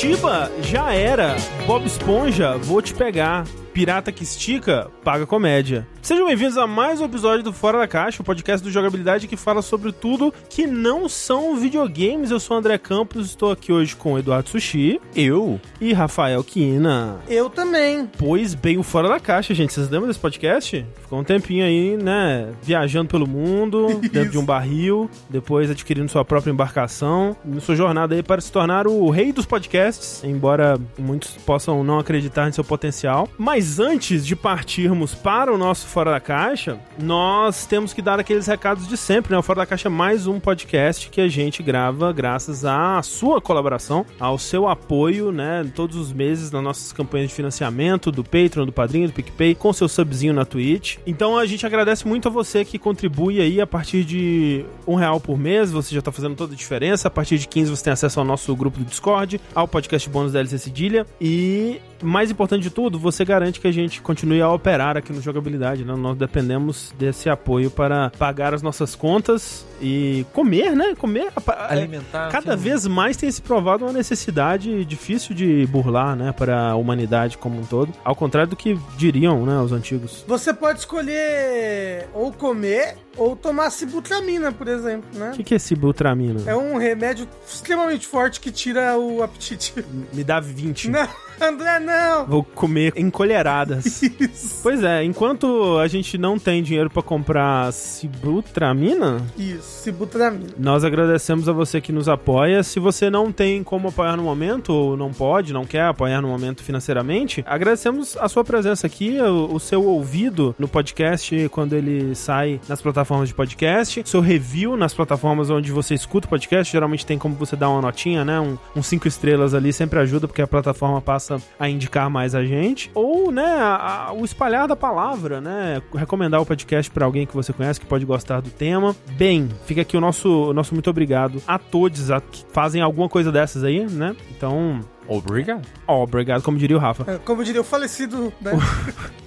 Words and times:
Curitiba 0.00 0.50
já 0.62 0.94
era. 0.94 1.36
Bob 1.66 1.84
Esponja, 1.84 2.56
vou 2.56 2.80
te 2.80 2.94
pegar. 2.94 3.46
Pirata 3.74 4.10
que 4.10 4.24
estica, 4.24 4.90
paga 5.04 5.26
comédia. 5.26 5.86
Sejam 6.10 6.26
bem-vindos 6.26 6.58
a 6.58 6.66
mais 6.66 7.00
um 7.00 7.04
episódio 7.04 7.44
do 7.44 7.52
Fora 7.52 7.78
da 7.78 7.86
Caixa, 7.86 8.20
o 8.20 8.24
podcast 8.24 8.64
do 8.64 8.68
Jogabilidade 8.72 9.28
que 9.28 9.36
fala 9.36 9.62
sobre 9.62 9.92
tudo 9.92 10.34
que 10.48 10.66
não 10.66 11.08
são 11.08 11.54
videogames. 11.54 12.32
Eu 12.32 12.40
sou 12.40 12.56
o 12.56 12.58
André 12.58 12.76
Campos, 12.78 13.26
estou 13.26 13.52
aqui 13.52 13.72
hoje 13.72 13.94
com 13.94 14.18
Eduardo 14.18 14.48
Sushi. 14.48 15.00
Eu. 15.14 15.60
E 15.80 15.92
Rafael 15.92 16.42
Kina. 16.42 17.20
Eu 17.28 17.48
também. 17.48 18.10
Pois 18.18 18.54
bem, 18.54 18.76
o 18.76 18.82
Fora 18.82 19.08
da 19.08 19.20
Caixa, 19.20 19.54
gente. 19.54 19.72
Vocês 19.72 19.88
lembram 19.88 20.08
desse 20.08 20.18
podcast? 20.18 20.84
Ficou 21.00 21.20
um 21.20 21.22
tempinho 21.22 21.64
aí, 21.64 21.96
né? 21.96 22.50
Viajando 22.60 23.08
pelo 23.08 23.28
mundo, 23.28 24.00
dentro 24.10 24.32
de 24.32 24.38
um 24.38 24.44
barril, 24.44 25.08
depois 25.28 25.70
adquirindo 25.70 26.10
sua 26.10 26.24
própria 26.24 26.50
embarcação. 26.50 27.36
Sua 27.60 27.76
jornada 27.76 28.16
aí 28.16 28.22
para 28.24 28.40
se 28.40 28.50
tornar 28.50 28.88
o 28.88 29.10
rei 29.10 29.32
dos 29.32 29.46
podcasts, 29.46 30.24
embora 30.24 30.76
muitos 30.98 31.30
possam 31.46 31.84
não 31.84 32.00
acreditar 32.00 32.48
em 32.48 32.52
seu 32.52 32.64
potencial. 32.64 33.28
Mas 33.38 33.78
antes 33.78 34.26
de 34.26 34.34
partirmos 34.34 35.14
para 35.14 35.54
o 35.54 35.56
nosso 35.56 35.86
Fora 35.86 35.99
da 36.08 36.20
Caixa, 36.20 36.78
nós 36.98 37.66
temos 37.66 37.92
que 37.92 38.00
dar 38.00 38.18
aqueles 38.18 38.46
recados 38.46 38.88
de 38.88 38.96
sempre, 38.96 39.32
né? 39.32 39.38
O 39.38 39.42
Fora 39.42 39.60
da 39.60 39.66
Caixa 39.66 39.88
é 39.88 39.90
mais 39.90 40.26
um 40.26 40.40
podcast 40.40 41.10
que 41.10 41.20
a 41.20 41.28
gente 41.28 41.62
grava 41.62 42.12
graças 42.12 42.64
à 42.64 43.02
sua 43.02 43.40
colaboração, 43.40 44.06
ao 44.18 44.38
seu 44.38 44.66
apoio, 44.66 45.30
né? 45.30 45.70
Todos 45.74 45.96
os 45.96 46.12
meses 46.12 46.50
nas 46.50 46.62
nossas 46.62 46.92
campanhas 46.92 47.28
de 47.28 47.34
financiamento, 47.34 48.10
do 48.10 48.24
Patreon, 48.24 48.64
do 48.64 48.72
Padrinho, 48.72 49.08
do 49.08 49.12
PicPay, 49.12 49.54
com 49.54 49.72
seu 49.72 49.88
subzinho 49.88 50.32
na 50.32 50.44
Twitch. 50.44 50.96
Então 51.06 51.36
a 51.36 51.44
gente 51.44 51.66
agradece 51.66 52.08
muito 52.08 52.28
a 52.28 52.30
você 52.30 52.64
que 52.64 52.78
contribui 52.78 53.40
aí 53.40 53.60
a 53.60 53.66
partir 53.66 54.04
de 54.04 54.64
um 54.86 54.94
real 54.94 55.20
por 55.20 55.38
mês, 55.38 55.70
você 55.70 55.94
já 55.94 56.00
tá 56.00 56.10
fazendo 56.10 56.36
toda 56.36 56.54
a 56.54 56.56
diferença. 56.56 57.08
A 57.08 57.10
partir 57.10 57.36
de 57.36 57.46
15 57.46 57.70
você 57.70 57.84
tem 57.84 57.92
acesso 57.92 58.18
ao 58.18 58.24
nosso 58.24 58.54
grupo 58.56 58.78
do 58.78 58.84
Discord, 58.84 59.40
ao 59.54 59.68
podcast 59.68 60.08
bônus 60.08 60.32
da 60.32 60.40
LC 60.40 60.58
Cedilha 60.58 61.06
e 61.20 61.80
mais 62.02 62.30
importante 62.30 62.62
de 62.62 62.70
tudo, 62.70 62.98
você 62.98 63.24
garante 63.24 63.60
que 63.60 63.68
a 63.68 63.72
gente 63.72 64.00
continue 64.00 64.40
a 64.40 64.50
operar 64.50 64.96
aqui 64.96 65.12
no 65.12 65.20
jogabilidade, 65.20 65.84
né? 65.84 65.94
Nós 65.96 66.16
dependemos 66.16 66.92
desse 66.98 67.28
apoio 67.28 67.70
para 67.70 68.10
pagar 68.10 68.54
as 68.54 68.62
nossas 68.62 68.94
contas 68.94 69.66
e 69.80 70.24
comer, 70.32 70.74
né? 70.74 70.94
Comer, 70.96 71.28
alimentar. 71.68 72.30
Cada 72.30 72.56
sim. 72.56 72.62
vez 72.62 72.86
mais 72.86 73.16
tem 73.16 73.30
se 73.30 73.42
provado 73.42 73.84
uma 73.84 73.92
necessidade 73.92 74.84
difícil 74.84 75.34
de 75.34 75.66
burlar, 75.66 76.16
né, 76.16 76.32
para 76.32 76.70
a 76.70 76.76
humanidade 76.76 77.38
como 77.38 77.60
um 77.60 77.64
todo. 77.64 77.92
Ao 78.04 78.14
contrário 78.14 78.50
do 78.50 78.56
que 78.56 78.78
diriam, 78.96 79.44
né, 79.44 79.58
os 79.60 79.72
antigos. 79.72 80.24
Você 80.26 80.52
pode 80.52 80.80
escolher 80.80 82.08
ou 82.12 82.32
comer 82.32 82.96
ou 83.16 83.36
tomar 83.36 83.70
sibutramina, 83.70 84.52
por 84.52 84.68
exemplo, 84.68 85.08
né? 85.18 85.30
O 85.30 85.36
que, 85.36 85.44
que 85.44 85.54
é 85.54 85.58
sibutramina? 85.58 86.42
É 86.46 86.56
um 86.56 86.76
remédio 86.76 87.26
extremamente 87.46 88.06
forte 88.06 88.40
que 88.40 88.50
tira 88.50 88.98
o 88.98 89.22
apetite. 89.22 89.74
Me 90.12 90.24
dá 90.24 90.40
20. 90.40 90.90
Não. 90.90 91.08
André, 91.40 91.80
não! 91.80 92.26
Vou 92.26 92.44
comer 92.44 92.92
encolheradas. 92.96 94.02
Isso. 94.02 94.60
Pois 94.62 94.82
é, 94.84 95.02
enquanto 95.02 95.78
a 95.78 95.88
gente 95.88 96.18
não 96.18 96.38
tem 96.38 96.62
dinheiro 96.62 96.90
para 96.90 97.02
comprar 97.02 97.72
sibutramina... 97.72 99.22
Isso, 99.38 99.82
sibutramina. 99.82 100.50
Nós 100.58 100.84
agradecemos 100.84 101.48
a 101.48 101.52
você 101.52 101.80
que 101.80 101.92
nos 101.92 102.08
apoia. 102.08 102.62
Se 102.62 102.78
você 102.78 103.08
não 103.08 103.32
tem 103.32 103.64
como 103.64 103.88
apoiar 103.88 104.16
no 104.16 104.22
momento, 104.22 104.72
ou 104.72 104.96
não 104.96 105.12
pode, 105.12 105.52
não 105.52 105.64
quer 105.64 105.84
apoiar 105.84 106.20
no 106.20 106.28
momento 106.28 106.62
financeiramente, 106.62 107.42
agradecemos 107.46 108.16
a 108.18 108.28
sua 108.28 108.44
presença 108.44 108.86
aqui, 108.86 109.18
o, 109.20 109.54
o 109.54 109.60
seu 109.60 109.84
ouvido 109.84 110.54
no 110.58 110.68
podcast 110.68 111.48
quando 111.48 111.72
ele 111.72 112.14
sai 112.14 112.60
nas 112.68 112.82
plataformas 112.82 113.28
de 113.28 113.34
podcast, 113.34 114.02
seu 114.04 114.20
review 114.20 114.76
nas 114.76 114.92
plataformas 114.92 115.48
onde 115.50 115.72
você 115.72 115.94
escuta 115.94 116.26
o 116.26 116.30
podcast, 116.30 116.70
geralmente 116.70 117.06
tem 117.06 117.18
como 117.18 117.34
você 117.34 117.56
dar 117.56 117.70
uma 117.70 117.80
notinha, 117.80 118.24
né? 118.24 118.38
Um, 118.40 118.58
um 118.76 118.82
cinco 118.82 119.08
estrelas 119.08 119.54
ali 119.54 119.72
sempre 119.72 119.98
ajuda, 120.00 120.28
porque 120.28 120.42
a 120.42 120.46
plataforma 120.46 121.00
passa 121.00 121.29
a 121.58 121.68
indicar 121.68 122.08
mais 122.08 122.34
a 122.34 122.44
gente, 122.44 122.90
ou, 122.94 123.30
né, 123.30 123.44
a, 123.44 124.06
a, 124.08 124.12
o 124.12 124.24
espalhar 124.24 124.66
da 124.66 124.74
palavra, 124.74 125.40
né, 125.40 125.82
recomendar 125.94 126.40
o 126.40 126.46
podcast 126.46 126.90
para 126.90 127.04
alguém 127.04 127.26
que 127.26 127.34
você 127.34 127.52
conhece 127.52 127.78
que 127.78 127.86
pode 127.86 128.04
gostar 128.04 128.40
do 128.40 128.50
tema. 128.50 128.96
Bem, 129.12 129.48
fica 129.66 129.82
aqui 129.82 129.96
o 129.96 130.00
nosso, 130.00 130.52
nosso 130.52 130.74
muito 130.74 130.88
obrigado 130.88 131.42
a 131.46 131.58
todos 131.58 132.10
a, 132.10 132.20
que 132.20 132.44
fazem 132.52 132.80
alguma 132.80 133.08
coisa 133.08 133.30
dessas 133.30 133.64
aí, 133.64 133.86
né? 133.86 134.16
Então, 134.30 134.80
Obrigado. 135.08 135.66
Obrigado, 135.86 136.42
como 136.42 136.56
diria 136.56 136.76
o 136.76 136.80
Rafa. 136.80 137.10
É, 137.10 137.18
como 137.18 137.42
diria 137.42 137.60
o 137.60 137.64
falecido, 137.64 138.32
né? 138.40 138.52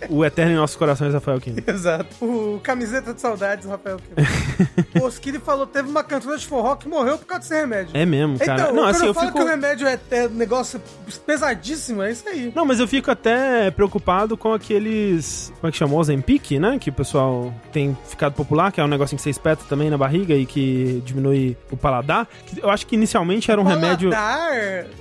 o, 0.10 0.18
o 0.20 0.26
eterno 0.26 0.54
em 0.54 0.56
nossos 0.56 0.76
corações, 0.76 1.14
Rafael 1.14 1.40
Kim. 1.42 1.56
Exato. 1.68 2.08
O 2.24 2.60
camiseta 2.62 3.14
de 3.14 3.20
saudades, 3.20 3.68
Rafael 3.68 3.98
Kim. 3.98 4.14
o 5.00 5.04
Oskiri 5.04 5.40
falou 5.40 5.68
teve 5.68 5.90
uma 5.90 6.04
cantora 6.04 6.38
de 6.38 6.48
forró 6.48 6.76
que 6.76 6.88
morreu 6.88 7.18
por 7.18 7.26
causa 7.26 7.42
desse 7.42 7.60
remédio. 7.60 7.96
É 7.96 8.06
mesmo, 8.06 8.40
cara. 8.40 8.62
Então, 8.62 8.74
não, 8.74 8.86
assim, 8.86 9.04
eu, 9.04 9.08
eu 9.08 9.14
falo 9.14 9.28
fico... 9.28 9.40
que 9.40 9.44
o 9.44 9.48
remédio 9.48 9.88
é, 9.88 10.00
é 10.12 10.28
negócio 10.28 10.82
pesadíssimo, 11.26 12.02
é 12.02 12.12
isso 12.12 12.28
aí. 12.28 12.52
Não, 12.56 12.66
mas 12.66 12.80
eu 12.80 12.88
fico 12.88 13.12
até 13.12 13.70
preocupado 13.72 14.38
com 14.38 14.54
aqueles. 14.54 15.52
Como 15.60 15.70
é 15.70 15.72
que 15.72 15.78
chamou? 15.78 16.04
Zempic, 16.04 16.52
né? 16.60 16.78
Que 16.80 16.90
o 16.90 16.94
pessoal 16.94 17.54
tem 17.72 17.98
ficado 18.06 18.34
popular, 18.34 18.72
que 18.72 18.80
é 18.80 18.84
um 18.84 18.88
negocinho 18.88 19.18
que 19.18 19.24
você 19.24 19.30
espeta 19.30 19.64
também 19.68 19.90
na 19.90 19.98
barriga 19.98 20.34
e 20.34 20.46
que 20.46 21.02
diminui 21.06 21.58
o 21.72 21.78
paladar. 21.78 22.28
Eu 22.58 22.70
acho 22.70 22.86
que 22.88 22.96
inicialmente 22.96 23.52
era 23.52 23.60
um 23.60 23.64
paladar, 23.64 23.84
remédio. 23.84 24.12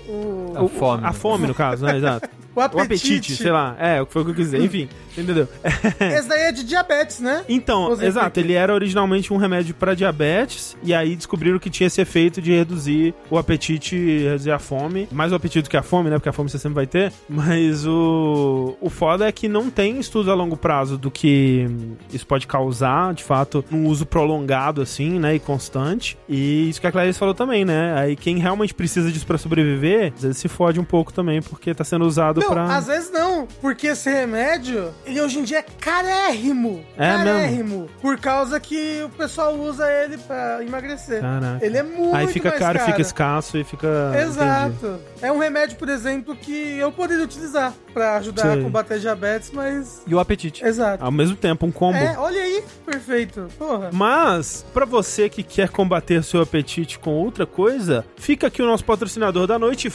O... 0.08 0.52
A 0.66 0.68
fome. 0.68 1.06
A 1.06 1.12
fome, 1.12 1.46
no 1.46 1.54
caso, 1.54 1.84
né? 1.84 1.96
Exato. 1.96 2.28
O 2.54 2.60
apetite. 2.60 2.76
o 2.76 2.82
apetite. 2.82 3.36
sei 3.36 3.50
lá. 3.50 3.76
É, 3.78 4.04
foi 4.06 4.22
o 4.22 4.24
que 4.26 4.30
eu 4.32 4.34
quis 4.34 4.50
dizer. 4.50 4.62
Enfim, 4.62 4.88
entendeu? 5.16 5.48
Esse 6.00 6.28
daí 6.28 6.42
é 6.42 6.52
de 6.52 6.64
diabetes, 6.64 7.18
né? 7.20 7.44
Então, 7.48 7.92
exato. 8.00 8.38
Ele 8.38 8.52
era 8.52 8.74
originalmente 8.74 9.32
um 9.32 9.36
remédio 9.38 9.74
para 9.74 9.94
diabetes 9.94 10.76
e 10.82 10.92
aí 10.92 11.16
descobriram 11.16 11.58
que 11.58 11.70
tinha 11.70 11.86
esse 11.86 12.00
efeito 12.00 12.42
de 12.42 12.52
reduzir 12.52 13.14
o 13.30 13.38
apetite, 13.38 13.96
reduzir 13.96 14.50
a 14.50 14.58
fome. 14.58 15.08
Mais 15.10 15.32
o 15.32 15.34
apetite 15.34 15.62
do 15.62 15.70
que 15.70 15.76
a 15.76 15.82
fome, 15.82 16.10
né? 16.10 16.16
Porque 16.16 16.28
a 16.28 16.32
fome 16.32 16.50
você 16.50 16.58
sempre 16.58 16.74
vai 16.74 16.86
ter. 16.86 17.12
Mas 17.28 17.86
o, 17.86 18.76
o 18.80 18.90
foda 18.90 19.26
é 19.26 19.32
que 19.32 19.48
não 19.48 19.70
tem 19.70 19.98
estudo 19.98 20.30
a 20.30 20.34
longo 20.34 20.56
prazo 20.56 20.98
do 20.98 21.10
que 21.10 21.66
isso 22.12 22.26
pode 22.26 22.46
causar, 22.46 23.14
de 23.14 23.24
fato, 23.24 23.64
um 23.72 23.86
uso 23.86 24.04
prolongado, 24.04 24.82
assim, 24.82 25.18
né? 25.18 25.34
E 25.34 25.38
constante. 25.38 26.18
E 26.28 26.68
isso 26.68 26.80
que 26.80 26.86
a 26.86 26.92
Clarice 26.92 27.18
falou 27.18 27.34
também, 27.34 27.64
né? 27.64 27.94
Aí 27.98 28.14
quem 28.14 28.38
realmente 28.38 28.74
precisa 28.74 29.10
disso 29.10 29.26
para 29.26 29.38
sobreviver, 29.38 30.12
às 30.14 30.22
vezes 30.22 30.36
se 30.36 30.48
fode 30.52 30.78
um 30.78 30.84
pouco 30.84 31.12
também, 31.12 31.42
porque 31.42 31.74
tá 31.74 31.84
sendo 31.84 32.04
usado 32.04 32.40
não, 32.40 32.48
pra. 32.48 32.76
Às 32.76 32.86
vezes 32.86 33.10
não, 33.10 33.46
porque 33.60 33.88
esse 33.88 34.10
remédio, 34.10 34.92
ele 35.04 35.20
hoje 35.20 35.38
em 35.38 35.44
dia 35.44 35.58
é 35.58 35.62
carérrimo. 35.62 36.84
É 36.96 37.16
carérrimo. 37.16 37.80
Mesmo? 37.80 37.90
Por 38.00 38.18
causa 38.18 38.60
que 38.60 39.02
o 39.04 39.08
pessoal 39.10 39.54
usa 39.54 39.90
ele 39.90 40.18
pra 40.18 40.62
emagrecer. 40.62 41.20
Caraca. 41.20 41.64
Ele 41.64 41.76
é 41.76 41.82
muito 41.82 42.14
Aí 42.14 42.26
fica 42.28 42.52
caro, 42.52 42.78
fica 42.80 43.00
escasso 43.00 43.58
e 43.58 43.64
fica. 43.64 43.88
Exato. 44.22 44.86
Entendi. 44.86 45.02
É 45.22 45.32
um 45.32 45.38
remédio, 45.38 45.76
por 45.76 45.88
exemplo, 45.88 46.36
que 46.36 46.76
eu 46.78 46.92
poderia 46.92 47.24
utilizar 47.24 47.72
pra 47.92 48.16
ajudar 48.16 48.42
Sei. 48.42 48.60
a 48.60 48.62
combater 48.62 48.98
diabetes, 48.98 49.50
mas. 49.52 50.02
E 50.06 50.14
o 50.14 50.20
apetite. 50.20 50.64
Exato. 50.64 51.04
Ao 51.04 51.10
mesmo 51.10 51.36
tempo, 51.36 51.66
um 51.66 51.72
combo. 51.72 51.98
É, 51.98 52.16
olha 52.18 52.40
aí, 52.40 52.62
perfeito. 52.84 53.48
Porra. 53.58 53.90
Mas, 53.92 54.64
para 54.72 54.84
você 54.84 55.28
que 55.28 55.42
quer 55.42 55.68
combater 55.68 56.22
seu 56.22 56.40
apetite 56.40 56.98
com 56.98 57.10
outra 57.10 57.46
coisa, 57.46 58.04
fica 58.16 58.46
aqui 58.46 58.62
o 58.62 58.66
nosso 58.66 58.84
patrocinador 58.84 59.46
da 59.46 59.58
noite, 59.58 59.90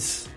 Foods. 0.00 0.28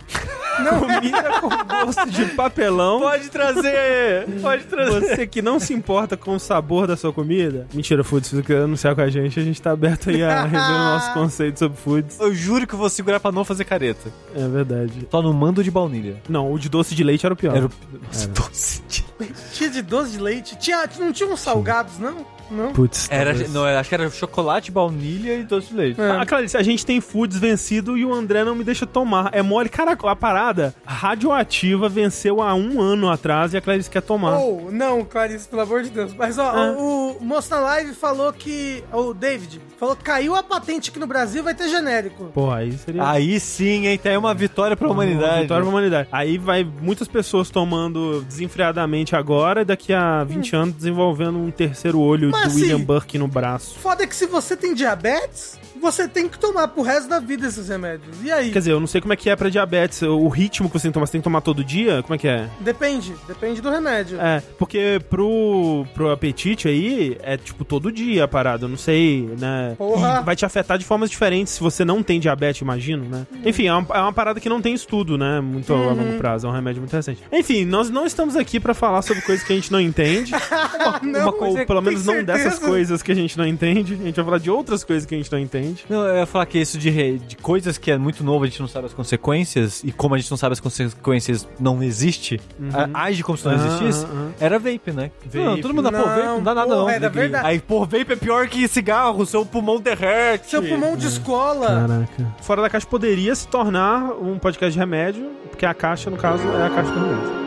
Não. 0.59 0.79
Comida 0.85 1.40
com 1.40 1.50
gosto 1.50 2.12
de 2.12 2.25
papelão. 2.35 3.00
Pode 3.00 3.29
trazer! 3.29 4.28
Pode 4.41 4.63
trazer. 4.66 5.00
Você 5.00 5.28
que 5.28 5.41
não 5.41 5.59
se 5.59 5.74
importa 5.74 6.16
com 6.16 6.35
o 6.35 6.40
sabor 6.40 6.85
da 6.85 6.96
sua 6.96 7.12
comida. 7.12 7.68
Mentira, 7.74 8.03
Foods, 8.03 8.29
se 8.29 8.35
você 8.35 8.44
quer 8.44 8.62
anunciar 8.62 8.94
com 8.94 9.01
a 9.01 9.09
gente, 9.09 9.40
a 9.40 9.44
gente 9.44 9.59
tá 9.62 9.72
aberto 9.72 10.09
aí 10.09 10.22
a 10.22 10.44
rever 10.44 10.59
o 10.59 10.78
nosso 10.78 11.13
conceito 11.16 11.57
sobre 11.57 11.78
Foods. 11.78 12.19
Eu 12.19 12.35
juro 12.35 12.68
que 12.68 12.75
eu 12.75 12.79
vou 12.79 12.90
segurar 12.90 13.19
pra 13.19 13.31
não 13.31 13.44
fazer 13.44 13.66
careta. 13.66 14.12
É 14.35 14.47
verdade. 14.47 15.07
Só 15.09 15.22
no 15.22 15.34
mando 15.34 15.63
de 15.63 15.72
baunilha. 15.72 16.22
Não, 16.30 16.51
o 16.51 16.59
de 16.59 16.69
doce 16.69 16.94
de 16.94 17.03
leite 17.03 17.25
era 17.25 17.34
o 17.34 17.38
pior. 17.38 17.56
Era 17.56 17.66
o... 17.66 17.72
Nossa, 18.06 18.25
era. 18.25 18.34
doce 18.34 18.84
de 18.88 19.06
leite. 19.19 19.34
Tinha 19.53 19.69
de 19.69 19.81
doce 19.81 20.12
de 20.12 20.19
leite? 20.19 20.56
Tinha, 20.57 20.88
não 21.00 21.12
tinha 21.12 21.30
uns 21.30 21.39
salgados, 21.39 21.98
não? 21.98 22.25
Não. 22.54 22.72
Putz. 22.72 23.08
Era, 23.10 23.34
não, 23.50 23.66
acho 23.66 23.90
que 23.90 23.96
era 23.96 24.10
chocolate, 24.10 24.72
baunilha 24.72 25.34
e 25.34 25.44
doce 25.44 25.70
de 25.70 25.76
leite. 25.76 26.02
É. 26.02 26.12
Ah, 26.12 26.26
Clarice, 26.26 26.56
a 26.56 26.64
gente 26.64 26.86
tem 26.86 27.02
foods 27.02 27.38
vencido 27.38 27.98
e 27.98 28.06
o 28.06 28.14
André 28.14 28.44
não 28.44 28.56
me 28.56 28.64
deixa 28.64 28.86
tomar. 28.86 29.30
É 29.34 29.42
mole. 29.42 29.70
Cara, 29.70 29.94
a 29.94 30.16
parada 30.16 30.76
radioativa 30.86 31.90
venceu 31.90 32.42
há 32.42 32.54
um 32.54 32.80
ano 32.80 33.10
atrás 33.10 33.54
e 33.54 33.58
a 33.58 33.62
Clarice 33.62 33.90
quer 33.90 34.02
tomar. 34.02 34.38
Oh, 34.38 34.70
não, 34.72 35.04
Clarice, 35.04 35.48
pelo 35.48 35.64
amor 35.64 35.84
de 35.84 35.90
Deus. 35.90 36.14
Mas, 36.14 36.38
ó, 36.38 36.56
é. 36.56 36.72
o, 36.72 37.18
o 37.20 37.24
moço 37.24 37.50
na 37.50 37.60
live 37.60 37.94
falou 37.94 38.32
que. 38.32 38.84
O 38.92 39.14
David 39.14 39.62
falou 39.78 39.96
que 39.96 40.04
caiu 40.04 40.36
a 40.36 40.44
patente 40.44 40.90
aqui 40.90 41.00
no 41.00 41.08
Brasil 41.08 41.44
vai 41.44 41.54
ter 41.54 41.68
genérico. 41.70 42.26
Pô, 42.34 42.52
aí 42.52 42.72
seria. 42.74 43.10
Aí 43.10 43.40
sim, 43.40 43.88
hein? 43.88 43.98
Tem 43.98 44.16
uma 44.18 44.34
vitória 44.34 44.78
pra 44.78 44.90
humanidade. 44.90 45.26
Uma 45.26 45.42
vitória 45.42 45.64
pra 45.64 45.70
humanidade. 45.70 46.10
Aí 46.12 46.38
vai 46.38 46.64
muitas 46.64 47.08
pessoas 47.08 47.50
tomando 47.50 48.22
desenfreadamente 48.22 49.16
agora 49.16 49.62
e 49.62 49.66
daqui 49.66 49.94
a 49.94 50.24
20 50.24 50.56
hum. 50.56 50.60
anos 50.60 50.76
desenvolvendo 50.76 51.38
um 51.38 51.52
terceiro 51.52 52.00
olho 52.00 52.32
Mas, 52.32 52.43
do 52.44 52.48
assim, 52.48 52.62
William 52.62 52.81
Burke 52.81 53.18
no 53.18 53.28
braço. 53.28 53.80
Foda 53.80 54.04
é 54.04 54.07
que 54.07 54.16
se 54.16 54.25
você 54.25 54.56
tem 54.56 54.74
diabetes, 54.74 55.57
você 55.83 56.07
tem 56.07 56.27
que 56.27 56.39
tomar 56.39 56.68
pro 56.69 56.81
resto 56.81 57.07
da 57.09 57.19
vida 57.19 57.45
esses 57.47 57.68
remédios. 57.69 58.15
E 58.24 58.31
aí? 58.31 58.51
Quer 58.51 58.59
dizer, 58.59 58.71
eu 58.71 58.80
não 58.80 58.88
sei 58.88 59.01
como 59.01 59.13
é 59.13 59.15
que 59.15 59.30
é 59.30 59.35
pra 59.35 59.50
diabetes, 59.50 60.01
o 60.01 60.27
ritmo 60.27 60.69
que 60.69 60.74
você 60.80 60.83
tem 60.83 60.91
que 60.91 60.94
tomar, 60.94 61.06
você 61.06 61.12
tem 61.12 61.21
que 61.21 61.24
tomar 61.25 61.41
todo 61.41 61.63
dia? 61.63 62.01
Como 62.01 62.15
é 62.15 62.18
que 62.18 62.27
é? 62.27 62.47
Depende, 62.62 63.13
depende 63.27 63.62
do 63.62 63.69
remédio. 63.69 64.19
É, 64.19 64.41
porque 64.57 65.00
pro, 65.09 65.85
pro 65.94 66.12
apetite 66.12 66.68
aí, 66.68 67.18
é 67.21 67.38
tipo 67.38 67.63
todo 67.65 67.91
dia 67.91 68.24
a 68.24 68.27
parada, 68.27 68.65
eu 68.65 68.69
não 68.69 68.77
sei, 68.77 69.30
né? 69.39 69.75
Porra. 69.77 70.21
Vai 70.21 70.35
te 70.35 70.45
afetar 70.45 70.77
de 70.77 70.85
formas 70.85 71.09
diferentes 71.09 71.53
se 71.53 71.59
você 71.59 71.83
não 71.85 72.01
tem 72.01 72.19
diabetes, 72.19 72.62
imagino, 72.62 73.03
né? 73.06 73.27
Enfim, 73.45 73.68
é 73.68 73.74
uma, 73.74 73.88
é 73.95 74.00
uma 74.00 74.13
parada 74.13 74.39
que 74.39 74.47
não 74.50 74.62
tem 74.62 74.74
estudo, 74.74 75.18
né? 75.18 75.41
Muito 75.41 75.74
a 75.74 75.77
longo 75.94 76.18
prazo, 76.18 76.47
é 76.47 76.50
um 76.50 76.53
remédio 76.53 76.81
muito 76.81 76.94
recente. 76.94 77.21
Enfim, 77.31 77.65
nós 77.65 77.89
não 77.89 78.06
estamos 78.06 78.35
aqui 78.35 78.59
pra 78.59 78.74
falar 78.74 79.01
sobre 79.01 79.21
coisas 79.24 79.45
que 79.45 79.51
a 79.51 79.56
gente 79.56 79.71
não 79.71 79.81
entende. 79.81 80.31
não, 81.03 81.30
Uma- 81.30 81.47
ou 81.47 81.57
é- 81.57 81.65
pelo 81.65 81.81
menos 81.81 82.06
não 82.06 82.24
dessas 82.24 82.59
coisas 82.59 83.01
que 83.01 83.12
a 83.12 83.15
gente 83.15 83.38
não 83.38 83.45
entende. 83.45 83.94
A 83.94 84.06
gente 84.06 84.15
vai 84.15 84.25
falar 84.25 84.38
de 84.38 84.50
outras 84.50 84.83
coisas 84.83 85.06
que 85.06 85.13
a 85.13 85.18
gente 85.18 85.31
não 85.31 85.39
entende. 85.39 85.73
Não, 85.90 86.06
eu 86.08 86.16
ia 86.18 86.25
falar 86.25 86.46
que 86.46 86.58
isso 86.60 86.78
de, 86.78 86.90
re- 86.90 87.18
de 87.20 87.36
coisas 87.38 87.78
que 87.78 87.92
é 87.92 87.98
muito 87.98 88.24
novo, 88.24 88.44
a 88.44 88.48
gente 88.48 88.60
não 88.60 88.68
sabe 88.68 88.86
as 88.88 88.94
consequências, 88.94 89.84
e 89.84 89.92
como 89.92 90.16
a 90.16 90.18
gente 90.18 90.30
não 90.30 90.38
sabe 90.38 90.54
as 90.54 90.60
consequências, 90.60 91.48
não 91.60 91.81
existe, 91.84 92.40
a- 92.74 93.04
age 93.06 93.24
como 93.24 93.38
se 93.38 93.46
não 93.46 93.54
Aham, 93.54 93.66
existisse, 93.66 94.06
aham. 94.06 94.31
era 94.40 94.60
vape, 94.60 94.92
né? 94.92 95.12
Vape. 95.25 95.38
Não, 95.38 95.62
todo 95.62 95.74
mundo 95.74 95.90
dá, 95.90 95.92
pô, 95.92 95.98
Não, 95.98 96.16
vape 96.16 96.28
não 96.28 96.44
dá 96.44 96.56
nada 96.56 96.75
não. 96.75 96.90
era 96.90 97.10
verdade. 97.10 97.48
Aí, 97.48 97.60
pô, 97.60 97.80
vape 97.86 98.14
é 98.14 98.16
pior 98.16 98.48
que 98.48 98.68
cigarro, 98.68 99.25
seu 99.25 99.46
pulmão 99.46 99.80
derrete. 99.80 100.50
Seu 100.50 100.62
pulmão 100.64 100.96
de 100.98 101.08
escola. 101.08 101.68
Caraca. 101.68 102.36
Fora 102.42 102.62
da 102.62 102.69
Caixa 102.69 102.88
poderia 102.88 103.34
se 103.36 103.48
tornar 103.48 104.12
um 104.22 104.38
podcast 104.40 104.72
de 104.74 104.80
remédio, 104.80 105.31
porque 105.50 105.66
a 105.66 105.74
caixa, 105.74 106.10
no 106.10 106.18
caso, 106.18 106.44
é 106.48 106.66
a 106.66 106.69
caixa 106.69 106.92
do 106.92 107.00
remédio. 107.00 107.44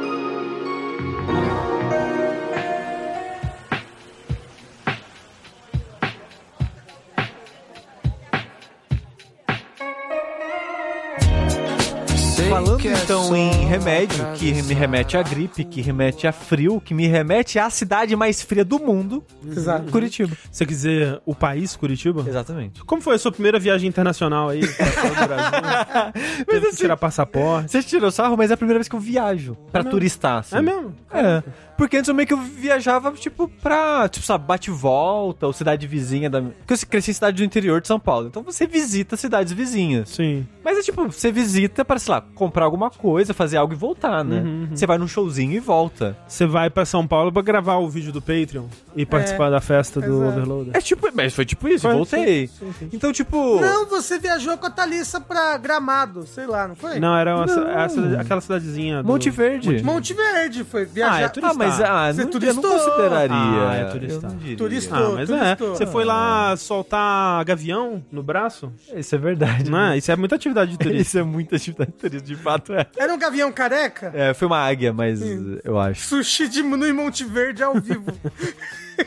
Falando 12.48 12.80
então 12.86 13.36
em 13.36 13.66
remédio, 13.66 14.24
que 14.34 14.62
me 14.62 14.74
remete 14.74 15.16
a 15.16 15.22
gripe, 15.22 15.64
que 15.64 15.80
remete 15.80 16.26
a 16.26 16.32
frio, 16.32 16.80
que 16.80 16.94
me 16.94 17.06
remete 17.06 17.58
à 17.58 17.68
cidade 17.68 18.14
mais 18.14 18.40
fria 18.40 18.64
do 18.64 18.78
mundo, 18.78 19.24
Exato. 19.44 19.90
Curitiba. 19.90 20.36
Você 20.50 20.64
quer 20.64 20.72
dizer 20.72 21.20
o 21.26 21.34
país, 21.34 21.74
Curitiba? 21.74 22.24
Exatamente. 22.26 22.84
Como 22.84 23.02
foi 23.02 23.16
a 23.16 23.18
sua 23.18 23.32
primeira 23.32 23.58
viagem 23.58 23.88
internacional 23.88 24.48
aí 24.48 24.60
que 26.48 26.56
assim, 26.56 26.76
tirar 26.76 26.96
passaporte. 26.96 27.72
Você 27.72 27.82
tirou 27.82 28.10
sarro, 28.10 28.36
mas 28.36 28.50
é 28.50 28.54
a 28.54 28.56
primeira 28.56 28.78
vez 28.78 28.88
que 28.88 28.94
eu 28.94 29.00
viajo 29.00 29.56
pra 29.72 29.82
mesmo? 29.82 29.90
turistar, 29.90 30.38
assim. 30.38 30.56
É 30.56 30.62
mesmo? 30.62 30.94
É. 31.10 31.42
Porque 31.76 31.96
antes 31.98 32.08
eu 32.08 32.14
meio 32.14 32.26
que 32.26 32.32
eu 32.32 32.38
viajava, 32.38 33.12
tipo, 33.12 33.48
pra, 33.48 34.08
tipo, 34.08 34.24
sabe, 34.24 34.46
bate-volta 34.46 35.46
ou 35.46 35.52
cidade 35.52 35.86
vizinha 35.86 36.30
da. 36.30 36.40
Porque 36.40 36.72
eu 36.72 36.78
cresci 36.88 37.10
em 37.10 37.14
cidade 37.14 37.36
do 37.36 37.44
interior 37.44 37.80
de 37.80 37.88
São 37.88 38.00
Paulo. 38.00 38.28
Então 38.28 38.42
você 38.42 38.66
visita 38.66 39.16
cidades 39.16 39.52
vizinhas. 39.52 40.08
Sim. 40.08 40.46
Mas 40.64 40.78
é 40.78 40.82
tipo, 40.82 41.04
você 41.04 41.30
visita 41.30 41.84
para, 41.84 41.98
sei 41.98 42.14
lá, 42.14 42.24
comprar 42.36 42.64
alguma 42.64 42.90
coisa, 42.90 43.34
fazer 43.34 43.56
algo 43.56 43.72
e 43.72 43.76
voltar, 43.76 44.22
né? 44.24 44.40
Uhum, 44.40 44.68
Você 44.72 44.86
vai 44.86 44.98
num 44.98 45.08
showzinho 45.08 45.52
e 45.52 45.58
volta. 45.58 46.16
Você 46.28 46.46
vai 46.46 46.70
pra 46.70 46.84
São 46.84 47.06
Paulo 47.06 47.32
pra 47.32 47.42
gravar 47.42 47.76
o 47.76 47.88
vídeo 47.88 48.12
do 48.12 48.20
Patreon 48.22 48.66
e 48.94 49.04
participar 49.04 49.50
da 49.50 49.60
festa 49.60 50.00
do 50.00 50.06
exato. 50.06 50.38
Overloader. 50.38 50.76
É 50.76 50.80
tipo, 50.80 51.08
mas 51.14 51.34
foi 51.34 51.44
tipo 51.44 51.66
isso, 51.68 51.82
Foi, 51.82 51.94
voltei. 51.94 52.46
sim, 52.46 52.54
sim, 52.58 52.72
sim. 52.78 52.88
Então, 52.92 53.12
tipo. 53.12 53.60
Não, 53.60 53.86
você 53.86 54.18
viajou 54.18 54.56
com 54.58 54.66
a 54.66 54.70
Thalissa 54.70 55.20
pra 55.20 55.56
Gramado, 55.56 56.26
sei 56.26 56.46
lá, 56.46 56.68
não 56.68 56.76
foi? 56.76 57.00
Não, 57.00 57.16
era 57.16 57.34
uma, 57.36 57.46
Não. 57.46 57.68
essa- 57.70 58.20
aquela 58.20 58.40
cidadezinha. 58.40 59.02
do- 59.02 59.08
Monte 59.08 59.30
Verde. 59.30 59.82
Monte 59.82 60.12
Verde 60.14 60.62
foi 60.64 60.84
viajar. 60.84 61.14
Ah, 61.16 61.20
é 61.22 61.28
turista. 61.28 61.52
Ah, 61.54 61.58
mas 61.58 61.80
ah, 61.80 62.12
Você 62.12 62.12
não, 62.12 62.20
eu 62.20 62.24
não 62.24 62.30
turistou? 62.62 62.70
consideraria. 62.72 63.36
Ah, 63.36 63.74
é 63.74 63.84
turista. 63.86 64.28
não 64.28 64.36
diria. 64.36 64.56
Turistou. 64.56 64.98
Ah, 64.98 65.10
mas 65.14 65.30
é. 65.30 65.54
turistou. 65.56 65.74
Você 65.76 65.86
foi 65.86 66.04
lá 66.04 66.54
soltar 66.56 67.44
gavião 67.44 68.02
no 68.12 68.22
braço? 68.22 68.72
Isso 68.94 69.14
é 69.14 69.18
verdade. 69.18 69.70
Não 69.70 69.78
é? 69.78 69.96
Isso 69.98 70.10
é 70.12 70.16
muita 70.16 70.34
atividade 70.34 70.72
de 70.72 70.78
turista. 70.78 71.02
Isso 71.02 71.18
é 71.18 71.22
muita 71.22 71.56
atividade 71.56 71.90
de 71.92 71.96
turismo, 71.98 72.25
de 72.26 72.36
fato 72.36 72.72
é. 72.74 72.86
Era 72.98 73.14
um 73.14 73.18
gavião 73.18 73.50
careca? 73.52 74.10
É, 74.14 74.34
foi 74.34 74.46
uma 74.46 74.58
águia, 74.58 74.92
mas 74.92 75.20
eu 75.64 75.78
acho. 75.78 76.06
Sushi 76.06 76.48
diminui 76.48 76.92
Monte 76.92 77.24
Verde 77.24 77.62
ao 77.62 77.74
vivo. 77.80 78.12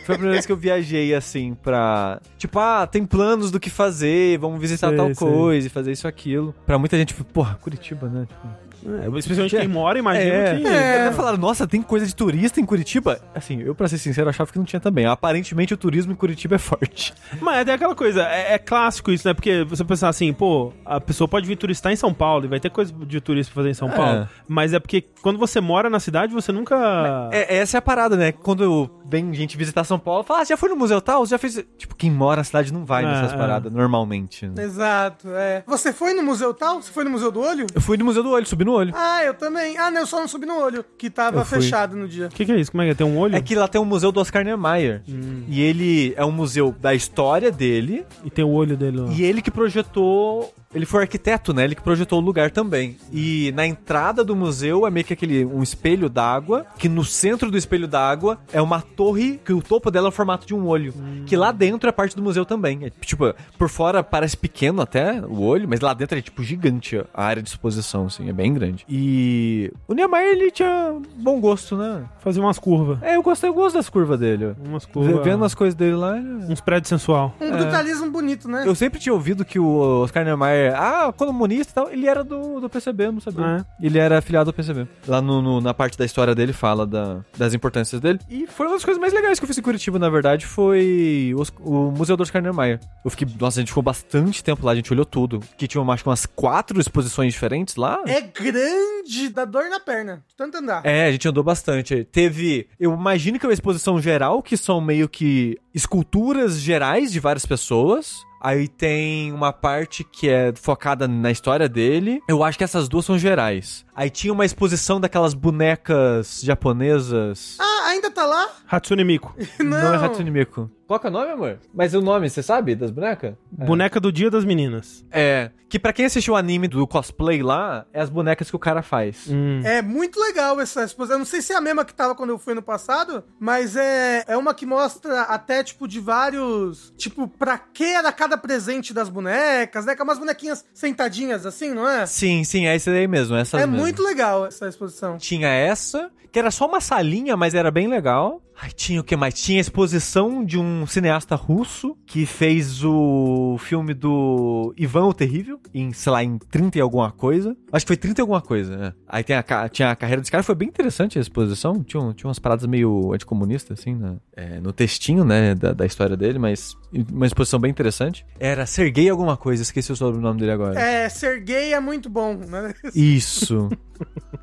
Foi 0.06 0.14
a 0.14 0.18
primeira 0.20 0.34
vez 0.34 0.46
que 0.46 0.52
eu 0.52 0.56
viajei 0.56 1.16
assim 1.16 1.56
pra. 1.56 2.22
Tipo, 2.38 2.60
ah, 2.60 2.86
tem 2.86 3.04
planos 3.08 3.50
do 3.50 3.60
que 3.60 3.72
fazer, 3.72 4.38
vamos 4.38 4.62
visitar 4.62 4.90
Sei, 4.90 4.98
tal 4.98 5.08
sei. 5.08 5.16
coisa 5.16 5.66
e 5.66 5.70
fazer 5.70 5.92
isso 5.92 6.08
aquilo. 6.08 6.54
Pra 6.64 6.78
muita 6.78 6.96
gente, 6.96 7.08
tipo, 7.08 7.24
porra, 7.24 7.56
Curitiba, 7.56 8.08
né? 8.08 8.28
Tipo, 8.30 8.48
É, 8.86 9.18
especialmente 9.20 9.56
quem 9.58 9.68
mora, 9.68 10.00
imagina 10.00 10.34
é, 10.34 10.56
que. 10.60 10.68
é. 10.68 11.02
Até 11.08 11.16
falaram, 11.16 11.38
nossa, 11.38 11.68
tem 11.68 11.82
coisa 11.82 12.06
de 12.06 12.16
turista 12.16 12.60
em 12.60 12.66
Curitiba? 12.66 13.20
Assim, 13.34 13.62
eu, 13.62 13.74
pra 13.76 13.88
ser 13.88 13.98
sincero, 13.98 14.30
achava 14.30 14.52
que 14.52 14.58
não 14.58 14.66
tinha 14.66 14.80
também. 14.80 15.06
Aparentemente 15.06 15.74
o 15.74 15.78
turismo 15.78 16.12
em 16.12 16.16
Curitiba 16.16 16.56
é 16.56 16.60
forte. 16.60 17.14
Mas 17.42 17.68
é 17.68 17.74
aquela 17.74 17.96
coisa, 17.96 18.24
é, 18.24 18.54
é 18.54 18.58
clássico 18.58 19.12
isso, 19.12 19.28
né? 19.28 19.34
Porque 19.34 19.64
você 19.64 19.84
pensar 19.84 20.10
assim, 20.10 20.32
pô, 20.34 20.72
a 20.86 21.00
pessoa 21.00 21.28
pode 21.28 21.48
vir 21.48 21.56
turistar 21.56 21.92
em 21.92 21.96
São 21.96 22.14
Paulo 22.14 22.46
e 22.46 22.48
vai 22.48 22.60
ter 22.60 22.70
coisa 22.70 22.94
de 22.94 23.20
turista 23.22 23.52
pra 23.54 23.62
fazer 23.62 23.70
em 23.72 23.74
São 23.74 23.90
É. 23.90 23.96
Paulo. 23.96 24.30
Mas 24.48 24.74
é 24.74 24.80
porque 24.80 25.04
quando 25.22 25.38
você 25.38 25.60
mora 25.60 25.90
na 25.90 26.00
cidade, 26.00 26.34
você 26.34 26.52
nunca. 26.52 27.30
É, 27.32 27.58
essa 27.58 27.78
é 27.78 27.80
a 27.80 27.82
parada, 27.82 28.16
né? 28.16 28.32
Quando 28.32 28.90
vem 29.06 29.34
gente 29.34 29.58
visitar 29.58 29.84
São 29.84 30.00
Paulo, 30.00 30.24
fala, 30.24 30.42
ah, 30.42 30.46
você 30.46 30.54
já 30.54 30.58
foi 30.58 30.70
no 30.70 30.76
museu 30.76 31.02
tal? 31.02 31.26
Você 31.26 31.32
já 31.32 31.38
fez. 31.38 31.64
Tipo, 31.78 31.96
quem 31.96 32.12
mora 32.12 32.38
na 32.38 32.44
cidade 32.44 32.72
não 32.72 32.86
vai 32.86 33.04
É, 33.04 33.08
nessas 33.08 33.34
é. 33.34 33.38
paradas, 33.38 33.72
normalmente. 33.74 34.48
né? 34.48 34.64
Exato, 34.64 35.28
é. 35.34 35.64
Você 35.68 35.92
foi 35.92 36.14
no 36.14 36.24
museu 36.24 36.54
tal? 36.54 36.82
Você 36.82 36.92
foi 36.92 37.04
no 37.04 37.10
Museu 37.10 37.32
do 37.32 37.42
Olho? 37.42 37.66
Eu 37.74 37.82
fui 37.82 37.98
no 37.98 38.06
Museu 38.06 38.24
do 38.24 38.30
Olho, 38.30 38.46
subi 38.46 38.64
no 38.66 38.69
olho. 38.74 38.94
Ah, 38.96 39.24
eu 39.24 39.34
também. 39.34 39.78
Ah, 39.78 39.90
não, 39.92 40.02
eu 40.02 40.08
só 40.08 40.20
não 40.20 40.28
subi 40.28 40.46
no 40.46 40.60
olho, 40.60 40.84
que 40.98 41.10
tava 41.10 41.40
Eu 41.42 41.46
fui. 41.46 41.62
fechado 41.62 41.96
no 41.96 42.08
dia. 42.08 42.28
O 42.28 42.30
que, 42.30 42.46
que 42.46 42.52
é 42.52 42.56
isso? 42.60 42.72
Como 42.72 42.82
é 42.82 42.86
que 42.86 42.92
é? 42.92 42.96
Tem 42.96 43.06
um 43.08 43.18
olho? 43.18 43.36
É 43.36 43.42
que 43.42 43.56
lá 43.56 43.68
tem 43.68 43.80
um 43.80 43.86
museu 43.86 44.12
do 44.12 44.20
Oscar 44.20 44.44
Niemeyer. 44.44 45.02
E 45.48 45.62
ele 45.62 46.14
é 46.16 46.26
um 46.26 46.32
museu 46.32 46.74
da 46.80 46.94
história 46.94 47.52
dele. 47.52 48.06
E 48.24 48.30
tem 48.30 48.44
o 48.46 48.50
olho 48.50 48.76
dele 48.78 48.98
lá. 49.02 49.10
E 49.12 49.24
ele 49.24 49.42
que 49.42 49.52
projetou. 49.52 50.54
Ele 50.74 50.86
foi 50.86 51.02
arquiteto, 51.02 51.54
né? 51.54 51.64
Ele 51.64 51.74
que 51.76 51.82
projetou 51.82 52.20
o 52.20 52.24
lugar 52.24 52.52
também. 52.52 52.96
E 53.12 53.52
na 53.56 53.66
entrada 53.66 54.24
do 54.24 54.36
museu 54.36 54.86
é 54.86 54.92
meio 54.92 55.04
que 55.06 55.14
aquele 55.14 55.44
um 55.46 55.64
espelho 55.64 56.08
d'água, 56.10 56.66
que 56.78 56.88
no 56.88 57.04
centro 57.04 57.50
do 57.50 57.58
espelho 57.58 57.88
d'água 57.88 58.38
é 58.54 58.62
uma 58.62 58.80
torre 58.82 59.40
que 59.44 59.52
o 59.52 59.62
topo 59.62 59.90
dela 59.90 60.08
é 60.08 60.10
o 60.10 60.12
formato 60.12 60.46
de 60.46 60.54
um 60.54 60.68
olho, 60.68 60.94
que 61.26 61.36
lá 61.36 61.52
dentro 61.52 61.90
é 61.90 61.92
parte 61.92 62.16
do 62.16 62.22
museu 62.22 62.46
também. 62.46 62.86
É, 62.86 62.90
tipo, 63.02 63.34
por 63.58 63.68
fora 63.70 64.04
parece 64.04 64.38
pequeno 64.38 64.82
até 64.82 65.22
o 65.22 65.42
olho, 65.42 65.68
mas 65.68 65.80
lá 65.80 65.94
dentro 65.94 66.18
é 66.18 66.22
tipo 66.22 66.44
gigante 66.44 67.02
a 67.14 67.24
área 67.24 67.42
de 67.42 67.50
exposição, 67.50 68.06
assim, 68.06 68.30
é 68.30 68.34
bem 68.34 68.54
grande. 68.54 68.86
E 68.88 69.72
o 69.88 69.94
Niemeyer 69.94 70.34
ele 70.34 70.52
tinha 70.52 70.96
bom 71.18 71.40
gosto, 71.40 71.76
né? 71.76 72.04
Fazer 72.20 72.40
umas 72.40 72.60
curvas. 72.60 73.00
É, 73.02 73.16
eu 73.16 73.24
gosto, 73.24 73.44
eu 73.46 73.54
gosto 73.54 73.76
das 73.76 73.90
curvas 73.90 74.20
dele. 74.20 74.54
Umas 74.64 74.86
curvas. 74.86 75.24
Vendo 75.24 75.44
as 75.44 75.56
coisas 75.56 75.74
dele 75.74 75.96
lá, 75.96 76.16
ele- 76.18 76.30
Uns 76.52 76.62
prédios 76.62 76.90
sensual. 76.90 77.34
Um 77.42 77.50
brutalismo 77.52 78.12
bonito, 78.12 78.48
né? 78.48 78.64
eu 78.68 78.76
sempre 78.76 79.00
tinha 79.00 79.14
ouvido 79.14 79.44
que 79.44 79.58
o 79.58 80.02
Oscar 80.04 80.24
Niemeyer, 80.24 80.59
ah, 80.76 81.14
comunista 81.16 81.72
e 81.72 81.76
tal, 81.76 81.90
ele 81.92 82.08
era 82.08 82.24
do, 82.24 82.60
do 82.60 82.70
PCB, 82.70 83.06
eu 83.06 83.12
não 83.14 83.22
sabia. 83.22 83.46
Ah, 83.46 83.66
Ele 83.82 83.98
era 83.98 84.18
afiliado 84.18 84.50
ao 84.50 84.54
PCB. 84.54 84.88
Lá 85.08 85.22
no, 85.22 85.42
no- 85.42 85.62
na 85.62 85.74
parte 85.74 85.98
da 85.98 86.06
história 86.06 86.36
dele 86.36 86.52
fala 86.54 86.86
da- 86.86 87.22
das 87.38 87.54
importâncias 87.54 88.02
dele. 88.02 88.20
E 88.30 88.46
foi 88.48 88.68
uma 88.68 88.74
das 88.76 88.84
coisas 88.86 89.00
mais 89.00 89.14
legais 89.14 89.40
que 89.40 89.46
eu 89.46 89.48
fiz 89.48 89.58
em 89.58 89.62
Curitiba, 89.62 89.98
na 89.98 90.10
verdade, 90.10 90.46
foi 90.46 91.34
os- 91.38 91.52
o 91.62 91.92
Museu 91.92 92.18
do 92.18 92.24
Oscar 92.24 92.42
Niemeyer. 92.42 92.80
Eu 93.04 93.10
fiquei, 93.12 93.28
nossa, 93.40 93.60
a 93.60 93.62
gente 93.62 93.70
ficou 93.70 93.84
bastante 93.84 94.44
tempo 94.44 94.66
lá, 94.66 94.74
a 94.74 94.76
gente 94.76 94.92
olhou 94.92 95.06
tudo. 95.06 95.40
Que 95.58 95.68
tinha, 95.68 95.84
acho 95.84 96.04
que 96.04 96.10
umas 96.10 96.26
quatro 96.26 96.80
exposições 96.80 97.34
diferentes 97.34 97.76
lá. 97.76 98.02
É 98.06 98.22
grande, 98.22 99.30
dá 99.30 99.46
dor 99.46 99.70
na 99.70 99.80
perna. 99.80 100.24
Tanto 100.38 100.58
andar. 100.58 100.86
É, 100.86 101.08
a 101.08 101.12
gente 101.12 101.28
andou 101.28 101.44
bastante. 101.44 102.04
Teve, 102.06 102.68
eu 102.80 102.94
imagino 102.94 103.40
que 103.40 103.46
é 103.46 103.50
uma 103.50 103.54
exposição 103.54 104.02
geral, 104.02 104.42
que 104.44 104.58
são 104.58 104.80
meio 104.82 105.08
que 105.10 105.58
esculturas 105.74 106.60
gerais 106.60 107.12
de 107.12 107.20
várias 107.20 107.46
pessoas. 107.46 108.14
Aí 108.40 108.68
tem 108.68 109.32
uma 109.34 109.52
parte 109.52 110.04
que 110.04 110.30
é 110.30 110.54
focada 110.56 111.08
na 111.08 111.30
história 111.30 111.68
dele. 111.68 112.22
Eu 112.28 112.44
acho 112.44 112.58
que 112.58 112.64
essas 112.64 112.88
duas 112.88 113.06
são 113.06 113.18
gerais. 113.18 113.86
Aí 114.00 114.10
tinha 114.10 114.32
uma 114.32 114.46
exposição 114.46 114.98
daquelas 114.98 115.34
bonecas 115.34 116.40
japonesas. 116.42 117.58
Ah, 117.60 117.88
ainda 117.88 118.10
tá 118.10 118.26
lá? 118.26 118.48
Hatsune 118.66 119.04
Miku. 119.04 119.36
Não. 119.60 119.66
Não 119.78 119.94
é 119.94 119.98
Hatsune 119.98 120.32
Miku. 120.32 120.72
Qual 120.88 121.00
que 121.00 121.06
é 121.06 121.10
o 121.10 121.14
nome, 121.14 121.32
amor? 121.32 121.60
Mas 121.72 121.94
o 121.94 122.02
nome, 122.02 122.28
você 122.30 122.42
sabe 122.42 122.74
das 122.74 122.90
bonecas? 122.90 123.36
Boneca 123.52 124.00
do 124.00 124.12
Dia 124.12 124.32
das 124.32 124.44
Meninas. 124.44 125.06
É. 125.12 125.52
Que 125.70 125.78
pra 125.78 125.94
quem 125.94 126.06
assistiu 126.06 126.34
o 126.34 126.36
anime 126.36 126.68
do 126.68 126.88
cosplay 126.88 127.44
lá, 127.44 127.86
é 127.94 128.02
as 128.02 128.10
bonecas 128.10 128.50
que 128.50 128.56
o 128.56 128.60
cara 128.60 128.82
faz. 128.82 129.28
Hum. 129.30 129.62
É 129.64 129.84
muito 129.84 130.20
legal 130.20 130.60
essa 130.60 130.84
exposição. 130.84 131.14
Eu 131.18 131.20
não 131.20 131.28
sei 131.28 131.44
se 131.44 131.54
é 131.54 131.56
a 131.56 131.62
mesma 131.62 131.86
que 131.86 131.94
tava 131.94 132.16
quando 132.16 132.32
eu 132.32 132.40
fui 132.40 132.56
no 132.56 132.64
passado, 132.64 133.24
mas 133.40 133.76
é, 133.76 134.24
é 134.28 134.36
uma 134.36 134.52
que 134.56 134.66
mostra 134.66 135.22
até, 135.24 135.64
tipo, 135.64 135.88
de 135.88 136.00
vários. 136.00 136.92
Tipo, 136.98 137.28
pra 137.28 137.60
que 137.60 137.84
era 137.84 138.12
cada 138.12 138.36
presente 138.36 138.92
das 138.92 139.10
bonecas, 139.10 139.86
né? 139.86 139.96
Com 139.96 140.04
umas 140.04 140.18
bonequinhas 140.18 140.66
sentadinhas 140.74 141.46
assim, 141.46 141.72
não 141.72 141.88
é? 141.88 142.08
Sim, 142.08 142.44
sim, 142.44 142.66
é 142.66 142.76
esse 142.76 142.90
daí 142.90 143.08
mesmo. 143.08 143.36
Essas 143.36 143.62
É 143.62 143.68
mesmo. 143.68 143.80
muito 143.80 143.89
legal 143.98 144.46
essa 144.46 144.68
exposição. 144.68 145.18
Tinha 145.18 145.48
essa, 145.48 146.12
que 146.32 146.38
era 146.38 146.52
só 146.52 146.66
uma 146.68 146.80
salinha, 146.82 147.36
mas 147.36 147.56
era 147.56 147.72
bem 147.72 147.88
legal. 147.88 148.42
Ai, 148.62 148.72
tinha 148.72 149.00
o 149.00 149.04
que 149.04 149.16
mais? 149.16 149.34
Tinha 149.36 149.58
a 149.58 149.62
exposição 149.62 150.44
de 150.44 150.60
um 150.60 150.86
cineasta 150.86 151.34
russo 151.34 151.98
que 152.06 152.26
fez 152.26 152.84
o 152.84 153.58
filme 153.58 153.94
do 153.94 154.74
Ivan 154.78 155.06
o 155.06 155.14
Terrível, 155.14 155.62
em, 155.74 155.94
sei 155.94 156.12
lá, 156.12 156.24
em 156.24 156.38
30 156.38 156.78
e 156.78 156.82
alguma 156.82 157.10
coisa. 157.10 157.56
Acho 157.72 157.86
que 157.86 157.90
foi 157.90 157.98
30 157.98 158.20
e 158.20 158.22
alguma 158.22 158.42
coisa, 158.42 158.76
né? 158.76 158.94
Aí 159.08 159.24
tem 159.24 159.38
a, 159.38 159.70
tinha 159.70 159.92
a 159.92 159.96
carreira 159.96 160.22
desse 160.22 160.32
cara, 160.32 160.44
foi 160.44 160.56
bem 160.56 160.68
interessante 160.68 161.18
a 161.18 161.22
exposição. 161.22 161.82
Tinha, 161.84 162.14
tinha 162.14 162.28
umas 162.28 162.40
paradas 162.40 162.66
meio 162.66 163.14
anticomunistas, 163.14 163.80
assim, 163.80 163.96
né? 163.96 164.18
É, 164.36 164.60
no 164.60 164.74
textinho, 164.74 165.24
né, 165.24 165.56
da, 165.56 165.72
da 165.72 165.86
história 165.86 166.18
dele, 166.18 166.38
mas 166.38 166.76
uma 167.12 167.26
exposição 167.26 167.60
bem 167.60 167.72
interessante. 167.72 168.26
Era 168.40 168.66
Sergei 168.66 169.10
alguma 169.10 169.38
coisa, 169.38 169.64
esqueci 169.64 169.92
o 169.92 169.96
sobrenome 169.96 170.40
dele 170.40 170.52
agora. 170.52 170.80
É, 170.80 171.08
ser 171.08 171.40
gay 171.42 171.74
é 171.74 171.80
muito 171.80 172.10
bom, 172.10 172.36
né? 172.36 172.74
Isso. 172.94 173.70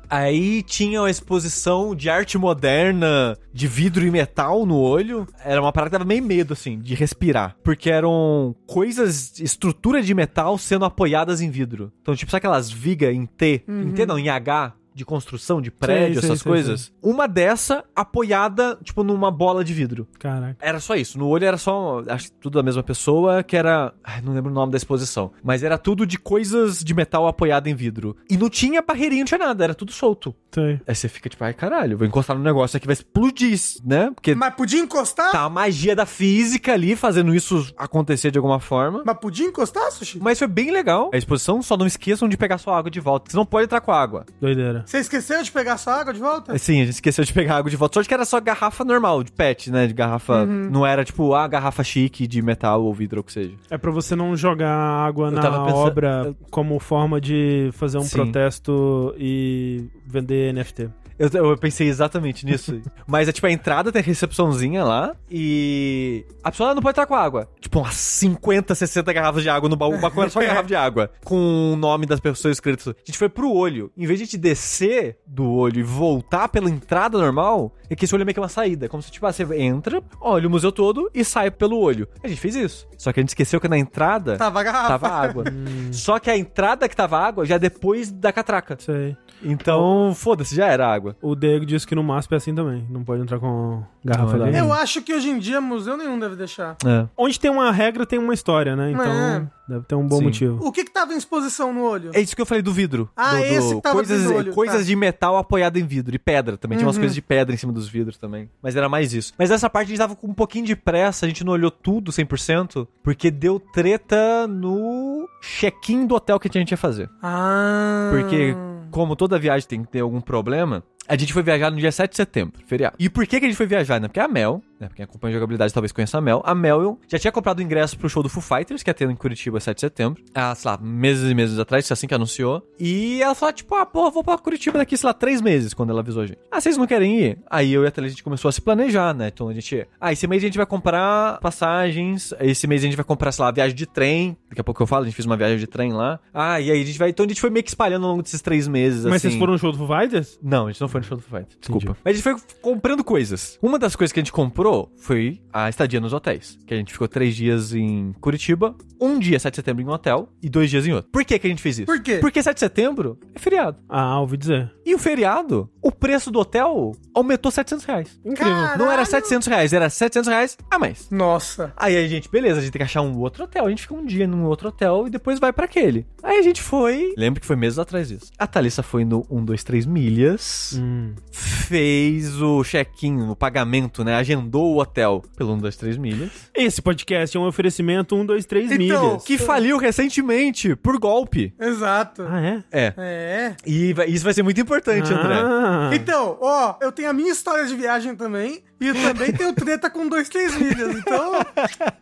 Aí 0.09 0.63
tinha 0.63 1.01
a 1.01 1.09
exposição 1.09 1.93
de 1.93 2.09
arte 2.09 2.37
moderna, 2.37 3.37
de 3.53 3.67
vidro 3.67 4.05
e 4.05 4.11
metal 4.11 4.65
no 4.65 4.77
olho. 4.77 5.27
Era 5.43 5.61
uma 5.61 5.73
parada 5.73 5.89
que 5.89 5.97
dava 5.97 6.05
meio 6.05 6.23
medo, 6.23 6.53
assim, 6.53 6.79
de 6.79 6.95
respirar. 6.95 7.57
Porque 7.63 7.89
eram 7.89 8.55
coisas, 8.65 9.39
estrutura 9.39 10.01
de 10.01 10.13
metal 10.13 10.57
sendo 10.57 10.85
apoiadas 10.85 11.41
em 11.41 11.49
vidro. 11.49 11.91
Então, 12.01 12.15
tipo, 12.15 12.31
sabe 12.31 12.39
aquelas 12.39 12.71
vigas 12.71 13.13
em 13.13 13.25
T? 13.25 13.63
Em 13.67 13.91
T 13.91 14.05
não, 14.05 14.17
em 14.17 14.29
H? 14.29 14.73
De 14.97 15.05
construção, 15.05 15.61
de 15.61 15.69
prédio, 15.69 16.19
sei, 16.19 16.29
essas 16.29 16.41
sei, 16.41 16.51
coisas. 16.51 16.91
Uma 17.03 17.27
dessa 17.27 17.83
apoiada, 17.95 18.79
tipo, 18.83 19.03
numa 19.03 19.29
bola 19.29 19.63
de 19.63 19.71
vidro. 19.71 20.07
Caraca. 20.17 20.57
Era 20.59 20.79
só 20.79 20.95
isso. 20.95 21.19
No 21.19 21.27
olho 21.27 21.45
era 21.45 21.55
só, 21.55 22.01
acho 22.07 22.31
que 22.31 22.37
tudo 22.39 22.55
da 22.55 22.63
mesma 22.63 22.81
pessoa, 22.81 23.43
que 23.43 23.55
era. 23.55 23.93
ai, 24.03 24.21
não 24.21 24.33
lembro 24.33 24.49
o 24.49 24.53
nome 24.53 24.71
da 24.71 24.77
exposição. 24.77 25.31
Mas 25.43 25.61
era 25.61 25.77
tudo 25.77 26.03
de 26.03 26.17
coisas 26.17 26.83
de 26.83 26.95
metal 26.95 27.27
apoiado 27.27 27.67
em 27.67 27.75
vidro. 27.75 28.17
E 28.27 28.35
não 28.35 28.49
tinha 28.49 28.81
barreirinha, 28.81 29.19
não 29.19 29.27
tinha 29.27 29.37
nada, 29.37 29.63
era 29.63 29.75
tudo 29.75 29.91
solto. 29.91 30.33
Sei. 30.51 30.81
Aí 30.87 30.95
você 30.95 31.07
fica 31.07 31.29
tipo, 31.29 31.43
ai 31.43 31.53
caralho, 31.53 31.95
vou 31.95 32.07
encostar 32.07 32.35
no 32.35 32.43
negócio 32.43 32.75
aqui, 32.75 32.87
vai 32.87 32.93
explodir, 32.93 33.59
né? 33.85 34.09
Porque 34.15 34.33
Mas 34.33 34.55
podia 34.55 34.79
encostar? 34.79 35.31
tá 35.31 35.43
a 35.43 35.49
magia 35.49 35.95
da 35.95 36.05
física 36.05 36.73
ali 36.73 36.95
fazendo 36.95 37.35
isso 37.35 37.71
acontecer 37.77 38.31
de 38.31 38.39
alguma 38.39 38.59
forma. 38.59 39.03
Mas 39.05 39.17
podia 39.19 39.45
encostar, 39.45 39.91
Sushi? 39.91 40.19
Mas 40.19 40.39
foi 40.39 40.47
bem 40.47 40.71
legal. 40.71 41.11
A 41.13 41.17
exposição, 41.17 41.61
só 41.61 41.77
não 41.77 41.85
esqueçam 41.85 42.27
de 42.27 42.35
pegar 42.35 42.57
sua 42.57 42.77
água 42.77 42.89
de 42.89 42.99
volta. 42.99 43.29
Você 43.29 43.37
não 43.37 43.45
pode 43.45 43.65
entrar 43.65 43.81
com 43.81 43.91
água. 43.91 44.25
Doideira. 44.39 44.83
Você 44.87 44.99
esqueceu 44.99 45.43
de 45.43 45.51
pegar 45.51 45.77
sua 45.77 45.95
água 45.99 46.13
de 46.13 46.19
volta? 46.21 46.57
Sim, 46.57 46.75
a 46.81 46.85
gente 46.85 46.93
esqueceu 46.93 47.21
de 47.25 47.33
pegar 47.33 47.57
água 47.57 47.69
de 47.69 47.75
volta. 47.75 47.95
Sorte 47.95 48.07
que 48.07 48.13
era 48.13 48.23
só 48.23 48.39
garrafa 48.39 48.85
normal, 48.85 49.21
de 49.21 49.33
pet, 49.33 49.69
né? 49.69 49.85
De 49.85 49.93
garrafa. 49.93 50.45
Não 50.45 50.85
era 50.85 51.03
tipo 51.03 51.33
a 51.35 51.45
garrafa 51.45 51.83
chique 51.83 52.25
de 52.25 52.41
metal 52.41 52.81
ou 52.81 52.93
vidro 52.93 53.17
ou 53.17 53.21
o 53.21 53.23
que 53.25 53.33
seja. 53.33 53.53
É 53.69 53.77
pra 53.77 53.91
você 53.91 54.15
não 54.15 54.33
jogar 54.37 54.71
água 54.73 55.27
Eu 55.27 55.31
na 55.31 55.41
tava 55.41 55.65
pensando- 55.65 55.77
obra 55.87 56.35
como 56.49 56.79
forma 56.79 57.19
de 57.19 57.69
fazer 57.73 57.97
um 57.97 58.03
Sim. 58.03 58.15
protesto 58.15 59.13
e 59.17 59.83
vender 60.05 60.53
NFT. 60.53 60.89
Eu, 61.17 61.29
eu 61.51 61.57
pensei 61.57 61.87
exatamente 61.87 62.45
nisso. 62.45 62.81
Mas 63.07 63.27
é 63.27 63.31
tipo, 63.31 63.47
a 63.47 63.51
entrada 63.51 63.91
tem 63.91 64.01
a 64.01 64.05
recepçãozinha 64.05 64.83
lá 64.83 65.15
e. 65.29 66.25
A 66.43 66.51
pessoa 66.51 66.73
não 66.75 66.81
pode 66.81 66.93
entrar 66.93 67.05
com 67.05 67.15
água. 67.15 67.49
Tipo, 67.59 67.79
umas 67.79 67.95
50, 67.95 68.73
60 68.75 69.11
garrafas 69.13 69.43
de 69.43 69.49
água 69.49 69.69
no 69.69 69.75
baú. 69.75 69.95
O 69.95 69.99
balcão 69.99 70.23
era 70.23 70.31
só 70.31 70.39
garrafa 70.39 70.63
de 70.67 70.75
água. 70.75 71.11
Com 71.23 71.73
o 71.73 71.75
nome 71.75 72.05
das 72.05 72.19
pessoas 72.19 72.55
escrito. 72.57 72.91
A 72.91 72.93
gente 73.05 73.17
foi 73.17 73.29
pro 73.29 73.51
olho. 73.51 73.91
Em 73.97 74.05
vez 74.05 74.19
de 74.19 74.23
a 74.23 74.25
gente 74.25 74.37
descer 74.37 75.17
do 75.25 75.49
olho 75.51 75.79
e 75.79 75.83
voltar 75.83 76.47
pela 76.49 76.69
entrada 76.69 77.17
normal, 77.17 77.75
é 77.89 77.95
que 77.95 78.05
esse 78.05 78.13
olho 78.15 78.21
é 78.21 78.25
meio 78.25 78.33
que 78.33 78.39
uma 78.39 78.47
saída. 78.49 78.87
Como 78.87 79.01
se, 79.01 79.11
tipo, 79.11 79.25
ah, 79.25 79.33
você 79.33 79.43
entra, 79.57 80.01
olha 80.21 80.47
o 80.47 80.51
museu 80.51 80.71
todo 80.71 81.09
e 81.13 81.23
sai 81.23 81.51
pelo 81.51 81.79
olho. 81.79 82.07
A 82.23 82.27
gente 82.27 82.39
fez 82.39 82.55
isso. 82.55 82.87
Só 82.97 83.11
que 83.11 83.19
a 83.19 83.23
gente 83.23 83.29
esqueceu 83.29 83.59
que 83.59 83.67
na 83.67 83.77
entrada 83.77 84.37
Tava 84.37 84.63
garrafa. 84.63 84.87
tava 84.87 85.09
água. 85.09 85.43
Só 85.91 86.19
que 86.19 86.29
a 86.29 86.37
entrada 86.37 86.87
que 86.87 86.95
tava 86.95 87.17
água 87.17 87.45
já 87.45 87.55
é 87.55 87.59
depois 87.59 88.11
da 88.11 88.31
catraca. 88.31 88.77
Sei. 88.79 89.15
Então, 89.43 90.13
foda-se, 90.15 90.55
já 90.55 90.67
era 90.67 90.87
água. 90.91 91.06
O 91.21 91.35
Diego 91.35 91.65
disse 91.65 91.85
que 91.87 91.95
no 91.95 92.03
MASP 92.03 92.33
é 92.33 92.37
assim 92.37 92.53
também. 92.55 92.85
Não 92.89 93.03
pode 93.03 93.21
entrar 93.21 93.39
com 93.39 93.83
garrafa 94.03 94.37
d'água. 94.37 94.57
Eu 94.57 94.71
acho 94.73 95.01
que 95.01 95.13
hoje 95.13 95.29
em 95.29 95.39
dia 95.39 95.59
museu 95.61 95.95
nenhum 95.97 96.17
deve 96.19 96.35
deixar. 96.35 96.75
É. 96.85 97.07
Onde 97.17 97.39
tem 97.39 97.49
uma 97.51 97.71
regra, 97.71 98.05
tem 98.05 98.19
uma 98.19 98.33
história, 98.33 98.75
né? 98.75 98.91
Então, 98.91 99.03
É. 99.05 99.47
deve 99.67 99.85
ter 99.85 99.95
um 99.95 100.07
bom 100.07 100.17
Sim. 100.17 100.23
motivo. 100.23 100.65
O 100.65 100.71
que 100.71 100.83
que 100.83 100.91
tava 100.91 101.13
em 101.13 101.17
exposição 101.17 101.73
no 101.73 101.83
olho? 101.83 102.11
É 102.13 102.19
isso 102.21 102.35
que 102.35 102.41
eu 102.41 102.45
falei 102.45 102.61
do 102.61 102.71
vidro. 102.73 103.09
Ah, 103.15 103.31
do, 103.33 103.37
do- 103.37 103.43
esse 103.45 103.75
que 103.75 103.81
tava 103.81 103.95
coisas, 103.95 104.31
olho, 104.31 104.53
coisas 104.53 104.77
tá. 104.77 104.83
de 104.83 104.95
metal 104.95 105.37
apoiado 105.37 105.77
em 105.77 105.85
vidro 105.85 106.15
e 106.15 106.19
pedra 106.19 106.57
também. 106.57 106.77
Tinha 106.77 106.87
umas 106.87 106.95
Uhum. 106.95 107.01
coisas 107.01 107.15
de 107.15 107.21
pedra 107.21 107.53
em 107.53 107.57
cima 107.57 107.71
dos 107.73 107.87
vidros 107.87 108.17
também. 108.17 108.49
Mas 108.61 108.75
era 108.75 108.87
mais 108.89 109.13
isso. 109.13 109.33
Mas 109.37 109.51
essa 109.51 109.69
parte 109.69 109.87
a 109.87 109.89
gente 109.89 109.97
tava 109.99 110.15
com 110.15 110.27
um 110.27 110.33
pouquinho 110.33 110.65
de 110.65 110.75
pressa, 110.75 111.25
a 111.25 111.29
gente 111.29 111.43
não 111.43 111.53
olhou 111.53 111.71
tudo 111.71 112.11
100%, 112.11 112.87
porque 113.03 113.29
deu 113.29 113.59
treta 113.59 114.47
no 114.47 115.27
check-in 115.41 116.05
do 116.05 116.15
hotel 116.15 116.39
que 116.39 116.47
a 116.47 116.51
gente 116.51 116.71
ia 116.71 116.77
fazer. 116.77 117.09
Ah. 117.21 118.09
Porque, 118.11 118.55
como 118.91 119.15
toda 119.15 119.37
viagem 119.37 119.67
tem 119.67 119.83
que 119.83 119.89
ter 119.91 119.99
algum 119.99 120.21
problema, 120.21 120.83
a 121.07 121.15
gente 121.15 121.33
foi 121.33 121.43
viajar 121.43 121.71
no 121.71 121.77
dia 121.77 121.91
7 121.91 122.11
de 122.11 122.17
setembro, 122.17 122.61
feriado. 122.65 122.95
E 122.99 123.09
por 123.09 123.25
que, 123.25 123.39
que 123.39 123.45
a 123.45 123.49
gente 123.49 123.57
foi 123.57 123.67
viajar? 123.67 123.99
Né? 123.99 124.07
Porque 124.07 124.19
a 124.19 124.27
Mel, 124.27 124.61
né? 124.79 124.89
Quem 124.95 125.03
acompanha 125.03 125.33
jogabilidade 125.33 125.73
talvez 125.73 125.91
conheça 125.91 126.17
a 126.17 126.21
Mel. 126.21 126.41
A 126.45 126.53
Mel 126.55 126.99
já 127.07 127.17
tinha 127.19 127.31
comprado 127.31 127.59
o 127.59 127.61
ingresso 127.61 127.97
pro 127.97 128.09
show 128.09 128.21
do 128.23 128.29
Foo 128.29 128.41
Fighters, 128.41 128.83
que 128.83 128.89
ia 128.89 128.93
ter 128.93 129.09
em 129.09 129.15
Curitiba 129.15 129.59
7 129.59 129.75
de 129.75 129.81
setembro. 129.81 130.23
Ah, 130.33 130.53
sei 130.55 130.71
lá, 130.71 130.77
meses 130.77 131.29
e 131.29 131.33
meses 131.33 131.59
atrás, 131.59 131.91
assim 131.91 132.07
que 132.07 132.13
anunciou. 132.13 132.61
E 132.79 133.21
ela 133.21 133.35
falou, 133.35 133.53
tipo, 133.53 133.75
ah, 133.75 133.85
porra, 133.85 134.11
vou 134.11 134.23
pra 134.23 134.37
Curitiba 134.37 134.77
daqui, 134.77 134.97
sei 134.97 135.07
lá, 135.07 135.13
três 135.13 135.41
meses, 135.41 135.73
quando 135.73 135.89
ela 135.91 136.01
avisou 136.01 136.23
a 136.23 136.25
gente. 136.27 136.39
Ah, 136.51 136.59
vocês 136.61 136.77
não 136.77 136.87
querem 136.87 137.19
ir? 137.19 137.37
Aí 137.49 137.73
eu 137.73 137.83
e 137.83 137.87
a 137.87 137.91
Thalia, 137.91 138.07
a 138.07 138.11
gente 138.11 138.23
começou 138.23 138.49
a 138.49 138.51
se 138.51 138.61
planejar, 138.61 139.13
né? 139.13 139.27
Então 139.33 139.49
a 139.49 139.53
gente, 139.53 139.87
ah, 139.99 140.11
esse 140.11 140.27
mês 140.27 140.43
a 140.43 140.47
gente 140.47 140.57
vai 140.57 140.65
comprar 140.65 141.39
passagens, 141.39 142.33
esse 142.39 142.67
mês 142.67 142.81
a 142.81 142.85
gente 142.85 142.95
vai 142.95 143.05
comprar, 143.05 143.31
sei 143.31 143.43
lá, 143.45 143.51
viagem 143.51 143.75
de 143.75 143.85
trem. 143.85 144.37
Daqui 144.49 144.61
a 144.61 144.63
pouco 144.63 144.81
eu 144.81 144.87
falo, 144.87 145.03
a 145.03 145.05
gente 145.05 145.15
fez 145.15 145.25
uma 145.25 145.37
viagem 145.37 145.57
de 145.57 145.67
trem 145.67 145.93
lá. 145.93 146.19
Ah, 146.33 146.59
e 146.61 146.71
aí 146.71 146.81
a 146.81 146.85
gente 146.85 146.99
vai, 146.99 147.09
então 147.09 147.25
a 147.25 147.27
gente 147.29 147.41
foi 147.41 147.49
meio 147.49 147.63
que 147.63 147.69
espalhando 147.69 148.03
ao 148.05 148.11
longo 148.11 148.23
desses 148.23 148.41
três 148.41 148.67
meses, 148.67 149.03
Mas 149.03 149.15
assim. 149.15 149.29
vocês 149.29 149.35
foram 149.39 149.53
no 149.53 149.59
show 149.59 149.71
do 149.71 149.77
Foo 149.77 149.87
Fighters? 149.87 150.39
Não, 150.41 150.67
a 150.67 150.71
gente 150.71 150.81
não 150.81 150.87
foi 150.87 151.01
no 151.01 151.07
show 151.07 151.17
do 151.17 151.23
Foo 151.23 151.39
Fighters. 151.39 151.57
Desculpa. 151.59 151.85
Entendi. 151.85 151.99
Mas 152.03 152.11
a 152.13 152.15
gente 152.15 152.23
foi 152.23 152.57
comprando 152.61 153.03
coisas. 153.03 153.57
Uma 153.61 153.79
das 153.79 153.95
coisas 153.95 154.11
que 154.11 154.19
a 154.19 154.23
gente 154.23 154.31
comprou 154.31 154.66
foi 154.97 155.39
a 155.51 155.69
estadia 155.69 155.99
nos 155.99 156.13
hotéis. 156.13 156.57
Que 156.65 156.73
a 156.73 156.77
gente 156.77 156.93
ficou 156.93 157.07
três 157.07 157.35
dias 157.35 157.73
em 157.73 158.13
Curitiba, 158.19 158.75
um 158.99 159.19
dia 159.19 159.39
7 159.39 159.51
de 159.51 159.55
setembro 159.55 159.83
em 159.83 159.85
um 159.87 159.91
hotel 159.91 160.29
e 160.41 160.49
dois 160.49 160.69
dias 160.69 160.85
em 160.85 160.93
outro. 160.93 161.09
Por 161.11 161.23
que, 161.23 161.37
que 161.37 161.47
a 161.47 161.49
gente 161.49 161.61
fez 161.61 161.79
isso? 161.79 161.85
Por 161.85 162.01
quê? 162.01 162.17
Porque 162.19 162.41
7 162.41 162.53
de 162.55 162.59
setembro 162.59 163.19
é 163.33 163.39
feriado. 163.39 163.77
Ah, 163.87 164.19
ouvi 164.19 164.37
dizer. 164.37 164.71
E 164.85 164.93
o 164.95 164.99
feriado, 164.99 165.69
o 165.87 165.91
preço 165.91 166.29
do 166.31 166.39
hotel 166.39 166.91
aumentou 167.13 167.49
700 167.51 167.85
reais. 167.85 168.19
Incrível. 168.25 168.53
Caralho. 168.53 168.77
Não 168.79 168.91
era 168.91 169.05
700 169.05 169.47
reais, 169.47 169.71
era 169.73 169.89
700 169.89 170.27
reais 170.27 170.57
a 170.69 170.77
mais. 170.77 171.07
Nossa. 171.09 171.71
Aí 171.77 171.95
a 171.97 172.07
gente, 172.07 172.29
beleza, 172.29 172.59
a 172.59 172.61
gente 172.61 172.71
tem 172.71 172.79
que 172.79 172.83
achar 172.83 173.01
um 173.01 173.17
outro 173.19 173.43
hotel. 173.45 173.65
A 173.65 173.69
gente 173.69 173.81
fica 173.83 173.93
um 173.93 174.05
dia 174.05 174.27
num 174.27 174.45
outro 174.45 174.67
hotel 174.69 175.05
e 175.07 175.09
depois 175.09 175.39
vai 175.39 175.53
pra 175.53 175.65
aquele. 175.65 176.05
Aí 176.21 176.37
a 176.39 176.41
gente 176.41 176.61
foi. 176.61 177.13
Lembro 177.17 177.39
que 177.39 177.47
foi 177.47 177.55
meses 177.55 177.79
atrás 177.79 178.09
disso. 178.09 178.31
A 178.37 178.45
Thalissa 178.45 178.83
foi 178.83 179.05
no 179.05 179.25
1, 179.29 179.45
2, 179.45 179.63
3 179.63 179.85
milhas 179.85 180.73
Hum. 180.77 181.13
fez 181.31 182.41
o 182.41 182.63
check-in, 182.63 183.21
o 183.29 183.35
pagamento, 183.35 184.03
né? 184.03 184.15
Agendou 184.15 184.75
o 184.75 184.79
hotel 184.81 185.23
pelo 185.35 185.53
1, 185.53 185.57
2, 185.59 185.75
3 185.77 185.97
milhas. 185.97 186.29
Esse 186.53 186.81
podcast 186.81 187.35
é 187.35 187.39
um 187.39 187.45
oferecimento 187.47 188.15
1, 188.15 188.25
2, 188.25 188.45
3 188.45 188.71
Então, 188.71 188.77
milhas. 188.77 189.23
Que 189.23 189.37
faliu 189.37 189.77
recentemente 189.77 190.75
por 190.75 190.97
golpe. 190.99 191.53
Exato. 191.59 192.23
Ah, 192.27 192.41
é? 192.41 192.63
É. 192.71 192.93
É. 192.97 193.55
E 193.65 193.93
vai- 193.93 194.07
isso 194.07 194.23
vai 194.23 194.33
ser 194.33 194.43
muito 194.43 194.59
importante, 194.59 195.11
André. 195.13 195.35
Ah. 195.77 195.95
Então, 195.95 196.37
ó, 196.41 196.75
eu 196.81 196.91
tenho 196.91 197.09
a 197.09 197.13
minha 197.13 197.31
história 197.31 197.65
de 197.65 197.75
viagem 197.75 198.15
também. 198.15 198.63
E 198.79 198.87
eu 198.87 198.93
também 198.93 199.33
tenho 199.33 199.53
treta 199.53 199.89
com 199.89 200.07
dois, 200.07 200.29
três 200.29 200.55
milhas. 200.57 200.95
Então, 200.97 201.33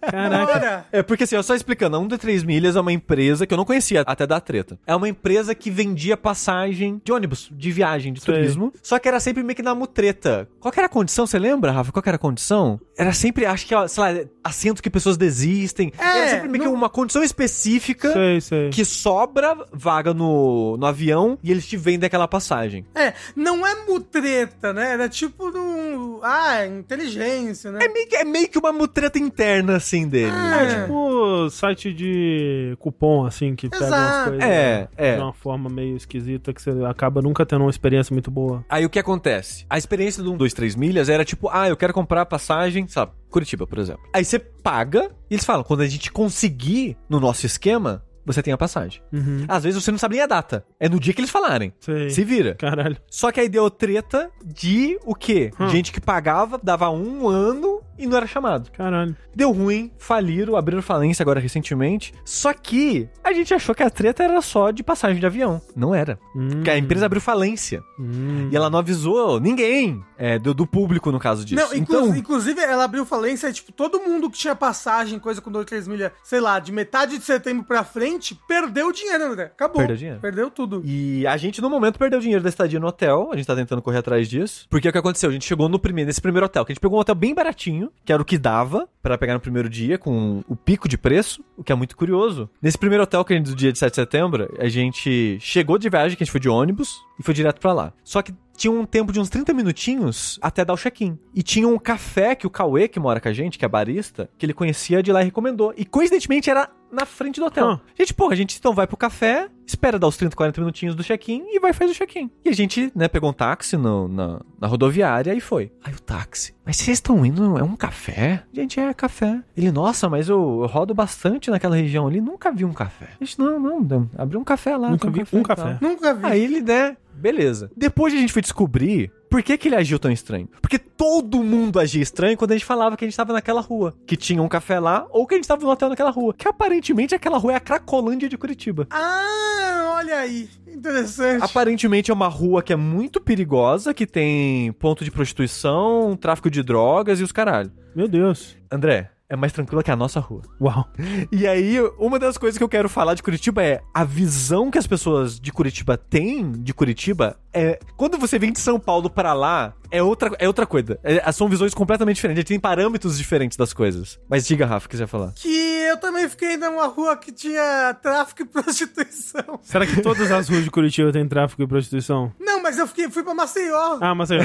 Caraca. 0.01 0.45
bora. 0.45 0.85
É 0.91 1.01
porque 1.03 1.23
assim, 1.23 1.35
ó, 1.35 1.41
só 1.41 1.55
explicando, 1.55 1.95
a 1.95 1.99
1, 1.99 2.07
2, 2.07 2.21
3 2.21 2.43
milhas 2.43 2.75
é 2.75 2.81
uma 2.81 2.91
empresa 2.91 3.45
que 3.47 3.53
eu 3.53 3.57
não 3.57 3.65
conhecia 3.65 4.01
até 4.01 4.25
dar 4.27 4.39
treta. 4.41 4.77
É 4.85 4.95
uma 4.95 5.07
empresa 5.07 5.55
que 5.55 5.69
vendia 5.69 6.17
passagem 6.17 7.01
de 7.03 7.11
ônibus, 7.11 7.49
de 7.51 7.71
viagem, 7.71 8.13
de 8.13 8.21
Sei. 8.21 8.33
turismo. 8.33 8.73
Só 8.81 8.99
que 8.99 9.07
era 9.07 9.19
sempre 9.19 9.43
meio 9.43 9.55
que 9.55 9.61
na 9.63 9.73
mutreta. 9.75 10.47
Qual 10.59 10.71
que 10.71 10.79
era 10.79 10.87
a 10.87 10.89
condição? 10.89 11.25
Você 11.25 11.39
lembra, 11.39 11.71
Rafa? 11.71 11.91
Qual 11.91 12.03
que 12.03 12.09
era 12.09 12.17
a 12.17 12.19
condição? 12.19 12.79
Era 12.97 13.13
sempre, 13.13 13.45
acho 13.45 13.65
que, 13.65 13.75
ó, 13.75 13.87
sei 13.87 14.03
lá, 14.03 14.25
assento 14.43 14.81
que 14.81 14.89
pessoas 14.89 15.17
desistem. 15.17 15.91
É, 15.97 16.03
era 16.03 16.29
sempre 16.29 16.49
meio 16.49 16.63
que 16.63 16.69
uma 16.69 16.89
condição 16.89 17.23
específica. 17.23 18.11
Sei, 18.11 18.41
sei. 18.41 18.69
que 18.69 18.83
sobra 18.85 19.55
vaga 19.71 20.13
no, 20.13 20.77
no 20.77 20.85
avião 20.85 21.37
e 21.43 21.51
eles 21.51 21.65
te 21.65 21.77
vendem 21.77 22.07
aquela 22.07 22.27
passagem. 22.27 22.85
É, 22.95 23.13
não 23.35 23.65
é 23.65 23.85
mutreta, 23.85 24.73
né? 24.73 24.91
Era 24.93 25.09
tipo 25.09 25.49
um. 25.57 26.19
Ah, 26.23 26.64
inteligência, 26.67 27.71
né? 27.71 27.79
É 27.83 27.87
meio, 27.87 28.07
que, 28.07 28.15
é 28.15 28.23
meio 28.23 28.49
que 28.49 28.57
uma 28.57 28.71
mutreta 28.71 29.17
interna, 29.19 29.75
assim, 29.77 30.07
dele. 30.07 30.31
Ah, 30.33 30.63
É 30.63 30.81
tipo 30.81 31.49
site 31.49 31.93
de 31.93 32.75
cupom, 32.79 33.25
assim, 33.25 33.55
que 33.55 33.69
pega 33.69 33.85
umas 33.85 33.93
Exato. 33.93 34.29
coisas 34.31 34.45
É, 34.49 34.87
é. 34.97 35.15
de 35.15 35.21
uma 35.21 35.33
forma 35.33 35.69
meio 35.69 35.95
esquisita 35.95 36.53
que 36.53 36.61
você 36.61 36.71
acaba 36.85 37.21
nunca 37.21 37.45
tendo 37.45 37.61
uma 37.61 37.69
experiência 37.69 38.13
muito 38.13 38.29
boa. 38.31 38.63
Aí 38.69 38.85
o 38.85 38.89
que 38.89 38.99
acontece? 38.99 39.65
A 39.69 39.77
experiência 39.77 40.23
do 40.23 40.33
1, 40.33 40.37
2, 40.37 40.53
3 40.53 40.75
milhas 40.75 41.09
era 41.09 41.23
tipo, 41.25 41.49
ah, 41.51 41.67
eu 41.69 41.77
quero 41.77 41.93
comprar 41.93 42.21
a 42.21 42.25
passagem, 42.25 42.87
sabe, 42.87 43.11
Curitiba, 43.29 43.67
por 43.67 43.79
exemplo. 43.79 44.03
Aí 44.13 44.23
você 44.23 44.39
paga 44.39 45.11
e 45.29 45.33
eles 45.35 45.45
falam, 45.45 45.63
quando 45.63 45.81
a 45.81 45.87
gente 45.87 46.11
conseguir 46.11 46.97
no 47.09 47.19
nosso 47.19 47.45
esquema, 47.45 48.03
você 48.25 48.41
tem 48.41 48.53
a 48.53 48.57
passagem. 48.57 49.01
Uhum. 49.13 49.45
Às 49.47 49.63
vezes 49.63 49.83
você 49.83 49.91
não 49.91 49.97
sabe 49.97 50.15
nem 50.15 50.23
a 50.23 50.27
data. 50.27 50.65
É 50.79 50.89
no 50.89 50.99
dia 50.99 51.13
que 51.13 51.21
eles 51.21 51.29
falarem. 51.29 51.73
Sei. 51.79 52.09
Se 52.09 52.23
vira. 52.23 52.55
Caralho. 52.55 52.97
Só 53.09 53.31
que 53.31 53.39
aí 53.39 53.47
deu 53.47 53.69
treta 53.69 54.29
de 54.43 54.97
o 55.05 55.13
quê? 55.13 55.51
Hum. 55.59 55.69
Gente 55.69 55.91
que 55.91 56.01
pagava, 56.01 56.59
dava 56.61 56.89
um 56.89 57.27
ano 57.27 57.81
e 57.97 58.05
não 58.07 58.17
era 58.17 58.27
chamado. 58.27 58.69
Caralho. 58.71 59.15
Deu 59.35 59.51
ruim, 59.51 59.91
faliram, 59.97 60.55
abriram 60.55 60.81
falência 60.81 61.23
agora 61.23 61.39
recentemente. 61.39 62.13
Só 62.23 62.53
que 62.53 63.07
a 63.23 63.33
gente 63.33 63.53
achou 63.53 63.75
que 63.75 63.83
a 63.83 63.89
treta 63.89 64.23
era 64.23 64.41
só 64.41 64.71
de 64.71 64.83
passagem 64.83 65.19
de 65.19 65.25
avião. 65.25 65.61
Não 65.75 65.93
era. 65.93 66.17
Hum. 66.35 66.49
Porque 66.49 66.69
a 66.69 66.77
empresa 66.77 67.05
abriu 67.05 67.21
falência. 67.21 67.81
Hum. 67.99 68.49
E 68.51 68.55
ela 68.55 68.69
não 68.69 68.79
avisou 68.79 69.39
ninguém. 69.39 70.03
É, 70.17 70.39
do, 70.39 70.53
do 70.53 70.65
público, 70.65 71.11
no 71.11 71.19
caso 71.19 71.43
disso. 71.43 71.61
Não, 71.61 71.73
inclu- 71.75 71.99
então, 72.05 72.15
inclusive 72.15 72.61
ela 72.61 72.85
abriu 72.85 73.05
falência, 73.05 73.51
tipo, 73.51 73.73
todo 73.73 73.99
mundo 73.99 74.29
que 74.29 74.37
tinha 74.37 74.55
passagem, 74.55 75.19
coisa 75.19 75.41
com 75.41 75.51
2, 75.51 75.65
3 75.65 75.87
milhas, 75.89 76.11
sei 76.23 76.39
lá, 76.39 76.57
de 76.57 76.71
metade 76.71 77.17
de 77.17 77.23
setembro 77.25 77.65
pra 77.65 77.83
frente, 77.83 78.33
perdeu 78.47 78.87
o 78.87 78.91
dinheiro, 78.93 79.25
André. 79.25 79.43
Acabou. 79.45 79.77
Perdeu 79.77 79.97
dinheiro. 79.97 80.19
Perdeu 80.21 80.49
tudo. 80.49 80.81
E 80.85 81.27
a 81.27 81.35
gente, 81.35 81.61
no 81.61 81.69
momento, 81.69 81.99
perdeu 81.99 82.19
dinheiro 82.21 82.41
da 82.41 82.47
estadia 82.49 82.79
no 82.79 82.87
hotel. 82.87 83.29
A 83.33 83.35
gente 83.35 83.45
tá 83.45 83.55
tentando 83.55 83.81
correr 83.81 83.97
atrás 83.97 84.29
disso. 84.29 84.65
Porque 84.69 84.87
o 84.87 84.91
que 84.91 84.97
aconteceu? 84.97 85.29
A 85.29 85.33
gente 85.33 85.45
chegou 85.45 85.67
no 85.67 85.77
primeiro, 85.77 86.07
nesse 86.07 86.21
primeiro 86.21 86.45
hotel, 86.45 86.63
que 86.63 86.71
a 86.71 86.73
gente 86.73 86.81
pegou 86.81 86.97
um 86.97 87.01
hotel 87.01 87.15
bem 87.15 87.33
baratinho, 87.35 87.84
que 88.03 88.11
era 88.11 88.21
o 88.21 88.25
que 88.25 88.37
dava 88.37 88.87
pra 89.01 89.17
pegar 89.17 89.33
no 89.33 89.39
primeiro 89.39 89.69
dia, 89.69 89.97
com 89.97 90.43
o 90.47 90.55
pico 90.55 90.87
de 90.87 90.97
preço, 90.97 91.43
o 91.57 91.63
que 91.63 91.71
é 91.71 91.75
muito 91.75 91.95
curioso. 91.95 92.49
Nesse 92.61 92.77
primeiro 92.77 93.03
hotel 93.03 93.23
que 93.23 93.33
a 93.33 93.37
gente, 93.37 93.49
do 93.49 93.55
dia 93.55 93.71
de 93.71 93.77
7 93.77 93.91
de 93.91 93.95
setembro, 93.95 94.55
a 94.59 94.67
gente 94.67 95.37
chegou 95.39 95.77
de 95.77 95.89
viagem, 95.89 96.17
que 96.17 96.23
a 96.23 96.25
gente 96.25 96.31
foi 96.31 96.41
de 96.41 96.49
ônibus, 96.49 96.95
e 97.19 97.23
foi 97.23 97.33
direto 97.33 97.59
pra 97.59 97.73
lá. 97.73 97.93
Só 98.03 98.21
que 98.21 98.33
tinha 98.55 98.71
um 98.71 98.85
tempo 98.85 99.11
de 99.11 99.19
uns 99.19 99.29
30 99.29 99.53
minutinhos 99.53 100.39
até 100.41 100.63
dar 100.63 100.73
o 100.73 100.77
check-in. 100.77 101.17
E 101.33 101.43
tinha 101.43 101.67
um 101.67 101.77
café 101.77 102.35
que 102.35 102.47
o 102.47 102.49
Cauê, 102.49 102.87
que 102.87 102.99
mora 102.99 103.19
com 103.19 103.27
a 103.27 103.33
gente, 103.33 103.59
que 103.59 103.65
é 103.65 103.67
barista, 103.67 104.29
que 104.37 104.45
ele 104.45 104.53
conhecia 104.53 105.03
de 105.03 105.11
lá 105.11 105.21
e 105.21 105.25
recomendou. 105.25 105.73
E 105.77 105.85
coincidentemente 105.85 106.49
era 106.49 106.69
na 106.91 107.05
frente 107.05 107.39
do 107.39 107.45
hotel. 107.45 107.69
Ah. 107.69 107.81
Gente, 107.97 108.13
porra, 108.13 108.33
a 108.33 108.37
gente 108.37 108.57
então 108.57 108.73
vai 108.73 108.87
pro 108.87 108.97
café, 108.97 109.49
espera 109.65 109.97
dar 109.99 110.07
os 110.07 110.17
30, 110.17 110.35
40 110.35 110.61
minutinhos 110.61 110.95
do 110.95 111.03
check-in 111.03 111.43
e 111.47 111.59
vai 111.59 111.73
fazer 111.73 111.91
o 111.91 111.95
check-in. 111.95 112.29
E 112.43 112.49
a 112.49 112.53
gente, 112.53 112.91
né, 112.95 113.07
pegou 113.07 113.29
um 113.29 113.33
táxi 113.33 113.77
no- 113.77 114.07
na, 114.07 114.41
na 114.59 114.67
rodoviária 114.67 115.33
e 115.33 115.39
foi. 115.39 115.71
Aí 115.83 115.93
o 115.93 115.99
táxi. 115.99 116.53
Mas 116.65 116.77
vocês 116.77 116.97
estão 116.97 117.25
indo, 117.25 117.57
é 117.57 117.63
um 117.63 117.75
café? 117.75 118.43
Gente, 118.53 118.79
é 118.79 118.93
café. 118.93 119.41
Ele, 119.55 119.71
nossa, 119.71 120.09
mas 120.09 120.29
eu, 120.29 120.59
eu 120.61 120.67
rodo 120.67 120.93
bastante 120.93 121.49
naquela 121.51 121.75
região 121.75 122.07
ali, 122.07 122.19
nunca 122.21 122.51
vi 122.51 122.65
um 122.65 122.73
café. 122.73 123.09
A 123.19 123.23
gente, 123.23 123.37
não, 123.39 123.59
não, 123.59 123.79
não 123.81 124.09
abriu 124.17 124.39
um 124.39 124.43
café 124.43 124.75
lá. 124.77 124.89
Nunca 124.89 125.09
vi 125.09 125.23
um 125.33 125.43
café. 125.43 125.77
tal. 125.79 125.89
Nunca 125.89 126.13
vi. 126.13 126.25
Aí 126.25 126.43
ele, 126.43 126.61
né? 126.61 126.97
Beleza. 127.13 127.71
Depois 127.77 128.13
a 128.13 128.17
gente 128.17 128.33
foi 128.33 128.41
descobrir 128.41 129.11
por 129.29 129.43
que, 129.43 129.57
que 129.57 129.67
ele 129.67 129.75
agiu 129.75 129.99
tão 129.99 130.11
estranho. 130.11 130.47
Porque 130.61 130.79
todo 130.79 131.43
mundo 131.43 131.79
agia 131.79 132.01
estranho 132.01 132.37
quando 132.37 132.51
a 132.51 132.55
gente 132.55 132.65
falava 132.65 132.95
que 132.95 133.05
a 133.05 133.07
gente 133.07 133.17
tava 133.17 133.33
naquela 133.33 133.61
rua. 133.61 133.93
Que 134.05 134.15
tinha 134.15 134.41
um 134.41 134.47
café 134.47 134.79
lá, 134.79 135.05
ou 135.09 135.25
que 135.27 135.35
a 135.35 135.37
gente 135.37 135.47
tava 135.47 135.63
no 135.63 135.69
hotel 135.69 135.89
naquela 135.89 136.11
rua. 136.11 136.33
Que 136.33 136.47
aparentemente 136.47 137.15
aquela 137.15 137.37
rua 137.37 137.53
é 137.53 137.55
a 137.55 137.59
Cracolândia 137.59 138.29
de 138.29 138.37
Curitiba. 138.37 138.87
Ah, 138.89 139.95
olha 139.97 140.19
aí. 140.19 140.49
Interessante. 140.67 141.43
Aparentemente 141.43 142.11
é 142.11 142.13
uma 142.13 142.27
rua 142.27 142.61
que 142.61 142.73
é 142.73 142.75
muito 142.75 143.19
perigosa, 143.21 143.93
que 143.93 144.05
tem 144.05 144.71
ponto 144.73 145.03
de 145.03 145.11
prostituição, 145.11 146.17
tráfico 146.19 146.49
de 146.49 146.61
drogas 146.61 147.19
e 147.19 147.23
os 147.23 147.31
caralho. 147.31 147.71
Meu 147.95 148.07
Deus. 148.07 148.55
André, 148.71 149.11
é 149.29 149.35
mais 149.35 149.51
tranquila 149.53 149.81
que 149.83 149.91
a 149.91 149.95
nossa 149.95 150.19
rua. 150.19 150.41
Uau. 150.61 150.87
E 151.31 151.47
aí, 151.47 151.79
uma 151.97 152.19
das 152.19 152.37
coisas 152.37 152.57
que 152.57 152.63
eu 152.63 152.69
quero 152.69 152.87
falar 152.89 153.13
de 153.15 153.23
Curitiba 153.23 153.63
é 153.63 153.81
a 153.93 154.03
visão 154.03 154.69
que 154.69 154.77
as 154.77 154.87
pessoas 154.87 155.39
de 155.39 155.51
Curitiba 155.51 155.97
têm 155.97 156.51
de 156.51 156.73
Curitiba 156.73 157.37
é 157.53 157.79
quando 157.95 158.17
você 158.17 158.37
vem 158.37 158.51
de 158.51 158.59
São 158.59 158.79
Paulo 158.79 159.09
pra 159.09 159.33
lá, 159.33 159.73
é 159.89 160.03
outra, 160.03 160.31
é 160.39 160.47
outra 160.47 160.65
coisa. 160.65 160.99
É- 161.03 161.31
são 161.31 161.47
visões 161.47 161.73
completamente 161.73 162.15
diferentes, 162.17 162.43
tem 162.43 162.59
parâmetros 162.59 163.17
diferentes 163.17 163.57
das 163.57 163.73
coisas. 163.73 164.19
Mas 164.29 164.45
diga, 164.45 164.65
Rafa, 164.65 164.85
o 164.85 164.89
que 164.89 164.97
você 164.97 165.03
ia 165.03 165.07
falar. 165.07 165.31
Que 165.35 165.47
eu 165.89 165.97
também 165.97 166.27
fiquei 166.29 166.57
numa 166.57 166.87
rua 166.87 167.15
que 167.15 167.31
tinha 167.31 167.93
tráfico 168.01 168.41
e 168.41 168.45
prostituição. 168.45 169.59
Será 169.63 169.85
que 169.85 170.01
todas 170.01 170.29
as 170.31 170.49
ruas 170.49 170.63
de 170.63 170.71
Curitiba 170.71 171.11
têm 171.11 171.27
tráfico 171.27 171.61
e 171.63 171.67
prostituição? 171.67 172.31
Não, 172.39 172.61
mas 172.61 172.77
eu 172.77 172.87
fiquei, 172.87 173.09
fui 173.09 173.23
pra 173.23 173.33
Maceió. 173.33 173.97
Ah, 174.01 174.13
mas 174.13 174.29
é. 174.31 174.37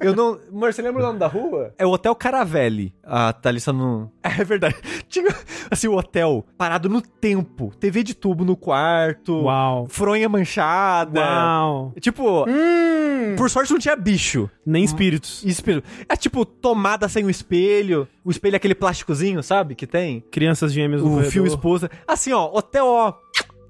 Eu 0.00 0.14
não. 0.14 0.38
Amor, 0.50 0.72
você 0.72 0.82
lembra 0.82 1.02
o 1.02 1.06
nome 1.06 1.18
da 1.18 1.26
rua? 1.28 1.72
É 1.78 1.86
o 1.86 1.90
Hotel 1.90 2.14
Caravelli. 2.14 2.92
A 3.04 3.32
Thalissa 3.32 3.72
não. 3.72 4.01
É 4.22 4.44
verdade. 4.44 4.76
Tinha, 5.08 5.34
assim, 5.70 5.88
o 5.88 5.96
hotel 5.96 6.44
parado 6.56 6.88
no 6.88 7.02
tempo. 7.02 7.72
TV 7.78 8.02
de 8.02 8.14
tubo 8.14 8.44
no 8.44 8.56
quarto. 8.56 9.42
Uau. 9.42 9.86
Fronha 9.88 10.28
manchada. 10.28 11.20
Uau. 11.20 11.92
Tipo, 12.00 12.44
Hum. 12.48 13.34
por 13.36 13.50
sorte 13.50 13.70
não 13.72 13.78
tinha 13.78 13.94
bicho. 13.96 14.48
Nem 14.64 14.84
espíritos. 14.84 15.44
Espelho. 15.44 15.82
É 16.08 16.16
tipo 16.16 16.44
tomada 16.44 17.08
sem 17.08 17.24
o 17.24 17.30
espelho. 17.30 18.08
O 18.24 18.30
espelho 18.30 18.54
é 18.54 18.56
aquele 18.56 18.74
plásticozinho, 18.74 19.42
sabe? 19.42 19.74
Que 19.74 19.86
tem. 19.86 20.20
Crianças 20.30 20.72
gêmeas 20.72 21.02
no 21.02 21.08
O 21.08 21.10
corredor. 21.10 21.32
fio 21.32 21.46
esposa. 21.46 21.90
Assim, 22.06 22.32
ó, 22.32 22.50
hotel, 22.52 22.86
ó. 22.86 23.14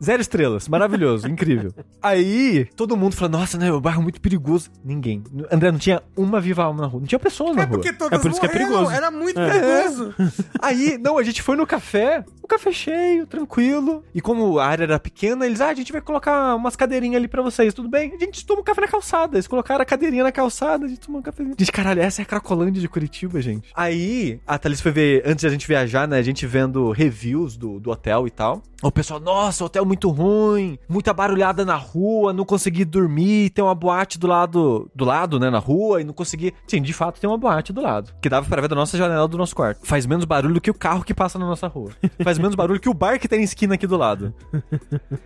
Zero 0.02 0.20
estrelas. 0.20 0.66
Maravilhoso, 0.68 1.28
incrível. 1.28 1.72
Aí, 2.02 2.64
todo 2.76 2.96
mundo 2.96 3.14
fala, 3.14 3.30
nossa, 3.30 3.56
né? 3.56 3.70
O 3.72 3.80
bairro 3.80 4.00
é 4.00 4.02
muito 4.02 4.20
perigoso. 4.20 4.70
Ninguém. 4.84 5.22
André, 5.50 5.70
não 5.70 5.78
tinha 5.78 6.02
uma 6.16 6.40
viva 6.40 6.64
alma 6.64 6.80
na 6.82 6.86
rua. 6.88 7.00
Não 7.00 7.06
tinha 7.06 7.18
pessoas 7.18 7.54
na 7.54 7.62
É 7.62 7.64
rua. 7.66 7.74
porque 7.78 7.92
todas 7.92 8.18
É 8.18 8.22
por 8.22 8.30
isso 8.30 8.40
que 8.40 8.46
é 8.46 8.48
morreram, 8.48 8.68
perigoso. 8.70 8.92
Era 8.96 9.10
muito 9.10 9.40
É. 9.40 9.50
perigoso. 9.60 10.14
Aí, 10.60 10.98
não, 10.98 11.18
a 11.18 11.22
gente 11.22 11.40
foi 11.42 11.56
no 11.56 11.66
café, 11.66 12.24
café 12.52 12.72
cheio, 12.72 13.26
tranquilo. 13.26 14.04
E 14.14 14.20
como 14.20 14.58
a 14.58 14.66
área 14.66 14.84
era 14.84 14.98
pequena, 14.98 15.46
eles, 15.46 15.60
ah, 15.60 15.68
a 15.68 15.74
gente 15.74 15.92
vai 15.92 16.00
colocar 16.00 16.54
umas 16.54 16.76
cadeirinhas 16.76 17.16
ali 17.16 17.28
pra 17.28 17.42
vocês, 17.42 17.72
tudo 17.72 17.88
bem? 17.88 18.12
A 18.14 18.18
gente 18.18 18.44
toma 18.44 18.60
um 18.60 18.64
café 18.64 18.82
na 18.82 18.88
calçada. 18.88 19.36
Eles 19.36 19.46
colocaram 19.46 19.82
a 19.82 19.84
cadeirinha 19.84 20.22
na 20.22 20.32
calçada, 20.32 20.84
a 20.84 20.88
gente 20.88 21.00
tomou 21.00 21.20
um 21.20 21.22
cafezinho. 21.22 21.56
Gente, 21.58 21.72
caralho, 21.72 22.02
essa 22.02 22.20
é 22.20 22.24
a 22.24 22.26
Cracolândia 22.26 22.80
de 22.80 22.88
Curitiba, 22.88 23.40
gente. 23.40 23.70
Aí, 23.74 24.40
a 24.46 24.58
Thalys 24.58 24.80
foi 24.80 24.92
ver, 24.92 25.22
antes 25.24 25.44
da 25.44 25.50
gente 25.50 25.66
viajar, 25.66 26.06
né, 26.06 26.18
a 26.18 26.22
gente 26.22 26.46
vendo 26.46 26.90
reviews 26.90 27.56
do, 27.56 27.80
do 27.80 27.90
hotel 27.90 28.26
e 28.26 28.30
tal. 28.30 28.62
O 28.82 28.90
pessoal, 28.90 29.20
nossa, 29.20 29.64
hotel 29.64 29.84
muito 29.84 30.10
ruim, 30.10 30.76
muita 30.88 31.14
barulhada 31.14 31.64
na 31.64 31.76
rua, 31.76 32.32
não 32.32 32.44
consegui 32.44 32.84
dormir, 32.84 33.50
tem 33.50 33.64
uma 33.64 33.76
boate 33.76 34.18
do 34.18 34.26
lado, 34.26 34.90
do 34.92 35.04
lado, 35.04 35.38
né, 35.38 35.50
na 35.50 35.60
rua, 35.60 36.00
e 36.00 36.04
não 36.04 36.12
consegui... 36.12 36.52
Sim, 36.66 36.82
de 36.82 36.92
fato 36.92 37.20
tem 37.20 37.30
uma 37.30 37.38
boate 37.38 37.72
do 37.72 37.80
lado, 37.80 38.12
que 38.20 38.28
dava 38.28 38.44
pra 38.48 38.60
ver 38.60 38.66
da 38.66 38.74
nossa 38.74 38.98
janela 38.98 39.28
do 39.28 39.38
nosso 39.38 39.54
quarto. 39.54 39.86
Faz 39.86 40.04
menos 40.04 40.24
barulho 40.24 40.60
que 40.60 40.70
o 40.70 40.74
carro 40.74 41.04
que 41.04 41.14
passa 41.14 41.38
na 41.38 41.46
nossa 41.46 41.68
rua. 41.68 41.92
Faz 42.24 42.38
menos 42.42 42.54
barulho 42.54 42.80
que 42.80 42.88
o 42.88 42.94
bar 42.94 43.18
que 43.18 43.28
tem 43.28 43.38
na 43.38 43.44
esquina 43.44 43.74
aqui 43.74 43.86
do 43.86 43.96
lado. 43.96 44.34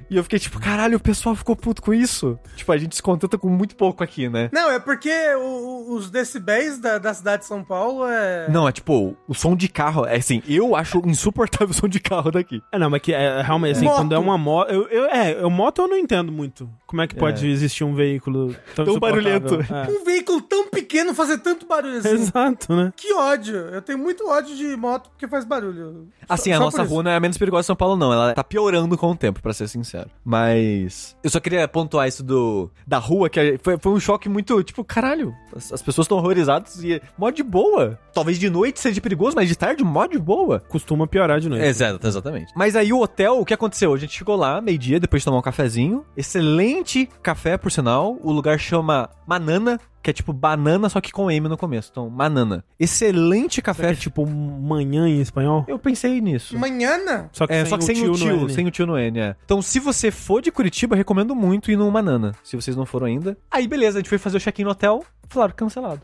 E 0.09 0.17
eu 0.17 0.23
fiquei 0.23 0.39
tipo, 0.39 0.61
caralho, 0.61 0.97
o 0.97 1.01
pessoal 1.01 1.35
ficou 1.35 1.57
puto 1.57 1.83
com 1.83 1.93
isso. 1.93 2.39
Tipo, 2.55 2.71
a 2.73 2.77
gente 2.79 2.95
se 2.95 3.03
contenta 3.03 3.37
com 3.37 3.49
muito 3.49 3.75
pouco 3.75 4.05
aqui, 4.05 4.29
né? 4.29 4.49
Não, 4.53 4.71
é 4.71 4.79
porque 4.79 5.11
o- 5.37 5.95
os 5.95 6.11
decibéis 6.11 6.79
da, 6.79 6.99
da 6.99 7.13
cidade 7.13 7.43
de 7.43 7.49
São 7.49 7.65
Paulo 7.65 8.07
é. 8.07 8.49
Não, 8.49 8.69
é 8.69 8.73
tipo, 8.73 9.17
o 9.27 9.35
som 9.35 9.57
de 9.57 9.69
carro, 9.69 10.07
é 10.07 10.17
assim, 10.17 10.43
eu 10.49 10.77
acho 10.77 11.03
insuportável 11.07 11.71
o 11.71 11.75
som 11.75 11.89
de 11.89 11.99
carro 11.99 12.31
daqui. 12.31 12.63
É, 12.71 12.79
não, 12.79 12.89
mas 12.89 13.03
que 13.03 13.13
é, 13.13 13.43
realmente, 13.43 13.73
assim, 13.77 13.85
Moto. 13.87 13.97
quando 13.97 14.15
é 14.15 14.19
uma 14.19 14.39
moto. 14.39 14.71
Eu, 14.71 14.87
eu, 14.89 15.05
é, 15.07 15.33
eu, 15.43 15.51
moto 15.51 15.83
eu 15.83 15.89
não 15.89 15.97
entendo 15.97 16.31
muito. 16.31 16.69
Como 16.87 17.03
é 17.03 17.07
que 17.09 17.17
pode 17.17 17.49
existir 17.49 17.83
um 17.83 17.95
veículo 17.95 18.55
tão, 18.77 18.85
Tão 18.85 18.99
barulhento. 19.01 19.55
É. 19.61 19.91
Um 19.91 20.05
veículo 20.05 20.41
tão 20.41 20.69
pequeno 20.69 21.13
fazer 21.15 21.39
tanto 21.39 21.67
barulho 21.67 21.99
assim. 21.99 22.11
Exato, 22.15 22.75
né? 22.77 22.93
Que 22.97 23.13
ódio. 23.13 23.57
Eu 23.57 23.83
tenho 23.83 23.99
muito 23.99 24.27
ódio 24.29 24.55
de 24.55 24.77
moto 24.77 25.09
porque 25.11 25.27
faz 25.27 25.45
barulho. 25.45 26.07
Só- 26.21 26.35
Assim, 26.35 26.53
a 26.53 26.59
só 26.59 26.65
nossa 26.65 26.83
rua 26.85 26.96
não 27.03 27.11
é 27.11 27.17
a 27.17 27.21
menos 27.21 27.39
perigosa 27.39 27.63
de 27.63 27.67
São 27.67 27.77
Paulo, 27.77 27.97
não. 27.97 28.13
Ela 28.13 28.35
tá 28.35 28.45
piorando 28.45 28.97
com 28.97 29.11
o 29.11 29.17
tempo, 29.17 29.43
pra 29.43 29.53
ser 29.53 29.69
sincero. 29.69 30.11
Mas. 30.25 31.17
Eu 31.23 31.31
só 31.31 31.41
queria 31.41 31.67
pontuar 31.69 32.09
isso 32.09 32.23
do. 32.23 32.71
Da 32.87 32.99
rua, 32.99 33.29
que 33.29 33.59
foi, 33.63 33.79
foi 33.79 33.93
um 33.93 34.01
choque 34.01 34.29
muito. 34.29 34.63
Tipo, 34.63 34.85
caralho, 34.85 35.35
as, 35.55 35.73
as 35.73 35.83
pessoas 35.83 36.07
estão 36.07 36.19
horrorizadas 36.19 36.83
e. 36.83 37.01
Mó 37.19 37.31
de 37.31 37.43
boa. 37.43 37.99
Talvez 38.13 38.39
de 38.39 38.49
noite 38.49 38.81
seja 38.81 39.01
perigoso, 39.01 39.37
mas 39.37 39.49
de 39.49 39.57
tarde, 39.57 39.85
mó 39.85 40.07
de 40.07 40.19
boa. 40.19 40.61
Costuma 40.69 41.07
piorar 41.07 41.41
de 41.41 41.49
noite. 41.49 41.65
Exato, 41.65 42.07
exatamente. 42.07 42.53
Mas 42.57 42.77
aí 42.77 42.93
o 42.93 43.01
hotel, 43.01 43.39
o 43.41 43.45
que 43.45 43.55
aconteceu? 43.55 43.93
A 43.93 43.99
gente 43.99 44.17
chegou 44.17 44.37
lá, 44.37 44.61
meio-dia, 44.61 44.99
depois 45.01 45.23
de 45.23 45.25
tomar 45.25 45.39
um 45.39 45.43
cafezinho. 45.43 46.05
Excelente 46.17 47.09
café, 47.23 47.57
por 47.57 47.71
sinal. 47.71 48.19
O 48.23 48.33
lugar 48.33 48.59
chama 48.59 49.11
Manana, 49.27 49.79
que 50.07 50.11
é 50.11 50.13
tipo 50.13 50.33
banana, 50.33 50.89
só 50.89 51.01
que 51.01 51.11
com 51.11 51.29
M 51.29 51.49
no 51.49 51.57
começo. 51.57 51.89
Então, 51.91 52.09
Manana. 52.09 52.65
Excelente 52.79 53.61
café. 53.61 53.91
É 53.91 53.95
tipo 53.97 54.25
manhã 54.25 55.09
em 55.09 55.21
espanhol. 55.21 55.65
Eu 55.67 55.81
pensei 55.81 56.21
nisso. 56.21 56.57
Manhã? 56.57 56.97
Só 57.33 57.45
que, 57.45 57.53
É, 57.53 57.63
sem, 57.63 57.71
só 57.71 57.77
que 57.77 57.85
sem 57.85 58.05
o 58.05 58.07
no 58.07 58.15
tio, 58.15 58.43
N. 58.43 58.53
sem 58.53 58.67
o 58.69 58.71
tio 58.71 58.87
no 58.87 58.97
N, 58.97 59.19
é. 59.19 59.37
Então, 59.45 59.61
se 59.61 59.81
você 59.81 60.13
for 60.13 60.41
de 60.41 60.53
Curitiba, 60.53 60.95
recomendo 60.95 61.35
muito 61.35 61.73
ir 61.73 61.77
no 61.77 61.91
Manana, 61.91 62.37
se 62.45 62.55
vocês 62.55 62.77
não 62.77 62.87
foram 62.87 63.09
ainda. 63.09 63.37
Aí, 63.51 63.67
beleza, 63.67 63.99
a 63.99 64.01
gente 64.01 64.09
foi 64.09 64.19
fazer 64.19 64.37
o 64.37 64.41
check-in 64.41 64.63
no 64.63 64.71
hotel, 64.71 65.05
falaram 65.29 65.55
cancelado. 65.57 66.03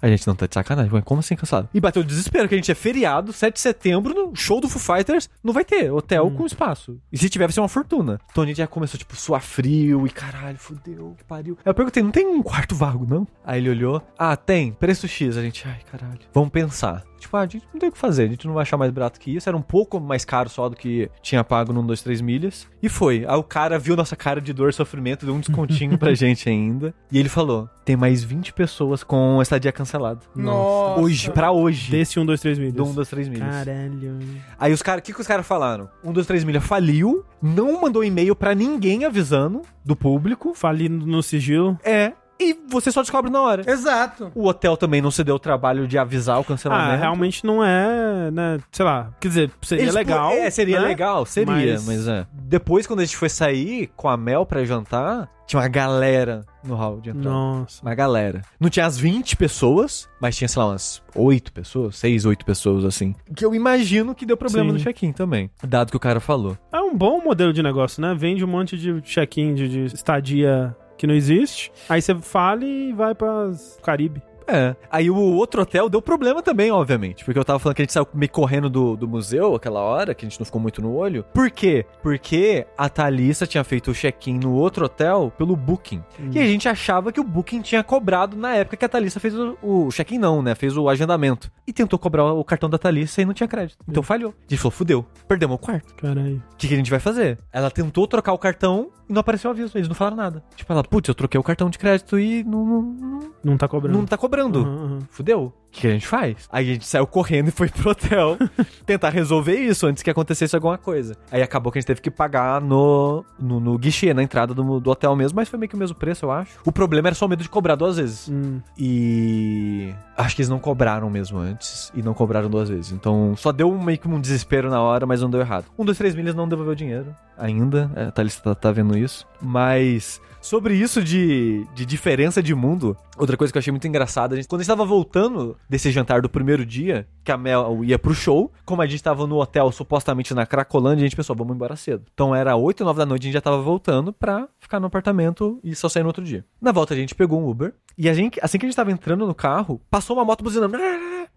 a 0.00 0.08
gente 0.08 0.26
não 0.26 0.34
tá 0.34 0.46
de 0.46 0.54
sacanagem, 0.54 0.90
mas 0.92 1.04
como 1.04 1.20
assim 1.20 1.34
cancelado? 1.34 1.68
E 1.72 1.80
bateu 1.80 2.02
o 2.02 2.04
desespero, 2.04 2.48
que 2.48 2.54
a 2.54 2.58
gente 2.58 2.70
é 2.70 2.74
feriado, 2.74 3.32
7 3.32 3.54
de 3.54 3.60
setembro, 3.60 4.14
no 4.14 4.36
show 4.36 4.60
do 4.60 4.68
Foo 4.68 4.96
Fighters, 4.96 5.28
não 5.42 5.52
vai 5.52 5.64
ter 5.64 5.90
hotel 5.90 6.30
com 6.30 6.44
espaço. 6.44 7.00
E 7.10 7.16
se 7.16 7.28
tiver, 7.30 7.46
vai 7.46 7.52
ser 7.52 7.60
uma 7.60 7.68
fortuna. 7.68 8.20
Então 8.30 8.44
a 8.44 8.46
gente 8.46 8.58
já 8.58 8.66
começou, 8.66 8.98
tipo, 8.98 9.16
suar 9.16 9.40
frio 9.40 10.06
e 10.06 10.10
caralho, 10.10 10.58
fudeu, 10.58 11.14
que 11.16 11.24
pariu. 11.24 11.56
Aí 11.64 11.70
eu 11.70 11.74
perguntei, 11.74 12.02
não 12.02 12.10
tem 12.10 12.26
um 12.26 12.42
quarto 12.42 12.74
vago, 12.74 13.06
não? 13.08 13.26
Aí 13.44 13.60
ele 13.60 13.70
olhou, 13.70 14.02
ah, 14.18 14.36
tem, 14.36 14.72
preço 14.72 15.08
X. 15.08 15.36
A 15.36 15.42
gente, 15.42 15.66
ai, 15.66 15.80
caralho, 15.90 16.18
vamos 16.32 16.50
pensar. 16.50 17.04
Tipo, 17.18 17.36
ah, 17.36 17.40
a 17.40 17.46
gente 17.46 17.66
não 17.72 17.80
tem 17.80 17.88
o 17.88 17.92
que 17.92 17.98
fazer, 17.98 18.24
a 18.24 18.28
gente 18.28 18.46
não 18.46 18.54
vai 18.54 18.62
achar 18.62 18.76
mais 18.76 18.92
barato 18.92 19.18
que 19.18 19.34
isso. 19.34 19.48
Era 19.48 19.56
um 19.56 19.62
pouco 19.62 19.98
mais 19.98 20.24
caro 20.24 20.48
só 20.48 20.68
do 20.68 20.76
que 20.76 21.10
tinha 21.20 21.42
pago 21.42 21.72
no 21.72 21.80
1, 21.80 21.86
2, 21.86 22.02
3 22.02 22.20
milhas. 22.20 22.68
E 22.82 22.88
foi. 22.88 23.24
Aí 23.26 23.36
o 23.36 23.42
cara 23.42 23.78
viu 23.78 23.96
nossa 23.96 24.14
cara 24.14 24.40
de 24.40 24.52
dor 24.52 24.70
e 24.70 24.72
sofrimento, 24.72 25.26
deu 25.26 25.34
um 25.34 25.40
descontinho 25.40 25.98
pra 25.98 26.14
gente 26.14 26.48
ainda. 26.48 26.94
E 27.10 27.18
ele 27.18 27.28
falou: 27.28 27.68
tem 27.84 27.96
mais 27.96 28.22
20 28.22 28.52
pessoas 28.52 29.02
com 29.02 29.40
estadia 29.42 29.72
cancelada. 29.72 30.20
Nossa. 30.34 31.00
Hoje, 31.00 31.30
pra 31.30 31.50
hoje. 31.50 31.90
Desse 31.90 32.20
1, 32.20 32.26
2, 32.26 32.40
3 32.40 32.58
milhas. 32.58 32.74
Do 32.74 32.84
1, 32.84 32.94
2, 32.94 33.08
3 33.08 33.28
milhas. 33.28 33.48
Caralho. 33.48 34.18
Aí 34.58 34.72
os 34.72 34.82
caras, 34.82 35.00
o 35.00 35.04
que, 35.04 35.12
que 35.12 35.20
os 35.20 35.26
caras 35.26 35.46
falaram? 35.46 35.88
1, 36.04 36.12
2, 36.12 36.26
3 36.26 36.44
milhas 36.44 36.64
faliu, 36.64 37.24
não 37.42 37.80
mandou 37.80 38.04
e-mail 38.04 38.36
pra 38.36 38.54
ninguém 38.54 39.04
avisando 39.04 39.62
do 39.84 39.96
público. 39.96 40.54
Falindo 40.54 41.04
no 41.06 41.22
sigilo. 41.22 41.78
É. 41.82 42.12
e 42.40 42.56
você 42.68 42.90
só 42.92 43.00
descobre 43.02 43.30
na 43.30 43.40
hora. 43.40 43.70
Exato. 43.70 44.30
O 44.34 44.46
hotel 44.46 44.76
também 44.76 45.00
não 45.02 45.10
se 45.10 45.22
deu 45.24 45.34
o 45.36 45.38
trabalho 45.38 45.86
de 45.88 45.98
avisar 45.98 46.38
o 46.38 46.40
Ah, 46.40 46.44
cancelamento. 46.44 47.00
realmente 47.00 47.44
não 47.44 47.64
é, 47.64 48.30
né? 48.30 48.58
Sei 48.70 48.84
lá. 48.84 49.10
Quer 49.20 49.28
dizer, 49.28 49.50
seria 49.62 49.84
Eles 49.84 49.94
legal. 49.94 50.30
É, 50.30 50.50
seria 50.50 50.80
né? 50.80 50.86
legal, 50.88 51.24
seria, 51.26 51.52
mas... 51.52 51.86
Mas- 51.86 52.08
é. 52.08 52.26
Depois, 52.32 52.86
quando 52.86 53.00
a 53.00 53.04
gente 53.04 53.16
foi 53.16 53.28
sair 53.28 53.90
com 53.96 54.08
a 54.08 54.16
Mel 54.16 54.46
pra 54.46 54.64
jantar, 54.64 55.28
tinha 55.46 55.60
uma 55.60 55.68
galera 55.68 56.44
no 56.64 56.74
hall 56.74 57.00
de 57.00 57.10
entrada. 57.10 57.28
Nossa. 57.28 57.82
Uma 57.82 57.94
galera. 57.94 58.42
Não 58.60 58.68
tinha 58.70 58.86
as 58.86 58.98
20 58.98 59.36
pessoas, 59.36 60.08
mas 60.20 60.36
tinha, 60.36 60.48
sei 60.48 60.60
lá, 60.62 60.68
umas 60.68 61.02
8 61.14 61.52
pessoas, 61.52 61.96
6, 61.96 62.24
8 62.24 62.44
pessoas, 62.44 62.84
assim. 62.84 63.14
Que 63.34 63.44
eu 63.44 63.54
imagino 63.54 64.14
que 64.14 64.26
deu 64.26 64.36
problema 64.36 64.70
Sim. 64.70 64.78
no 64.78 64.82
check-in 64.82 65.12
também. 65.12 65.50
Dado 65.62 65.90
que 65.90 65.96
o 65.96 66.00
cara 66.00 66.20
falou. 66.20 66.56
É 66.72 66.78
um 66.80 66.94
bom 66.96 67.22
modelo 67.22 67.52
de 67.52 67.62
negócio, 67.62 68.00
né? 68.02 68.14
Vende 68.16 68.44
um 68.44 68.48
monte 68.48 68.76
de 68.76 69.00
check-in 69.02 69.54
de, 69.54 69.68
de 69.68 69.84
estadia 69.94 70.74
que 70.98 71.06
não 71.06 71.14
existe. 71.14 71.72
Aí 71.88 72.02
você 72.02 72.14
fala 72.16 72.64
e 72.64 72.92
vai 72.92 73.14
para 73.14 73.52
Caribe. 73.82 74.20
É. 74.48 74.74
Aí 74.90 75.10
o 75.10 75.16
outro 75.16 75.62
hotel 75.62 75.88
deu 75.88 76.00
problema 76.00 76.42
também, 76.42 76.70
obviamente. 76.70 77.24
Porque 77.24 77.38
eu 77.38 77.44
tava 77.44 77.58
falando 77.58 77.76
que 77.76 77.82
a 77.82 77.84
gente 77.84 77.92
saiu 77.92 78.06
meio 78.14 78.30
correndo 78.32 78.70
do, 78.70 78.96
do 78.96 79.06
museu 79.06 79.54
aquela 79.54 79.80
hora, 79.80 80.14
que 80.14 80.24
a 80.24 80.28
gente 80.28 80.40
não 80.40 80.46
ficou 80.46 80.60
muito 80.60 80.80
no 80.80 80.94
olho. 80.94 81.24
Por 81.34 81.50
quê? 81.50 81.84
Porque 82.02 82.66
a 82.76 82.88
Thalissa 82.88 83.46
tinha 83.46 83.62
feito 83.62 83.90
o 83.90 83.94
check-in 83.94 84.38
no 84.38 84.52
outro 84.52 84.86
hotel 84.86 85.32
pelo 85.36 85.54
Booking. 85.54 86.02
E 86.32 86.38
a 86.38 86.46
gente 86.46 86.68
achava 86.68 87.12
que 87.12 87.20
o 87.20 87.24
Booking 87.24 87.60
tinha 87.60 87.84
cobrado 87.84 88.36
na 88.36 88.54
época 88.54 88.76
que 88.76 88.84
a 88.84 88.88
Thalissa 88.88 89.20
fez 89.20 89.34
o, 89.34 89.56
o 89.62 89.88
check-in, 89.90 90.18
não, 90.18 90.40
né? 90.40 90.54
Fez 90.54 90.76
o 90.76 90.88
agendamento. 90.88 91.50
E 91.66 91.72
tentou 91.72 91.98
cobrar 91.98 92.32
o 92.32 92.42
cartão 92.44 92.70
da 92.70 92.78
Thalissa 92.78 93.20
e 93.20 93.26
não 93.26 93.34
tinha 93.34 93.46
crédito. 93.48 93.78
Então 93.86 94.02
falhou. 94.02 94.30
A 94.30 94.50
gente 94.50 94.58
falou, 94.60 94.70
fudeu. 94.72 95.04
Perdemos 95.26 95.56
o 95.56 95.58
quarto. 95.58 95.94
Caralho. 95.96 96.42
O 96.54 96.56
que, 96.56 96.68
que 96.68 96.74
a 96.74 96.76
gente 96.76 96.90
vai 96.90 97.00
fazer? 97.00 97.38
Ela 97.52 97.70
tentou 97.70 98.06
trocar 98.06 98.32
o 98.32 98.38
cartão 98.38 98.88
e 99.08 99.12
não 99.12 99.20
apareceu 99.20 99.50
o 99.50 99.52
aviso. 99.52 99.76
Eles 99.76 99.88
não 99.88 99.94
falaram 99.94 100.16
nada. 100.16 100.42
Tipo, 100.56 100.72
ela, 100.72 100.82
putz, 100.82 101.08
eu 101.08 101.14
troquei 101.14 101.38
o 101.38 101.42
cartão 101.42 101.68
de 101.68 101.78
crédito 101.78 102.18
e 102.18 102.42
não, 102.44 102.64
não, 102.64 102.82
não, 102.82 103.30
Não 103.44 103.56
tá 103.58 103.68
cobrando. 103.68 103.98
não 103.98 104.06
tá 104.06 104.16
cobrando. 104.16 104.37
Uhum, 104.46 104.92
uhum. 104.92 104.98
Fudeu. 105.10 105.52
O 105.68 105.70
que, 105.70 105.86
a 105.86 105.90
gente 105.90 106.06
faz? 106.06 106.48
Aí 106.50 106.70
a 106.70 106.72
gente 106.72 106.86
saiu 106.86 107.06
correndo 107.06 107.48
e 107.48 107.50
foi 107.50 107.68
pro 107.68 107.90
hotel 107.90 108.38
tentar 108.86 109.10
resolver 109.10 109.54
isso 109.54 109.86
antes 109.86 110.02
que 110.02 110.10
acontecesse 110.10 110.56
alguma 110.56 110.78
coisa. 110.78 111.14
Aí 111.30 111.42
acabou 111.42 111.70
que 111.70 111.78
a 111.78 111.80
gente 111.80 111.86
teve 111.86 112.00
que 112.00 112.10
pagar 112.10 112.60
no, 112.60 113.22
no, 113.38 113.60
no 113.60 113.78
guichê, 113.78 114.14
na 114.14 114.22
entrada 114.22 114.54
do, 114.54 114.80
do 114.80 114.90
hotel 114.90 115.14
mesmo, 115.14 115.36
mas 115.36 115.48
foi 115.48 115.58
meio 115.58 115.68
que 115.68 115.76
o 115.76 115.78
mesmo 115.78 115.94
preço, 115.94 116.24
eu 116.24 116.30
acho. 116.30 116.58
O 116.64 116.72
problema 116.72 117.08
era 117.08 117.14
só 117.14 117.26
o 117.26 117.28
medo 117.28 117.42
de 117.42 117.50
cobrar 117.50 117.74
duas 117.74 117.98
vezes. 117.98 118.28
Hum. 118.28 118.60
E 118.78 119.94
acho 120.16 120.34
que 120.34 120.40
eles 120.40 120.48
não 120.48 120.58
cobraram 120.58 121.10
mesmo 121.10 121.38
antes 121.38 121.92
e 121.94 122.02
não 122.02 122.14
cobraram 122.14 122.48
duas 122.48 122.70
vezes. 122.70 122.90
Então 122.90 123.34
só 123.36 123.52
deu 123.52 123.70
meio 123.78 123.98
que 123.98 124.08
um 124.08 124.20
desespero 124.20 124.70
na 124.70 124.80
hora, 124.80 125.06
mas 125.06 125.20
não 125.20 125.28
deu 125.28 125.40
errado. 125.40 125.66
Um, 125.78 125.84
dois, 125.84 125.98
três 125.98 126.14
milhas 126.14 126.34
não 126.34 126.48
devolveu 126.48 126.74
dinheiro 126.74 127.14
ainda. 127.36 127.90
É, 127.94 128.04
A 128.04 128.10
Thalissa 128.10 128.42
tá, 128.42 128.54
tá 128.54 128.72
vendo 128.72 128.96
isso. 128.96 129.26
Mas 129.40 130.20
sobre 130.48 130.74
isso 130.74 131.04
de, 131.04 131.66
de 131.74 131.84
diferença 131.84 132.42
de 132.42 132.54
mundo, 132.54 132.96
outra 133.18 133.36
coisa 133.36 133.52
que 133.52 133.58
eu 133.58 133.60
achei 133.60 133.70
muito 133.70 133.86
engraçada, 133.86 134.34
a 134.34 134.36
gente, 134.36 134.48
quando 134.48 134.60
a 134.60 134.64
gente 134.64 134.70
tava 134.70 134.84
voltando 134.84 135.58
desse 135.68 135.90
jantar 135.90 136.22
do 136.22 136.28
primeiro 136.28 136.64
dia, 136.64 137.06
que 137.22 137.30
a 137.30 137.36
Mel 137.36 137.84
ia 137.84 137.98
pro 137.98 138.14
show, 138.14 138.50
como 138.64 138.80
a 138.80 138.86
gente 138.86 139.02
tava 139.02 139.26
no 139.26 139.36
hotel 139.36 139.70
supostamente 139.70 140.32
na 140.32 140.46
Cracolândia, 140.46 141.04
a 141.04 141.06
gente 141.06 141.16
pensou, 141.16 141.36
vamos 141.36 141.54
embora 141.54 141.76
cedo. 141.76 142.04
Então 142.14 142.34
era 142.34 142.56
8, 142.56 142.82
9 142.82 142.98
da 142.98 143.04
noite, 143.04 143.24
a 143.24 143.26
gente 143.26 143.34
já 143.34 143.42
tava 143.42 143.60
voltando 143.60 144.10
pra 144.10 144.48
ficar 144.58 144.80
no 144.80 144.86
apartamento 144.86 145.60
e 145.62 145.74
só 145.74 145.86
sair 145.86 146.02
no 146.02 146.08
outro 146.08 146.24
dia. 146.24 146.42
Na 146.58 146.72
volta 146.72 146.94
a 146.94 146.96
gente 146.96 147.14
pegou 147.14 147.38
um 147.38 147.46
Uber 147.46 147.74
e 147.98 148.08
a 148.08 148.14
gente, 148.14 148.40
assim 148.42 148.58
que 148.58 148.64
a 148.64 148.68
gente 148.68 148.76
tava 148.76 148.90
entrando 148.90 149.26
no 149.26 149.34
carro, 149.34 149.82
passou 149.90 150.16
uma 150.16 150.24
moto 150.24 150.42
buzinando. 150.42 150.78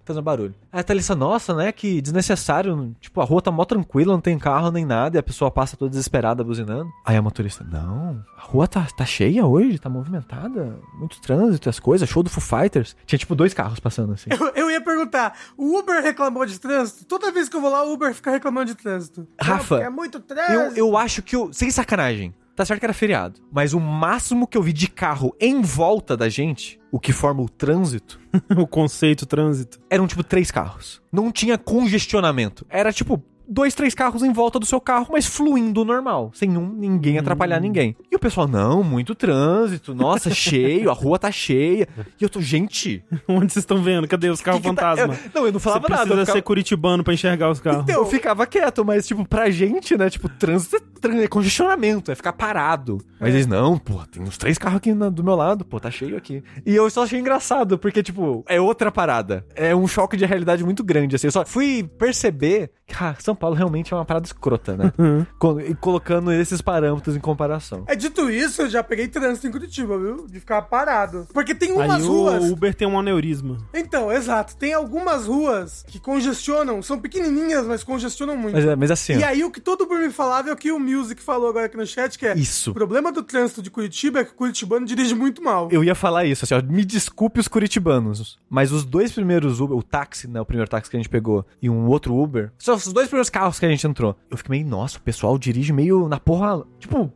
Fazendo 0.04 0.24
barulho. 0.24 0.56
Aí 0.72 0.80
a 0.80 0.84
Thalissa, 0.84 1.16
nossa, 1.16 1.54
né? 1.54 1.72
Que 1.72 2.02
desnecessário. 2.02 2.96
Tipo, 3.00 3.22
a 3.22 3.26
rua 3.26 3.42
tá 3.42 3.52
mó 3.52 3.66
tranquila, 3.66 4.14
não 4.14 4.22
tem 4.22 4.38
carro 4.38 4.72
nem 4.72 4.86
nada. 4.86 5.18
E 5.18 5.20
a 5.20 5.24
pessoa 5.24 5.52
passa 5.52 5.78
toda 5.78 5.90
desesperada 5.90 6.44
buzinando. 6.44 6.90
Aí 7.06 7.16
a 7.16 7.22
motorista, 7.22 7.64
não, 7.64 8.24
a 8.38 8.42
rua 8.42 8.68
tá, 8.68 8.86
tá 8.96 9.06
cheia 9.06 9.46
hoje, 9.46 9.80
tá 9.80 9.90
movimentada. 9.90 10.80
Muito 10.98 11.22
trânsito, 11.22 11.70
as 11.70 11.80
coisas, 11.80 12.10
show 12.10 12.24
do 12.24 12.30
Foo 12.30 12.42
Fighters. 12.42 12.96
Tinha 13.06 13.20
tipo 13.20 13.36
dois 13.36 13.54
carros 13.54 13.80
passando 13.80 14.14
assim. 14.14 14.30
Eu, 14.32 14.48
eu 14.56 14.72
ia 14.72 14.82
perguntar, 14.82 15.38
o 15.58 15.78
Uber 15.78 16.02
reclamou 16.02 16.46
de 16.46 16.60
trânsito? 16.60 17.06
Toda 17.06 17.32
vez 17.32 17.48
que 17.48 17.56
eu 17.56 17.62
vou 17.62 17.70
lá, 17.70 17.84
o 17.84 17.94
Uber 17.94 18.14
fica 18.14 18.32
reclamando 18.32 18.68
de 18.68 18.76
trânsito. 18.76 19.28
Rafa, 19.40 19.78
é 19.78 19.90
muito 19.90 20.20
trânsito. 20.20 20.80
Eu, 20.80 20.88
eu 20.88 20.98
acho 20.98 21.22
que 21.22 21.36
eu. 21.36 21.52
Sem 21.54 21.70
sacanagem. 21.70 22.34
Tá 22.56 22.66
certo 22.66 22.80
que 22.80 22.86
era 22.86 22.94
feriado. 22.94 23.40
Mas 23.52 23.74
o 23.74 23.80
máximo 23.80 24.48
que 24.48 24.58
eu 24.58 24.62
vi 24.64 24.74
de 24.74 24.88
carro 24.88 25.36
em 25.40 25.62
volta 25.62 26.18
da 26.18 26.30
gente, 26.30 26.80
o 26.92 27.00
que 27.00 27.14
forma 27.14 27.42
o 27.42 27.50
trânsito, 27.50 28.20
o 28.58 28.68
conceito 28.68 29.26
trânsito. 29.26 29.80
eram 29.90 30.08
tipo 30.08 30.24
três 30.24 30.52
carros. 30.52 31.02
Não 31.12 31.32
tinha 31.32 31.58
congestionamento. 31.58 32.66
Era 32.70 32.92
tipo 32.92 33.24
dois, 33.48 33.74
três 33.76 33.94
carros 33.94 34.24
em 34.24 34.32
volta 34.32 34.60
do 34.60 34.66
seu 34.66 34.80
carro, 34.80 35.08
mas 35.12 35.26
fluindo 35.26 35.84
normal, 35.86 36.32
sem 36.34 36.58
um, 36.58 36.68
ninguém 36.74 37.18
atrapalhar 37.18 37.60
ninguém. 37.60 37.96
E 38.12 38.16
o 38.16 38.20
pessoal, 38.20 38.48
não, 38.48 38.84
muito 38.84 39.14
trânsito, 39.16 39.94
nossa, 39.96 40.30
cheio, 40.34 40.90
a 40.90 40.94
rua 40.94 41.18
tá 41.20 41.32
cheia. 41.32 41.88
E 42.20 42.24
eu 42.24 42.30
tô, 42.30 42.42
gente. 42.42 43.04
Onde 43.28 43.52
vocês 43.54 43.64
estão 43.64 43.82
vendo? 43.82 44.08
Cadê 44.08 44.30
os 44.30 44.42
carros 44.42 44.62
tá- 44.62 44.68
fantasma? 44.70 45.14
eu- 45.14 45.20
não, 45.34 45.46
eu 45.48 45.52
não 45.54 45.60
Você 45.60 45.64
falava 45.64 45.86
precisa 45.86 46.06
nada. 46.10 46.22
Ser 46.22 46.26
ficava, 46.32 46.42
curitibano 46.42 47.04
pra 47.04 47.14
enxergar 47.14 47.50
os 47.50 47.60
carros. 47.60 47.88
eu 47.90 48.06
ficava 48.06 48.46
quieto, 48.46 48.84
mas, 48.86 49.06
tipo, 49.08 49.28
pra 49.28 49.50
gente, 49.50 49.96
né? 49.98 50.10
Tipo, 50.10 50.30
trânsito 50.30 50.76
é, 50.78 50.80
trân- 51.00 51.22
é 51.22 51.28
congestionamento, 51.28 52.12
é 52.12 52.16
ficar 52.16 52.34
parado. 52.34 53.00
Mas 53.20 53.34
eles, 53.34 53.48
não, 53.48 53.78
pô, 53.78 53.96
tem 54.12 54.22
uns 54.24 54.38
três 54.38 54.58
carros 54.58 54.78
aqui 54.78 54.94
na- 54.94 55.10
do 55.10 55.24
meu 55.24 55.36
lado, 55.36 55.64
pô, 55.66 55.80
tá 55.80 55.92
cheio 55.92 56.16
aqui. 56.18 56.44
E 56.66 56.76
eu 56.76 56.90
só 56.90 57.04
achei 57.04 57.20
engraçado, 57.20 57.78
porque, 57.78 58.02
tipo, 58.04 58.44
é 58.48 58.60
outra 58.60 58.92
parada. 58.92 59.46
É 59.56 59.76
um 59.76 59.88
choque 59.88 60.16
de 60.18 60.26
realidade 60.26 60.64
muito 60.64 60.84
grande, 60.84 61.16
assim. 61.16 61.28
Eu 61.28 61.32
só 61.32 61.46
fui 61.46 61.84
perceber 61.98 62.72
que, 62.86 62.96
ah, 63.00 63.16
São 63.20 63.36
Paulo 63.42 63.56
realmente 63.56 63.92
é 63.94 63.98
uma 63.98 64.06
parada 64.06 64.26
escrota, 64.26 64.78
né? 64.78 64.94
Co- 65.40 65.60
e 65.60 65.74
colocando 65.76 66.32
esses 66.32 66.62
parâmetros 66.62 67.16
em 67.16 67.20
comparação. 67.20 67.84
É 67.88 67.96
dito 67.96 68.30
isso, 68.30 68.62
eu 68.62 68.70
já 68.70 68.84
peguei 68.84 69.08
trânsito 69.08 69.48
em 69.48 69.52
Curitiba, 69.52 69.98
viu? 69.98 70.28
De 70.28 70.40
ficar 70.40 70.62
parado. 70.62 71.28
Porque 71.34 71.56
tem 71.56 71.72
umas 71.72 72.02
Aí 72.02 72.08
ruas. 72.08 72.44
o 72.44 72.54
Uber 72.54 72.74
tem 72.76 72.88
um 72.88 73.00
aneurisma. 73.00 73.58
Então, 73.74 74.12
exato. 74.12 74.56
Tem 74.56 74.74
algumas 74.74 75.26
ruas 75.26 75.84
que 75.88 76.00
congestionam, 76.00 76.82
são 76.82 77.00
pequenininhas, 77.00 77.66
mas 77.66 77.84
congestionam 77.84 78.38
muito. 78.38 78.54
Mas, 78.54 78.66
é- 78.66 78.76
mas 78.76 78.92
assim, 78.92 79.14
E 79.14 79.24
ó, 79.24 79.28
aí, 79.28 79.44
o 79.44 79.50
que 79.52 79.60
todo 79.60 79.88
mundo 79.88 80.02
me 80.02 80.12
falava 80.12 80.50
é 80.50 80.54
o 80.54 80.56
que 80.56 80.72
o 80.72 80.80
Music 80.80 81.22
falou 81.22 81.50
agora 81.50 81.66
aqui 81.66 81.76
no 81.78 81.86
chat, 81.88 82.18
que 82.18 82.28
é... 82.28 82.36
Isso. 82.38 82.72
O 82.72 82.74
problema 82.74 83.12
do 83.12 83.24
trânsito 83.24 83.62
de 83.62 83.70
Curitiba 83.72 84.20
é 84.20 84.24
que 84.24 84.32
o 84.32 84.36
curitibano 84.36 84.86
dirige 84.86 85.16
muito 85.16 85.42
mal. 85.44 85.68
Eu 85.72 85.84
ia 85.84 85.96
falar 85.96 86.26
isso, 86.26 86.46
assim, 86.46 86.54
ó, 86.54 86.62
me 86.62 86.86
desculpe 86.86 87.40
os 87.40 87.48
curitibanos, 87.48 88.38
mas 88.50 88.72
os 88.72 88.86
dois 88.86 89.12
primeiros 89.12 89.60
Uber, 89.60 89.78
o 89.78 89.84
táxi, 89.84 90.28
né, 90.28 90.40
o 90.40 90.46
primeiro 90.46 90.70
táxi 90.70 90.90
que 90.92 90.98
a 90.98 91.00
gente 91.00 91.10
pegou, 91.10 91.46
e 91.62 91.70
um 91.70 91.88
outro 91.88 92.16
Uber, 92.16 92.52
são 92.60 92.76
os 92.76 92.86
dois 92.92 93.08
primeiros 93.08 93.21
carros 93.30 93.60
que 93.60 93.66
a 93.66 93.70
gente 93.70 93.86
entrou. 93.86 94.16
Eu 94.30 94.38
fiquei 94.38 94.58
meio, 94.60 94.68
nossa, 94.70 94.98
o 94.98 95.02
pessoal 95.02 95.38
dirige 95.38 95.72
meio 95.74 96.08
na 96.08 96.20
porra, 96.20 96.64
tipo, 96.80 97.12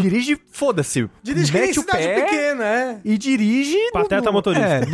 dirige, 0.00 0.38
foda-se. 0.50 1.08
Dirige 1.22 1.52
que 1.52 1.58
mete 1.58 1.80
o 1.80 1.84
pé 1.84 2.20
pequena, 2.22 2.64
é. 2.64 3.00
E 3.04 3.18
dirige... 3.18 3.76
Pateta 3.92 4.26
no- 4.26 4.32
motorista. 4.32 4.66
É, 4.66 4.86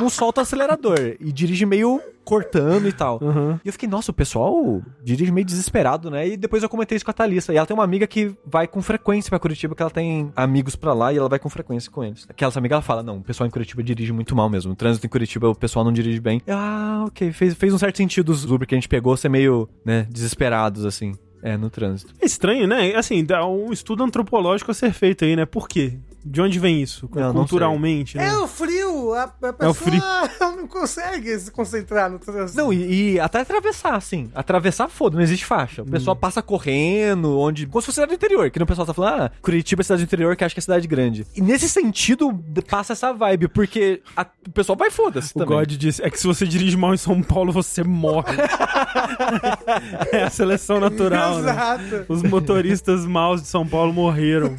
não 0.00 0.08
solta 0.08 0.40
o 0.40 0.42
acelerador. 0.42 0.98
E 1.20 1.32
dirige 1.32 1.64
meio 1.66 2.00
cortando 2.26 2.88
e 2.88 2.92
tal. 2.92 3.20
Uhum. 3.22 3.58
E 3.64 3.68
eu 3.68 3.72
fiquei, 3.72 3.88
nossa, 3.88 4.10
o 4.10 4.14
pessoal 4.14 4.82
dirige 5.02 5.30
meio 5.30 5.46
desesperado, 5.46 6.10
né? 6.10 6.28
E 6.28 6.36
depois 6.36 6.60
eu 6.60 6.68
comentei 6.68 6.96
isso 6.96 7.04
com 7.04 7.12
a 7.12 7.14
Thalissa. 7.14 7.54
E 7.54 7.56
ela 7.56 7.64
tem 7.64 7.74
uma 7.74 7.84
amiga 7.84 8.04
que 8.06 8.34
vai 8.44 8.66
com 8.66 8.82
frequência 8.82 9.30
pra 9.30 9.38
Curitiba, 9.38 9.76
que 9.76 9.82
ela 9.82 9.90
tem 9.90 10.32
amigos 10.34 10.74
pra 10.74 10.92
lá 10.92 11.12
e 11.12 11.16
ela 11.16 11.28
vai 11.28 11.38
com 11.38 11.48
frequência 11.48 11.90
com 11.90 12.02
eles. 12.02 12.26
Aquela 12.28 12.52
amiga, 12.56 12.74
ela 12.74 12.82
fala, 12.82 13.02
não, 13.02 13.18
o 13.18 13.22
pessoal 13.22 13.46
em 13.46 13.50
Curitiba 13.50 13.82
dirige 13.82 14.12
muito 14.12 14.34
mal 14.34 14.50
mesmo. 14.50 14.72
O 14.72 14.76
trânsito 14.76 15.06
em 15.06 15.08
Curitiba, 15.08 15.48
o 15.48 15.54
pessoal 15.54 15.84
não 15.84 15.92
dirige 15.92 16.18
bem. 16.20 16.42
Eu, 16.44 16.56
Ah, 16.56 17.04
ok. 17.06 17.32
Fez, 17.32 17.54
fez 17.54 17.72
um 17.72 17.78
certo 17.78 17.96
sentido 17.96 18.30
os 18.30 18.44
Uber 18.44 18.66
que 18.66 18.74
a 18.74 18.78
gente 18.78 18.88
pegou 18.88 19.16
ser 19.16 19.28
meio, 19.28 19.68
né, 19.84 20.06
desesperados, 20.10 20.84
assim. 20.84 21.12
É, 21.42 21.56
no 21.56 21.70
trânsito. 21.70 22.12
É 22.20 22.26
estranho, 22.26 22.66
né? 22.66 22.96
Assim, 22.96 23.24
dá 23.24 23.46
um 23.46 23.72
estudo 23.72 24.02
antropológico 24.02 24.70
a 24.72 24.74
ser 24.74 24.92
feito 24.92 25.24
aí, 25.24 25.36
né? 25.36 25.46
Por 25.46 25.68
quê? 25.68 25.96
De 26.28 26.40
onde 26.40 26.58
vem 26.58 26.82
isso? 26.82 27.08
Não 27.14 27.32
Culturalmente, 27.32 28.16
né? 28.16 28.26
É 28.26 28.36
o 28.38 28.48
frio, 28.48 29.14
a, 29.14 29.22
a 29.22 29.28
pessoa 29.28 29.54
É 29.60 29.68
o 29.68 29.74
frio. 29.74 30.02
não 30.56 30.66
consegue 30.66 31.38
se 31.38 31.50
concentrar 31.52 32.10
no 32.10 32.18
trânsito. 32.18 32.58
Não, 32.60 32.72
e, 32.72 33.12
e 33.12 33.20
até 33.20 33.40
atravessar, 33.40 33.94
assim. 33.94 34.28
Atravessar, 34.34 34.88
foda, 34.88 35.16
não 35.16 35.22
existe 35.22 35.44
faixa. 35.44 35.82
O 35.82 35.86
pessoal 35.86 36.16
passa 36.16 36.42
correndo, 36.42 37.38
onde. 37.38 37.66
Como 37.66 37.80
se 37.80 37.86
fosse 37.86 37.96
cidade 37.96 38.10
do 38.10 38.14
interior, 38.16 38.50
que 38.50 38.58
no 38.58 38.66
pessoal 38.66 38.86
tá 38.86 38.92
falando, 38.92 39.22
ah, 39.22 39.30
Curitiba 39.40 39.82
é 39.82 39.84
cidade 39.84 40.02
do 40.02 40.06
interior, 40.06 40.34
que 40.34 40.44
acha 40.44 40.54
que 40.54 40.58
é 40.58 40.62
cidade 40.62 40.88
grande. 40.88 41.24
E 41.36 41.40
nesse 41.40 41.68
sentido, 41.68 42.32
passa 42.68 42.92
essa 42.92 43.12
vibe, 43.12 43.46
porque 43.48 44.02
a- 44.16 44.26
o 44.46 44.50
pessoal 44.50 44.76
vai 44.76 44.90
foda-se 44.90 45.30
O 45.34 45.38
também. 45.38 45.58
God 45.58 45.68
disse, 45.76 46.02
é 46.02 46.10
que 46.10 46.18
se 46.18 46.26
você 46.26 46.44
dirige 46.44 46.76
mal 46.76 46.92
em 46.92 46.98
São 46.98 47.22
Paulo, 47.22 47.52
você 47.52 47.84
morre. 47.84 48.36
é 50.12 50.24
a 50.24 50.30
seleção 50.30 50.80
natural, 50.80 51.38
né? 51.38 51.52
Exato. 51.52 52.06
Os 52.08 52.22
motoristas 52.22 53.04
maus 53.06 53.42
de 53.42 53.48
São 53.48 53.66
Paulo 53.66 53.92
morreram. 53.92 54.54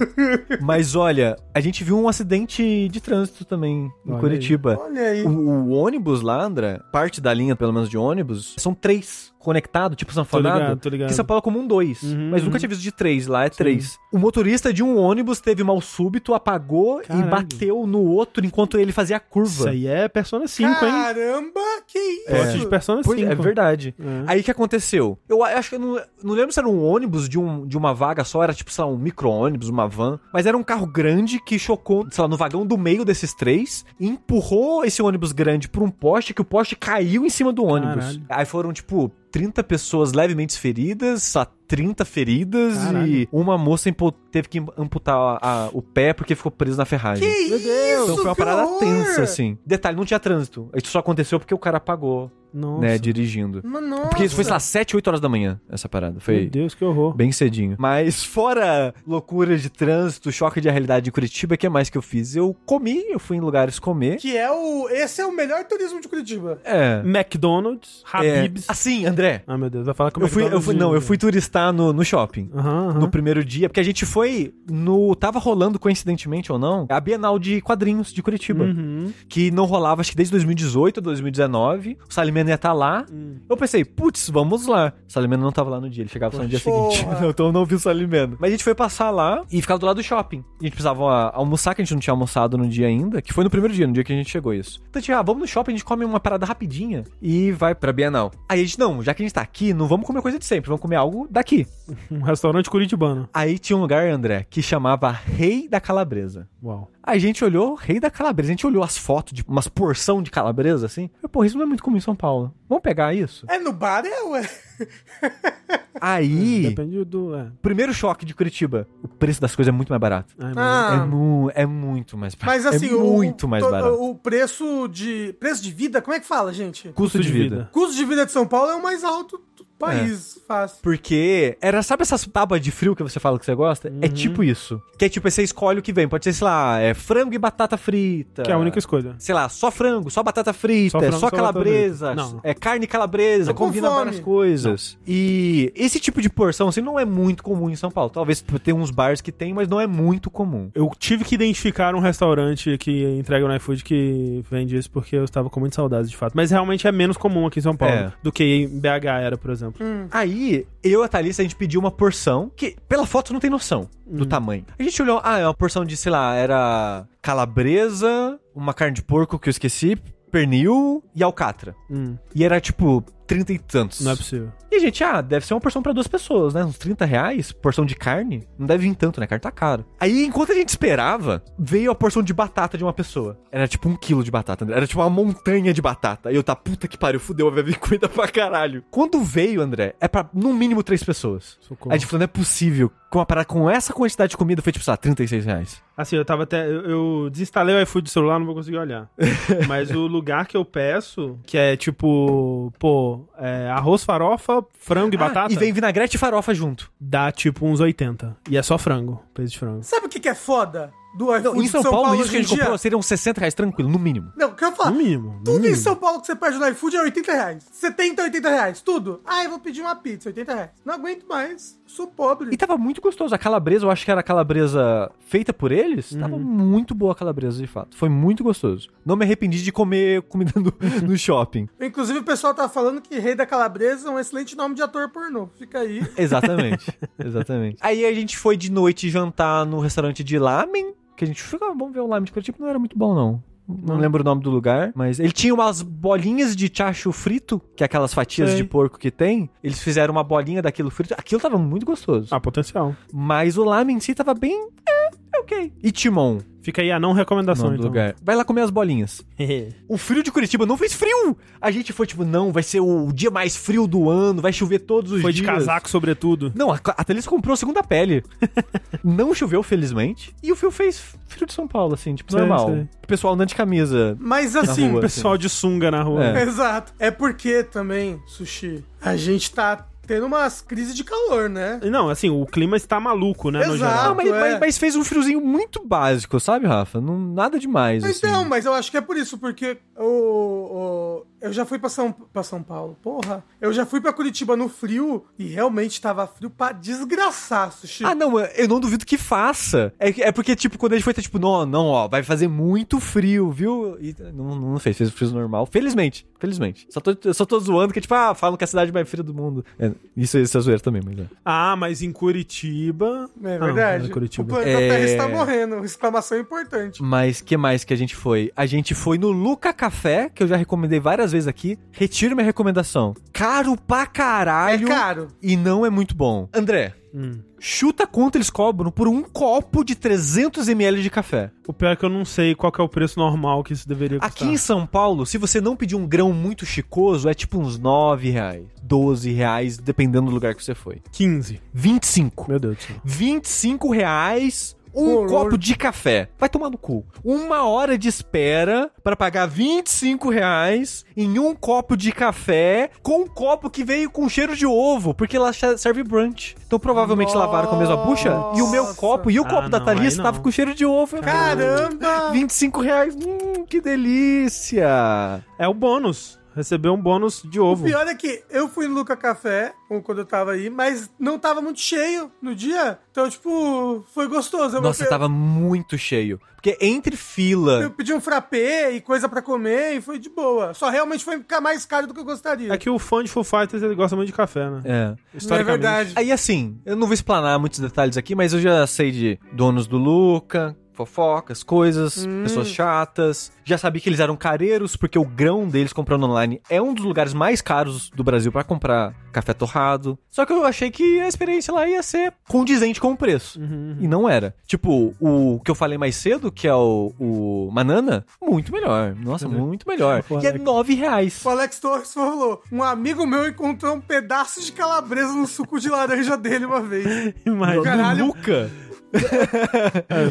Mas 0.61 0.95
olha, 0.95 1.35
a 1.57 1.59
gente 1.59 1.83
viu 1.83 1.97
um 1.97 2.07
acidente 2.07 2.87
de 2.87 3.01
trânsito 3.01 3.43
também 3.43 3.91
em 4.05 4.11
Olha 4.11 4.19
Curitiba. 4.19 4.77
Olha 4.79 5.01
aí. 5.01 5.23
O, 5.23 5.29
o 5.29 5.71
ônibus 5.71 6.21
lá, 6.21 6.43
André, 6.43 6.79
parte 6.91 7.19
da 7.19 7.33
linha, 7.33 7.55
pelo 7.55 7.73
menos 7.73 7.89
de 7.89 7.97
ônibus, 7.97 8.53
são 8.57 8.75
três 8.75 9.33
conectado, 9.47 9.95
tipo 9.95 10.11
Tô 10.11 10.15
sanfonado. 10.15 10.59
ligado, 10.59 10.79
tô 10.81 10.89
ligado. 10.89 11.07
Que 11.07 11.13
São 11.13 11.23
Paulo 11.23 11.39
é 11.39 11.41
como 11.41 11.57
um 11.57 11.65
dois. 11.65 12.03
Uhum, 12.03 12.31
mas 12.31 12.43
nunca 12.43 12.55
uhum. 12.55 12.59
tinha 12.59 12.67
visto 12.67 12.81
de 12.81 12.91
três, 12.91 13.27
lá 13.27 13.45
é 13.45 13.49
três. 13.49 13.97
O 14.11 14.17
motorista 14.17 14.73
de 14.73 14.83
um 14.83 14.97
ônibus 14.97 15.39
teve 15.39 15.63
mal 15.63 15.79
súbito, 15.79 16.33
apagou 16.33 16.99
Caralho. 16.99 17.25
e 17.25 17.29
bateu 17.29 17.87
no 17.87 18.01
outro 18.01 18.45
enquanto 18.45 18.77
ele 18.77 18.91
fazia 18.91 19.15
a 19.15 19.21
curva. 19.21 19.49
Isso 19.49 19.69
aí 19.69 19.87
é 19.87 20.09
Persona 20.09 20.49
5, 20.49 20.69
hein? 20.69 20.75
Caramba, 20.91 21.61
que 21.87 21.97
isso? 21.97 22.29
Plot 22.29 22.59
de 22.59 22.65
Persona 22.65 23.03
5. 23.03 23.15
Pois 23.15 23.25
é, 23.25 23.35
verdade. 23.35 23.95
É. 23.97 24.23
Aí 24.27 24.41
o 24.41 24.43
que 24.43 24.51
aconteceu? 24.51 25.17
Eu 25.29 25.41
acho 25.41 25.69
que 25.69 25.75
eu 25.75 25.79
não, 25.79 26.01
não 26.21 26.33
lembro 26.33 26.51
se 26.51 26.59
era 26.59 26.67
um 26.67 26.83
ônibus 26.83 27.29
de, 27.29 27.39
um, 27.39 27.65
de 27.65 27.77
uma 27.77 27.93
vaga 27.93 28.25
só, 28.25 28.43
era 28.43 28.53
tipo, 28.53 28.69
sei 28.69 28.83
lá, 28.83 28.89
um 28.89 28.97
micro-ônibus, 28.97 29.69
uma 29.69 29.87
van. 29.87 30.19
Mas 30.33 30.45
era 30.45 30.57
um 30.57 30.63
carro 30.63 30.85
grande 30.85 31.39
que 31.39 31.57
chocou, 31.57 32.05
sei 32.11 32.21
lá, 32.21 32.27
no 32.27 32.35
vagão 32.35 32.65
do 32.65 32.77
meio 32.77 33.05
desses 33.05 33.33
três 33.33 33.85
e 33.97 34.09
empurrou 34.09 34.83
esse 34.83 35.01
ônibus 35.01 35.31
grande 35.31 35.69
por 35.69 35.83
um 35.83 35.89
poste 35.89 36.33
que 36.33 36.41
o 36.41 36.45
poste 36.45 36.75
caiu 36.75 37.25
em 37.25 37.29
cima 37.29 37.53
do 37.53 37.63
ônibus. 37.63 37.95
Caralho. 37.95 38.25
Aí 38.27 38.45
foram, 38.45 38.73
tipo, 38.73 39.09
30 39.37 39.63
pessoas 39.63 40.13
levemente 40.13 40.57
feridas, 40.57 41.21
só 41.21 41.45
30 41.67 42.03
feridas 42.03 42.75
Caralho. 42.77 43.07
e 43.07 43.29
uma 43.31 43.55
moça 43.57 43.87
teve 44.31 44.47
que 44.47 44.59
amputar 44.75 45.15
a- 45.15 45.39
a- 45.41 45.69
o 45.73 45.81
pé 45.81 46.11
porque 46.13 46.33
ficou 46.33 46.51
presa 46.51 46.77
na 46.77 46.85
ferragem. 46.85 47.29
Que 47.29 47.49
Meu 47.49 47.59
Deus. 47.59 48.03
Então 48.03 48.15
foi 48.15 48.25
uma 48.25 48.35
parada 48.35 48.63
horror! 48.65 48.79
tensa, 48.79 49.21
assim. 49.21 49.57
Detalhe, 49.65 49.95
não 49.95 50.05
tinha 50.05 50.19
trânsito. 50.19 50.69
Isso 50.75 50.87
só 50.91 50.99
aconteceu 50.99 51.39
porque 51.39 51.53
o 51.53 51.59
cara 51.59 51.77
apagou, 51.77 52.31
Nossa. 52.57 52.81
né, 52.81 52.97
dirigindo. 52.97 53.61
Porque 54.09 54.23
isso 54.25 54.35
foi, 54.35 54.43
sei 54.43 54.53
lá, 54.53 54.59
7, 54.59 54.95
8 54.95 55.07
horas 55.07 55.21
da 55.21 55.29
manhã, 55.29 55.59
essa 55.69 55.87
parada. 55.87 56.13
Meu 56.13 56.21
Foi 56.21 56.45
Deus, 56.47 56.73
que 56.73 56.83
horror. 56.83 57.13
bem 57.15 57.31
cedinho. 57.31 57.75
Mas 57.77 58.23
fora 58.23 58.93
loucura 59.05 59.57
de 59.57 59.69
trânsito, 59.69 60.31
choque 60.31 60.59
de 60.61 60.69
realidade 60.69 61.09
em 61.09 61.11
Curitiba, 61.13 61.55
o 61.55 61.57
que 61.57 61.69
mais 61.69 61.89
que 61.89 61.97
eu 61.97 62.01
fiz? 62.01 62.35
Eu 62.35 62.55
comi, 62.65 63.03
eu 63.09 63.19
fui 63.19 63.37
em 63.37 63.39
lugares 63.39 63.79
comer. 63.79 64.17
Que 64.17 64.35
é 64.35 64.51
o... 64.51 64.87
Esse 64.89 65.21
é 65.21 65.25
o 65.25 65.31
melhor 65.35 65.63
turismo 65.65 66.01
de 66.01 66.07
Curitiba. 66.07 66.59
É. 66.63 67.01
McDonald's, 67.05 68.03
Habib's. 68.11 68.63
É, 68.67 68.71
assim, 68.71 69.05
André. 69.05 69.43
Ah, 69.47 69.57
meu 69.57 69.69
Deus, 69.69 69.85
vai 69.85 69.93
falar 69.95 70.11
que 70.11 70.19
o 70.19 70.23
Eu 70.23 70.27
fui, 70.27 70.43
eu 70.43 70.61
fui, 70.61 70.73
de- 70.73 70.79
não, 70.79 70.93
eu 70.93 71.01
fui 71.01 71.17
turistar 71.17 71.71
no, 71.71 71.93
no 71.93 72.03
shopping. 72.03 72.49
Aham, 72.55 72.89
aham. 72.89 72.99
No 72.99 73.09
primeiro 73.09 73.43
dia, 73.45 73.69
porque 73.69 73.79
a 73.79 73.83
gente 73.83 74.05
foi 74.05 74.53
no. 74.69 75.15
Tava 75.15 75.39
rolando, 75.39 75.77
coincidentemente 75.79 76.51
ou 76.51 76.57
não, 76.59 76.85
a 76.89 76.99
Bienal 76.99 77.37
de 77.37 77.61
Quadrinhos 77.61 78.11
de 78.13 78.21
Curitiba. 78.23 78.63
Uhum. 78.65 79.11
Que 79.29 79.51
não 79.51 79.65
rolava, 79.65 80.01
acho 80.01 80.11
que 80.11 80.17
desde 80.17 80.31
2018, 80.31 81.01
2019. 81.01 81.97
O 82.09 82.13
Salimeno 82.47 82.49
ia 82.49 82.55
estar 82.55 82.73
lá. 82.73 83.05
Hum. 83.11 83.37
Eu 83.49 83.57
pensei, 83.57 83.83
putz, 83.83 84.29
vamos 84.29 84.67
lá. 84.67 84.93
O 85.07 85.11
Salimeno 85.11 85.43
não 85.43 85.51
tava 85.51 85.69
lá 85.69 85.81
no 85.81 85.89
dia, 85.89 86.03
ele 86.03 86.09
chegava 86.09 86.35
só 86.35 86.43
no 86.43 86.49
dia 86.49 86.59
Porra. 86.59 86.91
seguinte. 86.91 87.07
Então 87.27 87.47
eu 87.47 87.51
não 87.51 87.65
vi 87.65 87.75
o 87.75 87.79
Salimeno. 87.79 88.37
Mas 88.39 88.49
a 88.49 88.51
gente 88.51 88.63
foi 88.63 88.73
passar 88.73 89.09
lá 89.11 89.43
e 89.51 89.61
ficava 89.61 89.79
do 89.79 89.85
lado 89.85 89.97
do 89.97 90.03
shopping. 90.03 90.43
A 90.59 90.63
gente 90.63 90.71
precisava 90.73 91.29
almoçar, 91.29 91.75
que 91.75 91.81
a 91.81 91.85
gente 91.85 91.93
não 91.93 91.99
tinha 91.99 92.13
almoçado 92.13 92.57
no 92.57 92.67
dia 92.67 92.87
ainda, 92.87 93.21
que 93.21 93.33
foi 93.33 93.43
no 93.43 93.49
primeiro 93.49 93.73
dia, 93.73 93.85
no 93.85 93.93
dia 93.93 94.03
que 94.03 94.13
a 94.13 94.15
gente 94.15 94.29
chegou 94.29 94.53
isso. 94.53 94.81
Então 94.89 94.99
a 94.99 95.01
gente, 95.01 95.11
ah, 95.11 95.21
vamos 95.21 95.41
no 95.41 95.47
shopping, 95.47 95.71
a 95.71 95.75
gente 95.75 95.85
come 95.85 96.05
uma 96.05 96.19
parada 96.19 96.45
rapidinha 96.45 97.03
e 97.21 97.51
vai 97.51 97.75
pra 97.75 97.91
Bienal. 97.91 98.31
Aí 98.47 98.61
a 98.61 98.63
gente, 98.63 98.79
não, 98.79 99.03
já 99.03 99.13
que 99.13 99.21
a 99.21 99.25
gente 99.25 99.33
tá 99.33 99.41
aqui, 99.41 99.73
não 99.73 99.87
vamos 99.87 100.05
comer 100.05 100.21
coisa 100.21 100.39
de 100.39 100.45
sempre, 100.45 100.69
vamos 100.69 100.81
comer 100.81 100.95
algo 100.95 101.27
daqui. 101.29 101.67
Um 102.09 102.21
restaurante 102.21 102.69
curitibano. 102.69 103.27
Aí 103.33 103.59
tinha 103.59 103.75
um 103.75 103.81
lugar, 103.81 104.07
André, 104.07 104.45
que 104.49 104.61
chamava 104.61 105.11
Rei 105.11 105.67
da 105.67 105.79
Calabresa. 105.79 106.47
Uau. 106.63 106.89
Aí 107.07 107.15
a 107.17 107.21
gente 107.21 107.43
olhou 107.45 107.73
Rei 107.73 108.01
da 108.01 108.11
Calabresa, 108.11 108.49
a 108.49 108.53
gente 108.53 108.67
olhou 108.67 108.83
as 108.83 108.97
fotos 108.97 109.31
de 109.33 109.41
umas 109.47 109.67
porção 109.69 110.21
de 110.21 110.29
calabresa 110.29 110.85
assim. 110.85 111.09
Eu, 111.23 111.29
pô, 111.29 111.45
isso 111.45 111.55
não 111.55 111.63
é 111.63 111.65
muito 111.65 111.81
comum 111.81 111.95
em 111.95 112.01
São 112.01 112.13
Paulo. 112.13 112.53
Vamos 112.67 112.81
pegar 112.83 113.13
isso? 113.13 113.45
É 113.49 113.57
no 113.57 113.71
bar, 113.71 114.03
é, 114.05 114.23
ué. 114.23 114.49
Aí, 115.99 116.63
Depende 116.69 117.03
do. 117.05 117.35
É. 117.35 117.47
primeiro 117.61 117.91
choque 117.93 118.25
de 118.25 118.35
Curitiba, 118.35 118.87
o 119.01 119.07
preço 119.07 119.41
das 119.41 119.55
coisas 119.55 119.73
é 119.73 119.75
muito 119.75 119.89
mais 119.89 119.99
barato. 119.99 120.33
Ai, 120.37 120.53
meu 120.53 120.61
Ah. 120.63 120.99
É, 121.01 121.05
mu 121.05 121.51
é 121.55 121.65
muito 121.65 122.15
mais 122.17 122.35
barato. 122.35 122.55
Mas 122.57 122.65
assim, 122.75 122.89
é 122.89 122.93
o, 122.95 123.01
muito 123.13 123.47
mais 123.47 123.63
to- 123.63 123.71
barato. 123.71 123.93
o 124.03 124.13
preço 124.13 124.87
de 124.89 125.33
preço 125.39 125.63
de 125.63 125.71
vida, 125.71 126.01
como 126.01 126.15
é 126.15 126.19
que 126.19 126.27
fala, 126.27 126.53
gente? 126.53 126.89
Custo 126.89 127.19
de 127.19 127.31
vida. 127.31 127.69
Custo 127.71 127.95
de 127.95 128.05
vida 128.05 128.25
de 128.25 128.31
São 128.31 128.45
Paulo 128.45 128.69
é 128.71 128.75
o 128.75 128.83
mais 128.83 129.03
alto 129.03 129.41
país, 129.79 130.39
fácil. 130.47 130.77
Porque 130.81 131.57
era, 131.61 131.81
sabe 131.83 132.01
essas 132.03 132.25
tábuas 132.25 132.61
de 132.61 132.71
frio 132.71 132.95
que 132.95 133.03
você 133.03 133.19
fala 133.19 133.37
que 133.39 133.45
você 133.45 133.55
gosta? 133.55 133.89
Uhum. 133.89 133.99
É 134.01 134.07
tipo 134.07 134.43
isso. 134.43 134.81
Que 134.97 135.05
é 135.05 135.09
tipo, 135.09 135.29
você 135.29 135.43
escolhe 135.43 135.79
o 135.79 135.81
que 135.81 135.93
vem. 135.93 136.07
Pode 136.07 136.23
ser, 136.23 136.33
sei 136.33 136.45
lá, 136.45 136.79
é 136.79 136.93
frango 136.93 137.33
e 137.33 137.37
batata 137.37 137.77
frita. 137.77 138.43
Que 138.43 138.51
é 138.51 138.53
a 138.53 138.57
única 138.57 138.79
escolha. 138.79 139.15
sei 139.19 139.35
lá, 139.35 139.47
só 139.49 139.69
frango, 139.69 140.09
só 140.09 140.23
batata 140.23 140.51
frita, 140.53 140.91
Só 140.91 140.99
frango, 140.99 141.17
só 141.19 141.29
calabresa, 141.29 142.07
batata 142.09 142.21
frita. 142.27 142.41
Não. 142.43 142.49
é 142.49 142.53
carne 142.53 142.87
calabresa, 142.87 143.53
com 143.53 143.65
combina 143.65 143.89
várias 143.89 144.19
coisas. 144.19 144.97
E 145.05 145.71
esse 145.75 145.99
tipo 145.99 146.21
de 146.21 146.29
porção, 146.29 146.67
assim, 146.69 146.81
não 146.81 146.99
é 146.99 147.05
muito 147.05 147.43
comum 147.43 147.69
em 147.69 147.75
São 147.75 147.91
Paulo. 147.91 148.09
Talvez 148.09 148.43
tem 148.63 148.73
uns 148.73 148.89
bares 148.91 149.21
que 149.21 149.31
tem, 149.31 149.53
mas 149.53 149.67
não 149.67 149.79
é 149.79 149.85
muito 149.87 150.29
comum. 150.31 150.69
Eu 150.73 150.91
tive 150.97 151.23
que 151.23 151.35
identificar 151.35 151.93
um 151.95 151.99
restaurante 151.99 152.77
que 152.77 153.03
entrega 153.19 153.47
no 153.47 153.55
iFood 153.55 153.83
que 153.83 154.43
vende 154.49 154.75
isso 154.75 154.89
porque 154.89 155.15
eu 155.15 155.23
estava 155.23 155.49
com 155.49 155.59
muita 155.59 155.75
saudade 155.75 156.09
de 156.09 156.17
fato. 156.17 156.33
Mas 156.35 156.51
realmente 156.51 156.87
é 156.87 156.91
menos 156.91 157.17
comum 157.17 157.45
aqui 157.45 157.59
em 157.59 157.61
São 157.61 157.75
Paulo 157.75 157.93
É. 157.93 158.13
do 158.23 158.31
que 158.31 158.43
em 158.43 158.67
BH 158.67 159.05
era, 159.21 159.37
por 159.37 159.51
exemplo. 159.51 159.66
Aí, 160.11 160.65
eu 160.83 161.01
e 161.01 161.05
a 161.05 161.07
Thalissa, 161.07 161.41
a 161.41 161.45
gente 161.45 161.55
pediu 161.55 161.79
uma 161.79 161.91
porção 161.91 162.51
que, 162.55 162.75
pela 162.87 163.05
foto, 163.05 163.33
não 163.33 163.39
tem 163.39 163.49
noção 163.49 163.89
do 164.05 164.25
tamanho. 164.25 164.65
A 164.77 164.83
gente 164.83 165.01
olhou, 165.01 165.19
ah, 165.23 165.39
é 165.39 165.45
uma 165.45 165.53
porção 165.53 165.83
de, 165.85 165.95
sei 165.97 166.11
lá, 166.11 166.35
era 166.35 167.05
calabresa, 167.21 168.39
uma 168.55 168.73
carne 168.73 168.95
de 168.95 169.01
porco 169.03 169.37
que 169.39 169.49
eu 169.49 169.51
esqueci, 169.51 169.95
pernil 170.31 171.03
e 171.15 171.23
alcatra. 171.23 171.75
Hum, 171.89 172.15
E 172.35 172.43
era, 172.43 172.59
tipo, 172.59 173.03
trinta 173.27 173.51
e 173.53 173.59
tantos. 173.59 173.99
não 174.01 174.13
é 174.13 174.15
possível. 174.15 174.51
E 174.71 174.75
a 174.75 174.79
gente, 174.79 175.03
ah, 175.03 175.21
deve 175.21 175.45
ser 175.45 175.53
uma 175.53 175.59
porção 175.59 175.81
pra 175.81 175.93
duas 175.93 176.07
pessoas, 176.07 176.53
né? 176.53 176.63
Uns 176.63 176.77
30 176.77 177.05
reais, 177.05 177.51
porção 177.51 177.85
de 177.85 177.95
carne. 177.95 178.47
Não 178.57 178.65
deve 178.65 178.87
vir 178.87 178.95
tanto, 178.95 179.19
né? 179.19 179.27
Carne 179.27 179.41
tá 179.41 179.51
caro. 179.51 179.85
Aí, 179.99 180.25
enquanto 180.25 180.51
a 180.51 180.55
gente 180.55 180.69
esperava, 180.69 181.43
veio 181.57 181.91
a 181.91 181.95
porção 181.95 182.21
de 182.23 182.33
batata 182.33 182.77
de 182.77 182.83
uma 182.83 182.93
pessoa. 182.93 183.39
Era 183.51 183.67
tipo 183.67 183.87
um 183.87 183.95
quilo 183.95 184.23
de 184.23 184.31
batata. 184.31 184.63
André. 184.63 184.77
Era 184.77 184.87
tipo 184.87 185.01
uma 185.01 185.09
montanha 185.09 185.73
de 185.73 185.81
batata. 185.81 186.29
Aí 186.29 186.35
eu 186.35 186.43
tá, 186.43 186.55
puta 186.55 186.87
que 186.87 186.97
pariu, 186.97 187.19
fudeu, 187.19 187.51
vai 187.51 187.63
vir 187.63 187.77
comida 187.77 188.09
pra 188.09 188.27
caralho. 188.27 188.83
Quando 188.91 189.21
veio, 189.21 189.61
André, 189.61 189.95
é 189.99 190.07
pra 190.07 190.29
no 190.33 190.53
mínimo 190.53 190.83
três 190.83 191.03
pessoas. 191.03 191.57
Socorro. 191.61 191.91
Aí 191.91 191.95
a 191.95 191.99
gente 191.99 192.07
falou, 192.07 192.19
não 192.19 192.25
é 192.25 192.27
possível. 192.27 192.91
Com, 193.09 193.19
uma 193.19 193.25
parada, 193.25 193.45
com 193.45 193.69
essa 193.69 193.93
quantidade 193.93 194.31
de 194.31 194.37
comida, 194.37 194.61
foi 194.61 194.73
tipo, 194.73 194.83
sei 194.83 194.91
lá, 194.91 194.97
36 194.97 195.45
reais. 195.45 195.81
Assim, 195.95 196.17
eu 196.17 196.25
tava 196.25 196.43
até. 196.43 196.67
Eu, 196.67 196.81
eu 196.81 197.29
desinstalei 197.29 197.73
o 197.73 197.81
iFood 197.81 198.03
do 198.03 198.09
celular, 198.09 198.37
não 198.37 198.45
vou 198.45 198.53
conseguir 198.53 198.77
olhar. 198.77 199.09
Mas 199.67 199.91
o 199.91 200.07
lugar 200.07 200.45
que 200.45 200.57
eu 200.57 200.65
peço, 200.65 201.39
que 201.45 201.57
é 201.57 201.77
tipo, 201.77 202.71
pô, 202.77 203.16
é, 203.37 203.69
arroz, 203.69 204.03
farofa, 204.03 204.63
frango 204.79 205.13
e 205.13 205.17
Ah, 205.17 205.19
batata, 205.19 205.53
E 205.53 205.57
vem 205.57 205.71
vinagrete 205.73 206.15
e 206.15 206.19
farofa 206.19 206.53
junto. 206.53 206.91
dá 206.99 207.31
tipo 207.31 207.65
uns 207.65 207.79
80. 207.79 208.35
E 208.49 208.57
é 208.57 208.63
só 208.63 208.77
frango, 208.77 209.21
peso 209.33 209.51
de 209.51 209.59
frango. 209.59 209.83
Sabe 209.83 210.05
o 210.07 210.09
que, 210.09 210.19
que 210.19 210.29
é 210.29 210.35
foda 210.35 210.91
do 211.15 211.35
iFood 211.35 211.43
Não, 211.43 211.55
em 211.55 211.63
de 211.63 211.69
São, 211.69 211.83
Paulo, 211.83 212.13
isso 212.13 212.21
hoje 212.23 212.29
que 212.29 212.35
a 212.35 212.39
em 212.39 212.43
gente 212.43 212.49
comprou 212.51 212.69
dia? 212.69 212.77
seria 212.77 212.97
uns 212.97 213.05
60 213.07 213.39
reais 213.39 213.53
tranquilo, 213.53 213.89
no 213.89 213.97
mínimo. 213.97 214.31
Não, 214.35 214.49
o 214.49 214.55
que 214.55 214.63
eu 214.63 214.71
falo? 214.71 214.91
No 214.91 214.97
mínimo. 214.97 215.29
no 215.33 215.43
Tudo 215.43 215.57
em 215.57 215.61
mínimo. 215.61 215.77
São 215.77 215.95
Paulo 215.95 216.19
que 216.21 216.27
você 216.27 216.35
pede 216.35 216.57
no 216.59 216.67
iFood 216.69 216.95
é 216.95 217.01
80 217.01 217.31
reais. 217.31 217.65
70, 217.71 218.21
80 218.23 218.49
reais. 218.49 218.81
Tudo. 218.81 219.21
Ah, 219.25 219.43
eu 219.43 219.49
vou 219.49 219.59
pedir 219.59 219.81
uma 219.81 219.95
pizza, 219.95 220.29
80 220.29 220.53
reais. 220.53 220.69
Não 220.85 220.93
aguento 220.93 221.25
mais. 221.27 221.79
Sou 221.87 222.05
pobre. 222.07 222.49
E 222.51 222.57
tava 222.57 222.77
muito 222.77 223.01
gostoso. 223.01 223.33
A 223.33 223.37
calabresa, 223.37 223.85
eu 223.85 223.89
acho 223.91 224.03
que 224.05 224.11
era 224.11 224.19
a 224.19 224.23
calabresa 224.23 225.09
feita 225.27 225.51
por 225.53 225.71
eles. 225.71 226.11
Uhum. 226.11 226.19
Tava 226.19 226.37
muito 226.37 226.93
boa 226.93 227.13
a 227.13 227.15
calabresa, 227.15 227.59
de 227.59 227.67
fato. 227.67 227.95
Foi 227.97 228.09
muito 228.09 228.43
gostoso. 228.43 228.89
Não 229.05 229.15
me 229.15 229.25
arrependi 229.25 229.63
de 229.63 229.71
comer 229.71 230.21
comida 230.29 230.51
no, 230.55 230.71
no 231.07 231.17
shopping. 231.17 231.67
Inclusive, 231.81 232.19
o 232.19 232.23
pessoal 232.23 232.53
tá 232.53 232.69
falando 232.69 233.01
que 233.01 233.17
Rei 233.17 233.33
da 233.33 233.45
Calabresa 233.45 234.09
é 234.09 234.11
um 234.11 234.19
excelente 234.19 234.55
nome 234.55 234.75
de 234.75 234.81
ator 234.83 235.09
pornô. 235.09 235.49
Fica 235.57 235.79
aí. 235.79 236.05
Exatamente. 236.17 236.95
Exatamente. 237.17 237.77
Aí 237.81 238.05
a 238.05 238.13
gente 238.13 238.37
foi 238.37 238.55
de 238.57 238.71
noite 238.71 239.09
jantar 239.09 239.65
no 239.65 239.79
restaurante 239.79 240.23
de 240.23 240.37
lamen. 240.37 240.93
Que 241.17 241.25
a 241.25 241.27
gente 241.27 241.41
ficou, 241.43 241.67
ah, 241.67 241.73
vamos 241.77 241.93
ver 241.93 241.99
o 241.99 242.07
lamen 242.07 242.23
de 242.25 242.31
Curitiba. 242.31 242.57
Não 242.61 242.67
era 242.69 242.79
muito 242.79 242.97
bom, 242.97 243.13
não. 243.13 243.43
Não 243.67 243.95
Não. 243.95 243.97
lembro 243.97 244.21
o 244.21 244.23
nome 244.23 244.41
do 244.41 244.49
lugar, 244.49 244.93
mas 244.95 245.19
ele 245.19 245.31
tinha 245.33 245.53
umas 245.53 245.81
bolinhas 245.81 246.55
de 246.55 246.71
chacho 246.73 247.11
frito, 247.11 247.59
que 247.75 247.83
é 247.83 247.85
aquelas 247.85 248.13
fatias 248.13 248.51
Sei. 248.51 248.61
de 248.61 248.63
porco 248.63 248.97
que 248.97 249.11
tem. 249.11 249.49
Eles 249.61 249.81
fizeram 249.81 250.13
uma 250.13 250.23
bolinha 250.23 250.61
daquilo 250.61 250.89
frito. 250.89 251.13
Aquilo 251.17 251.41
tava 251.41 251.57
muito 251.57 251.85
gostoso. 251.85 252.33
Ah, 252.33 252.39
potencial. 252.39 252.95
Mas 253.11 253.57
o 253.57 253.65
lamen 253.65 253.97
em 253.97 253.99
si 253.99 254.15
tava 254.15 254.33
bem. 254.33 254.69
É 254.87 255.09
ok. 255.39 255.73
E 255.83 255.91
Timon, 255.91 256.39
Fica 256.67 256.81
aí 256.81 256.91
a 256.91 256.99
não 256.99 257.13
recomendação, 257.13 257.73
então. 257.73 257.85
lugar. 257.85 258.13
Vai 258.21 258.35
lá 258.35 258.43
comer 258.43 258.59
as 258.59 258.69
bolinhas. 258.69 259.21
O 259.87 259.97
frio 259.97 260.21
de 260.21 260.29
Curitiba 260.33 260.65
não 260.65 260.75
fez 260.75 260.93
frio. 260.93 261.37
A 261.61 261.71
gente 261.71 261.93
foi 261.93 262.05
tipo, 262.05 262.25
não, 262.25 262.51
vai 262.51 262.61
ser 262.61 262.81
o 262.81 263.09
dia 263.13 263.31
mais 263.31 263.55
frio 263.55 263.87
do 263.87 264.09
ano, 264.09 264.41
vai 264.41 264.51
chover 264.51 264.79
todos 264.79 265.13
os 265.13 265.21
Foi 265.21 265.31
de 265.31 265.41
dias. 265.41 265.49
casaco, 265.49 265.89
sobretudo. 265.89 266.51
Não, 266.53 266.69
a, 266.69 266.75
a 266.75 267.03
Thalys 267.05 267.25
comprou 267.25 267.53
a 267.53 267.57
segunda 267.57 267.81
pele. 267.81 268.21
não 269.01 269.33
choveu, 269.33 269.63
felizmente. 269.63 270.35
E 270.43 270.51
o 270.51 270.57
frio 270.57 270.69
fez 270.69 271.01
frio 271.25 271.47
de 271.47 271.53
São 271.53 271.69
Paulo, 271.69 271.93
assim, 271.93 272.13
tipo, 272.15 272.33
Sei, 272.33 272.41
normal. 272.41 272.67
sei. 272.69 272.81
O 273.01 273.07
pessoal 273.07 273.33
andando 273.33 273.47
de 273.47 273.55
camisa. 273.55 274.17
Mas 274.19 274.53
Na 274.55 274.61
assim, 274.61 274.89
rua. 274.89 274.99
Pessoal 274.99 275.37
de 275.37 275.47
sunga 275.47 275.89
na 275.89 276.03
rua. 276.03 276.37
É. 276.37 276.43
exato. 276.43 276.91
É 276.99 277.09
porque 277.09 277.63
também, 277.63 278.19
Sushi, 278.27 278.83
a 279.01 279.15
gente 279.15 279.53
tá 279.53 279.87
tendo 280.07 280.25
umas 280.25 280.61
crises 280.61 280.95
de 280.95 281.03
calor, 281.03 281.49
né? 281.49 281.79
Não, 281.83 282.09
assim, 282.09 282.29
o 282.29 282.45
clima 282.45 282.77
está 282.77 282.99
maluco, 282.99 283.51
né, 283.51 283.65
no 283.67 283.75
Exato. 283.75 284.07
Não, 284.09 284.15
mas, 284.15 284.27
é. 284.27 284.31
mas- 284.39 284.59
mas 284.59 284.77
fez 284.77 284.95
um 284.95 285.03
friozinho 285.03 285.41
muito 285.41 285.85
básico, 285.85 286.39
sabe, 286.39 286.65
Rafa? 286.65 286.99
Não, 287.01 287.19
nada 287.19 287.59
demais, 287.59 288.03
assim. 288.03 288.17
Então, 288.25 288.45
mas 288.45 288.65
eu 288.65 288.73
acho 288.73 288.89
que 288.89 288.97
é 288.97 289.01
por 289.01 289.17
isso, 289.17 289.37
porque 289.37 289.77
o, 289.97 290.03
o- 290.05 291.25
eu 291.41 291.53
já 291.53 291.65
fui 291.65 291.77
pra 291.79 291.89
São, 291.89 292.11
pra 292.11 292.43
São 292.43 292.61
Paulo, 292.63 292.97
porra. 293.01 293.43
Eu 293.61 293.71
já 293.73 293.85
fui 293.85 293.99
pra 294.01 294.11
Curitiba 294.13 294.55
no 294.55 294.67
frio 294.69 295.25
e 295.37 295.45
realmente 295.47 295.99
tava 296.01 296.25
frio 296.27 296.49
pra 296.49 296.71
desgraçar, 296.71 297.71
Sushi. 297.71 298.05
Ah, 298.05 298.15
não, 298.15 298.39
eu 298.39 298.67
não 298.67 298.79
duvido 298.79 299.05
que 299.05 299.17
faça. 299.17 299.93
É, 299.99 300.09
é 300.27 300.31
porque, 300.31 300.55
tipo, 300.55 300.77
quando 300.77 300.93
a 300.93 300.95
gente 300.95 301.03
foi, 301.03 301.13
tá 301.13 301.21
tipo, 301.21 301.39
não, 301.39 301.65
não, 301.65 301.85
ó, 301.87 302.07
vai 302.07 302.23
fazer 302.23 302.47
muito 302.47 302.99
frio, 302.99 303.51
viu? 303.51 303.97
E 303.99 304.15
não, 304.33 304.55
não 304.55 304.79
fez, 304.79 304.97
fez 304.97 305.09
o 305.09 305.13
frio 305.13 305.29
normal. 305.31 305.65
Felizmente, 305.65 306.27
felizmente. 306.39 306.87
Só 306.89 306.99
tô, 306.99 307.33
só 307.33 307.45
tô 307.45 307.59
zoando 307.59 307.93
que, 307.93 308.01
tipo, 308.01 308.13
ah, 308.13 308.33
falam 308.35 308.57
que 308.57 308.63
é 308.63 308.65
a 308.65 308.67
cidade 308.67 308.91
mais 308.91 309.07
fria 309.09 309.23
do 309.23 309.33
mundo. 309.33 309.65
É, 309.79 309.91
isso, 310.15 310.37
isso 310.37 310.57
é 310.57 310.61
zoeira 310.61 310.81
também, 310.81 311.01
mas 311.05 311.17
é. 311.19 311.25
Ah, 311.45 311.75
mas 311.75 312.01
em 312.01 312.11
Curitiba. 312.11 313.29
É 313.43 313.55
Ah, 313.55 313.59
não, 313.59 313.65
verdade. 313.67 314.05
é 314.05 314.07
o 314.09 314.11
Curitiba. 314.11 314.47
planeta 314.47 314.69
É. 314.79 314.89
Terra 314.89 315.05
está 315.05 315.27
morrendo. 315.27 315.83
Exclamação 315.83 316.37
importante. 316.39 317.01
Mas 317.01 317.41
que 317.41 317.55
mais 317.57 317.83
que 317.83 317.93
a 317.93 317.97
gente 317.97 318.15
foi? 318.15 318.51
A 318.55 318.65
gente 318.65 318.93
foi 318.95 319.17
no 319.17 319.31
Luca 319.31 319.73
Café, 319.73 320.29
que 320.33 320.43
eu 320.43 320.47
já 320.47 320.55
recomendei 320.55 320.99
várias 320.99 321.26
vezes 321.31 321.47
aqui. 321.47 321.77
Retiro 321.91 322.35
minha 322.35 322.45
recomendação. 322.45 323.13
Caro 323.33 323.75
pra 323.77 324.01
É 324.03 324.05
caralho. 324.05 324.87
caro. 324.87 325.27
E 325.41 325.55
não 325.55 325.85
é 325.85 325.89
muito 325.89 326.15
bom. 326.15 326.47
André, 326.53 326.93
Hum. 327.13 327.39
chuta 327.59 328.05
quanto 328.05 328.35
eles 328.37 328.49
cobram 328.49 328.91
por 328.91 329.07
um 329.07 329.23
copo 329.23 329.83
de 329.83 329.95
300ml 329.95 331.01
de 331.01 331.09
café. 331.09 331.49
O 331.67 331.73
pior 331.73 331.91
é 331.91 331.95
que 331.95 332.05
eu 332.05 332.09
não 332.09 332.23
sei 332.23 332.53
qual 332.53 332.71
é 332.77 332.81
o 332.81 332.87
preço 332.89 333.17
normal 333.19 333.63
que 333.63 333.73
isso 333.73 333.87
deveria 333.87 334.19
custar. 334.19 334.47
Aqui 334.47 334.53
em 334.53 334.57
São 334.57 334.85
Paulo, 334.85 335.25
se 335.25 335.37
você 335.37 335.59
não 335.59 335.75
pedir 335.75 335.95
um 335.95 336.05
grão 336.07 336.31
muito 336.31 336.65
chicoso, 336.65 337.27
é 337.27 337.33
tipo 337.33 337.57
uns 337.59 337.79
9 337.79 338.29
reais, 338.29 338.63
12 338.83 339.31
reais, 339.31 339.77
dependendo 339.77 340.27
do 340.27 340.31
lugar 340.33 340.53
que 340.53 340.63
você 340.63 340.75
foi. 340.75 341.01
15. 341.11 341.59
25. 341.73 342.49
Meu 342.49 342.59
Deus 342.59 342.77
do 342.77 342.83
céu. 342.83 342.95
25 343.03 343.91
reais 343.91 344.76
um 344.97 345.15
Horror. 345.17 345.29
copo 345.29 345.57
de 345.57 345.75
café. 345.75 346.29
Vai 346.37 346.49
tomar 346.49 346.69
no 346.69 346.77
cu. 346.77 347.05
Uma 347.23 347.63
hora 347.67 347.97
de 347.97 348.07
espera 348.07 348.89
pra 349.03 349.15
pagar 349.15 349.45
25 349.47 350.29
reais 350.29 351.05
em 351.15 351.37
um 351.39 351.53
copo 351.55 351.95
de 351.95 352.11
café 352.11 352.89
com 353.01 353.21
um 353.21 353.27
copo 353.27 353.69
que 353.69 353.83
veio 353.83 354.09
com 354.09 354.27
cheiro 354.29 354.55
de 354.55 354.65
ovo, 354.65 355.13
porque 355.13 355.37
lá 355.37 355.51
serve 355.53 356.03
brunch. 356.03 356.55
Então 356.65 356.79
provavelmente 356.79 357.27
Nossa. 357.33 357.39
lavaram 357.39 357.67
com 357.69 357.75
a 357.75 357.79
mesma 357.79 357.97
bucha 357.97 358.29
e 358.55 358.61
o 358.61 358.69
meu 358.69 358.93
copo 358.95 359.29
e 359.31 359.39
o 359.39 359.43
Ah, 359.45 359.49
copo 359.49 359.69
da 359.69 359.79
não, 359.79 359.85
Thalissa 359.85 360.15
aí 360.15 360.17
não. 360.17 360.23
tava 360.25 360.39
com 360.41 360.51
cheiro 360.51 360.73
de 360.73 360.85
ovo. 360.85 361.17
Caramba! 361.21 362.31
25 362.31 362.81
reais. 362.81 363.15
Hum, 363.15 363.65
que 363.67 363.79
delícia. 363.81 365.43
É 365.59 365.67
o 365.67 365.73
bônus. 365.73 366.36
Recebeu 366.57 366.91
um 366.93 367.01
bônus 367.01 367.43
de 367.45 367.59
O 367.59 367.65
ovo. 367.65 367.85
pior 367.85 368.07
é 368.07 368.15
que 368.15 368.43
eu 368.49 368.67
fui 368.67 368.87
no 368.87 368.95
Luca 368.95 369.15
Café, 369.15 369.73
quando 370.03 370.17
eu 370.17 370.25
tava 370.25 370.53
aí, 370.53 370.71
mas 370.71 371.07
não 371.19 371.37
tava 371.37 371.61
muito 371.61 371.79
cheio 371.79 372.31
no 372.41 372.55
dia. 372.55 372.97
Então, 373.11 373.29
tipo, 373.29 374.03
foi 374.13 374.27
gostoso. 374.27 374.77
Eu, 374.77 374.81
Nossa, 374.81 375.03
eu, 375.03 375.09
tava 375.09 375.29
muito 375.29 375.97
cheio. 375.97 376.41
Porque 376.55 376.75
entre 376.81 377.15
fila. 377.15 377.83
eu 377.83 377.91
pedi 377.91 378.11
um 378.11 378.19
frappé 378.19 378.91
e 378.91 378.99
coisa 378.99 379.29
pra 379.29 379.41
comer 379.43 379.97
e 379.97 380.01
foi 380.01 380.17
de 380.17 380.29
boa. 380.29 380.73
Só 380.73 380.89
realmente 380.89 381.23
foi 381.23 381.37
ficar 381.37 381.61
mais 381.61 381.85
caro 381.85 382.07
do 382.07 382.13
que 382.13 382.19
eu 382.19 382.25
gostaria. 382.25 382.73
É 382.73 382.77
que 382.77 382.89
o 382.89 382.97
fã 382.97 383.23
de 383.23 383.29
Foo 383.29 383.43
Fighters 383.43 383.83
ele 383.83 383.93
gosta 383.93 384.15
muito 384.15 384.27
de 384.27 384.33
café, 384.33 384.67
né? 384.67 384.81
É. 384.83 385.05
Não 385.05 385.11
é 385.11 385.37
Historicamente. 385.37 385.81
verdade. 385.81 386.13
Aí 386.15 386.31
assim, 386.31 386.81
eu 386.83 386.95
não 386.95 387.05
vou 387.05 387.13
explanar 387.13 387.59
muitos 387.59 387.79
detalhes 387.79 388.17
aqui, 388.17 388.33
mas 388.33 388.53
eu 388.53 388.59
já 388.59 388.85
sei 388.87 389.11
de 389.11 389.39
donos 389.53 389.85
do 389.85 389.97
Luca, 389.97 390.75
fofocas, 390.97 391.63
coisas, 391.63 392.25
Hum. 392.25 392.43
pessoas 392.43 392.67
chatas. 392.69 393.51
Já 393.63 393.77
sabia 393.77 394.01
que 394.01 394.09
eles 394.09 394.19
eram 394.19 394.35
careiros, 394.35 394.95
porque 394.95 395.19
o 395.19 395.25
grão 395.25 395.67
deles 395.67 395.93
comprando 395.93 396.23
online 396.25 396.61
é 396.69 396.81
um 396.81 396.93
dos 396.93 397.05
lugares 397.05 397.33
mais 397.33 397.61
caros 397.61 398.09
do 398.09 398.23
Brasil 398.23 398.51
pra 398.51 398.63
comprar 398.63 399.13
café 399.31 399.53
torrado. 399.53 400.17
Só 400.29 400.45
que 400.45 400.51
eu 400.53 400.65
achei 400.65 400.89
que 400.89 401.19
a 401.19 401.27
experiência 401.27 401.73
lá 401.73 401.87
ia 401.87 402.01
ser 402.01 402.33
condizente 402.47 402.99
com 402.99 403.11
o 403.11 403.17
preço. 403.17 403.59
Uhum. 403.59 403.97
E 403.99 404.07
não 404.07 404.27
era. 404.27 404.55
Tipo, 404.65 405.13
o 405.19 405.59
que 405.63 405.69
eu 405.69 405.75
falei 405.75 405.97
mais 405.97 406.15
cedo, 406.15 406.51
que 406.51 406.67
é 406.67 406.73
o, 406.73 407.13
o 407.19 407.69
Manana, 407.71 408.25
muito 408.41 408.71
melhor. 408.71 409.13
Nossa, 409.15 409.47
muito 409.47 409.87
melhor. 409.87 410.23
O 410.29 410.39
E 410.39 410.45
é 410.45 410.49
Alex. 410.49 410.63
nove 410.63 410.93
reais. 410.95 411.41
O 411.45 411.49
Alex 411.49 411.79
Torres 411.79 412.13
falou: 412.13 412.61
um 412.71 412.81
amigo 412.83 413.25
meu 413.27 413.47
encontrou 413.47 413.95
um 413.95 414.01
pedaço 414.01 414.61
de 414.63 414.71
calabresa 414.71 415.33
no 415.33 415.45
suco 415.45 415.79
de 415.79 415.89
laranja 415.89 416.35
dele 416.37 416.65
uma 416.65 416.81
vez. 416.81 417.05
Mas, 417.45 417.83
Caralho. 417.83 418.19
No 418.19 418.27
Luca? 418.27 418.71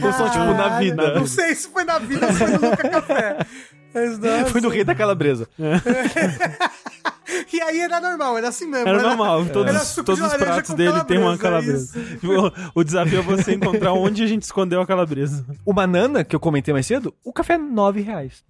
Ou 0.02 0.12
só, 0.12 0.28
tipo, 0.28 0.44
na 0.44 0.78
vida? 0.78 1.14
Não 1.14 1.26
sei 1.26 1.54
se 1.54 1.68
foi 1.68 1.84
na 1.84 1.98
vida 1.98 2.26
ou 2.26 2.32
se 2.32 2.38
foi 2.38 2.48
no 2.48 2.70
Luca 2.70 2.88
Café. 2.88 3.38
Mas, 3.94 4.18
nossa. 4.18 4.46
Foi 4.46 4.60
do 4.60 4.68
rei 4.68 4.84
da 4.84 4.94
calabresa. 4.94 5.48
E 7.52 7.60
aí 7.60 7.80
era 7.80 8.00
normal, 8.00 8.38
era 8.38 8.48
assim 8.48 8.66
mesmo. 8.66 8.88
Era 8.88 9.02
normal, 9.02 9.46
todos, 9.46 9.74
Era 9.74 10.04
todos 10.04 10.20
os 10.20 10.34
pratos 10.34 10.74
dele 10.74 11.04
tem 11.04 11.18
uma 11.18 11.36
calabresa, 11.36 11.92
calabresa. 11.92 12.18
Tipo, 12.18 12.70
o 12.74 12.84
desafio 12.84 13.18
é 13.18 13.22
você 13.22 13.54
encontrar 13.54 13.92
onde 13.94 14.22
a 14.22 14.26
gente 14.26 14.42
escondeu 14.42 14.80
a 14.80 14.86
calabresa. 14.86 15.44
O 15.64 15.72
banana, 15.72 16.22
que 16.22 16.36
eu 16.36 16.40
comentei 16.40 16.72
mais 16.72 16.86
cedo, 16.86 17.14
o 17.24 17.32
café 17.32 17.54
é 17.54 17.58
9 17.58 18.00
reais. 18.00 18.44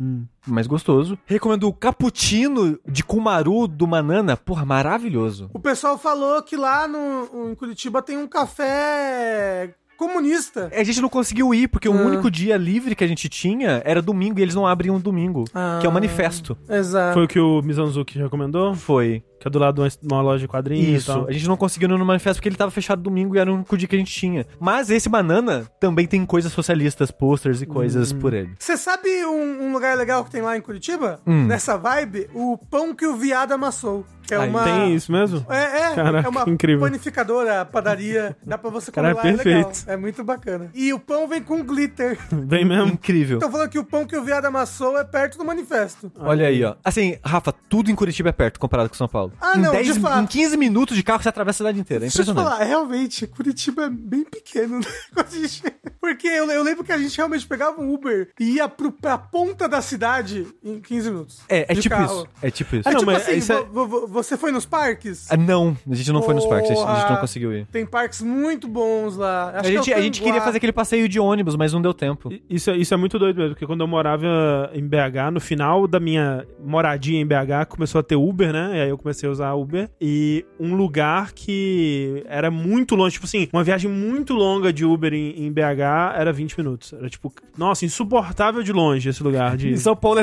Mais 0.47 0.67
gostoso. 0.67 1.19
Recomendo 1.25 1.69
o 1.69 1.73
cappuccino 1.73 2.79
de 2.87 3.03
Kumaru 3.03 3.67
do 3.67 3.87
Manana. 3.87 4.37
Porra, 4.37 4.65
maravilhoso. 4.65 5.51
O 5.55 5.59
pessoal 5.59 5.97
falou 5.97 6.43
que 6.43 6.57
lá 6.57 6.87
no, 6.87 7.51
em 7.51 7.55
Curitiba 7.55 8.03
tem 8.03 8.17
um 8.17 8.27
café 8.27 9.75
comunista. 9.97 10.71
A 10.75 10.85
gente 10.85 11.01
não 11.01 11.09
conseguiu 11.09 11.53
ir, 11.55 11.69
porque 11.69 11.89
o 11.89 11.93
Ah. 11.97 12.03
único 12.03 12.31
dia 12.31 12.57
livre 12.57 12.95
que 12.95 13.03
a 13.05 13.07
gente 13.07 13.29
tinha 13.29 13.83
era 13.85 14.01
domingo 14.03 14.39
e 14.39 14.43
eles 14.43 14.55
não 14.55 14.67
abriam 14.67 14.99
domingo. 15.01 15.45
Ah. 15.55 15.79
Que 15.81 15.87
é 15.87 15.89
o 15.89 15.93
manifesto. 15.93 16.57
Exato. 16.69 17.15
Foi 17.15 17.25
o 17.25 17.29
que 17.29 17.41
o 17.41 17.63
Mizanzuki 17.63 18.19
recomendou? 18.19 18.75
Foi. 18.75 19.23
Que 19.47 19.49
é 19.49 19.51
do 19.51 19.59
lado 19.61 19.89
de 19.89 19.99
uma 20.03 20.21
loja 20.23 20.41
de 20.41 20.49
quadrinhos 20.49 20.89
e 20.89 20.95
Isso. 20.97 21.07
tal. 21.13 21.29
A 21.29 21.33
gente 21.33 21.47
não 21.47 21.57
conseguiu 21.57 21.89
no 21.89 22.05
manifesto 22.05 22.39
porque 22.39 22.49
ele 22.49 22.57
tava 22.57 22.73
fechado 22.73 23.01
domingo 23.01 23.37
e 23.37 23.39
era 23.39 23.49
o 23.49 23.55
único 23.55 23.77
dia 23.79 23.87
que 23.87 23.95
a 23.95 23.99
gente 23.99 24.13
tinha. 24.13 24.45
Mas 24.59 24.91
esse 24.91 25.09
banana 25.09 25.65
também 25.79 26.05
tem 26.07 26.27
coisas 26.27 26.53
socialistas, 26.53 27.13
posters 27.13 27.63
e 27.63 27.67
coisas 27.67 28.11
Hum. 28.11 28.19
por 28.19 28.35
ele. 28.35 28.51
Você 28.59 28.77
sabe 28.77 29.09
um, 29.25 29.67
um 29.69 29.73
lugar 29.73 29.97
legal 29.97 30.25
que 30.25 30.31
tem 30.33 30.43
lá 30.43 30.57
em 30.57 30.61
Curitiba? 30.61 31.21
Hum. 31.25 31.47
Nessa 31.47 31.77
vibe? 31.79 32.29
O 32.35 32.59
pão 32.59 32.93
que 32.93 33.07
o 33.07 33.15
viado 33.17 33.53
amassou. 33.53 34.05
Que 34.27 34.35
é 34.35 34.39
Ai, 34.39 34.49
uma. 34.49 34.65
Tem 34.65 34.93
isso 34.93 35.13
mesmo? 35.13 35.47
É, 35.49 35.63
é, 35.93 35.95
Caraca, 35.95 36.27
é 36.27 36.29
uma 36.29 36.43
incrível. 36.51 36.81
panificadora, 36.85 37.65
padaria. 37.65 38.37
Dá 38.45 38.59
pra 38.59 38.71
você 38.71 38.91
comer 38.91 39.15
Cara, 39.15 39.21
é 39.21 39.23
lá, 39.23 39.29
é 39.29 39.45
legal. 39.45 39.65
perfeito. 39.71 39.89
É 39.91 39.97
muito 39.97 40.25
bacana. 40.25 40.69
E 40.75 40.93
o 40.93 40.99
pão 40.99 41.29
vem 41.29 41.41
com 41.41 41.63
glitter. 41.63 42.19
Vem 42.47 42.65
mesmo. 42.65 42.89
Incrível. 42.95 43.39
Tô 43.39 43.49
falando 43.49 43.69
que 43.71 43.79
o 43.79 43.85
pão 43.85 44.05
que 44.05 44.17
o 44.17 44.25
viado 44.25 44.47
amassou 44.47 44.99
é 44.99 45.05
perto 45.05 45.39
do 45.39 45.45
manifesto. 45.45 46.11
Olha 46.19 46.49
aí, 46.49 46.65
ó. 46.65 46.75
Assim, 46.85 47.17
Rafa, 47.25 47.53
tudo 47.69 47.89
em 47.89 47.95
Curitiba 47.95 48.31
é 48.31 48.33
perto 48.33 48.59
comparado 48.59 48.89
com 48.89 48.97
São 48.97 49.07
Paulo. 49.07 49.33
Ah, 49.41 49.57
em 49.57 49.61
não, 49.63 49.73
10, 49.73 49.95
de 49.95 50.01
fato. 50.01 50.23
Em 50.23 50.27
15 50.27 50.57
minutos 50.57 50.97
de 50.97 51.03
carro 51.03 51.23
você 51.23 51.29
atravessa 51.29 51.57
a 51.57 51.67
cidade 51.67 51.81
inteira. 51.81 52.05
É 52.05 52.07
Deixa 52.07 52.21
eu 52.21 52.25
te 52.25 52.31
impressionante. 52.31 52.59
falar, 52.59 52.65
realmente, 52.69 53.27
Curitiba 53.27 53.85
é 53.85 53.91
bem 53.91 54.25
pequeno, 54.25 54.79
né? 54.81 54.87
Gente- 55.31 55.63
Porque 56.01 56.27
eu, 56.27 56.51
eu 56.51 56.63
lembro 56.63 56.85
que 56.85 56.93
a 56.93 56.99
gente 56.99 57.17
realmente 57.17 57.47
pegava 57.47 57.81
um 57.81 57.93
Uber 57.93 58.29
e 58.39 58.53
ia 58.57 58.69
pro, 58.69 58.93
pra 58.93 59.19
ponta 59.19 59.69
da 59.69 59.81
cidade 59.81 60.47
em 60.65 60.81
15 60.81 61.11
minutos. 61.11 61.41
É, 61.49 61.71
é 61.73 61.75
de 61.75 61.83
tipo 61.83 61.95
carro. 61.95 62.15
isso. 62.15 62.29
É 62.43 62.51
tipo 62.51 62.77
isso. 62.77 62.89
Ah, 62.89 62.91
É 62.91 62.95
não, 62.95 63.01
tipo 63.01 63.13
mas 63.13 63.23
assim, 63.23 63.37
isso 63.39 63.53
é- 63.53 63.63
vo- 63.65 63.87
vo- 63.89 64.07
você 64.07 64.37
foi 64.37 64.53
nos 64.53 64.65
parques? 64.65 65.31
Ah, 65.31 65.37
não, 65.37 65.77
a 65.91 65.95
gente 65.95 66.13
não 66.13 66.23
foi 66.23 66.35
nos 66.35 66.47
parques, 66.47 66.71
a 66.71 66.75
gente, 66.75 66.87
a 66.87 67.01
gente 67.01 67.11
não 67.11 67.17
conseguiu 67.21 67.53
ir. 67.53 67.67
Tem 67.67 67.85
parques 67.85 68.23
muito 68.23 68.69
bons 68.69 69.17
lá. 69.17 69.51
Acho 69.51 69.59
A 69.59 69.63
que 69.63 69.69
é 69.69 69.73
gente, 69.73 69.95
a 69.95 70.01
gente 70.01 70.23
queria 70.23 70.41
fazer 70.41 70.59
aquele 70.59 70.73
passeio 70.73 71.09
de 71.09 71.19
ônibus, 71.19 71.57
mas 71.57 71.73
não 71.73 71.83
deu 71.83 71.93
tempo. 71.95 72.31
Isso, 72.49 72.71
é- 72.71 72.77
isso 72.77 72.95
é 72.95 72.97
muito 72.97 73.19
doido 73.19 73.37
mesmo, 73.37 73.51
porque 73.55 73.67
quando 73.67 73.81
eu 73.81 73.89
morava 73.89 74.27
em 74.73 74.87
BH, 74.87 75.31
no 75.33 75.41
final 75.41 75.87
da 75.89 75.99
minha 75.99 76.47
moradia 76.65 77.19
em 77.19 77.27
BH, 77.27 77.67
começou 77.69 77.99
a 77.99 78.03
ter 78.03 78.17
Uber, 78.17 78.53
né? 78.53 78.77
E 78.77 78.81
aí 78.83 78.89
eu 78.91 78.99
comecei 78.99 79.16
a 79.25 79.31
usar 79.31 79.53
Uber. 79.55 79.89
E 80.01 80.45
um 80.61 80.75
lugar 80.75 81.33
que 81.33 82.23
era 82.27 82.51
muito 82.51 82.95
longe, 82.95 83.15
tipo 83.15 83.27
assim, 83.27 83.49
uma 83.53 83.63
viagem 83.65 83.91
muito 83.91 84.35
longa 84.35 84.73
de 84.73 84.85
Uber 84.85 85.15
em, 85.15 85.45
em 85.47 85.53
BH 85.53 86.15
era 86.17 86.33
20 86.33 86.59
minutos. 86.59 86.93
Era 86.93 87.09
tipo, 87.09 87.33
nossa, 87.57 87.85
insuportável 87.85 88.63
de 88.63 88.73
longe 88.73 89.09
esse 89.09 89.23
lugar 89.23 89.57
de. 89.57 89.71
Em 89.77 89.77
São 89.77 89.95
Paulo, 89.97 90.21
é- 90.21 90.23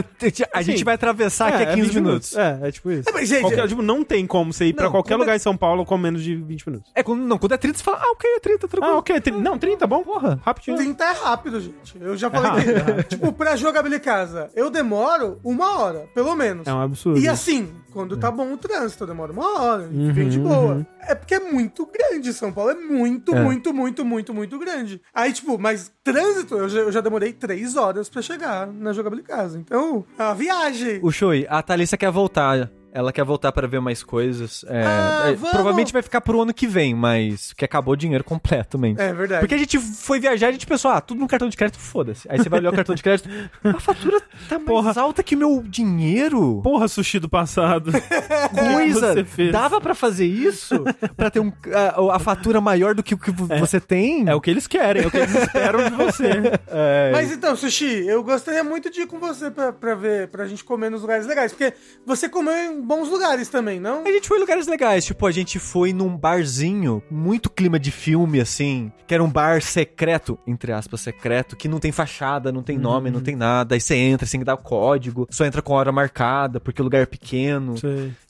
a 0.54 0.60
Assim, 0.60 0.72
gente 0.72 0.84
vai 0.84 0.96
atravessar 0.96 1.48
aqui 1.54 1.64
a 1.64 1.74
15 1.76 1.82
20 1.90 1.96
minutos. 1.96 2.36
É, 2.36 2.60
é 2.64 2.72
tipo 2.72 2.92
isso. 2.92 3.10
É, 3.10 3.14
mas, 3.14 3.30
gente, 3.30 3.42
Qualquer- 3.42 3.68
tipo, 3.68 3.82
não 3.82 4.04
tem 4.04 4.28
como 4.28 4.52
você 4.52 4.66
ir 4.66 4.74
pra 4.74 4.86
Não, 4.86 4.92
qualquer 4.92 5.14
quando 5.14 5.22
é- 5.22 5.24
lugar 5.24 5.36
em 5.38 5.40
São 5.40 5.56
Paulo 5.56 5.86
com 5.86 5.98
menos 5.98 6.22
de 6.24 6.36
20 6.36 6.68
minutos. 6.68 6.92
É, 6.94 7.02
quando, 7.02 7.22
não, 7.22 7.38
quando 7.38 7.54
é 7.54 7.58
30, 7.58 7.78
você 7.78 7.84
fala, 7.84 8.00
ah, 8.02 8.12
ok, 8.12 8.30
é 8.30 8.40
30, 8.40 8.68
tranquilo. 8.68 8.96
Ah, 8.96 8.98
ok. 9.00 9.22
tri- 9.22 9.32
Não, 9.32 9.58
30, 9.58 9.88
bom. 9.88 10.04
Porra. 10.04 10.40
Rapidinho. 10.44 10.76
30 10.78 11.04
é 11.04 11.12
rápido, 11.14 11.62
gente. 11.62 11.96
Eu 12.02 12.18
já 12.18 12.30
falei 12.30 12.52
rápido, 12.52 12.90
é 13.00 13.04
que, 13.04 13.10
tipo, 13.10 13.32
pra 13.32 13.56
jogabilidade 13.56 14.04
casa, 14.04 14.50
eu 14.56 14.70
demoro 14.72 15.40
uma 15.44 15.80
hora, 15.80 16.08
pelo 16.16 16.36
menos. 16.36 16.66
É 16.68 16.74
um 16.74 16.82
absurdo. 16.82 17.20
E 17.20 17.28
assim, 17.30 17.70
quando 17.94 18.18
tá 18.18 18.30
bom 18.32 18.54
o 18.54 18.58
trânsito, 18.58 19.04
eu 19.04 19.08
demoro 19.08 19.32
uma 19.34 19.62
hora, 19.62 19.84
Uhum, 19.84 20.12
vem 20.14 20.30
de 20.30 20.40
boa. 20.40 20.76
uhum. 20.76 20.86
É 21.02 21.16
porque 21.16 21.36
é 21.36 21.40
muito 21.40 21.86
grande, 21.86 22.34
São 22.34 22.52
Paulo 22.52 22.72
é 22.72 22.76
muito, 22.76 23.34
É. 23.34 23.42
muito, 23.42 23.74
muito, 23.74 24.04
muito, 24.06 24.34
muito 24.34 24.60
grande. 24.60 25.02
Aí, 25.14 25.32
tipo, 25.34 25.58
mas 25.58 25.92
trânsito, 26.04 26.56
eu 26.56 26.70
já, 26.70 26.80
eu 26.82 26.92
já 26.92 27.02
demorei 27.02 27.34
três 27.34 27.76
horas 27.76 28.10
pra 28.10 28.22
chegar 28.22 28.68
na 28.68 28.92
jogabilidade 28.94 29.24
casa. 29.24 29.58
Então, 29.58 30.04
é 30.18 30.24
uma 30.24 30.36
viagem. 30.36 31.00
O 31.02 31.12
Shui, 31.12 31.48
a 31.50 31.62
Thalissa 31.62 31.96
quer 31.98 32.12
voltar 32.12 32.70
Ela 32.96 33.12
quer 33.12 33.24
voltar 33.26 33.52
pra 33.52 33.66
ver 33.66 33.82
mais 33.82 34.04
coisas. 34.04 34.64
É, 34.68 34.84
Ah, 34.86 35.24
é, 35.30 35.34
vamos! 35.34 35.50
provavelmente 35.50 35.92
vai 35.92 36.02
ficar 36.04 36.22
pro 36.22 36.40
ano 36.42 36.54
que 36.54 36.68
vem, 36.68 36.94
mas 36.94 37.52
que 37.54 37.66
acabou 37.66 37.94
o 37.94 37.98
dinheiro 37.98 38.24
completamente. 38.24 39.02
É 39.02 39.12
verdade. 39.12 39.40
Porque 39.42 39.56
a 39.56 39.58
gente 39.58 39.80
foi 39.80 40.20
viajar 40.20 40.46
e 40.48 40.50
a 40.50 40.52
gente 40.52 40.68
pensou, 40.68 40.92
ah, 40.92 41.02
tudo 41.02 41.20
no 41.20 41.28
cartão 41.28 41.50
de 41.50 41.58
crédito, 41.58 41.80
foda-se. 41.80 42.28
Aí 42.30 42.38
você 42.38 42.48
vai 42.50 42.60
olhar 42.60 42.72
o 42.72 42.76
cartão 42.76 42.94
de 42.94 43.02
crédito, 43.02 43.28
a 43.64 43.80
fatura 43.80 44.22
tá 44.48 44.60
mais 44.60 44.66
Porra. 44.66 44.94
alta 45.02 45.24
que 45.24 45.36
meu 45.36 45.64
dinheiro. 45.68 46.62
Porra, 46.64 46.88
sushi 46.88 47.18
do 47.20 47.28
passado. 47.28 47.92
coisa. 48.54 49.16
Dava 49.52 49.82
pra 49.82 49.96
fazer 49.96 50.26
isso? 50.28 50.84
pra 51.18 51.30
ter 51.32 51.40
um, 51.40 51.52
a, 51.74 52.16
a 52.16 52.20
fatura 52.20 52.62
maior 52.62 52.94
do 52.94 53.02
que 53.04 53.14
o 53.14 53.18
que 53.18 53.32
você 53.32 53.80
tem? 53.80 54.28
É 54.30 54.36
o 54.36 54.42
que 54.42 54.50
eles 54.52 54.68
querem, 54.68 55.04
é 55.04 55.08
o 55.08 55.12
que 55.12 55.18
eles 55.18 55.34
esperam 55.36 55.90
de 55.90 55.96
você. 55.96 56.24
É, 56.76 57.12
Mas 57.12 57.32
então, 57.32 57.56
Sushi, 57.56 58.06
eu 58.08 58.24
gostaria 58.24 58.64
muito 58.64 58.90
de 58.90 59.02
ir 59.02 59.08
com 59.08 59.20
você 59.20 59.52
pra, 59.52 59.72
pra 59.72 59.94
ver, 59.96 60.28
pra 60.30 60.46
gente 60.48 60.64
comer 60.64 60.90
nos 60.90 61.02
lugares 61.02 61.26
legais. 61.28 61.52
Porque 61.52 61.74
você 62.06 62.28
comeu 62.28 62.54
em 62.54 62.82
bons 62.84 63.10
lugares 63.10 63.50
também, 63.50 63.80
não? 63.80 64.04
A 64.06 64.12
gente 64.12 64.28
foi 64.28 64.38
em 64.38 64.42
lugares 64.42 64.68
legais, 64.68 65.06
tipo, 65.06 65.26
a 65.26 65.32
gente 65.32 65.58
foi 65.60 65.94
num 65.94 66.16
barzinho, 66.18 67.02
muito 67.10 67.50
clima 67.50 67.80
de 67.80 67.92
filme, 67.92 68.40
assim, 68.40 68.92
que 69.08 69.14
era 69.14 69.24
um 69.24 69.30
bar 69.30 69.62
secreto, 69.62 70.38
entre 70.46 70.72
aspas, 70.72 71.02
secreto, 71.02 71.56
que 71.56 71.68
não 71.68 71.80
tem 71.80 71.92
fachada, 71.92 72.52
não 72.52 72.64
tem 72.64 72.78
nome, 72.78 73.10
não 73.12 73.22
tem 73.22 73.36
nada. 73.36 73.76
Aí 73.76 73.82
você 73.82 73.96
entra, 73.96 74.28
tem 74.28 74.40
que 74.40 74.46
dar 74.46 74.56
o 74.56 74.58
código, 74.58 75.28
só 75.30 75.46
entra 75.46 75.62
com 75.62 75.74
hora 75.74 75.92
marcada, 75.92 76.60
porque 76.60 76.82
o 76.82 76.84
lugar 76.84 77.02
é 77.02 77.06
pequeno. 77.06 77.76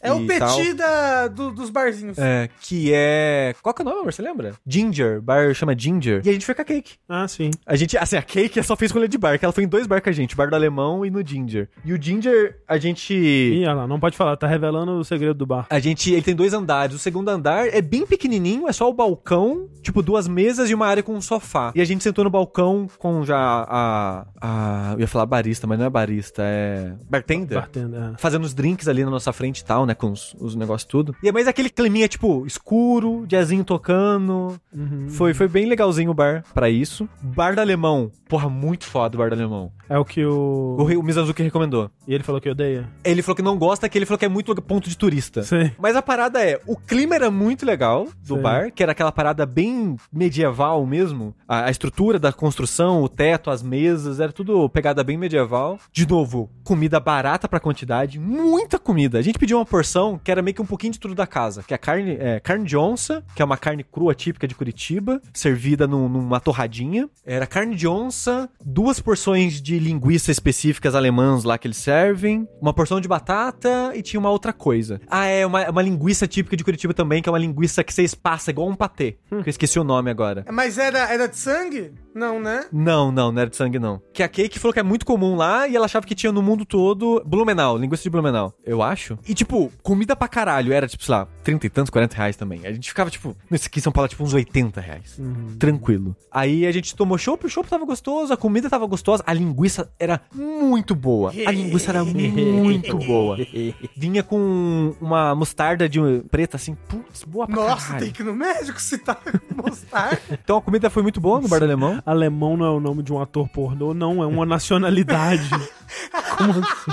É 0.02 0.12
o 0.12 0.26
petit 0.26 0.74
da, 0.74 1.28
do- 1.28 1.52
dos 1.52 1.70
barzinhos. 1.70 2.18
É, 2.18 2.50
que 2.62 2.92
é. 2.94 3.56
Qual 3.62 3.74
que 3.74 3.82
é 3.82 3.86
o 3.86 3.88
nome, 3.88 4.02
amor? 4.02 4.14
Você 4.14 4.22
lembra? 4.22 4.54
Ginger. 4.66 5.22
Bar 5.22 5.54
chama 5.54 5.78
Ginger. 5.78 6.22
E 6.26 6.30
a 6.30 6.34
gente 6.34 6.46
foi 6.46 6.54
com 6.56 6.62
a 6.62 6.66
Cake. 6.66 6.94
Ah, 7.08 7.28
sim. 7.28 7.52
A 7.66 7.76
gente, 7.76 7.98
assim, 7.98 8.18
a 8.18 8.22
Cake 8.22 8.62
só 8.64 8.76
fez 8.76 8.92
rolê 8.92 9.08
de 9.08 9.18
bar, 9.18 9.38
que 9.40 9.46
ela 9.46 9.54
foi 9.54 9.64
em 9.64 9.68
dois 9.68 9.88
bar 9.88 10.02
com 10.02 10.10
a 10.10 10.14
gente, 10.14 10.34
o 10.34 10.38
bar 10.38 10.50
do 10.50 10.56
Alemão 10.56 11.06
e 11.06 11.10
no 11.12 11.26
Ginger. 11.26 11.70
E 11.86 11.94
o 11.94 12.02
Ginger, 12.02 12.60
a 12.68 12.78
gente. 12.78 13.14
Ih, 13.14 13.66
olha 13.66 13.74
lá, 13.74 13.88
não 13.88 14.00
pode 14.00 14.18
falar, 14.18 14.36
tá 14.44 14.48
revelando 14.48 14.92
o 14.92 15.04
segredo 15.04 15.34
do 15.36 15.46
bar. 15.46 15.66
A 15.70 15.80
gente, 15.80 16.12
ele 16.12 16.22
tem 16.22 16.36
dois 16.36 16.54
andares. 16.54 16.96
O 16.96 17.00
segundo 17.00 17.30
andar 17.30 17.68
é 17.68 17.82
bem 17.82 18.06
pequenininho, 18.06 18.68
é 18.68 18.74
só 18.74 18.90
o 18.90 18.94
balcão, 18.94 19.70
tipo 19.82 20.02
duas 20.02 20.28
mesas 20.28 20.70
e 20.70 20.74
uma 20.74 20.86
área 20.86 21.02
com 21.02 21.14
um 21.14 21.22
sofá. 21.22 21.72
E 21.74 21.82
a 21.82 21.86
gente 21.86 22.04
sentou 22.04 22.24
no 22.26 22.30
balcão 22.30 22.88
com 22.98 23.24
já 23.24 23.38
a, 23.38 24.26
a 24.42 24.94
eu 24.94 25.02
ia 25.02 25.08
falar 25.08 25.26
barista, 25.26 25.66
mas 25.66 25.80
não 25.80 25.86
é 25.86 25.90
barista, 25.90 26.44
é 26.44 26.94
bartender. 27.10 27.58
Bartender. 27.58 28.02
é. 28.02 28.14
Fazendo 28.18 28.44
os 28.44 28.54
drinks 28.54 28.88
ali 28.88 29.06
na 29.06 29.12
nossa 29.12 29.32
frente 29.32 29.60
e 29.60 29.66
tal, 29.66 29.86
né? 29.86 29.94
Com 29.94 30.12
os, 30.12 30.36
os 30.40 30.56
negócios 30.56 30.88
tudo. 30.88 31.16
E 31.24 31.30
é 31.30 31.32
mais 31.32 31.48
aquele 31.48 31.70
climinha, 31.70 32.08
tipo, 32.08 32.46
escuro, 32.46 33.26
jazzinho 33.26 33.64
tocando. 33.64 34.60
Uhum. 34.74 35.08
Foi, 35.10 35.34
foi 35.34 35.48
bem 35.48 35.66
legalzinho 35.66 36.12
o 36.12 36.14
bar 36.14 36.44
pra 36.54 36.70
isso. 36.70 37.08
Bar 37.22 37.56
do 37.56 37.62
Alemão. 37.62 38.12
Porra, 38.28 38.50
muito 38.50 38.86
foda 38.86 39.16
o 39.16 39.20
bar 39.20 39.30
do 39.30 39.36
Alemão. 39.36 39.72
É 39.90 39.98
o 40.00 40.06
que 40.06 40.26
o. 40.26 40.78
O, 40.80 41.00
o 41.00 41.04
Mizazuki 41.04 41.44
recomendou. 41.44 41.90
E 42.08 42.14
ele 42.14 42.24
falou 42.24 42.40
que 42.42 42.50
odeia? 42.50 42.88
Ele 43.04 43.22
falou 43.22 43.36
que 43.36 43.42
não 43.42 43.58
gosta, 43.58 43.88
que 43.90 43.98
ele 43.98 44.06
falou 44.06 44.18
que 44.18 44.26
é 44.26 44.30
muito 44.30 44.54
ponto 44.62 44.90
de 44.90 44.98
turista. 44.98 45.44
Sei. 45.44 45.72
Mas 45.78 45.96
a 45.96 46.02
parada 46.02 46.44
é, 46.44 46.60
o 46.66 46.76
clima 46.78 47.16
era 47.16 47.30
muito 47.30 47.66
legal 47.66 48.06
do 48.26 48.34
Sei. 48.36 48.42
bar, 48.44 48.72
que 48.72 48.82
era 48.82 48.92
aquela 48.94 49.12
parada 49.12 49.46
bem 49.46 49.96
medieval 50.12 50.86
mesmo. 50.86 51.36
A, 51.48 51.66
a 51.66 51.72
estrutura 51.72 52.18
da 52.18 52.32
construção, 52.32 53.04
o 53.04 53.10
teto, 53.10 53.50
as 53.50 53.62
mesas, 53.62 54.20
era 54.20 54.32
tudo 54.32 54.68
pegada 54.70 55.04
bem 55.04 55.18
medieval. 55.18 55.78
De 55.92 56.08
novo, 56.08 56.50
comida 56.64 57.00
barata 57.00 57.48
pra 57.48 57.60
quantidade, 57.60 58.20
muita 58.20 58.80
comida. 58.80 59.20
A 59.20 59.22
gente 59.22 59.38
pediu 59.40 59.58
uma 59.58 59.66
porção 59.66 60.20
que 60.24 60.32
era 60.32 60.42
meio 60.42 60.56
que 60.56 60.62
um 60.62 60.66
pouquinho 60.66 60.94
de 60.94 61.00
tudo 61.00 61.14
da 61.16 61.28
casa, 61.28 61.64
que 61.64 61.74
é 61.74 61.78
carne, 61.78 62.18
é, 62.20 62.40
carne 62.40 62.66
de 62.66 62.78
onça, 62.78 63.24
que 63.36 63.42
é 63.42 63.46
uma 63.46 63.58
carne 63.58 63.84
crua 63.84 64.16
típica 64.16 64.48
de 64.48 64.56
Curitiba, 64.56 65.22
servida 65.34 65.86
num- 65.88 66.08
numa 66.10 66.40
torradinha. 66.40 67.10
Era 67.26 67.46
carne 67.46 67.76
de 67.76 67.88
onça, 67.88 68.50
duas 68.64 69.00
porções 69.00 69.62
de 69.62 69.73
linguiça 69.80 70.32
específicas 70.32 70.96
alemãs 70.96 71.44
lá 71.44 71.58
que 71.58 71.68
eles 71.68 71.78
servem, 71.78 72.48
uma 72.62 72.74
porção 72.74 73.00
de 73.00 73.08
batata 73.08 73.92
e 73.96 74.02
tinha 74.02 74.20
uma 74.20 74.30
outra 74.30 74.54
coisa. 74.54 75.00
Ah, 75.10 75.26
é 75.26 75.46
uma, 75.46 75.70
uma 75.70 75.82
linguiça 75.82 76.28
típica 76.28 76.56
de 76.56 76.64
Curitiba 76.64 76.94
também, 76.94 77.22
que 77.22 77.30
é 77.30 77.32
uma 77.32 77.40
linguiça 77.40 77.84
que 77.84 77.94
você 77.94 78.04
espassa 78.04 78.52
igual 78.52 78.68
um 78.68 78.76
patê. 78.76 79.18
Que 79.30 79.36
eu 79.36 79.44
esqueci 79.48 79.80
o 79.80 79.84
nome 79.84 80.10
agora. 80.10 80.46
Mas 80.52 80.78
era, 80.78 81.12
era 81.12 81.28
de 81.28 81.38
sangue? 81.38 81.92
Não, 82.14 82.40
né? 82.40 82.66
Não, 82.72 83.12
não, 83.12 83.32
não 83.32 83.42
era 83.42 83.50
de 83.50 83.56
sangue, 83.56 83.80
não. 83.80 84.02
Que 84.14 84.22
a 84.24 84.28
Cake 84.28 84.60
falou 84.60 84.74
que 84.74 84.80
é 84.80 84.84
muito 84.84 85.06
comum 85.06 85.36
lá 85.36 85.68
e 85.68 85.76
ela 85.76 85.86
achava 85.86 86.06
que 86.06 86.16
tinha 86.16 86.32
no 86.32 86.42
mundo 86.42 86.66
todo 86.66 87.24
Blumenau, 87.26 87.78
linguiça 87.78 88.04
de 88.04 88.10
Blumenau, 88.10 88.54
eu 88.66 88.82
acho. 88.82 89.18
E, 89.28 89.34
tipo, 89.34 89.72
comida 89.82 90.16
pra 90.16 90.28
caralho. 90.28 90.72
Era, 90.74 90.88
tipo, 90.88 91.04
sei 91.04 91.16
lá, 91.16 91.28
30 91.44 91.66
e 91.66 91.70
tantos, 91.70 91.90
40 91.90 92.16
reais 92.16 92.36
também. 92.36 92.66
A 92.66 92.72
gente 92.72 92.88
ficava, 92.90 93.10
tipo, 93.10 93.36
nesse 93.50 93.68
aqui 93.68 93.80
em 93.80 93.82
São 93.82 93.92
Paulo, 93.92 94.08
tipo, 94.08 94.24
uns 94.24 94.34
80 94.34 94.80
reais. 94.80 95.20
Tranquilo. 95.60 96.16
Aí 96.32 96.66
a 96.66 96.72
gente 96.72 96.96
tomou 96.96 97.18
chopp, 97.18 97.46
o 97.46 97.50
chopp 97.50 97.70
tava 97.70 97.86
gostoso, 97.86 98.34
a 98.34 98.38
comida 98.38 98.70
tava 98.70 98.86
gostosa, 98.86 99.24
a 99.26 99.34
linguiça 99.34 99.92
era 100.00 100.22
muito 100.34 100.96
boa. 100.96 101.32
A 101.32 101.52
linguiça 101.52 101.92
era 101.92 102.04
muito 102.04 102.98
boa. 102.98 103.38
Vinha 103.96 104.24
com 104.24 104.94
uma 105.02 105.34
mostarda 105.36 105.88
de 105.90 106.00
preta, 106.30 106.58
assim, 106.58 106.76
putz, 106.88 107.24
boa 107.24 107.48
pra 107.48 107.56
Nossa, 107.56 107.88
caralho. 107.88 108.06
tem 108.06 108.14
que 108.14 108.22
ir 108.22 108.26
no 108.26 108.34
médico 108.34 108.80
se 108.82 108.98
tá 108.98 109.18
mostrar. 109.56 110.20
Então 110.32 110.58
a 110.58 110.62
comida 110.62 110.90
foi 110.90 111.04
muito 111.04 111.20
boa 111.22 111.40
no 111.40 111.48
bar 111.48 111.60
do 111.60 111.66
alemão. 111.66 112.03
Alemão 112.06 112.58
não 112.58 112.66
é 112.66 112.70
o 112.70 112.80
nome 112.80 113.02
de 113.04 113.14
um 113.14 113.22
ator 113.22 113.48
pornô, 113.50 113.94
não, 113.94 114.22
é 114.22 114.26
uma 114.26 114.46
nacionalidade. 114.46 115.50
Como 116.38 116.52
assim? 116.52 116.92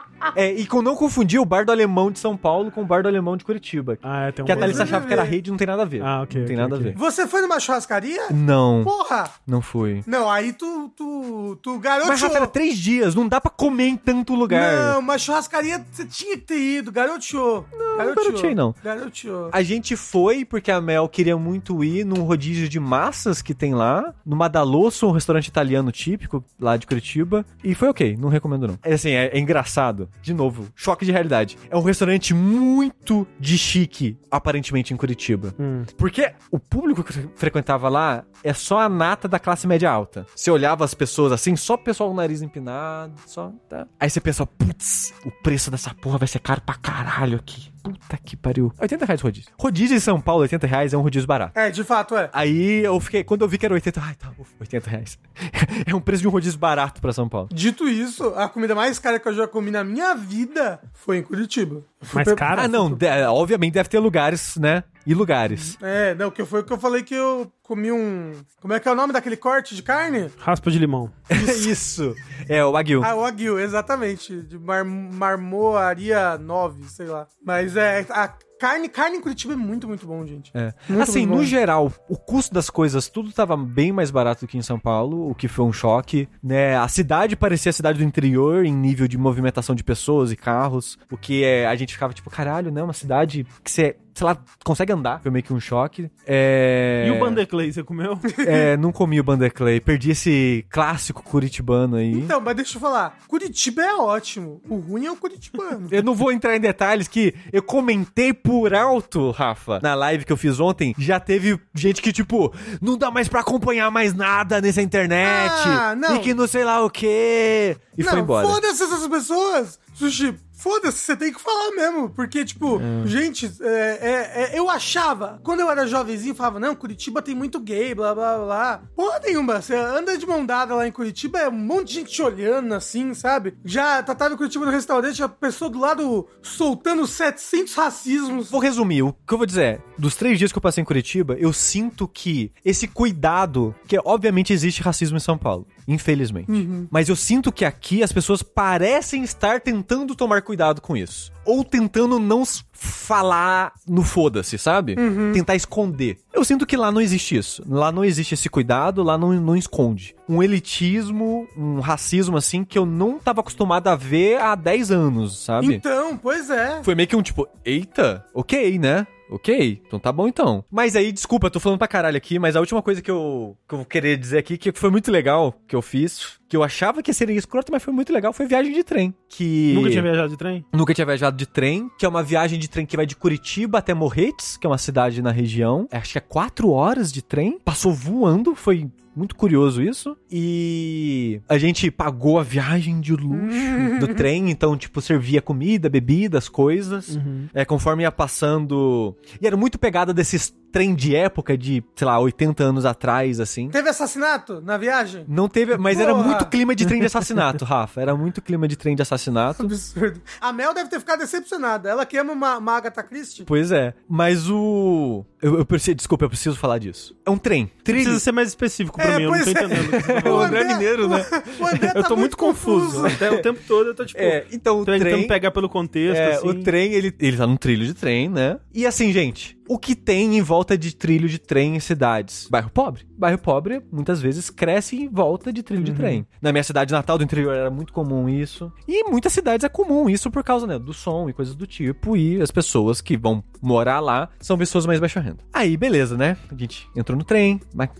É, 0.34 0.52
e 0.52 0.66
com 0.66 0.82
não 0.82 0.94
confundir 0.94 1.40
o 1.40 1.44
bar 1.44 1.64
do 1.64 1.72
alemão 1.72 2.10
de 2.10 2.18
São 2.18 2.36
Paulo 2.36 2.70
com 2.70 2.82
o 2.82 2.84
bar 2.84 3.02
do 3.02 3.08
alemão 3.08 3.36
de 3.36 3.44
Curitiba. 3.44 3.98
Ah, 4.02 4.28
é, 4.28 4.32
tem 4.32 4.42
um 4.42 4.46
Que 4.46 4.52
a 4.52 4.56
Thalissa 4.56 4.82
achava 4.82 5.06
que 5.06 5.12
era 5.12 5.22
rede 5.22 5.48
e 5.48 5.50
não 5.50 5.56
tem 5.58 5.66
nada 5.66 5.82
a 5.82 5.84
ver. 5.86 6.02
Ah, 6.02 6.22
ok, 6.22 6.40
Não 6.40 6.46
tem 6.46 6.56
ok, 6.56 6.56
nada 6.56 6.74
ok. 6.76 6.86
a 6.88 6.90
ver. 6.92 6.98
Você 6.98 7.26
foi 7.26 7.40
numa 7.40 7.58
churrascaria? 7.58 8.22
Não, 8.30 8.82
Porra! 8.84 9.30
não 9.46 9.60
fui. 9.60 10.02
Não, 10.06 10.30
aí 10.30 10.52
tu, 10.52 10.90
tu, 10.96 11.58
tu 11.62 11.78
garoteou. 11.78 12.08
Mas, 12.10 12.22
Rafa, 12.22 12.36
era 12.36 12.46
três 12.46 12.78
dias, 12.78 13.14
não 13.14 13.26
dá 13.28 13.40
pra 13.40 13.50
comer 13.50 13.86
em 13.88 13.96
tanto 13.96 14.34
lugar. 14.34 14.94
Não, 14.94 15.02
mas 15.02 15.22
churrascaria 15.22 15.84
você 15.90 16.04
tinha 16.04 16.36
que 16.36 16.44
ter 16.44 16.58
ido, 16.58 16.92
garoteou. 16.92 17.66
Não, 17.72 17.96
garoteei, 17.96 18.54
não. 18.54 18.74
Garoteou. 18.82 19.48
A 19.52 19.62
gente 19.62 19.96
foi 19.96 20.44
porque 20.44 20.70
a 20.70 20.80
Mel 20.80 21.08
queria 21.08 21.36
muito 21.36 21.82
ir 21.82 22.04
num 22.04 22.22
rodízio 22.22 22.68
de 22.68 22.78
massas 22.80 23.40
que 23.42 23.54
tem 23.54 23.74
lá, 23.74 24.14
no 24.24 24.36
Madalosso, 24.36 25.06
um 25.06 25.12
restaurante 25.12 25.46
italiano 25.48 25.90
típico 25.90 26.44
lá 26.58 26.76
de 26.76 26.86
Curitiba, 26.86 27.44
e 27.62 27.74
foi 27.74 27.88
ok, 27.88 28.16
não 28.18 28.28
recomendo 28.28 28.68
não. 28.68 28.78
É 28.82 28.94
assim, 28.94 29.10
é, 29.10 29.26
é 29.28 29.38
engraçado. 29.38 30.08
De 30.22 30.34
novo, 30.34 30.68
choque 30.74 31.04
de 31.04 31.12
realidade. 31.12 31.56
É 31.70 31.76
um 31.76 31.82
restaurante 31.82 32.34
muito 32.34 33.26
de 33.38 33.56
chique, 33.56 34.18
aparentemente, 34.30 34.92
em 34.92 34.96
Curitiba. 34.96 35.54
Hum. 35.58 35.84
Porque 35.96 36.32
o 36.50 36.58
público 36.58 37.02
que 37.02 37.12
frequentava 37.36 37.88
lá 37.88 38.24
é 38.44 38.52
só 38.52 38.80
a 38.80 38.88
nata 38.88 39.28
da 39.28 39.38
classe 39.38 39.66
média 39.66 39.90
alta. 39.90 40.26
Você 40.34 40.50
olhava 40.50 40.84
as 40.84 40.94
pessoas 40.94 41.32
assim, 41.32 41.56
só 41.56 41.74
o 41.74 41.78
pessoal 41.78 42.10
com 42.10 42.14
o 42.14 42.16
nariz 42.16 42.42
empinado, 42.42 43.14
só. 43.26 43.52
Tá. 43.68 43.86
Aí 43.98 44.10
você 44.10 44.20
pensa, 44.20 44.46
putz, 44.46 45.12
o 45.24 45.30
preço 45.42 45.70
dessa 45.70 45.94
porra 45.94 46.18
vai 46.18 46.28
ser 46.28 46.40
caro 46.40 46.60
pra 46.60 46.74
caralho 46.74 47.38
aqui. 47.38 47.70
Puta 47.82 48.16
que 48.18 48.36
pariu. 48.36 48.72
80 48.78 49.04
reais 49.04 49.20
o 49.20 49.24
rodízio. 49.24 49.50
Rodízio 49.58 49.96
em 49.96 50.00
São 50.00 50.20
Paulo, 50.20 50.42
80 50.42 50.66
reais 50.66 50.92
é 50.92 50.98
um 50.98 51.02
rodízio 51.02 51.26
barato. 51.26 51.58
É, 51.58 51.70
de 51.70 51.82
fato, 51.82 52.16
é. 52.16 52.28
Aí 52.32 52.84
eu 52.84 52.98
fiquei, 53.00 53.24
quando 53.24 53.42
eu 53.42 53.48
vi 53.48 53.58
que 53.58 53.66
era 53.66 53.74
80, 53.74 54.00
ai 54.02 54.14
tá, 54.14 54.30
ufa, 54.38 54.52
80 54.60 54.90
reais. 54.90 55.18
é 55.86 55.94
um 55.94 56.00
preço 56.00 56.22
de 56.22 56.28
um 56.28 56.30
rodízio 56.30 56.58
barato 56.58 57.00
pra 57.00 57.12
São 57.12 57.28
Paulo. 57.28 57.48
Dito 57.52 57.88
isso, 57.88 58.28
a 58.36 58.48
comida 58.48 58.74
mais 58.74 58.98
cara 58.98 59.18
que 59.18 59.28
eu 59.28 59.34
já 59.34 59.48
comi 59.48 59.70
na 59.70 59.82
minha 59.82 60.14
vida 60.14 60.80
foi 60.92 61.18
em 61.18 61.22
Curitiba. 61.22 61.82
Mais 62.14 62.26
pe- 62.28 62.34
cara? 62.34 62.62
ah, 62.62 62.68
não, 62.68 62.90
de- 62.92 63.06
obviamente 63.26 63.74
deve 63.74 63.88
ter 63.88 63.98
lugares, 63.98 64.56
né? 64.56 64.84
E 65.06 65.14
lugares. 65.14 65.76
É, 65.82 66.14
não, 66.14 66.30
que 66.30 66.44
foi 66.44 66.60
o 66.60 66.64
que 66.64 66.72
eu 66.72 66.78
falei 66.78 67.02
que 67.02 67.14
eu 67.14 67.50
comi 67.62 67.90
um. 67.90 68.32
Como 68.60 68.72
é 68.74 68.80
que 68.80 68.88
é 68.88 68.92
o 68.92 68.94
nome 68.94 69.12
daquele 69.12 69.36
corte 69.36 69.74
de 69.74 69.82
carne? 69.82 70.30
Raspa 70.38 70.70
de 70.70 70.78
limão. 70.78 71.10
Isso. 71.30 72.14
É, 72.48 72.64
o 72.64 72.72
Wagyu. 72.72 73.02
Ah, 73.04 73.14
o 73.14 73.24
Aguil, 73.24 73.58
exatamente. 73.58 74.42
De 74.42 74.58
mar 74.58 74.84
marmoaria 74.84 76.36
9, 76.38 76.84
sei 76.88 77.06
lá. 77.06 77.26
Mas 77.44 77.76
é. 77.76 78.06
A 78.10 78.32
carne, 78.60 78.88
carne 78.90 79.16
em 79.16 79.20
Curitiba 79.22 79.54
é 79.54 79.56
muito, 79.56 79.88
muito 79.88 80.06
bom, 80.06 80.24
gente. 80.26 80.52
É. 80.54 80.74
Muito, 80.86 81.02
assim, 81.02 81.26
muito 81.26 81.40
no 81.40 81.46
geral, 81.46 81.90
o 82.08 82.16
custo 82.16 82.52
das 82.52 82.68
coisas, 82.68 83.08
tudo 83.08 83.32
tava 83.32 83.56
bem 83.56 83.90
mais 83.90 84.10
barato 84.10 84.44
do 84.44 84.48
que 84.48 84.58
em 84.58 84.62
São 84.62 84.78
Paulo, 84.78 85.30
o 85.30 85.34
que 85.34 85.48
foi 85.48 85.64
um 85.64 85.72
choque, 85.72 86.28
né? 86.42 86.76
A 86.76 86.86
cidade 86.86 87.34
parecia 87.34 87.70
a 87.70 87.72
cidade 87.72 87.98
do 87.98 88.04
interior 88.04 88.66
em 88.66 88.72
nível 88.72 89.08
de 89.08 89.16
movimentação 89.16 89.74
de 89.74 89.82
pessoas 89.82 90.30
e 90.30 90.36
carros, 90.36 90.98
o 91.10 91.16
que 91.16 91.42
é, 91.42 91.66
a 91.66 91.74
gente 91.74 91.94
ficava 91.94 92.12
tipo, 92.12 92.28
caralho, 92.28 92.70
né? 92.70 92.82
Uma 92.82 92.92
cidade 92.92 93.46
que 93.64 93.70
você, 93.70 93.96
sei 94.14 94.26
lá, 94.26 94.36
consegue 94.64 94.92
andar. 94.92 95.20
Foi 95.20 95.30
meio 95.30 95.42
que 95.42 95.52
um 95.52 95.60
choque. 95.60 96.10
É... 96.26 97.04
E 97.08 97.10
o 97.10 97.18
Bandeclay, 97.18 97.72
você 97.72 97.82
comeu? 97.82 98.18
É, 98.46 98.76
não 98.76 98.90
comi 98.90 99.20
o 99.20 99.24
Bandeclay, 99.24 99.80
perdi 99.80 100.10
esse 100.10 100.64
clássico 100.70 101.22
curitibano 101.22 101.96
aí. 101.96 102.12
Então, 102.12 102.40
mas 102.40 102.56
deixa 102.56 102.76
eu 102.76 102.80
falar. 102.80 103.18
Curitiba 103.28 103.82
é 103.82 103.94
ótimo. 103.94 104.60
O 104.68 104.76
ruim 104.76 105.06
é 105.06 105.10
o 105.10 105.16
curitibano. 105.16 105.88
Eu 105.90 106.02
não 106.02 106.14
vou 106.14 106.32
entrar 106.32 106.56
em 106.56 106.60
detalhes 106.60 107.06
que 107.06 107.34
eu 107.52 107.62
comentei 107.62 108.32
por 108.32 108.74
alto, 108.74 109.30
Rafa, 109.30 109.78
na 109.82 109.94
live 109.94 110.24
que 110.24 110.32
eu 110.32 110.36
fiz 110.36 110.58
ontem. 110.58 110.94
Já 110.98 111.20
teve 111.20 111.60
gente 111.74 112.00
que, 112.02 112.12
tipo, 112.12 112.52
não 112.80 112.96
dá 112.96 113.10
mais 113.10 113.28
pra 113.28 113.40
acompanhar 113.40 113.90
mais 113.90 114.14
nada 114.14 114.60
nessa 114.60 114.82
internet. 114.82 115.52
Ah, 115.66 115.94
não. 115.94 116.16
E 116.16 116.18
que 116.20 116.34
não 116.34 116.46
sei 116.46 116.64
lá 116.64 116.82
o 116.84 116.90
quê. 116.90 117.76
E 117.96 118.02
não, 118.02 118.10
foi 118.10 118.20
embora. 118.20 118.48
foda-se 118.48 118.82
essas 118.82 119.06
pessoas. 119.06 119.78
Sushi, 120.00 120.34
foda-se, 120.54 120.96
você 120.96 121.14
tem 121.14 121.30
que 121.30 121.40
falar 121.40 121.72
mesmo. 121.72 122.08
Porque, 122.08 122.42
tipo, 122.42 122.80
gente, 123.04 123.52
é, 123.60 123.98
é, 124.00 124.42
é, 124.54 124.58
eu 124.58 124.70
achava, 124.70 125.38
quando 125.42 125.60
eu 125.60 125.70
era 125.70 125.86
jovenzinho, 125.86 126.32
eu 126.32 126.36
falava, 126.36 126.58
não, 126.58 126.74
Curitiba 126.74 127.20
tem 127.20 127.34
muito 127.34 127.60
gay, 127.60 127.94
blá 127.94 128.14
blá 128.14 128.38
blá. 128.38 128.82
Porra 128.96 129.20
nenhuma, 129.22 129.60
você 129.60 129.76
anda 129.76 130.16
de 130.16 130.26
mão 130.26 130.46
dada 130.46 130.74
lá 130.74 130.86
em 130.86 130.92
Curitiba, 130.92 131.38
é 131.38 131.48
um 131.50 131.52
monte 131.52 131.88
de 131.88 131.94
gente 131.94 132.12
te 132.12 132.22
olhando 132.22 132.74
assim, 132.74 133.12
sabe? 133.12 133.58
Já 133.62 134.02
tá, 134.02 134.14
tava 134.14 134.32
em 134.32 134.38
Curitiba 134.38 134.64
no 134.64 134.70
restaurante, 134.70 135.22
a 135.22 135.28
pessoa 135.28 135.70
do 135.70 135.78
lado 135.78 136.26
soltando 136.42 137.06
700 137.06 137.74
racismos. 137.74 138.50
Vou 138.50 138.60
resumir. 138.60 139.02
O 139.02 139.12
que 139.12 139.34
eu 139.34 139.38
vou 139.38 139.46
dizer 139.46 139.60
é, 139.60 139.78
dos 139.98 140.14
três 140.14 140.38
dias 140.38 140.50
que 140.50 140.56
eu 140.56 140.62
passei 140.62 140.80
em 140.80 140.86
Curitiba, 140.86 141.36
eu 141.38 141.52
sinto 141.52 142.08
que 142.08 142.52
esse 142.64 142.88
cuidado, 142.88 143.74
que 143.86 143.98
obviamente 144.02 144.52
existe 144.52 144.82
racismo 144.82 145.18
em 145.18 145.20
São 145.20 145.36
Paulo, 145.36 145.66
infelizmente. 145.86 146.50
Mas 146.90 147.08
eu 147.08 147.16
sinto 147.16 147.52
que 147.52 147.64
aqui 147.64 148.02
as 148.02 148.12
pessoas 148.12 148.42
parecem 148.42 149.22
estar 149.22 149.60
tentando 149.60 150.14
tomar 150.14 150.42
cuidado 150.42 150.80
com 150.80 150.96
isso. 150.96 151.32
Ou 151.44 151.64
tentando 151.64 152.18
não 152.18 152.44
falar 152.72 153.72
no 153.86 154.02
foda-se, 154.02 154.56
sabe? 154.56 154.96
Tentar 155.32 155.56
esconder. 155.56 156.18
Eu 156.32 156.44
sinto 156.44 156.66
que 156.66 156.76
lá 156.76 156.92
não 156.92 157.00
existe 157.00 157.36
isso. 157.36 157.62
Lá 157.68 157.90
não 157.90 158.04
existe 158.04 158.34
esse 158.34 158.48
cuidado, 158.48 159.02
lá 159.02 159.18
não, 159.18 159.32
não 159.32 159.56
esconde. 159.56 160.14
Um 160.28 160.42
elitismo, 160.42 161.48
um 161.56 161.80
racismo 161.80 162.36
assim 162.36 162.64
que 162.64 162.78
eu 162.78 162.86
não 162.86 163.18
tava 163.18 163.40
acostumado 163.40 163.88
a 163.88 163.96
ver 163.96 164.40
há 164.40 164.54
10 164.54 164.90
anos, 164.90 165.38
sabe? 165.38 165.74
Então, 165.74 166.16
pois 166.16 166.50
é. 166.50 166.82
Foi 166.82 166.94
meio 166.94 167.08
que 167.08 167.16
um 167.16 167.22
tipo, 167.22 167.48
eita, 167.64 168.24
ok, 168.34 168.78
né? 168.78 169.06
Ok, 169.30 169.80
então 169.86 170.00
tá 170.00 170.10
bom 170.10 170.26
então. 170.26 170.64
Mas 170.68 170.96
aí, 170.96 171.12
desculpa, 171.12 171.46
eu 171.46 171.50
tô 171.50 171.60
falando 171.60 171.78
pra 171.78 171.86
caralho 171.86 172.16
aqui, 172.16 172.38
mas 172.38 172.56
a 172.56 172.60
última 172.60 172.82
coisa 172.82 173.00
que 173.00 173.10
eu, 173.10 173.56
que 173.68 173.74
eu 173.74 173.78
vou 173.78 173.86
querer 173.86 174.16
dizer 174.16 174.38
aqui, 174.38 174.58
que 174.58 174.72
foi 174.72 174.90
muito 174.90 175.10
legal 175.10 175.54
que 175.68 175.76
eu 175.76 175.80
fiz, 175.80 176.39
que 176.50 176.56
eu 176.56 176.64
achava 176.64 177.00
que 177.00 177.12
seria 177.14 177.38
escroto, 177.38 177.70
mas 177.70 177.80
foi 177.80 177.94
muito 177.94 178.12
legal, 178.12 178.32
foi 178.32 178.44
viagem 178.44 178.72
de 178.72 178.82
trem. 178.82 179.14
Que. 179.28 179.72
Nunca 179.72 179.88
tinha 179.90 180.02
viajado 180.02 180.28
de 180.30 180.36
trem? 180.36 180.64
Nunca 180.72 180.92
tinha 180.92 181.06
viajado 181.06 181.36
de 181.36 181.46
trem, 181.46 181.88
que 181.96 182.04
é 182.04 182.08
uma 182.08 182.24
viagem 182.24 182.58
de 182.58 182.68
trem 182.68 182.84
que 182.84 182.96
vai 182.96 183.06
de 183.06 183.14
Curitiba 183.14 183.78
até 183.78 183.94
Morretes, 183.94 184.56
que 184.56 184.66
é 184.66 184.68
uma 184.70 184.76
cidade 184.76 185.22
na 185.22 185.30
região. 185.30 185.86
É, 185.92 185.96
Acho 185.96 186.10
que 186.10 186.18
é 186.18 186.20
quatro 186.20 186.70
horas 186.70 187.12
de 187.12 187.22
trem. 187.22 187.60
Passou 187.64 187.92
voando, 187.92 188.56
foi 188.56 188.90
muito 189.14 189.36
curioso 189.36 189.80
isso. 189.80 190.16
E 190.28 191.40
a 191.48 191.56
gente 191.56 191.88
pagou 191.88 192.36
a 192.36 192.42
viagem 192.42 193.00
de 193.00 193.12
luxo 193.12 194.00
do 194.00 194.08
trem, 194.14 194.50
então, 194.50 194.76
tipo, 194.76 195.00
servia 195.00 195.40
comida, 195.40 195.88
bebidas, 195.88 196.48
coisas. 196.48 197.16
É, 197.54 197.64
conforme 197.64 198.02
ia 198.02 198.10
passando. 198.10 199.16
E 199.40 199.46
era 199.46 199.56
muito 199.56 199.78
pegada 199.78 200.12
desses 200.12 200.52
trem 200.70 200.94
de 200.94 201.14
época, 201.14 201.56
de, 201.56 201.82
sei 201.94 202.06
lá, 202.06 202.18
80 202.18 202.62
anos 202.62 202.84
atrás, 202.84 203.40
assim. 203.40 203.68
Teve 203.68 203.88
assassinato 203.88 204.60
na 204.60 204.76
viagem? 204.76 205.24
Não 205.28 205.48
teve, 205.48 205.76
mas 205.76 205.98
era 205.98 206.14
Porra! 206.14 206.26
muito 206.26 206.46
clima 206.46 206.74
de 206.74 206.86
trem 206.86 207.00
de 207.00 207.06
assassinato, 207.06 207.64
Rafa. 207.64 208.00
Era 208.00 208.16
muito 208.16 208.40
clima 208.40 208.66
de 208.66 208.76
trem 208.76 208.94
de 208.94 209.02
assassinato. 209.02 209.62
Absurdo. 209.62 210.20
A 210.40 210.52
Mel 210.52 210.72
deve 210.74 210.88
ter 210.90 210.98
ficado 210.98 211.20
decepcionada. 211.20 211.88
Ela 211.88 212.06
que 212.06 212.16
ama 212.16 212.32
uma, 212.32 212.58
uma 212.58 212.76
Agatha 212.76 213.02
Christie. 213.02 213.44
Pois 213.44 213.72
é. 213.72 213.94
Mas 214.08 214.48
o. 214.48 215.24
Eu, 215.42 215.58
eu 215.58 215.64
preciso, 215.64 215.94
desculpa, 215.94 216.24
eu 216.24 216.28
preciso 216.28 216.56
falar 216.56 216.78
disso. 216.78 217.16
É 217.24 217.30
um 217.30 217.38
trem. 217.38 217.70
Trilho. 217.82 218.02
Precisa 218.02 218.20
ser 218.20 218.32
mais 218.32 218.48
específico 218.48 218.98
pra 218.98 219.12
É, 219.12 219.16
mim, 219.16 219.22
eu 219.24 219.30
não 219.30 219.38
tô 219.42 219.48
é. 219.48 219.52
entendendo. 219.52 219.88
o 219.88 219.90
que 219.90 220.02
você 220.02 220.20
tá 220.22 220.30
O. 220.32 220.40
André 220.40 220.60
é 220.60 220.64
mineiro, 220.64 221.08
né? 221.08 221.24
O 221.58 221.66
André 221.66 221.88
Eu 221.94 222.02
tá 222.02 222.08
tô 222.08 222.16
muito 222.16 222.36
confuso. 222.36 223.06
Até 223.06 223.30
o 223.30 223.40
tempo 223.40 223.60
todo 223.66 223.88
eu 223.88 223.94
tô 223.94 224.04
tipo. 224.04 224.20
É, 224.20 224.44
então 224.52 224.80
o 224.80 224.84
tentando 224.84 225.00
trem. 225.08 225.26
pegar 225.26 225.50
pelo 225.50 225.68
contexto, 225.68 226.18
É, 226.18 226.34
assim. 226.34 226.48
o 226.48 226.62
trem, 226.62 226.92
ele, 226.92 227.14
ele 227.18 227.36
tá 227.36 227.46
num 227.46 227.56
trilho 227.56 227.86
de 227.86 227.94
trem, 227.94 228.28
né? 228.28 228.58
E 228.74 228.84
assim, 228.86 229.12
gente, 229.12 229.56
o 229.68 229.78
que 229.78 229.94
tem 229.94 230.36
em 230.36 230.42
volta 230.42 230.76
de 230.76 230.94
trilho 230.94 231.28
de 231.28 231.38
trem 231.38 231.76
em 231.76 231.80
cidades? 231.80 232.46
Bairro 232.50 232.70
pobre. 232.70 233.02
Bairro 233.20 233.36
pobre, 233.36 233.82
muitas 233.92 234.18
vezes, 234.18 234.48
cresce 234.48 234.96
em 234.96 235.06
volta 235.06 235.52
de 235.52 235.62
trilho 235.62 235.84
de 235.84 235.92
trem. 235.92 236.26
Na 236.40 236.52
minha 236.52 236.64
cidade 236.64 236.90
natal 236.90 237.18
do 237.18 237.24
interior 237.24 237.54
era 237.54 237.70
muito 237.70 237.92
comum 237.92 238.30
isso. 238.30 238.72
E 238.88 239.02
em 239.02 239.10
muitas 239.10 239.30
cidades 239.30 239.62
é 239.62 239.68
comum 239.68 240.08
isso 240.08 240.30
por 240.30 240.42
causa, 240.42 240.66
né, 240.66 240.78
do 240.78 240.94
som 240.94 241.28
e 241.28 241.34
coisas 241.34 241.54
do 241.54 241.66
tipo. 241.66 242.16
E 242.16 242.40
as 242.40 242.50
pessoas 242.50 243.02
que 243.02 243.18
vão 243.18 243.44
morar 243.60 244.00
lá 244.00 244.30
são 244.40 244.56
pessoas 244.56 244.86
mais 244.86 244.98
baixa 244.98 245.20
renda. 245.20 245.44
Aí, 245.52 245.76
beleza, 245.76 246.16
né? 246.16 246.34
A 246.50 246.56
gente 246.56 246.88
entrou 246.96 247.18
no 247.18 247.22
trem, 247.22 247.60
mas 247.74 247.90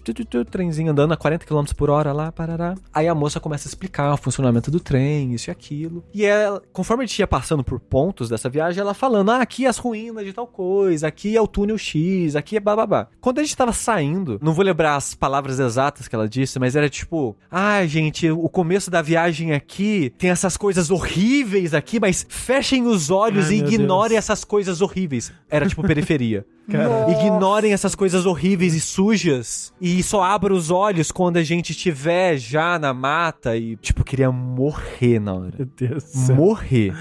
trenzinho 0.51 0.91
andando 0.91 1.13
a 1.13 1.19
40 1.19 1.45
km 1.45 1.65
por 1.77 1.91
hora 1.91 2.15
lá, 2.15 2.33
parará. 2.33 2.75
Aí 2.95 3.07
a 3.07 3.15
moça 3.15 3.39
começa 3.39 3.69
a 3.69 3.71
explicar 3.71 4.15
o 4.15 4.17
funcionamento 4.17 4.71
do 4.71 4.81
trem, 4.81 5.35
isso 5.35 5.51
e 5.51 5.53
aquilo. 5.53 6.03
E 6.15 6.25
ela, 6.25 6.63
conforme 6.73 7.05
a 7.05 7.07
gente 7.07 7.19
ia 7.19 7.27
passando 7.27 7.63
por 7.63 7.79
pontos 7.79 8.31
dessa 8.31 8.49
viagem, 8.49 8.81
ela 8.81 8.95
falando: 8.95 9.33
ah, 9.33 9.43
aqui 9.43 9.67
as 9.67 9.77
ruínas 9.77 10.25
de 10.25 10.33
tal 10.33 10.47
coisa, 10.47 11.09
aqui 11.09 11.37
é 11.37 11.41
o 11.43 11.47
túnel 11.47 11.77
X, 11.77 12.37
aqui 12.37 12.57
é 12.57 12.61
bababá. 12.61 13.09
Quando 13.21 13.39
a 13.39 13.43
gente 13.43 13.57
tava 13.57 13.73
saindo, 13.73 14.39
não 14.43 14.55
vou 14.55 14.65
lembrar 14.65 14.97
as 14.97 15.10
palavras 15.15 15.59
exatas 15.59 16.09
que 16.09 16.15
ela 16.15 16.29
disse, 16.29 16.59
mas 16.59 16.77
era 16.77 16.89
tipo: 16.89 17.37
ah, 17.51 17.85
gente, 17.87 18.31
o 18.31 18.49
começo 18.49 18.91
da 18.91 19.03
viagem 19.03 19.53
aqui 19.53 20.13
tem 20.19 20.31
essas 20.31 20.57
coisas 20.57 20.91
horríveis 20.91 21.75
aqui, 21.75 22.01
mas 22.01 22.27
fechem 22.29 22.87
os 22.87 23.11
olhos 23.11 23.47
Ai, 23.47 23.55
e 23.55 23.59
ignorem 23.59 24.11
Deus. 24.11 24.19
essas 24.25 24.45
coisas 24.45 24.81
horríveis. 24.81 25.33
Era 25.49 25.67
tipo 25.67 25.83
periferia. 25.83 26.45
Ignorem 26.69 27.73
essas 27.73 27.95
coisas 27.95 28.27
horríveis 28.27 28.75
e 28.75 28.81
sujas. 28.81 29.73
E 29.81 30.03
só 30.03 30.23
abra 30.23 30.53
os 30.55 30.71
olhos 30.71 31.11
quando 31.11 31.37
a 31.37 31.43
gente 31.43 31.71
estiver 31.71 32.37
já 32.37 32.79
na 32.79 32.95
mata. 32.95 33.57
E, 33.57 33.77
tipo, 33.77 34.01
eu 34.01 34.05
queria 34.05 34.31
morrer 34.31 35.19
na 35.19 35.35
hora. 35.35 35.55
Meu 35.59 35.67
Deus 35.67 36.05
do 36.05 36.19
céu. 36.19 36.37
Morrer. 36.37 36.95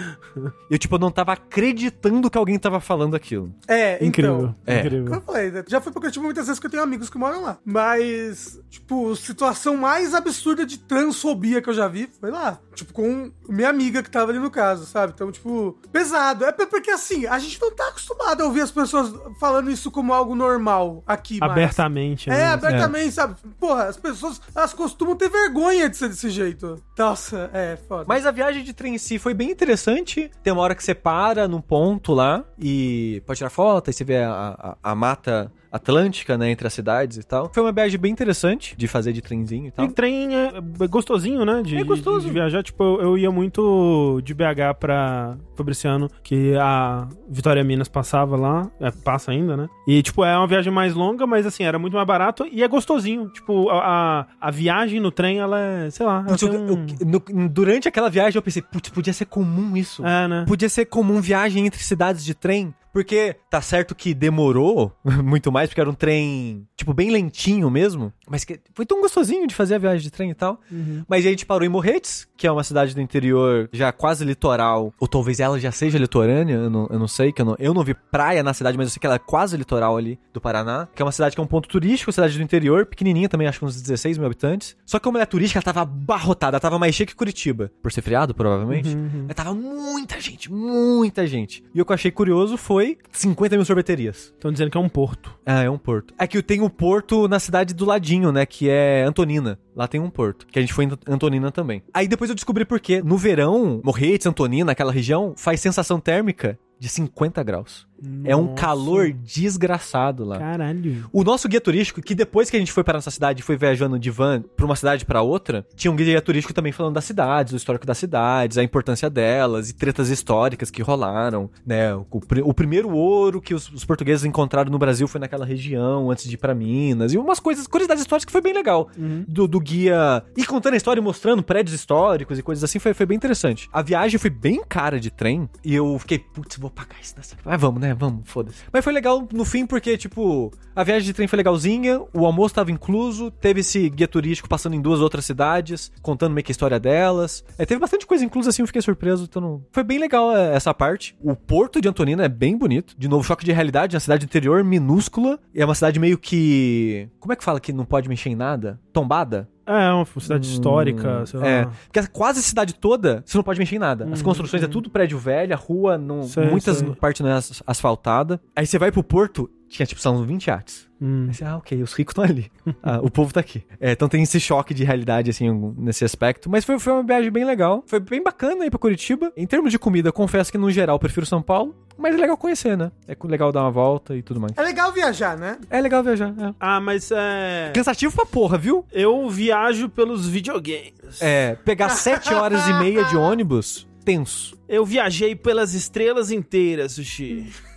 Eu, 0.69 0.77
tipo, 0.77 0.97
não 0.97 1.11
tava 1.11 1.33
acreditando 1.33 2.29
que 2.29 2.37
alguém 2.37 2.57
tava 2.57 2.79
falando 2.79 3.15
aquilo. 3.15 3.53
É, 3.67 4.03
Incrível. 4.03 4.35
então. 4.35 4.55
É. 4.65 4.79
Incrível. 4.79 5.05
Como 5.05 5.15
eu 5.17 5.21
falei, 5.21 5.51
né? 5.51 5.63
já 5.67 5.81
fui 5.81 5.91
pra 5.91 6.01
Curitiba 6.01 6.25
muitas 6.25 6.47
vezes 6.47 6.59
que 6.59 6.65
eu 6.65 6.71
tenho 6.71 6.83
amigos 6.83 7.09
que 7.09 7.17
moram 7.17 7.43
lá. 7.43 7.57
Mas, 7.65 8.59
tipo, 8.69 9.15
situação 9.15 9.77
mais 9.77 10.13
absurda 10.13 10.65
de 10.65 10.79
transfobia 10.79 11.61
que 11.61 11.69
eu 11.69 11.73
já 11.73 11.87
vi 11.87 12.09
foi 12.19 12.31
lá. 12.31 12.59
Tipo, 12.73 12.93
com 12.93 13.31
minha 13.47 13.69
amiga 13.69 14.01
que 14.01 14.09
tava 14.09 14.31
ali 14.31 14.39
no 14.39 14.49
caso, 14.49 14.85
sabe? 14.85 15.13
Então, 15.13 15.31
tipo, 15.31 15.77
pesado. 15.91 16.45
É 16.45 16.51
porque 16.51 16.91
assim, 16.91 17.25
a 17.25 17.37
gente 17.39 17.59
não 17.61 17.71
tá 17.71 17.89
acostumado 17.89 18.41
a 18.41 18.45
ouvir 18.45 18.61
as 18.61 18.71
pessoas 18.71 19.13
falando 19.39 19.48
isso 19.69 19.91
como 19.91 20.13
algo 20.13 20.35
normal 20.35 21.03
aqui. 21.05 21.39
Abertamente, 21.41 22.29
É, 22.29 22.33
né? 22.33 22.45
abertamente, 22.47 23.11
sabe? 23.11 23.35
Porra, 23.59 23.85
as 23.85 23.97
pessoas, 23.97 24.41
elas 24.55 24.73
costumam 24.73 25.15
ter 25.15 25.29
vergonha 25.29 25.89
de 25.89 25.97
ser 25.97 26.09
desse 26.09 26.29
jeito. 26.29 26.81
Nossa, 26.97 27.49
é, 27.53 27.77
foda. 27.87 28.05
Mas 28.07 28.25
a 28.25 28.31
viagem 28.31 28.63
de 28.63 28.73
trem 28.73 28.95
em 28.95 28.97
si 28.97 29.17
foi 29.19 29.33
bem 29.33 29.51
interessante. 29.51 30.29
Tem 30.43 30.53
uma 30.53 30.61
hora 30.61 30.75
que 30.75 30.83
você 30.83 30.93
para 30.95 31.47
num 31.47 31.61
ponto 31.61 32.13
lá 32.13 32.43
e 32.57 33.21
pode 33.25 33.37
tirar 33.37 33.49
foto, 33.49 33.89
aí 33.89 33.93
você 33.93 34.03
vê 34.03 34.17
a, 34.17 34.75
a, 34.81 34.91
a 34.91 34.95
mata 34.95 35.51
atlântica, 35.71 36.37
né, 36.37 36.49
entre 36.51 36.65
as 36.67 36.73
cidades 36.73 37.17
e 37.17 37.23
tal. 37.23 37.51
Foi 37.53 37.63
uma 37.63 37.71
viagem 37.71 37.99
bem 37.99 38.11
interessante 38.11 38.75
de 38.77 38.87
fazer 38.87 39.13
de 39.13 39.21
trenzinho 39.21 39.67
e 39.67 39.71
tal. 39.71 39.85
E 39.85 39.89
trem 39.89 40.35
é 40.35 40.51
é 40.81 40.87
gostosinho, 40.87 41.45
né? 41.45 41.61
De, 41.63 41.77
É 41.77 41.83
gostoso. 41.83 42.21
De, 42.21 42.27
de 42.27 42.31
viajar. 42.33 42.63
Tipo, 42.63 42.83
eu, 42.83 43.01
eu 43.01 43.17
ia 43.17 43.31
muito 43.31 44.21
de 44.23 44.33
BH 44.33 44.75
pra 44.79 45.37
Fabriciano, 45.55 46.07
que 46.23 46.55
a 46.55 47.07
Vitória 47.29 47.63
Minas 47.63 47.87
passava 47.87 48.35
lá. 48.35 48.69
É, 48.79 48.91
passa 48.91 49.31
ainda, 49.31 49.55
né? 49.55 49.67
E, 49.87 50.01
tipo, 50.01 50.23
é 50.23 50.35
uma 50.37 50.47
viagem 50.47 50.71
mais 50.71 50.93
longa, 50.93 51.25
mas 51.27 51.45
assim, 51.45 51.63
era 51.63 51.77
muito 51.77 51.93
mais 51.93 52.07
barato 52.07 52.47
e 52.51 52.63
é 52.63 52.67
gostosinho. 52.67 53.29
Tipo, 53.29 53.69
a, 53.69 54.25
a, 54.41 54.47
a 54.47 54.51
viagem 54.51 54.99
no 54.99 55.11
trem, 55.11 55.39
ela 55.39 55.59
é, 55.59 55.89
sei 55.89 56.05
lá, 56.05 56.23
Putz, 56.23 56.41
eu- 56.41 56.51
um... 56.51 56.85
eu- 56.99 57.05
no- 57.05 57.49
durante 57.49 57.87
aquela 57.87 58.09
viagem 58.09 58.37
eu 58.37 58.41
pensei, 58.41 58.61
putz, 58.61 58.89
podia 58.89 59.13
ser 59.13 59.25
comum 59.25 59.75
isso. 59.77 60.05
É, 60.05 60.27
né? 60.27 60.45
Podia 60.47 60.69
ser 60.69 60.85
comum 60.85 61.21
viagem 61.21 61.65
entre 61.65 61.81
cidades 61.83 62.23
de 62.23 62.33
trem. 62.33 62.73
Porque 62.91 63.35
tá 63.49 63.61
certo 63.61 63.95
que 63.95 64.13
demorou 64.13 64.91
muito 65.23 65.51
mais, 65.51 65.69
porque 65.69 65.81
era 65.81 65.89
um 65.89 65.93
trem, 65.93 66.67
tipo, 66.75 66.93
bem 66.93 67.11
lentinho 67.11 67.69
mesmo. 67.69 68.11
Mas 68.27 68.43
que 68.43 68.59
foi 68.73 68.85
tão 68.85 69.01
gostosinho 69.01 69.47
de 69.47 69.55
fazer 69.55 69.75
a 69.75 69.79
viagem 69.79 70.01
de 70.01 70.11
trem 70.11 70.29
e 70.31 70.35
tal. 70.35 70.59
Mas 71.07 71.25
aí 71.25 71.27
a 71.27 71.31
gente 71.31 71.45
parou 71.45 71.65
em 71.65 71.69
Morretes, 71.69 72.27
que 72.37 72.45
é 72.45 72.51
uma 72.51 72.63
cidade 72.63 72.93
do 72.93 73.01
interior 73.01 73.69
já 73.71 73.91
quase 73.91 74.23
litoral. 74.23 74.93
Ou 74.99 75.07
talvez 75.07 75.39
ela 75.39 75.59
já 75.59 75.71
seja 75.71 75.97
litorânea, 75.97 76.55
eu 76.55 76.69
não, 76.69 76.87
eu 76.89 76.99
não 76.99 77.07
sei. 77.07 77.31
Que 77.31 77.41
eu, 77.41 77.45
não, 77.45 77.55
eu 77.59 77.73
não 77.73 77.83
vi 77.83 77.93
praia 77.93 78.43
na 78.43 78.53
cidade, 78.53 78.77
mas 78.77 78.87
eu 78.87 78.91
sei 78.91 78.99
que 78.99 79.05
ela 79.05 79.15
é 79.15 79.19
quase 79.19 79.57
litoral 79.57 79.97
ali 79.97 80.19
do 80.33 80.39
Paraná. 80.39 80.87
Que 80.95 81.01
é 81.01 81.05
uma 81.05 81.11
cidade 81.11 81.35
que 81.35 81.41
é 81.41 81.43
um 81.43 81.47
ponto 81.47 81.67
turístico, 81.67 82.11
cidade 82.11 82.37
do 82.37 82.43
interior, 82.43 82.85
pequenininha 82.85 83.29
também, 83.29 83.47
acho 83.47 83.59
que 83.59 83.65
uns 83.65 83.81
16 83.81 84.17
mil 84.17 84.25
habitantes. 84.25 84.75
Só 84.85 84.99
que 84.99 85.03
como 85.03 85.17
ela 85.17 85.23
é 85.23 85.25
turística, 85.25 85.57
ela 85.57 85.63
tava 85.63 85.81
abarrotada, 85.81 86.55
ela 86.55 86.61
tava 86.61 86.79
mais 86.79 86.95
cheia 86.95 87.07
que 87.07 87.15
Curitiba. 87.15 87.71
Por 87.81 87.91
ser 87.91 88.01
feriado, 88.01 88.33
provavelmente. 88.33 88.95
Mas 89.27 89.35
tava 89.35 89.53
muita 89.53 90.19
gente, 90.19 90.51
muita 90.51 91.25
gente. 91.27 91.63
E 91.73 91.81
o 91.81 91.85
que 91.85 91.91
eu 91.91 91.95
achei 91.95 92.11
curioso 92.11 92.57
foi 92.57 92.78
50 93.11 93.55
mil 93.55 93.65
sorveterias. 93.65 94.33
Estão 94.35 94.51
dizendo 94.51 94.71
que 94.71 94.77
é 94.77 94.79
um 94.79 94.89
porto. 94.89 95.37
Ah, 95.45 95.63
é 95.63 95.69
um 95.69 95.77
porto. 95.77 96.13
É 96.17 96.27
que 96.27 96.41
tem 96.41 96.61
um 96.61 96.69
porto 96.69 97.27
na 97.27 97.39
cidade 97.39 97.73
do 97.73 97.85
ladinho, 97.85 98.31
né? 98.31 98.45
Que 98.45 98.69
é 98.69 99.03
Antonina. 99.03 99.59
Lá 99.75 99.87
tem 99.87 99.99
um 99.99 100.09
porto. 100.09 100.47
Que 100.47 100.59
a 100.59 100.61
gente 100.61 100.73
foi 100.73 100.85
em 100.85 100.91
Antonina 101.07 101.51
também. 101.51 101.83
Aí 101.93 102.07
depois 102.07 102.29
eu 102.29 102.35
descobri 102.35 102.65
por 102.65 102.79
quê. 102.79 103.01
No 103.03 103.17
verão, 103.17 103.81
Morretes, 103.83 104.27
Antonina, 104.27 104.71
aquela 104.71 104.91
região, 104.91 105.33
faz 105.37 105.59
sensação 105.59 105.99
térmica 105.99 106.57
de 106.79 106.87
50 106.87 107.43
graus. 107.43 107.88
É 108.23 108.35
um 108.35 108.53
calor 108.55 109.11
desgraçado 109.11 110.23
lá. 110.23 110.37
Caralho. 110.37 111.07
O 111.11 111.23
nosso 111.23 111.47
guia 111.47 111.61
turístico, 111.61 112.01
que 112.01 112.15
depois 112.15 112.49
que 112.49 112.55
a 112.55 112.59
gente 112.59 112.71
foi 112.71 112.83
para 112.83 112.95
nossa 112.95 113.11
cidade 113.11 113.41
e 113.41 113.43
foi 113.43 113.57
viajando 113.57 113.99
de 113.99 114.09
van 114.09 114.41
pra 114.55 114.65
uma 114.65 114.75
cidade 114.75 115.05
pra 115.05 115.21
outra, 115.21 115.65
tinha 115.75 115.91
um 115.91 115.95
guia 115.95 116.21
turístico 116.21 116.53
também 116.53 116.71
falando 116.71 116.93
das 116.95 117.05
cidades, 117.05 117.51
do 117.51 117.57
histórico 117.57 117.85
das 117.85 117.97
cidades, 117.97 118.57
a 118.57 118.63
importância 118.63 119.09
delas 119.09 119.69
e 119.69 119.73
tretas 119.73 120.09
históricas 120.09 120.71
que 120.71 120.81
rolaram, 120.81 121.49
né? 121.65 121.93
O, 121.95 122.07
o 122.43 122.53
primeiro 122.53 122.89
ouro 122.89 123.41
que 123.41 123.53
os, 123.53 123.69
os 123.71 123.85
portugueses 123.85 124.25
encontraram 124.25 124.71
no 124.71 124.79
Brasil 124.79 125.07
foi 125.07 125.19
naquela 125.19 125.45
região 125.45 126.11
antes 126.11 126.27
de 126.27 126.35
ir 126.35 126.37
pra 126.37 126.53
Minas 126.55 127.13
e 127.13 127.17
umas 127.17 127.39
coisas, 127.39 127.67
curiosidades 127.67 128.01
históricas 128.01 128.25
que 128.25 128.31
foi 128.31 128.41
bem 128.41 128.53
legal. 128.53 128.89
Do, 129.27 129.47
do 129.47 129.59
guia 129.59 130.23
ir 130.35 130.45
contando 130.45 130.73
a 130.73 130.77
história 130.77 130.99
e 130.99 131.03
mostrando 131.03 131.41
prédios 131.43 131.73
históricos 131.73 132.37
e 132.39 132.43
coisas 132.43 132.63
assim, 132.63 132.79
foi, 132.79 132.93
foi 132.93 133.05
bem 133.05 133.15
interessante. 133.15 133.69
A 133.71 133.81
viagem 133.81 134.19
foi 134.19 134.29
bem 134.29 134.61
cara 134.67 134.99
de 134.99 135.09
trem 135.09 135.49
e 135.63 135.73
eu 135.73 135.97
fiquei, 135.99 136.19
putz, 136.19 136.57
vou 136.57 136.69
pagar 136.69 136.95
isso 137.01 137.13
nessa. 137.17 137.35
Mas 137.43 137.59
vamos, 137.59 137.81
né? 137.81 137.88
Vamos, 137.93 138.21
foda-se. 138.25 138.63
Mas 138.71 138.83
foi 138.83 138.93
legal 138.93 139.27
no 139.31 139.45
fim 139.45 139.65
porque, 139.65 139.97
tipo, 139.97 140.51
a 140.75 140.83
viagem 140.83 141.05
de 141.05 141.13
trem 141.13 141.27
foi 141.27 141.37
legalzinha, 141.37 142.01
o 142.13 142.25
almoço 142.25 142.55
tava 142.55 142.71
incluso, 142.71 143.31
teve 143.31 143.61
esse 143.61 143.89
guia 143.89 144.07
turístico 144.07 144.47
passando 144.47 144.75
em 144.75 144.81
duas 144.81 144.99
outras 144.99 145.25
cidades, 145.25 145.91
contando 146.01 146.33
meio 146.33 146.43
que 146.43 146.51
a 146.51 146.53
história 146.53 146.79
delas. 146.79 147.43
É, 147.57 147.65
teve 147.65 147.79
bastante 147.79 148.05
coisa 148.05 148.23
inclusa 148.23 148.49
assim, 148.49 148.61
eu 148.61 148.67
fiquei 148.67 148.81
surpreso. 148.81 149.25
Então. 149.25 149.63
Foi 149.71 149.83
bem 149.83 149.99
legal 149.99 150.35
é, 150.35 150.55
essa 150.55 150.73
parte. 150.73 151.15
O 151.21 151.35
porto 151.35 151.81
de 151.81 151.87
Antonina 151.87 152.23
é 152.23 152.29
bem 152.29 152.57
bonito. 152.57 152.95
De 152.97 153.07
novo, 153.07 153.23
choque 153.23 153.45
de 153.45 153.51
realidade, 153.51 153.95
uma 153.95 153.99
cidade 153.99 154.25
interior 154.25 154.63
minúscula. 154.63 155.39
E 155.53 155.61
é 155.61 155.65
uma 155.65 155.75
cidade 155.75 155.99
meio 155.99 156.17
que. 156.17 157.09
Como 157.19 157.33
é 157.33 157.35
que 157.35 157.43
fala 157.43 157.59
que 157.59 157.73
não 157.73 157.85
pode 157.85 158.09
mexer 158.09 158.29
em 158.29 158.35
nada? 158.35 158.79
Tombada? 158.93 159.49
É, 159.71 159.91
uma 159.93 160.05
cidade 160.19 160.47
histórica, 160.47 161.25
sei 161.27 161.39
lá. 161.39 161.47
É, 161.47 161.67
porque 161.91 162.07
quase 162.11 162.39
a 162.39 162.41
cidade 162.41 162.73
toda 162.73 163.21
você 163.25 163.37
não 163.37 163.43
pode 163.43 163.59
mexer 163.59 163.75
em 163.75 163.79
nada. 163.79 164.09
As 164.11 164.21
construções 164.21 164.63
é 164.63 164.67
tudo 164.67 164.89
prédio 164.89 165.17
velho, 165.19 165.53
a 165.53 165.57
rua, 165.57 165.97
não, 165.97 166.23
Sei, 166.23 166.45
muitas 166.49 166.77
sei. 166.77 166.89
partes 166.95 167.21
não 167.21 167.29
é 167.29 167.33
as- 167.33 167.61
asfaltada. 167.67 168.41
Aí 168.55 168.65
você 168.65 168.79
vai 168.79 168.91
pro 168.91 169.03
porto, 169.03 169.49
tinha 169.69 169.85
tipo, 169.85 170.01
são 170.01 170.25
20 170.25 170.47
yachts. 170.47 170.89
Hum. 171.01 171.25
Aí 171.29 171.33
você, 171.33 171.45
ah, 171.45 171.57
ok, 171.57 171.81
os 171.81 171.93
ricos 171.93 172.11
estão 172.11 172.23
ali. 172.23 172.51
Ah, 172.81 172.99
o 173.01 173.09
povo 173.09 173.33
tá 173.33 173.39
aqui. 173.39 173.63
É, 173.79 173.91
então 173.91 174.07
tem 174.07 174.23
esse 174.23 174.39
choque 174.39 174.73
de 174.73 174.83
realidade, 174.83 175.29
assim, 175.29 175.49
nesse 175.77 176.05
aspecto. 176.05 176.49
Mas 176.49 176.63
foi, 176.63 176.79
foi 176.79 176.93
uma 176.93 177.03
viagem 177.03 177.29
bem 177.29 177.43
legal. 177.43 177.83
Foi 177.85 177.99
bem 177.99 178.23
bacana 178.23 178.65
ir 178.65 178.69
pra 178.69 178.79
Curitiba. 178.79 179.31
Em 179.35 179.45
termos 179.45 179.71
de 179.71 179.77
comida, 179.77 180.11
confesso 180.11 180.51
que 180.51 180.57
no 180.57 180.71
geral 180.71 180.95
eu 180.95 180.99
prefiro 180.99 181.25
São 181.25 181.41
Paulo. 181.41 181.75
Mas 181.97 182.15
é 182.15 182.17
legal 182.17 182.37
conhecer, 182.37 182.77
né? 182.77 182.91
É 183.07 183.15
legal 183.25 183.51
dar 183.51 183.61
uma 183.61 183.71
volta 183.71 184.15
e 184.15 184.21
tudo 184.21 184.39
mais. 184.39 184.53
É 184.55 184.61
legal 184.61 184.91
viajar, 184.93 185.37
né? 185.37 185.57
É 185.69 185.81
legal 185.81 186.01
viajar, 186.01 186.33
é. 186.39 186.53
Ah, 186.59 186.79
mas 186.79 187.11
é. 187.11 187.71
Cansativo 187.75 188.15
pra 188.15 188.25
porra, 188.25 188.57
viu? 188.57 188.85
Eu 188.91 189.29
viajo 189.29 189.89
pelos 189.89 190.25
videogames. 190.27 191.21
É, 191.21 191.55
pegar 191.65 191.89
7 191.89 192.33
horas 192.33 192.65
e 192.67 192.73
meia 192.73 193.03
de 193.03 193.17
ônibus, 193.17 193.85
tenso. 194.05 194.57
Eu 194.67 194.85
viajei 194.85 195.35
pelas 195.35 195.73
estrelas 195.73 196.31
inteiras, 196.31 196.93
Sushi. 196.93 197.51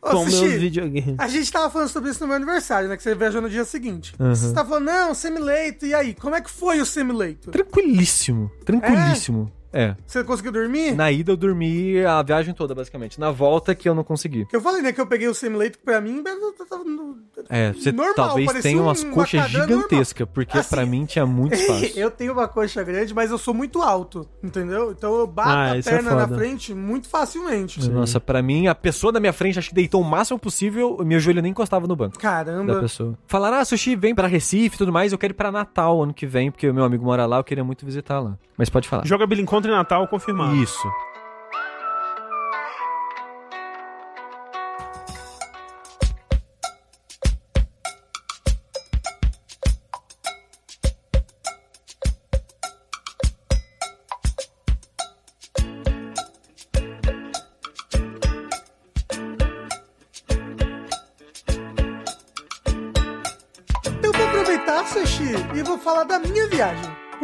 Ô, 0.00 0.10
com 0.10 0.24
meus 0.24 0.34
Sushi, 0.34 0.58
videogames. 0.58 1.18
a 1.18 1.28
gente 1.28 1.50
tava 1.50 1.70
falando 1.70 1.88
sobre 1.88 2.10
isso 2.10 2.20
no 2.20 2.28
meu 2.28 2.36
aniversário, 2.36 2.88
né? 2.88 2.96
Que 2.96 3.02
você 3.02 3.14
viajou 3.14 3.42
no 3.42 3.50
dia 3.50 3.64
seguinte. 3.64 4.14
Uhum. 4.18 4.34
Você 4.34 4.52
tá 4.52 4.64
falando, 4.64 4.84
não, 4.84 5.14
Simulator, 5.14 5.88
e 5.88 5.94
aí? 5.94 6.14
Como 6.14 6.34
é 6.34 6.40
que 6.40 6.50
foi 6.50 6.80
o 6.80 6.86
Simulator? 6.86 7.52
Tranquilíssimo, 7.52 8.50
tranquilíssimo. 8.64 9.52
É. 9.76 9.94
Você 10.06 10.24
conseguiu 10.24 10.52
dormir? 10.52 10.92
Na 10.94 11.10
ida 11.12 11.32
eu 11.32 11.36
dormi 11.36 12.04
a 12.04 12.22
viagem 12.22 12.54
toda, 12.54 12.74
basicamente. 12.74 13.20
Na 13.20 13.30
volta 13.30 13.74
que 13.74 13.88
eu 13.88 13.94
não 13.94 14.02
consegui. 14.02 14.46
Que 14.46 14.56
eu 14.56 14.60
falei, 14.60 14.80
né, 14.82 14.92
que 14.92 15.00
eu 15.00 15.06
peguei 15.06 15.28
o 15.28 15.34
Simulator, 15.34 15.72
que 15.72 15.84
pra 15.84 16.00
mim, 16.00 16.22
eu 16.26 16.66
tava 16.66 16.84
no- 16.84 17.16
É, 17.50 17.72
você 17.72 17.92
Normal, 17.92 18.14
talvez 18.14 18.52
tenha 18.62 18.80
umas 18.80 19.02
uma 19.02 19.12
coxas 19.12 19.50
gigantescas, 19.50 20.26
porque 20.32 20.56
Assim, 20.58 20.70
pra 20.70 20.86
mim 20.86 21.04
tinha 21.04 21.26
muito 21.26 21.52
espaço. 21.54 21.98
eu 21.98 22.10
tenho 22.10 22.32
uma 22.32 22.48
coxa 22.48 22.82
grande, 22.82 23.12
mas 23.14 23.30
eu 23.30 23.38
sou 23.38 23.52
muito 23.52 23.82
alto, 23.82 24.26
entendeu? 24.42 24.90
Então 24.92 25.14
eu 25.14 25.26
bato 25.26 25.48
Ah, 25.50 25.72
a 25.72 25.76
é 25.78 25.82
perna 25.82 26.14
na 26.14 26.26
foda. 26.26 26.38
frente 26.38 26.72
muito 26.74 27.08
facilmente. 27.08 27.88
Nossa, 27.90 28.18
pra 28.18 28.42
mim, 28.42 28.66
a 28.68 28.74
pessoa 28.74 29.12
da 29.12 29.20
minha 29.20 29.32
frente 29.32 29.58
acho 29.58 29.68
que 29.68 29.74
deitou 29.74 30.00
o 30.00 30.04
máximo 30.04 30.38
possível, 30.38 30.98
meu 31.04 31.20
joelho 31.20 31.42
nem 31.42 31.50
encostava 31.50 31.86
no 31.86 31.94
banco. 31.94 32.14
da 32.16 32.20
Caramba. 32.20 32.80
pessoa. 32.80 33.16
Falaram, 33.26 33.58
ah, 33.58 33.64
Sushi, 33.64 33.94
vem 33.96 34.14
pra 34.14 34.26
Recife 34.26 34.74
e 34.76 34.78
tudo 34.78 34.92
mais, 34.92 35.12
eu 35.12 35.18
quero 35.18 35.32
ir 35.32 35.34
pra 35.34 35.52
Natal 35.52 36.02
ano 36.02 36.14
que 36.14 36.26
vem, 36.26 36.50
porque 36.50 36.68
o 36.68 36.74
meu 36.74 36.84
amigo 36.84 37.04
mora 37.04 37.26
lá, 37.26 37.38
eu 37.38 37.44
queria 37.44 37.64
muito 37.64 37.84
visitar 37.84 38.20
lá. 38.20 38.36
Mas 38.56 38.70
pode 38.70 38.88
falar. 38.88 39.04
Joga 39.06 39.26
Billy 39.26 39.42
Encontro 39.66 39.72
em 39.72 39.76
Natal 39.76 40.08
confirmado. 40.08 40.56
Isso. 40.56 40.88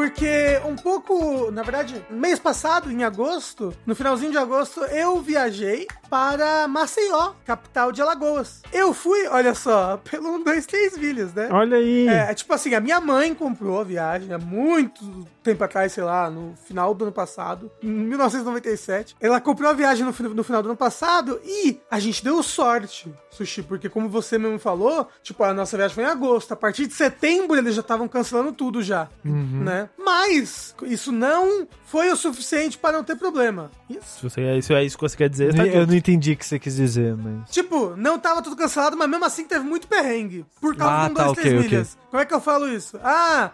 Porque 0.03 0.61
um 0.65 0.75
pouco, 0.75 1.49
na 1.53 1.63
verdade, 1.63 2.05
mês 2.11 2.37
passado, 2.37 2.91
em 2.91 3.05
agosto, 3.05 3.73
no 3.87 3.95
finalzinho 3.95 4.33
de 4.33 4.37
agosto, 4.37 4.81
eu 4.87 5.23
viajei 5.23 5.87
para 6.11 6.67
Maceió, 6.67 7.35
capital 7.47 7.93
de 7.93 8.03
Alagoas. 8.03 8.63
Eu 8.73 8.93
fui, 8.93 9.29
olha 9.29 9.55
só, 9.55 9.97
pelo 10.11 10.35
1, 10.35 10.43
2, 10.43 10.67
3 10.67 10.99
milhas, 10.99 11.33
né? 11.33 11.49
Olha 11.53 11.77
aí. 11.77 12.09
É, 12.09 12.33
é 12.33 12.35
tipo 12.35 12.53
assim, 12.53 12.75
a 12.75 12.81
minha 12.81 13.01
mãe 13.01 13.33
comprou 13.33 13.81
a 13.81 13.85
viagem 13.85 14.33
há 14.33 14.39
muito 14.39 15.27
tempo 15.43 15.63
atrás, 15.65 15.93
sei 15.93 16.05
lá, 16.05 16.29
no 16.29 16.55
final 16.65 16.95
do 16.95 17.05
ano 17.05 17.13
passado, 17.13 17.71
em 17.83 17.89
1997. 17.89 19.17
Ela 19.21 19.41
comprou 19.41 19.71
a 19.71 19.73
viagem 19.73 20.05
no, 20.05 20.13
no 20.35 20.45
final 20.45 20.63
do 20.63 20.69
ano 20.69 20.77
passado 20.77 21.41
e 21.45 21.81
a 21.91 21.99
gente 21.99 22.23
deu 22.23 22.43
sorte, 22.43 23.13
Sushi, 23.31 23.63
porque 23.63 23.89
como 23.89 24.09
você 24.09 24.37
mesmo 24.37 24.59
falou, 24.59 25.09
tipo, 25.23 25.43
a 25.43 25.55
nossa 25.55 25.77
viagem 25.77 25.95
foi 25.95 26.05
em 26.05 26.09
agosto. 26.09 26.53
A 26.53 26.57
partir 26.57 26.87
de 26.87 26.95
setembro 26.95 27.57
eles 27.57 27.75
já 27.75 27.81
estavam 27.81 28.07
cancelando 28.07 28.53
tudo 28.53 28.83
já, 28.83 29.09
né? 29.25 29.89
Mas 29.99 30.75
isso 30.83 31.13
não 31.13 31.67
foi 31.87 32.11
o 32.11 32.17
suficiente 32.17 32.77
para 32.77 32.97
não 32.97 33.05
ter 33.05 33.17
problema. 33.17 33.71
Isso. 33.89 34.19
Se 34.19 34.23
você, 34.23 34.41
é 34.41 34.59
isso, 34.59 34.73
é 34.73 34.85
isso 34.85 34.97
que 34.97 35.03
você 35.03 35.17
quer 35.17 35.29
dizer, 35.29 35.55
tá 35.55 35.67
Eu 35.67 35.87
não 35.87 35.95
entendi 35.95 36.33
o 36.33 36.37
que 36.37 36.45
você 36.47 36.59
quis 36.59 36.77
dizer, 36.77 37.17
mas. 37.17 37.49
Tipo, 37.51 37.95
não 37.97 38.19
tava 38.19 38.43
tudo 38.43 38.57
cancelado, 38.57 38.97
mas 38.97 39.09
mesmo 39.09 39.25
assim 39.25 39.45
teve 39.45 39.65
muito 39.65 39.87
perrengue. 39.87 40.45
Por 40.61 40.77
causa 40.77 40.95
Ah, 40.95 41.05
de 41.07 41.13
um, 41.13 41.15
tá, 41.15 41.25
dois, 41.25 41.33
ok, 41.39 41.43
três 41.43 41.57
ok. 41.59 41.71
milhas. 41.71 41.99
Como 42.11 42.23
é 42.23 42.27
que 42.27 42.35
eu 42.35 42.41
falo 42.41 42.69
isso? 42.69 42.99
Ah, 43.03 43.51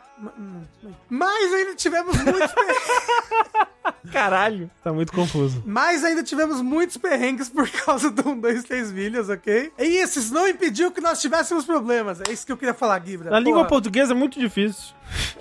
mas 1.09 1.53
ainda 1.55 1.75
tivemos 1.75 2.17
muitos 2.23 2.53
perrengues. 2.53 3.69
Caralho. 4.13 4.71
Tá 4.83 4.93
muito 4.93 5.13
confuso. 5.13 5.63
Mas 5.67 6.05
ainda 6.05 6.23
tivemos 6.23 6.61
muitos 6.63 6.97
perrengues 6.97 7.49
por 7.49 7.69
causa 7.69 8.11
do 8.11 8.29
1, 8.31 8.41
2, 8.41 8.65
3 8.65 8.93
milhas, 8.93 9.29
ok? 9.29 9.73
E 9.79 9.85
isso, 10.03 10.19
isso 10.19 10.33
não 10.33 10.47
impediu 10.49 10.91
que 10.91 11.01
nós 11.01 11.21
tivéssemos 11.21 11.65
problemas. 11.65 12.21
É 12.21 12.33
isso 12.33 12.45
que 12.47 12.53
eu 12.53 12.57
queria 12.57 12.75
falar, 12.75 13.01
Gibra. 13.05 13.31
Na 13.31 13.41
língua 13.41 13.65
portuguesa 13.67 14.13
é 14.13 14.17
muito 14.17 14.39
difícil. 14.39 14.95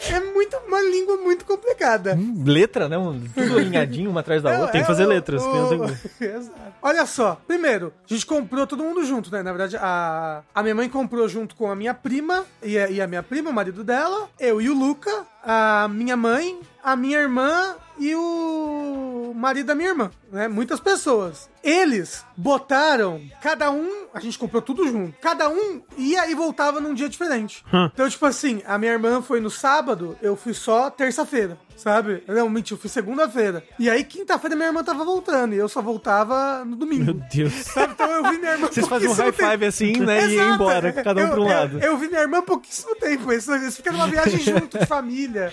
É 0.09 0.19
muito, 0.19 0.55
uma 0.65 0.81
língua 0.81 1.17
muito 1.17 1.43
complicada. 1.45 2.15
Hum, 2.15 2.43
Letra, 2.45 2.87
né? 2.87 2.97
Um- 2.97 3.19
Tudo 3.35 3.57
alinhadinho 3.57 4.09
uma 4.09 4.21
atrás 4.21 4.41
da 4.41 4.51
É, 4.51 4.55
outra. 4.57 4.71
tem 4.71 4.81
que 4.81 4.87
fazer 4.87 5.05
o- 5.05 5.09
letras, 5.09 5.41
que 5.43 5.49
não 5.49 5.67
tem 5.69 5.77
como. 5.77 5.97
Exato. 6.21 6.57
Olha 6.81 7.05
só, 7.05 7.41
primeiro, 7.45 7.93
a 8.09 8.13
gente 8.13 8.25
comprou 8.25 8.65
todo 8.65 8.81
mundo 8.83 9.03
junto, 9.03 9.29
né? 9.31 9.43
Na 9.43 9.51
verdade, 9.51 9.75
a, 9.77 10.41
a 10.55 10.63
minha 10.63 10.73
mãe 10.75 10.87
comprou 10.87 11.27
junto 11.27 11.53
com 11.55 11.69
a 11.69 11.75
minha 11.75 11.93
prima 11.93 12.45
e 12.63 12.77
a, 12.77 12.89
e 12.89 13.01
a 13.01 13.07
minha 13.07 13.21
prima, 13.23 13.49
o 13.49 13.53
marido 13.53 13.83
dela, 13.83 14.29
eu 14.39 14.61
e 14.61 14.66
o 14.69 14.73
Luca, 14.73 15.25
a 15.43 15.87
minha 15.89 16.17
mãe, 16.17 16.59
a 16.83 16.95
minha 16.95 17.19
irmã 17.19 17.75
e 17.99 18.13
o 18.15 19.33
marido 19.35 19.67
da 19.67 19.75
minha 19.75 19.89
irmã, 19.89 20.11
né? 20.31 20.47
Muitas 20.47 20.79
pessoas. 20.79 21.49
Eles 21.63 22.23
botaram, 22.35 23.21
cada 23.41 23.69
um, 23.71 24.05
a 24.13 24.19
gente 24.19 24.39
comprou 24.39 24.61
tudo 24.61 24.87
junto, 24.87 25.13
cada 25.19 25.49
um 25.49 25.81
ia 25.97 26.29
e 26.29 26.35
voltava 26.35 26.79
num 26.79 26.93
dia 26.93 27.09
diferente. 27.09 27.63
Hum. 27.73 27.89
Então, 27.93 28.09
tipo 28.09 28.25
assim, 28.25 28.61
a 28.65 28.77
minha 28.77 28.93
irmã 28.93 29.21
foi 29.21 29.41
no 29.41 29.49
sábado, 29.49 30.17
eu 30.21 30.35
fui 30.37 30.53
só 30.53 30.89
terça-feira, 30.89 31.57
sabe? 31.75 32.23
Não, 32.27 32.49
mentira, 32.49 32.75
eu 32.77 32.81
fui 32.81 32.89
segunda-feira. 32.89 33.63
E 33.77 33.89
aí, 33.89 34.03
quinta-feira, 34.05 34.55
minha 34.55 34.69
irmã 34.69 34.81
tava 34.83 35.03
voltando 35.03 35.53
e 35.53 35.57
eu 35.57 35.67
só 35.67 35.81
voltava 35.81 36.63
no 36.63 36.75
domingo. 36.77 37.05
Meu 37.05 37.21
Deus. 37.31 37.53
Sabe? 37.53 37.93
Então 37.93 38.09
eu 38.09 38.23
vi 38.31 38.37
minha 38.37 38.51
irmã 38.53 38.67
Vocês 38.67 38.87
fazem 38.87 39.09
um 39.09 39.13
high 39.13 39.31
five 39.33 39.65
assim, 39.65 39.91
né? 39.99 40.21
tempo. 40.21 40.31
E 40.31 40.35
Exato. 40.35 40.53
embora, 40.53 40.93
cada 40.93 41.21
um 41.21 41.23
Eu- 41.25 41.29
pra 41.31 41.41
um 41.41 41.43
eu- 41.49 41.49
lado. 41.55 41.79
Eu, 41.83 41.97
vi 41.97 42.07
minha 42.07 42.21
irmã 42.21 42.41
pouquíssimo 42.41 42.95
tempo. 42.95 43.33
Isso 43.33 43.51
fica 43.71 43.91
numa 43.91 44.07
viagem 44.07 44.39
junto, 44.39 44.79
de 44.79 44.85
família. 44.85 45.49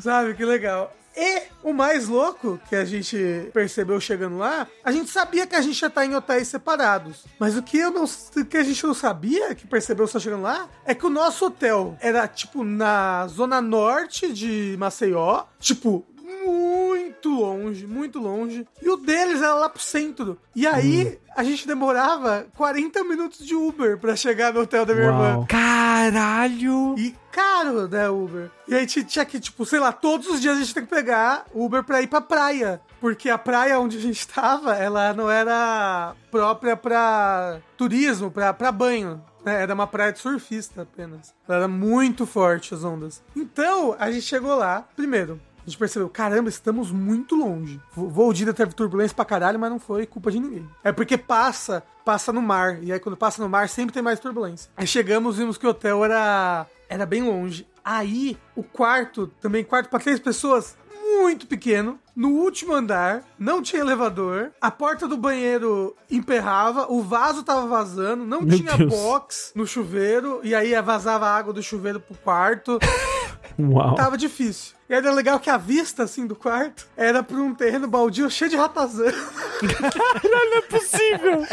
Sabe? 0.00 0.34
Que 0.34 0.44
legal. 0.44 0.94
E 1.20 1.42
o 1.64 1.72
mais 1.72 2.06
louco 2.06 2.60
que 2.68 2.76
a 2.76 2.84
gente 2.84 3.50
percebeu 3.52 4.00
chegando 4.00 4.38
lá, 4.38 4.68
a 4.84 4.92
gente 4.92 5.10
sabia 5.10 5.48
que 5.48 5.56
a 5.56 5.60
gente 5.60 5.82
ia 5.82 5.88
estar 5.88 6.06
em 6.06 6.14
hotéis 6.14 6.46
separados. 6.46 7.24
Mas 7.40 7.56
o 7.56 7.62
que, 7.62 7.76
eu 7.76 7.90
não, 7.90 8.04
o 8.04 8.44
que 8.44 8.56
a 8.56 8.62
gente 8.62 8.86
não 8.86 8.94
sabia, 8.94 9.52
que 9.52 9.66
percebeu 9.66 10.06
só 10.06 10.20
chegando 10.20 10.42
lá, 10.42 10.68
é 10.84 10.94
que 10.94 11.04
o 11.04 11.10
nosso 11.10 11.46
hotel 11.46 11.96
era, 12.00 12.28
tipo, 12.28 12.62
na 12.62 13.26
zona 13.26 13.60
norte 13.60 14.32
de 14.32 14.76
Maceió. 14.78 15.42
Tipo, 15.58 16.06
muito 16.44 17.28
longe, 17.30 17.86
muito 17.86 18.18
longe. 18.18 18.66
E 18.82 18.88
o 18.88 18.96
deles 18.96 19.40
era 19.42 19.54
lá 19.54 19.68
pro 19.68 19.82
centro. 19.82 20.38
E 20.54 20.66
aí, 20.66 21.18
a 21.36 21.42
gente 21.44 21.66
demorava 21.66 22.46
40 22.56 23.02
minutos 23.04 23.46
de 23.46 23.54
Uber 23.54 23.98
pra 23.98 24.14
chegar 24.16 24.52
no 24.52 24.60
hotel 24.60 24.84
da 24.84 24.94
minha 24.94 25.10
Uau. 25.10 25.30
irmã. 25.32 25.46
Caralho! 25.48 26.94
E 26.98 27.14
caro, 27.32 27.88
né, 27.88 28.08
Uber? 28.08 28.50
E 28.66 28.74
a 28.74 28.78
gente 28.80 29.04
tinha 29.04 29.24
que, 29.24 29.38
tipo, 29.40 29.64
sei 29.64 29.78
lá, 29.78 29.92
todos 29.92 30.26
os 30.28 30.40
dias 30.40 30.56
a 30.56 30.60
gente 30.60 30.74
tem 30.74 30.84
que 30.84 30.90
pegar 30.90 31.44
Uber 31.54 31.82
pra 31.84 32.02
ir 32.02 32.06
pra 32.06 32.20
praia. 32.20 32.80
Porque 33.00 33.30
a 33.30 33.38
praia 33.38 33.78
onde 33.78 33.96
a 33.96 34.00
gente 34.00 34.26
tava, 34.26 34.74
ela 34.74 35.12
não 35.14 35.30
era 35.30 36.14
própria 36.30 36.76
pra 36.76 37.58
turismo, 37.76 38.30
pra, 38.30 38.52
pra 38.52 38.72
banho. 38.72 39.22
né? 39.44 39.62
Era 39.62 39.72
uma 39.74 39.86
praia 39.86 40.12
de 40.12 40.18
surfista 40.18 40.82
apenas. 40.82 41.32
Ela 41.48 41.58
era 41.58 41.68
muito 41.68 42.26
forte 42.26 42.74
as 42.74 42.82
ondas. 42.82 43.22
Então, 43.36 43.94
a 43.98 44.10
gente 44.10 44.22
chegou 44.26 44.56
lá, 44.56 44.84
primeiro. 44.96 45.40
A 45.68 45.70
gente 45.70 45.78
percebeu, 45.78 46.08
caramba, 46.08 46.48
estamos 46.48 46.90
muito 46.90 47.36
longe. 47.36 47.78
O 47.94 48.08
voo 48.08 48.32
de 48.32 48.42
ida 48.42 48.54
teve 48.54 48.72
turbulência 48.72 49.14
pra 49.14 49.22
caralho, 49.22 49.58
mas 49.58 49.70
não 49.70 49.78
foi 49.78 50.06
culpa 50.06 50.30
de 50.30 50.40
ninguém. 50.40 50.66
É 50.82 50.90
porque 50.90 51.18
passa, 51.18 51.82
passa 52.06 52.32
no 52.32 52.40
mar. 52.40 52.82
E 52.82 52.90
aí 52.90 52.98
quando 52.98 53.18
passa 53.18 53.42
no 53.42 53.50
mar, 53.50 53.68
sempre 53.68 53.92
tem 53.92 54.02
mais 54.02 54.18
turbulência. 54.18 54.70
Aí 54.74 54.86
chegamos, 54.86 55.36
vimos 55.36 55.58
que 55.58 55.66
o 55.66 55.70
hotel 55.70 56.02
era, 56.02 56.66
era 56.88 57.04
bem 57.04 57.22
longe. 57.22 57.66
Aí, 57.84 58.38
o 58.56 58.62
quarto, 58.62 59.26
também 59.42 59.62
quarto 59.62 59.90
pra 59.90 59.98
três 59.98 60.18
pessoas, 60.18 60.74
muito 61.20 61.46
pequeno, 61.46 61.98
no 62.16 62.30
último 62.30 62.72
andar, 62.72 63.22
não 63.38 63.62
tinha 63.62 63.82
elevador, 63.82 64.50
a 64.60 64.70
porta 64.70 65.06
do 65.06 65.18
banheiro 65.18 65.94
emperrava, 66.10 66.90
o 66.90 67.02
vaso 67.02 67.42
tava 67.42 67.66
vazando, 67.66 68.24
não 68.24 68.40
Meu 68.40 68.56
tinha 68.56 68.74
Deus. 68.76 68.90
box 68.90 69.52
no 69.54 69.66
chuveiro, 69.66 70.40
e 70.42 70.54
aí 70.54 70.80
vazava 70.80 71.26
a 71.26 71.36
água 71.36 71.52
do 71.52 71.62
chuveiro 71.62 72.00
pro 72.00 72.16
quarto. 72.16 72.78
Uau. 73.58 73.94
Tava 73.94 74.16
difícil. 74.16 74.76
E 74.88 74.94
era 74.94 75.12
legal 75.12 75.40
que 75.40 75.50
a 75.50 75.58
vista, 75.58 76.04
assim, 76.04 76.26
do 76.26 76.36
quarto 76.36 76.86
era 76.96 77.22
pra 77.22 77.36
um 77.36 77.54
terreno 77.54 77.88
baldio 77.88 78.30
cheio 78.30 78.50
de 78.50 78.56
ratazana. 78.56 79.12
Não 80.24 80.56
é 80.56 80.60
possível. 80.62 81.44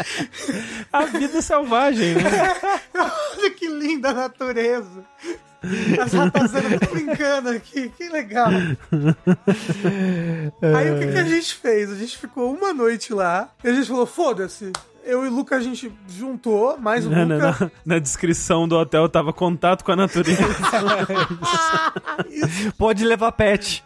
A 0.94 1.06
vida 1.06 1.42
selvagem, 1.42 2.16
né? 2.16 2.22
Olha 2.96 3.52
que 3.52 3.68
linda 3.68 4.10
a 4.10 4.14
natureza. 4.14 5.04
As 6.02 6.14
ratazanas 6.14 6.74
estão 6.74 6.94
brincando 6.94 7.50
aqui, 7.50 7.90
que 7.90 8.08
legal. 8.08 8.50
Aí 10.78 10.92
o 10.92 11.00
que, 11.00 11.12
que 11.12 11.18
a 11.18 11.24
gente 11.24 11.56
fez? 11.56 11.92
A 11.92 11.96
gente 11.96 12.18
ficou 12.18 12.54
uma 12.54 12.72
noite 12.72 13.14
lá 13.14 13.50
e 13.64 13.70
a 13.70 13.74
gente 13.74 13.88
falou: 13.88 14.06
foda-se. 14.06 14.72
Eu 15.06 15.24
e 15.24 15.28
o 15.28 15.32
Luca 15.32 15.56
a 15.56 15.60
gente 15.60 15.92
juntou, 16.10 16.78
mais 16.80 17.06
o 17.06 17.10
Na, 17.12 17.24
Luca. 17.24 17.38
na- 17.38 17.72
na 17.86 18.00
descrição 18.00 18.68
do 18.68 18.76
hotel 18.76 19.08
tava 19.08 19.32
contato 19.32 19.84
com 19.84 19.92
a 19.92 19.96
natureza. 19.96 20.42
Pode 22.78 23.06
levar 23.06 23.32
pet. 23.34 23.84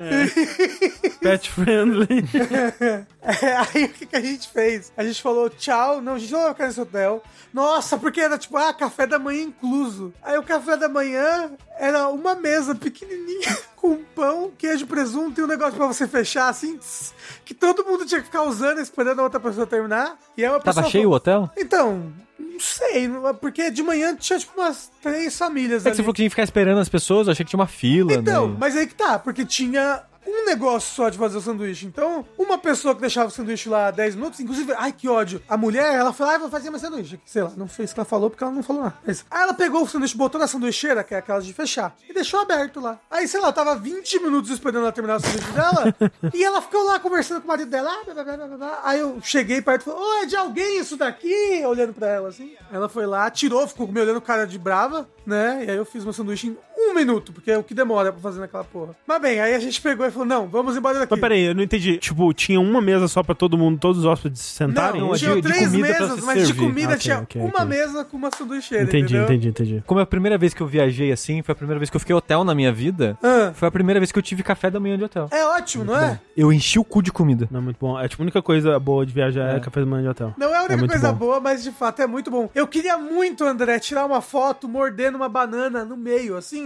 Pet 1.21 1.49
friendly. 1.49 2.23
É, 3.21 3.55
aí 3.75 3.85
o 3.85 3.89
que, 3.89 4.05
que 4.05 4.15
a 4.15 4.21
gente 4.21 4.47
fez? 4.49 4.91
A 4.95 5.03
gente 5.03 5.21
falou 5.21 5.49
tchau, 5.49 6.01
não, 6.01 6.13
a 6.13 6.19
gente 6.19 6.31
não 6.31 6.41
vai 6.43 6.53
ficar 6.53 6.67
nesse 6.67 6.79
hotel. 6.81 7.21
Nossa, 7.53 7.97
porque 7.97 8.21
era 8.21 8.37
tipo, 8.37 8.55
ah, 8.57 8.73
café 8.73 9.05
da 9.07 9.19
manhã 9.19 9.43
incluso. 9.43 10.13
Aí 10.23 10.37
o 10.37 10.43
café 10.43 10.77
da 10.77 10.87
manhã 10.87 11.51
era 11.77 12.07
uma 12.09 12.35
mesa 12.35 12.73
pequenininha 12.75 13.57
com 13.75 13.97
pão, 14.15 14.51
queijo, 14.57 14.85
presunto 14.87 15.39
e 15.41 15.43
um 15.43 15.47
negócio 15.47 15.75
pra 15.75 15.87
você 15.87 16.07
fechar 16.07 16.49
assim, 16.49 16.77
tss, 16.77 17.13
que 17.45 17.53
todo 17.53 17.83
mundo 17.85 18.05
tinha 18.05 18.19
que 18.19 18.27
ficar 18.27 18.43
usando, 18.43 18.79
esperando 18.79 19.19
a 19.19 19.23
outra 19.23 19.39
pessoa 19.39 19.65
terminar. 19.65 20.17
E 20.37 20.43
aí 20.45 20.49
uma 20.51 20.59
Tava 20.59 20.83
cheio 20.83 21.09
o 21.09 21.11
falou- 21.11 21.15
hotel? 21.15 21.51
Então, 21.57 22.13
não 22.37 22.59
sei, 22.59 23.09
porque 23.41 23.71
de 23.71 23.81
manhã 23.83 24.15
tinha 24.15 24.37
tipo 24.39 24.59
umas 24.61 24.91
três 25.01 25.37
famílias 25.37 25.85
É 25.85 25.89
que 25.89 25.95
você 25.95 26.01
ali. 26.01 26.03
falou 26.03 26.13
que 26.13 26.17
tinha 26.17 26.29
que 26.29 26.35
ficar 26.35 26.43
esperando 26.43 26.79
as 26.79 26.89
pessoas, 26.89 27.27
eu 27.27 27.31
achei 27.31 27.43
que 27.45 27.49
tinha 27.49 27.59
uma 27.59 27.67
fila, 27.67 28.13
Então, 28.13 28.49
né? 28.49 28.57
mas 28.59 28.75
aí 28.77 28.85
que 28.87 28.95
tá, 28.95 29.17
porque 29.17 29.45
tinha 29.45 30.03
um 30.29 30.45
negócio 30.45 30.93
só 30.95 31.09
de 31.09 31.17
fazer 31.17 31.37
o 31.37 31.41
sanduíche. 31.41 31.85
Então, 31.85 32.25
uma 32.37 32.57
pessoa 32.57 32.95
que 32.95 33.01
deixava 33.01 33.27
o 33.27 33.31
sanduíche 33.31 33.69
lá 33.69 33.91
10 33.91 34.15
minutos, 34.15 34.39
inclusive, 34.39 34.73
ai 34.77 34.91
que 34.91 35.07
ódio. 35.07 35.41
A 35.47 35.57
mulher, 35.57 35.93
ela 35.95 36.13
falou, 36.13 36.33
ah, 36.33 36.37
vou 36.37 36.49
fazer 36.49 36.69
meu 36.69 36.79
sanduíche. 36.79 37.19
Sei 37.25 37.41
lá, 37.41 37.51
não 37.55 37.67
fez 37.67 37.91
o 37.91 37.93
que 37.93 37.99
ela 37.99 38.05
falou 38.05 38.29
porque 38.29 38.43
ela 38.43 38.53
não 38.53 38.63
falou 38.63 38.83
nada. 38.83 38.95
Mas, 39.05 39.25
aí 39.29 39.43
ela 39.43 39.53
pegou 39.53 39.83
o 39.83 39.87
sanduíche, 39.87 40.17
botou 40.17 40.39
na 40.39 40.47
sanduicheira, 40.47 41.03
que 41.03 41.13
é 41.13 41.17
aquela 41.17 41.41
de 41.41 41.53
fechar, 41.53 41.95
e 42.07 42.13
deixou 42.13 42.39
aberto 42.39 42.79
lá. 42.79 42.99
Aí, 43.09 43.27
sei 43.27 43.39
lá, 43.39 43.47
eu 43.47 43.53
tava 43.53 43.75
20 43.75 44.19
minutos 44.19 44.49
esperando 44.51 44.83
ela 44.83 44.91
terminar 44.91 45.17
o 45.17 45.19
sanduíche 45.19 45.51
dela, 45.51 45.95
e 46.33 46.43
ela 46.43 46.61
ficou 46.61 46.83
lá 46.83 46.99
conversando 46.99 47.41
com 47.41 47.45
o 47.45 47.47
marido 47.47 47.69
dela. 47.69 47.89
ah, 47.91 48.13
blá, 48.13 48.23
blá, 48.23 48.37
blá, 48.37 48.57
blá. 48.57 48.79
Aí 48.83 48.99
eu 48.99 49.19
cheguei 49.21 49.61
perto 49.61 49.81
e 49.81 49.85
falei, 49.85 49.99
ô, 49.99 50.13
é 50.23 50.25
de 50.25 50.35
alguém 50.35 50.79
isso 50.79 50.97
daqui? 50.97 51.63
Olhando 51.65 51.93
pra 51.93 52.07
ela 52.07 52.29
assim. 52.29 52.53
Ela 52.71 52.89
foi 52.89 53.05
lá, 53.05 53.29
tirou, 53.29 53.67
ficou 53.67 53.87
me 53.87 53.99
olhando 53.99 54.21
cara 54.21 54.45
de 54.45 54.57
brava, 54.57 55.07
né? 55.25 55.63
E 55.65 55.71
aí 55.71 55.77
eu 55.77 55.85
fiz 55.85 56.03
meu 56.03 56.13
sanduíche 56.13 56.47
em 56.47 56.57
um 56.91 56.93
minuto, 56.93 57.33
porque 57.33 57.51
é 57.51 57.57
o 57.57 57.63
que 57.63 57.73
demora 57.73 58.11
pra 58.11 58.21
fazer 58.21 58.39
naquela 58.39 58.63
porra. 58.63 58.95
Mas 59.05 59.21
bem, 59.21 59.39
aí 59.39 59.53
a 59.53 59.59
gente 59.59 59.81
pegou 59.81 60.05
e 60.05 60.11
falou, 60.11 60.18
não, 60.25 60.47
vamos 60.47 60.75
embora 60.77 60.99
daqui. 60.99 61.11
Mas 61.11 61.19
peraí, 61.19 61.41
eu 61.45 61.55
não 61.55 61.63
entendi. 61.63 61.97
Tipo, 61.97 62.33
tinha 62.33 62.59
uma 62.59 62.81
mesa 62.81 63.07
só 63.07 63.21
pra 63.23 63.35
todo 63.35 63.57
mundo, 63.57 63.77
todos 63.79 63.99
os 63.99 64.05
hóspedes 64.05 64.41
sentarem? 64.41 65.01
Não, 65.01 65.09
Não, 65.09 65.15
tinha 65.15 65.41
três 65.41 65.71
mesas, 65.73 66.19
se 66.19 66.25
mas 66.25 66.47
de 66.47 66.53
comida 66.53 66.97
tinha 66.97 67.19
ok, 67.19 67.41
uma 67.41 67.49
ok. 67.49 67.65
mesa 67.65 68.03
com 68.05 68.17
uma 68.17 68.29
sanduicheira, 68.31 68.83
Entendi, 68.83 69.15
entendeu? 69.15 69.23
entendi, 69.23 69.47
entendi. 69.49 69.83
Como 69.85 69.99
é 69.99 70.03
a 70.03 70.05
primeira 70.05 70.37
vez 70.37 70.53
que 70.53 70.61
eu 70.61 70.67
viajei 70.67 71.11
assim, 71.11 71.41
foi 71.41 71.53
a 71.53 71.55
primeira 71.55 71.79
vez 71.79 71.89
que 71.89 71.95
eu 71.95 71.99
fiquei 71.99 72.15
hotel 72.15 72.43
na 72.43 72.53
minha 72.55 72.71
vida, 72.71 73.17
Ah, 73.23 73.51
foi 73.53 73.67
a 73.67 73.71
primeira 73.71 73.99
vez 73.99 74.11
que 74.11 74.17
eu 74.19 74.23
tive 74.23 74.43
café 74.43 74.69
da 74.69 74.79
manhã 74.79 74.97
de 74.97 75.03
hotel. 75.03 75.27
é 75.31 75.45
ótimo, 75.45 75.83
não 75.85 75.97
é? 75.97 76.19
Eu 76.35 76.51
enchi 76.53 76.79
o 76.79 76.83
cu 76.83 77.01
de 77.01 77.11
comida. 77.11 77.47
Não 77.51 77.59
é 77.59 77.63
muito 77.63 77.77
bom. 77.79 77.99
É 77.99 78.07
tipo, 78.07 78.21
a 78.21 78.23
única 78.23 78.41
coisa 78.41 78.79
boa 78.79 79.05
de 79.05 79.13
viajar 79.13 79.55
é, 79.55 79.59
café 79.59 79.79
da 79.81 79.85
manhã 79.85 80.03
de 80.03 80.09
hotel. 80.09 80.33
Não 80.37 80.53
é 80.53 80.57
a 80.57 80.61
única 80.61 80.77
muito 80.77 80.91
coisa 80.91 81.11
bom. 81.11 81.17
boa, 81.17 81.39
mas 81.39 81.63
de 81.63 81.71
fato 81.71 82.01
é 82.01 82.07
muito 82.07 82.29
bom. 82.31 82.49
Eu 82.55 82.67
queria 82.67 82.97
muito, 82.97 83.43
André, 83.43 83.79
tirar 83.79 84.05
uma 84.05 84.21
foto 84.21 84.67
mordendo 84.67 85.15
uma 85.15 85.29
banana 85.29 85.83
no 85.85 85.97
meio, 85.97 86.37
assim, 86.37 86.65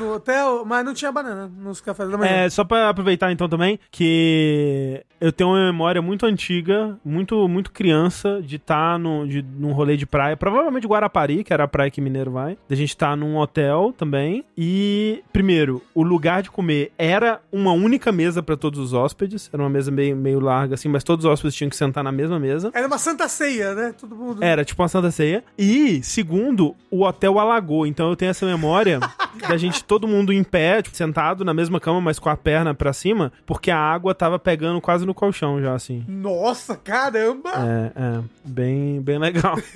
no 0.00 0.14
hotel, 0.14 0.64
mas 0.64 0.84
não 0.84 0.94
tinha 0.94 1.10
banana 1.10 1.50
nos 1.58 1.80
cafés 1.80 2.10
da 2.10 2.16
manhã. 2.18 2.30
É, 2.30 2.50
só 2.50 2.64
pra 2.64 2.77
aproveitar 2.88 3.32
então 3.32 3.48
também, 3.48 3.78
que 3.90 5.02
eu 5.20 5.32
tenho 5.32 5.50
uma 5.50 5.64
memória 5.66 6.00
muito 6.00 6.26
antiga, 6.26 6.98
muito 7.04 7.48
muito 7.48 7.72
criança, 7.72 8.40
de 8.42 8.56
estar 8.56 8.98
no, 8.98 9.26
de, 9.26 9.42
num 9.42 9.72
rolê 9.72 9.96
de 9.96 10.06
praia, 10.06 10.36
provavelmente 10.36 10.86
Guarapari, 10.86 11.42
que 11.42 11.52
era 11.52 11.64
a 11.64 11.68
praia 11.68 11.90
que 11.90 12.00
mineiro 12.00 12.30
vai, 12.30 12.56
da 12.68 12.76
gente 12.76 12.90
estar 12.90 13.16
num 13.16 13.36
hotel 13.36 13.94
também, 13.96 14.44
e, 14.56 15.22
primeiro, 15.32 15.82
o 15.94 16.02
lugar 16.02 16.42
de 16.42 16.50
comer 16.50 16.92
era 16.96 17.40
uma 17.52 17.72
única 17.72 18.12
mesa 18.12 18.42
pra 18.42 18.56
todos 18.56 18.78
os 18.78 18.92
hóspedes, 18.92 19.50
era 19.52 19.62
uma 19.62 19.70
mesa 19.70 19.90
meio, 19.90 20.16
meio 20.16 20.40
larga 20.40 20.74
assim, 20.74 20.88
mas 20.88 21.02
todos 21.02 21.24
os 21.24 21.30
hóspedes 21.30 21.54
tinham 21.54 21.70
que 21.70 21.76
sentar 21.76 22.04
na 22.04 22.12
mesma 22.12 22.38
mesa. 22.38 22.70
Era 22.74 22.86
uma 22.86 22.98
santa 22.98 23.28
ceia, 23.28 23.74
né? 23.74 23.94
Todo 23.98 24.14
mundo. 24.14 24.42
Era 24.42 24.64
tipo 24.64 24.82
uma 24.82 24.88
Santa 24.88 25.10
Ceia. 25.10 25.44
E, 25.56 26.02
segundo, 26.02 26.74
o 26.90 27.04
hotel 27.04 27.38
alagou. 27.38 27.86
Então 27.86 28.08
eu 28.08 28.16
tenho 28.16 28.30
essa 28.30 28.46
memória 28.46 29.00
da 29.48 29.56
gente, 29.56 29.84
todo 29.84 30.08
mundo 30.08 30.32
em 30.32 30.42
pé, 30.42 30.82
tipo, 30.82 30.96
sentado 30.96 31.44
na 31.44 31.54
mesma 31.54 31.80
cama, 31.80 32.00
mas 32.00 32.18
com 32.18 32.28
a 32.28 32.36
perna 32.36 32.67
pra 32.74 32.92
cima, 32.92 33.32
porque 33.46 33.70
a 33.70 33.78
água 33.78 34.14
tava 34.14 34.38
pegando 34.38 34.80
quase 34.80 35.04
no 35.06 35.14
colchão 35.14 35.60
já, 35.60 35.74
assim. 35.74 36.04
Nossa, 36.08 36.76
caramba! 36.76 37.50
É, 37.50 37.92
é. 37.94 38.22
Bem, 38.44 39.00
bem 39.00 39.18
legal. 39.18 39.56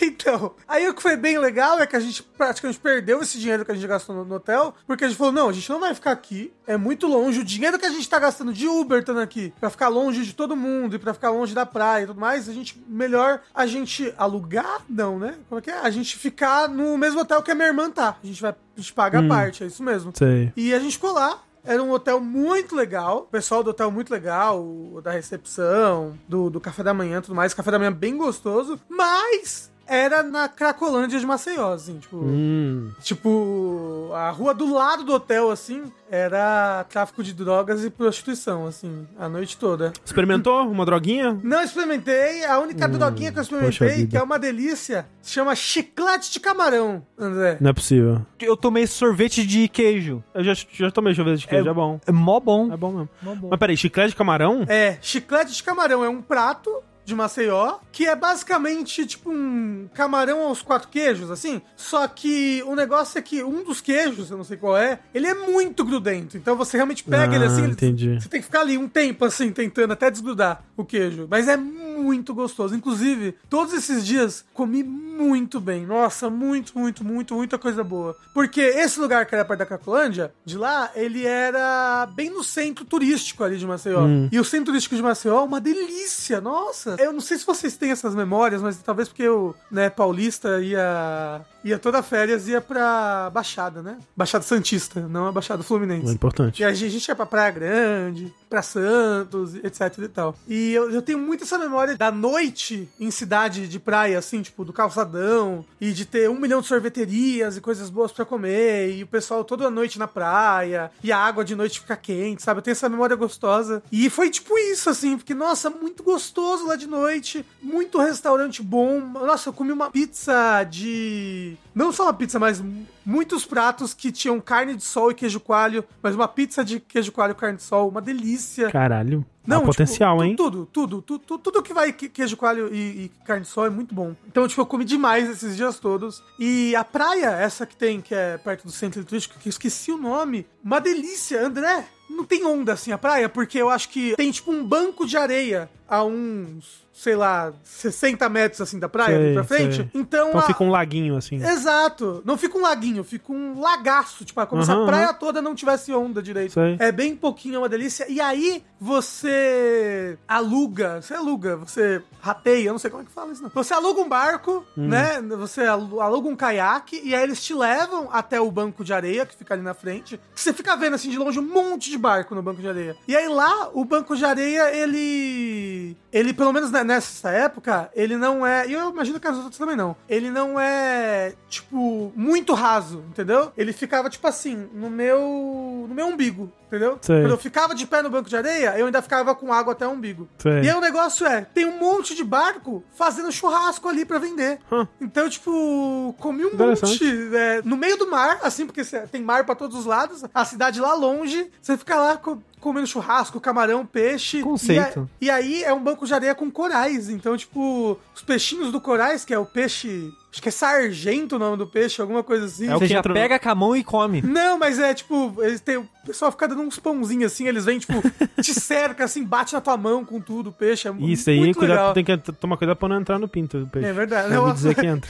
Então, 0.00 0.54
aí 0.66 0.88
o 0.88 0.94
que 0.94 1.02
foi 1.02 1.16
bem 1.16 1.38
legal 1.38 1.78
é 1.78 1.86
que 1.86 1.96
a 1.96 2.00
gente 2.00 2.22
praticamente 2.22 2.78
perdeu 2.78 3.20
esse 3.20 3.38
dinheiro 3.38 3.64
que 3.64 3.70
a 3.70 3.74
gente 3.74 3.86
gastou 3.86 4.14
no, 4.14 4.24
no 4.24 4.36
hotel, 4.36 4.74
porque 4.86 5.04
a 5.04 5.08
gente 5.08 5.16
falou, 5.16 5.32
não, 5.32 5.48
a 5.48 5.52
gente 5.52 5.68
não 5.68 5.80
vai 5.80 5.94
ficar 5.94 6.12
aqui, 6.12 6.52
é 6.66 6.76
muito 6.76 7.06
longe, 7.06 7.40
o 7.40 7.44
dinheiro 7.44 7.78
que 7.78 7.86
a 7.86 7.90
gente 7.90 8.08
tá 8.08 8.18
gastando 8.18 8.52
de 8.52 8.66
Uber 8.66 9.00
estando 9.00 9.20
aqui, 9.20 9.52
pra 9.60 9.70
ficar 9.70 9.88
longe 9.88 10.24
de 10.24 10.34
todo 10.34 10.56
mundo 10.56 10.96
e 10.96 10.98
pra 10.98 11.14
ficar 11.14 11.30
longe 11.30 11.54
da 11.54 11.66
praia 11.66 12.04
e 12.04 12.06
tudo 12.06 12.20
mais, 12.20 12.48
a 12.48 12.52
gente, 12.52 12.82
melhor 12.88 13.40
a 13.54 13.66
gente 13.66 14.12
alugar, 14.16 14.82
não, 14.88 15.18
né? 15.18 15.36
Como 15.48 15.58
é 15.58 15.62
que 15.62 15.70
é? 15.70 15.78
A 15.78 15.90
gente 15.90 16.16
ficar 16.16 16.68
no 16.68 16.96
mesmo 16.96 17.20
hotel 17.20 17.42
que 17.42 17.50
a 17.50 17.54
minha 17.54 17.68
irmã 17.68 17.90
tá, 17.90 18.16
a 18.22 18.26
gente 18.26 18.40
vai, 18.40 18.52
a 18.52 18.80
gente 18.80 18.92
paga 18.92 19.20
a 19.20 19.28
parte, 19.28 19.64
é 19.64 19.66
isso 19.66 19.82
mesmo. 19.82 20.12
Sei. 20.14 20.52
E 20.56 20.74
a 20.74 20.78
gente 20.78 20.94
ficou 20.94 21.12
lá. 21.12 21.40
Era 21.64 21.82
um 21.82 21.90
hotel 21.90 22.20
muito 22.20 22.76
legal. 22.76 23.20
O 23.20 23.22
pessoal 23.22 23.62
do 23.62 23.70
hotel 23.70 23.90
muito 23.90 24.10
legal. 24.10 25.00
Da 25.02 25.10
recepção, 25.10 26.18
do, 26.28 26.50
do 26.50 26.60
café 26.60 26.82
da 26.82 26.92
manhã 26.92 27.18
e 27.18 27.22
tudo 27.22 27.34
mais. 27.34 27.54
Café 27.54 27.70
da 27.70 27.78
manhã 27.78 27.92
bem 27.92 28.16
gostoso. 28.16 28.78
Mas 28.88 29.72
era 29.86 30.22
na 30.22 30.48
Cracolândia 30.48 31.18
de 31.18 31.26
Maceió, 31.26 31.72
assim. 31.72 31.98
Tipo, 31.98 32.16
Hum. 32.16 32.90
tipo 33.02 34.10
a 34.14 34.30
rua 34.30 34.54
do 34.54 34.72
lado 34.72 35.04
do 35.04 35.12
hotel, 35.14 35.50
assim, 35.50 35.84
era 36.10 36.84
tráfico 36.88 37.22
de 37.22 37.32
drogas 37.34 37.84
e 37.84 37.90
prostituição, 37.90 38.66
assim, 38.66 39.06
a 39.18 39.28
noite 39.28 39.56
toda. 39.56 39.92
Experimentou 40.04 40.68
uma 40.68 40.84
droguinha? 40.86 41.38
Não 41.42 41.62
experimentei. 41.62 42.44
A 42.44 42.58
única 42.58 42.88
droguinha 42.88 43.32
que 43.32 43.38
eu 43.38 43.42
experimentei, 43.42 44.06
que 44.06 44.16
é 44.16 44.22
uma 44.22 44.38
delícia, 44.38 45.06
se 45.20 45.32
chama 45.32 45.54
chiclete 45.54 46.32
de 46.32 46.40
camarão, 46.40 47.04
André. 47.18 47.58
Não 47.60 47.70
é 47.70 47.72
possível. 47.72 48.24
Eu 48.40 48.56
tomei 48.56 48.86
sorvete 48.86 49.46
de 49.46 49.66
queijo. 49.68 50.22
Eu 50.34 50.44
já, 50.44 50.52
já 50.72 50.90
tomei 50.90 51.14
sorvete 51.14 51.40
de 51.40 51.46
queijo, 51.48 51.68
é, 51.68 51.74
bom. 51.74 52.00
É 52.06 52.12
mó 52.12 52.38
bom. 52.40 52.72
É 52.72 52.76
bom 52.76 52.90
mesmo. 52.92 53.08
Mó 53.22 53.34
bom. 53.34 53.48
Mas 53.50 53.58
peraí, 53.58 53.76
chiclete 53.76 54.10
de 54.10 54.16
camarão? 54.16 54.64
É, 54.68 54.98
chiclete 55.00 55.52
de 55.52 55.62
camarão 55.62 56.04
é 56.04 56.08
um 56.08 56.22
prato 56.22 56.70
de 57.04 57.14
Maceió, 57.14 57.78
que 57.92 58.06
é 58.06 58.16
basicamente 58.16 59.04
tipo 59.06 59.30
um 59.30 59.88
camarão 59.94 60.42
aos 60.42 60.62
quatro 60.62 60.88
queijos, 60.88 61.30
assim. 61.30 61.60
Só 61.76 62.06
que 62.08 62.62
o 62.66 62.74
negócio 62.74 63.18
é 63.18 63.22
que 63.22 63.42
um 63.44 63.62
dos 63.62 63.80
queijos, 63.80 64.30
eu 64.30 64.36
não 64.36 64.44
sei 64.44 64.56
qual 64.56 64.76
é, 64.76 64.98
ele 65.12 65.26
é 65.26 65.34
muito 65.34 65.84
grudento. 65.84 66.36
Então 66.36 66.56
você 66.56 66.76
realmente 66.78 67.04
pega 67.04 67.32
Ah, 67.32 67.36
ele 67.36 67.44
assim, 67.44 67.64
ele- 67.64 67.74
você 68.20 68.28
tem 68.28 68.40
que 68.40 68.46
ficar 68.46 68.60
ali 68.60 68.78
um 68.78 68.88
tempo 68.88 69.24
assim, 69.24 69.52
tentando 69.52 69.92
até 69.92 70.10
desgrudar 70.10 70.62
o 70.76 70.84
queijo. 70.84 71.26
Mas 71.30 71.46
é 71.46 71.56
muito 71.56 71.93
gostoso. 72.34 72.74
Inclusive, 72.74 73.34
todos 73.48 73.72
esses 73.72 74.04
dias 74.04 74.44
comi 74.52 74.82
muito 74.82 75.60
bem. 75.60 75.86
Nossa, 75.86 76.28
muito, 76.28 76.78
muito, 76.78 77.04
muito, 77.04 77.34
muita 77.34 77.58
coisa 77.58 77.84
boa. 77.84 78.16
Porque 78.32 78.60
esse 78.60 78.98
lugar 78.98 79.26
que 79.26 79.34
era 79.34 79.44
perto 79.44 79.60
da 79.60 79.66
Cracolândia, 79.66 80.32
de 80.44 80.58
lá, 80.58 80.90
ele 80.94 81.26
era 81.26 82.06
bem 82.14 82.30
no 82.30 82.42
centro 82.42 82.84
turístico 82.84 83.44
ali 83.44 83.56
de 83.56 83.66
Maceió. 83.66 84.02
Hum. 84.02 84.28
E 84.30 84.38
o 84.38 84.44
centro 84.44 84.66
turístico 84.66 84.96
de 84.96 85.02
Maceió 85.02 85.40
é 85.40 85.44
uma 85.44 85.60
delícia, 85.60 86.40
nossa. 86.40 86.96
Eu 86.98 87.12
não 87.12 87.20
sei 87.20 87.38
se 87.38 87.46
vocês 87.46 87.76
têm 87.76 87.90
essas 87.90 88.14
memórias, 88.14 88.60
mas 88.60 88.76
talvez 88.78 89.08
porque 89.08 89.22
eu, 89.22 89.54
né, 89.70 89.90
paulista, 89.90 90.60
ia 90.60 91.44
ia 91.64 91.78
toda 91.78 92.02
férias, 92.02 92.46
ia 92.46 92.60
pra 92.60 93.30
Baixada, 93.32 93.82
né? 93.82 93.98
Baixada 94.16 94.44
Santista, 94.44 95.00
não 95.08 95.26
a 95.26 95.32
Baixada 95.32 95.62
É 95.62 95.64
Fluminense. 95.64 96.12
importante. 96.12 96.60
E 96.60 96.64
a 96.64 96.72
gente, 96.72 96.86
a 96.86 96.90
gente 96.90 97.08
ia 97.08 97.16
pra 97.16 97.26
Praia 97.26 97.50
Grande, 97.50 98.32
pra 98.48 98.62
Santos, 98.62 99.54
etc 99.56 99.98
e 99.98 100.08
tal. 100.08 100.36
E 100.46 100.72
eu, 100.72 100.90
eu 100.90 101.02
tenho 101.02 101.18
muito 101.18 101.44
essa 101.44 101.58
memória 101.58 101.96
da 101.96 102.10
noite 102.12 102.88
em 103.00 103.10
cidade 103.10 103.66
de 103.66 103.78
praia, 103.78 104.18
assim, 104.18 104.42
tipo, 104.42 104.64
do 104.64 104.72
calçadão, 104.72 105.64
e 105.80 105.92
de 105.92 106.04
ter 106.04 106.28
um 106.28 106.38
milhão 106.38 106.60
de 106.60 106.66
sorveterias 106.66 107.56
e 107.56 107.60
coisas 107.60 107.88
boas 107.90 108.12
pra 108.12 108.24
comer, 108.24 108.94
e 108.94 109.02
o 109.02 109.06
pessoal 109.06 109.44
toda 109.44 109.70
noite 109.70 109.98
na 109.98 110.06
praia, 110.06 110.90
e 111.02 111.10
a 111.10 111.18
água 111.18 111.44
de 111.44 111.54
noite 111.54 111.80
fica 111.80 111.96
quente, 111.96 112.42
sabe? 112.42 112.58
Eu 112.58 112.62
tenho 112.62 112.72
essa 112.72 112.88
memória 112.88 113.16
gostosa. 113.16 113.82
E 113.90 114.08
foi 114.10 114.30
tipo 114.30 114.58
isso, 114.58 114.90
assim, 114.90 115.16
porque, 115.16 115.34
nossa, 115.34 115.70
muito 115.70 116.02
gostoso 116.02 116.66
lá 116.66 116.76
de 116.76 116.86
noite, 116.86 117.44
muito 117.62 117.98
restaurante 117.98 118.62
bom. 118.62 119.00
Nossa, 119.00 119.48
eu 119.48 119.52
comi 119.52 119.72
uma 119.72 119.90
pizza 119.90 120.62
de. 120.64 121.53
Não 121.74 121.92
só 121.92 122.04
uma 122.04 122.14
pizza, 122.14 122.38
mas 122.38 122.62
muitos 123.04 123.44
pratos 123.44 123.92
que 123.94 124.10
tinham 124.12 124.40
carne 124.40 124.74
de 124.76 124.82
sol 124.84 125.10
e 125.10 125.14
queijo 125.14 125.40
coalho, 125.40 125.84
mas 126.02 126.14
uma 126.14 126.28
pizza 126.28 126.64
de 126.64 126.80
queijo 126.80 127.12
coalho 127.12 127.32
e 127.32 127.34
carne 127.34 127.56
de 127.56 127.62
sol, 127.62 127.88
uma 127.88 128.00
delícia. 128.00 128.70
Caralho. 128.70 129.24
Não, 129.46 129.58
tipo, 129.58 129.72
potencial, 129.72 130.16
tu- 130.16 130.24
hein? 130.24 130.36
Tudo, 130.36 130.66
tudo, 130.72 131.02
tudo, 131.02 131.38
tudo, 131.38 131.62
que 131.62 131.74
vai 131.74 131.92
que- 131.92 132.08
queijo 132.08 132.34
coalho 132.36 132.74
e, 132.74 133.04
e 133.04 133.08
carne 133.26 133.42
de 133.42 133.48
sol 133.48 133.66
é 133.66 133.70
muito 133.70 133.94
bom. 133.94 134.14
Então, 134.26 134.48
tipo, 134.48 134.60
eu 134.62 134.66
comi 134.66 134.84
demais 134.86 135.28
esses 135.28 135.54
dias 135.54 135.78
todos. 135.78 136.22
E 136.38 136.74
a 136.74 136.82
praia, 136.82 137.26
essa 137.32 137.66
que 137.66 137.76
tem, 137.76 138.00
que 138.00 138.14
é 138.14 138.38
perto 138.38 138.64
do 138.64 138.72
centro 138.72 139.04
turístico, 139.04 139.38
que 139.38 139.48
eu 139.48 139.50
esqueci 139.50 139.92
o 139.92 139.98
nome, 139.98 140.46
uma 140.64 140.80
delícia, 140.80 141.44
André. 141.46 141.84
Não 142.08 142.24
tem 142.24 142.44
onda 142.44 142.72
assim 142.74 142.92
a 142.92 142.98
praia, 142.98 143.28
porque 143.28 143.58
eu 143.58 143.68
acho 143.68 143.88
que 143.88 144.14
tem 144.16 144.30
tipo 144.30 144.50
um 144.52 144.64
banco 144.64 145.06
de 145.06 145.16
areia 145.16 145.68
a 145.88 146.04
uns, 146.04 146.83
sei 146.96 147.16
lá, 147.16 147.52
60 147.64 148.28
metros 148.28 148.60
assim 148.60 148.78
da 148.78 148.88
praia 148.88 149.16
Sei, 149.16 149.24
ali 149.26 149.34
pra 149.34 149.42
frente. 149.44 149.76
sei. 149.76 149.90
Então, 149.92 150.28
Então 150.28 150.40
a- 150.40 150.44
fica 150.44 150.62
um 150.62 150.70
laguinho 150.70 151.16
assim. 151.16 151.36
Exato. 151.44 152.22
Não 152.24 152.38
fica 152.38 152.56
um 152.56 152.60
laguinho, 152.62 153.02
fica 153.02 153.32
um 153.32 153.60
lagaço. 153.60 154.24
Tipo, 154.24 154.46
como 154.46 154.62
se 154.62 154.70
Aham, 154.70 154.84
a 154.84 154.86
praia 154.86 155.04
aham. 155.06 155.14
toda 155.14 155.42
não 155.42 155.56
tivesse 155.56 155.92
onda 155.92 156.22
direito. 156.22 156.52
Sei. 156.52 156.76
É 156.78 156.92
bem 156.92 157.16
pouquinho, 157.16 157.56
é 157.56 157.58
uma 157.58 157.68
delícia. 157.68 158.06
E 158.08 158.20
aí, 158.20 158.62
você 158.80 160.16
aluga, 160.28 161.02
você 161.02 161.14
aluga, 161.14 161.56
você 161.56 162.00
rateia, 162.20 162.68
eu 162.68 162.72
não 162.72 162.78
sei 162.78 162.90
como 162.90 163.02
é 163.02 163.06
que 163.06 163.12
fala 163.12 163.32
isso 163.32 163.42
não. 163.42 163.50
Você 163.52 163.74
aluga 163.74 164.00
um 164.00 164.08
barco, 164.08 164.64
Hum. 164.78 164.86
né? 164.88 165.20
Você 165.36 165.62
alu- 165.62 166.00
aluga 166.00 166.28
um 166.28 166.36
caiaque 166.36 167.00
e 167.04 167.14
aí 167.14 167.22
eles 167.24 167.42
te 167.42 167.52
levam 167.54 168.08
até 168.12 168.40
o 168.40 168.50
banco 168.50 168.84
de 168.84 168.92
areia 168.92 169.26
que 169.26 169.34
fica 169.36 169.52
ali 169.54 169.62
na 169.62 169.74
frente. 169.74 170.18
Que 170.34 170.40
você 170.40 170.52
fica 170.52 170.76
vendo 170.76 170.94
assim 170.94 171.10
de 171.10 171.18
longe 171.18 171.38
um 171.38 171.42
monte 171.42 171.90
de 171.90 171.98
barco 171.98 172.34
no 172.34 172.42
banco 172.42 172.60
de 172.60 172.68
areia. 172.68 172.96
E 173.08 173.16
aí 173.16 173.28
lá, 173.28 173.68
o 173.72 173.84
banco 173.84 174.16
de 174.16 174.24
areia, 174.24 174.70
ele. 174.74 175.96
Ele, 176.12 176.32
pelo 176.32 176.52
menos 176.52 176.70
ne- 176.70 176.83
nessa 176.84 177.30
época, 177.30 177.90
ele 177.94 178.16
não 178.16 178.46
é. 178.46 178.66
E 178.68 178.72
eu 178.72 178.90
imagino 178.90 179.18
que 179.18 179.26
as 179.26 179.36
outras 179.36 179.56
também 179.56 179.76
não. 179.76 179.96
Ele 180.08 180.30
não 180.30 180.58
é, 180.58 181.34
tipo, 181.48 182.12
muito 182.14 182.54
raso, 182.54 183.04
entendeu? 183.08 183.52
Ele 183.56 183.72
ficava, 183.72 184.10
tipo 184.10 184.26
assim, 184.26 184.68
no 184.72 184.90
meu. 184.90 185.86
no 185.88 185.94
meu 185.94 186.06
umbigo, 186.06 186.52
entendeu? 186.76 186.98
Sei. 187.00 187.20
Quando 187.22 187.30
eu 187.30 187.38
ficava 187.38 187.74
de 187.74 187.86
pé 187.86 188.02
no 188.02 188.10
banco 188.10 188.28
de 188.28 188.36
areia, 188.36 188.78
eu 188.78 188.86
ainda 188.86 189.00
ficava 189.02 189.34
com 189.34 189.52
água 189.52 189.72
até 189.72 189.86
o 189.86 189.90
umbigo. 189.90 190.28
Sei. 190.38 190.62
E 190.62 190.68
aí 190.70 190.74
o 190.76 190.80
negócio 190.80 191.26
é, 191.26 191.42
tem 191.54 191.64
um 191.64 191.78
monte 191.78 192.14
de 192.14 192.24
barco 192.24 192.82
fazendo 192.96 193.30
churrasco 193.32 193.88
ali 193.88 194.04
pra 194.04 194.18
vender. 194.18 194.58
Hum. 194.72 194.86
Então, 195.00 195.28
tipo, 195.28 196.14
comi 196.18 196.44
um 196.44 196.50
monte 196.90 197.36
é, 197.36 197.62
no 197.64 197.76
meio 197.76 197.96
do 197.96 198.10
mar, 198.10 198.38
assim, 198.42 198.66
porque 198.66 198.82
tem 199.10 199.22
mar 199.22 199.44
pra 199.44 199.54
todos 199.54 199.78
os 199.78 199.86
lados, 199.86 200.24
a 200.34 200.44
cidade 200.44 200.80
lá 200.80 200.94
longe, 200.94 201.50
você 201.60 201.76
fica 201.76 201.96
lá 201.96 202.16
co- 202.16 202.38
comendo 202.60 202.86
churrasco, 202.86 203.38
camarão, 203.40 203.84
peixe. 203.84 204.40
Conceito. 204.42 205.08
E, 205.20 205.30
a- 205.30 205.40
e 205.40 205.44
aí 205.44 205.64
é 205.64 205.72
um 205.72 205.82
banco 205.82 206.06
de 206.06 206.14
areia 206.14 206.34
com 206.34 206.50
corais. 206.50 207.08
Então, 207.10 207.36
tipo, 207.36 207.98
os 208.14 208.22
peixinhos 208.22 208.72
do 208.72 208.80
corais, 208.80 209.24
que 209.24 209.34
é 209.34 209.38
o 209.38 209.44
peixe. 209.46 210.10
Acho 210.34 210.42
que 210.42 210.48
é 210.48 210.52
sargento 210.52 211.36
o 211.36 211.38
nome 211.38 211.56
do 211.56 211.64
peixe, 211.64 212.02
alguma 212.02 212.24
coisa 212.24 212.46
assim. 212.46 212.66
É 212.66 212.74
o 212.74 212.80
Você 212.80 212.88
que 212.88 212.92
já 212.92 212.98
entra 212.98 213.14
pega 213.14 213.38
com 213.38 213.48
a 213.48 213.54
mão 213.54 213.76
e 213.76 213.84
come. 213.84 214.20
Não, 214.20 214.58
mas 214.58 214.80
é 214.80 214.92
tipo, 214.92 215.32
eles 215.38 215.60
têm, 215.60 215.76
o 215.76 215.88
pessoal 216.04 216.32
fica 216.32 216.48
dando 216.48 216.62
uns 216.62 216.76
pãozinhos 216.76 217.32
assim, 217.32 217.46
eles 217.46 217.64
vêm, 217.64 217.78
tipo, 217.78 217.92
te 218.42 218.52
cerca 218.52 219.04
assim, 219.04 219.22
bate 219.22 219.54
na 219.54 219.60
tua 219.60 219.76
mão 219.76 220.04
com 220.04 220.20
tudo, 220.20 220.50
o 220.50 220.52
peixe. 220.52 220.88
É 220.88 220.92
Isso 220.98 221.30
aí, 221.30 221.38
muito 221.38 221.56
cuidado, 221.56 221.76
legal. 221.76 221.94
tem 221.94 222.04
que 222.04 222.16
tomar 222.32 222.56
cuidado 222.56 222.76
pra 222.76 222.88
não 222.88 223.00
entrar 223.00 223.16
no 223.16 223.28
pinto 223.28 223.60
do 223.60 223.68
peixe. 223.68 223.86
É 223.88 223.92
verdade. 223.92 224.34
Eu 224.34 224.40
ouvi 224.40 224.48
Não, 224.48 224.54
dizer 224.56 224.74
que 224.74 224.84
entra. 224.88 225.08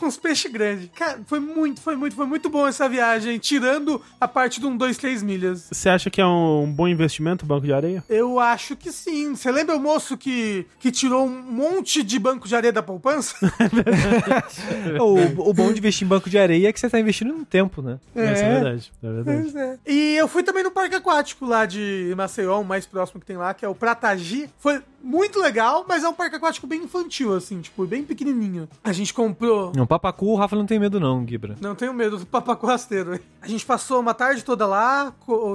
Uns 0.00 0.16
peixes 0.16 0.50
grandes. 0.50 0.88
Cara, 0.94 1.20
foi 1.26 1.40
muito, 1.40 1.80
foi 1.80 1.96
muito, 1.96 2.16
foi 2.16 2.26
muito 2.26 2.48
bom 2.48 2.66
essa 2.66 2.88
viagem, 2.88 3.38
tirando 3.38 4.00
a 4.20 4.26
parte 4.26 4.60
de 4.60 4.66
um, 4.66 4.76
dois, 4.76 4.96
três 4.96 5.22
milhas. 5.22 5.68
Você 5.70 5.88
acha 5.88 6.10
que 6.10 6.20
é 6.20 6.26
um 6.26 6.72
bom 6.72 6.88
investimento 6.88 7.44
o 7.44 7.48
banco 7.48 7.66
de 7.66 7.72
areia? 7.72 8.04
Eu 8.08 8.38
acho 8.38 8.76
que 8.76 8.92
sim. 8.92 9.34
Você 9.34 9.50
lembra 9.50 9.76
o 9.76 9.80
moço 9.80 10.16
que, 10.16 10.66
que 10.78 10.90
tirou 10.90 11.26
um 11.26 11.42
monte 11.42 12.02
de 12.02 12.18
banco 12.18 12.48
de 12.48 12.54
areia 12.54 12.72
da 12.72 12.82
poupança? 12.82 13.36
o, 15.00 15.50
o 15.50 15.54
bom 15.54 15.72
de 15.72 15.78
investir 15.78 16.06
em 16.06 16.08
banco 16.08 16.28
de 16.28 16.38
areia 16.38 16.68
é 16.68 16.72
que 16.72 16.80
você 16.80 16.88
tá 16.88 16.98
investindo 16.98 17.32
no 17.32 17.44
tempo, 17.44 17.82
né? 17.82 17.98
Essa 18.14 18.44
é 18.44 18.54
verdade. 18.54 18.92
É 19.02 19.12
verdade. 19.12 19.40
Pois 19.42 19.56
é. 19.56 19.78
E 19.86 20.16
eu 20.16 20.28
fui 20.28 20.42
também 20.42 20.62
no 20.62 20.70
parque 20.70 20.94
aquático 20.94 21.46
lá 21.46 21.66
de 21.66 22.12
Maceió, 22.16 22.60
o 22.60 22.64
mais 22.64 22.86
próximo 22.86 23.20
que 23.20 23.26
tem 23.26 23.36
lá, 23.36 23.54
que 23.54 23.64
é 23.64 23.68
o 23.68 23.74
Pratagi. 23.74 24.48
Foi 24.58 24.82
muito 25.02 25.40
legal, 25.40 25.84
mas 25.88 26.04
é 26.04 26.08
um 26.08 26.14
parque 26.14 26.36
aquático 26.36 26.66
bem 26.66 26.84
infantil, 26.84 27.34
assim, 27.34 27.60
tipo, 27.60 27.84
bem 27.86 28.04
pequenininho. 28.04 28.68
A 28.84 28.92
gente 28.92 29.12
comprou... 29.12 29.72
No 29.74 29.86
papacu, 29.86 30.26
o 30.26 30.36
Rafa 30.36 30.56
não 30.56 30.66
tem 30.66 30.78
medo 30.78 31.00
não, 31.00 31.26
Gibra. 31.26 31.56
Não 31.60 31.74
tenho 31.74 31.92
medo 31.92 32.18
do 32.18 32.26
papacu 32.26 32.66
rasteiro. 32.66 33.18
A 33.40 33.48
gente 33.48 33.66
passou 33.66 34.00
uma 34.00 34.14
tarde 34.14 34.44
toda 34.44 34.66
lá, 34.66 35.12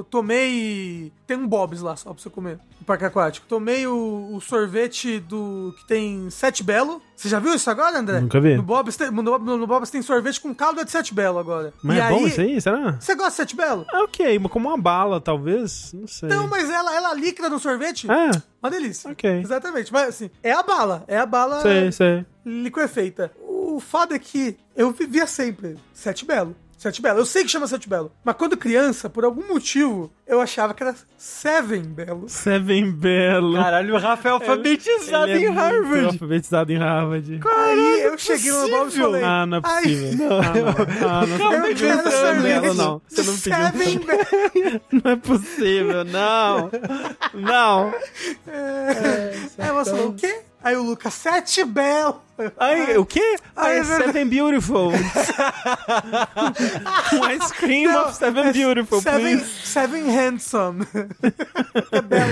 tomei... 0.09 1.11
Tem 1.27 1.35
um 1.35 1.45
Bob's 1.45 1.81
lá 1.81 1.93
só 1.97 2.13
pra 2.13 2.23
você 2.23 2.29
comer, 2.29 2.57
no 2.79 2.85
parque 2.85 3.03
aquático. 3.03 3.45
Tomei 3.49 3.85
o, 3.85 4.29
o 4.33 4.39
sorvete 4.39 5.19
do... 5.19 5.75
que 5.77 5.85
tem 5.85 6.29
Sete 6.29 6.63
Belo. 6.63 7.01
Você 7.15 7.27
já 7.27 7.37
viu 7.37 7.53
isso 7.53 7.69
agora, 7.69 7.99
André? 7.99 8.21
Nunca 8.21 8.39
vi. 8.39 8.55
No 8.55 8.63
Bob's 8.63 8.95
tem, 8.95 9.11
no, 9.11 9.21
no 9.37 9.67
Bob's 9.67 9.89
tem 9.89 10.01
sorvete 10.01 10.39
com 10.39 10.55
calda 10.55 10.85
de 10.85 10.91
Sete 10.91 11.13
Belo 11.13 11.37
agora. 11.37 11.73
Mas 11.83 11.97
E 11.97 11.99
é 11.99 12.09
bom 12.09 12.25
isso 12.25 12.39
aí, 12.39 12.61
será? 12.61 12.93
Você 12.93 13.13
gosta 13.13 13.31
de 13.31 13.35
Sete 13.35 13.55
Belo? 13.57 13.85
É 13.91 13.99
ok, 14.03 14.39
mas 14.39 14.51
como 14.51 14.69
uma 14.69 14.77
bala, 14.77 15.19
talvez. 15.19 15.91
Não 15.93 16.07
sei. 16.07 16.29
Não, 16.29 16.47
mas 16.47 16.69
ela, 16.69 16.95
ela 16.95 17.13
líquida 17.13 17.49
no 17.49 17.59
sorvete. 17.59 18.09
É, 18.09 18.31
Uma 18.63 18.69
delícia. 18.71 19.11
ok. 19.11 19.41
Exatamente. 19.41 19.91
Mas 19.91 20.07
assim, 20.09 20.29
é 20.41 20.53
a 20.53 20.63
bala. 20.63 21.03
É 21.09 21.17
a 21.17 21.25
bala 21.25 21.61
Sei, 21.61 21.91
sei. 21.91 22.25
liquefeita. 22.45 23.31
O 23.45 23.79
foda 23.81 24.15
é 24.15 24.19
que 24.19 24.57
eu 24.75 24.91
vivia 24.91 25.27
sempre 25.27 25.75
Sete 25.93 26.23
Belo. 26.25 26.55
Sete 26.77 27.01
Belo. 27.01 27.19
Eu 27.19 27.25
sei 27.25 27.43
que 27.43 27.49
chama 27.49 27.65
Sete 27.67 27.89
Belo. 27.89 28.11
Mas 28.23 28.35
quando 28.35 28.55
criança, 28.55 29.09
por 29.09 29.25
algum 29.25 29.47
motivo, 29.47 30.13
eu 30.27 30.39
achava 30.39 30.75
que 30.75 30.83
era 30.83 30.95
Seven 31.17 31.81
Belo. 31.81 32.29
Seven 32.29 32.91
Belo. 32.91 33.55
Caralho, 33.55 33.95
o 33.95 33.97
Rafa 33.97 34.27
é 34.27 34.31
alfabetizado 34.31 35.31
Ele 35.31 35.45
é 35.45 35.49
em 35.49 35.51
Harvard. 35.53 35.87
muito 35.89 36.05
alfabetizado 36.13 36.71
em 36.71 36.77
Harvard. 36.77 37.39
Aí 37.43 38.01
eu 38.03 38.17
cheguei 38.17 38.51
no 38.51 38.69
Bob 38.69 38.87
e 38.89 38.91
falei... 38.91 39.23
Ah, 39.23 39.45
não 39.47 39.57
é 39.57 39.61
"Ai, 39.63 39.81
possível. 39.83 40.27
Ah, 40.31 40.53
não. 40.53 41.09
Ah, 41.09 41.25
não. 41.25 41.27
Você 41.27 41.43
não 41.43 41.53
Eu 41.53 41.63
pediu 41.63 41.87
quero 41.87 42.11
Seven 42.11 42.41
Belo, 42.43 42.65
sorvete 42.65 42.77
não. 42.77 43.01
Você 43.07 43.23
não 43.23 43.37
pediu. 43.37 43.53
Seven 43.53 43.97
Belo. 43.99 44.81
Não 45.03 45.11
é 45.11 45.15
possível, 45.15 46.05
não. 46.05 46.69
Não. 47.33 47.93
Aí 49.57 49.71
você 49.73 49.91
falou, 49.91 50.09
o 50.09 50.13
quê? 50.13 50.41
Aí 50.63 50.75
o 50.75 50.83
Lucas, 50.83 51.13
Sete 51.13 51.63
Belo. 51.65 52.21
Ah, 52.21 52.21
é 52.21 52.26
Aí, 52.57 52.85
velho, 52.85 53.07
Seven 53.85 54.27
Beautiful. 54.27 54.91
um 57.13 57.29
ice 57.31 57.53
cream 57.55 57.91
Não, 57.91 58.05
of 58.05 58.15
Seven 58.15 58.51
Beautiful, 58.53 59.01
Seven, 59.01 59.37
please. 59.37 59.67
seven 59.67 60.09
Handsome. 60.15 60.85
é 61.91 62.01
belo. 62.01 62.31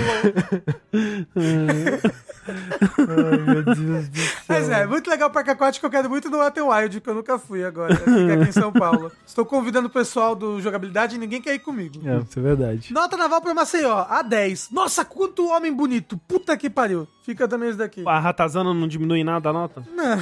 Meu 3.46 3.62
Deus 3.62 4.08
do 4.08 4.16
céu. 4.16 4.34
Mas 4.48 4.68
é, 4.70 4.86
muito 4.86 5.10
legal 5.10 5.28
o 5.28 5.32
Parque 5.32 5.50
Aquático, 5.50 5.84
eu 5.86 5.90
quero 5.90 6.08
muito 6.08 6.30
no 6.30 6.38
Water 6.38 6.66
Wild, 6.66 7.00
que 7.00 7.10
eu 7.10 7.14
nunca 7.14 7.38
fui 7.38 7.64
agora. 7.64 7.96
Fica 7.96 8.34
aqui 8.34 8.48
em 8.48 8.52
São 8.52 8.72
Paulo. 8.72 9.10
Estou 9.26 9.44
convidando 9.44 9.88
o 9.88 9.90
pessoal 9.90 10.34
do 10.34 10.60
jogabilidade 10.60 11.16
e 11.16 11.18
ninguém 11.18 11.40
quer 11.42 11.54
ir 11.54 11.58
comigo. 11.58 12.00
É, 12.06 12.18
isso 12.18 12.38
é 12.38 12.42
verdade. 12.42 12.92
Nota 12.92 13.16
naval 13.16 13.40
pra 13.40 13.54
Maceió, 13.54 14.04
A10. 14.06 14.68
Nossa, 14.70 15.04
quanto 15.04 15.48
homem 15.48 15.72
bonito. 15.72 16.16
Puta 16.28 16.56
que 16.56 16.70
pariu. 16.70 17.08
Fica 17.22 17.48
também 17.48 17.70
isso 17.70 17.78
daqui. 17.78 18.04
A 18.06 18.20
ratazana 18.20 18.72
não 18.72 18.86
diminui 18.86 19.24
nada 19.24 19.50
a 19.50 19.52
nota? 19.52 19.82
Não. 19.96 20.20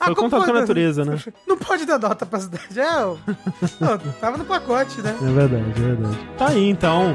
Ah, 0.00 0.06
Foi 0.06 0.14
com 0.16 0.26
a 0.36 0.52
natureza, 0.52 1.04
né? 1.04 1.18
Não 1.46 1.56
pode 1.56 1.86
dar 1.86 1.98
nota 1.98 2.26
pra 2.26 2.40
cidade. 2.40 2.78
É, 2.78 3.04
ó. 3.04 3.16
Ó, 3.80 3.98
tava 4.20 4.36
no 4.36 4.44
pacote, 4.44 5.00
né? 5.00 5.16
É 5.22 5.32
verdade, 5.32 5.64
é 5.70 5.80
verdade. 5.80 6.18
Tá 6.36 6.48
aí, 6.48 6.68
então. 6.68 7.14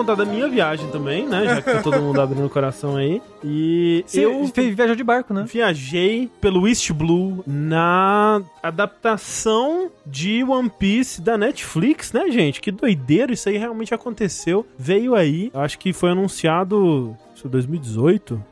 Contar 0.00 0.14
da 0.14 0.24
minha 0.24 0.48
viagem 0.48 0.88
também, 0.90 1.26
né? 1.26 1.44
Já 1.44 1.62
que 1.62 1.72
tá 1.72 1.82
todo 1.82 2.00
mundo 2.00 2.20
abrindo 2.20 2.46
o 2.46 2.50
coração 2.50 2.96
aí. 2.96 3.20
E 3.44 4.02
Você 4.06 4.24
eu 4.24 4.46
fez- 4.48 4.74
viajou 4.74 4.96
de 4.96 5.04
barco, 5.04 5.32
né? 5.34 5.44
viajei 5.46 6.30
pelo 6.40 6.66
East 6.66 6.90
Blue 6.92 7.42
na 7.46 8.42
adaptação 8.62 9.90
de 10.06 10.42
One 10.44 10.70
Piece 10.70 11.20
da 11.20 11.36
Netflix, 11.38 12.12
né, 12.12 12.30
gente? 12.30 12.60
Que 12.60 12.70
doideira, 12.70 13.32
isso 13.32 13.48
aí 13.48 13.56
realmente 13.56 13.94
aconteceu. 13.94 14.66
Veio 14.78 15.14
aí, 15.14 15.50
acho 15.54 15.78
que 15.78 15.92
foi 15.92 16.10
anunciado 16.10 17.16
isso 17.34 17.46
é 17.46 17.50
2018, 17.50 18.42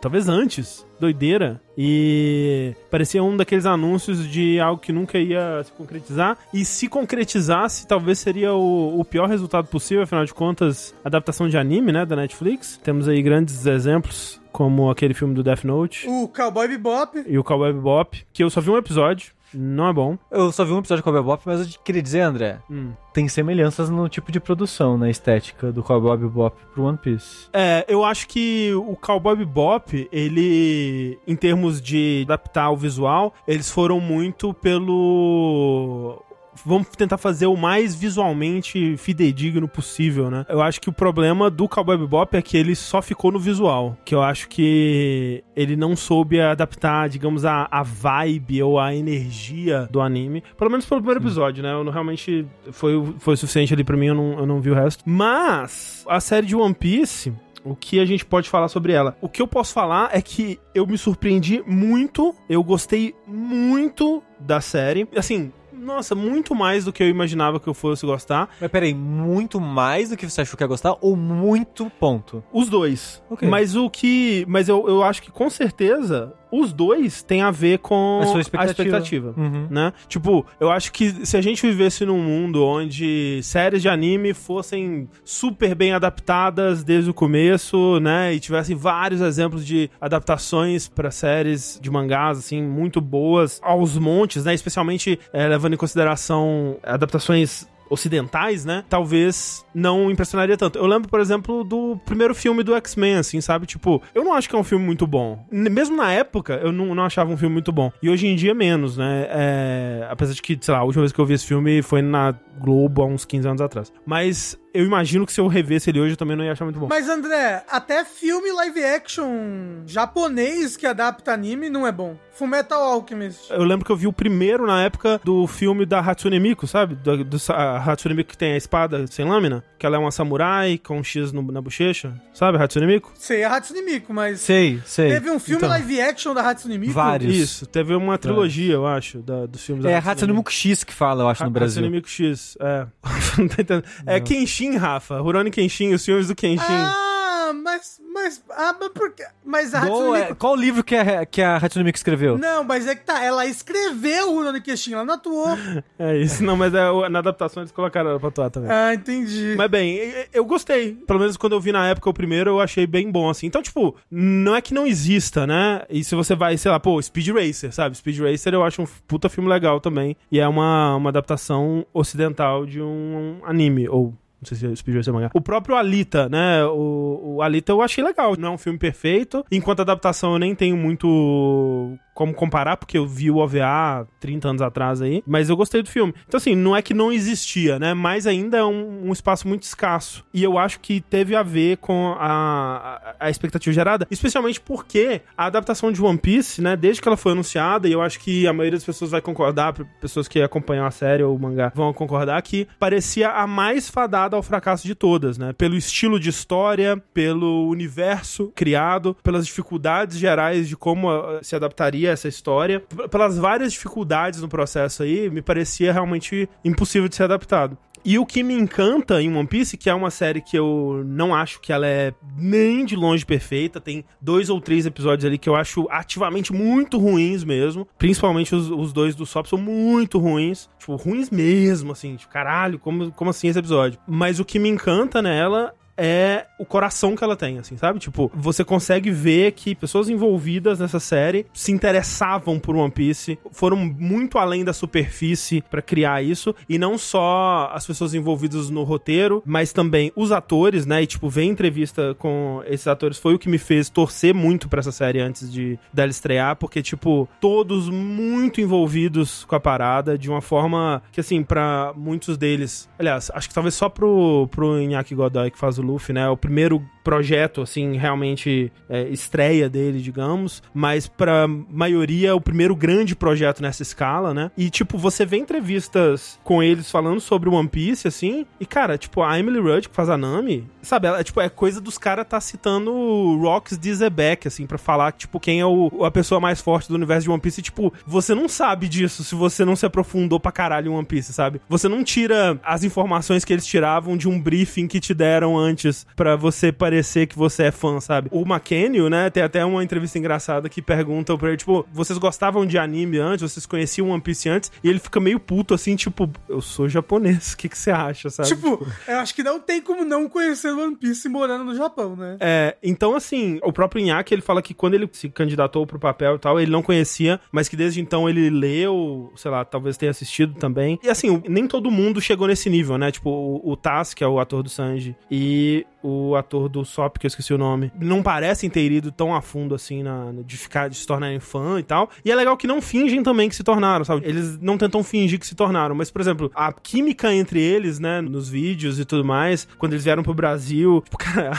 talvez 0.00 0.28
antes. 0.28 0.86
Doideira. 1.02 1.60
E 1.76 2.74
parecia 2.90 3.22
um 3.24 3.36
daqueles 3.36 3.66
anúncios 3.66 4.26
de 4.28 4.60
algo 4.60 4.80
que 4.80 4.92
nunca 4.92 5.18
ia 5.18 5.62
se 5.64 5.72
concretizar. 5.72 6.38
E 6.54 6.64
se 6.64 6.88
concretizasse, 6.88 7.86
talvez 7.88 8.20
seria 8.20 8.52
o, 8.54 9.00
o 9.00 9.04
pior 9.04 9.28
resultado 9.28 9.66
possível, 9.66 10.04
afinal 10.04 10.24
de 10.24 10.32
contas, 10.32 10.94
adaptação 11.04 11.48
de 11.48 11.58
anime, 11.58 11.90
né, 11.90 12.06
da 12.06 12.14
Netflix. 12.14 12.78
Temos 12.84 13.08
aí 13.08 13.20
grandes 13.20 13.66
exemplos, 13.66 14.40
como 14.52 14.90
aquele 14.90 15.12
filme 15.14 15.34
do 15.34 15.42
Death 15.42 15.64
Note 15.64 16.08
O 16.08 16.28
Cowboy 16.28 16.68
Bebop. 16.68 17.24
e 17.26 17.36
o 17.38 17.42
Cowboy 17.42 17.72
Bebop, 17.72 18.24
que 18.32 18.44
eu 18.44 18.50
só 18.50 18.60
vi 18.60 18.70
um 18.70 18.76
episódio, 18.76 19.32
não 19.54 19.88
é 19.88 19.92
bom. 19.92 20.18
Eu 20.30 20.50
só 20.52 20.64
vi 20.64 20.72
um 20.72 20.78
episódio 20.78 21.00
de 21.00 21.04
Cowboy 21.04 21.22
Bebop, 21.22 21.42
mas 21.46 21.60
eu 21.60 21.80
queria 21.84 22.02
dizer, 22.02 22.20
André, 22.20 22.58
Hum. 22.70 22.92
tem 23.12 23.28
semelhanças 23.28 23.90
no 23.90 24.08
tipo 24.08 24.30
de 24.32 24.40
produção, 24.40 24.96
na 24.98 25.10
estética 25.10 25.70
do 25.72 25.82
Cowboy 25.82 26.16
Bebop 26.16 26.56
pro 26.72 26.84
One 26.84 26.98
Piece. 26.98 27.48
É, 27.52 27.84
eu 27.88 28.04
acho 28.04 28.26
que 28.28 28.72
o 28.74 28.96
Cowboy 28.96 29.36
Bebop, 29.36 30.08
ele, 30.12 31.18
em 31.26 31.36
termos 31.36 31.80
de 31.80 32.22
adaptar 32.26 32.70
o 32.70 32.76
visual, 32.76 33.32
eles 33.46 33.70
foram 33.70 34.00
muito 34.00 34.52
pelo... 34.54 36.22
Vamos 36.64 36.88
tentar 36.88 37.18
fazer 37.18 37.46
o 37.46 37.56
mais 37.56 37.94
visualmente 37.94 38.96
fidedigno 38.96 39.66
possível, 39.66 40.30
né? 40.30 40.44
Eu 40.48 40.60
acho 40.60 40.80
que 40.80 40.88
o 40.88 40.92
problema 40.92 41.50
do 41.50 41.68
Cowboy 41.68 41.96
Bebop 41.96 42.36
é 42.36 42.42
que 42.42 42.56
ele 42.56 42.74
só 42.74 43.00
ficou 43.00 43.32
no 43.32 43.38
visual. 43.38 43.96
Que 44.04 44.14
eu 44.14 44.22
acho 44.22 44.48
que 44.48 45.42
ele 45.56 45.76
não 45.76 45.96
soube 45.96 46.40
adaptar, 46.40 47.08
digamos, 47.08 47.44
a, 47.44 47.66
a 47.70 47.82
vibe 47.82 48.62
ou 48.62 48.78
a 48.78 48.94
energia 48.94 49.88
do 49.90 50.00
anime. 50.00 50.42
Pelo 50.56 50.70
menos 50.70 50.84
pelo 50.84 51.00
primeiro 51.00 51.20
episódio, 51.20 51.62
né? 51.62 51.72
Eu 51.72 51.84
não, 51.84 51.92
realmente 51.92 52.46
foi, 52.70 53.14
foi 53.18 53.36
suficiente 53.36 53.72
ali 53.72 53.84
pra 53.84 53.96
mim, 53.96 54.06
eu 54.06 54.14
não, 54.14 54.38
eu 54.38 54.46
não 54.46 54.60
vi 54.60 54.70
o 54.70 54.74
resto. 54.74 55.02
Mas 55.06 56.04
a 56.08 56.20
série 56.20 56.46
de 56.46 56.54
One 56.54 56.74
Piece, 56.74 57.32
o 57.64 57.74
que 57.74 58.00
a 58.00 58.04
gente 58.04 58.24
pode 58.24 58.48
falar 58.48 58.68
sobre 58.68 58.92
ela? 58.92 59.16
O 59.20 59.28
que 59.28 59.40
eu 59.40 59.46
posso 59.46 59.72
falar 59.72 60.10
é 60.12 60.20
que 60.20 60.58
eu 60.74 60.86
me 60.86 60.98
surpreendi 60.98 61.62
muito, 61.66 62.34
eu 62.48 62.62
gostei 62.62 63.14
muito 63.26 64.22
da 64.38 64.60
série. 64.60 65.08
Assim, 65.16 65.52
nossa, 65.82 66.14
muito 66.14 66.54
mais 66.54 66.84
do 66.84 66.92
que 66.92 67.02
eu 67.02 67.08
imaginava 67.08 67.58
que 67.58 67.68
eu 67.68 67.74
fosse 67.74 68.06
gostar. 68.06 68.48
Mas 68.60 68.70
peraí, 68.70 68.94
muito 68.94 69.60
mais 69.60 70.10
do 70.10 70.16
que 70.16 70.28
você 70.28 70.40
achou 70.40 70.56
que 70.56 70.62
ia 70.62 70.68
gostar 70.68 70.96
ou 71.00 71.16
muito 71.16 71.90
ponto? 71.98 72.42
Os 72.52 72.68
dois. 72.68 73.22
Ok. 73.28 73.48
Mas 73.48 73.74
o 73.74 73.90
que. 73.90 74.44
Mas 74.48 74.68
eu, 74.68 74.88
eu 74.88 75.02
acho 75.02 75.22
que 75.22 75.30
com 75.30 75.50
certeza 75.50 76.34
os 76.52 76.72
dois 76.72 77.22
têm 77.22 77.40
a 77.42 77.50
ver 77.50 77.78
com 77.78 78.20
A 78.22 78.26
sua 78.26 78.36
a 78.36 78.40
expectativa. 78.42 78.70
expectativa. 78.82 79.34
Uhum. 79.36 79.66
Né? 79.70 79.92
Tipo, 80.06 80.44
eu 80.60 80.70
acho 80.70 80.92
que 80.92 81.24
se 81.26 81.36
a 81.36 81.40
gente 81.40 81.66
vivesse 81.66 82.04
num 82.04 82.18
mundo 82.18 82.62
onde 82.64 83.40
séries 83.42 83.80
de 83.80 83.88
anime 83.88 84.34
fossem 84.34 85.08
super 85.24 85.74
bem 85.74 85.92
adaptadas 85.94 86.84
desde 86.84 87.10
o 87.10 87.14
começo, 87.14 87.98
né, 88.00 88.34
e 88.34 88.38
tivessem 88.40 88.76
vários 88.76 89.20
exemplos 89.22 89.64
de 89.64 89.90
adaptações 90.00 90.88
pra 90.88 91.10
séries 91.10 91.78
de 91.80 91.90
mangás 91.90 92.38
assim 92.38 92.62
muito 92.62 93.00
boas 93.00 93.58
aos 93.62 93.96
montes, 93.96 94.44
né, 94.44 94.52
especialmente 94.52 95.18
eh, 95.32 95.48
levando 95.48 95.72
em 95.74 95.78
consideração 95.78 96.76
adaptações 96.82 97.66
ocidentais, 97.92 98.64
né? 98.64 98.84
Talvez 98.88 99.64
não 99.74 100.10
impressionaria 100.10 100.56
tanto. 100.56 100.78
Eu 100.78 100.86
lembro, 100.86 101.08
por 101.08 101.20
exemplo, 101.20 101.62
do 101.62 101.98
primeiro 102.04 102.34
filme 102.34 102.62
do 102.62 102.74
X-Men, 102.74 103.16
assim, 103.16 103.40
sabe? 103.40 103.66
Tipo, 103.66 104.02
eu 104.14 104.24
não 104.24 104.32
acho 104.32 104.48
que 104.48 104.56
é 104.56 104.58
um 104.58 104.64
filme 104.64 104.84
muito 104.84 105.06
bom. 105.06 105.44
Mesmo 105.50 105.96
na 105.96 106.12
época, 106.12 106.54
eu 106.62 106.72
não, 106.72 106.94
não 106.94 107.04
achava 107.04 107.30
um 107.30 107.36
filme 107.36 107.52
muito 107.52 107.72
bom. 107.72 107.92
E 108.02 108.08
hoje 108.08 108.26
em 108.26 108.34
dia, 108.34 108.54
menos, 108.54 108.96
né? 108.96 109.26
É, 109.28 110.06
Apesar 110.10 110.34
de 110.34 110.42
que, 110.42 110.58
sei 110.60 110.72
lá, 110.72 110.80
a 110.80 110.84
última 110.84 111.02
vez 111.02 111.12
que 111.12 111.18
eu 111.18 111.26
vi 111.26 111.34
esse 111.34 111.46
filme 111.46 111.82
foi 111.82 112.02
na 112.02 112.34
Globo 112.58 113.02
há 113.02 113.06
uns 113.06 113.24
15 113.24 113.48
anos 113.48 113.60
atrás. 113.60 113.92
Mas 114.06 114.58
eu 114.74 114.84
imagino 114.84 115.26
que 115.26 115.32
se 115.32 115.40
eu 115.40 115.46
revesse 115.46 115.90
ele 115.90 116.00
hoje, 116.00 116.12
eu 116.12 116.16
também 116.16 116.36
não 116.36 116.44
ia 116.44 116.52
achar 116.52 116.64
muito 116.64 116.78
bom. 116.80 116.86
Mas, 116.88 117.08
André, 117.08 117.64
até 117.70 118.04
filme 118.04 118.50
live 118.52 118.84
action 118.84 119.82
japonês 119.86 120.76
que 120.76 120.86
adapta 120.86 121.32
anime 121.32 121.68
não 121.68 121.86
é 121.86 121.92
bom. 121.92 122.16
Fullmetal 122.32 122.82
Alchemist. 122.82 123.50
Eu 123.50 123.62
lembro 123.62 123.84
que 123.84 123.92
eu 123.92 123.96
vi 123.96 124.06
o 124.06 124.12
primeiro 124.12 124.66
na 124.66 124.82
época 124.82 125.20
do 125.22 125.46
filme 125.46 125.84
da 125.84 126.00
Hatsune 126.00 126.40
Miku, 126.40 126.66
sabe? 126.66 126.94
Do, 126.94 127.22
do, 127.24 127.36
a 127.50 127.76
Hatsune 127.92 128.14
Miku 128.14 128.30
que 128.30 128.38
tem 128.38 128.54
a 128.54 128.56
espada 128.56 129.06
sem 129.06 129.24
lâmina, 129.28 129.62
que 129.78 129.84
ela 129.84 129.96
é 129.96 129.98
uma 129.98 130.10
samurai 130.10 130.78
com 130.78 130.98
um 130.98 131.04
X 131.04 131.30
no- 131.30 131.42
na 131.52 131.60
bochecha, 131.60 132.14
sabe? 132.32 132.56
A 132.56 132.64
Hatsune 132.64 132.86
Miku? 132.86 133.12
Sei 133.16 133.44
a 133.44 133.54
Hatsune 133.54 133.82
Miku, 133.82 134.14
mas 134.14 134.40
Sei, 134.40 134.80
sei. 134.86 135.10
teve 135.10 135.30
um 135.30 135.38
filme 135.38 135.58
Então. 135.58 135.68
live 135.68 136.00
action 136.00 136.32
da 136.32 136.48
Hatsune 136.48 136.78
Miku? 136.78 136.92
Vários. 136.94 137.34
Isso, 137.36 137.66
teve 137.66 137.94
uma 137.94 138.16
trilogia, 138.16 138.72
eu 138.74 138.86
acho, 138.86 139.18
da- 139.18 139.44
dos 139.44 139.62
filmes 139.62 139.84
É 139.84 139.90
da 139.90 139.96
a 139.98 140.12
Hatsune 140.12 140.32
Miku 140.32 140.50
X 140.50 140.82
que 140.84 140.92
fala, 140.94 141.24
eu 141.24 141.28
acho, 141.28 141.44
no 141.44 141.50
Brasil. 141.50 141.82
Hatsune 141.82 141.94
Miku 141.96 142.08
X, 142.08 142.56
é. 142.58 142.86
Não 143.38 143.48
tá 143.48 143.62
entendendo. 143.62 143.84
É 144.06 144.20
Kenshin, 144.20 144.61
Rafa. 144.70 145.18
Rurouni 145.20 145.50
Kenshin, 145.50 145.92
os 145.92 146.04
filmes 146.04 146.28
do 146.28 146.34
Kenshin. 146.34 146.62
Ah, 146.68 147.52
mas, 147.54 148.00
mas, 148.14 148.42
ah, 148.50 148.74
mas 148.80 148.88
por 148.90 149.12
quê? 149.12 149.24
Mas 149.44 149.74
a 149.74 149.80
Hatsune 149.80 149.92
Qual, 149.98 150.16
é- 150.16 150.20
Miku... 150.22 150.36
qual 150.36 150.56
livro 150.56 150.82
que 150.84 150.94
a, 150.94 151.26
que 151.26 151.42
a 151.42 151.56
Hatsune 151.56 151.84
Miku 151.84 151.98
escreveu? 151.98 152.38
Não, 152.38 152.64
mas 152.64 152.86
é 152.86 152.94
que 152.94 153.04
tá, 153.04 153.22
ela 153.22 153.44
escreveu 153.46 154.30
o 154.30 154.34
Rurouni 154.36 154.60
Kenshin, 154.60 154.94
ela 154.94 155.04
não 155.04 155.14
atuou. 155.14 155.48
É 155.98 156.16
isso, 156.16 156.42
não, 156.42 156.56
mas 156.56 156.74
é, 156.74 157.08
na 157.10 157.18
adaptação 157.20 157.62
eles 157.62 157.70
colocaram 157.70 158.10
ela 158.10 158.18
pra 158.18 158.28
atuar 158.28 158.50
também. 158.50 158.70
ah, 158.70 158.92
entendi. 158.94 159.54
Mas 159.56 159.70
bem, 159.70 160.00
eu 160.32 160.44
gostei. 160.44 160.94
Pelo 161.06 161.20
menos 161.20 161.36
quando 161.36 161.52
eu 161.52 161.60
vi 161.60 161.70
na 161.72 161.86
época 161.88 162.10
o 162.10 162.14
primeiro, 162.14 162.50
eu 162.50 162.60
achei 162.60 162.86
bem 162.86 163.10
bom, 163.10 163.28
assim. 163.30 163.46
Então, 163.46 163.62
tipo, 163.62 163.94
não 164.10 164.56
é 164.56 164.60
que 164.60 164.74
não 164.74 164.84
exista, 164.86 165.46
né? 165.46 165.82
E 165.88 166.02
se 166.02 166.14
você 166.16 166.34
vai, 166.34 166.56
sei 166.56 166.70
lá, 166.72 166.80
pô, 166.80 167.00
Speed 167.00 167.28
Racer, 167.28 167.72
sabe? 167.72 167.96
Speed 167.96 168.18
Racer 168.18 168.52
eu 168.54 168.64
acho 168.64 168.82
um 168.82 168.86
puta 169.06 169.28
filme 169.28 169.48
legal 169.48 169.80
também. 169.80 170.16
E 170.30 170.40
é 170.40 170.48
uma, 170.48 170.96
uma 170.96 171.10
adaptação 171.10 171.86
ocidental 171.92 172.66
de 172.66 172.80
um 172.80 173.38
anime, 173.44 173.88
ou. 173.88 174.12
Não 174.42 174.48
sei 174.48 174.56
se 174.56 174.66
é 174.66 174.74
Speed 174.74 174.96
Racer 174.96 175.12
é 175.12 175.14
mangá. 175.14 175.30
O 175.32 175.40
próprio 175.40 175.76
Alita, 175.76 176.28
né? 176.28 176.64
O, 176.64 177.36
o 177.36 177.42
Alita 177.42 177.70
eu 177.70 177.80
achei 177.80 178.02
legal. 178.02 178.36
Não 178.36 178.48
é 178.48 178.50
um 178.50 178.58
filme 178.58 178.76
perfeito. 178.76 179.44
Enquanto 179.52 179.80
adaptação 179.80 180.32
eu 180.32 180.38
nem 180.40 180.52
tenho 180.52 180.76
muito 180.76 181.96
como 182.14 182.34
comparar, 182.34 182.76
porque 182.76 182.98
eu 182.98 183.06
vi 183.06 183.30
o 183.30 183.38
OVA 183.38 184.06
30 184.20 184.48
anos 184.48 184.62
atrás 184.62 185.00
aí, 185.00 185.22
mas 185.26 185.48
eu 185.48 185.56
gostei 185.56 185.82
do 185.82 185.88
filme. 185.88 186.14
Então, 186.26 186.38
assim, 186.38 186.54
não 186.54 186.76
é 186.76 186.82
que 186.82 186.94
não 186.94 187.12
existia, 187.12 187.78
né? 187.78 187.94
Mas 187.94 188.26
ainda 188.26 188.58
é 188.58 188.64
um, 188.64 189.08
um 189.08 189.12
espaço 189.12 189.48
muito 189.48 189.62
escasso. 189.62 190.24
E 190.32 190.42
eu 190.42 190.58
acho 190.58 190.80
que 190.80 191.00
teve 191.00 191.34
a 191.34 191.42
ver 191.42 191.78
com 191.78 192.14
a, 192.18 193.14
a, 193.18 193.26
a 193.26 193.30
expectativa 193.30 193.72
gerada, 193.72 194.06
especialmente 194.10 194.60
porque 194.60 195.22
a 195.36 195.46
adaptação 195.46 195.90
de 195.90 196.02
One 196.02 196.18
Piece, 196.18 196.60
né, 196.60 196.76
desde 196.76 197.00
que 197.00 197.08
ela 197.08 197.16
foi 197.16 197.32
anunciada, 197.32 197.88
e 197.88 197.92
eu 197.92 198.02
acho 198.02 198.20
que 198.20 198.46
a 198.46 198.52
maioria 198.52 198.76
das 198.76 198.84
pessoas 198.84 199.10
vai 199.10 199.20
concordar, 199.20 199.72
pessoas 200.00 200.28
que 200.28 200.42
acompanham 200.42 200.84
a 200.84 200.90
série 200.90 201.22
ou 201.22 201.34
o 201.34 201.38
mangá 201.38 201.72
vão 201.74 201.92
concordar, 201.92 202.40
que 202.42 202.68
parecia 202.78 203.30
a 203.30 203.46
mais 203.46 203.88
fadada 203.88 204.36
ao 204.36 204.42
fracasso 204.42 204.86
de 204.86 204.94
todas, 204.94 205.38
né? 205.38 205.52
Pelo 205.52 205.76
estilo 205.76 206.20
de 206.20 206.28
história, 206.28 207.02
pelo 207.14 207.68
universo 207.68 208.52
criado, 208.54 209.16
pelas 209.22 209.46
dificuldades 209.46 210.18
gerais 210.18 210.68
de 210.68 210.76
como 210.76 211.10
ah, 211.10 211.40
se 211.42 211.56
adaptaria 211.56 212.01
essa 212.06 212.28
história, 212.28 212.80
pelas 213.10 213.38
várias 213.38 213.72
dificuldades 213.72 214.40
no 214.40 214.48
processo 214.48 215.02
aí, 215.02 215.30
me 215.30 215.42
parecia 215.42 215.92
realmente 215.92 216.48
impossível 216.64 217.08
de 217.08 217.16
ser 217.16 217.24
adaptado. 217.24 217.76
E 218.04 218.18
o 218.18 218.26
que 218.26 218.42
me 218.42 218.54
encanta 218.54 219.22
em 219.22 219.32
One 219.34 219.46
Piece, 219.46 219.76
que 219.76 219.88
é 219.88 219.94
uma 219.94 220.10
série 220.10 220.40
que 220.40 220.58
eu 220.58 221.04
não 221.06 221.32
acho 221.32 221.60
que 221.60 221.72
ela 221.72 221.86
é 221.86 222.12
nem 222.36 222.84
de 222.84 222.96
longe 222.96 223.24
perfeita, 223.24 223.80
tem 223.80 224.04
dois 224.20 224.50
ou 224.50 224.60
três 224.60 224.86
episódios 224.86 225.24
ali 225.24 225.38
que 225.38 225.48
eu 225.48 225.54
acho 225.54 225.86
ativamente 225.88 226.52
muito 226.52 226.98
ruins 226.98 227.44
mesmo, 227.44 227.86
principalmente 227.96 228.56
os, 228.56 228.68
os 228.68 228.92
dois 228.92 229.14
do 229.14 229.24
Sop 229.24 229.46
são 229.46 229.58
muito 229.58 230.18
ruins, 230.18 230.68
tipo, 230.80 230.96
ruins 230.96 231.30
mesmo, 231.30 231.92
assim, 231.92 232.16
tipo, 232.16 232.32
caralho, 232.32 232.76
como, 232.76 233.12
como 233.12 233.30
assim 233.30 233.46
esse 233.46 233.58
episódio? 233.58 234.00
Mas 234.08 234.40
o 234.40 234.44
que 234.44 234.58
me 234.58 234.68
encanta 234.68 235.22
nela 235.22 235.72
é 235.96 236.46
o 236.58 236.64
coração 236.64 237.14
que 237.14 237.24
ela 237.24 237.36
tem, 237.36 237.58
assim, 237.58 237.76
sabe? 237.76 237.98
Tipo, 237.98 238.30
você 238.34 238.64
consegue 238.64 239.10
ver 239.10 239.52
que 239.52 239.74
pessoas 239.74 240.08
envolvidas 240.08 240.78
nessa 240.78 241.00
série 241.00 241.46
se 241.52 241.72
interessavam 241.72 242.58
por 242.58 242.76
One 242.76 242.90
Piece, 242.90 243.38
foram 243.50 243.76
muito 243.76 244.38
além 244.38 244.64
da 244.64 244.72
superfície 244.72 245.62
pra 245.70 245.82
criar 245.82 246.22
isso, 246.22 246.54
e 246.68 246.78
não 246.78 246.96
só 246.96 247.70
as 247.72 247.86
pessoas 247.86 248.14
envolvidas 248.14 248.70
no 248.70 248.82
roteiro, 248.82 249.42
mas 249.44 249.72
também 249.72 250.12
os 250.16 250.32
atores, 250.32 250.86
né? 250.86 251.02
E, 251.02 251.06
tipo, 251.06 251.28
ver 251.28 251.44
entrevista 251.44 252.14
com 252.18 252.62
esses 252.66 252.86
atores 252.86 253.18
foi 253.18 253.34
o 253.34 253.38
que 253.38 253.48
me 253.48 253.58
fez 253.58 253.88
torcer 253.88 254.34
muito 254.34 254.68
pra 254.68 254.80
essa 254.80 254.92
série 254.92 255.20
antes 255.20 255.52
de 255.52 255.78
dela 255.92 256.10
estrear, 256.10 256.56
porque, 256.56 256.82
tipo, 256.82 257.28
todos 257.40 257.88
muito 257.88 258.60
envolvidos 258.60 259.44
com 259.44 259.54
a 259.54 259.60
parada, 259.60 260.16
de 260.16 260.30
uma 260.30 260.40
forma 260.40 261.02
que, 261.12 261.20
assim, 261.20 261.42
pra 261.42 261.92
muitos 261.96 262.36
deles, 262.36 262.88
aliás, 262.98 263.30
acho 263.34 263.48
que 263.48 263.54
talvez 263.54 263.74
só 263.74 263.88
pro, 263.88 264.48
pro 264.50 264.80
Inaki 264.80 265.14
Godoy, 265.14 265.50
que 265.50 265.58
faz 265.58 265.78
o 265.78 265.82
Luffy, 265.92 266.12
né? 266.14 266.28
O 266.28 266.36
primeiro 266.36 266.82
projeto, 267.02 267.62
assim, 267.62 267.96
realmente 267.96 268.72
é, 268.88 269.08
estreia 269.08 269.68
dele, 269.68 270.00
digamos, 270.00 270.62
mas 270.72 271.06
pra 271.06 271.46
maioria 271.48 272.30
é 272.30 272.32
o 272.32 272.40
primeiro 272.40 272.74
grande 272.74 273.14
projeto 273.14 273.62
nessa 273.62 273.82
escala, 273.82 274.32
né? 274.32 274.50
E, 274.56 274.70
tipo, 274.70 274.96
você 274.96 275.26
vê 275.26 275.36
entrevistas 275.36 276.38
com 276.44 276.62
eles 276.62 276.90
falando 276.90 277.20
sobre 277.20 277.48
One 277.48 277.68
Piece, 277.68 278.06
assim, 278.06 278.46
e, 278.60 278.66
cara, 278.66 278.96
tipo, 278.96 279.22
a 279.22 279.38
Emily 279.38 279.58
Rudd, 279.58 279.88
que 279.88 279.94
faz 279.94 280.08
a 280.08 280.16
Nami, 280.16 280.66
sabe, 280.80 281.08
ela, 281.08 281.22
tipo, 281.24 281.40
é 281.40 281.48
coisa 281.48 281.80
dos 281.80 281.98
caras 281.98 282.26
tá 282.26 282.40
citando 282.40 282.92
Rocks 283.40 283.78
de 283.78 283.94
Zebek, 283.94 284.48
assim, 284.48 284.66
pra 284.66 284.78
falar, 284.78 285.12
tipo, 285.12 285.40
quem 285.40 285.60
é 285.60 285.66
o, 285.66 286.04
a 286.04 286.10
pessoa 286.10 286.40
mais 286.40 286.60
forte 286.60 286.88
do 286.88 286.94
universo 286.94 287.24
de 287.24 287.30
One 287.30 287.40
Piece, 287.40 287.60
e, 287.60 287.64
tipo, 287.64 287.92
você 288.06 288.34
não 288.34 288.48
sabe 288.48 288.88
disso 288.88 289.24
se 289.24 289.34
você 289.34 289.64
não 289.64 289.76
se 289.76 289.86
aprofundou 289.86 290.38
pra 290.38 290.52
caralho 290.52 290.92
em 290.92 290.94
One 290.94 291.06
Piece, 291.06 291.32
sabe? 291.32 291.60
Você 291.68 291.88
não 291.88 292.04
tira 292.04 292.58
as 292.62 292.84
informações 292.84 293.44
que 293.44 293.52
eles 293.52 293.66
tiravam 293.66 294.16
de 294.16 294.28
um 294.28 294.40
briefing 294.40 294.86
que 294.86 295.00
te 295.00 295.12
deram 295.12 295.58
antes 295.58 296.06
para 296.14 296.36
você 296.36 296.70
parecer 296.70 296.91
que 297.28 297.36
você 297.36 297.64
é 297.64 297.70
fã, 297.70 298.00
sabe? 298.00 298.28
O 298.30 298.42
McKenny, 298.42 299.08
né, 299.08 299.30
tem 299.30 299.42
até 299.42 299.64
uma 299.64 299.82
entrevista 299.82 300.18
engraçada 300.18 300.68
que 300.68 300.82
pergunta 300.82 301.36
pra 301.36 301.48
ele, 301.48 301.56
tipo, 301.56 301.86
vocês 301.92 302.18
gostavam 302.18 302.66
de 302.66 302.78
anime 302.78 303.18
antes? 303.18 303.50
Vocês 303.50 303.66
conheciam 303.66 304.10
One 304.10 304.20
Piece 304.20 304.48
antes? 304.48 304.70
E 304.82 304.88
ele 304.88 304.98
fica 304.98 305.20
meio 305.20 305.38
puto, 305.38 305.74
assim, 305.74 305.96
tipo, 305.96 306.30
eu 306.48 306.60
sou 306.60 306.88
japonês, 306.88 307.52
o 307.52 307.56
que 307.56 307.68
que 307.68 307.78
você 307.78 307.90
acha, 307.90 308.30
sabe? 308.30 308.48
Tipo, 308.48 308.86
eu 309.06 309.18
acho 309.18 309.34
que 309.34 309.42
não 309.42 309.60
tem 309.60 309.80
como 309.80 310.04
não 310.04 310.28
conhecer 310.28 310.72
One 310.72 310.96
Piece 310.96 311.28
morando 311.28 311.64
no 311.64 311.74
Japão, 311.74 312.16
né? 312.16 312.36
É, 312.40 312.76
então 312.82 313.14
assim, 313.14 313.58
o 313.62 313.72
próprio 313.72 314.02
Inaki, 314.02 314.34
ele 314.34 314.42
fala 314.42 314.62
que 314.62 314.74
quando 314.74 314.94
ele 314.94 315.08
se 315.12 315.28
candidatou 315.28 315.86
pro 315.86 315.98
papel 315.98 316.36
e 316.36 316.38
tal, 316.38 316.60
ele 316.60 316.70
não 316.70 316.82
conhecia, 316.82 317.40
mas 317.50 317.68
que 317.68 317.76
desde 317.76 318.00
então 318.00 318.28
ele 318.28 318.50
leu, 318.50 319.32
sei 319.36 319.50
lá, 319.50 319.64
talvez 319.64 319.96
tenha 319.96 320.10
assistido 320.10 320.54
também. 320.54 320.98
E 321.02 321.08
assim, 321.08 321.42
nem 321.48 321.66
todo 321.66 321.90
mundo 321.90 322.20
chegou 322.20 322.46
nesse 322.46 322.68
nível, 322.68 322.98
né? 322.98 323.10
Tipo, 323.10 323.30
o, 323.30 323.72
o 323.72 323.76
Taz, 323.76 324.14
que 324.14 324.24
é 324.24 324.26
o 324.26 324.40
ator 324.40 324.62
do 324.62 324.68
Sanji, 324.68 325.16
e 325.30 325.86
o 326.02 326.34
ator 326.36 326.68
do 326.68 326.84
Sop, 326.84 327.18
que 327.18 327.26
eu 327.26 327.28
esqueci 327.28 327.52
o 327.52 327.58
nome, 327.58 327.92
não 327.98 328.22
parecem 328.22 328.68
ter 328.68 328.90
ido 328.90 329.12
tão 329.12 329.34
a 329.34 329.40
fundo 329.40 329.74
assim 329.74 330.02
na, 330.02 330.32
de 330.44 330.56
ficar, 330.56 330.88
de 330.88 330.96
se 330.96 331.06
tornarem 331.06 331.40
fã 331.40 331.78
e 331.78 331.82
tal. 331.82 332.10
E 332.24 332.30
é 332.30 332.34
legal 332.34 332.56
que 332.56 332.66
não 332.66 332.82
fingem 332.82 333.22
também 333.22 333.48
que 333.48 333.56
se 333.56 333.62
tornaram, 333.62 334.04
sabe? 334.04 334.26
Eles 334.26 334.58
não 334.58 334.76
tentam 334.76 335.02
fingir 335.02 335.38
que 335.38 335.46
se 335.46 335.54
tornaram, 335.54 335.94
mas, 335.94 336.10
por 336.10 336.20
exemplo, 336.20 336.50
a 336.54 336.72
química 336.72 337.32
entre 337.32 337.60
eles, 337.60 337.98
né, 337.98 338.20
nos 338.20 338.48
vídeos 338.48 338.98
e 338.98 339.04
tudo 339.04 339.24
mais, 339.24 339.66
quando 339.78 339.92
eles 339.92 340.04
vieram 340.04 340.22
pro 340.22 340.34
Brasil, 340.34 341.00
tipo, 341.04 341.18
cara, 341.18 341.52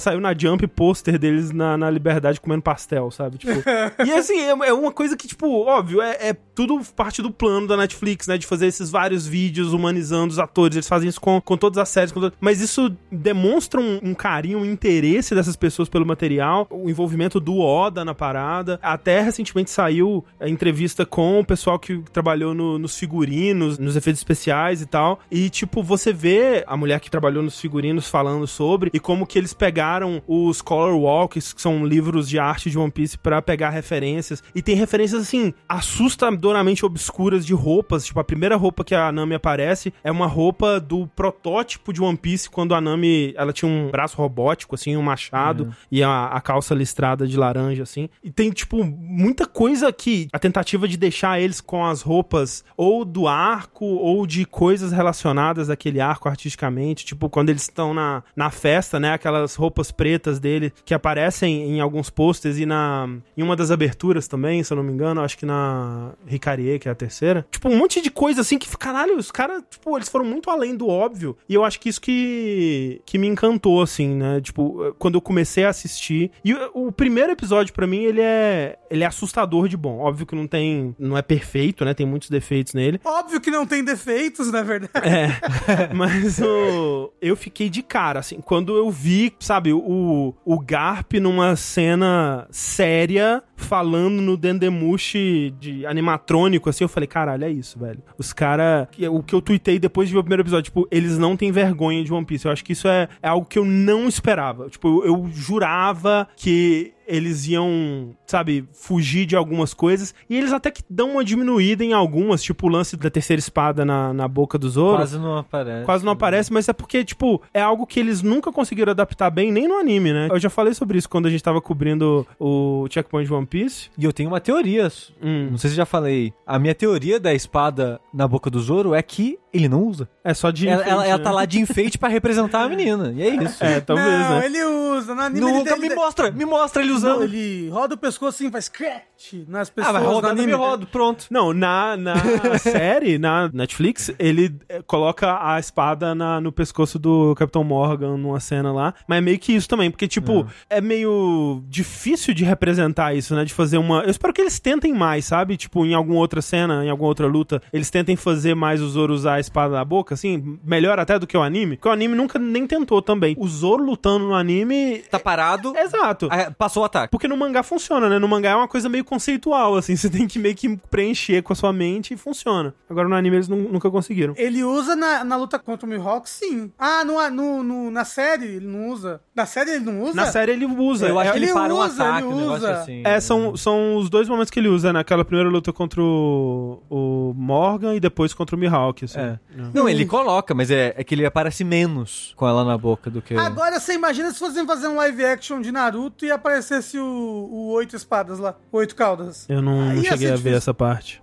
saiu 0.00 0.20
na 0.20 0.36
Jump 0.36 0.66
pôster 0.66 1.18
deles 1.18 1.52
na, 1.52 1.76
na 1.76 1.90
Liberdade 1.90 2.40
comendo 2.40 2.62
pastel, 2.62 3.10
sabe? 3.10 3.38
Tipo, 3.38 3.52
e 4.04 4.12
assim, 4.12 4.38
é, 4.38 4.50
é, 4.50 4.72
uma 4.72 4.92
coisa 4.92 5.16
que, 5.16 5.28
tipo, 5.28 5.46
óbvio, 5.64 6.02
é, 6.02 6.28
é, 6.28 6.36
tudo 6.54 6.80
parte 6.94 7.22
do 7.22 7.30
plano 7.30 7.66
da 7.66 7.76
Netflix, 7.76 8.26
né? 8.26 8.36
De 8.36 8.46
fazer 8.46 8.66
esses 8.66 8.90
vários 8.90 9.26
vídeos 9.26 9.72
humanizando 9.72 10.32
os 10.32 10.38
atores. 10.38 10.76
Eles 10.76 10.88
fazem 10.88 11.08
isso 11.08 11.20
com, 11.20 11.40
com 11.40 11.56
todas 11.56 11.78
as 11.78 11.88
séries. 11.88 12.12
Mas 12.40 12.60
isso 12.60 12.94
demonstra 13.10 13.80
um, 13.80 14.00
um, 14.02 14.14
carinho, 14.14 14.58
um 14.58 14.64
interesse 14.64 15.34
dessas 15.34 15.56
pessoas 15.56 15.88
pelo 15.88 16.04
material, 16.04 16.66
o 16.70 16.90
envolvimento 16.90 17.38
do 17.38 17.58
Oda 17.58 18.04
na 18.04 18.14
parada. 18.14 18.78
Até 18.82 19.20
recentemente 19.20 19.70
saiu 19.70 20.24
a 20.40 20.48
entrevista 20.48 21.06
com 21.06 21.40
o 21.40 21.44
pessoal 21.44 21.78
que 21.78 21.98
trabalhou 22.12 22.54
no, 22.54 22.78
nos 22.78 22.98
figurinos, 22.98 23.78
nos 23.78 23.96
efeitos 23.96 24.20
especiais 24.20 24.82
e 24.82 24.86
tal. 24.86 25.20
E, 25.30 25.48
tipo, 25.48 25.82
você 25.82 26.12
vê 26.12 26.64
a 26.66 26.76
mulher 26.76 27.00
que 27.00 27.10
trabalhou 27.10 27.42
nos 27.42 27.60
figurinos 27.60 28.08
falando 28.08 28.46
sobre 28.46 28.90
e 28.92 29.00
como 29.00 29.26
que 29.26 29.38
eles 29.38 29.52
pegaram 29.52 29.75
pegaram 29.76 30.22
os 30.26 30.62
Color 30.62 30.96
Walks, 30.96 31.52
que 31.52 31.60
são 31.60 31.84
livros 31.84 32.26
de 32.26 32.38
arte 32.38 32.70
de 32.70 32.78
One 32.78 32.90
Piece, 32.90 33.18
para 33.18 33.42
pegar 33.42 33.68
referências. 33.68 34.42
E 34.54 34.62
tem 34.62 34.74
referências, 34.74 35.20
assim, 35.20 35.52
assustadoramente 35.68 36.86
obscuras 36.86 37.44
de 37.44 37.52
roupas. 37.52 38.06
Tipo, 38.06 38.18
a 38.20 38.24
primeira 38.24 38.56
roupa 38.56 38.82
que 38.82 38.94
a 38.94 39.12
Nami 39.12 39.34
aparece 39.34 39.92
é 40.02 40.10
uma 40.10 40.26
roupa 40.26 40.80
do 40.80 41.06
protótipo 41.08 41.92
de 41.92 42.00
One 42.00 42.16
Piece, 42.16 42.48
quando 42.48 42.74
a 42.74 42.80
Nami, 42.80 43.34
ela 43.36 43.52
tinha 43.52 43.70
um 43.70 43.90
braço 43.90 44.16
robótico, 44.16 44.74
assim, 44.74 44.96
um 44.96 45.02
machado, 45.02 45.64
uhum. 45.64 45.70
e 45.92 46.02
a, 46.02 46.28
a, 46.28 46.40
calça 46.40 46.74
listrada 46.74 47.26
de 47.26 47.36
laranja, 47.36 47.82
assim. 47.82 48.08
E 48.24 48.30
tem, 48.30 48.50
tipo, 48.52 48.82
muita 48.82 49.44
coisa 49.44 49.92
que 49.92 50.26
a 50.32 50.38
tentativa 50.38 50.88
de 50.88 50.96
deixar 50.96 51.38
eles 51.38 51.60
com 51.60 51.84
as 51.84 52.00
roupas 52.00 52.64
ou 52.78 53.04
do 53.04 53.28
arco 53.28 53.84
ou 53.84 54.26
de 54.26 54.46
coisas 54.46 54.90
relacionadas 54.90 55.68
àquele 55.68 56.00
arco 56.00 56.30
artisticamente. 56.30 57.04
Tipo, 57.04 57.28
quando 57.28 57.50
eles 57.50 57.62
estão 57.62 57.92
na, 57.92 58.22
na 58.34 58.50
festa, 58.50 58.98
né? 58.98 59.12
Aquelas 59.12 59.54
roupas 59.54 59.65
roupas 59.66 59.90
pretas 59.90 60.38
dele, 60.38 60.72
que 60.84 60.94
aparecem 60.94 61.70
em 61.70 61.80
alguns 61.80 62.08
posters 62.08 62.58
e 62.58 62.64
na 62.66 63.08
em 63.36 63.42
uma 63.42 63.56
das 63.56 63.70
aberturas 63.70 64.28
também, 64.28 64.62
se 64.62 64.72
eu 64.72 64.76
não 64.76 64.84
me 64.84 64.92
engano, 64.92 65.20
acho 65.20 65.36
que 65.36 65.44
na 65.44 66.12
Ricarie, 66.26 66.78
que 66.78 66.88
é 66.88 66.92
a 66.92 66.94
terceira. 66.94 67.46
Tipo, 67.50 67.68
um 67.68 67.76
monte 67.76 68.00
de 68.00 68.10
coisa 68.10 68.40
assim 68.40 68.58
que, 68.58 68.68
caralho, 68.76 69.16
os 69.16 69.30
caras, 69.30 69.62
tipo, 69.68 69.96
eles 69.96 70.08
foram 70.08 70.24
muito 70.24 70.50
além 70.50 70.76
do 70.76 70.88
óbvio. 70.88 71.36
E 71.48 71.54
eu 71.54 71.64
acho 71.64 71.80
que 71.80 71.88
isso 71.88 72.00
que, 72.00 73.00
que 73.04 73.18
me 73.18 73.26
encantou, 73.26 73.82
assim, 73.82 74.14
né? 74.14 74.40
Tipo, 74.40 74.94
quando 74.98 75.16
eu 75.16 75.20
comecei 75.20 75.64
a 75.64 75.70
assistir. 75.70 76.30
E 76.44 76.54
o, 76.54 76.86
o 76.86 76.92
primeiro 76.92 77.32
episódio, 77.32 77.74
para 77.74 77.86
mim, 77.86 78.02
ele 78.04 78.20
é, 78.20 78.78
ele 78.90 79.02
é 79.02 79.06
assustador 79.06 79.68
de 79.68 79.76
bom. 79.76 79.98
Óbvio 79.98 80.26
que 80.26 80.34
não 80.34 80.46
tem. 80.46 80.94
Não 80.98 81.16
é 81.16 81.22
perfeito, 81.22 81.84
né? 81.84 81.94
Tem 81.94 82.06
muitos 82.06 82.30
defeitos 82.30 82.74
nele. 82.74 83.00
Óbvio 83.04 83.40
que 83.40 83.50
não 83.50 83.66
tem 83.66 83.84
defeitos, 83.84 84.50
na 84.52 84.62
verdade. 84.62 84.92
É. 85.06 85.26
Mas 85.94 86.38
o, 86.40 87.12
eu 87.20 87.36
fiquei 87.36 87.68
de 87.68 87.82
cara, 87.82 88.20
assim, 88.20 88.40
quando 88.40 88.76
eu 88.76 88.90
vi, 88.90 89.34
sabe? 89.40 89.55
Sabe, 89.56 89.72
o, 89.72 90.34
o 90.44 90.60
Garp 90.60 91.14
numa 91.14 91.56
cena 91.56 92.46
séria 92.50 93.42
falando 93.56 94.20
no 94.20 94.36
Dendemushi 94.36 95.54
de 95.58 95.86
animatrônico, 95.86 96.68
assim, 96.68 96.84
eu 96.84 96.88
falei, 96.88 97.06
caralho, 97.06 97.44
é 97.44 97.50
isso, 97.50 97.78
velho. 97.78 98.02
Os 98.18 98.32
caras. 98.32 98.86
O 99.10 99.22
que 99.22 99.34
eu 99.34 99.40
tuitei 99.40 99.78
depois 99.78 100.08
de 100.08 100.14
ver 100.14 100.20
o 100.20 100.22
primeiro 100.22 100.42
episódio, 100.42 100.64
tipo, 100.64 100.86
eles 100.90 101.16
não 101.16 101.36
têm 101.36 101.50
vergonha 101.50 102.04
de 102.04 102.12
One 102.12 102.26
Piece. 102.26 102.44
Eu 102.44 102.52
acho 102.52 102.62
que 102.62 102.72
isso 102.72 102.86
é, 102.86 103.08
é 103.22 103.28
algo 103.28 103.46
que 103.46 103.58
eu 103.58 103.64
não 103.64 104.06
esperava. 104.06 104.68
Tipo, 104.68 105.02
eu, 105.02 105.06
eu 105.06 105.30
jurava 105.32 106.28
que 106.36 106.92
eles 107.06 107.46
iam, 107.46 108.14
sabe, 108.26 108.68
fugir 108.72 109.26
de 109.26 109.36
algumas 109.36 109.72
coisas. 109.72 110.14
E 110.28 110.36
eles 110.36 110.52
até 110.52 110.70
que 110.70 110.82
dão 110.88 111.12
uma 111.12 111.24
diminuída 111.24 111.84
em 111.84 111.92
algumas, 111.92 112.42
tipo 112.42 112.66
o 112.66 112.70
lance 112.70 112.96
da 112.96 113.10
terceira 113.10 113.38
espada 113.38 113.84
na, 113.84 114.12
na 114.12 114.28
boca 114.28 114.58
do 114.58 114.68
Zoro. 114.68 114.96
Quase 114.96 115.18
não 115.18 115.38
aparece. 115.38 115.84
Quase 115.84 116.04
não 116.04 116.12
aparece, 116.12 116.52
mas 116.52 116.68
é 116.68 116.72
porque, 116.72 117.04
tipo, 117.04 117.40
é 117.54 117.60
algo 117.60 117.86
que 117.86 118.00
eles 118.00 118.22
nunca 118.22 118.52
conseguiram 118.52 118.90
adaptar 118.90 119.30
bem, 119.30 119.52
nem 119.52 119.68
no 119.68 119.78
anime, 119.78 120.12
né? 120.12 120.28
Eu 120.30 120.38
já 120.38 120.50
falei 120.50 120.74
sobre 120.74 120.98
isso 120.98 121.08
quando 121.08 121.26
a 121.26 121.30
gente 121.30 121.42
tava 121.42 121.60
cobrindo 121.60 122.26
o 122.38 122.86
Checkpoint 122.90 123.26
de 123.26 123.34
One 123.34 123.46
Piece. 123.46 123.90
E 123.96 124.04
eu 124.04 124.12
tenho 124.12 124.28
uma 124.28 124.40
teoria. 124.40 124.90
Hum. 125.22 125.48
Não 125.52 125.58
sei 125.58 125.70
se 125.70 125.76
já 125.76 125.86
falei. 125.86 126.32
A 126.46 126.58
minha 126.58 126.74
teoria 126.74 127.18
da 127.20 127.32
espada 127.32 128.00
na 128.12 128.26
boca 128.26 128.50
do 128.50 128.60
Zoro 128.60 128.94
é 128.94 129.02
que 129.02 129.38
ele 129.56 129.68
não 129.68 129.82
usa. 129.84 130.08
É 130.22 130.34
só 130.34 130.50
de 130.50 130.68
enfeite. 130.68 130.90
Ela, 130.90 131.06
ela, 131.06 131.18
né? 131.18 131.24
tá 131.24 131.30
lá 131.30 131.44
de 131.44 131.58
enfeite 131.58 131.98
para 131.98 132.08
representar 132.08 132.62
a 132.62 132.68
menina. 132.68 133.12
E 133.16 133.22
é 133.22 133.34
isso. 133.42 133.64
É, 133.64 133.80
talvez, 133.80 134.06
não, 134.06 134.38
né? 134.38 134.46
ele 134.46 134.64
usa. 134.64 135.14
No 135.14 135.22
anime 135.22 135.40
Nunca 135.40 135.72
ele, 135.72 135.88
me 135.88 135.94
mostra, 135.94 136.30
me 136.30 136.44
mostra 136.44 136.82
ele 136.82 136.92
usando. 136.92 137.16
Não, 137.16 137.22
ele 137.24 137.68
roda 137.70 137.94
o 137.94 137.98
pescoço 138.16 138.42
assim, 138.42 138.50
faz 138.50 138.64
scratch 138.66 139.32
nas 139.46 139.70
pessoas. 139.70 139.94
Ah, 139.94 139.98
vai 139.98 140.08
rodando 140.08 140.42
e 140.42 140.46
me 140.46 140.52
rodo, 140.52 140.86
pronto. 140.86 141.26
Não, 141.30 141.52
na, 141.52 141.96
na 141.96 142.16
série, 142.58 143.18
na 143.18 143.50
Netflix, 143.52 144.12
ele 144.18 144.54
eh, 144.68 144.82
coloca 144.86 145.38
a 145.40 145.58
espada 145.58 146.14
na, 146.14 146.40
no 146.40 146.50
pescoço 146.50 146.98
do 146.98 147.34
Capitão 147.34 147.62
Morgan 147.62 148.16
numa 148.16 148.40
cena 148.40 148.72
lá. 148.72 148.94
Mas 149.06 149.18
é 149.18 149.20
meio 149.20 149.38
que 149.38 149.52
isso 149.54 149.68
também, 149.68 149.90
porque, 149.90 150.08
tipo, 150.08 150.46
é. 150.70 150.78
é 150.78 150.80
meio 150.80 151.62
difícil 151.68 152.32
de 152.32 152.44
representar 152.44 153.14
isso, 153.14 153.34
né? 153.34 153.44
De 153.44 153.52
fazer 153.52 153.78
uma. 153.78 154.02
Eu 154.02 154.10
espero 154.10 154.32
que 154.32 154.40
eles 154.40 154.58
tentem 154.58 154.94
mais, 154.94 155.24
sabe? 155.26 155.56
Tipo, 155.56 155.84
em 155.84 155.94
alguma 155.94 156.18
outra 156.18 156.40
cena, 156.40 156.84
em 156.84 156.90
alguma 156.90 157.08
outra 157.08 157.26
luta, 157.26 157.62
eles 157.72 157.90
tentem 157.90 158.16
fazer 158.16 158.54
mais 158.54 158.80
o 158.80 158.88
Zoro 158.88 159.12
usar 159.12 159.34
a 159.34 159.40
espada 159.40 159.74
na 159.74 159.84
boca, 159.84 160.14
assim, 160.14 160.58
melhor 160.64 160.98
até 160.98 161.18
do 161.18 161.26
que 161.26 161.36
o 161.36 161.42
anime. 161.42 161.76
Porque 161.76 161.88
o 161.88 161.92
anime 161.92 162.14
nunca 162.14 162.38
nem 162.38 162.66
tentou 162.66 163.02
também. 163.02 163.36
O 163.38 163.46
Zoro 163.46 163.84
lutando 163.84 164.26
no 164.26 164.34
anime. 164.34 164.98
Tá 165.10 165.18
parado. 165.18 165.74
Exato. 165.76 166.28
Passou 166.56 166.82
o 166.82 166.86
ataque. 166.86 167.10
Porque 167.10 167.28
no 167.28 167.36
mangá 167.36 167.62
funciona, 167.62 168.05
né? 168.08 168.18
No 168.18 168.28
mangá 168.28 168.50
é 168.50 168.56
uma 168.56 168.68
coisa 168.68 168.88
meio 168.88 169.04
conceitual, 169.04 169.76
assim. 169.76 169.94
Você 169.96 170.10
tem 170.10 170.26
que 170.26 170.38
meio 170.38 170.54
que 170.54 170.76
preencher 170.90 171.42
com 171.42 171.52
a 171.52 171.56
sua 171.56 171.72
mente 171.72 172.14
e 172.14 172.16
funciona. 172.16 172.74
Agora 172.88 173.08
no 173.08 173.14
anime 173.14 173.36
eles 173.36 173.48
nunca 173.48 173.90
conseguiram. 173.90 174.34
Ele 174.36 174.62
usa 174.62 174.94
na, 174.96 175.24
na 175.24 175.36
luta 175.36 175.58
contra 175.58 175.86
o 175.86 175.88
Mihawk, 175.88 176.28
sim. 176.28 176.72
Ah, 176.78 177.04
no, 177.04 177.30
no, 177.30 177.62
no, 177.62 177.90
na 177.90 178.04
série 178.04 178.46
ele 178.46 178.66
não 178.66 178.88
usa. 178.90 179.20
Na 179.36 179.44
série 179.44 179.72
ele 179.72 179.84
não 179.84 180.00
usa? 180.00 180.14
Na 180.14 180.26
série 180.26 180.52
ele 180.52 180.64
usa. 180.64 181.06
Eu 181.06 181.18
acho 181.18 181.28
é, 181.28 181.32
que 181.32 181.38
ele, 181.38 181.44
ele 181.44 181.52
para 181.52 181.74
usa, 181.74 182.02
um 182.02 182.06
ataque, 182.06 182.26
ele 182.26 182.34
um 182.34 182.52
usa. 182.54 182.72
assim. 182.72 183.02
É, 183.04 183.20
são, 183.20 183.54
são 183.54 183.96
os 183.96 184.08
dois 184.08 184.26
momentos 184.30 184.50
que 184.50 184.58
ele 184.58 184.68
usa, 184.68 184.94
naquela 184.94 185.26
primeira 185.26 185.50
luta 185.50 185.74
contra 185.74 186.00
o, 186.00 186.82
o 186.88 187.34
Morgan 187.36 187.94
e 187.94 188.00
depois 188.00 188.32
contra 188.32 188.56
o 188.56 188.58
Mihawk, 188.58 189.04
assim. 189.04 189.20
É. 189.20 189.38
Não, 189.74 189.86
ele 189.86 190.06
coloca, 190.06 190.54
mas 190.54 190.70
é, 190.70 190.94
é 190.96 191.04
que 191.04 191.14
ele 191.14 191.26
aparece 191.26 191.64
menos 191.64 192.32
com 192.34 192.48
ela 192.48 192.64
na 192.64 192.78
boca 192.78 193.10
do 193.10 193.20
que... 193.20 193.34
Agora 193.34 193.78
você 193.78 193.92
imagina 193.92 194.32
se 194.32 194.38
fossem 194.38 194.66
fazer 194.66 194.88
um 194.88 194.96
live 194.96 195.22
action 195.26 195.60
de 195.60 195.70
Naruto 195.70 196.24
e 196.24 196.30
aparecesse 196.30 196.98
o, 196.98 197.04
o 197.04 197.72
Oito 197.72 197.94
Espadas 197.94 198.38
lá, 198.38 198.56
o 198.72 198.78
Oito 198.78 198.96
Caudas. 198.96 199.44
Eu 199.50 199.60
não, 199.60 199.90
Aí 199.90 200.02
cheguei 200.02 200.28
a 200.28 200.30
ver 200.30 200.36
difícil. 200.36 200.56
essa 200.56 200.72
parte. 200.72 201.22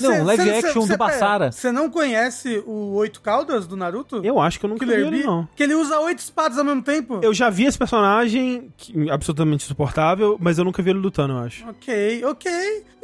Não, 0.00 0.24
live 0.24 0.50
action 0.50 0.86
do 0.86 0.96
Basara. 0.96 1.50
Você 1.52 1.70
não 1.72 1.88
conhece 1.90 2.62
o 2.66 2.94
Oito 2.96 3.20
Caudas 3.20 3.66
do 3.66 3.76
Naruto? 3.76 4.20
Eu 4.24 4.40
acho 4.40 4.58
que 4.60 4.66
eu 4.66 4.70
nunca 4.70 4.84
vi 4.84 4.90
Killer 4.92 5.06
ele, 5.06 5.16
Bee? 5.18 5.26
não. 5.26 5.48
Que 5.56 5.62
ele 5.62 5.74
usa 5.74 5.98
oito 6.00 6.18
espadas 6.18 6.58
ao 6.58 6.64
mesmo 6.64 6.82
tempo? 6.82 7.20
Eu 7.22 7.32
já 7.34 7.50
vi 7.50 7.64
esse 7.64 7.78
personagem, 7.78 8.72
que- 8.76 9.10
absolutamente 9.10 9.64
insuportável, 9.64 10.36
mas 10.40 10.58
eu 10.58 10.64
nunca 10.64 10.82
vi 10.82 10.90
ele 10.90 10.98
lutando, 10.98 11.34
eu 11.34 11.38
acho. 11.38 11.68
Ok, 11.68 12.24
ok. 12.24 12.50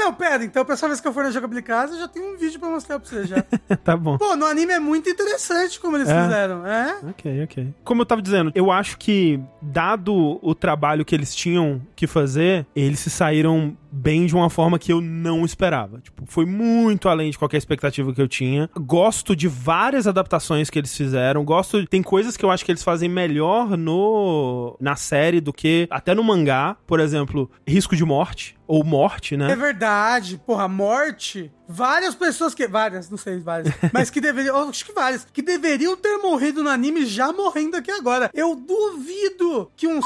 Não, 0.05 0.13
pera, 0.13 0.45
então 0.45 0.61
a 0.63 0.65
próxima 0.67 0.89
vez 0.89 1.01
que 1.01 1.09
eu 1.09 1.13
for 1.15 1.25
na 1.25 1.31
Jogabilidade 1.31 1.67
Casa, 1.67 1.95
eu 1.95 1.99
já 2.01 2.09
tenho 2.09 2.35
um 2.35 2.37
vídeo 2.37 2.61
pra 2.61 2.69
mostrar 2.69 2.99
pra 3.01 3.09
você 3.09 3.25
já. 3.27 3.43
tá 3.83 3.97
bom. 3.97 4.19
Pô, 4.19 4.37
no 4.37 4.45
anime 4.45 4.73
é 4.75 4.79
muito 4.79 5.09
interessante 5.09 5.81
como 5.81 5.97
eles 5.97 6.09
É. 6.09 6.23
fizeram, 6.23 6.67
é? 6.67 6.99
Ok, 7.09 7.43
ok. 7.45 7.75
Como 7.83 8.03
eu 8.03 8.07
tava 8.07 8.21
dizendo, 8.21 8.53
eu 8.55 8.71
acho 8.71 8.99
que, 8.99 9.41
dado 9.63 10.39
o 10.43 10.55
trabalho 10.55 11.05
que 11.05 11.15
eles 11.15 11.35
tinham 11.35 11.81
que 11.97 12.07
fazer, 12.07 12.67
eles 12.77 12.99
se 13.01 13.09
saíram 13.09 13.75
bem 13.91 14.27
de 14.27 14.35
uma 14.35 14.51
forma 14.51 14.77
que 14.79 14.93
eu 14.93 15.01
não 15.01 15.45
esperava. 15.45 16.01
Tipo, 16.01 16.25
foi 16.27 16.45
muito 16.45 17.09
além 17.09 17.31
de 17.31 17.39
qualquer 17.39 17.57
expectativa 17.59 18.13
que 18.13 18.21
eu 18.21 18.27
tinha. 18.29 18.69
Gosto 18.77 19.35
de 19.37 19.47
várias 19.47 20.07
adaptações 20.09 20.69
que 20.69 20.79
eles 20.79 20.95
fizeram. 20.97 21.45
Gosto. 21.45 21.87
Tem 21.87 22.03
coisas 22.03 22.37
que 22.37 22.45
eu 22.45 22.51
acho 22.51 22.65
que 22.65 22.73
eles 22.73 22.83
fazem 22.83 23.09
melhor 23.09 23.77
no 23.79 24.77
na 24.81 24.97
série 24.97 25.41
do 25.41 25.53
que 25.53 25.87
até 25.91 26.13
no 26.15 26.25
mangá. 26.25 26.77
Por 26.89 26.99
exemplo, 26.99 27.49
Risco 27.67 27.95
de 27.95 28.05
Morte. 28.05 28.57
Ou 28.67 28.83
Morte, 28.83 29.35
É 29.35 29.39
né? 29.39 29.55
verdade, 29.55 30.41
porra, 30.47 30.67
morte. 30.67 31.53
Várias 31.69 32.15
pessoas 32.15 32.55
que. 32.55 32.67
Várias, 32.67 33.11
não 33.11 33.19
sei, 33.19 33.39
várias. 33.41 33.75
mas 33.93 34.09
que 34.11 34.21
deveriam. 34.21 34.69
Acho 34.69 34.85
que 34.87 34.93
várias. 34.93 35.27
Que 35.33 35.43
deveriam 35.43 35.97
ter 35.97 36.17
morrido 36.19 36.63
no 36.63 36.71
anime 36.71 37.05
já 37.05 37.33
morrendo 37.33 37.77
aqui 37.77 37.91
agora. 37.91 38.31
Eu 38.33 38.55
duvido 38.55 39.71
que 39.77 39.87
um. 39.87 40.01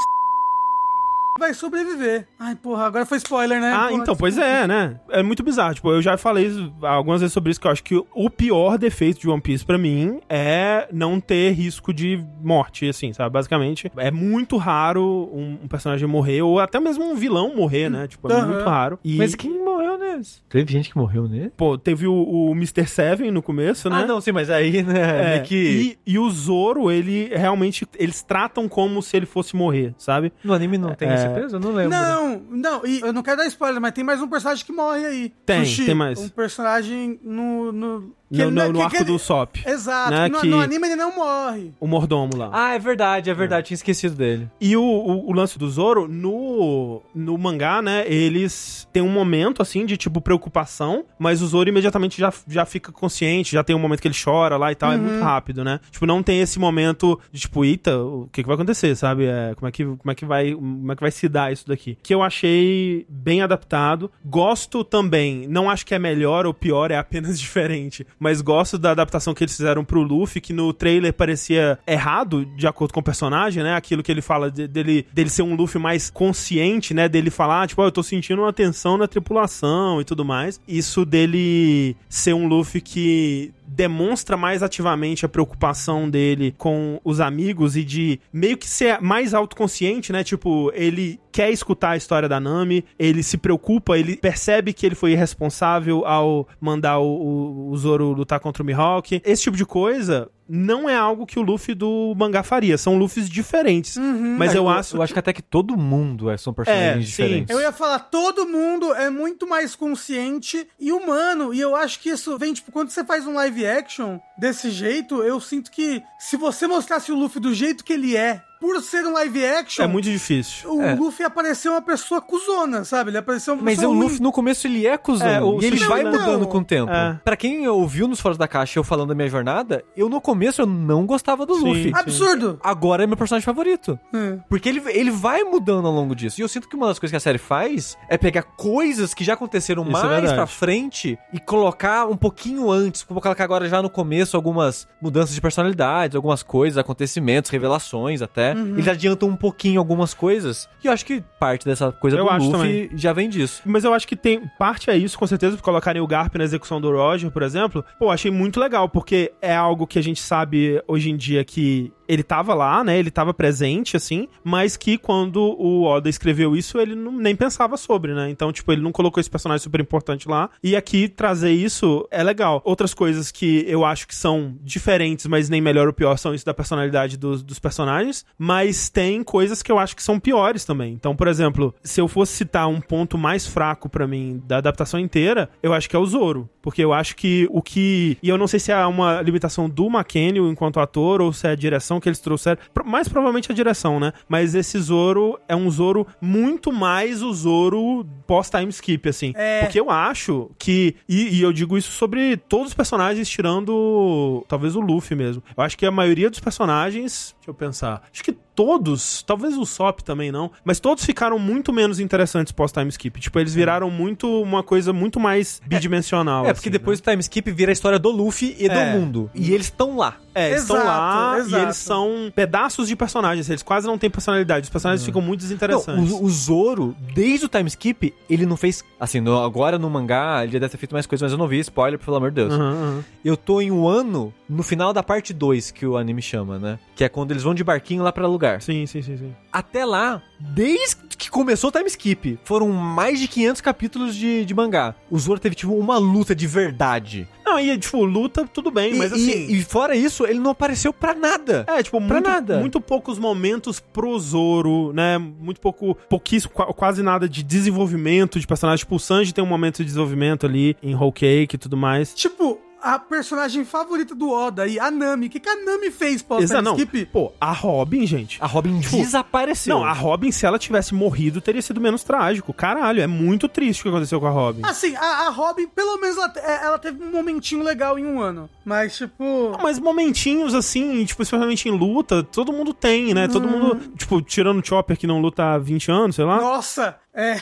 Vai 1.39 1.53
sobreviver. 1.53 2.27
Ai, 2.37 2.55
porra, 2.55 2.85
agora 2.85 3.05
foi 3.05 3.17
spoiler, 3.17 3.61
né? 3.61 3.71
Ah, 3.73 3.87
Porra, 3.89 4.01
então, 4.01 4.15
pois 4.15 4.37
é, 4.37 4.67
né? 4.67 4.99
É 5.09 5.23
muito 5.23 5.41
bizarro. 5.41 5.73
Tipo, 5.73 5.91
eu 5.91 6.01
já 6.01 6.17
falei 6.17 6.47
isso 6.47 6.73
algumas 6.81 7.21
vezes 7.21 7.33
sobre 7.33 7.51
isso, 7.51 7.59
que 7.61 7.65
eu 7.67 7.71
acho 7.71 7.83
que 7.83 7.95
o 8.13 8.29
pior 8.29 8.77
defeito 8.77 9.19
de 9.21 9.29
One 9.29 9.41
Piece 9.41 9.65
pra 9.65 9.77
mim 9.77 10.19
é 10.29 10.87
não 10.91 11.19
ter 11.19 11.51
risco 11.51 11.93
de 11.93 12.21
morte, 12.43 12.89
assim, 12.89 13.13
sabe? 13.13 13.31
Basicamente, 13.31 13.89
é 13.97 14.11
muito 14.11 14.57
raro 14.57 15.29
um, 15.33 15.59
um 15.63 15.67
personagem 15.67 16.07
morrer, 16.07 16.41
ou 16.41 16.59
até 16.59 16.79
mesmo 16.79 17.03
um 17.09 17.15
vilão 17.15 17.55
morrer, 17.55 17.89
né? 17.89 18.07
Tipo, 18.07 18.29
é 18.31 18.35
Aham. 18.35 18.47
muito 18.47 18.65
raro. 18.65 18.99
E, 19.03 19.15
Mas 19.17 19.33
quem 19.35 19.63
morreu 19.63 19.97
nesse? 19.97 20.41
Teve 20.49 20.71
gente 20.71 20.89
que 20.89 20.97
morreu 20.97 21.27
nele? 21.27 21.51
pô, 21.55 21.77
teve 21.77 22.05
o, 22.07 22.13
o 22.13 22.51
Mr. 22.51 22.85
Seven 22.85 23.31
no 23.31 23.41
começo, 23.41 23.89
né? 23.89 24.01
Ah, 24.03 24.05
não, 24.05 24.19
sim, 24.19 24.31
mas 24.31 24.49
aí, 24.49 24.83
né, 24.83 25.35
É, 25.37 25.39
que... 25.39 25.97
e, 26.05 26.13
e 26.13 26.19
o 26.19 26.29
Zoro, 26.29 26.91
ele 26.91 27.29
realmente, 27.33 27.87
eles 27.97 28.21
tratam 28.21 28.67
como 28.67 29.01
se 29.01 29.15
ele 29.15 29.25
fosse 29.25 29.55
morrer, 29.55 29.93
sabe? 29.97 30.33
No 30.43 30.53
anime 30.53 30.77
não 30.77 30.93
tem 30.93 31.09
É. 31.09 31.13
esse 31.15 31.28
peso? 31.33 31.55
Eu 31.55 31.59
não 31.59 31.71
lembro. 31.71 31.89
Não, 31.89 32.39
não, 32.49 32.85
e 32.85 33.01
eu 33.01 33.13
não 33.13 33.23
quero 33.23 33.37
dar 33.37 33.47
spoiler, 33.47 33.81
mas 33.81 33.91
tem 33.91 34.03
mais 34.03 34.21
um 34.21 34.27
personagem 34.27 34.65
que 34.65 34.71
morre 34.71 35.05
aí. 35.05 35.33
Tem, 35.45 35.63
tem 35.63 35.95
mais. 35.95 36.19
Um 36.19 36.29
personagem 36.29 37.19
no. 37.23 37.71
no 37.71 38.18
que 38.31 38.37
No, 38.37 38.43
ele 38.43 38.51
no, 38.51 38.61
é- 38.61 38.67
no 38.67 38.73
que- 38.75 38.81
arco 38.81 38.97
que 38.97 39.03
do 39.03 39.11
ele- 39.13 39.19
Sop. 39.19 39.57
Exato, 39.65 40.11
né, 40.11 40.27
no, 40.29 40.39
que- 40.41 40.47
no 40.47 40.59
anime 40.59 40.87
ele 40.87 40.95
não 40.95 41.15
morre. 41.15 41.73
O 41.79 41.87
mordomo 41.87 42.35
lá. 42.37 42.49
Ah, 42.53 42.73
é 42.75 42.79
verdade, 42.79 43.29
é 43.29 43.33
verdade. 43.33 43.67
Tinha 43.67 43.75
esquecido 43.75 44.15
dele. 44.15 44.49
E 44.61 44.75
o, 44.77 44.81
o, 44.83 45.29
o 45.29 45.33
lance 45.33 45.57
do 45.57 45.69
Zoro, 45.69 46.07
no, 46.07 47.01
no 47.13 47.37
mangá, 47.37 47.81
né, 47.81 48.03
eles 48.07 48.87
têm 48.93 49.01
um 49.01 49.09
momento, 49.09 49.61
assim, 49.61 49.85
de, 49.85 49.97
tipo, 49.97 50.21
preocupação, 50.21 51.05
mas 51.17 51.41
o 51.41 51.47
Zoro 51.47 51.69
imediatamente 51.69 52.19
já, 52.19 52.31
já 52.47 52.65
fica 52.65 52.91
consciente, 52.91 53.51
já 53.53 53.63
tem 53.63 53.75
um 53.75 53.79
momento 53.79 54.01
que 54.01 54.07
ele 54.07 54.15
chora 54.21 54.57
lá 54.57 54.71
e 54.71 54.75
tal, 54.75 54.91
é 54.91 54.97
muito 54.97 55.23
rápido, 55.23 55.63
né? 55.63 55.79
Tipo, 55.91 56.05
não 56.05 56.21
tem 56.23 56.39
esse 56.41 56.59
momento 56.59 57.19
de, 57.31 57.41
tipo, 57.41 57.63
eita, 57.65 57.97
o 57.97 58.29
que, 58.31 58.41
que 58.43 58.47
vai 58.47 58.55
acontecer, 58.55 58.95
sabe? 58.95 59.25
É, 59.25 59.53
como, 59.55 59.67
é 59.67 59.71
que, 59.71 59.83
como, 59.85 60.11
é 60.11 60.15
que 60.15 60.25
vai, 60.25 60.53
como 60.53 60.91
é 60.91 60.95
que 60.95 61.01
vai 61.01 61.11
se 61.11 61.27
dar 61.27 61.51
isso 61.51 61.67
daqui? 61.67 61.97
Que 62.01 62.13
eu 62.13 62.21
achei 62.23 63.05
bem 63.09 63.41
adaptado. 63.41 64.11
Gosto 64.25 64.83
também, 64.83 65.47
não 65.47 65.69
acho 65.69 65.85
que 65.85 65.93
é 65.95 65.99
melhor 65.99 66.45
ou 66.45 66.53
pior, 66.53 66.91
é 66.91 66.97
apenas 66.97 67.39
diferente, 67.39 68.05
mas 68.19 68.41
gosto 68.41 68.77
da 68.77 68.91
adaptação 68.91 69.33
que 69.33 69.43
eles 69.43 69.55
fizeram 69.55 69.83
pro 69.83 70.01
Luffy, 70.01 70.41
que 70.41 70.53
no 70.53 70.73
trailer 70.73 71.13
parecia 71.13 71.79
errado, 71.87 72.45
de 72.45 72.67
acordo 72.67 72.93
com 72.93 72.99
o 72.99 73.03
personagem, 73.03 73.63
né? 73.63 73.75
Aquilo 73.75 74.03
que 74.03 74.11
ele 74.11 74.21
fala 74.21 74.51
de- 74.51 74.67
dele, 74.67 75.05
dele 75.13 75.29
ser 75.29 75.41
um 75.43 75.55
Luffy 75.55 75.79
mais 75.81 76.09
consciente, 76.09 76.93
né? 76.93 77.07
Dele 77.07 77.29
falar, 77.29 77.67
tipo, 77.67 77.81
"Ó, 77.81 77.85
eu 77.85 77.91
tô 77.91 78.03
sentindo 78.03 78.41
uma 78.41 78.53
tensão 78.53 78.97
na 78.97 79.07
tripulação 79.07 80.01
e 80.01 80.03
tudo 80.03 80.25
mais. 80.25 80.59
Isso 80.67 81.05
dele 81.05 81.95
ser 82.09 82.33
um 82.33 82.47
Luffy 82.47 82.81
que 82.81 83.51
demonstra 83.79 84.35
mais 84.35 84.61
ativamente 84.61 85.25
a 85.25 85.29
preocupação 85.29 86.09
dele 86.09 86.53
com 86.57 86.99
os 87.01 87.21
amigos 87.21 87.77
e 87.77 87.83
de 87.85 88.19
meio 88.33 88.57
que 88.57 88.67
ser 88.67 88.99
mais 88.99 89.33
autoconsciente, 89.33 90.11
né? 90.11 90.21
Tipo, 90.21 90.69
ele 90.75 91.17
quer 91.31 91.49
escutar 91.49 91.91
a 91.91 91.95
história 91.95 92.27
da 92.27 92.41
Nami, 92.41 92.83
ele 92.99 93.23
se 93.23 93.37
preocupa, 93.37 93.97
ele 93.97 94.17
percebe 94.17 94.73
que 94.73 94.85
ele 94.85 94.95
foi 94.95 95.13
irresponsável 95.13 96.05
ao 96.05 96.45
mandar 96.59 96.99
o, 96.99 97.07
o, 97.07 97.69
o 97.69 97.77
Zoro 97.77 98.11
lutar 98.11 98.41
contra 98.41 98.61
o 98.61 98.65
Mihawk. 98.65 99.21
Esse 99.23 99.43
tipo 99.43 99.55
de 99.55 99.65
coisa 99.65 100.29
não 100.49 100.89
é 100.89 100.95
algo 100.95 101.27
que 101.27 101.37
o 101.37 101.41
Luffy 101.43 101.75
do 101.75 102.13
mangá 102.17 102.41
faria. 102.41 102.77
São 102.77 102.97
Luffys 102.97 103.29
diferentes. 103.29 103.97
Mas 103.97 104.55
eu, 104.55 104.67
acho. 104.67 104.97
Eu 104.97 105.01
acho 105.03 105.13
que 105.13 105.19
até 105.19 105.31
que 105.31 105.41
todo 105.43 105.77
mundo 105.77 106.29
é, 106.29 106.37
são 106.37 106.51
personagens 106.53 106.91
É, 106.91 106.99
sim. 107.01 107.05
diferentes. 107.05 107.55
Eu 107.55 107.61
ia 107.61 107.71
falar, 107.71 107.99
todo 107.99 108.47
mundo 108.47 108.93
é 108.95 109.09
muito 109.09 109.47
mais 109.47 109.75
consciente 109.75 110.67
e 110.79 110.91
humano. 110.91 111.53
E 111.53 111.59
eu 111.59 111.75
acho 111.75 111.99
que 111.99 112.09
isso 112.09 112.37
vem, 112.37 112.53
tipo, 112.53 112.71
quando 112.71 112.89
você 112.89 113.03
faz 113.03 113.27
um 113.27 113.33
live 113.35 113.65
action 113.65 114.17
desse 114.37 114.71
jeito, 114.71 115.21
eu 115.21 115.39
sinto 115.39 115.69
que 115.69 116.01
se 116.17 116.35
você 116.35 116.65
mostrasse 116.65 117.11
o 117.11 117.15
Luffy 117.15 117.39
do 117.41 117.53
jeito 117.53 117.83
que 117.83 117.93
ele 117.93 118.17
é, 118.17 118.41
por 118.59 118.81
ser 118.81 119.05
um 119.05 119.13
live 119.13 119.45
action, 119.45 119.83
É 119.83 119.87
muito 119.87 120.05
difícil. 120.09 120.69
o 120.73 120.81
É. 120.81 120.93
Luffy 120.95 121.25
apareceu 121.25 121.71
uma 121.71 121.81
pessoa 121.81 122.21
cuzona, 122.21 122.83
sabe? 122.83 123.09
Ele 123.11 123.17
apareceu 123.17 123.53
uma 123.53 123.63
Mas 123.63 123.79
o 123.79 123.87
ruim. 123.89 123.99
Luffy, 123.99 124.21
no 124.21 124.31
começo, 124.31 124.67
ele 124.67 124.85
é 124.85 124.97
cuzão. 124.97 125.27
É, 125.27 125.63
e 125.63 125.65
ele 125.67 125.77
Sushi- 125.77 125.89
vai 125.89 126.03
Não, 126.03 126.11
mudando 126.11 126.41
não. 126.41 126.45
com 126.47 126.57
o 126.59 126.63
tempo. 126.65 126.91
É. 126.91 127.19
Pra 127.23 127.35
quem 127.37 127.67
ouviu 127.67 128.07
nos 128.07 128.19
Fóruns 128.19 128.37
da 128.37 128.47
Caixa 128.47 128.77
eu 128.79 128.83
falando 128.83 129.09
da 129.09 129.15
minha 129.15 129.29
jornada, 129.29 129.83
eu 129.95 130.09
no 130.09 130.19
começo 130.19 130.61
eu 130.61 130.65
não 130.65 131.05
gostava 131.05 131.45
do 131.45 131.55
Sim. 131.55 131.67
Luffy. 131.69 131.91
Absurdo! 131.95 132.59
Agora 132.63 133.03
é 133.03 133.07
meu 133.07 133.15
personagem 133.17 133.45
favorito. 133.45 133.97
Hum. 134.13 134.39
Porque 134.49 134.67
ele, 134.69 134.81
ele 134.87 135.11
vai 135.11 135.43
mudando 135.43 135.87
ao 135.87 135.93
longo 135.93 136.15
disso. 136.15 136.41
E 136.41 136.43
eu 136.43 136.47
sinto 136.49 136.67
que 136.67 136.75
uma 136.75 136.87
das 136.87 136.99
coisas 136.99 137.11
que 137.11 137.17
a 137.17 137.19
série 137.19 137.37
faz 137.37 137.97
é 138.09 138.17
pegar 138.17 138.43
coisas 138.43 139.13
que 139.13 139.23
já 139.23 139.33
aconteceram 139.33 139.83
Isso 139.83 139.91
é 139.91 139.93
mais 139.93 140.09
verdade. 140.09 140.35
pra 140.35 140.47
frente 140.47 141.17
e 141.33 141.39
colocar 141.39 142.07
um 142.07 142.17
pouquinho 142.17 142.69
antes. 142.71 143.05
Vou 143.07 143.21
colocar 143.21 143.43
agora 143.43 143.67
já 143.69 143.81
no 143.81 143.89
começo 143.89 144.35
algumas 144.35 144.87
mudanças 145.01 145.33
de 145.33 145.41
personalidades, 145.41 146.15
algumas 146.15 146.43
coisas, 146.43 146.77
acontecimentos, 146.77 147.51
revelações 147.51 148.21
até. 148.21 148.48
Uhum. 148.55 148.73
Eles 148.73 148.87
adiantam 148.87 149.29
um 149.29 149.35
pouquinho 149.35 149.79
algumas 149.79 150.13
coisas. 150.13 150.69
E 150.83 150.87
eu 150.87 150.93
acho 150.93 151.05
que 151.05 151.23
parte 151.39 151.65
dessa 151.65 151.91
coisa 151.91 152.17
Eu 152.17 152.25
do 152.25 152.29
acho 152.29 152.51
Luffy 152.51 152.89
já 152.95 153.13
vem 153.13 153.29
disso. 153.29 153.61
Mas 153.65 153.83
eu 153.83 153.93
acho 153.93 154.07
que 154.07 154.15
tem. 154.15 154.41
Parte 154.57 154.89
é 154.89 154.97
isso, 154.97 155.17
com 155.17 155.27
certeza, 155.27 155.55
por 155.55 155.63
colocarem 155.63 156.01
o 156.01 156.07
Garp 156.07 156.35
na 156.35 156.43
execução 156.43 156.79
do 156.79 156.91
Roger, 156.91 157.31
por 157.31 157.43
exemplo. 157.43 157.83
Pô, 157.97 158.09
achei 158.09 158.31
muito 158.31 158.59
legal, 158.59 158.89
porque 158.89 159.31
é 159.41 159.55
algo 159.55 159.87
que 159.87 159.99
a 159.99 160.03
gente 160.03 160.21
sabe 160.21 160.81
hoje 160.87 161.09
em 161.09 161.17
dia 161.17 161.43
que 161.43 161.91
ele 162.09 162.23
tava 162.23 162.55
lá, 162.55 162.83
né? 162.83 162.97
Ele 162.97 163.11
tava 163.11 163.35
presente, 163.35 163.95
assim, 163.95 164.27
mas 164.43 164.75
que 164.75 164.97
quando 164.97 165.37
o 165.37 165.83
Oda 165.83 166.09
escreveu 166.09 166.55
isso, 166.55 166.79
ele 166.79 166.95
não, 166.95 167.11
nem 167.11 167.35
pensava 167.35 167.77
sobre, 167.77 168.15
né? 168.15 168.31
Então, 168.31 168.51
tipo, 168.51 168.71
ele 168.71 168.81
não 168.81 168.91
colocou 168.91 169.21
esse 169.21 169.29
personagem 169.29 169.61
super 169.61 169.79
importante 169.79 170.27
lá. 170.27 170.49
E 170.63 170.75
aqui 170.75 171.07
trazer 171.07 171.51
isso 171.51 172.07
é 172.09 172.23
legal. 172.23 172.63
Outras 172.65 172.95
coisas 172.95 173.29
que 173.29 173.63
eu 173.67 173.85
acho 173.85 174.07
que 174.07 174.15
são 174.15 174.55
diferentes, 174.63 175.27
mas 175.27 175.49
nem 175.49 175.61
melhor 175.61 175.85
ou 175.85 175.93
pior, 175.93 176.17
são 176.17 176.33
isso 176.33 176.43
da 176.43 176.53
personalidade 176.53 177.15
dos, 177.15 177.43
dos 177.43 177.59
personagens. 177.59 178.25
Mas 178.35 178.89
tem 178.89 179.23
coisas 179.23 179.61
que 179.61 179.71
eu 179.71 179.77
acho 179.77 179.95
que 179.95 180.01
são 180.01 180.19
piores 180.19 180.65
também. 180.65 180.93
Então, 180.93 181.15
por 181.15 181.27
exemplo, 181.27 181.75
se 181.83 182.01
eu 182.01 182.07
fosse 182.07 182.33
citar 182.33 182.67
um 182.67 182.81
ponto 182.81 183.19
mais 183.19 183.45
fraco 183.45 183.87
pra 183.87 184.07
mim 184.07 184.41
da 184.47 184.57
adaptação 184.57 184.99
inteira, 184.99 185.47
eu 185.61 185.73
acho 185.73 185.87
que 185.87 185.95
é 185.95 185.99
o 185.99 186.05
Zoro. 186.07 186.49
Porque 186.59 186.83
eu 186.83 186.91
acho 186.91 187.15
que 187.15 187.47
o 187.51 187.61
que. 187.61 188.17
E 188.23 188.29
eu 188.29 188.37
não 188.37 188.47
sei 188.47 188.59
se 188.59 188.71
é 188.71 188.85
uma 188.87 189.21
limitação 189.21 189.69
do 189.69 189.85
McKenny 189.87 190.39
enquanto 190.39 190.79
ator 190.79 191.21
ou 191.21 191.31
se 191.31 191.47
é 191.47 191.51
a 191.51 191.55
direção 191.55 191.98
que 191.99 192.09
eles 192.09 192.19
trouxeram. 192.19 192.59
Mais 192.85 193.07
provavelmente 193.07 193.51
a 193.51 193.55
direção, 193.55 193.99
né? 193.99 194.13
Mas 194.27 194.55
esse 194.55 194.79
Zoro 194.79 195.39
é 195.47 195.55
um 195.55 195.69
Zoro 195.69 196.07
muito 196.21 196.71
mais 196.71 197.21
o 197.21 197.33
Zoro 197.33 198.05
pós-time 198.25 198.69
skip, 198.69 199.09
assim. 199.09 199.33
É. 199.35 199.61
Porque 199.61 199.79
eu 199.79 199.89
acho 199.89 200.51
que. 200.57 200.95
E, 201.07 201.37
e 201.37 201.41
eu 201.41 201.51
digo 201.51 201.77
isso 201.77 201.91
sobre 201.91 202.37
todos 202.37 202.69
os 202.69 202.73
personagens, 202.73 203.27
tirando 203.29 204.45
talvez 204.47 204.75
o 204.75 204.79
Luffy 204.79 205.15
mesmo. 205.15 205.43
Eu 205.55 205.63
acho 205.63 205.77
que 205.77 205.85
a 205.85 205.91
maioria 205.91 206.29
dos 206.29 206.39
personagens. 206.39 207.35
Deixa 207.49 207.63
eu 207.63 207.67
pensar. 207.67 208.03
Acho 208.13 208.23
que 208.23 208.31
todos, 208.55 209.23
talvez 209.23 209.57
o 209.57 209.65
Sop 209.65 210.01
também 210.01 210.31
não, 210.31 210.51
mas 210.65 210.79
todos 210.79 211.03
ficaram 211.05 211.39
muito 211.39 211.71
menos 211.73 211.99
interessantes 211.99 212.51
pós-time 212.51 212.89
skip. 212.89 213.19
Tipo, 213.19 213.39
eles 213.39 213.53
viraram 213.55 213.89
muito 213.89 214.41
uma 214.41 214.61
coisa 214.61 214.91
muito 214.93 215.19
mais 215.19 215.61
bidimensional. 215.65 216.45
É, 216.45 216.53
porque 216.53 216.67
assim, 216.67 216.71
depois 216.71 216.99
do 216.99 217.03
time 217.09 217.19
skip 217.21 217.49
vira 217.51 217.71
a 217.71 217.73
história 217.73 217.97
do 217.97 218.09
Luffy 218.11 218.55
e 218.59 218.67
É. 218.67 218.69
do 218.93 218.99
mundo. 218.99 219.31
E 219.33 219.53
eles 219.53 219.67
estão 219.67 219.95
lá. 219.97 220.17
É, 220.35 220.49
eles 220.51 220.61
estão 220.61 220.75
Exato, 220.77 220.89
lá 220.89 221.37
e 221.37 221.41
exato. 221.41 221.63
eles 221.63 221.77
são 221.77 222.31
pedaços 222.35 222.87
de 222.87 222.95
personagens. 222.95 223.49
Eles 223.49 223.63
quase 223.63 223.87
não 223.87 223.97
têm 223.97 224.09
personalidade. 224.09 224.65
Os 224.65 224.69
personagens 224.69 225.03
ficam 225.05 225.21
muito 225.21 225.41
Não, 225.41 225.47
desinteressantes. 225.47 226.11
o, 226.11 226.23
o 226.23 226.29
Zoro, 226.29 226.95
desde 227.13 227.45
o 227.45 227.49
time 227.49 227.67
skip, 227.67 228.13
ele 228.29 228.45
não 228.45 228.55
fez. 228.55 228.83
Assim, 228.99 229.19
no- 229.19 229.41
agora 229.41 229.77
no 229.79 229.89
mangá, 229.89 230.41
ele 230.43 230.53
já 230.53 230.59
deve 230.59 230.71
ter 230.71 230.77
feito 230.77 230.93
mais 230.93 231.05
coisas, 231.05 231.23
mas 231.25 231.31
eu 231.31 231.37
não 231.37 231.47
vi. 231.47 231.59
Spoiler, 231.59 231.97
pelo 231.99 232.15
amor 232.17 232.29
de 232.29 232.35
Deus. 232.35 232.53
Aham, 232.53 232.71
aham. 232.71 233.03
Eu 233.25 233.35
tô 233.35 233.59
em 233.61 233.71
um 233.71 233.87
ano 233.87 234.33
no 234.47 234.63
final 234.63 234.93
da 234.93 235.01
parte 235.03 235.33
2, 235.33 235.71
que 235.71 235.85
o 235.85 235.97
anime 235.97 236.21
chama, 236.21 236.57
né? 236.59 236.79
Que 236.95 237.03
é 237.03 237.09
quando 237.09 237.31
eles 237.39 237.43
vão 237.43 237.53
de 237.53 237.63
barquinho 237.63 238.03
lá 238.03 238.11
pra 238.11 238.27
lugar. 238.27 238.61
Sim, 238.61 238.85
sim, 238.85 239.01
sim, 239.01 239.17
sim. 239.17 239.35
Até 239.51 239.85
lá, 239.85 240.21
desde 240.39 240.97
que 241.17 241.29
começou 241.29 241.69
o 241.69 241.71
time 241.71 241.87
skip, 241.87 242.39
foram 242.43 242.69
mais 242.69 243.19
de 243.19 243.27
500 243.27 243.61
capítulos 243.61 244.15
de, 244.15 244.45
de 244.45 244.53
mangá. 244.53 244.95
O 245.09 245.17
Zoro 245.19 245.39
teve, 245.39 245.55
tipo, 245.55 245.73
uma 245.73 245.97
luta 245.97 246.33
de 246.35 246.47
verdade. 246.47 247.27
Não, 247.45 247.59
e 247.59 247.77
tipo, 247.77 248.03
luta, 248.05 248.45
tudo 248.47 248.69
bem, 248.71 248.93
mas 248.95 249.11
e, 249.11 249.15
assim. 249.15 249.31
e- 249.47 249.57
e 249.59 249.63
fora 249.63 249.95
isso, 249.95 250.25
ele 250.25 250.39
não 250.39 250.51
apareceu 250.51 250.93
pra 250.93 251.13
nada. 251.15 251.65
É, 251.67 251.81
tipo, 251.81 251.97
Pra 251.99 252.15
muito, 252.17 252.29
nada. 252.29 252.59
muito 252.59 252.79
poucos 252.79 253.17
momentos 253.17 253.79
pro 253.79 254.17
Zoro, 254.19 254.93
né? 254.93 255.17
Muito 255.17 255.59
pouco, 255.59 255.95
pouquíssimo, 256.07 256.53
qua- 256.53 256.67
quase 256.73 257.01
nada 257.01 257.27
de 257.27 257.41
desenvolvimento 257.43 258.39
de 258.39 258.45
personagem. 258.47 258.83
Tipo, 258.83 258.95
o 258.95 258.99
Sanji 258.99 259.33
tem 259.33 259.43
um 259.43 259.47
momento 259.47 259.77
de 259.77 259.85
desenvolvimento 259.85 260.45
ali 260.45 260.77
em 260.83 260.93
Whole 260.95 261.11
Cake 261.11 261.55
e 261.55 261.59
tudo 261.59 261.75
mais. 261.75 262.13
Tipo, 262.13 262.59
a 262.81 262.97
personagem 262.99 263.63
favorita 263.65 264.13
do 264.15 264.29
Oda 264.31 264.63
aí, 264.63 264.79
a 264.79 264.89
Nami. 264.89 265.27
O 265.27 265.29
que, 265.29 265.39
que 265.39 265.49
a 265.49 265.55
Nami 265.55 265.91
fez 265.91 266.21
pós 266.21 266.43
Exa- 266.43 266.61
não, 266.61 266.75
skip? 266.75 267.05
pô, 267.07 267.31
a 267.39 267.51
Robin, 267.51 268.05
gente. 268.07 268.37
A 268.41 268.47
Robin 268.47 268.79
Tipo, 268.79 268.97
desapareceu. 268.97 269.75
Não, 269.77 269.85
a 269.85 269.91
Robin, 269.93 270.31
se 270.31 270.45
ela 270.45 270.57
tivesse 270.59 270.93
morrido, 270.93 271.41
teria 271.41 271.61
sido 271.61 271.81
menos 271.81 272.03
trágico. 272.03 272.53
Caralho, 272.53 273.01
é 273.01 273.07
muito 273.07 273.47
triste 273.47 273.79
o 273.79 273.83
que 273.83 273.89
aconteceu 273.89 274.19
com 274.19 274.27
a 274.27 274.31
Robin. 274.31 274.61
Assim, 274.63 274.95
a, 274.95 275.27
a 275.27 275.29
Robin, 275.29 275.67
pelo 275.67 275.97
menos, 275.97 276.17
ela, 276.17 276.33
é, 276.37 276.65
ela 276.65 276.79
teve 276.79 277.03
um 277.03 277.11
momentinho 277.11 277.63
legal 277.63 277.97
em 277.99 278.05
um 278.05 278.19
ano. 278.21 278.49
Mas, 278.65 278.97
tipo. 278.97 279.57
Mas 279.61 279.79
momentinhos 279.79 280.53
assim, 280.53 281.03
tipo, 281.05 281.21
especialmente 281.21 281.67
em 281.67 281.71
luta, 281.71 282.23
todo 282.23 282.53
mundo 282.53 282.73
tem, 282.73 283.13
né? 283.13 283.27
Todo 283.27 283.47
mundo, 283.47 283.75
tipo, 283.97 284.21
tirando 284.21 284.59
o 284.61 284.65
Chopper 284.65 284.97
que 284.97 285.07
não 285.07 285.19
luta 285.19 285.43
há 285.43 285.57
20 285.57 285.91
anos, 285.91 286.15
sei 286.15 286.25
lá. 286.25 286.39
Nossa! 286.39 286.95
É. 287.19 287.41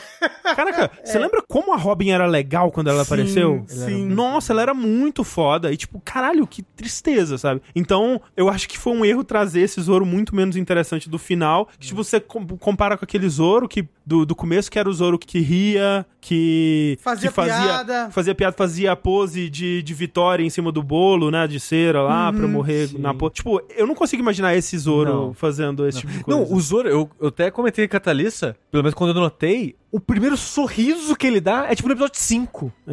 Caraca, 0.54 0.90
você 1.04 1.18
lembra 1.18 1.42
como 1.46 1.72
a 1.72 1.76
Robin 1.76 2.10
era 2.10 2.26
legal 2.26 2.70
quando 2.72 2.88
ela 2.88 3.04
Sim, 3.04 3.06
apareceu? 3.12 3.64
sim. 3.66 4.06
Nossa, 4.06 4.52
ela 4.52 4.62
era 4.62 4.74
muito 4.74 5.22
foda. 5.22 5.72
E, 5.72 5.76
tipo, 5.76 6.00
caralho, 6.04 6.46
que 6.46 6.62
tristeza, 6.62 7.38
sabe? 7.38 7.60
Então, 7.74 8.20
eu 8.36 8.48
acho 8.48 8.68
que 8.68 8.78
foi 8.78 8.92
um 8.92 9.04
erro 9.04 9.22
trazer 9.22 9.60
esse 9.60 9.80
Zoro 9.80 10.04
muito 10.04 10.34
menos 10.34 10.56
interessante 10.56 11.08
do 11.08 11.18
final. 11.18 11.66
Que, 11.78 11.88
tipo, 11.88 12.02
você 12.02 12.18
com- 12.18 12.46
compara 12.58 12.96
com 12.96 13.04
aquele 13.04 13.28
Zoro 13.28 13.68
que, 13.68 13.86
do, 14.04 14.24
do 14.26 14.34
começo, 14.34 14.70
que 14.70 14.78
era 14.78 14.88
o 14.88 14.92
Zoro 14.92 15.18
que 15.18 15.38
ria, 15.40 16.04
que. 16.20 16.98
Fazia 17.00 17.28
que 17.28 17.34
fazia 17.34 17.54
piada. 17.62 18.10
Fazia 18.10 18.34
piada, 18.34 18.56
fazia 18.56 18.92
a 18.92 18.96
pose 18.96 19.48
de, 19.48 19.82
de 19.82 19.94
vitória 19.94 20.42
em 20.44 20.50
cima 20.50 20.72
do 20.72 20.82
bolo, 20.82 21.30
né? 21.30 21.46
De 21.46 21.60
cera 21.60 22.02
lá, 22.02 22.32
pra 22.32 22.46
morrer 22.48 22.88
sim. 22.88 22.98
na 22.98 23.14
pose. 23.14 23.34
Tipo, 23.34 23.60
eu 23.76 23.86
não 23.86 23.94
consigo 23.94 24.22
imaginar 24.22 24.54
esse 24.54 24.76
Zoro 24.78 25.12
Não. 25.12 25.34
fazendo 25.34 25.86
esse 25.86 26.00
tipo 26.00 26.12
de 26.12 26.24
coisa. 26.24 26.40
Não, 26.40 26.52
o 26.52 26.60
Zoro, 26.60 26.88
eu, 26.88 27.08
eu 27.20 27.28
até 27.28 27.50
comentei 27.50 27.86
com 27.86 27.96
a 27.96 28.00
Thalissa, 28.00 28.56
pelo 28.70 28.82
menos 28.82 28.94
quando 28.94 29.14
eu 29.14 29.20
notei, 29.20 29.67
wait, 29.68 29.78
o 29.90 29.98
primeiro 29.98 30.36
sorriso 30.36 31.16
que 31.16 31.26
ele 31.26 31.40
dá 31.40 31.66
é 31.70 31.74
tipo 31.74 31.88
no 31.88 31.94
episódio 31.94 32.20
5. 32.20 32.72
É, 32.86 32.92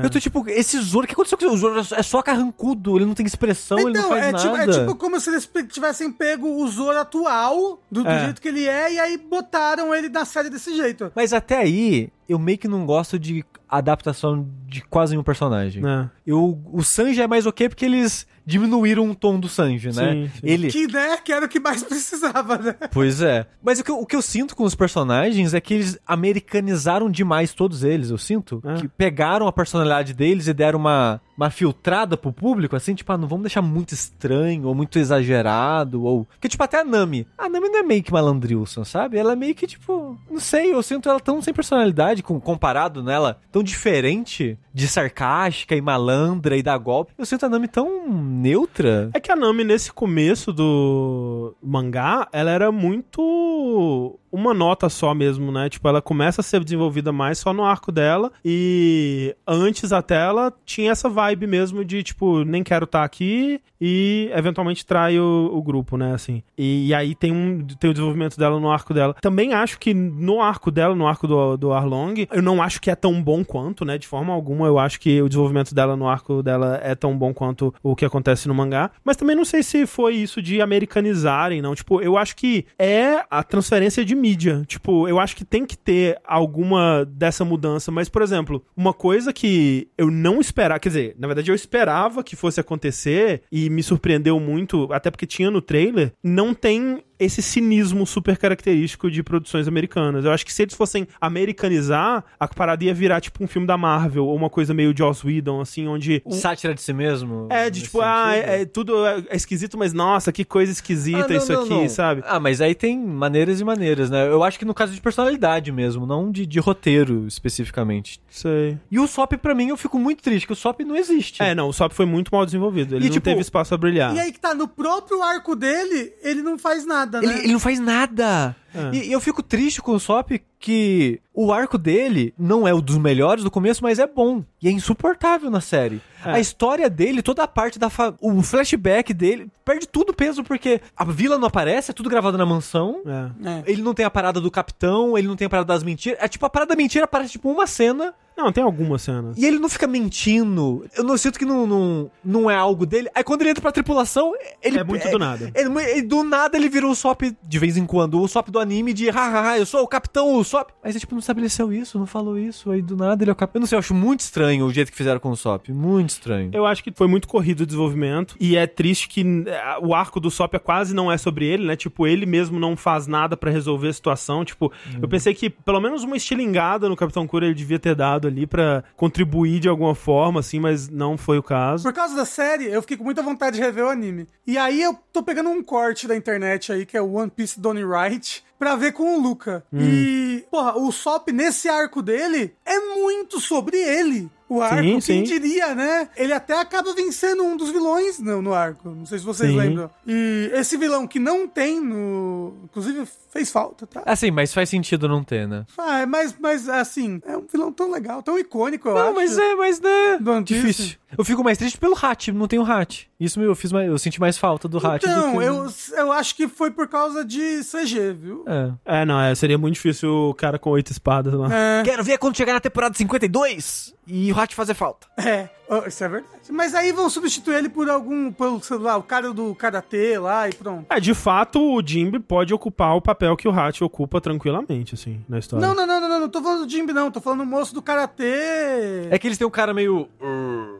é. 0.00 0.04
Eu 0.06 0.10
tô 0.10 0.18
tipo, 0.18 0.44
esse 0.48 0.80
Zoro, 0.80 1.04
o 1.04 1.06
que 1.08 1.14
aconteceu 1.14 1.38
com 1.38 1.46
o 1.46 1.56
Zoro? 1.56 1.80
É 1.94 2.02
só 2.02 2.20
carrancudo, 2.22 2.96
ele 2.96 3.06
não 3.06 3.14
tem 3.14 3.24
expressão, 3.24 3.78
ele 3.78 3.92
não 3.98 4.00
Então, 4.00 4.08
faz 4.08 4.22
é 4.24 4.32
nada. 4.32 4.42
tipo, 4.42 4.56
é 4.56 4.66
tipo 4.80 4.94
como 4.96 5.20
se 5.20 5.30
eles 5.30 5.48
tivessem 5.70 6.10
pego 6.10 6.48
o 6.48 6.68
Zoro 6.68 6.98
atual, 6.98 7.80
do, 7.90 8.02
do 8.02 8.08
É. 8.10 8.24
jeito 8.24 8.40
que 8.42 8.48
ele 8.48 8.66
é, 8.66 8.92
e 8.94 8.98
aí 8.98 9.16
botaram 9.16 9.94
ele 9.94 10.08
na 10.08 10.24
série 10.24 10.50
desse 10.50 10.74
jeito. 10.74 11.12
Mas 11.14 11.32
até 11.32 11.58
aí, 11.58 12.10
eu 12.28 12.38
meio 12.38 12.58
que 12.58 12.66
não 12.68 12.84
gosto 12.86 13.18
de 13.18 13.44
adaptação 13.68 14.46
de 14.66 14.82
quase 14.82 15.12
nenhum 15.12 15.22
personagem. 15.24 15.82
É. 15.86 16.08
Eu, 16.26 16.60
o 16.72 16.82
Sanji 16.82 17.20
é 17.22 17.26
mais 17.26 17.46
ok 17.46 17.68
porque 17.68 17.84
eles 17.86 18.26
diminuíram 18.44 19.08
o 19.08 19.14
tom 19.14 19.38
do 19.40 19.48
Sanji, 19.48 19.88
né? 19.94 20.12
Sim, 20.12 20.30
sim. 20.34 20.40
Ele, 20.42 20.68
Que, 20.68 20.86
né, 20.88 21.16
que 21.16 21.32
era 21.32 21.46
o 21.46 21.48
que 21.48 21.58
mais 21.60 21.82
precisava, 21.84 22.58
né? 22.58 22.74
Pois 22.90 23.22
é. 23.22 23.46
Mas 23.62 23.78
o 23.80 23.84
que, 23.84 23.90
eu, 23.90 23.98
o 23.98 24.04
que 24.06 24.16
eu 24.16 24.20
sinto 24.22 24.54
com 24.56 24.64
os 24.64 24.74
personagens 24.74 25.54
é 25.54 25.60
que 25.60 25.72
eles 25.74 25.98
americanizaram 26.32 27.10
demais 27.10 27.52
todos 27.52 27.84
eles, 27.84 28.10
eu 28.10 28.18
sinto. 28.18 28.62
É. 28.64 28.74
Que 28.74 28.88
pegaram 28.88 29.46
a 29.46 29.52
personalidade 29.52 30.14
deles 30.14 30.48
e 30.48 30.52
deram 30.52 30.78
uma, 30.78 31.20
uma 31.36 31.50
filtrada 31.50 32.16
pro 32.16 32.32
público, 32.32 32.76
assim, 32.76 32.94
tipo, 32.94 33.10
ah, 33.12 33.18
não 33.18 33.28
vamos 33.28 33.44
deixar 33.44 33.62
muito 33.62 33.92
estranho 33.92 34.66
ou 34.66 34.74
muito 34.74 34.98
exagerado, 34.98 36.02
ou... 36.04 36.24
Porque, 36.24 36.48
tipo, 36.48 36.62
até 36.62 36.80
a 36.80 36.84
Nami. 36.84 37.26
A 37.36 37.48
Nami 37.48 37.68
não 37.68 37.80
é 37.80 37.82
meio 37.82 38.02
que 38.02 38.12
malandrilson, 38.12 38.84
sabe? 38.84 39.16
Ela 39.16 39.32
é 39.32 39.36
meio 39.36 39.54
que, 39.54 39.66
tipo, 39.66 40.18
não 40.30 40.40
sei, 40.40 40.72
eu 40.72 40.82
sinto 40.82 41.08
ela 41.08 41.20
tão 41.20 41.40
sem 41.40 41.54
personalidade 41.54 42.22
com, 42.22 42.40
comparado 42.40 43.02
nela, 43.02 43.38
tão 43.50 43.62
diferente 43.62 44.58
de 44.74 44.88
sarcástica 44.88 45.76
e 45.76 45.80
malandra 45.80 46.56
e 46.56 46.62
dar 46.62 46.78
golpe. 46.78 47.12
Eu 47.16 47.26
sinto 47.26 47.46
a 47.46 47.48
Nami 47.48 47.68
tão 47.68 48.08
neutra. 48.08 49.10
É 49.12 49.20
que 49.20 49.30
a 49.30 49.36
Nami, 49.36 49.64
nesse 49.64 49.92
começo 49.92 50.52
do 50.52 51.54
mangá, 51.62 52.28
ela 52.32 52.50
era 52.50 52.72
muito 52.72 54.18
uma 54.30 54.54
nota 54.54 54.88
só 54.88 55.14
mesmo, 55.14 55.52
né? 55.52 55.68
Tipo, 55.68 55.86
ela 55.88 56.00
começa 56.00 56.40
a 56.40 56.44
ser 56.44 56.64
desenvolvida 56.64 57.12
mais 57.12 57.38
só 57.38 57.52
no 57.52 57.64
arco 57.64 57.92
dela 57.92 58.32
e 58.42 59.36
antes 59.46 59.92
até 59.92 60.16
ela 60.16 60.52
tinha 60.64 60.90
essa 60.90 61.08
mesmo 61.46 61.84
de, 61.84 62.02
tipo, 62.02 62.44
nem 62.44 62.62
quero 62.62 62.84
estar 62.84 63.04
aqui 63.04 63.60
e 63.84 64.30
eventualmente 64.32 64.86
trai 64.86 65.18
o, 65.18 65.50
o 65.52 65.60
grupo, 65.60 65.96
né? 65.96 66.14
Assim. 66.14 66.42
E, 66.56 66.86
e 66.86 66.94
aí 66.94 67.16
tem, 67.16 67.32
um, 67.32 67.66
tem 67.80 67.90
o 67.90 67.92
desenvolvimento 67.92 68.38
dela 68.38 68.60
no 68.60 68.70
arco 68.70 68.94
dela. 68.94 69.14
Também 69.20 69.54
acho 69.54 69.78
que 69.78 69.92
no 69.92 70.40
arco 70.40 70.70
dela, 70.70 70.94
no 70.94 71.06
arco 71.06 71.26
do, 71.26 71.56
do 71.56 71.72
Arlong, 71.72 72.28
eu 72.30 72.40
não 72.40 72.62
acho 72.62 72.80
que 72.80 72.90
é 72.90 72.94
tão 72.94 73.20
bom 73.20 73.44
quanto, 73.44 73.84
né? 73.84 73.98
De 73.98 74.06
forma 74.06 74.32
alguma, 74.32 74.66
eu 74.66 74.78
acho 74.78 75.00
que 75.00 75.20
o 75.20 75.28
desenvolvimento 75.28 75.74
dela 75.74 75.96
no 75.96 76.06
arco 76.06 76.44
dela 76.44 76.78
é 76.80 76.94
tão 76.94 77.18
bom 77.18 77.34
quanto 77.34 77.74
o 77.82 77.96
que 77.96 78.04
acontece 78.04 78.46
no 78.46 78.54
mangá. 78.54 78.90
Mas 79.04 79.16
também 79.16 79.34
não 79.34 79.44
sei 79.44 79.64
se 79.64 79.84
foi 79.84 80.14
isso 80.14 80.40
de 80.40 80.62
americanizarem, 80.62 81.60
não. 81.60 81.74
Tipo, 81.74 82.00
eu 82.00 82.16
acho 82.16 82.36
que 82.36 82.66
é 82.78 83.24
a 83.28 83.42
transferência 83.42 84.04
de 84.04 84.14
mídia. 84.14 84.62
Tipo, 84.66 85.08
eu 85.08 85.18
acho 85.18 85.34
que 85.34 85.44
tem 85.44 85.66
que 85.66 85.76
ter 85.76 86.20
alguma 86.24 87.04
dessa 87.04 87.44
mudança. 87.44 87.90
Mas, 87.90 88.08
por 88.08 88.22
exemplo, 88.22 88.64
uma 88.76 88.92
coisa 88.92 89.32
que 89.32 89.88
eu 89.98 90.08
não 90.08 90.40
esperava, 90.40 90.78
quer 90.78 90.88
dizer, 90.88 91.11
na 91.18 91.26
verdade 91.26 91.50
eu 91.50 91.54
esperava 91.54 92.22
que 92.22 92.36
fosse 92.36 92.60
acontecer 92.60 93.42
e 93.50 93.68
me 93.70 93.82
surpreendeu 93.82 94.38
muito, 94.38 94.88
até 94.92 95.10
porque 95.10 95.26
tinha 95.26 95.50
no 95.50 95.60
trailer, 95.62 96.12
não 96.22 96.54
tem 96.54 97.02
esse 97.24 97.42
cinismo 97.42 98.06
super 98.06 98.36
característico 98.36 99.10
de 99.10 99.22
produções 99.22 99.68
americanas. 99.68 100.24
Eu 100.24 100.32
acho 100.32 100.44
que 100.44 100.52
se 100.52 100.62
eles 100.62 100.74
fossem 100.74 101.06
americanizar, 101.20 102.24
a 102.38 102.48
parada 102.48 102.84
ia 102.84 102.94
virar 102.94 103.20
tipo 103.20 103.42
um 103.42 103.46
filme 103.46 103.66
da 103.66 103.76
Marvel, 103.76 104.26
ou 104.26 104.34
uma 104.36 104.50
coisa 104.50 104.72
meio 104.74 104.94
Joss 104.96 105.26
Whedon, 105.26 105.60
assim, 105.60 105.86
onde... 105.86 106.22
o- 106.24 106.32
Sátira 106.32 106.74
de 106.74 106.80
si 106.82 106.92
mesmo? 106.92 107.46
é, 107.50 107.68
de 107.70 107.82
tipo, 107.82 108.00
ah, 108.00 108.32
sentido? 108.34 108.48
é, 108.50 108.60
é- 108.62 108.64
tudo 108.64 109.06
é, 109.06 109.22
é 109.28 109.36
esquisito, 109.36 109.76
mas 109.78 109.92
nossa, 109.92 110.32
que 110.32 110.44
coisa 110.44 110.72
esquisita 110.72 111.24
Ah, 111.24 111.28
não, 111.28 111.36
isso 111.36 111.52
não, 111.52 111.60
aqui, 111.62 111.70
não. 111.74 111.88
sabe? 111.88 112.22
Ah, 112.26 112.40
mas 112.40 112.60
aí 112.60 112.74
tem 112.74 112.98
maneiras 112.98 113.60
e 113.60 113.64
maneiras, 113.64 114.10
né? 114.10 114.26
Eu 114.26 114.42
acho 114.42 114.58
que 114.58 114.64
no 114.64 114.74
caso 114.74 114.92
de 114.94 115.00
personalidade 115.00 115.70
mesmo, 115.72 116.06
não 116.06 116.30
de, 116.30 116.46
de 116.46 116.58
roteiro 116.60 117.26
especificamente. 117.26 118.20
Sei. 118.30 118.78
E 118.90 118.98
o 118.98 119.06
Sop, 119.06 119.32
pra 119.36 119.54
mim, 119.54 119.68
eu 119.68 119.76
fico 119.76 119.98
muito 119.98 120.22
triste, 120.22 120.46
que 120.46 120.52
o 120.52 120.56
Sop 120.56 120.80
não 120.80 120.96
existe. 120.96 121.42
É, 121.42 121.54
não, 121.54 121.68
o 121.68 121.72
Sop 121.72 121.92
foi 121.92 122.06
muito 122.06 122.30
mal 122.32 122.44
desenvolvido. 122.44 122.94
Ele 122.96 123.04
E, 123.04 123.08
não 123.08 123.12
tipo, 123.14 123.24
teve 123.24 123.40
espaço 123.40 123.68
pra 123.70 123.78
brilhar. 123.78 124.14
E 124.14 124.20
aí 124.20 124.32
que 124.32 124.40
tá, 124.40 124.54
no 124.54 124.66
próprio 124.68 125.22
arco 125.22 125.54
dele, 125.54 126.12
ele 126.22 126.42
não 126.42 126.58
faz 126.58 126.86
nada, 126.86 127.11
né? 127.20 127.26
Ele, 127.26 127.38
ele 127.44 127.52
não 127.52 127.60
faz 127.60 127.78
nada. 127.78 128.56
É. 128.74 128.96
E, 128.96 129.08
e 129.08 129.12
eu 129.12 129.20
fico 129.20 129.42
triste 129.42 129.82
com 129.82 129.92
o 129.92 130.00
Sop 130.00 130.30
que 130.58 131.20
o 131.34 131.52
arco 131.52 131.76
dele 131.76 132.32
não 132.38 132.66
é 132.66 132.72
o 132.72 132.80
dos 132.80 132.96
melhores 132.96 133.42
do 133.44 133.50
começo, 133.50 133.82
mas 133.82 133.98
é 133.98 134.06
bom. 134.06 134.44
E 134.62 134.68
é 134.68 134.70
insuportável 134.70 135.50
na 135.50 135.60
série. 135.60 136.00
É. 136.24 136.30
A 136.30 136.40
história 136.40 136.88
dele, 136.88 137.20
toda 137.20 137.42
a 137.42 137.48
parte 137.48 137.78
da. 137.78 137.90
Fa... 137.90 138.14
O 138.20 138.42
flashback 138.42 139.12
dele, 139.12 139.50
perde 139.64 139.86
tudo 139.86 140.10
o 140.10 140.14
peso, 140.14 140.44
porque 140.44 140.80
a 140.96 141.04
vila 141.04 141.36
não 141.38 141.48
aparece, 141.48 141.90
é 141.90 141.94
tudo 141.94 142.08
gravado 142.08 142.38
na 142.38 142.46
mansão. 142.46 143.02
É. 143.04 143.48
É. 143.48 143.62
Ele 143.66 143.82
não 143.82 143.92
tem 143.92 144.06
a 144.06 144.10
parada 144.10 144.40
do 144.40 144.50
capitão, 144.50 145.18
ele 145.18 145.28
não 145.28 145.36
tem 145.36 145.46
a 145.46 145.50
parada 145.50 145.66
das 145.66 145.82
mentiras. 145.82 146.18
É 146.22 146.28
tipo, 146.28 146.46
a 146.46 146.50
parada 146.50 146.70
da 146.70 146.76
mentira 146.76 147.04
aparece 147.04 147.32
tipo 147.32 147.50
uma 147.50 147.66
cena 147.66 148.14
Não, 148.36 148.50
tem 148.52 148.62
algumas 148.64 149.02
cenas. 149.02 149.36
e 149.36 149.44
ele 149.46 149.58
não 149.58 149.68
fica 149.68 149.86
mentindo. 149.86 150.84
Eu 150.96 151.04
não 151.04 151.16
sinto 151.16 151.38
que 151.38 151.44
não, 151.44 151.66
não, 151.66 152.10
não 152.24 152.50
é 152.50 152.54
algo 152.56 152.86
dele. 152.86 153.08
Aí 153.14 153.22
quando 153.24 153.42
ele 153.42 153.50
entra 153.50 153.60
pra 153.62 153.72
tripulação, 153.72 154.32
ele. 154.62 154.78
É 154.78 154.84
muito 154.84 155.08
do 155.10 155.18
nada. 155.18 155.50
Ele, 155.54 155.78
ele- 155.90 156.02
do 156.02 156.22
nada 156.24 156.56
ele 156.56 156.68
virou 156.68 156.90
o 156.90 156.94
Sop, 156.94 157.22
de 157.42 157.58
vez 157.58 157.76
em 157.76 157.86
quando, 157.86 158.20
o 158.20 158.28
Sop 158.28 158.48
do 158.50 158.58
anime 158.58 158.92
de 158.92 159.08
hahaha, 159.10 159.58
eu 159.58 159.66
sou 159.66 159.82
o 159.82 159.88
capitão, 159.88 160.34
o 160.34 160.44
Sop. 160.44 160.70
Mas 160.82 160.92
ele, 160.94 161.00
tipo, 161.00 161.14
não 161.14 161.20
estabeleceu 161.20 161.72
isso, 161.72 161.98
não 161.98 162.06
falou 162.06 162.38
isso. 162.38 162.70
Aí 162.70 162.82
do 162.82 162.96
nada 162.96 163.22
ele 163.22 163.30
é 163.30 163.32
o 163.32 163.36
capitão. 163.36 163.58
Eu 163.58 163.62
não 163.62 163.66
sei, 163.66 163.76
eu 163.76 163.80
acho 163.80 163.94
muito 163.94 164.20
estranho 164.20 164.64
o 164.66 164.72
jeito 164.72 164.90
que 164.90 164.96
fizeram 164.96 165.20
com 165.20 165.30
o 165.30 165.36
Sop. 165.36 165.68
Muito 165.70 166.10
estranho. 166.10 166.50
Eu 166.52 166.66
acho 166.66 166.82
que 166.82 166.92
foi 166.94 167.06
muito 167.06 167.28
corrido 167.28 167.60
o 167.62 167.66
desenvolvimento. 167.66 168.36
E 168.40 168.56
é 168.56 168.66
triste 168.66 169.08
que 169.08 169.22
eh, 169.46 169.76
o 169.82 169.94
arco 169.94 170.18
do 170.20 170.30
Sop 170.30 170.54
é 170.54 170.58
quase 170.58 170.94
não 170.94 171.10
é 171.10 171.16
sobre 171.18 171.46
ele, 171.46 171.66
né? 171.66 171.76
Tipo, 171.76 172.06
ele 172.06 172.26
mesmo 172.26 172.58
não 172.58 172.76
faz 172.76 173.06
nada 173.06 173.36
pra 173.36 173.50
resolver 173.50 173.88
a 173.88 173.92
situação. 173.92 174.44
Tipo, 174.44 174.72
eu 175.00 175.08
pensei 175.08 175.34
que 175.34 175.48
pelo 175.50 175.80
menos 175.80 176.02
uma 176.02 176.16
estilingada 176.16 176.88
no 176.88 176.96
Capitão 176.96 177.26
Cura 177.26 177.46
ele 177.46 177.54
devia 177.54 177.78
ter 177.78 177.94
dado 177.94 178.21
ali 178.26 178.46
pra 178.46 178.84
contribuir 178.96 179.60
de 179.60 179.68
alguma 179.68 179.94
forma, 179.94 180.40
assim, 180.40 180.60
mas 180.60 180.88
não 180.88 181.16
foi 181.16 181.38
o 181.38 181.42
caso. 181.42 181.84
Por 181.84 181.92
causa 181.92 182.14
da 182.14 182.24
série, 182.24 182.66
eu 182.66 182.80
fiquei 182.82 182.96
com 182.96 183.04
muita 183.04 183.22
vontade 183.22 183.56
de 183.56 183.62
rever 183.62 183.84
o 183.84 183.88
anime. 183.88 184.26
E 184.46 184.56
aí 184.58 184.82
eu 184.82 184.96
tô 185.12 185.22
pegando 185.22 185.50
um 185.50 185.62
corte 185.62 186.06
da 186.06 186.16
internet 186.16 186.72
aí, 186.72 186.86
que 186.86 186.96
é 186.96 187.02
o 187.02 187.14
One 187.14 187.30
Piece 187.30 187.60
Donnie 187.60 187.84
Wright, 187.84 188.44
pra 188.58 188.76
ver 188.76 188.92
com 188.92 189.16
o 189.16 189.20
Luca. 189.20 189.64
Hum. 189.72 189.78
E, 189.80 190.44
porra, 190.50 190.76
o 190.76 190.90
Sop 190.92 191.28
nesse 191.32 191.68
arco 191.68 192.02
dele 192.02 192.54
é 192.64 192.78
muito 192.96 193.40
sobre 193.40 193.76
ele. 193.76 194.30
O 194.48 194.60
arco, 194.60 194.82
Sim, 194.82 195.00
quem 195.00 195.00
sim. 195.00 195.22
diria, 195.22 195.74
né? 195.74 196.10
Ele 196.14 196.32
até 196.32 196.60
acaba 196.60 196.92
vencendo 196.92 197.42
um 197.42 197.56
dos 197.56 197.70
vilões 197.70 198.18
no, 198.18 198.42
no 198.42 198.52
arco. 198.52 198.90
Não 198.90 199.06
sei 199.06 199.18
se 199.18 199.24
vocês 199.24 199.50
Sim. 199.50 199.56
lembram. 199.56 199.90
E 200.06 200.50
esse 200.52 200.76
vilão 200.76 201.06
que 201.06 201.18
não 201.18 201.48
tem 201.48 201.80
no. 201.80 202.52
Inclusive, 202.64 203.08
fez 203.32 203.50
falta, 203.50 203.86
tá? 203.86 204.02
Assim, 204.04 204.30
mas 204.30 204.52
faz 204.52 204.68
sentido 204.68 205.08
não 205.08 205.24
ter, 205.24 205.48
né? 205.48 205.64
Ah, 205.78 206.06
mas, 206.06 206.36
mas, 206.38 206.68
assim, 206.68 207.20
é 207.24 207.36
um 207.36 207.46
vilão 207.50 207.72
tão 207.72 207.90
legal, 207.90 208.22
tão 208.22 208.38
icônico, 208.38 208.88
eu 208.88 208.94
Não, 208.94 209.02
acho. 209.06 209.14
mas 209.14 209.38
é, 209.38 209.54
mas 209.54 209.80
né. 209.80 210.18
Do. 210.20 210.42
Difícil. 210.42 210.96
Eu 211.16 211.24
fico 211.24 211.42
mais 211.44 211.58
triste 211.58 211.78
pelo 211.78 211.96
Hat, 212.00 212.32
não 212.32 212.46
tem 212.48 212.58
o 212.58 212.64
Hat. 212.64 213.10
Isso 213.20 213.40
eu 213.40 213.54
fiz 213.54 213.70
mais, 213.70 213.88
eu 213.88 213.98
senti 213.98 214.18
mais 214.20 214.38
falta 214.38 214.66
do 214.66 214.78
Hat. 214.78 215.04
Então, 215.04 215.32
do 215.32 215.38
que... 215.38 215.44
eu, 215.44 215.66
eu 215.98 216.12
acho 216.12 216.34
que 216.34 216.48
foi 216.48 216.70
por 216.70 216.88
causa 216.88 217.24
de 217.24 217.60
CG, 217.62 218.12
viu? 218.14 218.44
É. 218.46 219.00
É, 219.00 219.04
não, 219.04 219.20
é, 219.20 219.34
seria 219.34 219.58
muito 219.58 219.74
difícil 219.74 220.10
o 220.10 220.34
cara 220.34 220.58
com 220.58 220.70
oito 220.70 220.90
espadas 220.90 221.34
lá. 221.34 221.48
É, 221.54 221.82
Quero 221.82 222.02
ver 222.02 222.18
quando 222.18 222.36
chegar 222.36 222.54
na 222.54 222.60
temporada 222.60 222.94
52 222.96 223.94
e 224.06 224.32
o 224.32 224.38
Hat 224.38 224.54
fazer 224.54 224.74
falta. 224.74 225.06
é, 225.18 225.48
oh, 225.68 225.86
isso 225.86 226.02
é 226.02 226.08
verdade. 226.08 226.41
Mas 226.50 226.74
aí 226.74 226.92
vão 226.92 227.08
substituir 227.08 227.56
ele 227.56 227.68
por 227.68 227.88
algum, 227.88 228.32
pelo, 228.32 228.60
sei 228.62 228.78
lá, 228.78 228.96
o 228.96 229.02
cara 229.02 229.32
do 229.32 229.54
Karatê 229.54 230.18
lá 230.18 230.48
e 230.48 230.54
pronto. 230.54 230.86
É, 230.90 230.98
de 230.98 231.14
fato, 231.14 231.60
o 231.60 231.82
Jimby 231.84 232.20
pode 232.20 232.52
ocupar 232.52 232.96
o 232.96 233.00
papel 233.00 233.36
que 233.36 233.46
o 233.46 233.52
Hat 233.52 233.82
ocupa 233.82 234.20
tranquilamente, 234.20 234.94
assim, 234.94 235.24
na 235.28 235.38
história. 235.38 235.66
Não, 235.66 235.74
não, 235.74 235.86
não, 235.86 236.00
não, 236.00 236.08
não, 236.08 236.20
não 236.20 236.28
tô 236.28 236.42
falando 236.42 236.66
do 236.66 236.70
Jimby, 236.70 236.92
não. 236.92 237.10
Tô 237.10 237.20
falando 237.20 237.40
do 237.40 237.46
moço 237.46 237.74
do 237.74 237.82
Karatê. 237.82 239.08
É 239.10 239.18
que 239.18 239.26
eles 239.26 239.38
têm 239.38 239.46
um 239.46 239.50
cara 239.50 239.74
meio. 239.74 240.08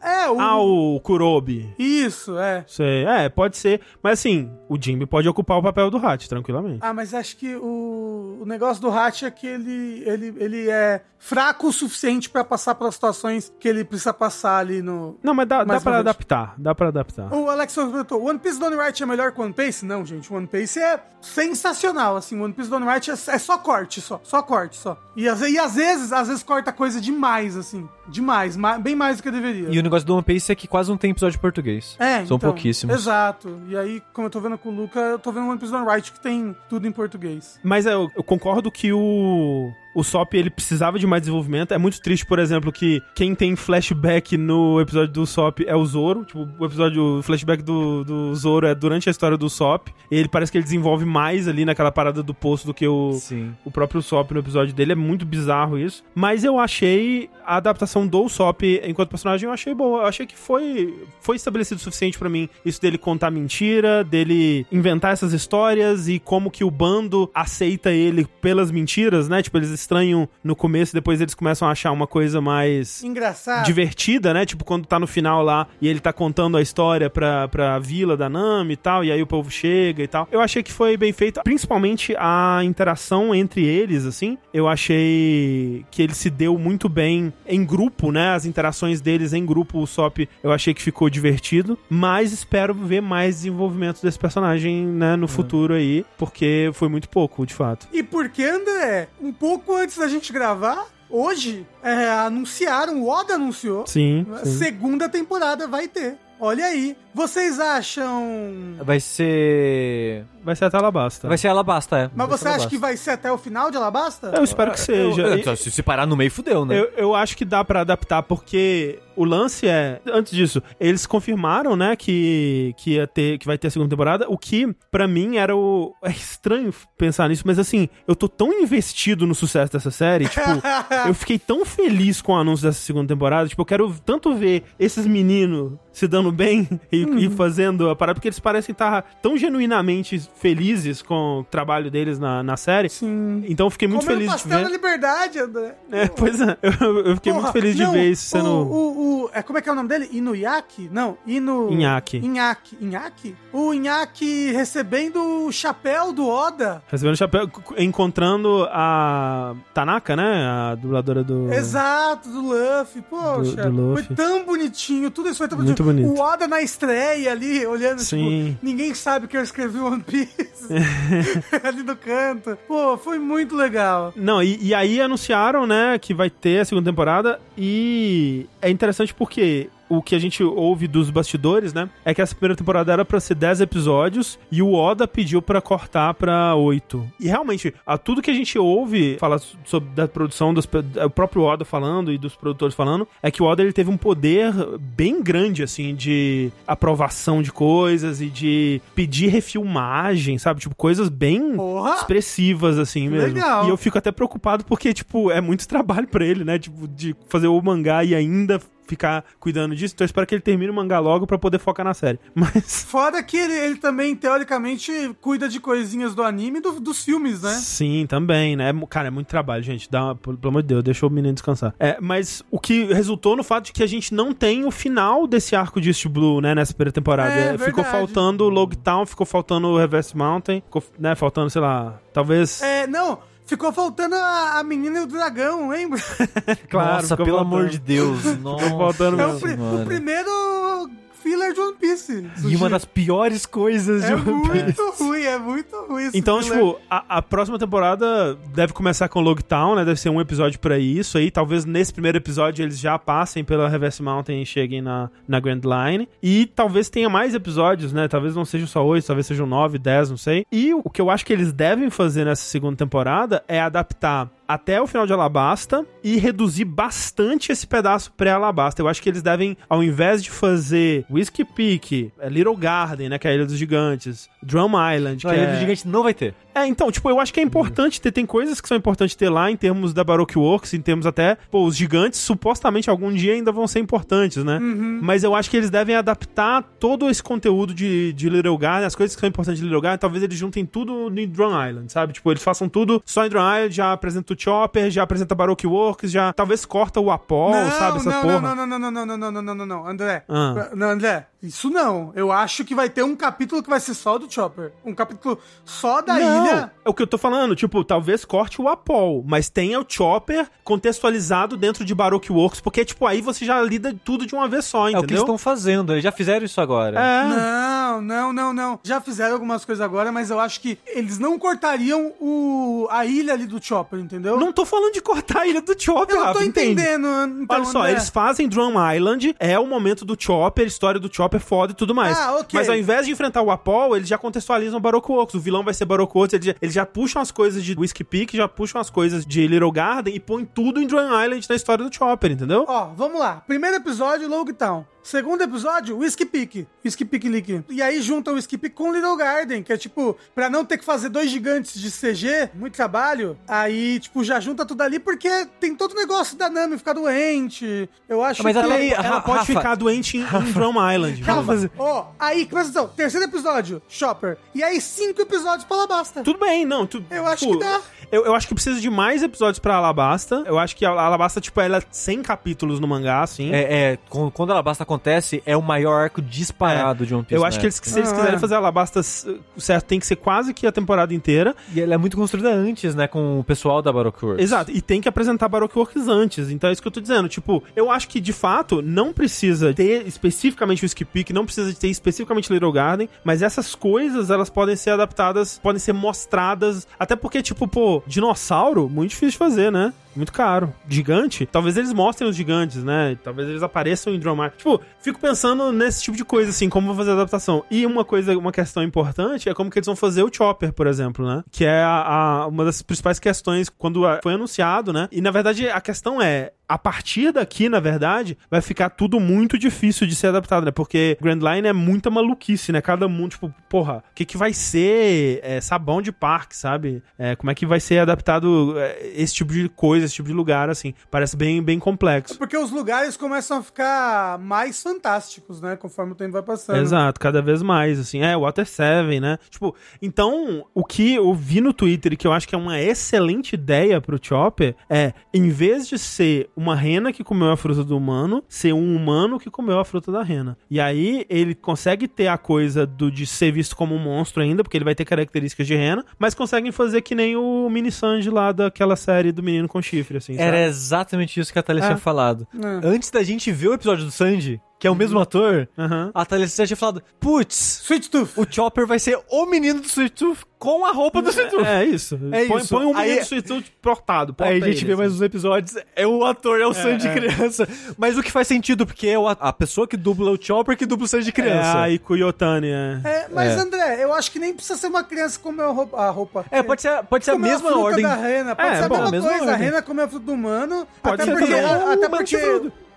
É, 0.02 0.28
o... 0.28 0.40
Ah, 0.40 0.59
o 0.59 1.01
Kurobi. 1.01 1.74
Isso, 1.78 2.39
é. 2.39 2.64
Sei. 2.66 3.05
É, 3.05 3.28
pode 3.28 3.56
ser. 3.56 3.80
Mas 4.02 4.18
assim, 4.18 4.51
o 4.68 4.76
Jimby 4.80 5.06
pode 5.06 5.28
ocupar 5.28 5.59
o 5.59 5.62
papel 5.62 5.90
do 5.90 5.98
Hat, 5.98 6.28
tranquilamente. 6.28 6.78
Ah, 6.80 6.93
mas 6.93 7.14
acho 7.14 7.36
que 7.36 7.55
o, 7.56 8.39
o 8.40 8.44
negócio 8.47 8.82
do 8.82 8.90
Hatch 8.90 9.22
é 9.22 9.30
que 9.30 9.47
ele, 9.47 10.02
ele, 10.06 10.34
ele 10.39 10.70
é 10.70 11.02
fraco 11.18 11.68
o 11.68 11.72
suficiente 11.72 12.28
pra 12.28 12.43
passar 12.43 12.74
pelas 12.74 12.94
situações 12.94 13.52
que 13.60 13.68
ele 13.68 13.84
precisa 13.84 14.12
passar 14.12 14.59
ali 14.59 14.82
no... 14.82 15.16
Não, 15.22 15.32
mas 15.32 15.47
dá, 15.59 15.65
dá 15.65 15.81
pra 15.81 15.99
adaptar. 15.99 16.55
Dá 16.59 16.74
pra 16.74 16.89
adaptar. 16.89 17.33
O 17.35 17.49
Alex 17.51 17.74
perguntou, 17.74 18.24
One 18.24 18.39
Piece 18.39 18.59
do 18.59 18.66
One 18.66 18.77
Wright 18.77 19.03
é 19.03 19.07
melhor 19.07 19.33
que 19.33 19.41
One 19.41 19.53
Piece? 19.53 19.85
Não, 19.85 20.05
gente, 20.05 20.33
One 20.33 20.47
Piece 20.47 20.79
é 20.81 21.01
sensacional, 21.20 22.16
assim, 22.16 22.41
One 22.41 22.53
Piece 22.53 22.69
do 22.70 22.77
One 22.77 22.87
Wright 22.87 23.11
é, 23.11 23.15
é 23.15 23.39
só 23.39 23.59
corte, 23.59 24.01
só, 24.01 24.20
só 24.23 24.43
corte, 24.43 24.77
só. 24.77 24.97
E, 25.16 25.29
às- 25.29 25.41
e 25.43 25.59
às 25.59 25.74
vezes, 25.74 26.12
às 26.12 26.29
vezes 26.29 26.43
corta 26.43 26.73
coisa 26.73 27.01
demais, 27.01 27.57
assim, 27.57 27.89
demais, 28.09 28.57
ma- 28.57 28.79
bem 28.79 28.95
mais 28.97 29.19
do 29.19 29.23
que 29.23 29.31
deveria. 29.31 29.69
E 29.70 29.79
o 29.79 29.83
negócio 29.83 30.07
do 30.07 30.15
One 30.15 30.23
Piece 30.23 30.51
é 30.51 30.55
que 30.55 30.66
quase 30.66 30.91
não 30.91 30.97
tem 30.97 31.11
episódio 31.11 31.37
em 31.37 31.41
português. 31.41 31.97
É, 31.99 32.16
São 32.24 32.37
então, 32.37 32.39
pouquíssimos. 32.39 32.95
Exato. 32.95 33.61
E 33.69 33.77
aí, 33.77 34.03
como 34.12 34.27
eu 34.27 34.31
tô 34.31 34.41
vendo 34.41 34.57
com 34.59 34.70
o 34.70 34.73
Luca, 34.74 34.99
eu 35.01 35.19
tô 35.19 35.31
vendo 35.33 35.49
One 35.49 35.59
Piece 35.59 35.73
do 35.73 35.79
One 35.79 35.87
Wright 35.87 36.12
que 36.12 36.20
tem 36.20 36.57
tudo 36.69 36.87
em 36.87 36.93
português. 36.93 37.59
Mas 37.62 37.87
é, 37.87 37.93
eu, 37.95 38.11
eu 38.16 38.23
concordo 38.23 38.70
que 38.70 38.93
o. 38.93 39.70
O 39.94 40.02
Sop, 40.02 40.35
ele 40.35 40.51
precisava 40.51 40.98
de 40.98 41.06
mais 41.06 41.23
desenvolvimento. 41.23 41.73
É 41.73 41.78
muito 41.78 42.01
triste, 42.01 42.24
por 42.24 42.39
exemplo, 42.39 42.73
que 42.73 43.02
quem 43.14 43.35
tem 43.35 43.55
flashback 43.56 44.36
no 44.36 44.81
episódio 44.81 45.12
do 45.12 45.27
Sop 45.27 45.60
é 45.66 45.77
o 45.77 45.85
Zoro. 45.85 46.24
Tipo, 46.24 46.48
o 46.59 46.64
episódio, 46.64 47.19
o 47.19 47.23
flashback 47.23 47.62
do, 47.62 48.05
do 48.05 48.35
Zoro 48.35 48.66
é 48.66 48.74
durante 48.74 49.09
a 49.09 49.10
história 49.10 49.36
do 49.36 49.51
Sop. 49.51 49.89
Ele 50.10 50.28
parece 50.28 50.51
que 50.51 50.59
ele 50.59 50.64
desenvolve 50.64 51.05
mais 51.05 51.47
ali 51.48 51.64
naquela 51.64 51.93
parada 51.93 52.23
do 52.23 52.32
poço 52.35 52.66
do 52.66 52.74
que 52.74 52.86
o, 52.86 53.12
Sim. 53.12 53.55
o 53.64 53.70
próprio 53.70 54.01
Sop 54.02 54.31
no 54.32 54.40
episódio 54.40 54.74
dele. 54.74 54.93
É 54.93 54.97
muito 54.97 55.24
bizarro 55.27 55.78
isso. 55.78 56.02
Mas 56.14 56.44
eu 56.44 56.59
achei 56.59 57.28
a 57.44 57.56
adaptação 57.56 58.06
do 58.06 58.28
Sop 58.28 58.62
enquanto 58.62 59.10
personagem, 59.10 59.47
eu 59.47 59.52
achei 59.52 59.74
boa. 59.74 60.02
Eu 60.02 60.06
achei 60.06 60.27
que 60.27 60.36
foi, 60.36 61.06
foi 61.20 61.36
estabelecido 61.36 61.78
o 61.78 61.82
suficiente 61.82 62.19
pra 62.19 62.28
mim. 62.28 62.48
Isso 62.64 62.81
dele 62.81 62.98
contar 62.98 63.31
mentira, 63.31 64.05
dele 64.05 64.66
inventar 64.70 65.12
essas 65.12 65.32
histórias 65.32 66.09
e 66.09 66.19
como 66.19 66.51
que 66.51 66.64
o 66.64 66.70
bando 66.70 67.31
aceita 67.35 67.90
ele 67.90 68.27
pelas 68.40 68.70
mentiras, 68.70 69.28
né? 69.28 69.43
Tipo, 69.43 69.59
eles 69.59 69.70
estranham 69.82 70.28
no 70.42 70.56
começo, 70.56 70.92
depois 70.94 71.20
eles 71.20 71.34
começam 71.34 71.68
a 71.68 71.72
achar 71.72 71.92
uma 71.92 72.06
coisa 72.06 72.40
mais 72.40 73.02
Engraçado. 73.02 73.64
divertida, 73.66 74.32
né? 74.32 74.46
Tipo, 74.46 74.64
quando 74.64 74.86
tá 74.86 74.98
no 74.98 75.06
final 75.06 75.42
lá 75.42 75.66
e 75.80 75.88
ele 75.88 76.00
tá 76.00 76.12
contando 76.12 76.56
a 76.56 76.62
história 76.62 77.10
pra, 77.10 77.48
pra 77.48 77.78
vila 77.78 78.16
da 78.16 78.28
Nami 78.28 78.74
e 78.74 78.76
tal, 78.76 79.04
e 79.04 79.12
aí 79.12 79.20
o 79.22 79.26
povo 79.26 79.50
chega 79.50 80.02
e 80.02 80.09
tal. 80.09 80.26
Eu 80.30 80.40
achei 80.40 80.62
que 80.62 80.72
foi 80.72 80.96
bem 80.96 81.12
feito, 81.12 81.40
principalmente 81.42 82.14
a 82.18 82.60
interação 82.64 83.34
entre 83.34 83.64
eles, 83.64 84.06
assim. 84.06 84.38
Eu 84.52 84.68
achei 84.68 85.84
que 85.90 86.02
ele 86.02 86.14
se 86.14 86.30
deu 86.30 86.59
muito 86.59 86.88
bem 86.88 87.32
em 87.46 87.64
grupo, 87.64 88.10
né? 88.12 88.30
As 88.34 88.46
interações 88.46 89.00
deles 89.00 89.32
em 89.32 89.44
grupo, 89.44 89.78
o 89.80 89.86
Sop, 89.86 90.18
eu 90.42 90.52
achei 90.52 90.72
que 90.74 90.82
ficou 90.82 91.10
divertido, 91.10 91.78
mas 91.88 92.32
espero 92.32 92.74
ver 92.74 93.00
mais 93.02 93.36
desenvolvimento 93.36 94.00
desse 94.02 94.18
personagem, 94.18 94.84
né, 94.86 95.16
no 95.16 95.26
futuro 95.28 95.74
aí, 95.74 96.04
porque 96.16 96.70
foi 96.72 96.88
muito 96.88 97.09
pouco, 97.09 97.44
de 97.46 97.54
fato. 97.54 97.88
E 97.92 98.02
porque, 98.02 98.42
André, 98.44 99.09
um 99.20 99.32
pouco 99.32 99.72
antes 99.77 99.97
da 99.97 100.09
gente 100.09 100.32
gravar, 100.32 100.86
hoje, 101.09 101.66
é, 101.82 102.09
anunciaram, 102.11 103.03
o 103.03 103.09
Oda 103.09 103.35
anunciou, 103.35 103.86
Sim, 103.86 104.27
a 104.40 104.44
sim. 104.44 104.59
segunda 104.59 105.09
temporada 105.09 105.66
vai 105.66 105.89
ter. 105.89 106.16
Olha 106.40 106.65
aí. 106.66 106.97
Vocês 107.14 107.59
acham. 107.60 108.76
Vai 108.82 108.98
ser. 109.01 110.24
Vai 110.44 110.56
ser 110.56 110.64
até 110.64 110.76
Alabasta. 110.76 111.28
Vai 111.28 111.39
ser 111.39 111.48
Alabasta, 111.48 111.97
é. 111.98 112.10
Mas 112.14 112.28
Vai 112.28 112.39
você 112.39 112.44
acha 112.48 112.48
Alabasta. 112.55 112.70
que 112.70 112.78
vai 112.78 112.97
ser 112.97 113.10
até 113.10 113.30
o 113.30 113.39
final 113.39 113.70
de 113.70 113.76
Alabasta? 113.76 114.32
Eu 114.34 114.43
espero 114.43 114.72
que 114.72 114.80
seja. 114.80 115.22
Eu- 115.22 115.39
E- 115.39 115.43
eu- 115.47 115.56
se 115.56 115.70
se 115.70 115.82
parar 115.82 116.06
no 116.06 116.16
meio, 116.16 116.30
fudeu, 116.30 116.64
né? 116.64 116.78
Eu, 116.78 116.90
eu 116.97 117.14
acho 117.14 117.36
que 117.36 117.44
dá 117.44 117.64
pra 117.64 117.82
adaptar, 117.82 118.22
porque 118.22 118.98
o 119.14 119.24
lance 119.24 119.68
é. 119.68 120.01
Antes 120.06 120.32
disso, 120.32 120.62
eles 120.80 121.06
confirmaram, 121.06 121.76
né, 121.76 121.94
que, 121.94 122.74
que, 122.78 122.93
ia 122.94 123.06
ter, 123.06 123.39
que 123.39 123.47
vai 123.47 123.56
ter 123.56 123.68
a 123.68 123.70
segunda 123.70 123.90
temporada. 123.90 124.26
O 124.28 124.36
que, 124.36 124.74
pra 124.90 125.06
mim, 125.06 125.36
era 125.36 125.55
o. 125.56 125.94
É 126.02 126.10
estranho 126.10 126.72
pensar 126.98 127.28
nisso, 127.28 127.44
mas 127.47 127.59
assim, 127.59 127.89
eu 128.09 128.16
tô 128.16 128.28
tão 128.28 128.52
investido 128.52 129.26
no 129.26 129.34
sucesso 129.34 129.72
dessa 129.72 129.90
série. 129.93 130.28
Tipo, 130.28 130.40
eu 131.06 131.14
fiquei 131.14 131.39
tão 131.39 131.64
feliz 131.64 132.20
com 132.20 132.32
o 132.32 132.36
anúncio 132.36 132.66
dessa 132.66 132.80
segunda 132.80 133.06
temporada. 133.09 133.48
Tipo, 133.48 133.62
eu 133.62 133.66
quero 133.66 133.94
tanto 134.05 134.34
ver 134.34 134.64
esses 134.78 135.06
meninos 135.06 135.74
se 135.93 136.09
dando 136.09 136.32
bem 136.32 136.68
e, 136.90 137.02
e 137.19 137.31
fazendo 137.31 137.89
a 137.91 137.97
parada, 137.97 138.15
porque 138.16 138.29
eles 138.29 138.39
parecem 138.41 138.73
estar 138.73 139.03
tão 139.23 139.37
genuinamente 139.37 140.19
felizes 140.37 141.03
com 141.03 141.41
o 141.41 141.45
trabalho 141.45 141.91
deles 141.91 142.19
na, 142.19 142.43
na 142.43 142.57
série. 142.57 142.89
Sim. 142.89 143.45
Então 143.49 143.66
eu 143.66 143.70
fiquei 143.70 143.89
muito 143.89 144.03
Comendo 144.03 144.20
feliz 144.20 144.33
de 144.37 144.43
pastel 144.43 144.59
ver. 144.59 144.65
da 144.65 144.70
liberdade, 144.70 145.39
André. 145.39 145.74
É, 145.91 146.09
pois 146.09 146.41
é, 146.41 146.57
eu, 146.62 146.99
eu 147.07 147.15
fiquei 147.16 147.33
Porra, 147.33 147.43
muito 147.45 147.53
feliz 147.53 147.77
de 147.77 147.83
não, 147.85 147.93
ver 147.93 148.11
isso 148.11 148.27
sendo. 148.29 148.49
O, 148.49 148.73
o, 148.73 149.24
o- 149.24 149.31
é, 149.33 149.43
como 149.43 149.59
é 149.59 149.62
que 149.62 149.69
é 149.69 149.73
o 149.73 149.74
nome 149.74 149.89
dele? 149.89 150.09
Inuyaki? 150.12 150.89
Não, 150.93 151.16
Inu... 151.27 151.70
Inhaki. 151.73 152.19
Inhaki. 152.19 152.77
Inhaki? 152.81 153.37
O 153.53 153.73
Inhaki 153.74 154.51
recebendo 154.53 155.47
o 155.47 155.53
chapéu 155.53 156.12
do 156.12 156.29
Oda. 156.29 156.83
Recebendo 156.89 157.15
o 157.15 157.16
chapéu, 157.16 157.49
encontrando 157.79 158.66
a 158.70 159.55
Tanaka, 159.74 160.16
né? 160.16 160.47
A 160.47 160.74
dubladora 160.74 161.23
do. 161.23 161.53
Exato, 161.53 162.29
do 162.29 162.41
Luffy. 162.41 163.03
Poxa, 163.03 163.65
Do- 163.65 163.70
do 163.70 163.83
Luffy. 163.91 164.05
foi 164.07 164.16
tão 164.16 164.45
bonitinho. 164.45 165.11
Tudo 165.11 165.29
isso 165.29 165.39
foi 165.39 165.49
tão 165.49 165.59
Muito 165.59 165.83
bonitinho. 165.83 166.09
bonito. 166.09 166.20
O 166.20 166.24
Oda 166.24 166.47
na 166.49 166.62
estreia 166.62 166.91
ali, 167.28 167.66
olhando, 167.66 168.01
Sim. 168.01 168.56
tipo, 168.56 168.66
ninguém 168.66 168.94
sabe 168.94 169.27
que 169.27 169.36
eu 169.36 169.43
escrevi 169.43 169.78
One 169.78 170.02
Piece. 170.02 170.69
ali 171.62 171.82
no 171.82 171.97
canto. 171.97 172.56
Pô, 172.66 172.97
foi 172.97 173.19
muito 173.19 173.55
legal. 173.56 174.12
Não, 174.16 174.43
e, 174.43 174.59
e 174.60 174.74
aí 174.74 175.01
anunciaram, 175.01 175.66
né, 175.66 175.98
que 175.98 176.14
vai 176.14 176.31
ter 176.31 176.60
a 176.60 176.64
segunda 176.64 176.90
temporada 176.90 177.40
e 177.56 178.47
é 178.60 178.70
interessante 178.70 179.14
porque 179.14 179.69
o 179.97 180.02
que 180.02 180.14
a 180.14 180.19
gente 180.19 180.43
ouve 180.43 180.89
dos 180.89 181.10
bastidores, 181.10 181.73
né, 181.73 181.89
é 182.05 182.14
que 182.14 182.23
essa 182.23 182.35
primeira 182.35 182.56
temporada 182.56 182.93
era 182.93 183.05
pra 183.05 183.20
ser 183.20 183.35
10 183.35 183.60
episódios 183.60 184.39
e 184.51 184.62
o 184.62 184.73
Oda 184.73 185.06
pediu 185.06 185.43
pra 185.43 185.60
cortar 185.60 186.14
pra 186.14 186.55
8. 186.55 187.06
E 187.20 187.27
realmente, 187.27 187.74
a, 187.86 187.98
tudo 187.98 188.23
que 188.23 188.31
a 188.31 188.35
gente 188.35 188.59
ouve 188.59 189.16
falar 189.19 189.40
sobre 189.64 189.90
da 189.90 190.09
produção, 190.09 190.55
dos, 190.55 190.66
o 191.05 191.10
próprio 191.10 191.43
Oda 191.43 191.64
falando 191.64 192.12
e 192.12 192.19
dos 192.19 192.35
produtores 192.35 192.74
falando, 192.74 193.06
é 193.23 193.31
que 193.31 193.43
o 193.43 193.47
Oda 193.47 193.62
ele 193.62 193.73
teve 193.73 193.90
um 193.90 193.97
poder 193.97 194.52
bem 194.78 195.23
grande, 195.23 195.62
assim, 195.62 195.94
de 195.94 196.51
aprovação 196.66 197.43
de 197.43 197.52
coisas 197.52 198.20
e 198.20 198.27
de 198.27 198.81
pedir 198.94 199.28
refilmagem, 199.28 200.39
sabe? 200.39 200.60
Tipo, 200.60 200.74
coisas 200.74 201.09
bem 201.09 201.56
Porra! 201.56 201.94
expressivas, 201.97 202.78
assim 202.78 203.09
mesmo. 203.09 203.35
Legal. 203.35 203.66
E 203.66 203.70
eu 203.70 203.77
fico 203.77 203.98
até 203.98 204.10
preocupado 204.10 204.64
porque, 204.64 204.94
tipo, 204.94 205.31
é 205.31 205.40
muito 205.40 205.66
trabalho 205.69 206.09
pra 206.09 206.24
ele, 206.24 206.44
né? 206.44 206.59
Tipo, 206.59 206.89
de 206.89 207.14
fazer 207.28 207.48
o 207.48 207.60
mangá 207.60 208.05
e 208.05 208.14
ainda 208.14 208.60
ficar 208.86 209.24
cuidando 209.40 209.74
disso. 209.74 209.94
Então 209.94 210.04
eu 210.04 210.06
espero 210.06 210.26
que 210.26 210.34
ele 210.34 210.42
termine 210.42 210.70
o 210.70 210.74
mangá 210.74 210.98
logo 210.98 211.26
pra 211.26 211.38
poder 211.38 211.59
focar 211.59 211.84
na 211.84 211.94
série. 211.94 212.18
Mas. 212.34 212.84
Foda 212.84 213.22
que 213.22 213.36
ele, 213.36 213.52
ele 213.54 213.76
também, 213.76 214.14
teoricamente, 214.14 214.92
cuida 215.20 215.48
de 215.48 215.60
coisinhas 215.60 216.14
do 216.14 216.22
anime 216.22 216.59
e 216.59 216.62
do- 216.62 216.80
dos 216.80 217.04
filmes, 217.04 217.42
né? 217.42 217.50
Sim, 217.54 218.06
também, 218.06 218.56
né? 218.56 218.70
É 218.70 218.86
Cara, 218.88 219.09
é 219.09 219.10
muito 219.10 219.28
trabalho, 219.28 219.62
gente. 219.62 219.90
Dá 219.90 220.04
uma- 220.04 220.14
pelo 220.16 220.38
amor 220.44 220.62
de 220.62 220.68
Deus, 220.68 220.82
deixa 220.82 221.06
o 221.06 221.10
menino 221.10 221.32
descansar. 221.32 221.74
É, 221.78 221.96
mas 222.00 222.42
o 222.50 222.59
que 222.59 222.84
resultou 222.92 223.36
no 223.36 223.42
fato 223.44 223.66
de 223.66 223.72
que 223.72 223.82
a 223.82 223.86
gente 223.86 224.12
não 224.12 224.34
tem 224.34 224.64
o 224.64 224.70
final 224.70 225.26
desse 225.26 225.54
arco 225.56 225.80
de 225.80 225.88
East 225.90 226.06
Blue, 226.09 226.40
né? 226.40 226.54
Nessa 226.54 226.74
primeira 226.74 226.92
temporada. 226.92 227.32
É, 227.32 227.48
É, 227.54 227.59
ficou 227.59 227.82
verdade. 227.82 227.90
faltando 227.90 228.44
o 228.44 228.48
Log 228.48 228.76
Town, 228.76 229.06
ficou 229.06 229.24
faltando 229.24 229.68
o 229.68 229.78
Reverse 229.78 230.16
Mountain, 230.16 230.60
ficou, 230.62 230.82
né? 230.98 231.14
Faltando, 231.14 231.48
sei 231.50 231.60
lá, 231.62 231.98
talvez. 232.12 232.60
É, 232.62 232.86
não, 232.86 233.18
ficou 233.53 233.73
faltando 233.73 234.15
a, 234.15 234.59
a 234.59 234.62
menina 234.65 234.99
e 234.99 235.03
o 235.03 235.07
dragão, 235.07 235.69
lembra? 235.69 236.01
claro, 236.70 236.95
Nossa, 237.03 237.09
ficou 237.09 237.24
pelo 237.27 237.39
faltando. 237.39 237.57
amor 237.57 237.69
de 237.69 237.79
Deus. 237.79 238.24
Nossa, 238.41 238.69
faltando 238.70 239.20
É 239.20 239.27
o, 239.27 239.29
mesmo. 239.29 239.41
pri- 239.41 239.55
o 239.55 239.59
mano. 239.59 239.85
primeiro 239.87 240.91
filler 241.23 241.53
de 241.53 241.61
One 241.61 241.77
Piece. 241.78 242.12
E 242.36 242.40
Sushi. 242.40 242.57
uma 242.57 242.69
das 242.69 242.85
piores 242.85 243.47
coisas 243.47 244.03
É 244.05 244.09
de 244.09 244.15
One 244.31 244.43
Piece. 244.51 244.65
muito 244.65 244.93
ruim, 244.99 245.23
é 245.23 245.39
muito 245.39 245.77
ruim 245.89 246.05
esse 246.05 246.19
Então, 246.19 246.43
filler. 246.43 246.59
tipo, 246.59 246.81
a, 246.90 247.19
a 247.19 247.23
próxima 247.23 247.59
temporada 247.59 248.35
deve 248.55 248.73
começar 248.73 249.09
com 249.09 249.20
Logtown, 249.20 249.77
né? 249.77 249.85
Deve 249.85 249.99
ser 250.01 250.11
um 250.11 250.20
episódio 250.20 250.59
pra 250.59 250.78
isso 250.78 251.19
aí. 251.19 251.31
Talvez 251.31 251.65
nesse 251.65 251.93
primeiro 251.93 252.19
episódio 252.19 252.62
eles 252.65 252.78
já 252.78 252.99
passem 252.99 253.44
pela 253.44 253.69
Reverse 253.69 254.03
Mountain 254.03 254.43
e 254.43 254.47
cheguem 254.47 254.82
na, 254.82 255.11
na 255.27 255.39
Grand 255.40 255.61
Line. 255.62 256.09
E 256.23 256.47
talvez 256.47 256.89
tenha 256.89 257.09
mais 257.09 257.35
episódios, 257.35 257.93
né? 257.93 258.09
Talvez 258.09 258.35
não 258.35 258.44
sejam 258.44 258.66
só 258.66 258.85
oito, 258.85 259.07
talvez 259.07 259.27
sejam 259.27 259.47
nove, 259.47 259.78
dez, 259.78 260.11
não 260.11 260.16
sei. 260.16 260.44
E 260.51 260.74
o 260.74 260.90
que 260.90 261.01
eu 261.01 261.11
acho 261.11 261.24
que 261.24 261.32
eles 261.32 261.53
devem 261.53 261.90
fazer 261.90 262.24
nessa 262.24 262.43
segunda 262.44 262.77
temporada 262.77 263.43
é 263.49 263.61
adaptar 263.61 264.28
até 264.53 264.81
o 264.81 264.87
final 264.87 265.07
de 265.07 265.12
Alabasta 265.12 265.87
e 266.05 266.19
reduzir 266.19 266.65
bastante 266.65 267.51
esse 267.51 267.66
pedaço 267.66 268.12
pré-Alabasta. 268.12 268.83
Eu 268.83 268.89
acho 268.89 269.01
que 269.01 269.09
eles 269.09 269.23
devem, 269.23 269.57
ao 269.69 269.83
invés 269.83 270.23
de 270.23 270.31
fazer 270.31 271.07
Whiskey 271.11 271.45
Peak, 271.45 272.12
é, 272.19 272.29
Little 272.29 272.57
Garden, 272.57 273.09
né, 273.09 273.19
que 273.19 273.27
é 273.27 273.31
a 273.31 273.35
Ilha 273.35 273.47
dos 273.47 273.57
Gigantes, 273.57 274.29
Drum 274.43 274.73
Island, 274.95 275.24
Não, 275.24 275.33
que 275.33 275.39
a 275.39 275.41
é... 275.41 275.43
Ilha 275.43 275.53
do 275.55 275.61
Gigante 275.61 275.89
não 275.89 276.03
vai 276.03 276.12
ter. 276.12 276.35
É, 276.55 276.66
então, 276.66 276.91
tipo, 276.91 277.09
eu 277.09 277.19
acho 277.19 277.33
que 277.33 277.41
é 277.41 277.43
importante 277.43 278.01
ter, 278.01 278.12
tem 278.12 278.27
coisas 278.27 278.61
que 278.61 278.69
são 278.69 278.77
importantes 278.77 279.15
ter 279.16 279.29
lá 279.29 279.51
em 279.51 279.57
termos 279.57 279.95
da 279.95 280.05
Baroque 280.05 280.39
Works, 280.39 280.74
em 280.74 280.81
termos 280.81 281.07
até, 281.07 281.37
pô, 281.51 281.65
os 281.65 281.77
gigantes 281.77 282.20
supostamente 282.20 282.91
algum 282.91 283.12
dia 283.12 283.35
ainda 283.35 283.51
vão 283.51 283.66
ser 283.66 283.81
importantes, 283.81 284.43
né? 284.45 284.59
Mas 285.03 285.24
eu 285.24 285.35
acho 285.35 285.51
que 285.51 285.57
eles 285.57 285.70
devem 285.70 285.95
adaptar 285.95 286.62
todo 286.79 287.09
esse 287.09 287.23
conteúdo 287.23 287.73
de, 287.73 288.12
de 288.12 288.29
Little 288.29 288.57
Garden, 288.59 288.87
as 288.87 288.95
coisas 288.95 289.15
que 289.15 289.20
são 289.20 289.29
importantes 289.29 289.61
de 289.61 289.65
Little 289.65 289.81
Garden, 289.81 289.99
talvez 289.99 290.23
eles 290.23 290.37
juntem 290.37 290.66
tudo 290.66 291.12
em 291.19 291.29
Drum 291.29 291.51
Island, 291.66 291.91
sabe? 291.91 292.12
Tipo, 292.12 292.31
eles 292.31 292.43
façam 292.43 292.69
tudo 292.69 293.03
só 293.05 293.24
em 293.24 293.29
Drum 293.29 293.41
Island, 293.41 293.74
já 293.74 293.93
apresenta 293.93 294.33
o 294.33 294.37
Chopper, 294.39 294.91
já 294.91 295.03
apresenta 295.03 295.35
Baroque 295.35 295.66
Works, 295.66 296.11
já 296.11 296.33
talvez 296.33 296.65
corta 296.65 297.01
o 297.01 297.11
Apollo, 297.11 297.70
sabe? 297.70 297.99
Essa 297.99 298.11
não, 298.11 298.23
porra. 298.23 298.41
não, 298.41 298.66
não, 298.66 298.66
não, 298.66 298.79
não, 298.79 298.91
não, 298.91 299.07
não, 299.07 299.16
não, 299.16 299.33
não, 299.33 299.43
não, 299.43 299.55
não, 299.55 299.66
não, 299.66 299.89
André. 299.89 300.24
Ah. 300.29 300.70
Não, 300.74 300.91
André, 300.91 301.27
isso 301.43 301.69
não. 301.70 302.12
Eu 302.14 302.31
acho 302.31 302.64
que 302.64 302.74
vai 302.74 302.89
ter 302.89 303.02
um 303.02 303.16
capítulo 303.16 303.62
que 303.62 303.69
vai 303.69 303.81
ser 303.81 303.94
só 303.94 304.16
do 304.19 304.31
Chopper. 304.31 304.73
Um 304.85 304.94
capítulo 304.94 305.39
só 305.64 306.01
da 306.01 306.14
Não, 306.14 306.47
ilha. 306.47 306.73
É 306.85 306.89
o 306.89 306.94
que 306.94 307.02
eu 307.02 307.06
tô 307.06 307.19
falando, 307.19 307.56
tipo, 307.56 307.82
talvez 307.85 308.24
corte 308.24 308.60
o 308.62 308.69
Apol, 308.69 309.24
mas 309.27 309.48
tenha 309.48 309.81
o 309.81 309.85
Chopper 309.89 310.48
contextualizado 310.64 311.56
dentro 311.56 311.85
de 311.85 311.94
Baroque 311.94 312.32
Works, 312.32 312.60
porque, 312.60 312.85
tipo, 312.85 313.06
aí 313.06 313.20
você 313.20 313.44
já 313.44 313.60
lida 313.62 313.94
tudo 314.05 314.27
de 314.27 314.35
uma 314.35 314.48
vez 314.48 314.64
só, 314.64 314.86
É 314.89 314.90
o 314.90 314.93
que 314.93 314.97
eles 314.97 315.02
entendeu? 315.05 315.23
estão 315.23 315.39
fazendo, 315.39 315.93
eles 315.93 316.02
já 316.05 316.12
fizeram 316.12 316.44
isso 316.44 316.60
agora. 316.60 316.98
É. 317.01 317.24
Não, 317.27 318.01
não, 318.01 318.32
não, 318.32 318.52
não. 318.52 318.81
Já 318.82 319.01
fizeram 319.01 319.35
algumas 319.35 319.64
coisas 319.64 319.85
agora, 319.85 320.10
mas 320.12 320.31
eu 320.31 320.39
acho 320.40 320.60
que 320.60 320.78
eles 320.86 321.19
não 321.19 321.39
cortariam 321.39 322.12
o, 322.20 322.86
a 322.90 323.05
ilha 323.05 323.32
ali 323.32 323.47
do 323.47 323.62
Chopper, 323.62 323.98
entendeu? 324.01 324.36
Não 324.39 324.52
tô 324.52 324.64
falando 324.64 324.93
de 324.93 325.01
cortar 325.01 325.40
a 325.43 325.47
ilha 325.47 325.60
do 325.60 325.74
Chopper, 325.81 326.14
eu 326.16 326.20
não 326.24 326.32
tô 326.32 326.39
Rafa, 326.39 326.44
entendendo. 326.44 327.06
Então, 327.40 327.56
Olha 327.56 327.64
só, 327.64 327.78
André. 327.81 327.93
eles 327.93 328.09
fazem 328.09 328.48
Drum 328.48 328.74
Island, 328.93 329.35
é 329.39 329.59
o 329.59 329.66
momento 329.66 330.05
do 330.05 330.16
Chopper, 330.19 330.66
história 330.66 331.01
do 331.01 331.12
Chopper 331.14 331.31
foda 331.40 331.72
e 331.72 331.74
tudo 331.74 331.94
mais. 331.94 332.16
Ah, 332.18 332.36
ok. 332.36 332.48
Mas 332.52 332.68
ao 332.68 332.76
invés 332.76 333.06
de 333.06 333.12
enfrentar 333.12 333.42
o 333.42 333.50
Apol, 333.50 333.96
eles 333.96 334.09
já 334.09 334.18
contextualizam 334.18 334.78
o 334.78 334.80
Baroque 334.80 335.10
Works. 335.10 335.34
O 335.34 335.40
vilão 335.40 335.62
vai 335.62 335.74
ser 335.74 335.84
Baroque 335.84 336.16
Works, 336.16 336.34
eles 336.34 336.46
já, 336.46 336.54
eles 336.60 336.74
já 336.74 336.86
puxam 336.86 337.20
as 337.20 337.30
coisas 337.30 337.62
de 337.64 337.74
Whiskey 337.78 338.04
Peak, 338.04 338.36
já 338.36 338.48
puxam 338.48 338.80
as 338.80 338.90
coisas 338.90 339.24
de 339.24 339.46
Little 339.46 339.72
Garden 339.72 340.14
e 340.14 340.20
põem 340.20 340.44
tudo 340.44 340.80
em 340.80 340.86
Drum 340.86 341.00
Island 341.00 341.46
na 341.48 341.54
história 341.54 341.84
do 341.84 341.94
Chopper, 341.94 342.32
entendeu? 342.32 342.64
Ó, 342.68 342.86
vamos 342.96 343.18
lá. 343.18 343.42
Primeiro 343.46 343.76
episódio, 343.76 344.28
Log 344.28 344.52
Town. 344.52 344.84
Segundo 345.03 345.43
episódio, 345.43 345.99
Whiskey 345.99 346.24
Peak. 346.24 346.66
Whiskey 346.85 347.05
Peak 347.05 347.29
Leak. 347.29 347.65
E 347.69 347.83
aí 347.83 348.01
junta 348.01 348.31
o 348.31 348.35
Whiskey 348.35 348.57
Peak 348.57 348.74
com 348.74 348.93
Little 348.93 349.16
Garden, 349.16 349.62
que 349.62 349.73
é 349.73 349.77
tipo, 349.77 350.16
pra 350.35 350.49
não 350.49 350.65
ter 350.65 350.79
que 350.79 350.85
fazer 350.85 351.09
dois 351.09 351.31
gigantes 351.31 351.81
de 351.81 351.91
CG, 351.91 352.51
muito 352.55 352.74
trabalho, 352.74 353.37
aí, 353.49 353.99
tipo, 354.01 354.23
já 354.23 354.39
junta 354.41 354.65
tudo 354.65 354.81
ali, 354.83 354.99
porque 354.99 355.29
tem 355.61 355.74
todo 355.74 355.93
o 355.93 355.97
negócio 355.97 356.37
da 356.37 356.49
Nami 356.49 356.79
ficar 356.79 356.93
doente. 356.93 357.89
Eu 358.09 358.23
acho 358.23 358.43
Mas 358.43 358.57
que... 358.57 358.62
aí, 358.62 358.91
Ela 358.93 359.03
Ra- 359.03 359.20
pode 359.20 359.39
Rafa- 359.41 359.53
ficar 359.55 359.74
doente 359.74 360.16
em, 360.19 360.20
em 360.23 360.53
Drum 360.53 360.74
Island. 360.93 361.23
Calma. 361.23 361.55
Ó, 361.79 362.07
aí, 362.19 362.47
presta 362.47 362.70
atenção. 362.81 362.89
Terceiro 362.97 363.27
episódio, 363.27 363.83
Chopper. 363.89 364.39
E 364.55 364.62
aí, 364.62 364.81
cinco 364.81 365.20
episódios 365.23 365.65
pra 365.65 365.77
Alabasta. 365.79 366.23
Tudo 366.23 366.39
bem, 366.39 366.65
não. 366.65 366.87
Tu, 366.87 367.05
Eu 367.11 367.27
acho 367.27 367.47
tipo, 367.47 367.59
que 367.59 367.65
dá. 367.65 367.81
Eu, 368.11 368.27
eu 368.27 368.35
acho 368.35 368.47
que 368.47 368.55
precisa 368.55 368.79
de 368.81 368.91
mais 368.91 369.23
episódios 369.23 369.59
pra 369.59 369.77
Alabasta. 369.77 370.43
Eu 370.47 370.59
acho 370.59 370.77
que 370.77 370.85
a 370.85 370.91
Alabasta, 370.91 371.41
tipo, 371.41 371.59
ela 371.61 371.79
é 371.79 371.83
100 371.91 372.23
capítulos 372.23 372.79
no 372.79 372.87
mangá, 372.87 373.23
assim. 373.23 373.51
É, 373.53 373.93
é, 373.93 373.99
quando 374.09 374.31
quando 374.31 374.51
a 374.51 374.55
Alabasta 374.55 374.85
acontece, 374.93 375.43
é 375.47 375.56
o 375.56 375.62
maior 375.62 376.02
arco 376.02 376.20
disparado 376.20 377.06
de 377.06 377.14
One 377.14 377.24
Piece. 377.24 377.35
Eu 377.35 377.44
acho 377.44 377.56
né? 377.56 377.60
que 377.60 377.66
eles, 377.66 377.81
se 377.82 377.98
eles 377.98 378.10
Ah, 378.10 378.14
quiserem 378.14 378.36
é. 378.36 378.39
fazer 378.39 378.55
Alabasta 378.55 379.02
certo, 379.02 379.86
tem 379.86 379.98
que 379.98 380.06
ser 380.06 380.16
quase 380.16 380.52
que 380.52 380.66
a 380.66 380.73
temporada 380.73 381.14
inteira. 381.14 381.55
E 381.74 381.81
ela 381.81 381.94
é 381.94 381.97
muito 381.97 382.16
construída 382.16 382.52
antes, 382.52 382.94
né, 382.94 383.06
com 383.06 383.40
o 383.40 383.44
pessoal 383.44 383.81
da 383.82 383.93
Baroque 383.93 384.24
Works. 384.24 384.43
Exato, 384.43 384.70
e 384.70 384.81
tem 384.81 385.01
que 385.01 385.09
apresentar 385.09 385.48
Baroque 385.48 385.78
Works 385.78 386.09
antes. 386.09 386.51
Então 386.51 386.69
é 386.69 386.73
isso 386.73 386.82
que 386.82 386.89
eu 386.89 386.93
tô 386.93 387.01
dizendo. 387.01 387.28
Tipo, 387.28 387.62
eu 387.74 387.90
acho 387.90 388.09
que 388.09 388.20
de 388.20 388.32
fato 388.32 388.82
não 388.82 389.12
precisa 389.12 389.73
ter 389.74 390.06
especificamente 390.06 390.85
o 390.85 390.86
Skip 390.86 391.10
Peak, 391.12 391.32
não 391.32 391.44
precisa 391.44 391.73
ter 391.74 391.89
especificamente 391.89 392.52
Little 392.52 392.73
Garden, 392.73 393.09
mas 393.24 393.43
essas 393.43 393.74
coisas 393.74 394.31
elas 394.31 394.51
podem 394.51 394.77
ser 394.77 394.90
adaptadas, 394.90 395.59
podem 395.62 395.78
ser 395.78 395.93
mostradas. 395.93 396.86
Até 396.98 397.16
porque, 397.16 397.43
tipo, 397.43 397.66
pô, 397.66 398.02
dinossauro, 398.06 398.89
muito 398.89 399.10
difícil 399.10 399.31
de 399.31 399.39
fazer, 399.39 399.70
né? 399.73 399.93
Muito 400.14 400.32
caro. 400.32 400.72
Gigante, 400.89 401.47
talvez 401.47 401.76
eles 401.76 401.93
mostrem 401.93 402.28
os 402.28 402.36
gigantes, 402.36 402.82
né? 402.84 403.16
Talvez 403.22 403.48
eles 403.48 403.62
apareçam 403.62 404.12
em 404.12 404.18
Dromar. 404.18 404.52
Tipo, 404.56 404.80
fico 405.01 405.18
pensando 405.18 405.72
nesse 405.72 406.02
tipo 406.02 406.16
de 406.16 406.24
coisa, 406.24 406.51
assim, 406.51 406.68
como 406.68 406.89
vou 406.89 406.97
fazer 406.97 407.10
a 407.10 407.14
adaptação. 407.14 407.64
E 407.70 407.86
uma 407.86 408.05
coisa, 408.05 408.36
uma 408.36 408.52
questão 408.52 408.82
importante 408.82 409.48
é 409.48 409.55
como 409.55 409.70
que 409.70 409.78
eles 409.78 409.86
vão 409.86 409.97
fazer 409.97 410.22
o 410.22 410.30
Chopper, 410.32 410.72
por 410.72 410.86
exemplo, 410.86 411.26
né? 411.26 411.43
Que 411.51 411.64
é 411.64 411.82
a, 411.82 412.43
a- 412.43 412.47
uma 412.47 412.64
das 412.64 412.82
principais 412.82 413.18
questões 413.18 413.68
quando 413.68 414.02
foi 414.22 414.34
anunciado, 414.34 414.93
né? 414.93 415.09
E 415.10 415.20
na 415.20 415.30
verdade 415.30 415.68
a 415.68 415.80
questão 415.80 416.20
é. 416.20 416.52
A 416.73 416.78
partir 416.78 417.32
daqui, 417.32 417.69
na 417.69 417.81
verdade, 417.81 418.39
vai 418.51 418.62
ficar 418.62 418.89
tudo 418.89 419.20
muito 419.20 419.59
difícil 419.59 420.07
de 420.07 420.16
ser 420.16 420.28
adaptado, 420.28 420.65
né? 420.65 420.70
Porque 420.70 421.19
Grand 421.20 421.39
Line 421.39 421.69
é 421.69 421.73
muita 421.74 422.09
maluquice, 422.11 422.73
né? 422.73 422.81
Cada 422.81 423.07
mundo, 423.07 423.32
tipo, 423.32 423.55
porra, 423.69 424.03
o 424.11 424.15
que, 424.15 424.24
que 424.24 424.39
vai 424.39 424.55
ser 424.55 425.40
é, 425.43 425.61
sabão 425.61 426.01
de 426.01 426.11
parque, 426.11 426.57
sabe? 426.57 427.03
É, 427.19 427.36
como 427.36 427.51
é 427.51 427.55
que 427.55 427.66
vai 427.66 427.78
ser 427.78 427.99
adaptado 427.99 428.73
é, 428.78 429.12
esse 429.16 429.35
tipo 429.35 429.53
de 429.53 429.69
coisa, 429.69 430.07
esse 430.07 430.15
tipo 430.15 430.28
de 430.28 430.35
lugar, 430.35 430.70
assim? 430.70 430.94
Parece 431.11 431.36
bem, 431.36 431.62
bem 431.62 431.78
complexo. 431.78 432.39
Porque 432.39 432.57
os 432.57 432.70
lugares 432.70 433.19
começam 433.19 433.59
a 433.59 433.62
ficar 433.62 434.39
mais 434.39 434.82
fantásticos, 434.82 435.61
né? 435.61 435.77
Conforme 435.77 436.12
o 436.12 436.15
tempo 436.15 436.32
vai 436.32 436.43
passando. 436.43 436.78
Exato, 436.78 437.20
cada 437.20 437.43
vez 437.43 437.61
mais, 437.61 438.01
assim. 438.01 438.23
É, 438.23 438.35
Water 438.35 438.65
7, 438.65 439.20
né? 439.20 439.36
Tipo, 439.51 439.77
então, 440.01 440.65
o 440.74 440.82
que 440.82 441.16
eu 441.16 441.35
vi 441.35 441.61
no 441.61 441.74
Twitter 441.74 442.15
e 442.15 442.16
que 442.16 442.27
eu 442.27 442.32
acho 442.32 442.49
que 442.49 442.55
é 442.55 442.59
uma 442.59 442.81
excelente 442.81 443.57
ideia 443.57 444.01
pro 444.01 444.19
Chopper 444.19 444.74
é, 444.89 445.12
em 445.35 445.51
vez 445.51 445.86
de 445.86 445.99
ser 445.99 446.49
uma 446.62 446.76
rena 446.76 447.12
que 447.12 447.24
comeu 447.24 447.51
a 447.51 447.56
fruta 447.56 447.82
do 447.84 447.97
humano, 447.97 448.43
ser 448.48 448.72
um 448.72 448.94
humano 448.97 449.39
que 449.39 449.51
comeu 449.51 449.78
a 449.78 449.84
fruta 449.84 450.12
da 450.12 450.22
rena. 450.22 450.56
E 450.70 450.80
aí, 450.80 451.26
ele 451.28 451.55
consegue 451.55 452.06
ter 452.09 452.28
a 452.28 452.39
coisa 452.39 452.86
do 452.86 453.10
de 453.10 453.26
ser 453.26 453.51
visto 453.52 453.74
como 453.76 453.94
um 453.94 453.98
monstro 453.98 454.43
ainda, 454.43 454.62
porque 454.62 454.76
ele 454.76 454.84
vai 454.84 454.94
ter 454.94 455.05
características 455.05 455.66
de 455.66 455.74
rena, 455.74 456.05
mas 456.18 456.34
conseguem 456.34 456.70
fazer 456.72 457.02
que 457.02 457.14
nem 457.14 457.36
o 457.36 457.68
mini 457.68 457.90
Sanji 457.90 458.30
lá 458.30 458.52
daquela 458.52 458.97
série 458.97 459.32
do 459.32 459.43
menino 459.43 459.66
com 459.68 459.82
chifre, 459.82 460.18
assim, 460.18 460.34
Era 460.36 460.56
sabe? 460.59 460.68
exatamente 460.68 461.40
isso 461.40 461.52
que 461.52 461.59
a 461.59 461.62
Thalia 461.62 461.82
É. 461.82 461.86
tinha 461.86 461.97
falado. 461.98 462.47
É. 462.55 462.86
Antes 462.86 463.10
da 463.10 463.22
gente 463.22 463.51
ver 463.51 463.68
o 463.68 463.74
episódio 463.74 464.05
do 464.05 464.10
Sanji, 464.10 464.60
que 464.82 464.88
é 464.88 464.90
o 464.90 464.96
mesmo 464.96 465.20
ator, 465.20 465.68
Aham. 465.78 466.10
a 466.12 466.24
Thalia 466.26 466.44
já 466.48 466.66
tinha 466.66 466.76
falado, 466.76 467.00
putz, 467.20 467.82
Sweet 467.84 468.10
Tooth. 468.10 468.30
o 468.36 468.44
Chopper 468.50 468.84
vai 468.84 468.98
ser 468.98 469.16
o 469.30 469.46
menino 469.46 469.80
do 469.80 469.86
Sweet 469.86 470.10
Tooth 470.12 470.40
com 470.59 470.84
a 470.84 470.90
roupa 470.90 471.22
do 471.22 471.30
Sweet 471.30 471.50
Tooth. 471.52 471.64
É 471.64 471.84
isso. 471.84 472.18
É 472.32 472.46
põe, 472.46 472.59
isso. 472.60 472.68
põe 472.74 472.84
um 472.84 472.96
Aí- 472.96 473.06
menino 473.10 473.22
Sweet 473.22 473.46
Tooth 473.46 473.70
portado. 473.80 474.34
porta 474.34 474.52
Aí 474.52 474.60
a 474.60 474.66
gente 474.66 474.78
ele, 474.78 474.86
vê 474.86 474.92
assim. 474.94 475.00
mais 475.02 475.12
uns 475.14 475.22
episódios, 475.22 475.76
é 475.94 476.04
o 476.04 476.24
ator, 476.24 476.60
é 476.60 476.66
o 476.66 476.74
Sanji 476.74 477.06
é. 477.06 477.14
criança. 477.14 477.68
Mas 477.96 478.18
o 478.18 478.22
que 478.24 478.30
faz 478.32 478.48
sentido, 478.48 478.84
porque 478.84 479.06
é 479.06 479.16
o 479.16 479.28
a, 479.28 479.36
a 479.38 479.52
pessoa 479.52 479.86
que 479.86 479.96
dubla 479.96 480.32
o 480.32 480.38
Chopper 480.40 480.76
que 480.76 480.84
dubla 480.84 481.04
o 481.04 481.09
Sanji 481.09 481.30
criança. 481.30 481.78
É 481.78 481.82
a 481.82 481.88
Iku 481.90 482.16
Yotani, 482.16 482.70
é. 482.70 483.00
É, 483.04 483.28
mas 483.32 483.52
É. 483.52 483.60
André, 483.60 484.02
eu 484.02 484.12
acho 484.12 484.32
que 484.32 484.40
nem 484.40 484.52
precisa 484.52 484.76
ser 484.76 484.88
uma 484.88 485.04
criança 485.04 485.38
comer 485.38 485.62
a 485.62 485.68
roupa. 485.68 485.96
A 485.96 486.10
roupa. 486.10 486.44
É, 486.50 486.60
pode 486.60 486.82
ser, 486.82 487.04
pode 487.04 487.24
ser 487.24 487.30
a 487.30 487.38
mesma 487.38 487.70
fruta 487.70 487.78
ordem. 487.86 488.02
da 488.02 488.16
rena. 488.16 488.56
Pode 488.56 488.68
É, 488.68 488.76
ser 488.78 488.82
a 488.84 488.88
bom, 488.88 488.94
mesma 488.96 489.09
a 489.09 489.10
mesma 489.12 489.28
coisa. 489.30 489.44
A 489.44 489.52
ordem. 489.52 489.64
rena 489.68 489.82
come 489.82 490.02
a 490.02 490.09
fruta 490.09 490.26
do 490.26 490.32
humano. 490.32 490.88
Pode 491.00 491.14
até 491.22 491.24
ser 491.24 491.38
porque, 491.38 491.54
também. 491.54 491.64
a- 491.70 491.92
até 491.92 492.09
porque. 492.09 492.36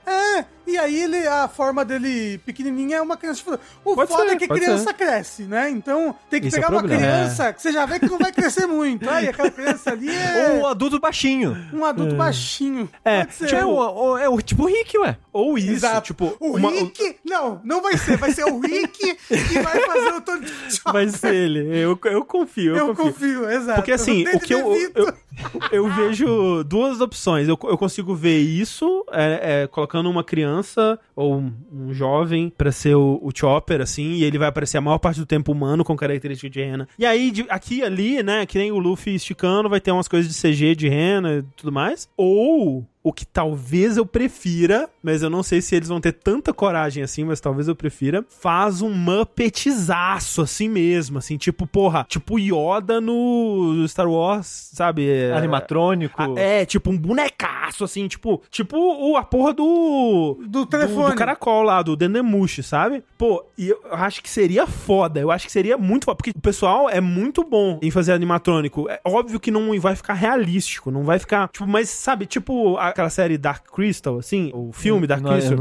É, 0.08 0.46
e 0.68 0.78
aí 0.78 1.04
ele, 1.04 1.28
a 1.28 1.48
forma 1.48 1.84
dele 1.86 2.38
pequenininha 2.46 2.98
é 2.98 3.02
uma 3.02 3.18
criança 3.18 3.40
chifruda. 3.40 3.60
O 3.84 3.96
Pode 3.96 4.12
foda 4.12 4.30
ser, 4.30 4.36
é 4.36 4.38
que 4.38 4.48
criança 4.48 4.94
cresce, 4.94 5.44
né? 5.44 5.70
Então 5.70 6.16
tem 6.30 6.42
que 6.42 6.48
Esse 6.48 6.58
é 6.58 6.62
pegar 6.62 6.74
o 6.74 6.80
uma 6.80 6.84
criança 6.88 7.54
que 7.54 7.62
você 7.62 7.72
já 7.72 7.86
vê 7.86 8.00
que 8.00 8.08
não 8.10 8.18
vai 8.18 8.32
crescer 8.32 8.66
muito. 8.66 9.10
Aí 9.10 9.28
aquela 9.28 9.50
criança 9.52 9.92
ali 9.92 10.10
é 10.10 10.54
Ou 10.54 10.62
um 10.64 10.68
adulto 10.68 11.00
baixinho. 11.00 11.56
um 11.74 11.86
adulto 11.86 12.16
baixinho. 12.16 12.90
É, 13.04 13.26
ser. 13.30 13.48
Tipo, 13.48 13.56
é, 13.60 13.66
o, 13.66 13.72
o- 14.12 14.18
é 14.18 14.30
o 14.30 14.42
tipo 14.42 14.66
Rick, 14.66 14.98
ué. 14.98 15.18
Ou 15.32 15.58
isso, 15.58 15.72
Exato. 15.72 16.02
tipo... 16.08 16.36
o 16.40 16.56
uma- 16.58 16.72
Rick. 16.72 17.18
Não, 17.26 17.60
não 17.64 17.82
vai 17.82 17.98
ser. 17.98 18.18
Vai 18.18 18.32
ser 18.32 18.46
o 18.46 18.60
Rick 18.60 19.16
que 19.28 19.60
vai 19.62 19.80
fazer 19.82 20.14
o 20.16 20.22
Tony 20.22 20.46
Vai 20.92 21.08
ser 21.10 21.34
ele. 21.34 21.60
Eu, 21.78 22.00
eu 22.06 22.24
confio, 22.26 22.76
eu, 22.76 22.88
Eu 22.88 22.96
confio. 22.96 23.12
confio, 23.14 23.50
exato. 23.50 23.76
Porque 23.80 23.92
assim, 23.92 24.26
o 24.34 24.40
que 24.40 24.54
eu, 24.54 24.74
eu, 24.96 25.14
eu 25.72 25.90
vejo 25.90 26.64
duas 26.64 27.02
opções. 27.02 27.48
Eu, 27.48 27.58
eu 27.64 27.78
consigo 27.78 28.16
ver 28.16 28.40
isso, 28.40 29.06
é, 29.12 29.64
é, 29.64 29.68
colocando 29.68 30.10
uma 30.10 30.24
criança 30.24 30.55
ou 31.16 31.36
um, 31.38 31.94
jovem 31.94 32.50
pra 32.56 32.72
ser 32.72 32.96
o, 32.96 33.20
o 33.22 33.30
Chopper, 33.36 33.82
assim, 33.82 34.14
e 34.14 34.24
ele 34.24 34.38
vai 34.38 34.48
aparecer 34.48 34.78
a 34.78 34.82
maior 34.82 34.98
parte 34.98 35.20
do 35.20 35.26
tempo 35.26 35.52
humano 35.52 35.84
com 35.84 35.96
característica 35.96 36.50
de 36.50 36.62
rena. 36.64 36.88
E 36.98 37.06
aí, 37.06 37.32
de- 37.32 37.46
aqui 37.50 37.84
ali, 37.84 38.22
né, 38.24 38.46
que 38.46 38.58
nem 38.58 38.72
o 38.72 38.78
Luffy 38.80 39.16
esticando, 39.16 39.70
vai 39.70 39.80
ter 39.82 39.92
umas 39.92 40.08
coisas 40.08 40.32
de 40.34 40.40
CG 40.40 40.76
de 40.76 40.88
rena 40.90 41.38
e 41.38 41.44
tudo 41.56 41.72
mais. 41.72 42.08
Ou 42.18 42.86
o 43.06 43.14
que 43.14 43.24
talvez 43.24 43.98
eu 43.98 44.06
prefira, 44.06 44.90
mas 45.04 45.22
eu 45.22 45.30
não 45.30 45.44
sei 45.44 45.62
se 45.62 45.76
eles 45.76 45.90
vão 45.90 46.02
ter 46.02 46.12
tanta 46.12 46.52
coragem 46.52 47.04
assim, 47.04 47.24
mas 47.24 47.40
talvez 47.40 47.68
eu 47.68 47.76
prefira, 47.76 48.26
faz 48.28 48.82
um 48.82 48.90
Muppetizaço 48.90 50.42
assim 50.42 50.68
mesmo, 50.68 51.20
assim, 51.20 51.38
tipo, 51.38 51.68
porra, 51.68 52.04
tipo 52.10 52.40
Yoda 52.40 53.00
no 53.00 53.86
Star 53.88 54.10
Wars, 54.10 54.72
sabe? 54.74 55.08
É, 55.08 55.32
Animatrônico. 55.34 56.20
ah, 56.20 56.34
É, 56.36 56.66
tipo 56.66 56.90
um 56.90 56.98
bonecaço, 56.98 57.84
assim, 57.84 58.08
tipo, 58.08 58.42
tipo 58.50 58.76
o, 58.76 59.16
a 59.16 59.24
porra 59.24 59.54
do. 59.54 60.40
Do 60.48 60.66
telefone. 60.66 61.12
Do, 61.12 61.16
caracol 61.16 61.62
lá, 61.62 61.84
do 61.84 61.96
Dendemushi, 61.96 62.64
sabe? 62.64 63.04
Pô, 63.20 63.46
e 63.56 63.70
eu 63.70 63.80
acho 63.92 64.24
que 64.24 64.30
seria 64.32 64.66
foda. 64.66 65.20
Eu 65.20 65.30
acho 65.30 65.46
que 65.46 65.52
seria 65.52 65.78
muito 65.78 66.06
foda. 66.06 66.16
Porque 66.16 66.32
o 66.32 66.42
pessoal 66.42 66.90
é 66.90 67.00
muito 67.00 67.44
bom 67.44 67.78
em 67.84 67.92
fazer 67.92 68.14
animatrônico. 68.14 68.90
É 68.90 69.00
óbvio 69.06 69.40
que 69.40 69.52
não 69.52 69.80
vai 69.80 69.96
ficar 69.96 70.14
realístico, 70.14 70.90
não 70.90 71.04
vai 71.04 71.20
ficar. 71.20 71.50
Tipo, 71.50 71.68
mas 71.68 71.90
sabe, 71.90 72.26
tipo 72.26 72.78
aquela 72.96 73.10
série 73.10 73.38
Dark 73.38 73.66
Crystal, 73.70 74.18
assim, 74.18 74.50
o 74.54 74.72
filme 74.72 75.06
Dark 75.06 75.22
Não, 75.22 75.32
Crystal, 75.32 75.58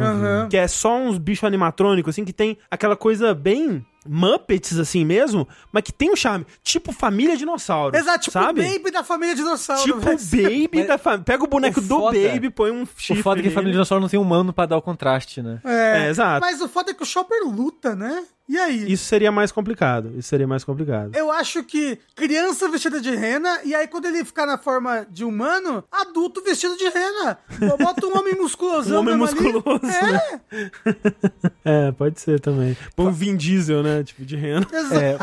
que 0.48 0.56
é 0.56 0.68
só 0.68 0.96
uns 0.96 1.18
bichos 1.18 1.44
animatrônicos, 1.44 2.14
assim, 2.14 2.24
que 2.24 2.32
tem 2.32 2.56
aquela 2.70 2.96
coisa 2.96 3.34
bem. 3.34 3.84
Muppets, 4.06 4.78
assim 4.78 5.02
mesmo, 5.02 5.48
mas 5.72 5.82
que 5.82 5.90
tem 5.90 6.12
um 6.12 6.14
charme. 6.16 6.44
Tipo 6.62 6.92
família 6.92 7.38
dinossauro. 7.38 7.96
Exato, 7.96 8.24
tipo 8.24 8.32
sabe? 8.32 8.60
o 8.60 8.64
Baby 8.78 8.90
da 8.90 9.02
família 9.02 9.34
Dinossauro. 9.34 9.82
Tipo. 9.82 9.98
Baby 10.30 10.68
Mas 10.74 10.86
da 10.88 10.98
família. 10.98 11.24
Pega 11.24 11.42
o 11.42 11.46
boneco 11.46 11.80
o 11.80 11.82
do 11.82 11.88
foda- 12.00 12.18
Baby, 12.18 12.50
põe 12.50 12.70
um 12.70 12.82
O 12.82 12.88
chifre. 12.98 13.22
foda 13.22 13.40
é 13.40 13.42
que 13.42 13.48
a 13.48 13.50
família 13.52 13.72
dinossauro 13.72 14.02
não 14.02 14.08
tem 14.10 14.20
humano 14.20 14.52
pra 14.52 14.66
dar 14.66 14.76
o 14.76 14.82
contraste, 14.82 15.40
né? 15.40 15.58
É, 15.64 16.10
exato. 16.10 16.42
Mas 16.42 16.60
o 16.60 16.68
foda 16.68 16.90
é 16.90 16.94
que 16.94 17.02
o 17.02 17.06
Chopper 17.06 17.38
luta, 17.46 17.96
né? 17.96 18.24
E 18.48 18.58
aí? 18.58 18.92
Isso 18.92 19.04
seria 19.06 19.32
mais 19.32 19.50
complicado. 19.50 20.12
Isso 20.18 20.28
seria 20.28 20.46
mais 20.46 20.62
complicado. 20.64 21.14
Eu 21.16 21.30
acho 21.30 21.64
que 21.64 21.98
criança 22.14 22.68
vestida 22.68 23.00
de 23.00 23.10
rena, 23.14 23.60
e 23.64 23.74
aí 23.74 23.88
quando 23.88 24.04
ele 24.04 24.24
ficar 24.24 24.44
na 24.46 24.58
forma 24.58 25.06
de 25.10 25.24
humano, 25.24 25.82
adulto 25.90 26.42
vestido 26.42 26.76
de 26.76 26.84
rena. 26.88 27.38
Bota 27.78 28.06
um 28.06 28.18
homem 28.18 28.34
musculosão 28.40 28.98
Um 28.98 29.00
homem 29.00 29.16
mesmo 29.16 29.38
ali. 29.40 29.52
musculoso, 29.52 29.80
É, 29.86 30.70
É, 31.88 31.92
pode 31.92 32.20
ser 32.20 32.40
também. 32.40 32.76
Põe 32.94 33.06
um 33.06 33.12
Vin 33.12 33.36
Diesel, 33.36 33.82
né? 33.82 34.02
Tipo, 34.04 34.24
de 34.24 34.36
rena. 34.36 34.66
exato. 34.70 34.94
É, 34.94 35.18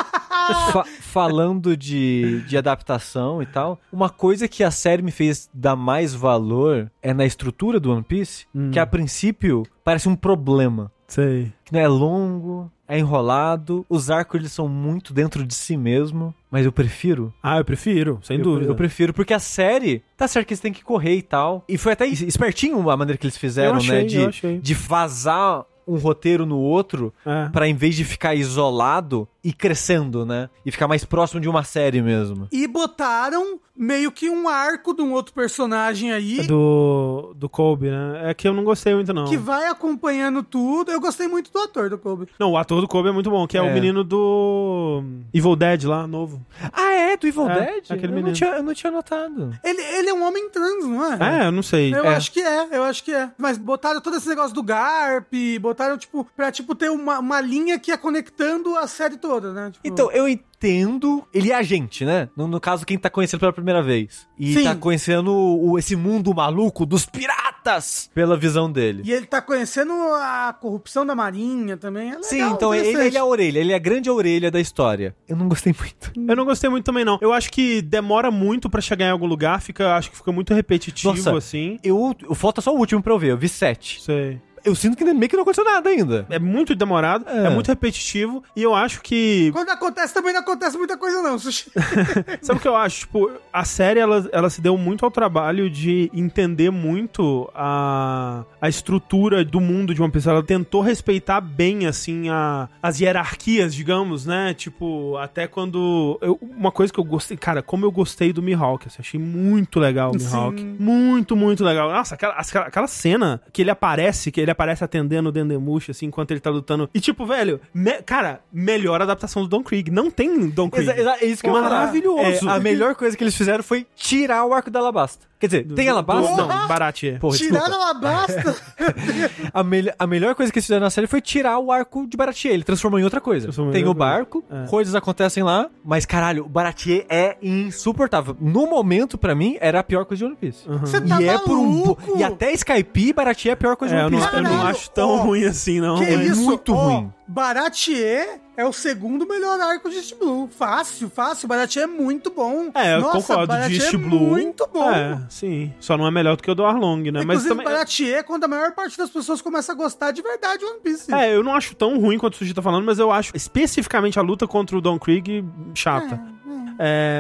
fa- 0.72 0.86
falando 1.02 1.78
de, 1.78 2.42
de 2.48 2.58
adaptação 2.58 3.42
e 3.42 3.46
tal, 3.46 3.80
uma 3.92 4.10
coisa 4.10 4.48
que 4.48 4.64
a 4.64 4.72
série 4.72 5.02
me 5.04 5.12
fez 5.12 5.50
dar 5.54 5.76
mais 5.76 6.14
valor 6.14 6.90
é 7.02 7.14
na 7.14 7.26
estrutura 7.26 7.80
do 7.80 7.92
One 7.92 8.04
Piece, 8.04 8.46
que 8.72 8.80
a 8.80 8.86
princípio 8.86 9.64
parece 9.84 10.10
um 10.10 10.16
problema. 10.16 10.92
Sei. 11.12 11.52
Que 11.66 11.74
não 11.74 11.80
é 11.80 11.88
longo, 11.88 12.72
é 12.88 12.98
enrolado, 12.98 13.86
os 13.90 14.10
arcos 14.10 14.40
eles 14.40 14.52
são 14.52 14.68
muito 14.68 15.14
dentro 15.14 15.46
de 15.46 15.54
si 15.54 15.76
mesmo, 15.78 16.34
mas 16.50 16.66
eu 16.66 16.72
prefiro. 16.72 17.34
Ah, 17.44 17.58
eu 17.58 17.66
prefiro, 17.66 18.20
sem 18.24 18.38
eu, 18.38 18.44
dúvida. 18.44 18.72
Eu 18.72 18.76
prefiro, 18.76 19.14
porque 19.14 19.34
a 19.34 19.40
série, 19.40 20.02
tá 20.18 20.28
certo 20.28 20.48
que 20.48 20.54
eles 20.54 20.62
têm 20.62 20.74
que 20.74 20.84
correr 20.84 21.16
e 21.16 21.22
tal. 21.22 21.64
E 21.68 21.78
foi 21.78 21.94
até 21.94 22.08
es- 22.08 22.22
espertinho 22.22 22.90
a 22.90 22.98
maneira 22.98 23.18
que 23.18 23.26
eles 23.26 23.38
fizeram, 23.38 23.78
achei, 23.78 24.04
né? 24.04 24.04
De, 24.32 24.58
de 24.60 24.74
vazar 24.74 25.66
um 25.88 25.98
roteiro 25.98 26.46
no 26.46 26.58
outro 26.60 27.12
É. 27.26 27.50
Pra 27.50 27.68
em 27.68 27.74
vez 27.74 27.96
de 27.96 28.06
ficar 28.06 28.36
isolado 28.36 29.28
e 29.44 29.52
crescendo, 29.54 30.26
né? 30.26 30.50
E 30.66 30.72
ficar 30.72 30.88
mais 30.88 31.04
próximo 31.06 31.40
de 31.42 31.50
uma 31.50 31.64
série 31.64 32.02
mesmo. 32.02 32.48
E 32.52 32.68
botaram 32.68 33.60
meio 33.76 34.12
que 34.12 34.30
um 34.30 34.48
arco 34.48 34.94
de 34.94 35.02
um 35.02 35.12
outro 35.14 35.34
personagem 35.34 36.12
aí. 36.12 36.46
Do, 36.46 37.34
do 37.36 37.50
Kobe, 37.50 37.90
né? 37.90 38.30
É 38.30 38.34
que 38.34 38.48
eu 38.48 38.54
não 38.54 38.64
gostei 38.64 38.94
muito, 38.94 39.12
não. 39.14 39.26
Que 39.26 39.38
vai 39.38 39.66
acompanhando 39.68 40.44
tudo. 40.44 40.92
Eu 40.92 41.00
gostei 41.02 41.28
muito 41.28 41.52
do 41.52 41.58
ator 41.60 41.90
do 41.90 41.98
Kobe. 41.98 42.28
Não, 42.40 42.52
o 42.52 42.58
ator 42.58 42.80
do 42.82 42.88
Kobe 42.88 43.10
é 43.10 43.12
muito 43.12 43.32
bom, 43.32 43.48
que 43.48 43.58
é, 43.58 43.62
o 43.62 43.66
É. 43.66 43.74
menino 43.74 44.04
do 44.04 45.04
Evil 45.34 45.56
Dead 45.56 45.84
lá, 45.86 46.06
novo. 46.06 46.46
Ah, 46.72 46.92
é? 46.94 47.18
Do 47.18 47.26
Evil 47.28 47.50
É, 47.50 47.56
Dead? 47.66 47.84
aquele 47.90 48.06
eu, 48.06 48.10
não 48.10 48.16
menino. 48.18 48.34
tinha, 48.36 48.50
eu 48.52 48.64
não 48.64 48.74
tinha 48.74 48.92
notado. 48.92 49.58
Ele, 49.64 49.82
ele 49.82 50.10
é 50.10 50.14
um 50.14 50.28
homem 50.28 50.50
trans, 50.50 50.86
não 50.86 51.14
é? 51.14 51.42
É, 51.42 51.48
eu 51.48 51.52
não 51.52 51.64
sei. 51.64 51.94
Eu 51.96 52.06
É. 52.06 52.16
acho 52.16 52.32
que 52.32 52.42
é, 52.42 52.68
eu 52.78 52.84
acho 52.84 53.04
que 53.04 53.12
é. 53.14 53.32
Mas 53.38 53.58
botaram 53.58 54.00
todo 54.02 54.18
esse 54.18 54.30
negócio 54.30 54.54
do 54.54 54.62
Garp, 54.62 55.32
botaram, 55.60 55.98
tipo, 55.98 56.28
pra, 56.36 56.52
tipo, 56.52 56.76
ter 56.76 56.92
uma, 56.92 57.18
uma 57.20 57.42
linha 57.42 57.80
que 57.80 57.90
ia 57.90 57.98
conectando 57.98 58.76
a 58.78 58.86
série 58.86 59.18
toda, 59.18 59.31
né? 59.54 59.72
Tipo, 59.72 59.88
Então, 59.88 60.12
eu 60.12 60.28
entendo. 60.28 61.24
Ele 61.34 61.52
é 61.52 61.56
a 61.56 61.64
gente, 61.64 62.06
né? 62.06 62.30
No, 62.38 62.48
no 62.48 62.60
caso, 62.60 62.86
quem 62.86 62.98
tá 62.98 63.10
conhecendo 63.10 63.40
pela 63.40 63.54
primeira 63.54 63.82
vez. 63.82 64.28
E 64.38 64.54
Sim. 64.54 64.64
tá 64.64 64.76
conhecendo 64.76 65.34
o, 65.34 65.78
esse 65.80 65.96
mundo 65.96 66.34
maluco 66.36 66.86
dos 66.86 67.06
piratas 67.06 68.10
pela 68.14 68.38
visão 68.38 68.72
dele. 68.72 69.02
E 69.06 69.12
ele 69.12 69.26
tá 69.26 69.42
conhecendo 69.42 69.92
a 69.94 70.56
corrupção 70.60 71.06
da 71.06 71.16
marinha 71.16 71.78
também. 71.78 72.08
É 72.10 72.16
legal, 72.16 72.24
Sim, 72.24 72.42
então 72.42 72.74
ele, 72.76 72.90
ele 72.90 73.18
é 73.18 73.20
a 73.20 73.26
orelha, 73.26 73.60
ele 73.60 73.72
é 73.72 73.76
a 73.76 73.80
grande 73.80 74.10
orelha 74.10 74.52
da 74.52 74.60
história. 74.60 75.16
Eu 75.28 75.36
não 75.36 75.48
gostei 75.48 75.74
muito. 75.78 76.12
Eu 76.30 76.36
não 76.36 76.46
gostei 76.46 76.70
muito 76.70 76.86
também, 76.86 77.06
não. 77.06 77.18
Eu 77.22 77.34
acho 77.34 77.52
que 77.52 77.82
demora 77.82 78.30
muito 78.32 78.70
pra 78.70 78.82
chegar 78.82 79.06
em 79.08 79.12
algum 79.12 79.26
lugar, 79.28 79.62
fica, 79.62 79.96
acho 79.96 80.12
que 80.12 80.18
fica 80.18 80.32
muito 80.32 80.54
repetitivo, 80.54 81.14
Nossa. 81.16 81.36
assim. 81.38 81.80
Eu, 81.84 82.16
eu- 82.24 82.36
falta 82.36 82.62
só 82.62 82.74
o 82.74 82.78
último 82.78 83.02
pra 83.02 83.14
eu 83.14 83.20
ver, 83.20 83.32
eu 83.32 83.38
vi 83.38 83.50
sete. 83.50 84.02
Sei. 84.02 84.40
Eu 84.64 84.76
sinto 84.76 84.96
que 84.98 85.04
meio 85.04 85.30
que 85.30 85.36
não 85.36 85.44
aconteceu 85.44 85.66
nada 85.66 85.90
ainda. 85.90 86.26
É 86.30 86.40
muito 86.40 86.76
demorado, 86.76 87.26
é. 87.28 87.48
É. 87.48 87.50
muito 87.50 87.68
repetitivo, 87.68 88.44
e 88.56 88.62
eu 88.64 88.74
acho 88.76 89.02
que. 89.02 89.50
Quando 89.52 89.70
acontece, 89.70 90.14
também 90.14 90.34
não 90.34 90.42
acontece 90.42 90.78
muita 90.78 90.98
coisa, 90.98 91.22
não, 91.22 91.38
Sushi. 91.40 91.72
Sabe 92.42 92.60
o 92.60 92.62
que 92.62 92.68
eu 92.68 92.76
acho? 92.76 93.00
Tipo, 93.02 93.32
a 93.52 93.64
série 93.66 94.00
ela, 94.00 94.28
ela 94.32 94.50
se 94.50 94.62
deu 94.62 94.78
muito 94.78 95.04
ao 95.06 95.12
trabalho 95.12 95.70
de 95.70 96.10
entender 96.14 96.70
muito 96.70 97.50
a, 97.56 98.44
a 98.62 98.70
estrutura 98.70 99.44
do 99.44 99.60
mundo 99.60 99.94
de 99.94 100.02
One 100.02 100.12
Piece. 100.12 100.28
Ela 100.30 100.44
tentou 100.44 100.82
respeitar 100.82 101.42
bem, 101.42 101.86
assim, 101.88 102.30
a, 102.30 102.70
as 102.82 103.00
hierarquias, 103.00 103.74
digamos, 103.74 104.26
né? 104.26 104.54
Tipo, 104.54 105.18
até 105.18 105.48
quando. 105.48 106.18
eu- 106.22 106.38
uma 106.42 106.72
coisa 106.72 106.92
que 106.94 107.00
eu 107.00 107.04
gostei, 107.04 107.36
cara, 107.38 107.62
como 107.62 107.86
eu 107.86 107.92
gostei 107.92 108.32
do 108.32 108.42
Mihawk, 108.42 108.88
assim, 108.88 108.98
achei 109.00 109.20
muito 109.20 109.80
legal 109.80 110.12
o 110.16 110.20
Sim. 110.20 110.26
Mihawk. 110.28 110.64
Muito, 110.80 111.36
muito 111.36 111.64
legal. 111.64 111.92
Nossa, 111.92 112.16
aquela, 112.16 112.34
aquela, 112.34 112.66
aquela 112.68 112.88
cena 112.88 113.42
que 113.52 113.62
ele 113.62 113.72
aparece, 113.72 114.32
que 114.32 114.40
ele 114.42 114.51
aparece 114.52 114.84
atendendo 114.84 115.30
o 115.30 115.32
Dendemushi, 115.32 115.92
assim, 115.92 116.06
enquanto 116.06 116.32
ele 116.32 116.40
tá 116.40 116.50
lutando. 116.50 116.90
E, 116.94 117.00
tipo, 117.00 117.26
velho, 117.26 117.60
me- 117.74 118.02
cara, 118.04 118.42
melhor 118.52 119.02
adaptação 119.02 119.42
do 119.42 119.48
Don 119.48 119.64
Krieg. 119.64 119.90
Não 119.92 120.12
tem 120.12 120.48
Don 120.50 120.70
Krieg. 120.70 120.90
Exa- 120.90 121.00
exa- 121.00 121.18
é 121.22 121.26
isso 121.26 121.42
que 121.44 121.50
falar. 121.50 121.70
Maravilhoso. 121.70 122.48
É, 122.48 122.52
a 122.52 122.60
melhor 122.60 122.96
coisa 122.96 123.16
que 123.18 123.24
eles 123.24 123.36
fizeram 123.36 123.64
foi 123.64 123.86
tirar 123.96 124.46
o 124.46 124.54
arco 124.54 124.70
da 124.70 124.80
Alabasta. 124.80 125.31
Quer 125.42 125.48
dizer, 125.48 125.66
tem 125.74 125.90
Alabasta? 125.90 126.36
Não, 126.38 126.68
Baratie. 126.68 127.18
Porra, 127.20 127.36
Tiraram 127.36 127.66
desculpa. 127.66 127.84
ela 127.84 127.94
basta. 127.96 128.56
A, 129.54 129.64
mel- 129.64 129.94
a 130.00 130.08
melhor 130.08 130.34
coisa 130.36 130.52
que 130.52 130.60
eles 130.60 130.66
fizeram 130.66 130.84
na 130.84 130.90
série 130.90 131.08
foi 131.08 131.20
tirar 131.20 131.60
o 131.60 131.72
arco 131.72 132.08
de 132.08 132.16
Baratier. 132.16 132.54
Ele 132.54 132.64
transformou 132.64 133.00
em 133.00 133.04
outra 133.04 133.20
coisa. 133.20 133.48
Transformou 133.48 133.74
Tem 133.74 133.86
o 133.88 133.94
barco, 133.94 134.44
É. 134.50 134.66
coisas 134.68 134.96
acontecem 134.96 135.44
lá, 135.44 135.68
mas 135.84 136.06
caralho, 136.06 136.46
o 136.46 136.50
Baratier 136.50 137.06
é 137.10 137.36
insuportável. 137.42 138.38
No 138.40 138.68
momento, 138.68 139.18
pra 139.18 139.34
mim, 139.36 139.58
era 139.60 139.80
a 139.80 139.84
pior 139.84 140.06
coisa 140.06 140.20
de 140.20 140.26
One 140.26 140.36
Piece. 140.40 140.64
Você 140.68 141.02
tá 141.02 141.22
e 141.22 141.28
é 141.28 141.38
por 141.38 141.58
um. 141.58 141.96
E 142.18 142.24
até 142.24 142.52
Skype, 142.54 143.12
Baratier 143.14 143.52
é 143.52 143.54
a 143.54 143.58
pior 143.58 143.76
coisa 143.76 143.96
É, 143.96 143.98
de 143.98 144.04
eu 144.04 144.08
One 144.08 144.16
não, 144.18 144.22
Piece. 144.22 144.36
eu 144.38 144.44
não 144.44 144.50
mim. 144.52 144.58
Caralho, 144.58 144.76
acho 144.78 144.92
tão 144.92 145.10
ó, 145.10 145.16
ruim 145.24 145.44
assim, 145.46 145.80
não. 145.82 145.98
Que 145.98 146.06
É. 146.06 146.14
isso? 146.24 146.42
muito 146.42 146.74
Ó, 146.74 146.78
ruim. 146.78 147.12
Baratier 147.32 148.42
é 148.58 148.66
o 148.66 148.74
segundo 148.74 149.26
melhor 149.26 149.58
arco 149.60 149.90
de 149.90 149.96
East 149.96 150.16
Blue. 150.18 150.50
Fácil, 150.50 151.10
fácil. 151.10 151.48
Baratier 151.48 151.86
é 151.86 151.88
muito 151.88 152.30
bom. 152.30 152.70
É, 152.76 152.96
eu 152.96 153.02
Nossa, 153.02 153.20
concordo. 153.20 153.42
De 153.42 153.48
Baratier 153.48 153.82
East 153.82 153.94
é 153.94 153.98
Blue. 153.98 154.20
muito 154.20 154.70
bom. 154.72 154.92
É, 154.92 155.22
sim. 155.30 155.74
Só 155.80 155.98
não 155.98 156.06
é 156.06 156.12
melhor 156.12 156.36
do 156.36 156.44
que 156.44 156.52
o 156.52 156.56
do 156.56 156.66
Arlong, 156.66 157.04
né? 157.10 157.24
Mas 157.24 157.24
Inclusive, 157.24 157.50
também. 157.50 157.66
Baratier 157.66 158.20
é 158.20 158.24
quando 158.24 158.44
a 158.44 158.48
maior 158.50 158.74
parte 158.74 158.98
das 158.98 159.10
pessoas 159.10 159.42
começa 159.42 159.72
a 159.72 159.76
gostar 159.76 160.12
de 160.12 160.22
verdade 160.22 160.60
de 160.60 160.66
One 160.66 160.80
Piece. 160.84 161.14
É, 161.14 161.34
eu 161.34 161.42
não 161.42 161.56
acho 161.56 161.74
tão 161.74 161.98
ruim 161.98 162.18
quanto 162.18 162.34
o 162.34 162.38
Sushi 162.38 162.54
tá 162.54 162.62
falando, 162.62 162.84
mas 162.86 163.00
eu 163.00 163.12
acho 163.12 163.32
especificamente 163.36 164.20
a 164.20 164.22
luta 164.22 164.46
contra 164.46 164.78
o 164.78 164.82
Don 164.82 165.00
Krieg 165.00 165.46
chata. 165.74 166.16
É, 166.16 166.41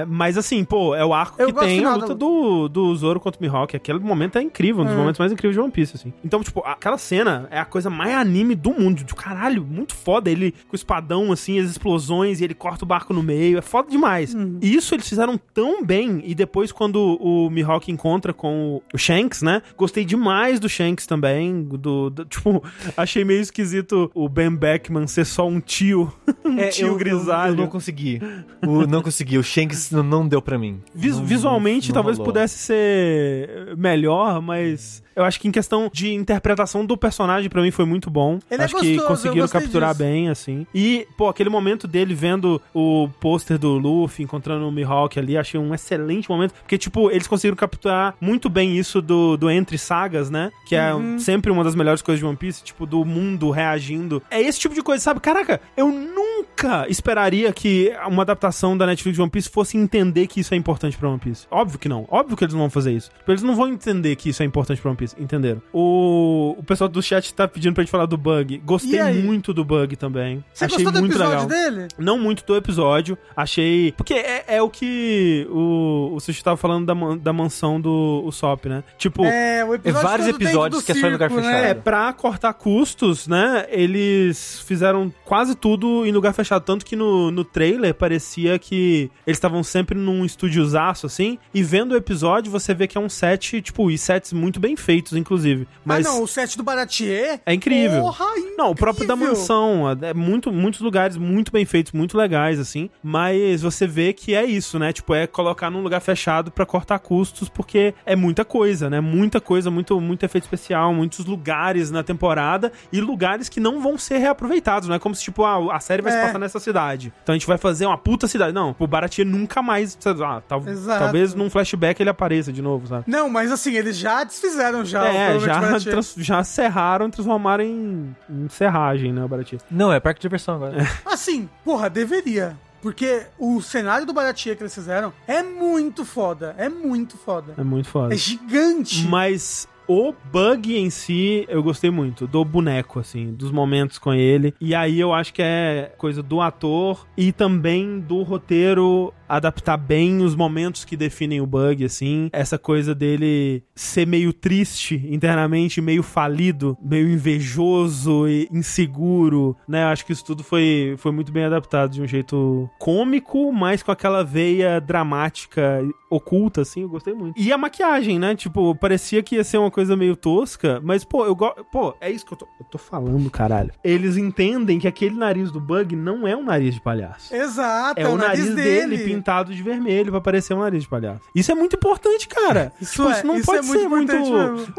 mas 0.07 0.37
assim, 0.37 0.63
pô, 0.63 0.95
é 0.95 1.03
o 1.05 1.13
arco 1.13 1.41
Eu 1.41 1.53
que 1.53 1.59
tem 1.59 1.83
a 1.85 1.93
luta 1.95 2.07
da 2.09 2.13
do, 2.13 2.67
do 2.67 2.95
Zoro 2.95 3.19
contra 3.19 3.39
o 3.39 3.43
Mihawk. 3.43 3.75
Aquele 3.75 3.99
momento 3.99 4.37
é 4.37 4.41
incrível, 4.41 4.81
um 4.81 4.85
dos 4.85 4.93
É. 4.93 4.97
momentos 4.97 5.19
mais 5.19 5.31
incríveis 5.31 5.55
de 5.55 5.61
One 5.61 5.71
Piece, 5.71 5.95
assim. 5.95 6.13
Então, 6.23 6.41
tipo, 6.43 6.61
aquela 6.65 6.97
cena 6.97 7.47
é 7.51 7.59
a 7.59 7.65
coisa 7.65 7.89
mais 7.89 8.13
anime 8.13 8.55
do 8.55 8.71
mundo. 8.71 9.03
De 9.03 9.13
caralho, 9.15 9.63
muito 9.65 9.95
foda. 9.95 10.29
Ele 10.29 10.51
com 10.67 10.73
o 10.73 10.75
espadão, 10.75 11.31
assim, 11.31 11.59
as 11.59 11.69
explosões, 11.69 12.41
e 12.41 12.43
ele 12.43 12.53
corta 12.53 12.83
o 12.83 12.87
barco 12.87 13.13
no 13.13 13.21
meio. 13.23 13.57
É 13.57 13.61
foda 13.61 13.89
demais. 13.89 14.35
E 14.61 14.75
isso 14.75 14.93
eles 14.95 15.07
fizeram 15.07 15.39
tão 15.53 15.83
bem. 15.83 16.21
E 16.25 16.33
depois, 16.35 16.71
quando 16.71 17.17
o 17.21 17.49
Mihawk 17.49 17.91
encontra 17.91 18.33
com 18.33 18.75
o- 18.77 18.83
o 18.93 18.97
Shanks, 18.97 19.41
né? 19.41 19.61
Gostei 19.77 20.03
demais 20.05 20.59
do 20.59 20.67
Shanks 20.69 21.05
também. 21.05 21.63
Do, 21.63 22.09
do- 22.09 22.25
tipo, 22.25 22.63
achei 22.97 23.23
meio 23.23 23.41
esquisito 23.41 24.11
o 24.13 24.27
Ben 24.29 24.49
Beckman 24.55 25.07
ser 25.07 25.25
só 25.25 25.47
um 25.47 25.59
tio. 25.59 26.11
um 26.45 26.57
É, 26.59 26.67
tio 26.69 26.87
eu, 26.87 26.95
grisalho. 26.97 27.51
Eu, 27.51 27.55
eu 27.57 27.61
não 27.63 27.67
consegui. 27.67 28.21
O, 28.65 28.85
não 28.87 29.01
consegui. 29.01 29.37
O 29.37 29.43
Shanks 29.51 29.91
não, 29.91 30.27
deu 30.27 30.41
pra 30.41 30.57
mim. 30.57 30.81
Vis- 30.95 31.17
Não- 31.17 31.25
visualmente 31.25 31.89
não 31.89 31.93
talvez 31.95 32.17
rolou. 32.17 32.31
pudesse 32.31 32.57
ser 32.57 33.75
melhor, 33.77 34.41
mas 34.41 35.03
eu 35.15 35.23
acho 35.23 35.39
que 35.39 35.47
em 35.47 35.51
questão 35.51 35.89
de 35.93 36.13
interpretação 36.13 36.85
do 36.85 36.97
personagem 36.97 37.49
pra 37.49 37.61
mim 37.61 37.71
foi 37.71 37.85
muito 37.85 38.09
bom. 38.09 38.39
Ele 38.49 38.61
é 38.61 38.65
acho 38.65 38.75
que 38.75 38.81
gostoso, 38.95 39.01
eu 39.03 39.07
conseguiram 39.07 39.47
capturar 39.47 39.89
disso. 39.91 40.03
bem 40.03 40.29
assim. 40.29 40.65
E 40.73 41.07
pô, 41.17 41.27
aquele 41.27 41.49
momento 41.49 41.87
dele 41.87 42.13
vendo 42.13 42.61
o 42.73 43.09
pôster 43.19 43.57
do 43.57 43.77
Luffy 43.77 44.23
encontrando 44.23 44.67
o 44.67 44.71
Mihawk 44.71 45.17
ali, 45.19 45.37
achei 45.37 45.59
um 45.59 45.73
excelente 45.73 46.29
momento, 46.29 46.53
porque 46.53 46.77
tipo, 46.77 47.09
eles 47.11 47.27
conseguiram 47.27 47.55
capturar 47.57 48.15
muito 48.21 48.49
bem 48.49 48.77
isso 48.77 49.01
do, 49.01 49.37
do 49.37 49.49
entre 49.49 49.77
sagas, 49.77 50.29
né? 50.29 50.51
Que 50.65 50.75
é 50.75 50.93
Uhum. 50.93 51.17
sempre 51.19 51.51
uma 51.51 51.63
das 51.63 51.75
melhores 51.75 52.01
coisas 52.01 52.19
de 52.19 52.25
One 52.25 52.35
Piece, 52.37 52.63
tipo 52.63 52.85
do 52.85 53.05
mundo 53.05 53.49
reagindo. 53.49 54.21
É 54.29 54.41
esse 54.41 54.59
tipo 54.59 54.75
de 54.75 54.81
coisa, 54.81 55.01
sabe? 55.03 55.19
Caraca, 55.19 55.61
eu 55.77 55.87
nunca 55.87 56.31
nunca 56.41 56.85
esperaria 56.89 57.51
que 57.53 57.91
uma 58.07 58.23
adaptação 58.23 58.77
da 58.77 58.85
Netflix 58.85 59.15
de 59.15 59.21
One 59.21 59.29
Piece 59.31 59.49
fosse 59.49 59.77
entender 59.77 60.27
que 60.27 60.39
isso 60.41 60.53
é 60.53 60.57
importante 60.57 60.97
pra 60.97 61.09
One 61.09 61.19
Piece. 61.19 61.47
Óbvio 61.49 61.79
que 61.79 61.87
não. 61.87 62.05
Óbvio 62.09 62.35
que 62.35 62.43
eles 62.43 62.53
não 62.53 62.61
vão 62.61 62.69
fazer 62.69 62.91
isso. 62.91 63.09
Eles 63.27 63.41
não 63.41 63.55
vão 63.55 63.67
entender 63.69 64.15
que 64.15 64.29
isso 64.29 64.43
é 64.43 64.45
importante 64.45 64.81
pra 64.81 64.89
One 64.91 64.97
Piece. 64.97 65.00
Entenderam? 65.17 65.61
O, 65.73 66.55
o 66.57 66.63
pessoal 66.63 66.87
do 66.89 67.01
chat 67.01 67.33
tá 67.33 67.47
pedindo 67.47 67.73
pra 67.73 67.83
gente 67.83 67.91
falar 67.91 68.05
do 68.05 68.17
bug. 68.17 68.57
Gostei 68.65 69.01
muito 69.21 69.53
do 69.53 69.63
bug 69.63 69.95
também. 69.95 70.43
Você 70.53 70.65
Achei 70.65 70.77
gostou 70.83 70.91
do 70.93 70.99
muito 70.99 71.13
episódio 71.17 71.47
legal. 71.47 71.71
dele? 71.71 71.87
Não 71.97 72.19
muito 72.19 72.45
do 72.45 72.55
episódio. 72.55 73.17
Achei. 73.35 73.91
Porque 73.93 74.13
é, 74.13 74.43
é 74.47 74.61
o 74.61 74.69
que 74.69 75.47
o, 75.49 76.11
o 76.15 76.19
Sushi 76.19 76.43
tava 76.43 76.57
falando 76.57 76.85
da, 76.85 76.95
man- 76.95 77.17
da 77.17 77.33
mansão 77.33 77.79
do 77.79 78.23
Usopp, 78.25 78.67
né? 78.69 78.83
Tipo. 78.97 79.25
É, 79.25 79.63
o 79.65 79.73
episódio 79.73 80.07
vários 80.07 80.27
episódios 80.27 80.81
do 80.81 80.85
que 80.85 80.91
é 80.91 80.95
só 80.95 81.07
em 81.07 81.11
lugar 81.11 81.29
circo, 81.29 81.43
fechado. 81.43 81.61
né? 81.63 81.69
É, 81.69 81.73
pra 81.73 82.11
cortar 82.13 82.53
custos, 82.53 83.27
né? 83.27 83.65
Eles 83.69 84.61
fizeram 84.65 85.11
quase 85.25 85.55
tudo 85.55 86.05
em 86.05 86.11
lugar 86.11 86.33
fechado. 86.33 86.63
Tanto 86.63 86.85
que 86.85 86.95
no, 86.95 87.31
no 87.31 87.43
trailer 87.43 87.93
parecia 87.93 88.57
que 88.59 89.09
eles 89.25 89.37
estavam 89.37 89.63
sempre 89.63 89.97
num 89.97 90.23
estúdiozaço, 90.25 91.05
assim. 91.05 91.37
E 91.53 91.63
vendo 91.63 91.93
o 91.93 91.95
episódio, 91.95 92.51
você 92.51 92.73
vê 92.73 92.87
que 92.87 92.97
é 92.97 93.01
um 93.01 93.09
set, 93.09 93.61
tipo, 93.61 93.89
e 93.89 93.97
sets 93.97 94.33
muito 94.33 94.59
bem 94.59 94.75
feitos, 94.75 94.90
inclusive. 95.17 95.67
Mas 95.85 96.05
Ah, 96.05 96.09
não, 96.09 96.23
o 96.23 96.27
set 96.27 96.57
do 96.57 96.63
Baratier. 96.63 97.39
é 97.45 97.53
incrível. 97.53 98.01
Porra, 98.01 98.25
incrível. 98.37 98.55
Não, 98.57 98.71
o 98.71 98.75
próprio 98.75 99.07
da 99.07 99.15
mansão. 99.15 99.83
É 100.01 100.13
muito, 100.13 100.51
muitos 100.51 100.81
lugares 100.81 101.17
muito 101.17 101.51
bem 101.51 101.65
feitos, 101.65 101.91
muito 101.91 102.17
legais, 102.17 102.59
assim. 102.59 102.89
Mas 103.03 103.61
você 103.61 103.87
vê 103.87 104.13
que 104.13 104.33
é 104.35 104.43
isso, 104.45 104.77
né? 104.79 104.91
Tipo, 104.93 105.13
é 105.13 105.25
colocar 105.27 105.69
num 105.69 105.81
lugar 105.81 105.99
fechado 106.01 106.51
pra 106.51 106.65
cortar 106.65 106.99
custos, 106.99 107.49
porque 107.49 107.93
é 108.05 108.15
muita 108.15 108.43
coisa, 108.45 108.89
né? 108.89 108.99
Muita 108.99 109.39
coisa, 109.41 109.69
muito, 109.71 109.99
muito 109.99 110.23
efeito 110.23 110.43
especial, 110.45 110.93
muitos 110.93 111.25
lugares 111.25 111.91
na 111.91 112.03
temporada 112.03 112.71
e 112.91 112.99
lugares 113.01 113.49
que 113.49 113.59
não 113.59 113.81
vão 113.81 113.97
ser 113.97 114.17
reaproveitados, 114.19 114.87
não 114.87 114.95
é 114.95 114.99
como 114.99 115.15
se, 115.15 115.23
tipo, 115.23 115.43
ah, 115.43 115.75
a 115.75 115.79
série 115.79 116.01
vai 116.01 116.11
se 116.11 116.17
É. 116.19 116.25
passar 116.25 116.39
nessa 116.39 116.59
cidade. 116.59 117.13
Então 117.23 117.33
a 117.33 117.37
gente 117.37 117.47
vai 117.47 117.57
fazer 117.57 117.85
uma 117.85 117.97
puta 117.97 118.27
cidade. 118.27 118.53
Não, 118.53 118.75
o 118.77 118.87
Baratie 118.87 119.23
nunca 119.25 119.61
mais. 119.61 119.97
Ah, 120.23 120.41
tal- 120.47 120.67
Exato. 120.67 120.99
talvez 121.03 121.33
num 121.33 121.49
flashback 121.49 122.01
ele 122.01 122.09
apareça 122.09 122.51
de 122.51 122.61
novo, 122.61 122.87
sabe? 122.87 123.05
Não, 123.07 123.29
mas 123.29 123.51
assim, 123.51 123.75
eles 123.75 123.97
já 123.97 124.23
desfizeram 124.23 124.80
já. 124.85 125.07
É, 125.07 125.39
já, 125.39 125.59
trans- 125.79 126.15
já 126.17 126.43
serraram 126.43 127.07
e 127.07 127.11
transformaram 127.11 127.63
em, 127.63 128.15
em 128.29 128.49
serragem, 128.49 129.11
né, 129.13 129.23
o 129.23 129.27
Baratie. 129.27 129.59
Não, 129.69 129.91
é 129.91 129.99
parque 129.99 130.19
de 130.19 130.23
diversão 130.23 130.55
agora. 130.55 130.87
Assim, 131.05 131.49
porra, 131.63 131.89
deveria. 131.89 132.57
Porque 132.81 133.27
o 133.37 133.61
cenário 133.61 134.07
do 134.07 134.13
Baratia 134.13 134.55
que 134.55 134.63
eles 134.63 134.73
fizeram 134.73 135.13
é 135.27 135.43
muito 135.43 136.03
foda. 136.03 136.55
É 136.57 136.67
muito 136.67 137.15
foda. 137.15 137.53
É 137.57 137.63
muito 137.63 137.87
foda. 137.87 138.13
É 138.13 138.17
gigante. 138.17 139.05
Mas 139.07 139.67
o 139.87 140.13
bug 140.31 140.75
em 140.75 140.89
si, 140.89 141.45
eu 141.47 141.61
gostei 141.61 141.91
muito. 141.91 142.25
Do 142.25 142.43
boneco, 142.43 142.99
assim, 142.99 143.33
dos 143.33 143.51
momentos 143.51 143.99
com 143.99 144.11
ele. 144.13 144.55
E 144.59 144.73
aí 144.73 144.99
eu 144.99 145.13
acho 145.13 145.31
que 145.31 145.43
é 145.43 145.93
coisa 145.97 146.23
do 146.23 146.41
ator 146.41 147.05
e 147.15 147.31
também 147.31 147.99
do 147.99 148.23
roteiro 148.23 149.13
adaptar 149.35 149.77
bem 149.77 150.21
os 150.21 150.35
momentos 150.35 150.83
que 150.83 150.97
definem 150.97 151.41
o 151.41 151.45
bug, 151.45 151.85
assim. 151.85 152.29
Essa 152.33 152.57
coisa 152.57 152.93
dele 152.93 153.63
ser 153.75 154.05
meio 154.05 154.33
triste 154.33 155.07
internamente, 155.09 155.81
meio 155.81 156.03
falido, 156.03 156.77
meio 156.81 157.09
invejoso 157.09 158.27
e 158.27 158.47
inseguro, 158.51 159.55
né? 159.67 159.83
Eu 159.83 159.87
acho 159.87 160.05
que 160.05 160.11
isso 160.11 160.25
tudo 160.25 160.43
foi, 160.43 160.95
foi 160.97 161.11
muito 161.11 161.31
bem 161.31 161.45
adaptado 161.45 161.91
de 161.91 162.01
um 162.01 162.07
jeito 162.07 162.69
cômico, 162.79 163.51
mas 163.51 163.81
com 163.81 163.91
aquela 163.91 164.23
veia 164.23 164.79
dramática 164.79 165.81
oculta, 166.09 166.61
assim, 166.61 166.81
eu 166.81 166.89
gostei 166.89 167.13
muito. 167.13 167.39
E 167.39 167.53
a 167.53 167.57
maquiagem, 167.57 168.19
né? 168.19 168.35
Tipo, 168.35 168.75
parecia 168.75 169.23
que 169.23 169.35
ia 169.35 169.43
ser 169.45 169.57
uma 169.57 169.71
coisa 169.71 169.95
meio 169.95 170.15
tosca, 170.15 170.81
mas, 170.83 171.05
pô, 171.05 171.25
eu 171.25 171.33
gosto. 171.33 171.63
Pô, 171.71 171.95
é 172.01 172.11
isso 172.11 172.25
que 172.25 172.33
eu 172.33 172.37
tô, 172.37 172.47
eu 172.59 172.65
tô 172.65 172.77
falando, 172.77 173.29
caralho. 173.29 173.71
Eles 173.81 174.17
entendem 174.17 174.77
que 174.77 174.87
aquele 174.87 175.15
nariz 175.15 175.51
do 175.51 175.59
Bug 175.61 175.95
não 175.95 176.27
é 176.27 176.35
um 176.35 176.43
nariz 176.43 176.75
de 176.75 176.81
palhaço. 176.81 177.33
Exato, 177.33 177.99
É 177.99 178.07
o 178.07 178.17
nariz 178.17 178.53
dele, 178.53 178.97
pintado 179.21 179.53
de 179.53 179.61
vermelho 179.61 180.11
pra 180.11 180.19
parecer 180.19 180.53
um 180.53 180.59
nariz 180.59 180.83
de 180.83 180.89
palhaço. 180.89 181.21
Isso 181.35 181.51
é 181.51 181.55
muito 181.55 181.75
importante, 181.75 182.27
cara. 182.27 182.73
Isso 182.81 182.91
Tipo, 182.93 183.09
é, 183.09 183.11
isso 183.11 183.27
não 183.27 183.35
isso 183.35 183.45
pode 183.45 183.59
é 183.59 183.63
ser 183.63 183.87
muito. 183.87 184.13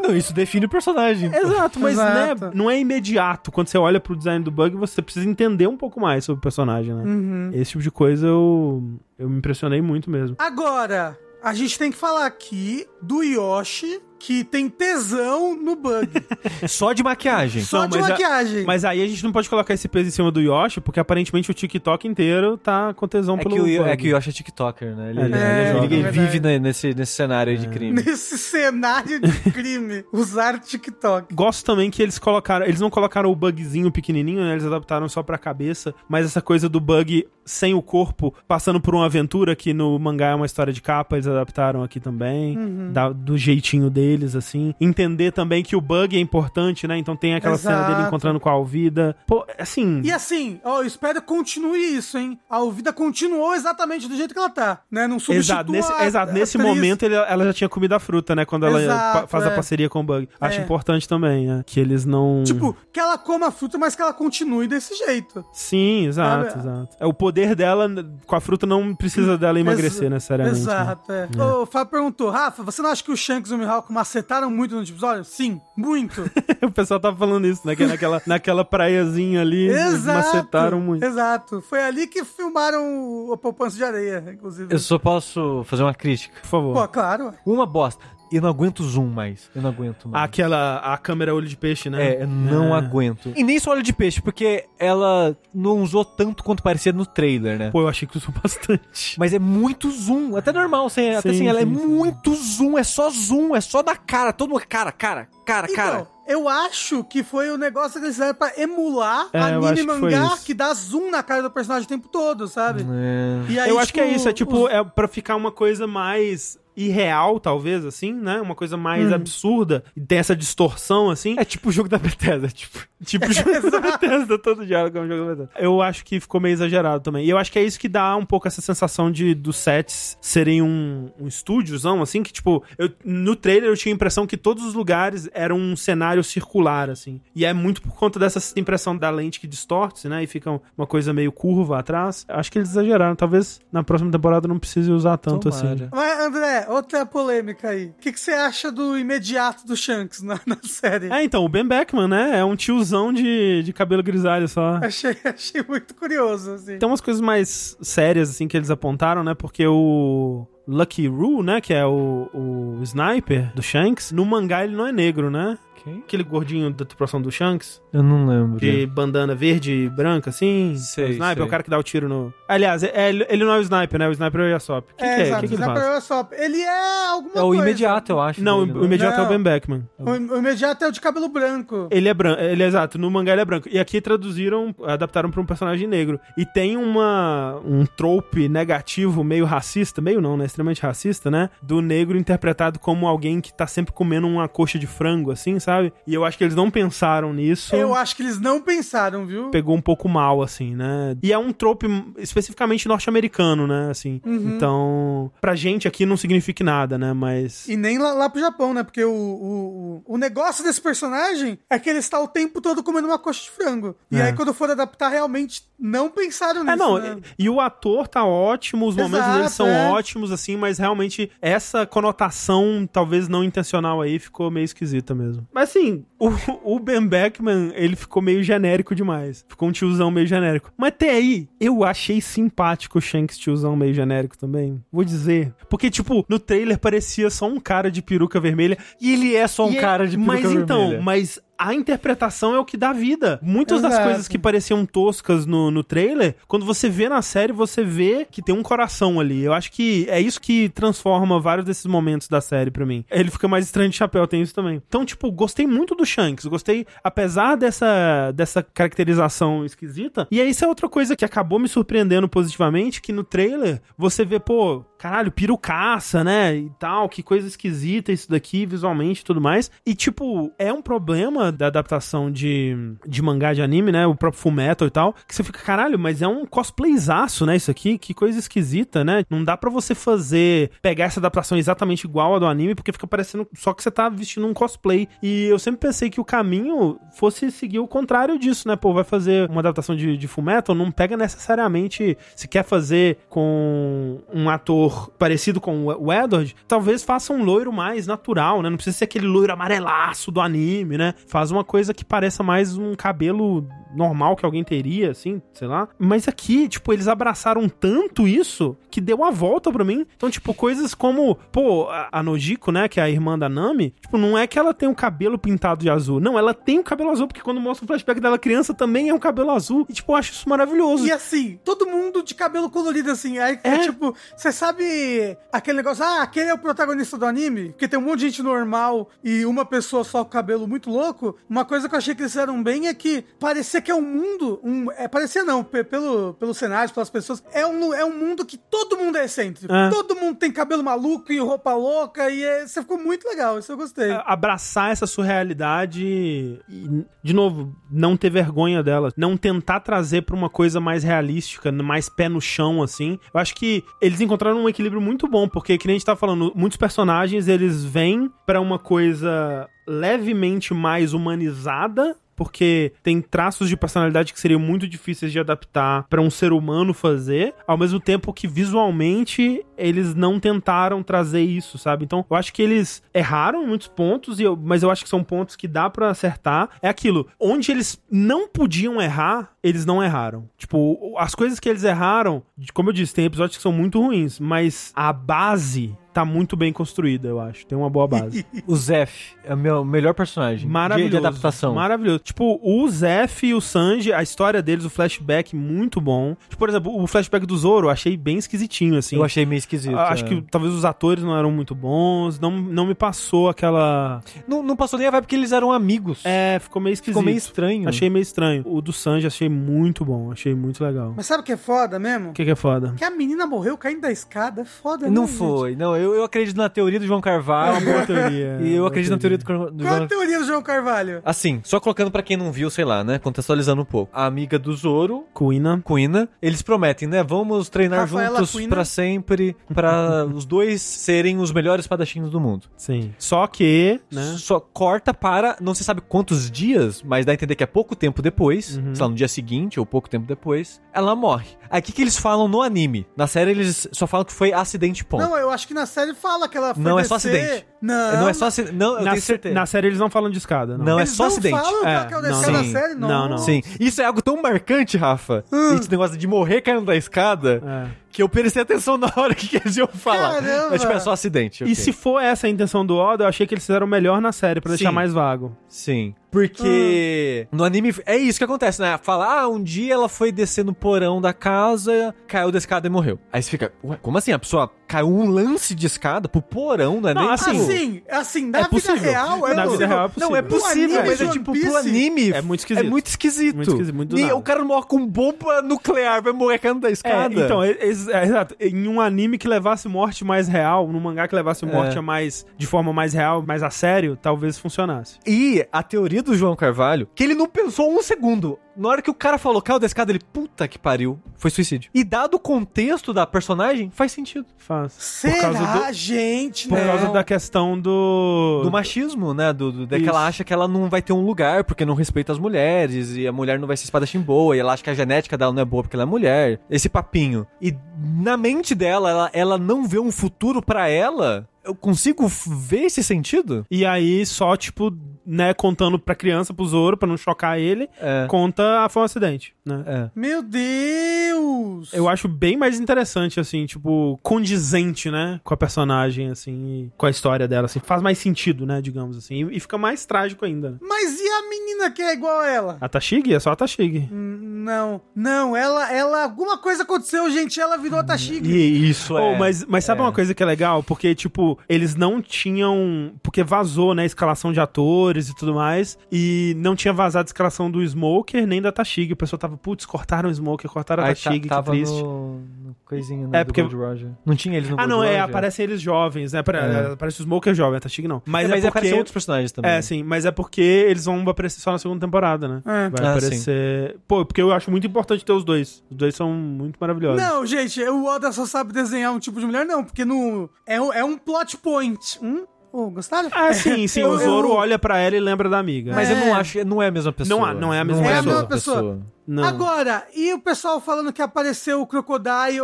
Não, 0.01 0.15
isso 0.15 0.33
define 0.33 0.65
o 0.65 0.69
personagem. 0.69 1.33
Exato, 1.33 1.79
mas 1.79 1.93
Exato. 1.93 2.45
Né, 2.45 2.51
não 2.53 2.69
é 2.69 2.79
imediato. 2.79 3.51
Quando 3.51 3.67
você 3.67 3.77
olha 3.77 3.99
pro 3.99 4.15
design 4.15 4.43
do 4.43 4.51
Bug, 4.51 4.75
você 4.75 5.01
precisa 5.01 5.27
entender 5.27 5.67
um 5.67 5.77
pouco 5.77 5.99
mais 5.99 6.25
sobre 6.25 6.39
o 6.39 6.41
personagem, 6.41 6.93
né? 6.93 7.03
Uhum. 7.03 7.51
Esse 7.53 7.71
tipo 7.71 7.83
de 7.83 7.91
coisa 7.91 8.27
eu, 8.27 8.83
eu 9.17 9.29
me 9.29 9.37
impressionei 9.37 9.81
muito 9.81 10.09
mesmo. 10.09 10.35
Agora, 10.39 11.17
a 11.41 11.53
gente 11.53 11.77
tem 11.77 11.91
que 11.91 11.97
falar 11.97 12.25
aqui 12.25 12.85
do 13.01 13.23
Yoshi, 13.23 14.01
que 14.25 14.43
tem 14.43 14.69
tesão 14.69 15.53
no 15.55 15.75
bug. 15.75 16.07
Só 16.67 16.93
de 16.93 17.03
maquiagem. 17.03 17.61
Só 17.63 17.81
Não, 17.81 17.87
de 17.89 17.97
mas 17.97 18.05
a- 18.07 18.09
maquiagem. 18.11 18.63
Mas 18.63 18.85
aí 18.85 19.01
a 19.01 19.07
gente 19.07 19.21
não 19.23 19.31
pode 19.33 19.49
colocar 19.49 19.73
esse 19.73 19.87
peso 19.89 20.07
em 20.07 20.11
cima 20.11 20.31
do 20.31 20.39
Yoshi, 20.39 20.79
porque 20.79 20.97
aparentemente 20.99 21.51
o 21.51 21.53
TikTok 21.53 22.07
inteiro 22.07 22.57
tá 22.57 22.93
com 22.93 23.05
tesão 23.05 23.35
É 23.35 23.43
pelo 23.43 23.55
que, 23.55 23.61
o, 23.61 23.77
Bug. 23.79 23.89
é 23.89 23.97
que 23.97 24.07
o 24.07 24.15
Yoshi 24.15 24.29
é 24.29 24.33
TikToker, 24.33 24.95
né? 24.95 25.09
Ele, 25.09 25.19
É, 25.19 25.23
ele- 25.25 25.33
ele- 25.35 25.43
ele 25.43 25.73
joga. 25.73 25.95
ele 25.95 26.07
É 26.07 26.11
vive 26.11 26.39
ne- 26.39 26.59
nesse, 26.59 26.93
nesse 26.93 27.11
cenário 27.11 27.57
de 27.57 27.67
crime. 27.67 28.01
Nesse 28.01 28.37
cenário 28.37 29.19
de 29.19 29.51
crime, 29.51 30.05
usar 30.13 30.57
TikTok. 30.59 31.33
Gosto 31.35 31.65
também 31.65 31.91
que 31.91 32.01
eles 32.01 32.17
colocaram. 32.17 32.65
Eles 32.65 32.79
não 32.79 32.89
colocaram 32.89 33.29
o 33.29 33.35
bugzinho 33.35 33.91
pequenininho, 33.91 34.41
né? 34.41 34.53
Eles 34.53 34.65
adaptaram 34.65 35.09
só 35.09 35.21
pra 35.21 35.37
cabeça. 35.37 35.93
Mas 36.07 36.25
essa 36.25 36.41
coisa 36.41 36.69
do 36.69 36.79
bug 36.79 37.27
sem 37.45 37.73
o 37.73 37.81
corpo, 37.81 38.33
passando 38.47 38.79
por 38.79 38.95
uma 38.95 39.05
aventura, 39.05 39.53
que 39.53 39.73
no 39.73 39.99
mangá 39.99 40.27
é 40.27 40.35
uma 40.35 40.45
história 40.45 40.71
de 40.71 40.81
capa, 40.81 41.17
eles 41.17 41.27
adaptaram 41.27 41.83
aqui 41.83 41.99
também. 41.99 42.57
Uhum. 42.57 42.93
da- 42.93 43.09
do 43.09 43.37
jeitinho 43.37 43.89
deles, 44.13 44.35
assim. 44.35 44.73
Entender 44.79 45.31
também 45.31 45.63
que 45.63 45.75
o 45.75 45.81
bug 45.81 46.15
é 46.15 46.19
importante, 46.19 46.87
né? 46.87 46.97
Então 46.97 47.15
tem 47.15 47.35
aquela 47.35 47.57
cena 47.57 47.81
dele 47.81 47.91
Exato. 47.93 48.07
encontrando 48.07 48.39
com 48.39 48.49
a 48.49 48.51
Alvida. 48.51 49.15
Pô, 49.27 49.45
assim. 49.57 50.01
E 50.03 50.11
assim, 50.11 50.59
ó, 50.63 50.81
eu 50.81 50.85
espero 50.87 51.21
que 51.21 51.27
continue 51.27 51.79
isso, 51.95 52.17
hein? 52.17 52.39
A 52.49 52.57
Alvida 52.57 52.93
continuou 52.93 53.53
exatamente 53.55 54.07
do 54.07 54.15
jeito 54.15 54.33
que 54.33 54.39
ela 54.39 54.49
tá, 54.49 54.81
né? 54.91 55.07
Não 55.07 55.19
substitua 55.19 55.55
Exato, 55.55 55.71
nesse, 55.71 55.91
a- 55.91 56.05
exato, 56.05 56.31
a 56.31 56.33
nesse 56.33 56.57
momento 56.57 57.03
ele- 57.03 57.15
ela 57.15 57.45
já 57.45 57.53
tinha 57.53 57.69
comido 57.69 57.93
a 57.93 57.99
fruta, 57.99 58.35
né? 58.35 58.45
Quando 58.45 58.65
ela 58.65 58.81
Exato, 58.81 59.27
faz 59.27 59.43
é. 59.45 59.47
a 59.47 59.51
parceria 59.51 59.89
com 59.89 59.99
o 59.99 60.03
Bug. 60.03 60.29
Acho 60.39 60.59
É. 60.59 60.63
importante 60.63 61.07
também, 61.07 61.47
né? 61.47 61.63
Que 61.65 61.79
eles 61.79 62.05
não. 62.05 62.43
Tipo, 62.43 62.75
que 62.91 62.99
ela 62.99 63.17
coma 63.17 63.47
a 63.47 63.51
fruta, 63.51 63.77
mas 63.77 63.95
que 63.95 64.01
ela 64.01 64.13
continue 64.13 64.67
desse 64.67 64.95
jeito. 64.95 65.43
Sim, 65.53 66.05
exato, 66.07 66.51
Sabe? 66.51 66.59
exato. 66.67 66.97
É, 66.99 67.05
o 67.05 67.13
poder 67.13 67.55
dela 67.55 67.89
com 68.25 68.35
a 68.35 68.41
fruta 68.41 68.65
não 68.65 68.93
precisa 68.95 69.37
dela 69.37 69.59
emagrecer 69.59 70.03
Exa- 70.03 70.09
necessariamente. 70.09 70.55
né? 70.59 70.61
Exato, 70.61 71.11
é. 71.11 71.27
O 71.61 71.65
Fábio 71.65 71.91
perguntou, 71.91 72.29
Rafa, 72.29 72.63
você 72.63 72.81
não 72.81 72.89
acha 72.89 73.03
que 73.03 73.11
o 73.11 73.17
Shanks 73.17 73.51
e 73.51 73.53
o 73.53 73.57
Mihawk 73.57 73.91
macetaram 74.03 74.51
muito 74.51 74.75
no 74.75 74.83
episódio? 74.83 75.23
Sim, 75.23 75.61
muito. 75.75 76.29
o 76.61 76.71
pessoal 76.71 76.99
tava 76.99 77.17
falando 77.17 77.47
isso, 77.47 77.65
né? 77.65 77.75
Que 77.75 77.85
naquela, 77.85 78.21
naquela 78.27 78.65
praiazinha 78.65 79.41
ali, 79.41 79.67
exato. 79.67 80.27
macetaram 80.27 80.79
muito. 80.81 81.03
Exato. 81.03 81.61
Foi 81.61 81.81
ali 81.81 82.05
que 82.05 82.23
filmaram 82.25 82.83
o, 82.83 83.33
o 83.33 83.37
Poupança 83.37 83.77
de 83.77 83.83
Areia, 83.83 84.23
inclusive. 84.33 84.73
Eu 84.73 84.79
só 84.79 84.99
posso 84.99 85.63
fazer 85.65 85.83
uma 85.83 85.93
crítica. 85.93 86.39
Por 86.41 86.47
favor. 86.47 86.73
Pô, 86.73 86.87
claro. 86.87 87.33
Uma 87.45 87.65
bosta. 87.65 88.03
Eu 88.35 88.41
não 88.41 88.49
aguento 88.49 88.83
zoom 88.83 89.07
mais. 89.07 89.49
Eu 89.55 89.61
não 89.61 89.69
aguento 89.69 90.07
mais. 90.09 90.23
Aquela, 90.25 90.77
a 90.77 90.97
câmera 90.97 91.33
olho 91.35 91.47
de 91.47 91.55
peixe, 91.57 91.89
né? 91.89 92.13
É, 92.15 92.23
eu 92.23 92.27
não 92.27 92.73
É. 92.75 92.77
aguento. 92.79 93.31
E 93.35 93.43
nem 93.43 93.59
só 93.59 93.71
olho 93.71 93.83
de 93.83 93.93
peixe, 93.93 94.21
porque 94.21 94.65
ela 94.79 95.37
não 95.53 95.81
usou 95.81 96.03
tanto 96.03 96.43
quanto 96.43 96.63
parecia 96.63 96.91
no 96.93 97.05
trailer, 97.05 97.57
né? 97.59 97.71
Pô, 97.71 97.81
eu 97.81 97.87
achei 97.87 98.07
que 98.07 98.17
usou 98.17 98.33
bastante. 98.41 99.17
Mas 99.19 99.33
é 99.33 99.39
muito 99.39 99.89
zoom, 99.91 100.35
até 100.35 100.51
normal, 100.51 100.89
sem, 100.89 101.15
até 101.15 101.29
Sim, 101.29 101.35
assim, 101.35 101.47
ela 101.47 101.59
é 101.61 101.65
sim, 101.65 101.75
sim. 101.75 101.85
muito 101.87 102.33
zoom, 102.35 102.77
é 102.77 102.83
só 102.83 103.09
zoom, 103.09 103.55
é 103.55 103.61
só 103.61 103.81
da 103.81 103.95
cara, 103.95 104.33
todo 104.33 104.49
mundo, 104.49 104.63
cara, 104.67 104.91
cara, 104.91 105.27
cara, 105.45 105.67
cara. 105.67 105.89
Então, 106.01 106.07
eu 106.27 106.47
acho 106.47 107.03
que 107.03 107.21
foi 107.21 107.49
o 107.51 107.57
negócio 107.57 107.99
que 107.99 108.05
eles 108.05 108.15
fizeram 108.15 108.33
pra 108.33 108.53
emular 108.57 109.27
É, 109.33 109.39
anime 109.39 109.75
que 109.75 109.83
mangá 109.83 110.25
isso. 110.35 110.45
que 110.45 110.53
dá 110.53 110.73
zoom 110.73 111.11
na 111.11 111.21
cara 111.21 111.41
do 111.43 111.51
personagem 111.51 111.85
o 111.85 111.89
tempo 111.89 112.07
todo, 112.07 112.47
sabe? 112.47 112.83
É. 112.89 113.51
E 113.51 113.59
aí, 113.59 113.69
eu 113.69 113.77
acho 113.77 113.93
que 113.93 113.99
é 113.99 114.07
isso, 114.07 114.27
é 114.29 114.33
tipo, 114.33 114.65
os- 114.65 114.71
é 114.71 114.83
pra 114.83 115.07
ficar 115.07 115.35
uma 115.35 115.51
coisa 115.51 115.85
mais 115.85 116.57
irreal, 116.75 117.39
talvez, 117.39 117.85
assim, 117.85 118.13
né? 118.13 118.41
Uma 118.41 118.55
coisa 118.55 118.75
mais 118.77 119.11
Hum. 119.11 119.15
absurda, 119.15 119.83
e 119.95 120.01
tem 120.01 120.17
essa 120.17 120.35
distorção, 120.35 121.09
assim. 121.09 121.35
É 121.37 121.45
tipo 121.45 121.69
o 121.69 121.71
jogo 121.71 121.89
da 121.89 121.97
Bethesda, 121.97 122.47
tipo. 122.49 122.79
Tipo 123.03 123.25
o 123.27 123.33
jogo 123.33 123.49
da 123.69 123.81
Bethesda, 123.81 124.39
todo 124.39 124.65
diálogo 124.65 124.97
é 124.97 125.01
um 125.01 125.07
jogo 125.09 125.19
da 125.25 125.35
Bethesda. 125.35 125.51
Eu 125.59 125.81
acho 125.81 126.05
que 126.05 126.21
ficou 126.21 126.39
meio 126.39 126.53
exagerado 126.53 127.03
também. 127.03 127.25
E 127.25 127.29
eu 127.29 127.37
acho 127.37 127.51
que 127.51 127.59
é 127.59 127.63
isso 127.63 127.77
que 127.77 127.89
dá 127.89 128.15
um 128.15 128.25
pouco 128.25 128.47
essa 128.47 128.61
sensação 128.61 129.11
de 129.11 129.35
dos 129.35 129.57
sets 129.57 130.17
serem 130.21 130.61
um, 130.61 131.11
um 131.19 131.27
estúdiozão, 131.27 132.01
assim, 132.01 132.23
que 132.23 132.31
tipo, 132.31 132.63
eu, 132.77 132.89
no 133.03 133.35
trailer 133.35 133.69
eu 133.69 133.75
tinha 133.75 133.93
a 133.93 133.95
impressão 133.95 134.25
que 134.25 134.37
todos 134.37 134.63
os 134.63 134.73
lugares 134.73 135.29
eram 135.33 135.57
um 135.57 135.75
cenário 135.75 136.23
circular, 136.23 136.89
assim. 136.89 137.19
E 137.35 137.43
é 137.43 137.51
muito 137.51 137.81
por 137.81 137.91
conta 137.93 138.17
dessa 138.17 138.57
impressão 138.57 138.95
da 138.95 139.09
lente 139.09 139.37
que 139.37 139.47
distorce, 139.47 140.07
né? 140.07 140.23
E 140.23 140.27
fica 140.27 140.57
uma 140.77 140.87
coisa 140.87 141.11
meio 141.11 141.33
curva 141.33 141.79
atrás. 141.79 142.25
Acho 142.29 142.49
que 142.49 142.57
eles 142.57 142.69
exageraram. 142.69 143.17
Talvez 143.17 143.59
na 143.69 143.83
próxima 143.83 144.09
temporada 144.11 144.47
não 144.47 144.57
precise 144.57 144.89
usar 144.89 145.17
tanto 145.17 145.49
assim. 145.49 145.67
Tomara. 145.75 145.89
Mas, 145.91 146.19
André, 146.25 146.62
outra 146.69 147.05
polêmica 147.05 147.69
aí. 147.69 147.87
O 147.87 148.01
que, 148.01 148.11
que 148.11 148.19
você 148.19 148.31
acha 148.31 148.71
do 148.71 148.97
imediato 148.97 149.65
do 149.65 149.75
Shanks 149.75 150.21
na, 150.21 150.39
na 150.45 150.57
série? 150.63 151.11
É, 151.11 151.23
então, 151.23 151.43
o 151.43 151.49
Ben 151.49 151.65
Beckman, 151.65 152.07
né? 152.07 152.39
É 152.39 152.45
um 152.45 152.55
tiozão 152.55 153.13
de, 153.13 153.63
de 153.63 153.73
cabelo 153.73 154.03
grisalho 154.03 154.47
só. 154.47 154.79
Achei, 154.83 155.15
achei 155.23 155.63
muito 155.67 155.95
curioso, 155.95 156.51
assim. 156.53 156.77
Tem 156.77 156.87
umas 156.87 157.01
coisas 157.01 157.21
mais 157.21 157.77
sérias, 157.81 158.29
assim, 158.29 158.47
que 158.47 158.57
eles 158.57 158.69
apontaram, 158.69 159.23
né? 159.23 159.33
Porque 159.33 159.65
o 159.67 160.47
Lucky 160.67 161.07
Roo, 161.07 161.43
né? 161.43 161.61
Que 161.61 161.73
é 161.73 161.85
o, 161.85 162.29
o 162.33 162.83
sniper 162.83 163.53
do 163.53 163.61
Shanks, 163.61 164.11
no 164.11 164.25
mangá 164.25 164.63
ele 164.63 164.75
não 164.75 164.87
é 164.87 164.91
negro, 164.91 165.29
né? 165.29 165.57
Quem? 165.83 165.97
Aquele 165.99 166.23
gordinho 166.23 166.69
da 166.71 166.85
tripulação 166.85 167.21
do 167.21 167.31
Shanks, 167.31 167.81
Eu 167.91 168.01
não 168.03 168.25
lembro. 168.25 168.59
de 168.59 168.85
bandana 168.85 169.35
verde 169.35 169.71
e 169.73 169.89
branca, 169.89 170.29
assim. 170.29 170.73
Sei, 170.77 171.05
o 171.05 171.09
sniper, 171.11 171.33
sei. 171.35 171.43
é 171.43 171.45
o 171.45 171.49
cara 171.49 171.63
que 171.63 171.69
dá 171.69 171.77
o 171.77 171.83
tiro 171.83 172.07
no. 172.07 172.33
Aliás, 172.47 172.83
é- 172.83 173.09
ele, 173.09 173.25
ele 173.29 173.43
não 173.43 173.53
é 173.53 173.57
o 173.57 173.61
sniper, 173.61 173.99
né? 173.99 174.07
O 174.07 174.11
sniper 174.11 174.41
é 174.41 174.43
o 174.45 174.47
Yasop. 174.49 174.91
O 174.93 174.95
que, 174.95 175.03
que 175.03 175.09
é? 175.09 175.17
O 175.17 175.21
exato. 175.21 175.41
que, 175.41 175.47
que 175.49 175.53
ele 175.55 175.63
faz? 175.65 176.03
Usopp. 176.03 176.33
Ele 176.37 176.61
é 176.61 177.07
alguma 177.09 177.35
É 177.35 177.41
o 177.41 177.47
coisa. 177.47 177.61
imediato, 177.63 178.11
eu 178.11 178.21
acho. 178.21 178.43
Não, 178.43 178.65
dele, 178.65 178.79
o 178.79 178.85
imediato 178.85 179.15
é 179.17 179.19
o 179.19 179.23
Não. 179.23 179.29
Ben 179.29 179.41
Beckman. 179.43 179.83
O, 179.99 180.11
o 180.11 180.37
imediato 180.37 180.85
é 180.85 180.87
o 180.87 180.91
de 180.91 181.01
cabelo 181.01 181.27
branco. 181.29 181.87
Ele 181.91 182.07
é 182.07 182.13
branco, 182.13 182.41
ele 182.41 182.63
é 182.63 182.65
exato, 182.67 182.97
no 182.97 183.09
mangá 183.11 183.33
ele 183.33 183.41
é 183.41 183.45
branco. 183.45 183.67
E 183.69 183.79
aqui 183.79 183.99
traduziram, 184.01 184.73
adaptaram 184.85 185.29
pra 185.29 185.41
um 185.41 185.45
personagem 185.45 185.87
negro. 185.87 186.19
E 186.37 186.45
tem 186.45 186.77
uma 186.77 187.59
um 187.65 187.85
trope 187.85 188.47
negativo, 188.47 189.23
meio 189.23 189.45
racista, 189.45 190.01
meio 190.01 190.21
não, 190.21 190.37
né? 190.37 190.45
Extremamente 190.45 190.81
racista, 190.81 191.29
né? 191.29 191.49
Do 191.61 191.81
negro 191.81 192.17
interpretado 192.17 192.79
como 192.79 193.07
alguém 193.07 193.41
que 193.41 193.53
tá 193.53 193.67
sempre 193.67 193.91
comendo 193.93 194.27
uma 194.27 194.47
coxa 194.47 194.77
de 194.79 194.87
frango, 194.87 195.31
assim, 195.31 195.59
sabe? 195.59 195.72
E 196.07 196.13
eu 196.13 196.23
acho 196.25 196.37
que 196.37 196.43
eles 196.43 196.55
não 196.55 196.69
pensaram 196.69 197.33
nisso. 197.33 197.75
Eu 197.75 197.93
acho 197.93 198.15
que 198.15 198.23
eles 198.23 198.39
não 198.39 198.61
pensaram, 198.61 199.25
viu? 199.25 199.49
Pegou 199.49 199.75
um 199.75 199.81
pouco 199.81 200.07
mal, 200.09 200.41
assim, 200.41 200.75
né? 200.75 201.15
E 201.21 201.31
é 201.31 201.37
um 201.37 201.51
trope 201.51 201.87
especificamente 202.17 202.87
norte-americano, 202.87 203.65
né? 203.67 203.89
Assim. 203.89 204.21
Então, 204.25 205.31
pra 205.41 205.55
gente 205.55 205.87
aqui 205.87 206.05
não 206.05 206.17
significa 206.17 206.63
nada, 206.63 206.97
né? 206.97 207.13
Mas. 207.13 207.67
E 207.67 207.75
nem 207.75 207.97
lá, 207.97 208.13
lá 208.13 208.29
pro 208.29 208.39
Japão, 208.39 208.73
né? 208.73 208.83
Porque 208.83 209.03
o, 209.03 209.11
o, 209.11 210.03
o, 210.07 210.13
o 210.15 210.17
negócio 210.17 210.63
desse 210.63 210.81
personagem 210.81 211.57
é 211.69 211.79
que 211.79 211.89
ele 211.89 211.99
está 211.99 212.19
o 212.19 212.27
tempo 212.27 212.61
todo 212.61 212.83
comendo 212.83 213.07
uma 213.07 213.19
coxa 213.19 213.43
de 213.43 213.49
frango. 213.51 213.95
E 214.11 214.17
É. 214.17 214.23
aí, 214.23 214.33
quando 214.33 214.53
for 214.53 214.69
adaptar, 214.69 215.09
realmente 215.09 215.63
não 215.79 216.09
pensaram 216.09 216.61
nisso. 216.63 216.73
É, 216.73 216.75
não, 216.75 216.97
né? 216.99 217.17
e, 217.37 217.45
e 217.45 217.49
o 217.49 217.59
ator 217.59 218.07
tá 218.07 218.23
ótimo, 218.25 218.87
os 218.87 218.95
momentos 218.95 219.19
Exato, 219.19 219.37
dele 219.37 219.49
são 219.49 219.67
é. 219.67 219.89
ótimos, 219.91 220.31
assim, 220.31 220.55
mas 220.55 220.77
realmente 220.77 221.29
essa 221.41 221.85
conotação, 221.85 222.87
talvez 222.91 223.27
não 223.27 223.43
intencional 223.43 224.01
aí, 224.01 224.19
ficou 224.19 224.49
meio 224.49 224.63
esquisita 224.65 225.13
mesmo. 225.13 225.47
Mas 225.53 225.62
assim, 225.63 226.05
o, 226.19 226.29
o 226.75 226.79
Ben 226.79 227.05
Beckman, 227.07 227.71
ele 227.75 227.95
ficou 227.95 228.21
meio 228.21 228.43
genérico 228.43 228.93
demais. 228.95 229.45
Ficou 229.47 229.69
um 229.69 229.71
tiozão 229.71 230.11
meio 230.11 230.27
genérico. 230.27 230.71
Mas 230.77 230.89
até 230.89 231.11
aí, 231.11 231.47
eu 231.59 231.83
achei 231.83 232.21
simpático 232.21 232.97
o 232.97 233.01
Shanks 233.01 233.37
tiozão 233.37 233.75
meio 233.75 233.93
genérico 233.93 234.37
também. 234.37 234.81
Vou 234.91 235.03
dizer. 235.03 235.53
Porque, 235.69 235.89
tipo, 235.89 236.25
no 236.29 236.39
trailer 236.39 236.77
parecia 236.79 237.29
só 237.29 237.47
um 237.47 237.59
cara 237.59 237.89
de 237.89 238.01
peruca 238.01 238.39
vermelha. 238.39 238.77
E 239.01 239.13
ele 239.13 239.35
é 239.35 239.47
só 239.47 239.65
um 239.67 239.71
E 239.71 239.77
é- 239.77 239.81
cara 239.81 240.07
de 240.07 240.17
peruca 240.17 240.33
Mas 240.41 240.51
então, 240.51 240.79
vermelha. 240.81 241.01
mas 241.01 241.39
a 241.63 241.73
interpretação 241.73 242.53
é 242.53 242.59
o 242.59 242.65
que 242.65 242.75
dá 242.75 242.91
vida. 242.91 243.39
Muitas 243.41 243.81
das 243.81 243.93
Exato. 243.93 244.09
coisas 244.09 244.27
que 244.27 244.37
pareciam 244.37 244.85
toscas 244.85 245.45
no, 245.45 245.71
no 245.71 245.81
trailer, 245.81 246.35
quando 246.45 246.65
você 246.65 246.89
vê 246.89 247.07
na 247.07 247.21
série, 247.21 247.53
você 247.53 247.85
vê 247.85 248.27
que 248.29 248.41
tem 248.41 248.53
um 248.53 248.61
coração 248.61 249.17
ali. 249.17 249.41
Eu 249.41 249.53
acho 249.53 249.71
que 249.71 250.05
é 250.09 250.19
isso 250.19 250.41
que 250.41 250.67
transforma 250.67 251.39
vários 251.39 251.65
desses 251.65 251.85
momentos 251.85 252.27
da 252.27 252.41
série 252.41 252.69
pra 252.69 252.85
mim. 252.85 253.05
Ele 253.09 253.31
fica 253.31 253.47
mais 253.47 253.63
estranho 253.63 253.89
de 253.89 253.95
chapéu, 253.95 254.27
tem 254.27 254.41
isso 254.41 254.53
também. 254.53 254.81
Então, 254.85 255.05
tipo, 255.05 255.31
gostei 255.31 255.65
muito 255.65 255.95
do 255.95 256.05
Shanks. 256.05 256.45
Gostei, 256.47 256.85
apesar 257.01 257.55
dessa, 257.55 258.31
dessa 258.31 258.61
caracterização 258.61 259.63
esquisita. 259.63 260.27
E 260.29 260.41
aí, 260.41 260.49
isso 260.49 260.65
é 260.65 260.67
outra 260.67 260.89
coisa 260.89 261.15
que 261.15 261.23
acabou 261.23 261.59
me 261.59 261.69
surpreendendo 261.69 262.27
positivamente, 262.27 263.01
que 263.01 263.13
no 263.13 263.23
trailer 263.23 263.81
você 263.97 264.25
vê, 264.25 264.37
pô, 264.37 264.83
caralho, 264.97 265.31
pirucaça, 265.31 266.25
né? 266.25 266.57
E 266.57 266.69
tal, 266.77 267.07
que 267.07 267.23
coisa 267.23 267.47
esquisita 267.47 268.11
isso 268.11 268.29
daqui, 268.29 268.65
visualmente 268.65 269.21
e 269.21 269.23
tudo 269.23 269.39
mais. 269.39 269.71
E, 269.85 269.95
tipo, 269.95 270.51
é 270.59 270.73
um 270.73 270.81
problema 270.81 271.52
da 271.53 271.67
adaptação 271.67 272.31
de, 272.31 272.75
de 273.07 273.21
mangá 273.21 273.53
de 273.53 273.61
anime, 273.61 273.91
né? 273.91 274.05
O 274.05 274.15
próprio 274.15 274.41
Fullmetal 274.41 274.87
e 274.87 274.91
tal, 274.91 275.13
que 275.27 275.35
você 275.35 275.43
fica, 275.43 275.59
caralho, 275.59 275.97
mas 275.97 276.21
é 276.21 276.27
um 276.27 276.45
cosplayzaço, 276.45 277.45
né? 277.45 277.55
Isso 277.55 277.71
aqui, 277.71 277.97
que 277.97 278.13
coisa 278.13 278.39
esquisita, 278.39 279.03
né? 279.03 279.23
Não 279.29 279.43
dá 279.43 279.55
pra 279.55 279.69
você 279.69 279.95
fazer, 279.95 280.71
pegar 280.81 281.05
essa 281.05 281.19
adaptação 281.19 281.57
exatamente 281.57 282.05
igual 282.05 282.35
a 282.35 282.39
do 282.39 282.45
anime, 282.45 282.75
porque 282.75 282.91
fica 282.91 283.07
parecendo 283.07 283.47
só 283.53 283.73
que 283.73 283.83
você 283.83 283.91
tá 283.91 284.09
vestindo 284.09 284.47
um 284.47 284.53
cosplay. 284.53 285.07
E 285.21 285.45
eu 285.45 285.59
sempre 285.59 285.79
pensei 285.79 286.09
que 286.09 286.19
o 286.19 286.25
caminho 286.25 286.99
fosse 287.17 287.51
seguir 287.51 287.79
o 287.79 287.87
contrário 287.87 288.37
disso, 288.37 288.67
né? 288.67 288.75
Pô, 288.75 288.93
vai 288.93 289.03
fazer 289.03 289.49
uma 289.49 289.59
adaptação 289.59 289.95
de, 289.95 290.17
de 290.17 290.27
Fullmetal, 290.27 290.75
não 290.75 290.91
pega 290.91 291.15
necessariamente, 291.15 292.17
se 292.35 292.47
quer 292.47 292.63
fazer 292.63 293.17
com 293.29 294.21
um 294.33 294.49
ator 294.49 295.09
parecido 295.11 295.61
com 295.61 295.85
o 295.85 296.13
Edward, 296.13 296.55
talvez 296.67 297.03
faça 297.03 297.33
um 297.33 297.43
loiro 297.43 297.71
mais 297.71 298.07
natural, 298.07 298.61
né? 298.61 298.69
Não 298.69 298.77
precisa 298.77 298.97
ser 298.97 299.05
aquele 299.05 299.27
loiro 299.27 299.53
amarelaço 299.53 300.31
do 300.31 300.41
anime, 300.41 300.97
né? 300.97 301.13
Faz 301.33 301.49
uma 301.49 301.63
coisa 301.63 301.95
que 301.95 302.05
pareça 302.05 302.43
mais 302.43 302.77
um 302.77 302.93
cabelo 302.93 303.67
normal 303.95 304.35
que 304.35 304.45
alguém 304.45 304.63
teria, 304.63 305.11
assim, 305.11 305.41
sei 305.53 305.67
lá. 305.67 305.87
Mas 305.97 306.27
aqui, 306.27 306.67
tipo, 306.67 306.91
eles 306.93 307.07
abraçaram 307.07 307.67
tanto 307.69 308.27
isso 308.27 308.75
que 308.89 309.01
deu 309.01 309.23
a 309.23 309.31
volta 309.31 309.71
pra 309.71 309.83
mim. 309.83 310.05
Então, 310.15 310.29
tipo, 310.29 310.53
coisas 310.53 310.93
como, 310.93 311.35
pô, 311.51 311.87
a 312.11 312.21
Nojiko, 312.23 312.71
né, 312.71 312.87
que 312.87 312.99
é 312.99 313.03
a 313.03 313.09
irmã 313.09 313.37
da 313.37 313.49
Nami, 313.49 313.93
tipo, 314.01 314.17
não 314.17 314.37
é 314.37 314.45
que 314.47 314.57
ela 314.59 314.73
tem 314.73 314.87
o 314.89 314.95
cabelo 314.95 315.37
pintado 315.37 315.81
de 315.81 315.89
azul. 315.89 316.19
Não, 316.19 316.37
ela 316.37 316.53
tem 316.53 316.79
o 316.79 316.83
cabelo 316.83 317.09
azul, 317.09 317.27
porque 317.27 317.41
quando 317.41 317.59
mostra 317.59 317.85
o 317.85 317.87
flashback 317.87 318.19
dela 318.19 318.37
criança 318.39 318.73
também 318.73 319.09
é 319.09 319.13
um 319.13 319.19
cabelo 319.19 319.51
azul. 319.51 319.85
E, 319.89 319.93
tipo, 319.93 320.11
eu 320.11 320.15
acho 320.15 320.31
isso 320.31 320.47
maravilhoso. 320.49 321.05
E 321.05 321.11
assim, 321.11 321.59
todo 321.63 321.85
mundo 321.87 322.23
de 322.23 322.33
cabelo 322.35 322.69
colorido, 322.69 323.11
assim. 323.11 323.39
Aí, 323.39 323.59
É. 323.63 323.79
tipo, 323.79 324.15
você 324.35 324.51
sabe 324.51 325.37
aquele 325.51 325.77
negócio, 325.77 326.03
ah, 326.03 326.21
aquele 326.21 326.49
é 326.49 326.53
o 326.53 326.57
protagonista 326.57 327.17
do 327.17 327.25
anime? 327.25 327.69
Porque 327.69 327.87
tem 327.87 327.99
um 327.99 328.03
monte 328.03 328.19
de 328.19 328.25
gente 328.29 328.43
normal 328.43 329.09
e 329.23 329.45
uma 329.45 329.65
pessoa 329.65 330.03
só 330.03 330.23
com 330.23 330.29
cabelo 330.31 330.67
muito 330.67 330.89
louco. 330.89 331.35
Uma 331.49 331.65
coisa 331.65 331.87
que 331.87 331.95
eu 331.95 331.97
achei 331.99 332.15
que 332.15 332.21
eles 332.21 332.31
fizeram 332.31 332.61
bem 332.61 332.87
é 332.87 332.93
que 332.93 333.23
parecia 333.39 333.81
que 333.83 333.91
é 333.91 333.95
um 333.95 334.01
mundo. 334.01 334.59
Um, 334.63 334.91
é, 334.93 335.07
parecia 335.07 335.43
não, 335.43 335.63
pe- 335.63 335.83
pelo, 335.83 336.33
pelo 336.35 336.53
cenário, 336.53 336.93
pelas 336.93 337.09
pessoas. 337.09 337.43
É 337.53 337.65
um, 337.67 337.93
é 337.93 338.03
um 338.03 338.17
mundo 338.17 338.45
que 338.45 338.57
todo 338.57 338.97
mundo 338.97 339.17
é 339.17 339.25
excêntrico. 339.25 339.71
É. 339.73 339.89
Todo 339.89 340.15
mundo 340.15 340.37
tem 340.39 340.51
cabelo 340.51 340.83
maluco 340.83 341.31
e 341.31 341.37
roupa 341.39 341.73
louca. 341.73 342.29
E 342.31 342.43
é, 342.43 342.65
você 342.65 342.81
ficou 342.81 342.97
muito 342.97 343.27
legal, 343.27 343.59
isso 343.59 343.71
eu 343.71 343.77
gostei. 343.77 344.11
Abraçar 344.25 344.91
essa 344.91 345.05
surrealidade 345.05 346.03
e, 346.05 347.05
de 347.21 347.33
novo, 347.33 347.75
não 347.91 348.15
ter 348.17 348.29
vergonha 348.29 348.81
dela, 348.81 349.11
não 349.17 349.35
tentar 349.37 349.81
trazer 349.81 350.21
pra 350.23 350.35
uma 350.35 350.49
coisa 350.49 350.79
mais 350.79 351.03
realística, 351.03 351.71
mais 351.71 352.07
pé 352.09 352.29
no 352.29 352.39
chão, 352.41 352.81
assim. 352.81 353.19
Eu 353.33 353.39
acho 353.39 353.53
que 353.55 353.83
eles 354.01 354.21
encontraram 354.21 354.63
um 354.63 354.69
equilíbrio 354.69 355.01
muito 355.01 355.27
bom, 355.27 355.47
porque, 355.47 355.77
que 355.77 355.85
nem 355.87 355.95
a 355.95 355.97
gente 355.97 356.05
tá 356.05 356.15
falando, 356.15 356.51
muitos 356.55 356.77
personagens, 356.77 357.47
eles 357.47 357.83
vêm 357.83 358.31
pra 358.45 358.61
uma 358.61 358.79
coisa 358.79 359.67
levemente 359.87 360.73
mais 360.73 361.13
humanizada, 361.13 362.15
porque 362.35 362.93
tem 363.03 363.21
traços 363.21 363.69
de 363.69 363.77
personalidade 363.77 364.33
que 364.33 364.39
seriam 364.39 364.59
muito 364.59 364.87
difíceis 364.87 365.31
de 365.31 365.39
adaptar 365.39 366.05
pra 366.09 366.21
um 366.21 366.29
ser 366.29 366.51
humano 366.53 366.93
fazer, 366.93 367.53
ao 367.67 367.77
mesmo 367.77 367.99
tempo 367.99 368.33
que 368.33 368.47
visualmente 368.47 369.65
eles 369.77 370.13
não 370.13 370.39
tentaram 370.39 371.01
trazer 371.03 371.41
isso, 371.41 371.77
sabe? 371.77 372.05
Então, 372.05 372.25
eu 372.29 372.35
acho 372.35 372.53
que 372.53 372.61
eles 372.61 373.01
erraram 373.13 373.63
em 373.63 373.67
muitos 373.67 373.87
pontos, 373.87 374.39
eu- 374.39 374.55
mas 374.55 374.83
eu 374.83 374.91
acho 374.91 375.03
que 375.03 375.09
são 375.09 375.23
pontos 375.23 375.55
que 375.55 375.67
dá 375.67 375.89
pra 375.89 376.09
acertar. 376.09 376.69
É 376.81 376.87
aquilo, 376.89 377.27
onde 377.39 377.71
eles 377.71 378.01
não 378.09 378.47
podiam 378.47 379.01
errar, 379.01 379.51
eles 379.63 379.85
não 379.85 380.03
erraram. 380.03 380.47
Tipo, 380.57 381.15
as 381.17 381.33
coisas 381.35 381.59
que 381.59 381.69
eles 381.69 381.83
erraram, 381.83 382.43
como 382.73 382.89
eu 382.89 382.93
disse, 382.93 383.13
tem 383.13 383.25
episódios 383.25 383.57
que 383.57 383.63
são 383.63 383.71
muito 383.71 383.99
ruins, 384.01 384.39
mas 384.39 384.91
a 384.95 385.11
base 385.11 385.95
tá 386.13 386.23
muito 386.25 386.55
bem 386.55 386.71
construída, 386.71 387.27
eu 387.27 387.39
acho. 387.39 387.65
Tem 387.65 387.77
uma 387.77 387.89
boa 387.89 388.07
base. 388.07 388.45
O 388.67 388.75
Zef 388.75 389.33
é 389.43 389.53
o 389.53 389.57
meu 389.57 389.83
melhor 389.83 390.13
personagem. 390.13 390.65
de- 390.67 390.71
Maravilhoso. 390.71 391.11
De 391.11 391.17
adaptação. 391.17 391.73
Maravilhoso. 391.75 392.19
Tipo, 392.19 392.59
o 392.63 392.87
Zef 392.89 393.45
e 393.47 393.53
o 393.53 393.59
Sanji, 393.59 394.13
a 394.13 394.21
história 394.23 394.61
deles, 394.61 394.85
o 394.85 394.89
flashback, 394.89 395.55
muito 395.55 395.99
bom. 395.99 396.35
Tipo, 396.47 396.57
por 396.57 396.69
exemplo, 396.69 397.01
o 397.01 397.05
flashback 397.07 397.45
do 397.45 397.57
Zoro, 397.57 397.87
eu 397.87 397.91
achei 397.91 398.15
bem 398.15 398.37
esquisitinho, 398.37 398.97
assim. 398.97 399.15
Eu 399.15 399.23
achei 399.23 399.45
meio 399.45 399.57
esquisito. 399.59 399.97
Ah, 399.97 400.09
Acho 400.09 400.23
é. 400.25 400.27
que 400.29 400.41
talvez 400.49 400.73
os 400.73 400.85
atores 400.85 401.23
não 401.23 401.35
eram 401.37 401.51
muito 401.51 401.73
bons, 401.75 402.39
não, 402.39 402.51
não 402.51 402.85
me 402.85 402.95
passou 402.95 403.49
aquela... 403.49 404.21
Não, 404.47 404.61
não 404.63 404.75
passou 404.75 404.97
nem 404.99 405.07
a 405.07 405.11
vibe 405.11 405.23
porque 405.23 405.35
eles 405.35 405.51
eram 405.51 405.71
amigos. 405.71 406.21
É, 406.25 406.59
ficou 406.59 406.81
meio 406.81 406.93
esquisito. 406.93 407.13
Ficou 407.13 407.23
meio 407.23 407.37
estranho. 407.37 407.89
Achei 407.89 408.09
meio 408.09 408.23
estranho. 408.23 408.63
O 408.65 408.81
do 408.81 408.93
Sanji 408.93 409.27
achei 409.27 409.49
muito 409.49 410.05
bom, 410.05 410.31
achei 410.31 410.53
muito 410.53 410.83
legal. 410.83 411.13
Mas 411.15 411.25
sabe 411.25 411.41
o 411.41 411.45
que 411.45 411.51
é 411.51 411.57
foda 411.57 411.97
mesmo? 411.99 412.29
O 412.29 412.33
que, 412.33 412.45
que 412.45 412.51
é 412.51 412.55
foda? 412.55 412.93
Que 412.97 413.03
a 413.03 413.11
menina 413.11 413.45
morreu 413.45 413.77
caindo 413.77 414.01
da 414.01 414.11
escada. 414.11 414.61
É 414.61 414.65
foda, 414.65 415.09
Não 415.09 415.23
né, 415.23 415.27
gente? 415.27 415.37
foi. 415.37 415.75
Não, 415.75 415.95
eu, 415.95 416.02
eu 416.13 416.23
acredito 416.23 416.57
na 416.57 416.67
teoria 416.69 416.99
do 416.99 417.05
João 417.05 417.19
É 417.19 417.21
Carvalho. 417.21 417.73
uma 417.73 417.81
boa 417.93 418.05
teoria. 418.05 418.57
E 418.63 418.73
eu 418.73 418.85
acredito 418.87 419.11
na 419.11 419.17
teoria 419.17 419.37
do, 419.37 419.43
do 419.43 419.83
Qual 419.83 419.93
é 419.93 419.95
João 419.97 420.03
a 420.03 420.07
teoria 420.07 420.39
do 420.39 420.45
João 420.45 420.61
Carvalho? 420.63 421.21
Assim, 421.23 421.61
só 421.63 421.79
colocando 421.79 422.09
pra 422.09 422.23
quem 422.23 422.35
não 422.37 422.51
viu, 422.51 422.69
sei 422.69 422.83
lá, 422.85 423.03
né? 423.03 423.19
Contextualizando 423.19 423.81
um 423.81 423.85
pouco. 423.85 424.11
A 424.15 424.25
amiga 424.25 424.57
do 424.57 424.73
Zoro, 424.73 425.25
Kuina. 425.33 425.79
Kuina, 425.83 426.27
eles 426.41 426.61
prometem, 426.61 427.07
né? 427.07 427.21
Vamos 427.23 427.69
treinar 427.69 427.99
Rafaela 428.01 428.37
juntos 428.39 428.51
Kuina. 428.53 428.69
pra 428.69 428.85
sempre, 428.85 429.55
pra 429.73 430.25
os 430.33 430.45
dois 430.45 430.81
serem 430.81 431.37
os 431.39 431.51
melhores 431.51 431.83
espadachins 431.83 432.29
do 432.29 432.39
mundo. 432.39 432.67
Sim. 432.77 433.13
Só 433.17 433.45
que, 433.47 433.99
né? 434.11 434.35
Só 434.37 434.59
corta 434.59 435.13
para, 435.13 435.55
não 435.61 435.73
se 435.75 435.83
sabe 435.83 436.01
quantos 436.01 436.49
dias, 436.49 437.03
mas 437.03 437.25
dá 437.25 437.31
a 437.31 437.35
entender 437.35 437.55
que 437.55 437.63
é 437.63 437.67
pouco 437.67 437.95
tempo 437.95 438.21
depois, 438.21 438.77
Uhum. 438.77 438.95
sei 438.95 439.01
lá, 439.03 439.09
no 439.09 439.15
dia 439.15 439.27
seguinte 439.27 439.79
ou 439.79 439.85
pouco 439.85 440.09
tempo 440.09 440.25
depois, 440.25 440.81
ela 440.93 441.15
morre. 441.15 441.47
Aí 441.69 441.79
o 441.79 441.83
que, 441.83 441.91
que 441.91 442.01
eles 442.01 442.17
falam 442.17 442.47
no 442.47 442.61
anime? 442.61 443.05
Na 443.17 443.27
série 443.27 443.51
eles 443.51 443.87
só 443.91 444.05
falam 444.07 444.23
que 444.25 444.31
foi 444.33 444.53
acidente 444.53 445.03
ponto. 445.03 445.21
Não, 445.23 445.35
eu 445.37 445.49
acho 445.49 445.67
que 445.67 445.73
na 445.73 445.85
série 445.93 446.13
fala 446.13 446.47
que 446.49 446.57
ela 446.57 446.73
foi 446.73 446.83
Não 446.83 446.99
é 446.99 447.03
só 447.03 447.15
descer- 447.15 447.35
acidente. 447.41 447.65
Não, 447.81 448.17
Não 448.21 448.29
é 448.29 448.33
só 448.33 448.45
acidente. 448.47 448.75
Não, 448.75 448.93
eu 448.97 449.03
na, 449.03 449.11
tenho 449.11 449.21
certeza. 449.21 449.55
na 449.55 449.65
série 449.65 449.87
eles 449.87 449.99
não 449.99 450.09
falam 450.09 450.29
de 450.29 450.37
escada. 450.37 450.77
Não, 450.77 450.85
Não, 450.85 450.99
é 450.99 451.01
Eles 451.03 451.11
só 451.11 451.25
acidente. 451.25 451.51
falam 451.59 451.87
É, 451.87 452.05
que 452.05 452.13
é 452.13 452.17
o 452.17 452.21
não, 452.21 452.29
descer 452.29 452.51
da 452.53 452.63
série? 452.63 452.95
Não, 452.95 453.29
não. 453.29 453.37
Sim, 453.37 453.61
isso 453.79 454.01
é 454.01 454.05
algo 454.05 454.21
tão 454.21 454.41
marcante, 454.41 454.97
Rafa. 454.97 455.43
Hum. 455.51 455.75
Esse 455.75 455.89
negócio 455.91 456.17
de 456.17 456.27
morrer 456.27 456.61
caindo 456.61 456.85
da 456.85 456.95
escada, 456.95 457.61
É. 457.65 457.87
que 458.11 458.23
eu 458.23 458.29
prestei 458.29 458.61
atenção 458.61 458.97
na 458.97 459.11
hora 459.15 459.35
que 459.35 459.55
eles 459.57 459.77
iam 459.77 459.87
falar. 459.87 460.41
Caramba. 460.41 460.75
É 460.75 460.79
tipo, 460.79 460.91
é 460.91 460.99
só 460.99 461.11
acidente. 461.11 461.63
E 461.63 461.71
ok. 461.71 461.75
se 461.75 461.91
for 461.91 462.19
essa 462.21 462.47
a 462.47 462.49
intenção 462.49 462.85
do 462.85 462.95
Oda, 462.97 463.25
eu 463.25 463.27
achei 463.27 463.45
que 463.45 463.53
eles 463.53 463.65
fizeram 463.65 463.85
melhor 463.87 464.19
na 464.21 464.31
série, 464.31 464.59
pra 464.61 464.69
deixar 464.69 464.91
mais 464.91 465.13
vago. 465.13 465.55
Sim. 465.67 466.15
Porque 466.33 467.47
no 467.51 467.63
anime 467.63 467.93
é 468.05 468.17
isso 468.17 468.37
que 468.37 468.43
acontece, 468.43 468.81
né? 468.81 468.99
Fala, 469.01 469.41
ah, 469.41 469.47
um 469.47 469.61
dia 469.61 469.93
ela 469.93 470.09
foi 470.09 470.31
descer 470.31 470.65
no 470.65 470.73
porão 470.73 471.21
da 471.21 471.33
casa, 471.33 472.13
caiu 472.27 472.51
da 472.51 472.57
escada 472.57 472.87
e 472.87 472.89
morreu. 472.89 473.19
Aí 473.31 473.41
você 473.41 473.49
fica, 473.51 473.71
ué, 473.83 473.97
como 474.01 474.17
assim? 474.17 474.31
A 474.31 474.39
pessoa 474.39 474.71
caiu 474.87 475.07
um 475.07 475.27
lance 475.29 475.73
de 475.73 475.87
escada 475.87 476.27
pro 476.29 476.41
porão, 476.41 477.01
não 477.01 477.09
é 477.09 477.13
Não, 477.13 477.21
nem 477.23 477.31
assim, 477.31 477.51
tipo- 477.51 477.63
Assim, 477.63 478.01
assim, 478.09 478.45
na 478.49 478.59
É 478.59 478.61
vida 478.63 478.69
possível. 478.69 479.01
real 479.11 479.47
é 479.47 479.53
Na 479.53 479.63
vida 479.63 479.63
possível. 479.65 479.87
real 479.87 479.99
é 479.99 480.01
Não, 480.19 480.27
possível. 480.29 480.35
é 480.35 480.41
No 480.41 480.47
possível, 480.47 480.83
anime 480.99 481.09
mas 481.09 481.21
é 481.21 481.27
tipo, 481.27 481.51
pro 481.53 481.77
anime. 481.77 482.31
é 482.31 482.41
muito 482.41 482.59
esquisito. 482.59 482.85
É 482.85 482.89
muito 482.89 483.07
esquisito. 483.07 483.55
Muito 483.55 483.69
esquisito, 483.71 483.95
muito 483.95 484.17
e 484.17 484.21
nada. 484.21 484.35
o 484.35 484.41
cara 484.41 484.63
morre 484.63 484.85
com 484.87 485.05
bomba 485.07 485.61
nuclear, 485.61 486.21
vai 486.21 486.33
morrer 486.33 486.59
caindo 486.59 486.79
da 486.81 486.89
É, 486.89 486.91
escada. 486.91 487.33
então, 487.33 487.63
é, 487.63 487.71
é, 487.71 487.85
é, 487.87 487.89
exato. 487.89 488.55
Em 488.59 488.87
um 488.87 488.99
anime 489.01 489.37
que 489.37 489.47
levasse 489.47 489.87
morte 489.87 490.23
mais 490.23 490.47
real, 490.47 490.87
num 490.87 490.99
mangá 490.99 491.27
que 491.27 491.35
levasse 491.35 491.65
morte 491.65 491.95
É. 491.95 491.99
a 491.99 492.01
mais 492.01 492.45
de 492.57 492.67
forma 492.67 492.91
mais 492.93 493.13
real, 493.13 493.43
mais 493.45 493.63
a 493.63 493.69
sério, 493.69 494.17
talvez 494.21 494.57
funcionasse. 494.59 495.17
E 495.25 495.65
a 495.71 495.81
teoria 495.81 496.21
do 496.23 496.35
João 496.35 496.55
Carvalho, 496.55 497.07
que 497.13 497.23
ele 497.23 497.35
não 497.35 497.47
pensou 497.47 497.91
um 497.91 498.01
segundo. 498.01 498.57
Na 498.75 498.89
hora 498.89 499.01
que 499.03 499.11
o 499.11 499.13
cara 499.13 499.37
falou 499.37 499.61
caiu 499.61 499.77
da 499.77 499.85
escada, 499.85 500.11
ele, 500.11 500.19
puta 500.19 500.67
que 500.67 500.79
pariu, 500.79 501.19
foi 501.35 501.51
suicídio. 501.51 501.91
E 501.93 502.03
dado 502.03 502.35
o 502.35 502.39
contexto 502.39 503.13
da 503.13 503.27
personagem, 503.27 503.91
faz 503.91 504.11
sentido. 504.11 504.47
Faz. 504.57 504.93
Será, 504.93 505.33
Por 505.33 505.41
causa 505.41 505.87
do, 505.87 505.93
gente? 505.93 506.67
por 506.67 506.79
não. 506.79 506.85
causa 506.87 507.09
da 507.09 507.23
questão 507.23 507.79
do. 507.79 508.61
Do 508.63 508.71
machismo, 508.71 509.33
né? 509.33 509.53
Do, 509.53 509.71
do, 509.71 509.85
de 509.85 509.95
que 509.97 510.01
Isso. 510.01 510.09
ela 510.09 510.25
acha 510.25 510.43
que 510.43 510.51
ela 510.51 510.67
não 510.67 510.89
vai 510.89 511.01
ter 511.03 511.13
um 511.13 511.23
lugar 511.23 511.63
porque 511.65 511.85
não 511.85 511.93
respeita 511.93 512.31
as 512.31 512.39
mulheres, 512.39 513.15
e 513.15 513.27
a 513.27 513.31
mulher 513.31 513.59
não 513.59 513.67
vai 513.67 513.77
ser 513.77 513.83
espadachim 513.83 514.19
boa, 514.19 514.55
e 514.55 514.59
ela 514.59 514.73
acha 514.73 514.83
que 514.83 514.89
a 514.89 514.93
genética 514.95 515.37
dela 515.37 515.53
não 515.53 515.61
é 515.61 515.65
boa 515.65 515.83
porque 515.83 515.95
ela 515.95 516.03
é 516.03 516.07
mulher. 516.07 516.59
Esse 516.69 516.89
papinho. 516.89 517.45
E 517.61 517.75
na 518.23 518.35
mente 518.37 518.73
dela, 518.73 519.09
ela, 519.09 519.29
ela 519.33 519.57
não 519.57 519.85
vê 519.87 519.99
um 519.99 520.11
futuro 520.11 520.61
pra 520.63 520.89
ela. 520.89 521.47
Eu 521.63 521.73
consigo 521.75 522.27
ver 522.27 522.83
esse 522.85 523.03
sentido? 523.03 523.65
E 523.71 523.85
aí, 523.85 524.25
só, 524.25 524.55
tipo, 524.57 524.93
né, 525.25 525.53
contando 525.53 525.97
pra 525.97 526.13
criança, 526.15 526.53
pro 526.53 526.65
Zoro, 526.65 526.97
pra 526.97 527.07
não 527.07 527.15
chocar 527.17 527.57
ele, 527.57 527.87
É. 528.01 528.25
conta, 528.27 528.83
ah, 528.83 528.89
foi 528.89 529.01
um 529.01 529.05
acidente, 529.05 529.55
né? 529.65 529.83
É. 529.87 530.09
Meu 530.13 530.43
Deus! 530.43 531.93
Eu 531.93 532.07
acho 532.09 532.27
bem 532.27 532.57
mais 532.57 532.79
interessante, 532.79 533.39
assim, 533.39 533.65
tipo, 533.65 534.19
condizente, 534.21 535.09
né? 535.09 535.39
Com 535.43 535.53
a 535.53 535.57
personagem, 535.57 536.29
assim, 536.29 536.51
e 536.87 536.91
com 536.97 537.05
a 537.05 537.09
história 537.09 537.47
dela, 537.47 537.65
assim. 537.65 537.79
Faz 537.79 538.01
mais 538.01 538.17
sentido, 538.17 538.65
né? 538.65 538.81
Digamos 538.81 539.17
assim. 539.17 539.47
E, 539.49 539.59
fica 539.59 539.77
mais 539.77 540.05
trágico 540.05 540.45
ainda. 540.45 540.71
né? 540.71 540.77
Mas 540.81 541.19
e 541.19 541.27
a 541.27 541.49
menina 541.49 541.91
que 541.91 542.01
é 542.01 542.13
igual 542.13 542.39
a 542.41 542.47
ela? 542.49 542.77
A 542.81 542.89
Tashigi 542.89 543.33
é 543.33 543.39
só 543.39 543.51
a 543.51 543.55
Tashigi. 543.55 544.09
Hum, 544.11 544.63
Não, 544.65 545.01
não, 545.15 545.55
ela, 545.57 545.91
ela, 545.93 546.23
alguma 546.23 546.57
coisa 546.57 546.83
aconteceu, 546.83 547.29
gente, 547.29 547.59
ela 547.59 547.77
virou 547.77 547.99
a 547.99 548.03
Tashigi. 548.03 548.49
E 548.49 548.89
isso 548.89 549.13
Oh, 549.15 549.35
mas, 549.35 549.65
mas 549.65 549.83
sabe 549.83 549.99
é. 550.01 550.03
uma 550.03 550.11
coisa 550.13 550.33
que 550.33 550.41
é 550.41 550.45
legal? 550.45 550.81
Porque, 550.83 551.13
tipo, 551.13 551.52
eles 551.67 551.95
não 551.95 552.21
tinham. 552.21 553.13
Porque 553.21 553.43
vazou, 553.43 553.93
né? 553.95 554.05
Escalação 554.05 554.51
de 554.53 554.59
atores 554.59 555.29
e 555.29 555.35
tudo 555.35 555.53
mais. 555.53 555.97
E 556.11 556.53
não 556.57 556.75
tinha 556.75 556.93
vazado 556.93 557.25
a 557.25 557.29
escalação 557.29 557.69
do 557.69 557.83
Smoker 557.83 558.45
nem 558.47 558.61
da 558.61 558.71
Tashigi. 558.71 559.13
O 559.13 559.15
pessoal 559.17 559.39
tava, 559.39 559.57
putz, 559.57 559.85
cortaram 559.85 560.29
o 560.29 560.33
Smoker, 560.33 560.69
cortaram 560.69 561.03
a 561.03 561.07
Aí 561.07 561.15
tá- 561.15 561.21
Tashigi, 561.23 561.39
que 561.41 561.47
tava 561.49 561.71
triste. 561.71 562.01
no, 562.01 562.39
no 562.39 562.75
coisinho 562.85 563.27
né, 563.27 563.39
É, 563.39 563.43
do 563.43 563.47
porque- 563.47 563.61
Gold 563.61 563.75
Roger. 563.75 564.09
Não 564.25 564.35
tinha 564.35 564.55
eles 564.57 564.69
no 564.69 564.75
Ah, 564.75 564.85
Gold 564.85 564.89
não, 564.91 565.03
é, 565.03 565.07
Roger? 565.07 565.23
aparecem 565.23 565.63
eles 565.63 565.81
jovens, 565.81 566.33
né? 566.33 566.39
Apare- 566.39 566.57
É. 566.57 566.91
Aparece 566.93 567.19
o 567.21 567.23
Smoker 567.23 567.53
jovem, 567.53 567.77
a 567.77 567.79
Tashigi 567.79 568.07
não. 568.07 568.21
Mas 568.25 568.43
É, 568.43 568.45
é, 568.45 568.47
mas 568.49 568.59
porque... 568.61 568.67
aparecem 568.67 568.97
outros 568.97 569.13
personagens 569.13 569.51
também. 569.51 569.71
É, 569.71 569.81
sim, 569.81 570.03
mas 570.03 570.25
é 570.25 570.31
porque 570.31 570.61
eles 570.61 571.05
vão 571.05 571.21
aparecer 571.27 571.59
só 571.61 571.71
na 571.71 571.77
segunda 571.77 572.05
temporada, 572.05 572.47
né? 572.47 572.61
É. 572.65 572.89
Vai 572.89 573.05
Ah, 573.05 573.11
aparecer. 573.11 573.97
Pô, 574.07 574.25
porque 574.25 574.41
eu 574.41 574.51
acho 574.51 574.69
muito 574.71 574.85
importante 574.87 575.23
ter 575.25 575.31
os 575.33 575.43
dois. 575.43 575.83
Os 575.89 575.97
dois 575.97 576.15
são 576.15 576.31
muito 576.31 576.77
maravilhosos. 576.79 577.21
Não, 577.21 577.45
gente, 577.45 577.81
o 577.83 578.05
Oda 578.05 578.31
só 578.31 578.45
sabe 578.45 578.73
desenhar 578.73 579.11
um 579.11 579.19
tipo 579.19 579.39
de 579.39 579.45
mulher, 579.45 579.65
não, 579.65 579.83
porque 579.83 580.05
no, 580.05 580.49
é, 580.65 580.79
um- 580.81 580.93
é 580.93 581.03
um 581.03 581.17
plot 581.17 581.42
point. 581.57 582.19
Hum? 582.21 582.45
Oh, 582.71 582.89
gostaram? 582.89 583.29
Ah, 583.31 583.53
sim, 583.53 583.87
sim. 583.87 584.01
Eu- 584.01 584.09
o 584.11 584.17
Zoro 584.17 584.47
eu- 584.47 584.53
olha 584.53 584.79
pra 584.79 584.97
ela 584.97 585.15
e 585.15 585.19
lembra 585.19 585.47
da 585.47 585.59
amiga. 585.59 585.93
Mas 585.93 586.09
É. 586.09 586.13
eu 586.13 586.17
não 586.25 586.35
acho, 586.35 586.65
não 586.65 586.81
é 586.81 586.87
a 586.87 586.91
mesma 586.91 587.11
pessoa. 587.13 587.53
Não, 587.53 587.59
não 587.59 587.73
é 587.73 587.79
a 587.79 587.83
mesma 587.83 588.01
pessoa. 588.01 588.15
mesma 588.15 588.31
É 588.31 588.33
a 588.33 588.35
mesma 588.41 588.47
pessoa. 588.49 588.99
Não. 589.27 589.43
Agora, 589.43 590.03
e 590.15 590.33
o 590.33 590.39
pessoal 590.39 590.81
falando 590.81 591.13
que 591.13 591.21
apareceu 591.21 591.81
o 591.81 591.87
Crocodile, 591.87 592.61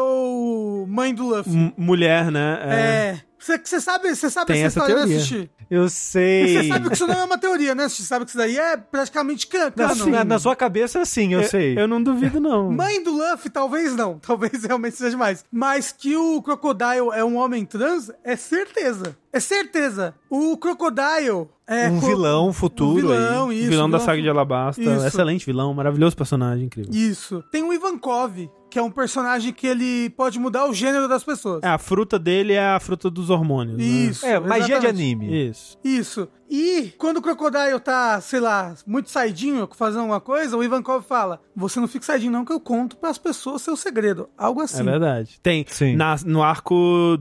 mãe 0.87 1.13
do 1.13 1.27
Luffy? 1.27 1.53
M- 1.53 1.73
mulher, 1.77 2.31
né? 2.31 2.59
É. 2.63 3.19
Você 3.37 3.79
sabe, 3.79 4.13
você 4.13 4.29
sabe 4.29 4.47
Tem 4.47 4.63
essa 4.63 4.79
essa 4.79 4.91
história, 4.91 5.05
né, 5.07 5.15
teoria. 5.25 5.49
Eu 5.69 5.87
sei. 5.87 6.63
Você 6.63 6.67
sabe 6.67 6.87
que 6.89 6.95
isso 6.95 7.05
não 7.07 7.13
é 7.19 7.23
uma 7.23 7.37
teoria, 7.37 7.75
né? 7.75 7.87
Você 7.87 8.01
sabe 8.03 8.25
que 8.25 8.31
isso 8.31 8.37
daí 8.37 8.57
é 8.57 8.75
praticamente 8.75 9.45
can- 9.47 9.71
Na, 9.75 9.89
canon. 9.89 10.05
na, 10.07 10.23
na 10.23 10.39
sua 10.39 10.55
cabeça, 10.55 11.05
sim, 11.05 11.33
eu, 11.33 11.43
sei. 11.43 11.77
Eu 11.77 11.87
não 11.87 12.01
duvido, 12.01 12.39
não. 12.39 12.71
Mãe 12.73 13.03
do 13.03 13.11
Luffy, 13.11 13.49
talvez 13.51 13.95
não. 13.95 14.17
Talvez 14.17 14.63
realmente 14.65 14.95
seja 14.97 15.15
mais. 15.15 15.45
Mas 15.51 15.91
que 15.91 16.15
o 16.15 16.41
Crocodile 16.41 17.09
é 17.13 17.23
um 17.23 17.37
homem 17.37 17.65
trans, 17.65 18.11
é 18.23 18.35
certeza. 18.35 19.15
É 19.31 19.39
certeza. 19.39 20.15
O 20.29 20.57
Crocodile 20.57 21.47
é... 21.67 21.87
um 21.87 21.99
vilão 21.99 22.51
futuro 22.51 22.91
um 22.91 22.95
vilão, 22.95 23.49
aí. 23.49 23.59
isso. 23.59 23.69
vilão 23.69 23.89
da 23.89 23.99
saga 23.99 24.21
de 24.21 24.29
Alabasta. 24.29 24.81
Isso. 24.81 25.05
Excelente 25.05 25.45
vilão, 25.45 25.73
maravilhoso 25.73 26.17
personagem, 26.17 26.65
incrível. 26.65 26.91
Isso. 26.91 27.43
Tem 27.51 27.61
o 27.63 27.71
Ivankov, 27.71 28.49
que 28.71 28.79
é 28.79 28.81
um 28.81 28.89
personagem 28.89 29.53
que 29.53 29.67
ele 29.67 30.09
pode 30.11 30.39
mudar 30.39 30.67
o 30.67 30.73
gênero 30.73 31.07
das 31.07 31.23
pessoas. 31.23 31.61
É, 31.63 31.67
a 31.67 31.77
fruta 31.77 32.17
dele 32.17 32.53
é 32.53 32.69
a 32.69 32.79
fruta 32.79 33.09
dos 33.09 33.29
hormônios. 33.29 33.77
né? 33.77 33.83
Isso. 33.83 34.25
É, 34.25 34.39
magia 34.39 34.79
de 34.79 34.87
anime. 34.87 35.49
Isso. 35.49 35.77
Isso. 35.83 36.27
E 36.49 36.91
quando 36.97 37.17
o 37.17 37.21
Crocodile 37.21 37.79
tá, 37.79 38.19
sei 38.21 38.39
lá, 38.39 38.73
muito 38.87 39.09
saidinho, 39.09 39.69
fazendo 39.75 39.99
alguma 40.01 40.19
coisa, 40.19 40.57
o 40.57 40.63
Ivankov 40.63 41.03
fala: 41.05 41.39
Você 41.55 41.79
não 41.79 41.87
fica 41.87 42.03
saidinho, 42.05 42.31
não, 42.31 42.43
que 42.43 42.51
eu 42.51 42.59
conto 42.59 42.97
pras 42.97 43.17
pessoas 43.19 43.61
seu 43.61 43.77
segredo. 43.77 44.29
Algo 44.37 44.61
assim. 44.61 44.79
É 44.81 44.83
verdade. 44.83 45.39
Tem 45.43 45.63
Sim. 45.67 45.95
na- 45.95 46.15
no 46.25 46.41
arco 46.41 46.75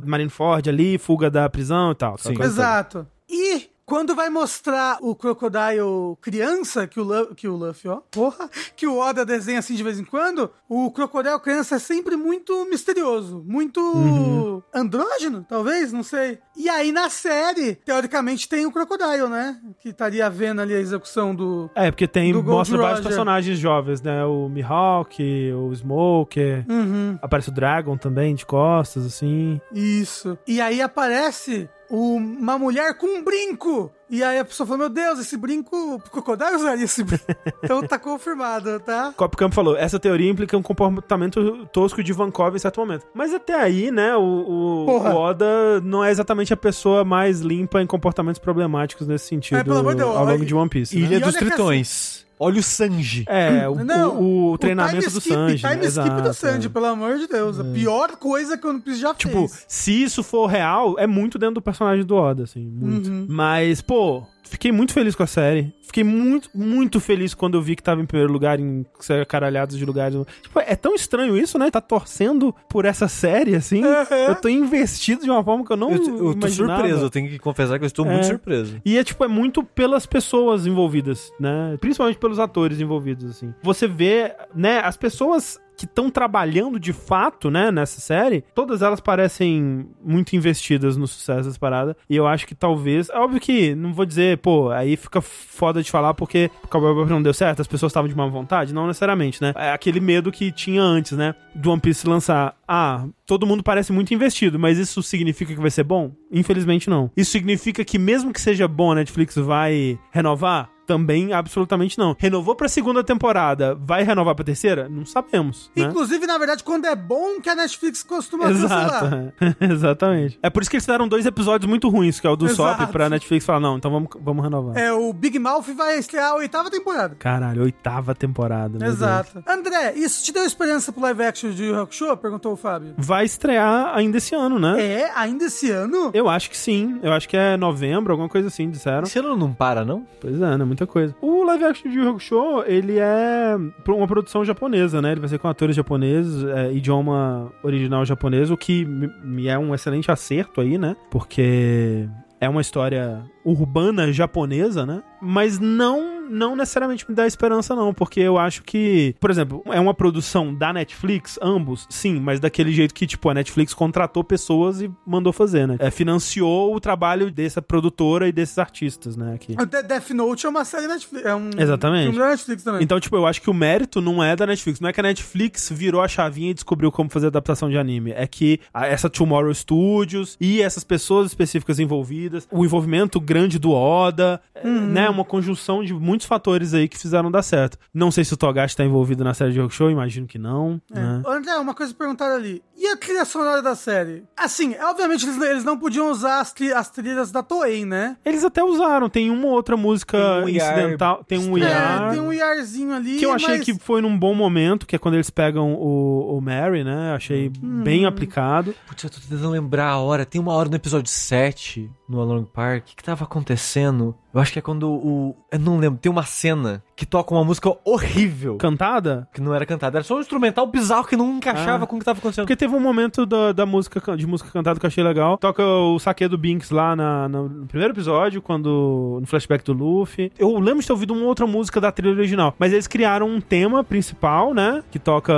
Marineford 0.05 0.71
ali, 0.71 0.97
fuga 0.97 1.31
da 1.31 1.49
prisão 1.51 1.93
e 1.93 1.95
tal. 1.95 2.17
Sim. 2.17 2.35
coisa 2.35 2.53
toda. 2.55 2.63
Exato. 2.63 3.07
E 3.29 3.69
quando 3.89 4.15
vai 4.15 4.29
mostrar 4.29 4.99
o 5.01 5.15
Crocodile 5.15 6.15
criança, 6.21 6.87
que 6.87 7.01
o, 7.01 7.03
Lu- 7.03 7.35
que 7.35 7.49
o 7.49 7.57
Luffy, 7.57 7.89
ó, 7.89 8.01
porra, 8.11 8.51
que 8.77 8.87
o 8.87 8.99
Oda 8.99 9.25
desenha 9.25 9.61
assim 9.61 9.75
de 9.75 9.83
vez 9.83 9.99
em 9.99 10.05
quando, 10.05 10.51
o 10.69 10.91
Crocodile 10.91 11.41
criança 11.41 11.77
é 11.77 11.79
sempre 11.79 12.15
muito 12.15 12.67
misterioso, 12.69 13.43
muito 13.47 13.81
Uhum. 13.81 14.63
andrógeno, 14.75 15.45
talvez, 15.49 15.91
não 15.93 16.03
sei. 16.03 16.39
E 16.55 16.69
aí 16.69 16.93
na 16.93 17.09
série, 17.09 17.77
teoricamente, 17.77 18.47
tem 18.47 18.67
o 18.67 18.71
Crocodile, 18.73 19.29
né? 19.29 19.59
Que 19.81 19.89
estaria 19.89 20.29
vendo 20.29 20.61
ali 20.61 20.75
a 20.75 20.81
execução 20.81 21.35
do. 21.35 21.71
É, 21.75 21.91
porque 21.91 22.07
tem, 22.07 22.31
Do 22.33 22.43
Gold 22.43 22.59
mostra 22.59 22.77
vários 22.77 22.99
Roger. 22.99 23.09
personagens 23.09 23.59
jovens, 23.59 24.03
né? 24.03 24.23
O 24.27 24.49
Mihawk, 24.51 25.23
o 25.53 25.73
Smoker. 25.75 26.65
Uhum. 26.69 27.19
Aparece 27.23 27.49
o 27.49 27.53
Dragon 27.53 27.97
também, 27.97 28.35
de 28.35 28.45
costas, 28.45 29.07
assim. 29.07 29.61
Isso. 29.73 30.37
E 30.47 30.61
aí 30.61 30.83
aparece 30.83 31.69
uma 31.91 32.59
mulher 32.59 32.95
com 32.95 33.07
um 33.07 33.25
brinco. 33.25 33.91
E 34.11 34.23
aí 34.23 34.39
a 34.39 34.45
pessoa 34.45 34.67
fala: 34.67 34.79
Meu 34.79 34.89
Deus, 34.89 35.19
esse 35.19 35.37
brinco. 35.37 35.95
O 35.95 36.01
Crocodile 36.01 36.57
usaria 36.57 36.85
esse 36.85 37.05
brinco. 37.05 37.25
então 37.63 37.87
tá 37.87 37.99
confirmado, 37.99 38.81
tá? 38.81 39.13
Copcamp 39.17 39.53
falou, 39.53 39.77
essa 39.77 39.99
teoria 39.99 40.31
implica 40.31 40.57
um 40.57 40.63
comportamento 40.63 41.67
tosco 41.73 42.03
de 42.03 42.13
Vankov 42.13 42.55
em 42.55 42.59
certo 42.59 42.81
momento. 42.81 43.07
Mas 43.15 43.35
até 43.35 43.55
aí, 43.55 43.91
né, 43.91 44.17
o, 44.17 44.21
o, 44.21 44.87
o 44.87 45.15
Oda 45.15 45.81
não 45.83 46.05
é 46.05 46.11
exatamente 46.11 46.53
a 46.53 46.57
pessoa 46.57 47.05
mais 47.05 47.41
limpa 47.41 47.83
em 47.83 47.87
comportamentos 47.87 48.39
problemáticos 48.39 49.07
nesse 49.07 49.27
sentido 49.27 49.59
É, 49.59 49.65
pelo 49.65 49.79
amor 49.79 49.95
de 49.95 49.99
Deus, 50.03 50.17
ao 50.17 50.25
longo 50.25 50.45
de 50.45 50.55
One 50.55 50.71
Piece. 50.71 50.97
né? 50.99 51.07
Ilha 51.07 51.17
E 51.17 51.21
dos 51.21 51.37
que 51.37 51.45
Tritões. 51.45 52.28
Olha 52.41 52.61
o 52.61 52.63
Sanji. 52.63 53.25
É, 53.29 53.69
o, 53.69 53.85
Não, 53.85 54.21
o, 54.21 54.53
o 54.53 54.59
treinamento 54.59 54.99
time 55.01 55.13
do 55.13 55.19
skip, 55.19 55.35
Sanji. 55.35 55.59
Time 55.59 55.77
né? 55.77 55.87
skip 55.87 56.09
do 56.09 56.21
Exato, 56.21 56.35
Sanji, 56.35 56.67
é. 56.67 56.71
pelo 56.71 56.87
amor 56.87 57.19
de 57.19 57.27
Deus. 57.27 57.59
A 57.59 57.65
pior 57.65 58.17
coisa 58.17 58.57
que 58.57 58.67
o 58.67 58.71
One 58.71 58.81
Piece 58.81 59.01
já 59.01 59.15
Tipo, 59.15 59.49
fez. 59.49 59.65
se 59.67 60.03
isso 60.03 60.23
for 60.23 60.47
real, 60.47 60.95
é 60.99 61.07
muito 61.07 61.39
dentro 61.39 61.57
do 61.57 61.63
personagem 61.63 62.05
do 62.05 62.15
Oda, 62.15 62.45
assim, 62.45 62.65
muito. 62.65 63.09
Uhum. 63.11 63.27
Mas, 63.29 63.81
pô, 63.81 64.23
fiquei 64.49 64.73
muito 64.73 64.93
feliz 64.93 65.15
com 65.15 65.23
a 65.23 65.27
série. 65.27 65.73
Fiquei 65.83 66.05
muito, 66.05 66.51
muito 66.55 67.01
feliz 67.01 67.33
quando 67.33 67.57
eu 67.57 67.63
vi 67.63 67.75
que 67.75 67.83
tava 67.83 68.01
em 68.03 68.05
primeiro 68.07 68.31
lugar 68.33 68.61
em 68.61 68.85
caralhados 69.27 69.79
de 69.79 69.85
lugares. 69.87 70.19
Tipo, 70.43 70.61
é 70.61 70.77
tão 70.77 70.95
estranho 70.95 71.37
isso, 71.37 71.59
né? 71.59 71.71
Tá 71.71 71.81
torcendo 71.81 72.55
por 72.69 72.85
essa 72.85 73.09
série, 73.09 73.55
assim. 73.55 73.83
Eu 74.29 74.35
tô 74.35 74.49
investido 74.49 75.23
de 75.23 75.31
uma 75.31 75.43
forma 75.43 75.65
que 75.65 75.73
eu 75.73 75.77
não 75.77 75.91
Eu, 75.93 76.27
eu 76.29 76.35
tô 76.35 76.47
surpreso, 76.49 77.05
eu 77.07 77.11
tenho 77.11 77.29
que 77.31 77.39
confessar 77.39 77.79
que 77.79 77.85
eu 77.85 77.87
estou 77.87 78.05
É. 78.07 78.11
muito 78.13 78.27
surpreso. 78.27 78.81
E 78.85 78.99
é, 78.99 79.05
tipo, 79.05 79.25
é 79.25 79.29
muito 79.29 79.63
pelas 79.63 80.05
pessoas 80.05 80.67
envolvidas, 80.67 81.33
né? 81.41 81.77
Principalmente 81.81 82.19
pelos 82.19 82.39
atores 82.39 82.81
envolvidos, 82.81 83.31
assim. 83.31 83.55
Você 83.63 83.87
vê, 83.89 84.35
né, 84.55 84.81
as 84.81 84.97
pessoas 84.97 85.59
que 85.79 85.85
estão 85.85 86.11
trabalhando 86.11 86.79
de 86.79 86.93
fato, 86.93 87.51
né, 87.51 87.71
nessa 87.71 88.01
série, 88.01 88.43
todas 88.53 88.83
elas 88.83 89.01
parecem 89.01 89.89
muito 90.05 90.35
investidas 90.35 90.97
no 90.97 91.07
sucesso 91.07 91.45
dessa 91.45 91.59
parada. 91.59 91.97
E 92.11 92.17
eu 92.17 92.27
acho 92.27 92.47
que 92.49 92.55
talvez. 92.55 93.09
É 93.09 93.17
óbvio 93.17 93.41
que 93.41 93.77
não 93.77 93.95
vou 93.95 94.05
dizer, 94.05 94.39
pô, 94.39 94.71
aí 94.71 94.97
fica 94.97 95.21
foda 95.21 95.81
de 95.81 95.89
falar 95.89 96.15
porque 96.15 96.51
o 96.65 96.69
Cowboy 96.69 97.07
não 97.07 97.23
deu 97.23 97.33
certo, 97.33 97.61
as 97.61 97.69
pessoas 97.69 97.91
estavam 97.91 98.09
de 98.09 98.17
má 98.17 98.27
vontade. 98.27 98.75
Não 98.75 98.89
necessariamente, 98.89 99.41
né? 99.41 99.53
É 99.55 99.71
aquele 99.71 100.01
medo 100.01 100.33
que 100.33 100.51
tinha 100.51 100.83
antes, 100.83 101.13
né? 101.13 101.33
Do 101.55 101.71
One 101.71 101.81
Piece 101.81 102.09
lançar. 102.09 102.57
Ah, 102.67 103.07
todo 103.25 103.47
mundo 103.47 103.63
parece 103.63 103.93
muito 103.93 104.13
investido, 104.13 104.59
mas 104.59 104.79
isso 104.79 105.01
significa 105.01 105.55
que 105.55 105.61
vai 105.61 105.71
ser 105.71 105.85
bom? 105.85 106.11
Infelizmente 106.33 106.91
não. 106.91 107.09
Isso 107.17 107.31
significa 107.31 107.85
que 107.85 107.99
mesmo 107.99 108.33
que 108.33 108.41
seja 108.41 108.67
bom, 108.67 108.91
a 108.91 108.97
Netflix 108.97 109.37
vai 109.37 109.97
renovar? 110.11 110.71
Também, 110.89 111.35
absolutamente 111.35 111.99
não. 111.99 112.17
Renovou 112.19 112.57
pra 112.57 112.67
segunda 112.67 113.05
temporada, 113.05 113.75
vai 113.75 114.03
renovar 114.03 114.35
pra 114.35 114.43
terceira? 114.43 114.89
Não 114.89 115.05
sabemos. 115.05 115.71
Né? 115.77 115.85
Inclusive, 115.85 116.27
na 116.27 116.39
verdade, 116.39 116.65
quando 116.65 116.87
é 116.87 116.97
bom 116.97 117.41
que 117.43 117.51
a 117.51 117.55
Netflix 117.55 118.03
costuma 118.03 118.47
cancelar. 118.47 119.05
Exato. 119.05 119.35
Exatamente. 119.61 120.39
É 120.43 120.49
por 120.49 120.63
isso 120.63 120.71
que 120.71 120.77
eles 120.77 120.87
fizeram 120.87 121.07
dois 121.07 121.27
episódios 121.27 121.69
muito 121.69 121.91
ruins, 121.91 122.19
que 122.19 122.27
é 122.27 122.31
o 122.31 122.37
do 122.37 122.47
Exato. 122.47 122.81
Sop, 122.81 122.91
pra 122.91 123.11
Netflix 123.11 123.45
falar, 123.45 123.61
não, 123.61 123.77
então 123.77 123.91
vamos, 123.91 124.09
vamos 124.19 124.43
renovar. 124.43 124.79
É, 124.79 124.91
o 124.91 125.13
Big 125.13 125.39
Mouth 125.39 125.67
vai 125.77 125.99
estrear 125.99 126.31
a 126.31 126.35
oitava 126.37 126.71
temporada. 126.71 127.15
Caralho, 127.17 127.63
oitava 127.65 128.15
temporada. 128.15 128.71
meu 128.71 128.79
Deus. 128.79 128.95
Exato. 128.95 129.45
André, 129.47 129.93
isso 129.95 130.25
te 130.25 130.33
deu 130.33 130.45
esperança 130.45 130.91
pro 130.91 131.03
live 131.03 131.23
action 131.23 131.51
de 131.51 131.65
Yu 131.65 131.75
Yu 131.75 131.81
Hakusho? 131.81 132.17
Perguntou 132.17 132.53
o 132.53 132.57
Fábio. 132.57 132.95
Vai 132.97 133.27
estrear 133.27 133.95
ainda 133.95 134.17
esse 134.17 134.35
ano, 134.35 134.59
né? 134.59 134.83
É, 134.83 135.13
ainda 135.15 135.45
esse 135.45 135.71
ano? 135.71 136.11
Eu 136.15 136.29
acho 136.29 136.49
que 136.49 136.57
sim. 136.57 136.99
Eu 137.03 137.13
acho 137.13 137.29
que 137.29 137.37
é 137.37 137.57
novembro, 137.57 138.13
alguma 138.13 138.29
coisa 138.29 138.49
assim, 138.49 138.71
disseram. 138.71 139.03
Esse 139.03 139.19
ano 139.19 139.37
não 139.37 139.53
para, 139.53 139.85
não? 139.85 140.07
Pois 140.21 140.41
é, 140.41 140.57
né? 140.57 140.65
Muita 140.79 140.87
coisa. 140.87 141.15
O 141.21 141.43
live 141.43 141.65
action 141.65 141.91
de 141.91 141.99
Yu 141.99 142.09
Hakusho, 142.09 142.63
ele 142.65 142.99
é 142.99 143.57
uma 143.89 144.07
produção 144.07 144.45
japonesa, 144.45 145.03
né? 145.03 145.11
Ele 145.11 145.21
vai 145.21 145.29
ser 145.29 145.39
com 145.39 145.49
atores 145.49 145.75
japoneses, 145.75 146.45
é, 146.45 146.73
idioma 146.73 147.53
original 147.65 148.05
japonês, 148.05 148.49
o 148.49 148.57
que 148.57 148.85
me 148.85 149.49
é 149.49 149.59
um 149.59 149.75
excelente 149.75 150.09
acerto 150.09 150.61
aí, 150.61 150.79
né? 150.79 150.95
Porque 151.11 152.09
é 152.41 152.49
uma 152.49 152.61
história 152.61 153.25
urbana 153.51 154.13
japonesa, 154.13 154.85
né? 154.87 155.03
Mas 155.21 155.59
não 155.59 156.19
não 156.29 156.55
necessariamente 156.55 157.07
me 157.09 157.15
dá 157.17 157.27
esperança 157.27 157.75
não, 157.75 157.95
porque 157.95 158.21
eu 158.21 158.37
acho 158.37 158.63
que, 158.63 159.15
por 159.19 159.31
exemplo, 159.31 159.63
é 159.69 159.81
uma 159.81 159.95
produção 159.95 160.55
da 160.55 160.75
Netflix, 160.75 161.39
ambos, 161.41 161.87
sim, 161.89 162.21
mas 162.21 162.39
daquele 162.39 162.71
jeito 162.71 162.93
que 162.93 163.07
tipo 163.07 163.31
a 163.31 163.35
Netflix 163.35 163.73
contratou 163.73 164.23
pessoas 164.23 164.83
e 164.83 164.91
mandou 165.07 165.33
fazer, 165.33 165.67
né? 165.67 165.77
É, 165.79 165.91
financiou 165.91 166.75
o 166.75 166.79
trabalho 166.81 167.31
dessa 167.31 167.63
produtora 167.63 168.29
e 168.29 168.33
desses 168.33 168.59
artistas, 168.59 169.17
né, 169.17 169.33
aqui. 169.37 169.57
De- 169.57 169.83
Death 169.83 170.11
Note 170.11 170.45
é 170.45 170.49
uma 170.51 170.67
série 170.67 170.87
Netflix. 170.87 171.25
É 171.25 171.35
um 171.35 171.49
Exatamente. 171.59 172.03
filme 172.03 172.19
da 172.19 172.29
Netflix 172.29 172.63
também. 172.63 172.83
Então, 172.83 173.01
tipo, 173.01 173.17
eu 173.17 173.27
acho 173.27 173.41
que 173.41 173.49
o 173.49 173.55
mérito 173.55 174.03
não 174.03 174.23
é 174.23 174.37
da 174.37 174.47
Netflix. 174.47 174.81
Não 174.81 174.91
é 174.91 174.93
que 174.93 175.01
a 175.01 175.03
Netflix 175.03 175.71
virou 175.73 176.03
a 176.03 176.09
chavinha 176.09 176.51
e 176.51 176.55
descobriu 176.55 176.93
como 176.93 177.09
fazer 177.09 177.29
adaptação 177.29 177.71
de 177.71 177.79
anime. 177.79 178.11
É 178.15 178.27
que 178.27 178.61
essa 178.75 179.09
Tomorrow 179.09 179.55
Studios 179.55 180.37
e 180.39 180.61
essas 180.61 180.85
pessoas 180.85 181.29
específicas 181.29 181.79
envolvidas, 181.79 182.47
o 182.53 182.67
envolvimento 182.67 183.19
grande 183.19 183.38
do 183.47 183.71
Oda, 183.71 184.41
é, 184.55 184.67
né? 184.67 185.09
Uma 185.09 185.25
conjunção 185.25 185.85
de 185.85 185.95
muitos 185.95 186.27
fatores 186.27 186.75
aí 186.75 186.89
que 186.89 186.99
fizeram 186.99 187.31
dar 187.31 187.43
certo. 187.43 187.79
Não 187.95 188.11
sei 188.11 188.25
se 188.25 188.35
o 188.35 188.37
Togashi 188.37 188.75
tá 188.77 188.85
envolvido 188.85 189.23
na 189.23 189.35
série 189.35 189.53
de 189.53 189.69
Show, 189.71 189.91
imagino 189.91 190.27
que 190.27 190.39
não. 190.39 190.81
É. 190.93 190.99
Né? 190.99 191.23
André, 191.27 191.55
uma 191.57 191.75
coisa 191.75 191.95
perguntada 191.95 192.35
ali. 192.35 192.63
E 192.77 192.87
a 192.87 192.97
trilha 192.97 193.25
sonora 193.25 193.61
da 193.61 193.75
série? 193.75 194.25
Assim, 194.37 194.75
obviamente 194.81 195.25
eles, 195.27 195.41
eles 195.43 195.65
não 195.65 195.77
podiam 195.79 196.11
usar 196.11 196.41
as, 196.41 196.53
tri- 196.53 196.73
as 196.73 196.89
trilhas 196.91 197.31
da 197.31 197.43
Toei, 197.43 197.85
né? 197.85 198.17
Eles 198.25 198.45
até 198.45 198.63
usaram, 198.65 199.09
tem 199.09 199.31
uma 199.31 199.47
ou 199.47 199.53
outra 199.53 199.77
música 199.77 200.17
Tem 200.17 200.45
um 200.45 200.49
IAR 200.49 200.79
incidental, 200.79 201.25
tem 201.25 201.39
um 201.39 201.59
É, 201.59 201.61
IAR. 201.61 202.11
tem 202.13 202.21
um 202.21 202.33
iarzinho 202.33 202.95
ali. 202.95 203.19
Que 203.19 203.27
eu 203.27 203.33
achei 203.33 203.59
mas- 203.59 203.65
que 203.65 203.75
foi 203.79 204.01
num 204.01 204.17
bom 204.19 204.35
momento, 204.35 204.87
que 204.87 204.97
é 204.97 204.99
quando 204.99 205.15
eles 205.15 205.29
pegam 205.29 205.75
o, 205.75 206.39
o 206.39 206.41
Mary, 206.41 206.83
né? 206.85 207.13
Achei 207.15 207.51
bem 207.61 208.07
aplicado. 208.07 208.75
Putz, 208.87 209.03
eu 209.05 209.11
tô 209.11 209.19
tentando 209.21 209.51
lembrar 209.51 209.89
a 209.91 209.99
hora. 209.99 210.25
Tem 210.25 210.41
uma 210.41 210.53
hora 210.55 210.69
no 210.69 210.77
episódio 210.77 211.11
7, 211.11 211.91
no 212.09 212.21
Along 212.21 212.45
Park. 212.45 212.85
Que 212.97 213.03
tava 213.03 213.27
acontecendo? 213.29 214.17
Eu 214.33 214.41
acho 214.41 214.53
que 214.53 214.59
é 214.59 214.63
quando 214.63 214.89
o. 214.91 215.35
Eu 215.51 215.59
não 215.59 215.79
lembro. 215.79 215.99
Tem 215.99 216.13
uma 216.13 216.23
cena 216.25 216.83
que 216.95 217.07
toca 217.07 217.33
uma 217.35 217.43
música 217.45 217.73
horrível. 217.85 218.57
Cantada? 218.57 219.27
Que 219.33 219.41
não 219.41 219.55
era 219.55 219.65
cantada. 219.65 219.99
Era 219.99 220.05
só 220.05 220.17
um 220.17 220.21
instrumental 220.21 220.67
bizarro 220.67 221.07
que 221.07 221.17
não 221.17 221.37
encaixava 221.39 221.85
Ah. 221.85 221.87
com 221.87 221.97
o 221.97 221.99
que 221.99 222.05
tava 222.05 222.19
acontecendo. 222.19 222.45
Porque 222.45 222.57
teve 222.57 222.75
um 222.75 222.81
momento 222.81 223.25
da, 223.25 223.53
da 223.53 223.65
música, 223.65 224.17
de 224.17 224.27
música 224.27 224.51
cantada 224.51 224.79
que 224.79 224.85
eu 224.85 224.89
achei 224.89 225.03
legal. 225.03 225.39
Toca 225.39 225.65
o 225.65 225.99
saque 225.99 226.29
do 226.29 226.37
Binks 226.37 226.71
lá 226.71 226.95
na- 226.95 227.29
na- 227.29 227.43
no 227.43 227.67
primeiro 227.67 227.95
episódio, 227.95 228.43
quando 228.43 229.19
no 229.21 229.27
flashback 229.27 229.65
do 229.65 229.73
Luffy. 229.73 230.31
Eu 230.39 230.59
lembro 230.59 230.81
de 230.81 230.87
ter 230.87 230.93
ouvido 230.93 231.15
uma 231.15 231.25
outra 231.25 231.47
música 231.47 231.81
da 231.81 231.91
trilha 231.91 232.13
original. 232.13 232.55
Mas 232.59 232.73
eles 232.73 232.87
criaram 232.87 233.29
um 233.29 233.41
tema 233.41 233.83
principal, 233.83 234.53
né? 234.53 234.83
Que 234.91 234.99
toca. 234.99 235.33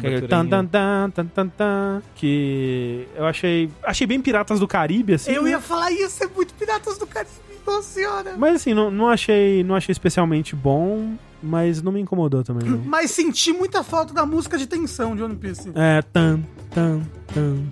Que, 0.00 0.06
é 0.06 0.20
tan, 0.22 0.46
tan, 0.46 0.66
tan, 0.66 1.10
tan, 1.10 1.26
tan, 1.26 1.48
tan, 1.48 2.02
que 2.14 3.06
eu 3.14 3.24
achei. 3.26 3.70
Achei 3.84 4.06
bem 4.06 4.20
Piratas 4.20 4.58
do 4.58 4.66
Caribe, 4.66 5.14
assim. 5.14 5.30
Eu 5.30 5.42
né? 5.44 5.50
ia 5.50 5.60
falar, 5.60 5.90
ia 5.92 6.08
ser 6.08 6.28
muito 6.34 6.52
Piratas 6.54 6.98
do 6.98 7.06
Caribe, 7.06 7.30
nossa 7.66 7.88
senhora. 7.88 8.34
Mas 8.36 8.56
assim, 8.56 8.74
não, 8.74 8.90
não 8.90 9.08
achei, 9.08 9.62
não 9.64 9.74
achei 9.74 9.92
especialmente 9.92 10.54
bom, 10.54 11.14
mas 11.42 11.82
não 11.82 11.92
me 11.92 12.00
incomodou 12.00 12.42
também, 12.42 12.68
não. 12.68 12.78
Mas 12.78 13.10
senti 13.10 13.52
muita 13.52 13.82
falta 13.82 14.12
da 14.14 14.24
música 14.24 14.56
de 14.56 14.66
tensão 14.66 15.14
de 15.14 15.22
One 15.22 15.36
Piece. 15.36 15.70
É, 15.74 16.02
tan, 16.02 16.40
tan, 16.70 17.02
tan. 17.32 17.62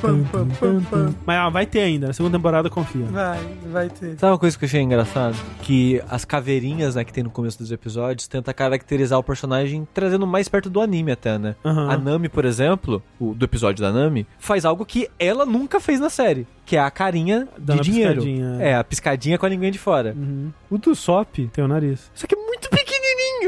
Pam, 0.00 0.22
pam, 0.24 0.80
pam. 0.90 1.14
Mas 1.26 1.36
ah, 1.38 1.48
vai 1.48 1.66
ter 1.66 1.80
ainda, 1.80 2.08
na 2.08 2.12
segunda 2.12 2.38
temporada 2.38 2.70
confia. 2.70 3.04
Vai, 3.06 3.40
vai 3.70 3.88
ter. 3.88 4.18
Sabe 4.18 4.32
uma 4.32 4.38
coisa 4.38 4.56
que 4.56 4.64
eu 4.64 4.68
achei 4.68 4.80
engraçado? 4.80 5.36
Que 5.62 6.00
as 6.08 6.24
caveirinhas, 6.24 6.94
né, 6.94 7.04
que 7.04 7.12
tem 7.12 7.24
no 7.24 7.30
começo 7.30 7.58
dos 7.58 7.72
episódios, 7.72 8.28
tenta 8.28 8.52
caracterizar 8.54 9.18
o 9.18 9.22
personagem 9.22 9.86
trazendo 9.92 10.26
mais 10.26 10.48
perto 10.48 10.70
do 10.70 10.80
anime 10.80 11.12
até, 11.12 11.38
né? 11.38 11.56
Aham. 11.64 11.90
A 11.90 11.96
Nami, 11.98 12.28
por 12.28 12.44
exemplo, 12.44 13.02
o, 13.18 13.34
do 13.34 13.44
episódio 13.44 13.82
da 13.82 13.92
Nami, 13.92 14.26
faz 14.38 14.64
algo 14.64 14.84
que 14.84 15.08
ela 15.18 15.44
nunca 15.44 15.80
fez 15.80 15.98
na 16.00 16.10
série, 16.10 16.46
que 16.64 16.76
é 16.76 16.80
a 16.80 16.90
carinha 16.90 17.48
a 17.56 17.60
de 17.74 17.80
dinheiro. 17.80 18.22
piscadinha. 18.22 18.56
É, 18.60 18.76
a 18.76 18.84
piscadinha 18.84 19.38
com 19.38 19.46
a 19.46 19.48
linguinha 19.48 19.70
de 19.72 19.78
fora. 19.78 20.14
Uhum. 20.16 20.50
O 20.70 20.78
do 20.78 20.94
Sop, 20.94 21.38
Tem 21.52 21.64
o 21.64 21.68
nariz. 21.68 22.10
só 22.14 22.26
que 22.26 22.34
é 22.34 22.38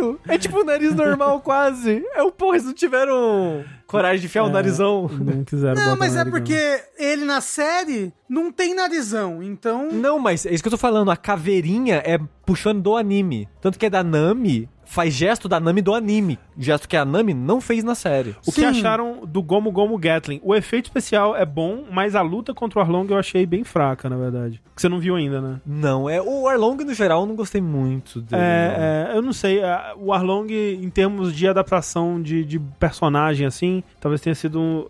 pequenininho. 0.01 0.21
É 0.29 0.39
tipo 0.39 0.61
o 0.61 0.65
nariz 0.65 0.95
normal 0.95 1.41
quase. 1.43 2.05
É 2.15 2.23
o 2.23 2.33
porra, 2.33 2.57
eles 2.57 2.67
não 2.67 2.73
tiveram 2.75 3.65
coragem 3.87 4.21
de 4.21 4.27
enfiar 4.27 4.45
o 4.45 4.49
É. 4.49 4.53
narizão. 4.53 5.09
Não 5.09 5.45
quiseram 5.45 5.75
Não, 5.75 5.85
botar 5.85 5.97
mas 5.97 6.17
é 6.17 6.25
porque 6.25 6.83
ele 6.99 7.25
na 7.25 7.41
série 7.41 8.13
não 8.29 8.51
tem 8.53 8.75
narizão, 8.75 9.43
então. 9.43 9.89
Não, 9.91 10.19
mas 10.19 10.47
é 10.47 10.53
isso 10.55 10.63
que 10.63 10.69
eu 10.69 10.73
tô 10.73 10.79
falando. 10.79 11.11
A 11.11 11.17
caveirinha 11.17 12.03
é 12.05 12.19
puxando 12.47 12.81
do 12.83 12.97
anime. 12.97 13.49
Tanto 13.61 13.79
que 13.79 13.87
é 13.87 13.91
da 13.91 14.03
Nami, 14.03 14.69
faz 14.91 15.15
gesto 15.15 15.49
da 15.49 15.61
Nami 15.61 15.81
do 15.81 15.95
anime. 15.95 16.37
Gesto 16.59 16.89
que 16.89 16.97
a 16.97 17.05
Nami 17.05 17.33
não 17.33 17.61
fez 17.61 17.85
na 17.85 17.95
série. 17.95 18.31
O 18.45 18.51
que 18.53 18.61
Sim. 18.61 18.67
acharam 18.67 19.21
do 19.25 19.41
Gomu 19.41 19.71
Gomu 19.71 19.97
Gatling? 19.97 20.41
O 20.43 20.53
efeito 20.55 20.87
especial 20.87 21.37
é 21.37 21.47
bom, 21.47 21.85
mas 21.91 22.17
a 22.17 22.23
luta 22.23 22.53
contra 22.53 22.81
o 22.81 22.83
Arlong 22.83 23.09
eu 23.09 23.17
achei 23.17 23.47
bem 23.47 23.63
fraca, 23.63 24.11
na 24.11 24.17
verdade. 24.17 24.61
Que 24.75 24.83
você 24.83 24.89
não 24.89 24.99
viu 24.99 25.15
ainda, 25.15 25.41
né? 25.41 25.61
Não, 25.65 26.11
é 26.11 26.21
o 26.21 26.49
Arlong 26.49 26.83
no 26.85 26.93
geral 26.93 27.21
eu 27.23 27.27
não 27.27 27.37
gostei 27.37 27.61
muito 27.61 28.21
dele. 28.21 28.43
É, 28.43 29.07
é, 29.13 29.17
eu 29.17 29.23
não 29.23 29.33
sei. 29.33 29.61
é, 29.61 29.95
O 29.97 30.13
Arlong, 30.13 30.49
em 30.53 30.91
termos 30.91 31.35
de 31.35 31.47
adaptação 31.47 32.21
de, 32.21 32.45
de 32.45 32.59
personagem, 32.59 33.47
assim, 33.47 33.83
talvez 34.01 34.21
tenha 34.21 34.35
sido. 34.35 34.59
um- 34.61 34.87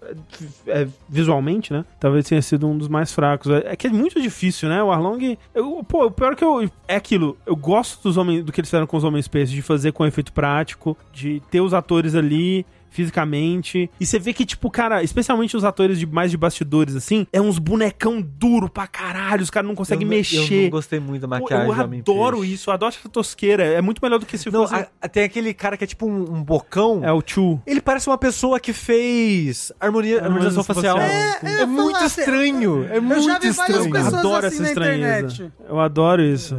é, 0.67 0.89
visualmente, 1.09 1.73
né? 1.73 1.85
Talvez 1.99 2.27
tenha 2.27 2.41
sido 2.43 2.67
um 2.67 2.77
dos 2.79 2.89
mais 2.89 3.13
fracos. 3.13 3.51
É, 3.53 3.73
é 3.73 3.77
que 3.77 3.87
é 3.87 3.91
muito 3.91 4.21
difícil, 4.21 4.69
né? 4.69 4.83
O 4.83 4.91
Arlong. 4.91 5.37
Eu, 5.55 5.85
pô, 5.87 6.07
o 6.07 6.11
pior 6.11 6.33
é 6.33 6.37
que 6.37 6.45
eu. 6.45 6.69
É 6.89 6.97
aquilo. 6.97 7.37
Eu 7.45 7.55
gosto 7.57 8.03
dos 8.03 8.17
homens, 8.17 8.45
do 8.45 8.51
que 8.53 8.61
eles 8.61 8.69
fizeram 8.71 8.87
com 8.87 8.97
os 8.97 9.05
Homens 9.05 9.27
Space, 9.27 9.53
de 9.53 9.61
fazer 9.63 9.90
com 9.93 10.07
efeito 10.07 10.33
prático, 10.33 10.97
de 11.13 11.43
ter 11.51 11.61
os 11.61 11.75
atores 11.75 12.15
ali 12.15 12.65
fisicamente. 12.91 13.91
E 13.99 14.07
você 14.07 14.19
vê 14.19 14.33
que, 14.33 14.45
tipo, 14.45 14.71
cara, 14.71 15.03
especialmente 15.03 15.57
os 15.57 15.65
atores 15.65 15.99
de 15.99 16.07
mais 16.07 16.31
de 16.31 16.37
bastidores, 16.37 16.95
assim, 16.97 17.27
é 17.33 17.41
uns 17.41 17.59
bonecão 17.59 18.21
duro 18.21 18.69
pra 18.69 18.87
caralho, 18.87 19.43
os 19.43 19.51
caras 19.51 19.69
não 19.69 19.75
conseguem 19.75 20.05
Eu 20.05 20.11
não- 20.11 20.17
mexer. 20.17 20.59
Eu 20.59 20.63
não 20.65 20.71
gostei 20.71 21.01
muito 21.01 21.23
da 21.23 21.29
Pô, 21.29 21.43
maquiagem 21.45 21.69
eu 21.69 21.75
do 21.75 21.83
Homem 21.83 22.01
adoro 22.01 22.39
Peixe. 22.41 22.55
isso, 22.55 22.71
eu 22.71 22.75
adoro 22.75 22.95
essa 22.99 23.09
tosqueira. 23.09 23.65
É 23.65 23.81
muito 23.81 24.01
melhor 24.03 24.19
do 24.19 24.27
que 24.27 24.37
se 24.37 24.51
Não, 24.51 24.67
fosse. 24.67 24.87
a- 25.01 25.09
tem 25.09 25.25
aquele 25.25 25.53
cara 25.55 25.77
que 25.77 25.85
é 25.85 25.87
tipo 25.87 26.07
um, 26.07 26.35
um 26.37 26.43
bocão. 26.43 27.01
É 27.05 27.13
o 27.13 27.23
Chu. 27.25 27.61
Ele 27.67 27.81
parece 27.81 28.09
uma 28.09 28.19
pessoa 28.19 28.59
que 28.61 28.73
fez 28.73 29.73
harmonia, 29.81 30.23
harmonização 30.23 30.63
facial. 30.65 30.99
facial. 30.99 31.17
É, 31.19 31.39
eu 31.43 31.49
ia 31.57 31.63
É 31.63 31.67
muito 31.67 31.97
assim, 31.97 32.21
estranho. 32.21 32.85
É 32.91 32.97
eu 32.99 33.03
muito 33.03 33.23
já 33.25 33.39
vi 33.39 33.49
estranho. 33.49 33.91
pessoas 33.91 34.15
adoro 34.15 34.47
assim 34.47 34.57
essa 34.57 34.63
na 34.63 34.69
estranheza. 34.69 35.27
internet. 35.35 35.53
Eu 35.69 35.81
adoro 35.81 36.23
isso. 36.23 36.55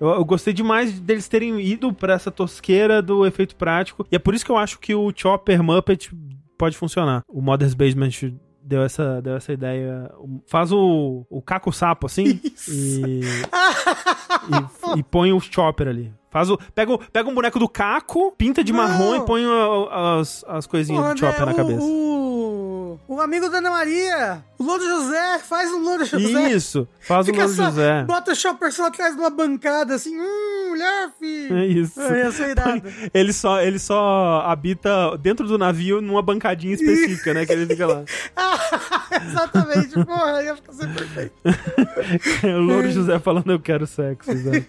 Eu, 0.00 0.08
eu 0.08 0.24
gostei 0.24 0.52
demais 0.52 0.98
deles 1.00 1.28
terem 1.28 1.60
ido 1.60 1.92
pra 1.92 2.14
essa 2.14 2.30
tosqueira 2.30 3.00
do 3.02 3.26
efeito 3.26 3.54
prático. 3.56 4.06
E 4.10 4.16
é 4.16 4.18
por 4.18 4.34
isso 4.34 4.44
que 4.44 4.50
eu 4.50 4.56
acho 4.56 4.78
que 4.78 4.94
o 4.94 5.12
Chopper 5.14 5.62
Muppet 5.76 6.10
pode 6.58 6.76
funcionar. 6.76 7.22
O 7.28 7.40
Mother's 7.40 7.74
Basement 7.74 8.10
deu 8.62 8.82
essa, 8.82 9.22
deu 9.22 9.36
essa 9.36 9.52
ideia. 9.52 10.10
Faz 10.46 10.72
o, 10.72 11.24
o 11.30 11.40
caco 11.40 11.72
sapo 11.72 12.06
assim 12.06 12.40
e, 12.68 13.20
e, 14.96 14.98
e 14.98 15.02
põe 15.04 15.32
o 15.32 15.40
Chopper 15.40 15.88
ali. 15.88 16.12
Faz 16.30 16.50
o, 16.50 16.58
pega, 16.74 16.92
o, 16.92 16.98
pega 16.98 17.28
um 17.28 17.34
boneco 17.34 17.58
do 17.58 17.68
caco, 17.68 18.32
pinta 18.32 18.62
de 18.62 18.72
Não. 18.72 18.80
marrom 18.80 19.16
e 19.16 19.24
põe 19.24 19.42
as, 20.20 20.44
as 20.48 20.66
coisinhas 20.66 21.04
Ô, 21.04 21.14
do 21.14 21.18
Chopper 21.18 21.42
André, 21.42 21.52
na 21.52 21.54
cabeça. 21.54 21.82
O, 21.82 22.35
o 23.06 23.20
amigo 23.20 23.48
da 23.48 23.58
Ana 23.58 23.70
Maria, 23.70 24.44
o 24.58 24.64
Louro 24.64 24.84
José, 24.84 25.38
faz 25.40 25.72
um 25.72 25.78
Louro 25.78 26.04
José. 26.04 26.50
Isso, 26.50 26.88
faz 27.00 27.22
o 27.22 27.26
Fica 27.26 27.40
Louro 27.44 27.54
só, 27.54 27.64
José. 27.66 28.04
bota 28.04 28.32
o 28.32 28.34
Chopper 28.34 28.72
só 28.72 28.86
atrás 28.86 29.14
de 29.14 29.20
uma 29.20 29.30
bancada, 29.30 29.94
assim, 29.94 30.16
hum, 30.18 30.68
mulher, 30.70 31.10
filho. 31.18 31.56
É 31.56 31.66
isso. 31.66 32.00
É, 32.00 32.24
ia 32.24 32.32
ser 32.32 32.50
irado. 32.50 32.82
Ele 33.12 33.32
só, 33.32 33.60
ele 33.60 33.78
só 33.78 34.42
habita 34.46 35.16
dentro 35.18 35.46
do 35.46 35.56
navio 35.56 36.00
numa 36.00 36.22
bancadinha 36.22 36.74
específica, 36.74 37.32
né? 37.32 37.46
Que 37.46 37.52
ele 37.52 37.66
fica 37.66 37.86
lá. 37.86 38.04
Exatamente, 39.26 40.04
porra, 40.04 40.42
ia 40.42 40.56
ficar 40.56 40.72
sempre 40.72 40.94
perfeito. 40.94 41.34
o 42.44 42.60
Louro 42.60 42.90
José 42.90 43.18
falando 43.18 43.50
eu 43.50 43.60
quero 43.60 43.86
sexo. 43.86 44.30
Exato. 44.30 44.66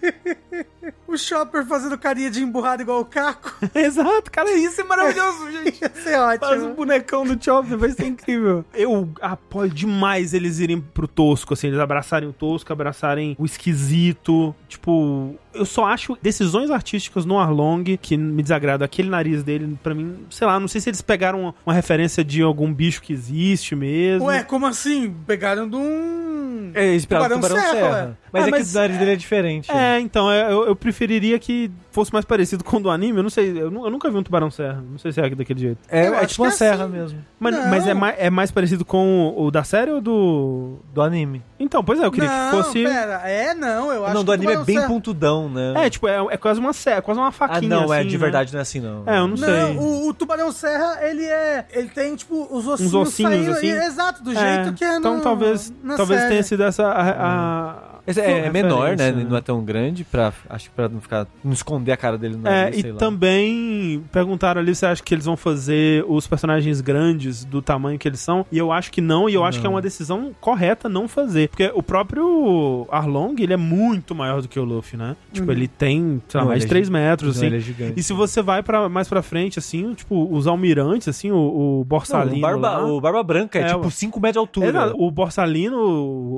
O 1.08 1.16
Chopper 1.16 1.64
fazendo 1.64 1.96
carinha 1.96 2.30
de 2.30 2.42
emburrado 2.42 2.82
igual 2.82 3.00
o 3.00 3.04
Caco. 3.04 3.54
Exato, 3.74 4.30
cara, 4.30 4.50
isso 4.52 4.80
é 4.80 4.84
maravilhoso, 4.84 5.50
gente. 5.50 5.80
Ia 5.82 5.90
ser 5.94 6.38
Faz 6.38 6.60
o 6.60 6.64
ótimo. 6.66 6.74
bonecão 6.74 7.24
do 7.24 7.42
Chopper, 7.42 7.78
vai 7.78 7.90
ser 7.90 8.06
incrível. 8.06 8.62
Eu 8.74 9.08
apoio 9.22 9.70
demais 9.70 10.34
eles 10.34 10.58
irem 10.58 10.80
pro 10.80 11.08
tosco, 11.08 11.54
assim, 11.54 11.68
eles 11.68 11.80
abraçarem 11.80 12.28
o 12.28 12.32
tosco, 12.32 12.70
abraçarem 12.72 13.34
o 13.38 13.46
esquisito. 13.46 14.54
Tipo, 14.68 15.34
eu 15.54 15.64
só 15.64 15.86
acho 15.86 16.16
decisões 16.22 16.70
artísticas 16.70 17.24
no 17.24 17.38
Arlong 17.38 17.96
que 18.00 18.16
me 18.16 18.42
desagrada. 18.42 18.84
Aquele 18.84 19.08
nariz 19.08 19.42
dele, 19.42 19.78
pra 19.82 19.94
mim, 19.94 20.26
sei 20.30 20.46
lá, 20.46 20.60
não 20.60 20.68
sei 20.68 20.80
se 20.80 20.90
eles 20.90 21.00
pegaram 21.00 21.54
uma 21.64 21.72
referência 21.74 22.22
de 22.22 22.42
algum 22.42 22.72
bicho 22.72 23.00
que 23.00 23.12
existe 23.14 23.74
mesmo. 23.74 24.26
Ué, 24.26 24.42
como 24.42 24.66
assim? 24.66 25.14
Pegaram 25.26 25.68
de 25.68 25.76
um. 25.76 26.70
É 26.74 26.94
inspirado 26.94 27.32
Tubarão 27.34 27.40
Tubarão 27.56 27.70
Serra, 27.72 27.92
Serra. 27.92 28.18
Mas 28.30 28.44
Ah, 28.44 28.48
é 28.48 28.50
mas 28.50 28.70
que 28.70 28.76
o 28.76 28.80
nariz 28.80 28.96
é- 28.96 28.98
dele 28.98 29.10
é 29.12 29.16
diferente. 29.16 29.70
É, 29.72 30.00
então, 30.00 30.30
é, 30.30 30.52
eu, 30.52 30.66
eu 30.66 30.76
preferiria 30.78 31.38
que 31.38 31.70
fosse 31.98 32.12
mais 32.12 32.24
parecido 32.24 32.62
com 32.64 32.76
o 32.76 32.80
do 32.80 32.90
anime. 32.90 33.18
Eu 33.18 33.22
não 33.22 33.30
sei, 33.30 33.50
eu, 33.50 33.72
eu 33.72 33.90
nunca 33.90 34.10
vi 34.10 34.16
um 34.16 34.22
tubarão 34.22 34.50
serra. 34.50 34.82
Não 34.90 34.98
sei 34.98 35.12
se 35.12 35.20
é 35.20 35.28
daquele 35.30 35.60
jeito. 35.60 35.78
É, 35.88 36.06
é 36.06 36.26
tipo 36.26 36.42
uma 36.42 36.48
é 36.48 36.52
serra 36.52 36.84
assim. 36.84 36.92
mesmo. 36.92 37.24
Mas, 37.38 37.54
mas 37.68 37.86
é, 37.86 37.94
mais, 37.94 38.14
é 38.18 38.30
mais 38.30 38.50
parecido 38.50 38.84
com 38.84 39.28
o, 39.36 39.44
o 39.46 39.50
da 39.50 39.64
série 39.64 39.90
ou 39.90 40.00
do. 40.00 40.76
Do 40.92 41.02
anime. 41.02 41.42
Então, 41.60 41.82
pois 41.82 42.00
é, 42.00 42.04
eu 42.04 42.12
queria 42.12 42.28
não, 42.28 42.50
que 42.50 42.56
fosse. 42.64 42.82
pera. 42.84 43.22
É, 43.28 43.52
não, 43.54 43.92
eu 43.92 44.04
acho 44.04 44.14
não, 44.14 44.20
que 44.20 44.26
do 44.26 44.32
anime 44.32 44.52
é 44.52 44.56
bem 44.64 44.76
Serra- 44.76 44.88
pontudão, 44.88 45.48
né? 45.48 45.74
É, 45.86 45.90
tipo, 45.90 46.06
é, 46.06 46.16
é 46.30 46.36
quase 46.36 46.60
uma 46.60 46.72
serra, 46.72 47.02
quase 47.02 47.18
uma 47.18 47.28
ah, 47.28 47.32
faquinha. 47.32 47.68
não, 47.68 47.92
é 47.92 47.98
assim, 48.00 48.08
de 48.08 48.16
né? 48.16 48.20
verdade 48.20 48.52
não 48.52 48.58
é 48.58 48.62
assim, 48.62 48.80
não. 48.80 49.02
É, 49.06 49.18
eu 49.18 49.26
não, 49.28 49.36
sei. 49.36 49.48
Não, 49.48 49.78
o, 49.78 50.08
o 50.08 50.14
Tubarão 50.14 50.52
Serra, 50.52 50.98
ele 51.02 51.24
é. 51.24 51.66
Ele 51.72 51.88
tem, 51.88 52.14
tipo, 52.14 52.46
os 52.50 52.66
ossinhos, 52.66 52.94
Uns 52.94 53.08
ossinhos, 53.08 53.32
saindo. 53.32 53.50
assim? 53.52 53.68
Exato, 53.70 54.22
do 54.22 54.32
É, 54.32 54.54
jeito 54.64 54.74
que 54.76 54.84
é 54.84 54.92
no, 54.92 54.98
Então 54.98 55.20
talvez, 55.20 55.72
na 55.82 55.96
talvez 55.96 56.20
série. 56.20 56.30
tenha 56.32 56.42
sido 56.42 56.62
essa 56.62 56.86
a. 56.86 57.10
a- 57.72 57.76
Esse 58.06 58.20
é, 58.20 58.46
é 58.46 58.50
menor, 58.50 58.96
né? 58.96 59.10
Não 59.12 59.36
é 59.36 59.40
tão 59.40 59.62
grande, 59.62 60.02
pra, 60.04 60.32
acho 60.48 60.70
que 60.70 60.74
pra 60.74 60.88
não 60.88 61.00
ficar. 61.00 61.26
Não 61.44 61.52
esconder 61.52 61.87
a 61.92 61.96
cara 61.96 62.16
dele 62.18 62.36
no 62.36 62.46
É, 62.48 62.64
nariz, 62.64 62.84
e 62.84 62.90
lá. 62.92 62.98
também 62.98 64.02
perguntaram 64.12 64.60
ali 64.60 64.74
se 64.74 64.84
acha 64.86 65.02
que 65.02 65.14
eles 65.14 65.24
vão 65.24 65.36
fazer 65.36 66.04
os 66.08 66.26
personagens 66.26 66.80
grandes 66.80 67.44
do 67.44 67.60
tamanho 67.62 67.98
que 67.98 68.08
eles 68.08 68.20
são. 68.20 68.44
E 68.50 68.58
eu 68.58 68.72
acho 68.72 68.90
que 68.90 69.00
não, 69.00 69.28
e 69.28 69.34
eu 69.34 69.44
acho 69.44 69.60
que 69.60 69.66
é 69.66 69.70
uma 69.70 69.82
decisão 69.82 70.32
correta 70.40 70.88
não 70.88 71.06
fazer. 71.08 71.48
Porque 71.48 71.70
o 71.74 71.82
próprio 71.82 72.86
Arlong, 72.90 73.34
ele 73.40 73.52
é 73.52 73.56
muito 73.56 74.14
maior 74.14 74.42
do 74.42 74.48
que 74.48 74.58
o 74.58 74.64
Luffy, 74.64 74.96
né? 74.96 75.16
Tipo, 75.32 75.50
ele 75.52 75.68
tem, 75.68 76.22
sei 76.28 76.38
lá, 76.38 76.44
Não, 76.44 76.48
mais 76.50 76.60
de 76.60 76.66
é 76.66 76.68
3 76.68 76.86
gi- 76.86 76.92
metros, 76.92 77.34
Não, 77.34 77.38
assim. 77.38 77.46
ele 77.46 77.56
é 77.56 77.60
gigante. 77.60 77.94
E 77.98 78.02
se 78.02 78.12
você 78.12 78.42
vai 78.42 78.62
para 78.62 78.88
mais 78.88 79.08
pra 79.08 79.22
frente, 79.22 79.58
assim, 79.58 79.94
tipo, 79.94 80.28
os 80.34 80.46
almirantes, 80.46 81.08
assim, 81.08 81.30
o, 81.30 81.36
o 81.36 81.78
Não, 81.78 81.84
Borsalino 81.84 82.36
o, 82.36 82.40
barba, 82.40 82.60
lá... 82.70 82.84
o 82.86 83.00
Barba 83.00 83.22
Branca 83.22 83.58
é, 83.58 83.62
É, 83.62 83.66
tipo 83.74 83.86
o- 83.86 83.90
5 83.90 84.18
metros 84.20 84.32
de 84.34 84.38
altura. 84.38 84.92
O 84.96 85.10
Borsalino, 85.10 85.76
o, 85.76 86.34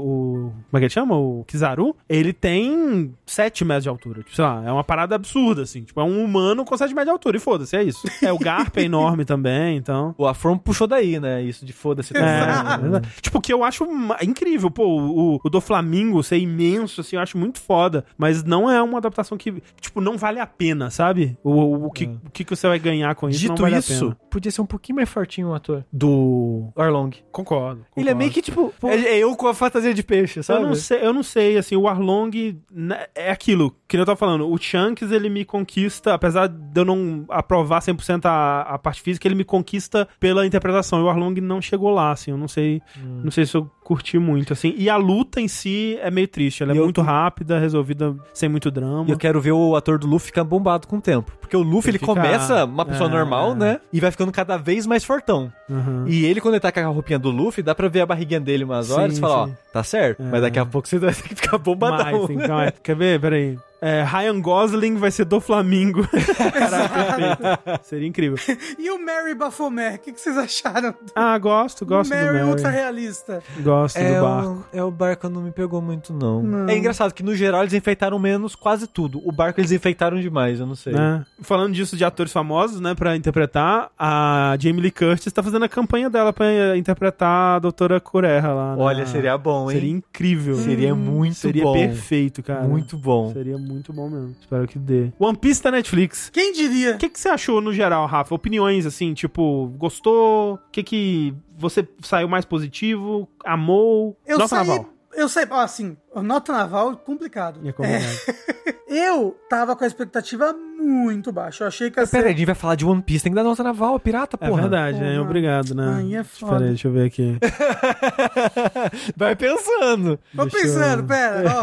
o- 0.46 0.52
Como 0.70 0.76
é 0.76 0.78
que 0.78 0.84
ele 0.84 0.90
chama? 0.90 1.16
O 1.16 1.44
Kizaru, 1.46 1.94
ele 2.08 2.32
tem 2.32 3.12
7 3.26 3.64
metros 3.64 3.84
de 3.84 3.88
altura. 3.88 4.20
Tipo, 4.22 4.34
sei 4.34 4.44
lá, 4.44 4.62
é 4.66 4.72
uma 4.72 4.84
parada 4.84 5.14
absurda, 5.14 5.29
assim. 5.62 5.82
Tipo, 5.82 6.00
é 6.00 6.04
um 6.04 6.24
humano 6.24 6.64
com 6.64 6.76
7 6.76 6.90
metros 6.90 7.06
de 7.06 7.10
altura. 7.10 7.36
E 7.36 7.40
foda-se, 7.40 7.76
é 7.76 7.82
isso. 7.82 8.00
É, 8.22 8.32
o 8.32 8.38
Garp 8.38 8.76
é 8.76 8.82
enorme 8.82 9.24
também, 9.24 9.76
então. 9.76 10.14
O 10.18 10.26
Afron 10.26 10.58
puxou 10.58 10.86
daí, 10.86 11.18
né? 11.18 11.42
Isso 11.42 11.64
de 11.64 11.72
foda-se. 11.72 12.16
É, 12.16 12.20
também. 12.20 12.88
exato. 12.88 13.08
tipo, 13.20 13.40
que 13.40 13.52
eu 13.52 13.64
acho 13.64 13.86
incrível, 14.22 14.70
pô, 14.70 14.84
o, 14.86 15.40
o 15.42 15.50
do 15.50 15.60
Flamingo 15.60 16.22
ser 16.22 16.38
imenso, 16.38 17.00
assim, 17.00 17.16
eu 17.16 17.22
acho 17.22 17.38
muito 17.38 17.60
foda, 17.60 18.04
mas 18.16 18.44
não 18.44 18.70
é 18.70 18.82
uma 18.82 18.98
adaptação 18.98 19.38
que, 19.38 19.62
tipo, 19.80 20.00
não 20.00 20.16
vale 20.18 20.38
a 20.38 20.46
pena, 20.46 20.90
sabe? 20.90 21.36
O, 21.42 21.50
o, 21.50 21.86
o 21.86 21.90
que, 21.90 22.04
o 22.04 22.30
que 22.32 22.44
que 22.44 22.54
você 22.54 22.66
vai 22.68 22.78
ganhar 22.78 23.14
com 23.14 23.28
isso 23.28 23.46
não 23.46 23.54
Dito 23.54 23.62
vale 23.62 23.76
a 23.76 23.78
isso, 23.78 24.06
pena. 24.06 24.16
podia 24.30 24.50
ser 24.50 24.60
um 24.60 24.66
pouquinho 24.66 24.96
mais 24.96 25.08
fortinho 25.08 25.48
o 25.48 25.54
ator. 25.54 25.84
Do... 25.92 26.68
Arlong. 26.76 27.10
Concordo. 27.32 27.84
Ele 27.96 28.08
é 28.08 28.12
concordo. 28.12 28.18
meio 28.18 28.30
que, 28.30 28.42
tipo, 28.42 28.72
é, 28.82 28.94
é 28.94 29.18
eu 29.18 29.34
com 29.36 29.48
a 29.48 29.54
fantasia 29.54 29.94
de 29.94 30.02
peixe, 30.02 30.42
sabe? 30.42 30.62
Eu 30.62 30.68
não 30.68 30.74
sei, 30.74 31.04
eu 31.04 31.12
não 31.12 31.22
sei, 31.22 31.56
assim, 31.56 31.76
o 31.76 31.88
Arlong 31.88 32.60
né, 32.70 33.06
é 33.14 33.30
aquilo 33.30 33.74
que 33.88 33.96
eu 33.96 34.06
tava 34.06 34.16
falando. 34.16 34.48
O 34.48 34.58
Shanks, 34.58 35.10
ele 35.10 35.19
me 35.28 35.44
conquista, 35.44 36.14
apesar 36.14 36.46
de 36.48 36.80
eu 36.80 36.84
não 36.84 37.24
aprovar 37.28 37.80
100% 37.80 38.24
a, 38.24 38.62
a 38.62 38.78
parte 38.78 39.02
física, 39.02 39.26
ele 39.28 39.34
me 39.34 39.44
conquista 39.44 40.08
pela 40.18 40.46
interpretação. 40.46 41.00
E 41.00 41.02
o 41.02 41.08
Arlong 41.10 41.34
não 41.40 41.60
chegou 41.60 41.90
lá, 41.90 42.12
assim, 42.12 42.30
eu 42.30 42.38
não 42.38 42.48
sei, 42.48 42.80
Hum. 42.96 43.20
não 43.24 43.30
sei 43.30 43.44
se 43.44 43.56
eu 43.56 43.70
curti 43.90 44.18
muito, 44.20 44.52
assim. 44.52 44.72
E 44.76 44.88
a 44.88 44.96
luta 44.96 45.40
em 45.40 45.48
si 45.48 45.98
é 46.00 46.10
meio 46.12 46.28
triste, 46.28 46.62
ela 46.62 46.72
é 46.72 46.78
eu- 46.78 46.84
muito 46.84 47.02
rápida, 47.02 47.58
resolvida 47.58 48.14
sem 48.32 48.48
muito 48.48 48.70
drama. 48.70 49.04
E 49.08 49.10
eu 49.10 49.18
quero 49.18 49.40
ver 49.40 49.50
o 49.52 49.74
ator 49.74 49.98
do 49.98 50.06
Luffy 50.06 50.26
ficar 50.26 50.44
bombado 50.44 50.86
com 50.86 50.98
o 50.98 51.00
tempo. 51.00 51.32
Porque 51.40 51.56
o 51.56 51.62
Luffy, 51.62 51.90
Ele 51.90 51.96
ele, 51.96 51.98
fica- 51.98 52.14
começa 52.14 52.64
uma 52.64 52.84
pessoa 52.84 53.08
é, 53.10 53.12
normal, 53.12 53.52
é. 53.52 53.54
né? 53.56 53.80
E 53.92 53.98
vai 53.98 54.10
ficando 54.12 54.30
cada 54.30 54.56
vez 54.56 54.86
mais 54.86 55.02
fortão. 55.04 55.52
Uhum. 55.68 56.04
E 56.06 56.24
ele, 56.24 56.40
quando 56.40 56.54
ele 56.54 56.60
tá 56.60 56.70
com 56.70 56.78
a 56.78 56.86
roupinha 56.86 57.18
do 57.18 57.30
Luffy, 57.30 57.62
dá 57.62 57.74
pra 57.74 57.88
ver 57.88 58.02
a 58.02 58.06
barriguinha 58.06 58.38
dele 58.40 58.62
umas 58.62 58.86
Sim, 58.86 58.92
horas 58.92 59.18
e 59.18 59.20
fala, 59.20 59.46
sim. 59.48 59.52
ó, 59.68 59.72
tá 59.72 59.82
certo. 59.82 60.22
É. 60.22 60.26
Mas 60.30 60.42
daqui 60.42 60.58
a 60.60 60.64
pouco 60.66 60.86
você 60.86 60.98
vai 60.98 61.12
ter 61.12 61.22
que 61.22 61.34
ficar 61.34 61.58
bombadão. 61.58 62.26
Mais, 62.28 62.30
então, 62.30 62.60
é. 62.60 62.70
Quer 62.82 62.94
ver? 62.94 63.20
Peraí. 63.20 63.58
É, 63.82 64.02
Ryan 64.04 64.38
Gosling 64.42 64.96
vai 64.96 65.10
ser 65.10 65.24
do 65.24 65.40
Flamengo. 65.40 66.06
Caraca, 66.52 67.36
perfeito. 67.36 67.80
Seria 67.84 68.06
incrível. 68.06 68.36
E 68.78 68.90
o 68.90 69.02
Mary 69.02 69.34
Baphomet, 69.34 69.96
o 69.96 69.98
que, 70.00 70.12
que 70.12 70.20
vocês 70.20 70.36
acharam? 70.36 70.94
Ah, 71.14 71.38
gosto, 71.38 71.86
gosto 71.86 72.10
Mary 72.10 72.26
do 72.26 72.32
Mary. 72.34 72.44
ultra 72.50 72.68
realista. 72.68 73.42
Gosto 73.60 73.79
É, 73.96 74.14
do 74.14 74.20
barco. 74.22 74.64
o, 74.72 74.76
é, 74.76 74.84
o 74.84 74.90
barco 74.90 75.28
não 75.28 75.42
me 75.42 75.50
pegou 75.50 75.80
muito, 75.82 76.12
não. 76.12 76.42
Não. 76.42 76.68
É 76.68 76.76
engraçado 76.76 77.12
que, 77.14 77.22
no 77.22 77.34
geral, 77.34 77.62
eles 77.62 77.72
enfeitaram 77.74 78.18
menos 78.18 78.54
quase 78.54 78.86
tudo. 78.86 79.20
O 79.24 79.32
barco 79.32 79.60
eles 79.60 79.72
enfeitaram 79.72 80.20
demais, 80.20 80.60
eu 80.60 80.66
não 80.66 80.74
sei. 80.74 80.92
né? 80.92 81.24
Falando 81.42 81.72
disso 81.72 81.96
de 81.96 82.04
atores 82.04 82.32
famosos, 82.32 82.80
né, 82.80 82.94
pra 82.94 83.16
interpretar, 83.16 83.90
a 83.98 84.56
Jamie 84.58 84.80
Lee 84.82 84.90
Curtis 84.90 85.32
tá 85.32 85.42
fazendo 85.42 85.64
a 85.64 85.68
campanha 85.68 86.08
dela 86.10 86.32
pra 86.32 86.76
interpretar 86.76 87.56
a 87.56 87.58
doutora 87.58 88.00
Cureha 88.00 88.48
lá. 88.52 88.76
né? 88.76 88.82
Olha, 88.82 89.06
seria 89.06 89.36
bom, 89.38 89.70
hein? 89.70 89.76
Seria 89.78 89.90
incrível. 89.92 90.54
Seria 90.56 90.94
muito 90.94 91.34
Seria 91.34 91.62
bom. 91.62 91.72
perfeito, 91.72 92.42
cara. 92.42 92.62
Muito 92.66 92.96
bom. 92.96 93.32
Seria 93.32 93.58
muito 93.58 93.92
bom 93.92 94.08
mesmo. 94.08 94.34
Espero 94.40 94.66
que 94.66 94.78
dê. 94.78 95.12
One 95.18 95.36
Piece 95.36 95.62
da 95.62 95.70
Netflix. 95.70 96.30
Quem 96.32 96.52
diria? 96.52 96.94
O 96.94 96.98
que, 96.98 97.08
que 97.08 97.18
você 97.18 97.28
achou 97.28 97.60
no 97.60 97.72
geral, 97.72 98.06
Rafa? 98.06 98.34
Opiniões, 98.34 98.86
assim, 98.86 99.14
tipo, 99.14 99.72
gostou? 99.78 100.54
O 100.54 100.58
que 100.72 100.82
que 100.82 101.34
você 101.60 101.86
saiu 102.02 102.28
mais 102.28 102.44
positivo? 102.44 103.28
Amou? 103.44 104.16
Eu 104.26 104.38
Nota 104.38 104.48
saí. 104.56 104.66
naval. 104.66 104.88
Eu 105.12 105.28
sei, 105.28 105.44
ó, 105.50 105.60
assim, 105.60 105.96
nota 106.14 106.52
naval 106.52 106.96
complicado. 106.96 107.60
É 107.68 107.72
complicado. 107.72 108.80
Eu 108.90 109.36
tava 109.48 109.76
com 109.76 109.84
a 109.84 109.86
expectativa 109.86 110.52
muito 110.52 111.30
baixa. 111.30 111.62
Eu 111.62 111.68
achei 111.68 111.92
que 111.92 112.00
ia 112.00 112.06
Peraí, 112.08 112.32
a 112.32 112.36
gente 112.36 112.44
vai 112.46 112.56
falar 112.56 112.74
de 112.74 112.84
One 112.84 113.00
Piece, 113.00 113.22
tem 113.22 113.30
que 113.30 113.36
dar 113.36 113.44
nota 113.44 113.62
naval, 113.62 114.00
pirata, 114.00 114.36
É 114.40 114.48
porra. 114.48 114.62
verdade, 114.62 114.98
né? 114.98 115.10
Porra. 115.12 115.22
Obrigado, 115.22 115.74
né? 115.76 115.96
Aí 115.98 116.14
é 116.16 116.24
foda. 116.24 116.54
Peraí, 116.56 116.68
deixa 116.70 116.88
eu 116.88 116.92
ver 116.92 117.06
aqui. 117.06 117.38
vai 119.16 119.36
pensando. 119.36 120.18
Tô 120.34 120.42
Deixa 120.44 120.56
eu- 120.58 120.62
pensando, 120.62 121.04
pera, 121.04 121.42
ó. 121.56 121.62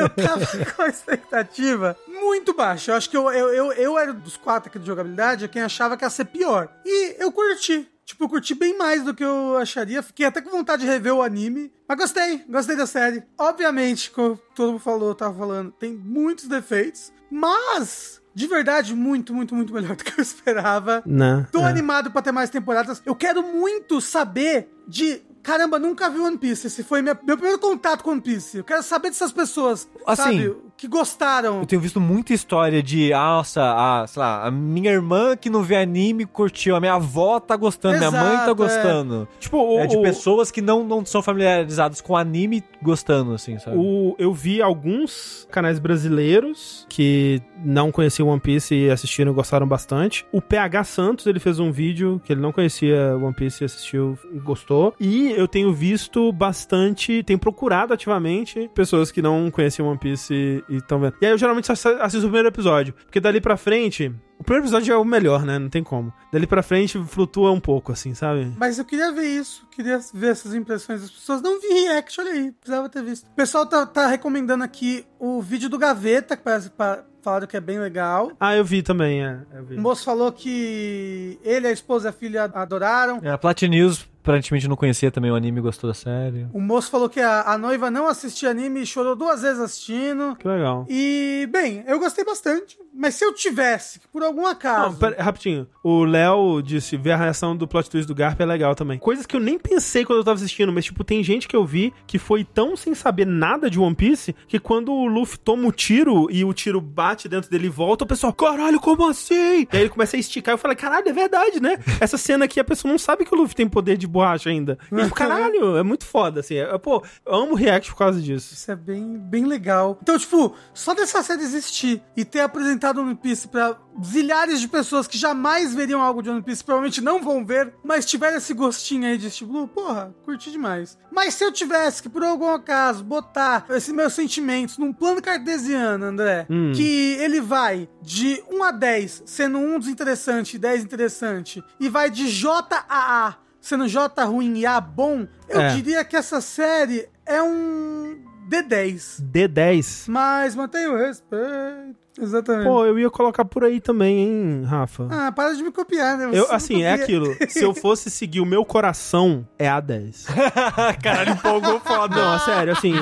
Eu 0.00 0.08
tava 0.08 0.46
com 0.74 0.82
a 0.82 0.88
expectativa 0.88 1.96
muito 2.08 2.54
baixa. 2.54 2.90
Eu 2.92 2.96
acho 2.96 3.08
que 3.10 3.16
eu, 3.16 3.30
eu, 3.30 3.48
eu, 3.54 3.72
eu 3.72 3.98
era 3.98 4.12
dos 4.12 4.36
quatro 4.36 4.68
aqui 4.68 4.78
de 4.78 4.86
jogabilidade 4.86 5.46
quem 5.48 5.62
achava 5.62 5.96
que 5.96 6.04
ia 6.04 6.10
ser 6.10 6.24
pior. 6.26 6.68
E 6.84 7.22
eu 7.22 7.30
curti. 7.30 7.88
Tipo, 8.10 8.28
curti 8.28 8.54
bem 8.56 8.76
mais 8.76 9.04
do 9.04 9.14
que 9.14 9.24
eu 9.24 9.56
acharia. 9.56 10.02
Fiquei 10.02 10.26
até 10.26 10.40
com 10.40 10.50
vontade 10.50 10.82
de 10.82 10.88
rever 10.88 11.14
o 11.14 11.22
anime. 11.22 11.72
Mas 11.86 11.96
gostei, 11.96 12.44
gostei 12.48 12.74
da 12.76 12.84
série. 12.86 13.22
Obviamente, 13.38 14.10
como 14.10 14.36
todo 14.54 14.72
mundo 14.72 14.80
falou, 14.80 15.14
tava 15.14 15.38
falando, 15.38 15.70
tem 15.72 15.92
muitos 15.94 16.48
defeitos. 16.48 17.12
Mas, 17.30 18.20
de 18.34 18.46
verdade, 18.48 18.94
muito, 18.94 19.32
muito, 19.32 19.54
muito 19.54 19.72
melhor 19.72 19.94
do 19.96 20.02
que 20.04 20.18
eu 20.18 20.22
esperava. 20.22 21.02
Né? 21.06 21.46
Tô 21.52 21.60
É. 21.60 21.64
animado 21.66 22.10
pra 22.10 22.20
ter 22.22 22.32
mais 22.32 22.50
temporadas. 22.50 23.00
Eu 23.06 23.14
quero 23.14 23.42
muito 23.42 24.00
saber 24.00 24.68
de. 24.88 25.22
Caramba, 25.42 25.78
nunca 25.78 26.10
vi 26.10 26.18
One 26.18 26.36
Piece. 26.36 26.66
Esse 26.66 26.82
foi 26.82 27.00
minha- 27.00 27.18
meu 27.22 27.36
primeiro 27.36 27.58
contato 27.58 28.02
com 28.04 28.10
One 28.10 28.20
Piece. 28.20 28.58
Eu 28.58 28.64
quero 28.64 28.82
saber 28.82 29.08
dessas 29.08 29.32
pessoas, 29.32 29.88
Assim, 30.06 30.22
sabe? 30.22 30.56
Que 30.80 30.88
gostaram. 30.88 31.60
Eu 31.60 31.66
tenho 31.66 31.82
visto 31.82 32.00
muita 32.00 32.32
história 32.32 32.82
de, 32.82 33.12
ah, 33.12 33.36
nossa, 33.36 33.60
a, 33.62 34.06
sei 34.06 34.20
lá, 34.20 34.46
a 34.46 34.50
minha 34.50 34.90
irmã 34.90 35.36
que 35.36 35.50
não 35.50 35.62
vê 35.62 35.76
anime 35.76 36.24
curtiu, 36.24 36.74
a 36.74 36.80
minha 36.80 36.94
avó 36.94 37.38
tá 37.38 37.54
gostando, 37.54 37.98
minha 37.98 38.10
mãe 38.10 38.20
tá 38.22 38.34
Exato, 38.44 38.54
gostando. 38.54 39.28
Tipo, 39.38 39.58
o, 39.58 39.78
É 39.78 39.86
de 39.86 39.96
o- 39.98 40.02
pessoas 40.02 40.50
que 40.50 40.62
não, 40.62 40.82
não 40.82 41.04
são 41.04 41.20
familiarizadas 41.22 42.00
com 42.00 42.16
anime 42.16 42.64
gostando, 42.82 43.34
assim, 43.34 43.58
sabe? 43.58 43.76
O, 43.76 44.14
eu 44.18 44.32
vi 44.32 44.62
alguns 44.62 45.46
canais 45.50 45.78
brasileiros 45.78 46.86
que 46.88 47.42
não 47.62 47.92
conheciam 47.92 48.28
One 48.28 48.40
Piece 48.40 48.74
e 48.74 48.90
assistiram 48.90 49.32
e 49.32 49.34
gostaram 49.34 49.66
bastante. 49.68 50.24
O 50.32 50.40
PH 50.40 50.84
Santos, 50.84 51.26
ele 51.26 51.38
fez 51.40 51.58
um 51.60 51.70
vídeo 51.70 52.22
que 52.24 52.32
ele 52.32 52.40
não 52.40 52.52
conhecia 52.52 53.16
One 53.18 53.34
Piece 53.34 53.62
e 53.62 53.66
assistiu 53.66 54.18
e 54.32 54.38
gostou. 54.38 54.94
E 54.98 55.30
eu 55.32 55.46
tenho 55.46 55.74
visto 55.74 56.32
bastante, 56.32 57.22
tenho 57.22 57.38
procurado 57.38 57.92
ativamente 57.92 58.70
pessoas 58.74 59.10
que 59.12 59.20
não 59.20 59.50
conheciam 59.50 59.86
One 59.88 59.98
Piece 59.98 60.64
e 60.70 60.76
estão 60.76 60.98
vendo. 61.00 61.14
E 61.20 61.26
aí 61.26 61.32
eu 61.32 61.38
geralmente 61.38 61.66
só 61.66 61.72
assisto 62.00 62.20
o 62.26 62.30
primeiro 62.30 62.48
episódio, 62.48 62.94
porque 62.94 63.20
dali 63.20 63.40
pra 63.40 63.56
frente 63.56 64.12
O 64.38 64.42
primeiro 64.44 64.64
episódio 64.64 64.92
é 64.94 64.96
o 64.96 65.04
melhor, 65.04 65.44
né? 65.44 65.58
Não 65.58 65.68
tem 65.68 65.82
como. 65.84 66.10
Dali 66.32 66.46
pra 66.46 66.62
frente 66.62 66.96
flutua 67.04 67.50
um 67.52 67.60
pouco, 67.60 67.92
assim, 67.92 68.14
sabe? 68.14 68.50
Mas 68.56 68.78
eu 68.78 68.84
queria 68.86 69.12
ver 69.12 69.26
isso, 69.26 69.66
queria 69.70 70.00
ver 70.14 70.30
essas 70.30 70.54
impressões 70.54 71.02
das 71.02 71.10
pessoas. 71.10 71.42
Não 71.42 71.60
vi 71.60 71.68
react, 71.68 72.18
olha 72.20 72.32
aí, 72.32 72.52
precisava 72.52 72.88
ter 72.88 73.02
visto. 73.02 73.26
O 73.26 73.34
pessoal 73.34 73.66
tá, 73.66 73.84
tá 73.84 74.06
recomendando 74.06 74.64
aqui 74.64 75.04
o 75.18 75.42
vídeo 75.42 75.68
do 75.68 75.76
Gaveta, 75.76 76.36
que 76.38 76.42
parece, 76.42 76.70
pa- 76.70 77.04
falaram 77.22 77.46
que 77.46 77.54
é 77.56 77.60
bem 77.60 77.78
legal. 77.78 78.32
Ah, 78.40 78.56
eu 78.56 78.64
vi 78.64 78.82
também, 78.82 79.22
é. 79.22 79.40
Eu 79.54 79.64
vi. 79.66 79.76
O 79.76 79.80
moço 79.80 80.04
falou 80.04 80.32
que 80.32 81.38
ele, 81.44 81.66
a 81.66 81.70
esposa 81.72 82.08
e 82.08 82.10
a 82.10 82.12
filha 82.12 82.44
adoraram. 82.44 83.20
É, 83.22 83.30
a 83.30 83.36
Platinews 83.36 84.08
aparentemente 84.22 84.68
não 84.68 84.76
conhecia 84.76 85.10
também 85.10 85.30
o 85.30 85.34
anime 85.34 85.58
e 85.58 85.62
gostou 85.62 85.88
da 85.88 85.94
série. 85.94 86.46
O 86.52 86.60
moço 86.60 86.90
falou 86.90 87.08
que 87.08 87.20
a, 87.20 87.42
a 87.42 87.58
noiva 87.58 87.90
não 87.90 88.06
assistia 88.06 88.50
anime 88.50 88.82
e 88.82 88.86
chorou 88.86 89.16
duas 89.16 89.42
vezes 89.42 89.60
assistindo. 89.60 90.36
Que 90.36 90.46
legal. 90.46 90.86
E, 90.88 91.48
bem, 91.50 91.82
eu 91.86 91.98
gostei 91.98 92.24
bastante. 92.24 92.78
Mas 92.92 93.14
se 93.14 93.24
eu 93.24 93.32
tivesse, 93.32 94.00
por 94.12 94.22
algum 94.22 94.42
Não, 94.42 94.48
acaso. 94.48 94.96
pera, 94.96 95.22
rapidinho. 95.22 95.66
O 95.82 96.04
Léo 96.04 96.60
disse, 96.62 96.96
ver 96.96 97.12
a 97.12 97.16
reação 97.16 97.56
do 97.56 97.66
plot 97.66 97.88
twist 97.88 98.06
do 98.06 98.14
Garp 98.14 98.40
é 98.40 98.44
legal 98.44 98.74
também. 98.74 98.98
Coisas 98.98 99.24
que 99.26 99.36
eu 99.36 99.40
nem 99.40 99.58
pensei 99.58 100.04
quando 100.04 100.18
eu 100.18 100.24
tava 100.24 100.36
assistindo, 100.36 100.72
mas, 100.72 100.84
tipo, 100.84 101.04
tem 101.04 101.22
gente 101.22 101.46
que 101.48 101.56
eu 101.56 101.64
vi 101.64 101.92
que 102.06 102.18
foi 102.18 102.44
tão 102.44 102.76
sem 102.76 102.94
saber 102.94 103.26
nada 103.26 103.70
de 103.70 103.78
One 103.78 103.94
Piece 103.94 104.34
que 104.48 104.58
quando 104.58 104.92
o 104.92 105.06
Luffy 105.06 105.38
toma 105.38 105.68
o 105.68 105.72
tiro 105.72 106.28
e 106.30 106.44
o 106.44 106.52
tiro 106.52 106.80
bate 106.80 107.28
dentro 107.28 107.50
dele 107.50 107.66
e 107.66 107.70
volta, 107.70 108.04
o 108.04 108.06
pessoal, 108.06 108.32
caralho, 108.32 108.80
como 108.80 109.08
assim? 109.08 109.34
E 109.34 109.68
aí 109.72 109.80
ele 109.82 109.88
começa 109.88 110.16
a 110.16 110.20
esticar 110.20 110.54
eu 110.54 110.58
falei, 110.58 110.76
caralho, 110.76 111.08
é 111.08 111.12
verdade, 111.12 111.60
né? 111.60 111.78
Essa 112.00 112.18
cena 112.18 112.44
aqui 112.44 112.58
a 112.58 112.64
pessoa 112.64 112.90
não 112.90 112.98
sabe 112.98 113.24
que 113.24 113.34
o 113.34 113.38
Luffy 113.38 113.54
tem 113.54 113.68
poder 113.68 113.96
de 113.96 114.06
borracha 114.06 114.50
ainda. 114.50 114.78
E, 114.90 114.96
tipo, 115.02 115.14
caralho, 115.14 115.76
é 115.76 115.82
muito 115.82 116.04
foda, 116.04 116.40
assim. 116.40 116.56
É, 116.56 116.76
pô, 116.78 117.02
eu 117.24 117.34
amo 117.34 117.52
o 117.52 117.56
react 117.56 117.90
por 117.92 117.98
causa 117.98 118.20
disso. 118.20 118.52
Isso 118.52 118.70
é 118.70 118.76
bem, 118.76 119.16
bem 119.16 119.46
legal. 119.46 119.98
Então, 120.02 120.18
tipo, 120.18 120.54
só 120.74 120.92
dessa 120.92 121.22
série 121.22 121.42
existir 121.42 122.02
e 122.16 122.24
ter 122.24 122.40
apresentado 122.40 122.79
One 122.88 123.14
Piece 123.14 123.48
pra 123.48 123.76
zilhares 124.02 124.60
de 124.60 124.68
pessoas 124.68 125.06
que 125.06 125.16
jamais 125.18 125.74
veriam 125.74 126.00
algo 126.00 126.22
de 126.22 126.30
One 126.30 126.42
Piece, 126.42 126.64
provavelmente 126.64 127.00
não 127.00 127.22
vão 127.22 127.44
ver, 127.44 127.74
mas 127.84 128.06
tiveram 128.06 128.36
esse 128.38 128.54
gostinho 128.54 129.06
aí 129.06 129.18
de 129.18 129.26
East 129.26 129.42
Blue, 129.44 129.68
porra, 129.68 130.14
curti 130.24 130.50
demais. 130.50 130.98
Mas 131.12 131.34
se 131.34 131.44
eu 131.44 131.52
tivesse 131.52 132.02
que, 132.02 132.08
por 132.08 132.22
algum 132.24 132.48
acaso, 132.48 133.04
botar 133.04 133.66
esses 133.70 133.92
meus 133.92 134.12
sentimentos 134.14 134.78
num 134.78 134.92
plano 134.92 135.20
cartesiano, 135.22 136.04
André, 136.06 136.46
Hum. 136.48 136.72
que 136.74 137.12
ele 137.20 137.40
vai 137.40 137.88
de 138.02 138.42
1 138.50 138.62
a 138.64 138.70
10, 138.70 139.22
sendo 139.26 139.58
1 139.58 139.78
desinteressante 139.78 140.56
e 140.56 140.58
10 140.58 140.82
interessante, 140.84 141.62
e 141.78 141.88
vai 141.88 142.10
de 142.10 142.28
J 142.28 142.84
a 142.88 143.26
A, 143.28 143.34
sendo 143.60 143.86
J 143.88 144.24
ruim 144.24 144.58
e 144.58 144.66
A 144.66 144.80
bom, 144.80 145.26
eu 145.48 145.60
É. 145.60 145.74
diria 145.74 146.04
que 146.04 146.16
essa 146.16 146.40
série 146.40 147.08
é 147.26 147.42
um 147.42 148.18
D10. 148.48 149.20
D10. 149.20 150.06
Mas 150.08 150.56
mantém 150.56 150.88
o 150.88 150.96
respeito. 150.96 152.00
Exatamente. 152.20 152.66
Pô, 152.66 152.84
eu 152.84 152.98
ia 152.98 153.10
colocar 153.10 153.44
por 153.44 153.64
aí 153.64 153.80
também, 153.80 154.18
hein, 154.18 154.62
Rafa? 154.64 155.08
Ah, 155.10 155.32
para 155.32 155.52
de 155.54 155.62
me 155.62 155.70
copiar, 155.70 156.16
né? 156.18 156.30
Eu, 156.32 156.46
Você 156.46 156.54
assim, 156.54 156.76
me 156.76 156.82
é 156.82 156.90
copia. 156.98 157.04
aquilo. 157.04 157.36
Se 157.48 157.62
eu 157.64 157.74
fosse 157.74 158.10
seguir 158.10 158.40
o 158.40 158.46
meu 158.46 158.64
coração, 158.64 159.46
é 159.58 159.66
A10. 159.68 160.26
Caralho, 161.02 161.32
empolgou 161.32 161.80
foda. 161.80 162.14
Não, 162.16 162.34
é 162.34 162.38
sério, 162.40 162.72
assim, 162.72 162.92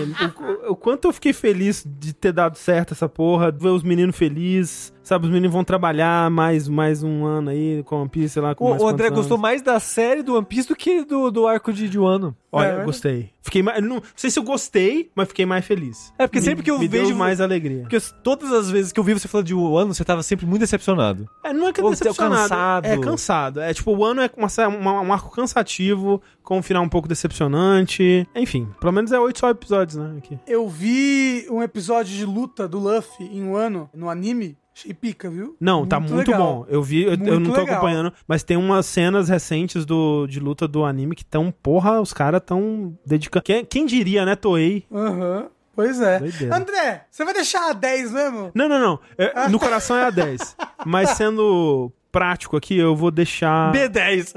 o, 0.66 0.72
o 0.72 0.76
quanto 0.76 1.08
eu 1.08 1.12
fiquei 1.12 1.32
feliz 1.32 1.84
de 1.86 2.12
ter 2.12 2.32
dado 2.32 2.56
certo 2.56 2.92
essa 2.94 3.08
porra, 3.08 3.50
ver 3.50 3.68
os 3.68 3.82
meninos 3.82 4.16
felizes, 4.16 4.92
sabe? 5.02 5.26
Os 5.26 5.32
meninos 5.32 5.52
vão 5.52 5.64
trabalhar 5.64 6.30
mais, 6.30 6.68
mais 6.68 7.02
um 7.02 7.24
ano 7.24 7.50
aí 7.50 7.82
com 7.84 7.96
One 8.00 8.08
Piece, 8.08 8.30
sei 8.34 8.42
lá, 8.42 8.54
com 8.54 8.66
O, 8.66 8.70
mais 8.70 8.82
o 8.82 8.86
André 8.88 9.06
quantos 9.08 9.18
gostou 9.20 9.34
anos. 9.36 9.42
mais 9.42 9.62
da 9.62 9.80
série 9.80 10.22
do 10.22 10.36
One 10.36 10.46
Piece 10.46 10.68
do 10.68 10.76
que 10.76 11.04
do, 11.04 11.30
do 11.30 11.46
arco 11.46 11.72
de, 11.72 11.88
de 11.88 11.98
Wano. 11.98 12.36
Olha, 12.50 12.68
É, 12.68 12.80
eu 12.80 12.84
gostei. 12.84 13.30
Fiquei 13.42 13.62
mais. 13.62 13.82
Não 13.82 14.02
sei 14.16 14.30
se 14.30 14.38
eu 14.38 14.42
gostei, 14.42 15.10
mas 15.14 15.28
fiquei 15.28 15.44
mais 15.46 15.64
feliz. 15.64 16.12
É, 16.18 16.26
porque 16.26 16.38
Me- 16.38 16.44
sempre 16.44 16.62
que 16.64 16.70
eu 16.70 16.78
me 16.78 16.88
vejo- 16.88 17.08
Deu 17.08 17.16
mais 17.16 17.40
alegria. 17.40 17.80
Porque 17.82 17.98
todas 18.22 18.52
as 18.52 18.70
vezes 18.70 18.90
que 18.92 18.98
eu 19.00 19.04
vi 19.14 19.18
você 19.20 19.26
falando 19.28 19.46
de 19.46 19.54
Wano, 19.54 19.94
você 19.94 20.04
tava 20.04 20.22
sempre 20.22 20.44
muito 20.46 20.60
decepcionado. 20.60 21.28
É, 21.42 21.52
não 21.52 21.68
é 21.68 21.72
que 21.72 21.80
é 21.80 21.84
Ou 21.84 21.90
decepcionado. 21.90 22.42
cansado. 22.48 22.84
É 22.86 22.98
cansado. 22.98 23.60
É 23.60 23.72
tipo, 23.74 23.96
o 23.96 24.04
ano 24.04 24.20
é 24.22 24.30
uma, 24.36 24.48
uma- 24.68 25.00
um 25.00 25.12
arco 25.12 25.30
cansativo, 25.34 26.20
com 26.42 26.58
um 26.58 26.62
final 26.62 26.82
um 26.82 26.88
pouco 26.88 27.08
decepcionante. 27.08 28.26
Enfim, 28.34 28.68
pelo 28.80 28.92
menos 28.92 29.12
é 29.12 29.18
oito 29.20 29.38
só 29.38 29.50
episódios, 29.50 29.96
né? 29.96 30.14
Aqui. 30.18 30.38
Eu 30.46 30.68
vi 30.68 31.46
um 31.50 31.62
episódio 31.62 32.14
de 32.14 32.24
luta 32.24 32.66
do 32.68 32.78
Luffy 32.78 33.26
em 33.26 33.42
um 33.42 33.56
ano, 33.56 33.88
no 33.94 34.08
anime. 34.08 34.56
Achei 34.76 34.94
pica, 34.94 35.28
viu? 35.28 35.56
Não, 35.60 35.84
tá 35.84 35.98
muito 35.98 36.30
legal. 36.30 36.40
bom. 36.40 36.66
Eu 36.68 36.80
vi, 36.80 37.02
eu, 37.02 37.10
eu 37.14 37.18
Muito 37.18 37.40
não 37.40 37.50
tô 37.52 37.60
legal. 37.60 37.74
acompanhando, 37.78 38.12
mas 38.28 38.44
tem 38.44 38.56
umas 38.56 38.86
cenas 38.86 39.28
recentes 39.28 39.84
do, 39.84 40.24
de 40.28 40.38
luta 40.38 40.68
do 40.68 40.84
anime 40.84 41.16
que 41.16 41.24
tão, 41.24 41.50
porra, 41.50 42.00
os 42.00 42.12
caras 42.12 42.40
tão 42.46 42.96
dedicando. 43.04 43.42
Quem, 43.42 43.64
quem 43.64 43.84
diria, 43.86 44.24
né, 44.24 44.36
Toei? 44.36 44.84
Aham. 44.92 45.46
Pois 45.78 46.00
é. 46.00 46.18
Doideira. 46.18 46.56
André, 46.56 47.04
você 47.08 47.24
vai 47.24 47.32
deixar 47.32 47.70
a 47.70 47.72
10 47.72 48.10
mesmo? 48.10 48.50
Não, 48.52 48.68
não, 48.68 48.80
não. 48.80 49.00
É, 49.16 49.48
no 49.48 49.60
coração 49.60 49.96
é 49.96 50.06
a 50.06 50.10
10. 50.10 50.56
Mas 50.84 51.10
sendo 51.10 51.92
prático 52.10 52.56
aqui, 52.56 52.76
eu 52.76 52.96
vou 52.96 53.12
deixar. 53.12 53.72
B10. 53.72 54.32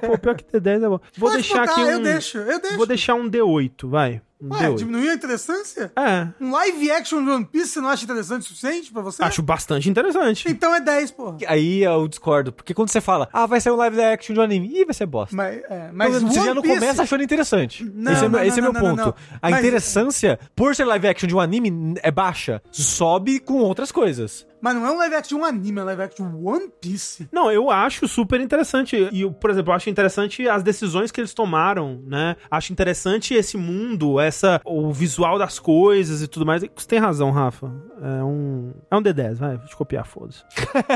Pô, 0.00 0.16
pior 0.16 0.34
que 0.34 0.44
D10 0.44 0.76
é 0.76 0.88
bom. 0.88 1.00
Vou 1.18 1.28
Pode 1.28 1.34
deixar 1.42 1.66
botar, 1.66 1.72
aqui 1.72 1.80
um. 1.82 1.90
eu 1.90 2.00
deixo, 2.00 2.38
eu 2.38 2.58
deixo. 2.58 2.76
Vou 2.78 2.86
deixar 2.86 3.14
um 3.14 3.28
D8, 3.28 3.86
vai. 3.90 4.22
Ué, 4.50 4.68
D8. 4.68 4.76
diminuiu 4.76 5.10
a 5.10 5.14
interessância? 5.14 5.92
É. 5.96 6.28
Um 6.40 6.50
live 6.52 6.90
action 6.90 7.24
de 7.24 7.30
One 7.30 7.44
Piece 7.44 7.68
você 7.68 7.80
não 7.80 7.88
acha 7.88 8.04
interessante 8.04 8.42
o 8.42 8.44
suficiente 8.44 8.92
pra 8.92 9.02
você? 9.02 9.22
Acho 9.22 9.42
bastante 9.42 9.88
interessante. 9.88 10.48
Então 10.48 10.74
é 10.74 10.80
10, 10.80 11.10
porra. 11.12 11.36
Aí 11.46 11.82
eu 11.82 12.06
discordo, 12.08 12.52
porque 12.52 12.74
quando 12.74 12.88
você 12.90 13.00
fala, 13.00 13.28
ah, 13.32 13.46
vai 13.46 13.60
ser 13.60 13.70
um 13.70 13.76
live 13.76 14.00
action 14.02 14.34
de 14.34 14.40
um 14.40 14.42
anime, 14.42 14.68
ih, 14.80 14.84
vai 14.84 14.94
ser 14.94 15.06
bosta. 15.06 15.34
Mas, 15.34 15.56
é, 15.68 15.90
mas 15.92 16.12
Mas 16.14 16.22
você 16.22 16.38
One 16.40 16.48
já 16.48 16.54
não 16.54 16.62
Piece- 16.62 16.74
começa 16.80 17.02
achando 17.02 17.22
interessante. 17.22 17.84
Não, 17.84 18.12
esse 18.12 18.24
é, 18.24 18.28
meu- 18.28 18.38
não, 18.40 18.46
esse 18.46 18.58
é 18.58 18.62
não, 18.62 18.72
meu 18.72 18.82
não, 18.82 18.88
ponto. 18.90 18.98
não, 18.98 19.06
não. 19.06 19.14
A 19.42 19.50
Mas- 19.50 19.58
interessância, 19.60 20.38
por 20.54 20.74
ser 20.74 20.84
live 20.84 21.06
action 21.08 21.26
de 21.28 21.34
um 21.34 21.40
anime, 21.40 21.94
é 22.02 22.10
baixa. 22.10 22.62
Sobe 22.70 23.38
com 23.40 23.54
outras 23.60 23.90
coisas. 23.92 24.46
Mas 24.64 24.74
não 24.76 24.86
é 24.86 24.90
um 24.90 24.96
live 24.96 25.14
action 25.14 25.36
de 25.36 25.42
um 25.42 25.44
anime, 25.44 25.78
é 25.78 25.82
um 25.82 25.84
live 25.84 26.02
action 26.02 26.30
de 26.30 26.36
One 26.36 26.68
Piece. 26.80 27.28
Não, 27.30 27.52
eu 27.52 27.70
acho 27.70 28.08
super 28.08 28.40
interessante. 28.40 28.96
E, 29.12 29.20
eu, 29.20 29.30
por 29.30 29.50
exemplo, 29.50 29.70
eu 29.72 29.76
acho 29.76 29.90
interessante 29.90 30.48
as 30.48 30.62
decisões 30.62 31.12
que 31.12 31.20
eles 31.20 31.34
tomaram, 31.34 32.00
né? 32.06 32.34
Acho 32.50 32.72
interessante 32.72 33.34
esse 33.34 33.58
mundo, 33.58 34.18
essa 34.18 34.62
o 34.64 34.90
visual 34.90 35.38
das 35.38 35.58
coisas 35.58 36.22
e 36.22 36.26
tudo 36.28 36.46
mais. 36.46 36.62
Você 36.74 36.88
tem 36.88 36.98
razão, 36.98 37.30
Rafa. 37.30 37.70
É 38.00 38.24
um, 38.24 38.72
é 38.90 38.96
um 38.96 39.02
D10, 39.02 39.34
vai. 39.34 39.58
Vou 39.58 39.66
te 39.66 39.76
copiar, 39.76 40.06
foda-se. 40.06 40.42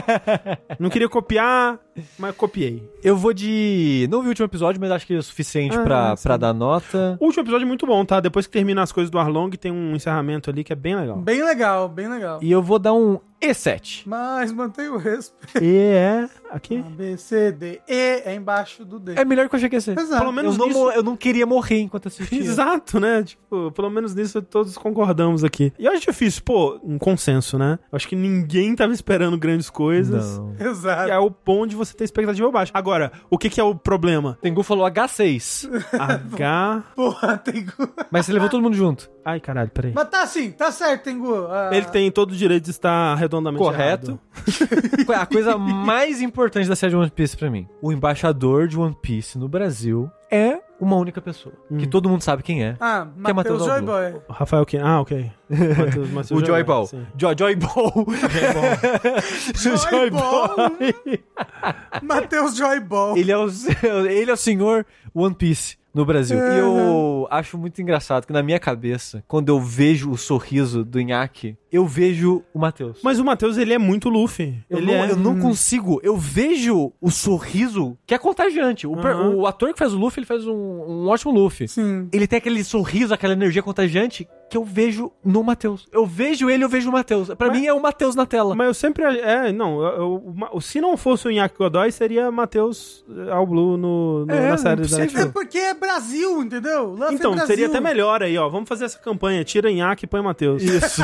Não 0.80 0.88
queria 0.88 1.08
copiar, 1.08 1.78
mas 2.18 2.34
copiei. 2.34 2.82
Eu 3.04 3.18
vou 3.18 3.34
de. 3.34 4.08
Não 4.10 4.22
vi 4.22 4.28
o 4.28 4.30
último 4.30 4.46
episódio, 4.46 4.80
mas 4.80 4.90
acho 4.90 5.06
que 5.06 5.12
é 5.12 5.18
o 5.18 5.22
suficiente 5.22 5.76
Ah, 5.76 5.82
pra, 5.82 6.16
sim. 6.16 6.22
pra 6.22 6.36
dar 6.38 6.54
nota. 6.54 7.18
O 7.20 7.26
último 7.26 7.42
episódio 7.42 7.64
é 7.64 7.68
muito 7.68 7.86
bom, 7.86 8.02
tá? 8.02 8.18
Depois 8.18 8.46
que 8.46 8.52
termina 8.52 8.82
as 8.82 8.92
coisas 8.92 9.10
do 9.10 9.18
Arlong, 9.18 9.50
tem 9.58 9.70
um 9.70 9.94
encerramento 9.94 10.48
ali 10.48 10.64
que 10.64 10.72
é 10.72 10.76
bem 10.76 10.96
legal. 10.96 11.18
Bem 11.18 11.44
legal, 11.44 11.86
bem 11.86 12.08
legal. 12.08 12.38
E 12.42 12.50
eu 12.50 12.62
vou 12.62 12.78
dar 12.78 12.94
um 12.94 13.18
E7. 13.40 14.02
Mas 14.06 14.50
mantém 14.52 14.88
o 14.88 14.96
respeito. 14.96 15.62
E 15.62 15.76
é 15.76 16.28
aqui. 16.50 16.78
A, 16.78 16.82
B, 16.90 17.16
C, 17.16 17.52
D, 17.52 17.80
E 17.88 18.22
é 18.24 18.34
embaixo 18.34 18.84
do 18.84 18.98
D. 18.98 19.14
É 19.16 19.24
melhor 19.24 19.48
que 19.48 19.54
eu 19.54 19.56
achei 19.58 19.68
que 19.68 19.76
ia 19.76 19.80
ser. 19.80 19.96
Exato. 19.98 20.20
Pelo 20.20 20.32
menos 20.32 20.54
eu, 20.54 20.58
não, 20.58 20.66
nisso- 20.66 20.78
mo- 20.80 20.90
eu 20.90 21.02
não 21.02 21.16
queria 21.16 21.46
morrer 21.46 21.80
enquanto 21.80 22.08
assistia. 22.08 22.40
Exato, 22.40 22.98
né? 22.98 23.22
Tipo, 23.22 23.70
pelo 23.72 23.90
menos 23.90 24.14
nisso 24.14 24.42
todos 24.42 24.76
concordamos 24.76 25.44
aqui. 25.44 25.72
E 25.78 25.84
eu 25.86 25.92
acho 25.92 26.00
difícil, 26.02 26.42
pô, 26.44 26.80
um 26.82 26.98
consenso, 26.98 27.56
né? 27.58 27.78
Eu 27.92 27.96
acho 27.96 28.08
que 28.08 28.16
ninguém 28.16 28.74
tava 28.74 28.92
esperando 28.92 29.38
grandes 29.38 29.70
coisas. 29.70 30.38
Não. 30.38 30.54
Exato. 30.58 31.08
E 31.08 31.12
é 31.12 31.18
o 31.18 31.30
bom 31.30 31.66
de 31.66 31.76
você 31.76 31.94
ter 31.94 32.04
expectativa 32.04 32.50
baixa. 32.50 32.72
Agora, 32.74 33.12
o 33.30 33.38
que 33.38 33.48
que 33.48 33.60
é 33.60 33.64
o 33.64 33.74
problema? 33.74 34.36
Tengu 34.42 34.62
falou 34.62 34.84
H6. 34.86 35.68
H... 36.34 36.82
Porra, 36.96 37.38
Tengu. 37.38 37.72
mas 38.10 38.26
você 38.26 38.32
levou 38.32 38.48
todo 38.48 38.62
mundo 38.62 38.74
junto. 38.76 39.08
Ai, 39.24 39.40
caralho, 39.40 39.70
peraí. 39.70 39.92
Mas 39.94 40.08
tá 40.08 40.22
assim, 40.22 40.50
tá 40.50 40.72
certo, 40.72 41.04
Tengu. 41.04 41.46
Ah, 41.48 41.70
Ele 41.72 41.86
tem 41.86 42.10
todo 42.10 42.32
o 42.32 42.36
direito 42.36 42.64
de 42.64 42.70
estar 42.70 43.14
redondamente 43.28 43.62
Correto. 43.62 44.18
errado. 45.06 45.12
A 45.22 45.26
coisa 45.26 45.56
mais 45.58 46.20
importante 46.22 46.68
da 46.68 46.74
série 46.76 46.90
de 46.90 46.96
One 46.96 47.10
Piece 47.10 47.36
pra 47.36 47.50
mim. 47.50 47.68
O 47.82 47.92
embaixador 47.92 48.66
de 48.68 48.78
One 48.78 48.96
Piece 49.00 49.38
no 49.38 49.48
Brasil 49.48 50.10
é 50.30 50.58
uma 50.80 50.96
única 50.96 51.20
pessoa. 51.20 51.54
Que 51.78 51.86
todo 51.86 52.08
mundo 52.08 52.22
sabe 52.22 52.42
quem 52.42 52.64
é. 52.64 52.76
Ah, 52.80 53.06
Que 53.24 53.30
é 53.30 53.34
Matheus 53.34 53.60
Matheus 53.60 53.80
Joy. 53.80 53.82
Boy. 54.12 54.20
O 54.28 54.32
Rafael 54.32 54.64
Ken. 54.66 54.80
Ah, 54.82 55.00
ok. 55.00 55.30
Matheus- 55.50 56.10
Matheus 56.10 56.30
O 56.42 56.44
Joy 56.44 56.62
Ball. 56.64 56.86
sim. 56.86 57.06
Jo 57.16 57.28
Joy 57.36 57.56
Ball. 57.56 57.92
Joy 59.90 60.10
Ball. 60.10 60.50
Matheus 62.02 62.56
Joy 62.56 62.80
Ball. 62.80 63.16
Ele 63.16 63.32
é, 63.32 63.36
o, 63.36 63.48
ele 64.08 64.30
é 64.30 64.34
o 64.34 64.36
senhor 64.36 64.86
One 65.14 65.34
Piece 65.34 65.76
no 65.98 66.04
Brasil. 66.04 66.38
E 66.38 66.58
eu 66.58 67.26
acho 67.28 67.58
muito 67.58 67.82
engraçado 67.82 68.24
que 68.24 68.32
na 68.32 68.42
minha 68.42 68.60
cabeça, 68.60 69.24
quando 69.26 69.48
eu 69.48 69.60
vejo 69.60 70.10
o 70.10 70.16
sorriso 70.16 70.84
do 70.84 71.00
Inaki, 71.00 71.56
eu 71.72 71.84
vejo 71.86 72.44
o 72.54 72.58
Matheus. 72.58 73.00
Mas 73.02 73.18
o 73.18 73.24
Matheus, 73.24 73.56
ele 73.56 73.74
é 73.74 73.78
muito 73.78 74.08
Luffy. 74.08 74.62
Eu, 74.70 74.78
ele 74.78 74.86
não, 74.86 74.94
é... 74.94 75.10
eu 75.10 75.16
não 75.16 75.38
consigo. 75.40 76.00
Eu 76.04 76.16
vejo 76.16 76.92
o 77.00 77.10
sorriso 77.10 77.98
que 78.06 78.14
é 78.14 78.18
contagiante. 78.18 78.86
O, 78.86 78.94
Aham. 78.94 79.34
o 79.34 79.46
ator 79.46 79.72
que 79.72 79.78
faz 79.78 79.92
o 79.92 79.98
Luffy, 79.98 80.20
ele 80.20 80.26
faz 80.26 80.46
um, 80.46 80.54
um 80.54 81.08
ótimo 81.08 81.32
Luffy. 81.32 81.66
Sim. 81.66 82.08
Ele 82.12 82.28
tem 82.28 82.36
aquele 82.36 82.62
sorriso, 82.62 83.12
aquela 83.12 83.32
energia 83.32 83.62
contagiante 83.62 84.26
que 84.48 84.56
eu 84.56 84.64
vejo 84.64 85.12
no 85.24 85.42
Matheus. 85.42 85.86
Eu 85.92 86.06
vejo 86.06 86.48
ele, 86.48 86.64
eu 86.64 86.68
vejo 86.68 86.88
o 86.88 86.92
Matheus. 86.92 87.28
Pra 87.34 87.48
mas, 87.48 87.58
mim 87.58 87.66
é 87.66 87.72
o 87.72 87.80
Matheus 87.80 88.14
na 88.14 88.26
tela. 88.26 88.54
Mas 88.54 88.66
eu 88.66 88.74
sempre. 88.74 89.04
É, 89.04 89.52
não. 89.52 89.80
Eu, 89.82 90.36
eu, 90.52 90.60
se 90.60 90.80
não 90.80 90.96
fosse 90.96 91.28
o 91.28 91.30
Inaki 91.30 91.56
Godoy, 91.56 91.90
seria 91.92 92.30
Matheus 92.30 93.04
eh, 93.08 93.30
ao 93.30 93.46
Blue 93.46 93.76
no, 93.76 94.26
no 94.26 94.32
é, 94.32 94.48
na 94.48 94.54
é 94.54 94.56
série 94.56 94.82
da 94.82 94.98
Netflix. 94.98 95.14
É 95.14 95.26
porque 95.30 95.58
é 95.58 95.74
Brasil, 95.74 96.42
entendeu? 96.42 96.90
Love 96.90 97.12
é 97.12 97.14
então, 97.14 97.34
é 97.34 97.46
seria 97.46 97.66
até 97.66 97.80
melhor 97.80 98.22
aí, 98.22 98.36
ó. 98.38 98.48
Vamos 98.48 98.68
fazer 98.68 98.86
essa 98.86 98.98
campanha. 98.98 99.44
Tira 99.44 99.70
Inaki 99.70 100.04
e 100.04 100.08
põe 100.08 100.22
Matheus. 100.22 100.62
Isso. 100.62 101.02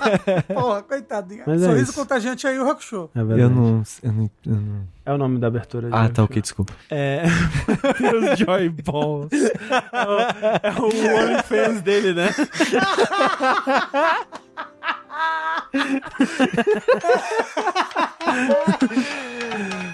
Porra, 0.52 0.82
coitado. 0.82 1.34
Mas 1.46 1.62
é 1.62 1.66
Sorriso 1.66 1.78
é 1.78 1.82
isso. 1.82 1.94
contagiante 1.94 2.46
aí, 2.46 2.58
o 2.58 2.64
Rock 2.64 2.82
Show. 2.82 3.10
É 3.14 3.18
verdade. 3.18 3.42
Eu 3.42 3.50
não. 3.50 3.82
Eu 4.02 4.12
não, 4.12 4.30
eu 4.46 4.54
não 4.54 4.95
é 5.06 5.12
o 5.12 5.18
nome 5.18 5.38
da 5.38 5.46
abertura. 5.46 5.88
Ah, 5.92 6.08
tá, 6.08 6.24
ok, 6.24 6.42
desculpa. 6.42 6.72
É. 6.90 7.22
Os 8.32 8.38
Joy 8.40 8.68
Balls. 8.70 9.30
É 9.32 10.80
o, 10.80 10.88
é 10.90 11.22
OnlyFans 11.22 11.80
dele, 11.80 12.12
né? 12.12 12.28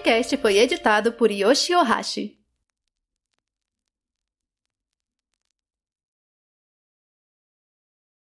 podcast 0.00 0.36
foi 0.38 0.56
editado 0.56 1.12
por 1.12 1.30
Yoshi 1.30 1.74
Ohashi. 1.74 2.39